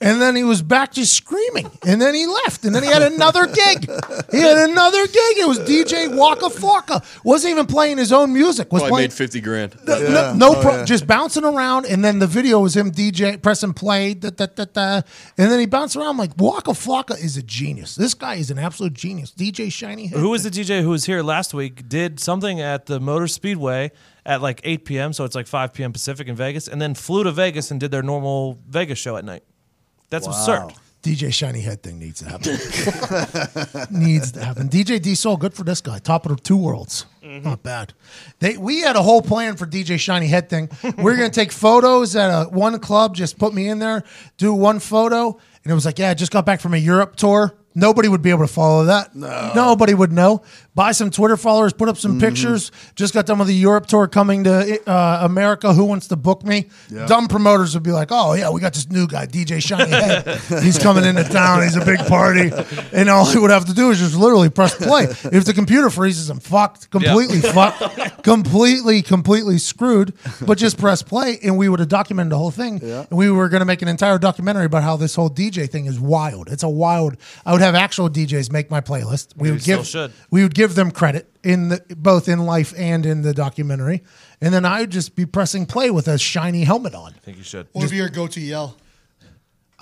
and 0.01 0.19
then 0.19 0.35
he 0.35 0.43
was 0.43 0.61
back 0.63 0.91
just 0.91 1.13
screaming, 1.13 1.69
and 1.85 2.01
then 2.01 2.15
he 2.15 2.25
left, 2.25 2.65
and 2.65 2.73
then 2.73 2.81
he 2.81 2.89
had 2.89 3.03
another 3.03 3.45
gig. 3.45 3.89
He 4.31 4.39
had 4.39 4.69
another 4.69 5.05
gig. 5.05 5.37
It 5.37 5.47
was 5.47 5.59
DJ 5.59 6.15
Waka 6.15 6.45
Flocka. 6.45 7.03
Wasn't 7.23 7.51
even 7.51 7.67
playing 7.67 7.97
his 7.97 8.11
own 8.11 8.33
music. 8.33 8.71
Was 8.71 8.81
Probably 8.81 8.89
playing 8.89 9.03
made 9.03 9.13
fifty 9.13 9.41
grand. 9.41 9.77
no, 9.85 10.33
no 10.33 10.55
oh, 10.55 10.61
pro- 10.61 10.85
just 10.85 11.05
bouncing 11.05 11.43
around, 11.43 11.85
and 11.85 12.03
then 12.03 12.19
the 12.19 12.27
video 12.27 12.59
was 12.59 12.75
him 12.75 12.91
DJ 12.91 13.41
pressing 13.41 13.73
play, 13.73 14.15
da, 14.15 14.31
da, 14.31 14.47
da, 14.47 14.65
da, 14.65 15.01
and 15.37 15.51
then 15.51 15.59
he 15.59 15.65
bounced 15.65 15.95
around. 15.95 16.07
I'm 16.07 16.17
like 16.17 16.31
Waka 16.37 16.71
Flocka 16.71 17.21
is 17.23 17.37
a 17.37 17.43
genius. 17.43 17.95
This 17.95 18.13
guy 18.13 18.35
is 18.35 18.49
an 18.49 18.57
absolute 18.57 18.93
genius. 18.93 19.31
DJ 19.31 19.71
Shiny. 19.71 20.07
Head. 20.07 20.19
Who 20.19 20.29
was 20.29 20.43
the 20.43 20.49
DJ 20.49 20.81
who 20.81 20.89
was 20.89 21.05
here 21.05 21.21
last 21.21 21.53
week? 21.53 21.87
Did 21.87 22.19
something 22.19 22.59
at 22.59 22.87
the 22.87 22.99
Motor 22.99 23.27
Speedway 23.27 23.91
at 24.25 24.41
like 24.41 24.61
8 24.63 24.85
p.m., 24.85 25.13
so 25.13 25.25
it's 25.25 25.35
like 25.35 25.47
5 25.47 25.73
p.m. 25.73 25.93
Pacific 25.93 26.27
in 26.27 26.35
Vegas, 26.35 26.67
and 26.67 26.81
then 26.81 26.95
flew 26.95 27.23
to 27.23 27.31
Vegas 27.31 27.71
and 27.71 27.79
did 27.79 27.91
their 27.91 28.03
normal 28.03 28.59
Vegas 28.67 28.99
show 28.99 29.17
at 29.17 29.25
night. 29.25 29.43
That's 30.11 30.27
absurd. 30.27 30.73
DJ 31.01 31.33
Shiny 31.33 31.61
Head 31.61 31.81
thing 31.81 31.97
needs 31.97 32.19
to 32.19 32.29
happen. 32.29 32.51
needs 33.91 34.33
to 34.33 34.45
happen. 34.45 34.69
DJ 34.69 35.01
D 35.01 35.15
Soul, 35.15 35.35
good 35.35 35.55
for 35.55 35.63
this 35.63 35.81
guy. 35.81 35.97
Top 35.97 36.27
of 36.27 36.35
the 36.35 36.41
two 36.41 36.57
worlds. 36.57 37.07
Mm-hmm. 37.23 37.47
Not 37.47 37.63
bad. 37.63 37.93
They 38.37 38.55
we 38.55 38.81
had 38.81 38.95
a 38.95 39.01
whole 39.01 39.23
plan 39.23 39.55
for 39.55 39.65
DJ 39.65 39.99
Shiny 39.99 40.27
Head 40.27 40.47
thing. 40.47 40.69
We 40.83 41.11
are 41.11 41.15
gonna 41.15 41.31
take 41.31 41.51
photos 41.51 42.15
at 42.15 42.27
a 42.29 42.49
one 42.49 42.77
club, 42.79 43.15
just 43.15 43.39
put 43.39 43.51
me 43.51 43.67
in 43.67 43.79
there, 43.79 44.03
do 44.37 44.53
one 44.53 44.79
photo, 44.79 45.39
and 45.63 45.71
it 45.71 45.73
was 45.73 45.85
like, 45.87 45.97
yeah, 45.97 46.11
I 46.11 46.13
just 46.13 46.31
got 46.31 46.45
back 46.45 46.61
from 46.61 46.75
a 46.75 46.77
Europe 46.77 47.15
tour. 47.15 47.55
Nobody 47.73 48.07
would 48.07 48.21
be 48.21 48.29
able 48.29 48.45
to 48.47 48.51
follow 48.53 48.85
that. 48.85 49.15
No. 49.15 49.51
Nobody 49.55 49.93
would 49.93 50.11
know. 50.11 50.43
Buy 50.73 50.93
some 50.93 51.09
Twitter 51.11 51.35
followers, 51.35 51.73
put 51.73 51.89
up 51.89 51.97
some 51.97 52.17
pictures. 52.19 52.71
Just 52.95 53.13
got 53.13 53.25
done 53.25 53.39
with 53.39 53.49
the 53.49 53.53
Europe 53.53 53.87
tour 53.87 54.07
coming 54.07 54.45
to 54.45 54.89
uh, 54.89 55.19
America. 55.23 55.73
Who 55.73 55.83
wants 55.83 56.07
to 56.07 56.15
book 56.15 56.43
me? 56.45 56.69
Dumb 57.07 57.27
promoters 57.27 57.73
would 57.73 57.83
be 57.83 57.91
like, 57.91 58.07
oh, 58.11 58.33
yeah, 58.33 58.49
we 58.51 58.61
got 58.61 58.73
this 58.73 58.89
new 58.89 59.05
guy, 59.05 59.25
DJ 59.25 59.61
Shiny 59.61 59.89
Head. 59.91 60.39
He's 60.63 60.79
coming 60.79 61.03
into 61.03 61.23
town. 61.25 61.63
He's 61.63 61.75
a 61.75 61.83
big 61.85 61.99
party. 62.07 62.51
And 62.93 63.09
all 63.09 63.25
he 63.25 63.37
would 63.37 63.51
have 63.51 63.65
to 63.65 63.73
do 63.73 63.89
is 63.91 63.99
just 63.99 64.15
literally 64.15 64.49
press 64.49 64.73
play. 64.75 65.03
If 65.03 65.45
the 65.45 65.53
computer 65.53 65.89
freezes, 65.89 66.29
I'm 66.29 66.39
fucked. 66.39 66.89
Completely 66.89 67.41
fucked. 67.41 68.23
completely, 68.23 69.01
completely 69.01 69.57
screwed. 69.57 70.13
But 70.45 70.57
just 70.57 70.77
press 70.77 71.01
play, 71.03 71.37
and 71.43 71.57
we 71.57 71.67
would 71.67 71.79
have 71.79 71.89
documented 71.89 72.31
the 72.31 72.37
whole 72.37 72.51
thing. 72.51 72.81
And 72.81 73.07
we 73.11 73.29
were 73.29 73.49
going 73.49 73.59
to 73.61 73.65
make 73.65 73.81
an 73.81 73.87
entire 73.87 74.17
documentary 74.17 74.65
about 74.65 74.83
how 74.83 74.95
this 74.95 75.15
whole 75.15 75.29
DJ 75.29 75.69
thing 75.69 75.85
is 75.85 75.99
wild. 75.99 76.47
It's 76.49 76.63
a 76.63 76.69
wild. 76.69 77.17
I 77.45 77.51
would 77.51 77.60
have 77.61 77.75
actual 77.75 78.09
DJs 78.09 78.51
make 78.51 78.69
my 78.69 78.81
playlist. 78.81 79.35
We 79.35 79.49
We 79.49 79.51
would 79.53 79.61
still 79.61 79.77
give. 79.79 79.87
should. 79.87 80.11
We 80.29 80.43
would 80.43 80.55
give 80.55 80.75
them 80.75 80.91
credit 80.91 81.29
in 81.43 81.69
the 81.69 81.83
both 81.97 82.27
in 82.27 82.39
life 82.45 82.73
and 82.77 83.05
in 83.05 83.21
the 83.21 83.33
documentary, 83.33 84.03
and 84.41 84.53
then 84.53 84.65
I 84.65 84.81
would 84.81 84.91
just 84.91 85.15
be 85.15 85.25
pressing 85.25 85.65
play 85.65 85.89
with 85.91 86.07
a 86.07 86.17
shiny 86.17 86.63
helmet 86.63 86.93
on. 86.95 87.13
I 87.15 87.19
think 87.19 87.37
you 87.37 87.43
should. 87.43 87.67
What 87.71 87.83
would 87.83 87.91
be 87.91 87.97
your 87.97 88.09
go-to 88.09 88.41
yell? 88.41 88.77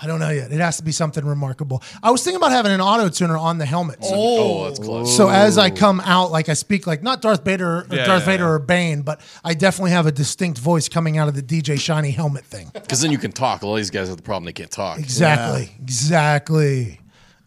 I 0.02 0.06
don't 0.06 0.18
know 0.18 0.30
yet. 0.30 0.50
It 0.50 0.60
has 0.60 0.78
to 0.78 0.82
be 0.82 0.92
something 0.92 1.26
remarkable. 1.26 1.82
I 2.02 2.10
was 2.10 2.24
thinking 2.24 2.38
about 2.38 2.52
having 2.52 2.72
an 2.72 2.80
auto 2.80 3.10
tuner 3.10 3.36
on 3.36 3.58
the 3.58 3.66
helmet. 3.66 3.98
Oh, 4.02 4.62
oh 4.62 4.64
that's 4.64 4.78
close. 4.78 5.14
So 5.14 5.28
as 5.28 5.58
I 5.58 5.68
come 5.68 6.00
out, 6.00 6.30
like 6.30 6.48
I 6.48 6.54
speak, 6.54 6.86
like 6.86 7.02
not 7.02 7.20
Darth 7.20 7.44
Vader, 7.44 7.86
Yeah, 7.90 8.06
Darth 8.06 8.22
yeah, 8.22 8.26
Vader 8.26 8.44
yeah. 8.44 8.50
or 8.50 8.58
Bane, 8.58 9.02
but 9.02 9.20
I 9.44 9.52
definitely 9.52 9.90
have 9.90 10.06
a 10.06 10.12
distinct 10.12 10.58
voice 10.58 10.88
coming 10.88 11.18
out 11.18 11.28
of 11.28 11.34
the 11.34 11.42
DJ 11.42 11.78
Shiny 11.78 12.12
helmet 12.12 12.44
thing. 12.44 12.70
Because 12.90 13.02
then 13.02 13.12
you 13.12 13.18
can 13.18 13.30
talk. 13.30 13.62
A 13.62 13.66
lot 13.66 13.74
of 13.74 13.76
these 13.76 13.90
guys 13.90 14.08
have 14.08 14.16
the 14.16 14.22
problem 14.22 14.46
they 14.46 14.52
can't 14.52 14.70
talk. 14.70 14.98
Exactly, 14.98 15.70
exactly. 15.80 16.99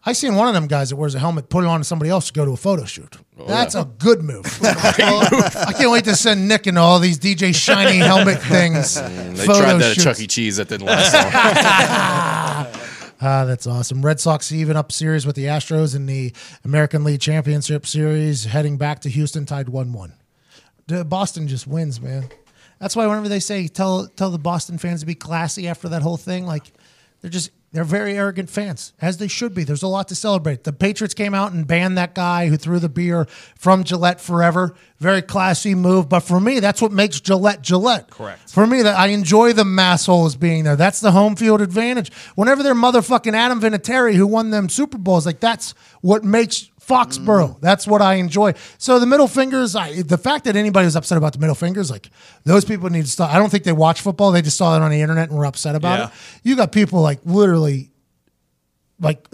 I 0.05 0.11
seen 0.11 0.35
one 0.35 0.49
of 0.49 0.53
them 0.53 0.67
guys 0.67 0.89
that 0.89 0.97
wears 0.97 1.15
a 1.15 1.19
helmet, 1.19 1.47
put 1.49 1.63
it 1.63 1.67
on 1.67 1.79
to 1.79 1.83
somebody 1.85 2.09
else 2.09 2.27
to 2.27 2.33
go 2.33 2.43
to 2.43 2.51
a 2.51 2.57
photo 2.57 2.83
shoot. 2.83 3.17
That's 3.47 3.73
a 3.73 3.85
good 3.85 4.21
move. 4.21 4.45
I 4.63 5.73
can't 5.77 5.91
wait 5.91 6.03
to 6.05 6.15
send 6.15 6.47
Nick 6.47 6.67
into 6.67 6.81
all 6.81 6.99
these 6.99 7.17
DJ 7.17 7.55
Shiny 7.55 7.97
helmet 7.97 8.41
things. 8.43 8.95
They 8.95 9.45
tried 9.45 9.79
that 9.79 9.97
at. 9.97 10.03
Chuck 10.03 10.19
E. 10.19 10.27
Cheese. 10.27 10.57
That 10.57 10.67
didn't 10.67 10.87
last 10.87 11.13
long. 11.13 11.31
Ah, 13.25 13.45
that's 13.45 13.65
awesome. 13.65 14.01
Red 14.03 14.19
Sox 14.19 14.51
even 14.51 14.75
up 14.75 14.91
series 14.91 15.25
with 15.25 15.37
the 15.37 15.45
Astros 15.45 15.95
in 15.95 16.05
the 16.07 16.33
American 16.65 17.05
League 17.05 17.21
Championship 17.21 17.87
Series, 17.87 18.43
heading 18.43 18.77
back 18.77 18.99
to 19.01 19.09
Houston, 19.09 19.45
tied 19.45 19.69
one-one. 19.69 20.13
Boston 21.05 21.47
just 21.47 21.65
wins, 21.65 22.01
man. 22.01 22.27
That's 22.79 22.97
why 22.97 23.07
whenever 23.07 23.29
they 23.29 23.39
say 23.39 23.69
tell 23.69 24.07
tell 24.07 24.29
the 24.29 24.37
Boston 24.37 24.77
fans 24.77 24.99
to 24.99 25.05
be 25.05 25.15
classy 25.15 25.69
after 25.69 25.87
that 25.87 26.01
whole 26.01 26.17
thing, 26.17 26.45
like 26.45 26.73
they're 27.21 27.31
just 27.31 27.51
they're 27.73 27.83
very 27.83 28.15
arrogant 28.15 28.51
fans, 28.51 28.93
as 29.01 29.17
they 29.17 29.27
should 29.27 29.55
be. 29.55 29.63
There's 29.63 29.81
a 29.81 29.87
lot 29.87 30.07
to 30.09 30.15
celebrate. 30.15 30.63
The 30.63 30.71
Patriots 30.71 31.15
came 31.15 31.33
out 31.33 31.53
and 31.53 31.65
banned 31.65 31.97
that 31.97 32.13
guy 32.13 32.47
who 32.47 32.55
threw 32.55 32.77
the 32.77 32.87
beer 32.87 33.25
from 33.57 33.83
Gillette 33.83 34.21
forever. 34.21 34.75
Very 34.99 35.23
classy 35.23 35.73
move, 35.73 36.07
but 36.07 36.19
for 36.19 36.39
me, 36.39 36.59
that's 36.59 36.83
what 36.83 36.91
makes 36.91 37.19
Gillette 37.19 37.63
Gillette. 37.63 38.11
Correct. 38.11 38.51
For 38.51 38.67
me, 38.67 38.83
that 38.83 38.95
I 38.97 39.07
enjoy 39.07 39.53
the 39.53 39.63
massholes 39.63 40.39
being 40.39 40.65
there. 40.65 40.75
That's 40.75 40.99
the 40.99 41.11
home 41.11 41.35
field 41.35 41.61
advantage. 41.61 42.13
Whenever 42.35 42.61
they're 42.61 42.75
motherfucking 42.75 43.33
Adam 43.33 43.59
Vinatieri 43.59 44.13
who 44.13 44.27
won 44.27 44.51
them 44.51 44.69
Super 44.69 44.99
Bowls, 44.99 45.25
like 45.25 45.39
that's 45.39 45.73
what 46.01 46.23
makes 46.23 46.69
Foxborough. 46.87 47.55
Mm. 47.57 47.61
That's 47.61 47.87
what 47.87 48.01
I 48.01 48.15
enjoy. 48.15 48.53
So 48.77 48.99
the 48.99 49.05
middle 49.05 49.27
fingers, 49.27 49.75
I, 49.75 50.01
the 50.01 50.17
fact 50.17 50.45
that 50.45 50.55
anybody 50.55 50.85
was 50.85 50.95
upset 50.95 51.17
about 51.17 51.33
the 51.33 51.39
middle 51.39 51.55
fingers, 51.55 51.89
like 51.89 52.09
those 52.43 52.65
people 52.65 52.89
need 52.89 53.05
to 53.05 53.11
stop. 53.11 53.31
I 53.33 53.37
don't 53.39 53.49
think 53.49 53.63
they 53.63 53.71
watch 53.71 54.01
football. 54.01 54.31
They 54.31 54.41
just 54.41 54.57
saw 54.57 54.75
it 54.75 54.81
on 54.81 54.91
the 54.91 55.01
internet 55.01 55.29
and 55.29 55.37
were 55.37 55.45
upset 55.45 55.75
about 55.75 55.99
Yeah. 55.99 56.05
it. 56.07 56.11
You 56.43 56.55
got 56.55 56.71
people 56.71 57.01
like 57.01 57.19
literally, 57.25 57.91
like 58.99 59.27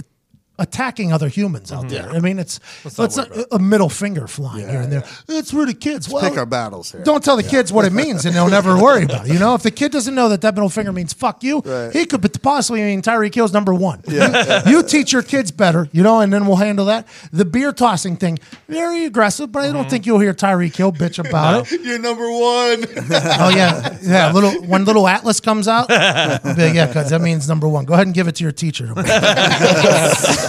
attacking 0.59 1.11
other 1.11 1.29
humans 1.29 1.71
out 1.71 1.85
mm-hmm. 1.85 1.89
there. 1.89 2.09
I 2.09 2.19
mean, 2.19 2.37
it's 2.37 2.59
it's 2.85 3.17
a, 3.17 3.45
a 3.51 3.59
middle 3.59 3.89
finger 3.89 4.27
flying 4.27 4.69
here 4.69 4.81
and 4.81 4.91
there. 4.91 5.03
It's 5.27 5.51
for 5.51 5.65
the 5.65 5.73
kids. 5.73 6.09
Well, 6.09 6.21
Pick 6.21 6.37
our 6.37 6.45
battles 6.45 6.91
here. 6.91 7.03
don't 7.03 7.23
tell 7.23 7.37
the 7.37 7.43
kids 7.43 7.71
what 7.73 7.85
it 7.85 7.93
means, 7.93 8.25
and 8.25 8.35
they'll 8.35 8.49
never 8.49 8.77
worry 8.77 9.03
about 9.03 9.27
it. 9.27 9.33
You 9.33 9.39
know, 9.39 9.55
if 9.55 9.63
the 9.63 9.71
kid 9.71 9.91
doesn't 9.91 10.13
know 10.13 10.29
that 10.29 10.41
that 10.41 10.53
middle 10.53 10.69
finger 10.69 10.91
means 10.91 11.13
"fuck 11.13 11.43
you," 11.43 11.61
he 11.93 12.05
could 12.05 12.21
possibly 12.43 12.81
mean 12.81 13.01
Tyreek 13.01 13.33
Hill's 13.33 13.53
number 13.53 13.73
one. 13.73 14.01
You, 14.07 14.21
you 14.67 14.83
teach 14.83 15.13
your 15.13 15.23
kids 15.23 15.51
better, 15.51 15.87
you 15.91 16.03
know, 16.03 16.19
and 16.19 16.31
then 16.31 16.45
we'll 16.45 16.57
handle 16.57 16.85
that. 16.85 17.07
The 17.31 17.45
beer 17.45 17.71
tossing 17.71 18.17
thing, 18.17 18.39
very 18.67 19.05
aggressive, 19.05 19.51
but 19.51 19.63
I 19.63 19.67
don't 19.67 19.81
mm-hmm. 19.81 19.89
think 19.89 20.05
you'll 20.05 20.19
hear 20.19 20.33
Tyreek 20.33 20.75
Hill 20.75 20.91
bitch 20.91 21.19
about 21.27 21.71
it. 21.71 21.81
You're 21.81 21.99
number 21.99 22.29
one. 22.29 22.85
Oh 23.41 23.49
yeah, 23.49 23.97
yeah. 24.01 24.31
Little 24.31 24.51
when 24.65 24.85
little 24.85 25.07
Atlas 25.07 25.39
comes 25.39 25.67
out, 25.67 25.87
be 25.87 25.93
like, 25.95 26.73
yeah, 26.73 26.87
because 26.87 27.09
that 27.09 27.21
means 27.21 27.47
number 27.47 27.67
one. 27.67 27.85
Go 27.85 27.93
ahead 27.93 28.07
and 28.07 28.13
give 28.13 28.27
it 28.27 28.35
to 28.35 28.43
your 28.43 28.51
teacher. 28.51 28.87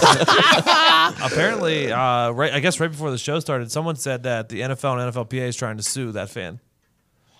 Apparently, 1.23 1.91
uh, 1.91 2.31
right. 2.31 2.53
I 2.53 2.59
guess 2.59 2.79
right 2.79 2.89
before 2.91 3.11
the 3.11 3.17
show 3.17 3.39
started, 3.39 3.71
someone 3.71 3.95
said 3.95 4.23
that 4.23 4.49
the 4.49 4.61
NFL 4.61 4.99
and 5.01 5.13
NFLPA 5.13 5.41
is 5.47 5.55
trying 5.55 5.77
to 5.77 5.83
sue 5.83 6.11
that 6.13 6.29
fan. 6.29 6.59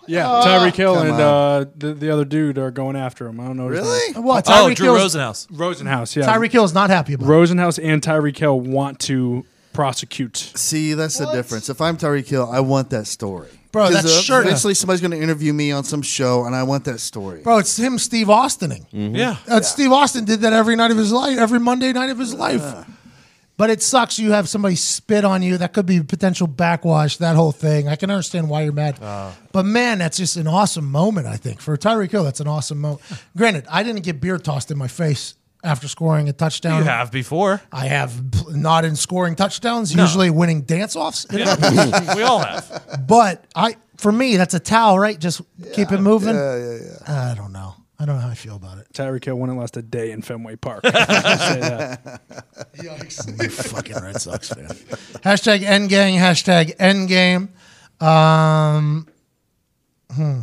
Yeah, 0.08 0.24
Tyreek 0.24 0.74
Hill 0.74 0.94
come 0.96 1.06
and 1.10 1.20
uh, 1.20 1.64
the, 1.76 1.94
the 1.94 2.10
other 2.10 2.24
dude 2.24 2.58
are 2.58 2.72
going 2.72 2.96
after 2.96 3.26
him. 3.28 3.38
I 3.38 3.44
don't 3.46 3.56
know. 3.56 3.68
his 3.68 3.80
Really? 3.82 4.12
name. 4.14 4.24
Well, 4.24 4.42
oh, 4.46 4.74
Drew 4.74 4.94
Hill's- 4.94 5.14
Rosenhaus. 5.14 5.46
Rosenhaus. 5.48 6.16
Yeah, 6.16 6.24
Tyreek 6.26 6.50
Hill 6.50 6.64
is 6.64 6.74
not 6.74 6.90
happy 6.90 7.12
about. 7.12 7.26
it. 7.26 7.28
Rosenhaus 7.28 7.78
and 7.82 8.02
Tyreek 8.02 8.36
Hill 8.36 8.58
want 8.60 8.98
to 9.00 9.46
prosecute. 9.72 10.36
See, 10.36 10.94
that's 10.94 11.18
the 11.18 11.30
difference. 11.32 11.68
If 11.68 11.80
I'm 11.80 11.96
Tyreek 11.96 12.26
Hill, 12.28 12.50
I 12.50 12.60
want 12.60 12.90
that 12.90 13.06
story. 13.06 13.48
Bro, 13.72 13.84
'Cause, 13.90 13.94
that 13.94 14.04
uh, 14.04 14.08
shirt- 14.08 14.44
Eventually, 14.46 14.74
somebody's 14.74 15.00
going 15.00 15.12
to 15.12 15.20
interview 15.20 15.52
me 15.52 15.72
on 15.72 15.82
some 15.84 16.02
show, 16.02 16.44
and 16.44 16.54
I 16.54 16.62
want 16.62 16.84
that 16.84 17.00
story. 17.00 17.40
Bro, 17.42 17.58
it's 17.58 17.76
him, 17.76 17.98
Steve 17.98 18.28
Austining. 18.28 18.86
Yeah. 18.92 19.36
Uh, 19.48 19.60
Steve 19.62 19.90
Austin 19.92 20.24
did 20.26 20.40
that 20.42 20.52
every 20.52 20.76
night 20.76 20.90
of 20.90 20.98
his 20.98 21.10
life, 21.10 21.38
every 21.38 21.58
Monday 21.58 21.92
night 21.92 22.10
of 22.10 22.18
his 22.18 22.34
life. 22.34 22.62
But 23.58 23.70
it 23.70 23.82
sucks. 23.82 24.18
You 24.18 24.32
have 24.32 24.48
somebody 24.48 24.76
spit 24.76 25.24
on 25.24 25.42
you. 25.42 25.56
That 25.58 25.72
could 25.72 25.86
be 25.86 26.02
potential 26.02 26.46
backwash. 26.46 27.18
That 27.18 27.36
whole 27.36 27.52
thing. 27.52 27.86
I 27.86 27.96
can 27.96 28.10
understand 28.10 28.48
why 28.48 28.62
you're 28.62 28.72
mad. 28.72 28.98
but 29.52 29.64
man, 29.64 29.98
that's 29.98 30.16
just 30.16 30.36
an 30.36 30.46
awesome 30.48 30.90
moment. 30.90 31.26
I 31.26 31.36
think 31.36 31.60
for 31.60 31.76
Tyreek 31.76 32.10
Hill, 32.10 32.24
that's 32.24 32.40
an 32.40 32.48
awesome 32.48 32.78
moment. 32.80 33.02
Granted, 33.36 33.66
I 33.70 33.82
didn't 33.84 34.02
get 34.02 34.20
beer 34.20 34.38
tossed 34.38 34.70
in 34.70 34.78
my 34.78 34.88
face 34.88 35.34
after 35.62 35.88
scoring 35.88 36.28
a 36.28 36.32
touchdown. 36.32 36.78
You 36.78 36.84
have 36.84 37.10
before. 37.10 37.60
I 37.70 37.86
have 37.86 38.54
not 38.54 38.84
in 38.84 38.96
scoring 38.96 39.36
touchdowns. 39.36 39.94
Usually 39.94 40.30
winning 40.30 40.62
dance 40.62 40.96
offs. 40.96 41.26
we 41.32 41.42
all 42.22 42.40
have. 42.40 43.04
But 43.06 43.44
I, 43.54 43.76
for 43.96 44.12
me, 44.12 44.36
that's 44.36 44.54
a 44.54 44.60
towel, 44.60 44.98
right? 44.98 45.18
Just 45.18 45.42
keep 45.72 45.92
it 45.92 46.00
moving. 46.00 46.34
Yeah, 46.34 46.56
yeah, 46.56 46.78
yeah. 47.06 47.30
I 47.30 47.34
don't 47.34 47.52
know. 47.52 47.74
I 47.98 48.04
don't 48.04 48.16
know 48.16 48.22
how 48.22 48.30
I 48.30 48.34
feel 48.34 48.56
about 48.56 48.78
it. 48.78 48.88
Tyreek 48.92 49.24
Hill 49.24 49.36
wouldn't 49.36 49.56
last 49.58 49.76
a 49.76 49.82
day 49.82 50.10
in 50.10 50.22
Fenway 50.22 50.56
Park. 50.56 50.80
I'll 50.84 51.38
say. 51.38 51.96
You 52.74 53.48
fucking 53.48 53.94
Red 53.94 54.20
Sox 54.20 54.48
fan. 54.48 54.66
hashtag 54.66 55.60
Endgang. 55.60 56.18
Hashtag 56.18 56.76
Endgame. 56.78 57.50
Um, 58.04 59.06
hmm. 60.12 60.40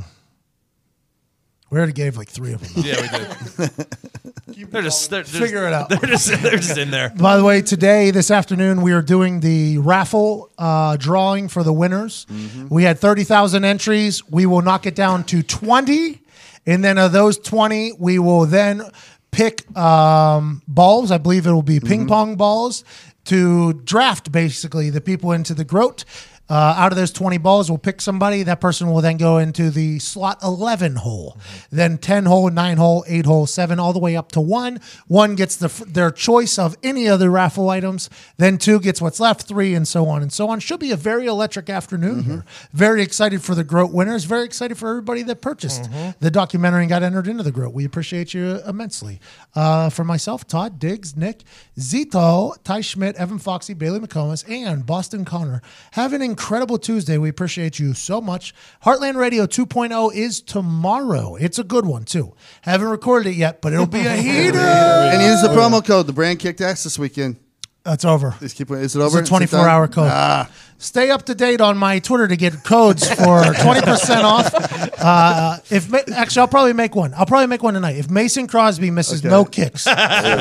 We 1.70 1.78
already 1.78 1.94
gave 1.94 2.18
like 2.18 2.30
three 2.30 2.54
of 2.54 2.62
them. 2.62 2.84
Yeah, 2.84 3.02
we 3.02 3.08
did. 3.08 3.70
they're 4.72 4.82
just 4.82 5.10
they're, 5.10 5.24
they're 5.24 5.42
Figure 5.42 5.68
it 5.68 5.74
out. 5.74 5.90
They're 5.90 6.00
just 6.00 6.28
they're 6.42 6.58
just 6.58 6.78
in 6.78 6.92
there. 6.92 7.10
By 7.10 7.38
the 7.38 7.44
way, 7.44 7.62
today, 7.62 8.12
this 8.12 8.32
afternoon, 8.32 8.82
we 8.82 8.92
are 8.92 9.02
doing 9.02 9.40
the 9.40 9.78
raffle 9.78 10.52
uh, 10.58 10.98
drawing 10.98 11.48
for 11.48 11.64
the 11.64 11.74
winners. 11.74 12.26
We 12.70 12.84
had 12.84 13.00
30,000 13.00 13.64
entries. 13.64 14.28
We 14.30 14.46
will 14.46 14.62
knock 14.62 14.86
it 14.86 14.96
down 14.96 15.24
to 15.26 15.44
20. 15.44 16.22
And 16.66 16.84
then 16.84 16.98
of 16.98 17.12
those 17.12 17.38
20, 17.40 17.94
we 18.00 18.20
will 18.20 18.46
then 18.46 18.84
pick 19.32 19.76
um, 19.78 20.62
balls. 20.68 21.12
I 21.12 21.18
believe 21.18 21.48
it 21.48 21.52
will 21.52 21.62
be 21.62 21.80
ping 21.80 22.08
pong 22.08 22.36
balls 22.36 22.84
to 23.26 23.74
draft 23.74 24.32
basically 24.32 24.90
the 24.90 25.02
people 25.02 25.32
into 25.32 25.54
the 25.54 25.64
groat. 25.64 26.04
Uh, 26.50 26.74
out 26.78 26.92
of 26.92 26.98
those 26.98 27.12
20 27.12 27.38
balls, 27.38 27.70
we'll 27.70 27.78
pick 27.78 28.02
somebody. 28.02 28.42
That 28.44 28.60
person 28.60 28.92
will 28.92 29.02
then 29.02 29.18
go 29.18 29.38
into 29.38 29.70
the 29.70 30.00
slot 30.00 30.40
11 30.44 30.96
hole, 30.96 31.38
then 31.72 31.98
10 31.98 32.26
hole, 32.26 32.50
9 32.50 32.78
hole, 32.78 33.06
8 33.08 33.26
hole, 33.26 33.46
7, 33.46 33.80
all 33.80 33.94
the 33.94 34.00
way 34.00 34.16
up 34.16 34.32
to 34.32 34.42
1. 34.42 34.80
1 35.08 35.36
gets 35.36 35.56
the, 35.56 35.68
their 35.88 36.10
choice 36.10 36.58
of 36.58 36.76
any 36.82 37.08
other 37.08 37.30
raffle 37.30 37.70
items. 37.70 38.10
Then 38.38 38.58
2 38.58 38.80
gets 38.80 39.02
what's 39.02 39.20
left, 39.20 39.44
3, 39.48 39.76
and 39.76 39.88
so 39.88 40.08
on 40.08 40.22
and 40.22 40.34
so 40.34 40.50
on. 40.50 40.60
Should 40.60 40.80
be 40.80 40.92
a 40.92 40.96
very 40.96 41.28
electric 41.28 41.70
afternoon 41.70 42.24
here. 42.24 42.46
Very 42.74 43.04
excited 43.04 43.44
for 43.44 43.54
the 43.54 43.64
Groat 43.64 43.92
winners. 43.92 44.24
Very 44.24 44.46
excited 44.46 44.78
for 44.78 44.90
everybody 44.90 45.22
that 45.24 45.42
purchased 45.42 45.90
the 46.20 46.32
documentary 46.32 46.82
and 46.82 46.90
got 46.90 47.04
entered 47.04 47.28
into 47.28 47.44
the 47.44 47.52
Groat. 47.52 47.74
We 47.74 47.86
appreciate 47.86 48.34
you 48.34 48.60
immensely. 48.68 49.20
Uh, 49.56 49.90
for 49.90 50.04
myself, 50.04 50.48
Todd 50.48 50.80
Diggs, 50.80 51.16
Nick, 51.16 51.44
Zito, 51.78 52.56
Ty 52.64 52.82
Schmidt, 52.82 53.16
Evan 53.18 53.40
Foxy, 53.40 53.74
Bailey 53.74 54.00
McComas, 54.00 54.44
and 54.50 54.86
Boston 54.86 55.26
Connor. 55.26 55.62
Have 55.92 56.14
an 56.14 56.22
incredible 56.40 56.78
Tuesday. 56.78 57.18
We 57.18 57.28
appreciate 57.28 57.80
you 57.80 57.94
so 57.94 58.22
much. 58.22 58.54
Heartland 58.86 59.16
Radio 59.18 59.46
2.0 59.46 60.14
is 60.16 60.40
tomorrow. 60.40 61.36
It's 61.36 61.60
a 61.60 61.66
good 61.66 61.86
one, 61.86 62.06
too. 62.06 62.34
Haven't 62.62 62.88
recorded 62.88 63.32
it 63.32 63.36
yet, 63.36 63.62
but 63.62 63.74
it'll 63.74 63.86
be 63.86 64.00
a 64.06 64.16
heater. 64.16 64.58
And 64.58 65.22
use 65.22 65.42
the 65.42 65.50
promo 65.50 65.86
code. 65.86 66.08
The 66.08 66.14
brand 66.14 66.40
kicked 66.40 66.62
ass 66.62 66.86
this 66.86 66.98
weekend. 66.98 67.36
That's 67.84 68.06
over. 68.06 68.36
Just 68.40 68.56
keep. 68.56 68.72
Is 68.72 68.96
it 68.96 69.00
over? 69.00 69.20
It's 69.20 69.30
over? 69.32 69.44
a 69.44 69.48
24 69.48 69.60
done? 69.60 69.70
hour 69.70 69.88
code. 69.90 70.10
Ah, 70.10 70.50
Stay 70.82 71.12
up 71.12 71.24
to 71.26 71.36
date 71.36 71.60
on 71.60 71.78
my 71.78 72.00
Twitter 72.00 72.26
to 72.28 72.38
get 72.38 72.64
codes 72.64 73.06
for 73.08 73.16
20% 73.44 74.24
off. 74.24 74.54
Uh, 74.98 75.58
if 75.70 75.90
Ma- 75.92 76.00
Actually, 76.16 76.40
I'll 76.40 76.48
probably 76.48 76.72
make 76.72 76.96
one. 76.96 77.14
I'll 77.14 77.26
probably 77.26 77.48
make 77.48 77.62
one 77.62 77.74
tonight. 77.74 77.98
If 77.98 78.10
Mason 78.10 78.48
Crosby 78.48 78.90
misses 78.90 79.24
no 79.24 79.44
kicks. 79.46 79.86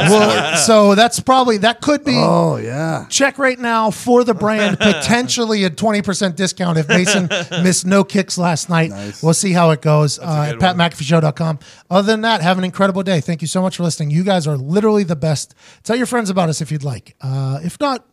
Well, 0.08 0.56
so 0.56 0.94
that's 0.94 1.18
probably, 1.20 1.58
that 1.58 1.80
could 1.80 2.04
be. 2.04 2.14
oh 2.14 2.56
yeah. 2.56 3.06
Check 3.10 3.36
right 3.38 3.58
now 3.58 3.90
for 3.90 4.22
the 4.24 4.32
brand, 4.34 4.78
potentially 4.80 5.64
a 5.64 5.70
20% 5.70 6.36
discount 6.36 6.78
if 6.78 6.88
Mason 6.88 7.28
missed 7.62 7.84
no 7.84 8.04
kicks 8.04 8.38
last 8.38 8.68
night. 8.70 8.92
We'll 9.22 9.34
see 9.34 9.52
how 9.52 9.70
it 9.70 9.82
goes 9.82 10.18
uh, 10.18 10.52
at 10.54 10.56
patmcafeeshow.com. 10.60 11.58
Other 11.90 12.06
than 12.06 12.20
that, 12.22 12.40
have 12.42 12.58
an 12.58 12.64
incredible 12.64 13.02
day. 13.02 13.20
Thank 13.20 13.42
you 13.42 13.48
so 13.48 13.60
much 13.60 13.76
for 13.76 13.82
listening. 13.82 14.10
You 14.10 14.22
guys 14.24 14.46
are 14.46 14.56
literally 14.56 15.02
the 15.04 15.16
best. 15.16 15.54
Tell 15.82 15.96
your 15.96 16.06
friends 16.06 16.30
about 16.30 16.48
us 16.48 16.60
if 16.60 16.70
you'd 16.70 16.84
like. 16.84 17.16
Uh, 17.20 17.58
if 17.62 17.78
not, 17.80 18.06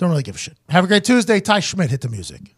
don't 0.00 0.10
really 0.10 0.22
give 0.22 0.34
a 0.34 0.38
shit. 0.38 0.56
Have 0.70 0.84
a 0.84 0.86
great 0.86 1.04
Tuesday. 1.04 1.40
Ty 1.40 1.60
Schmidt 1.60 1.90
hit 1.90 2.00
the 2.00 2.08
music. 2.08 2.54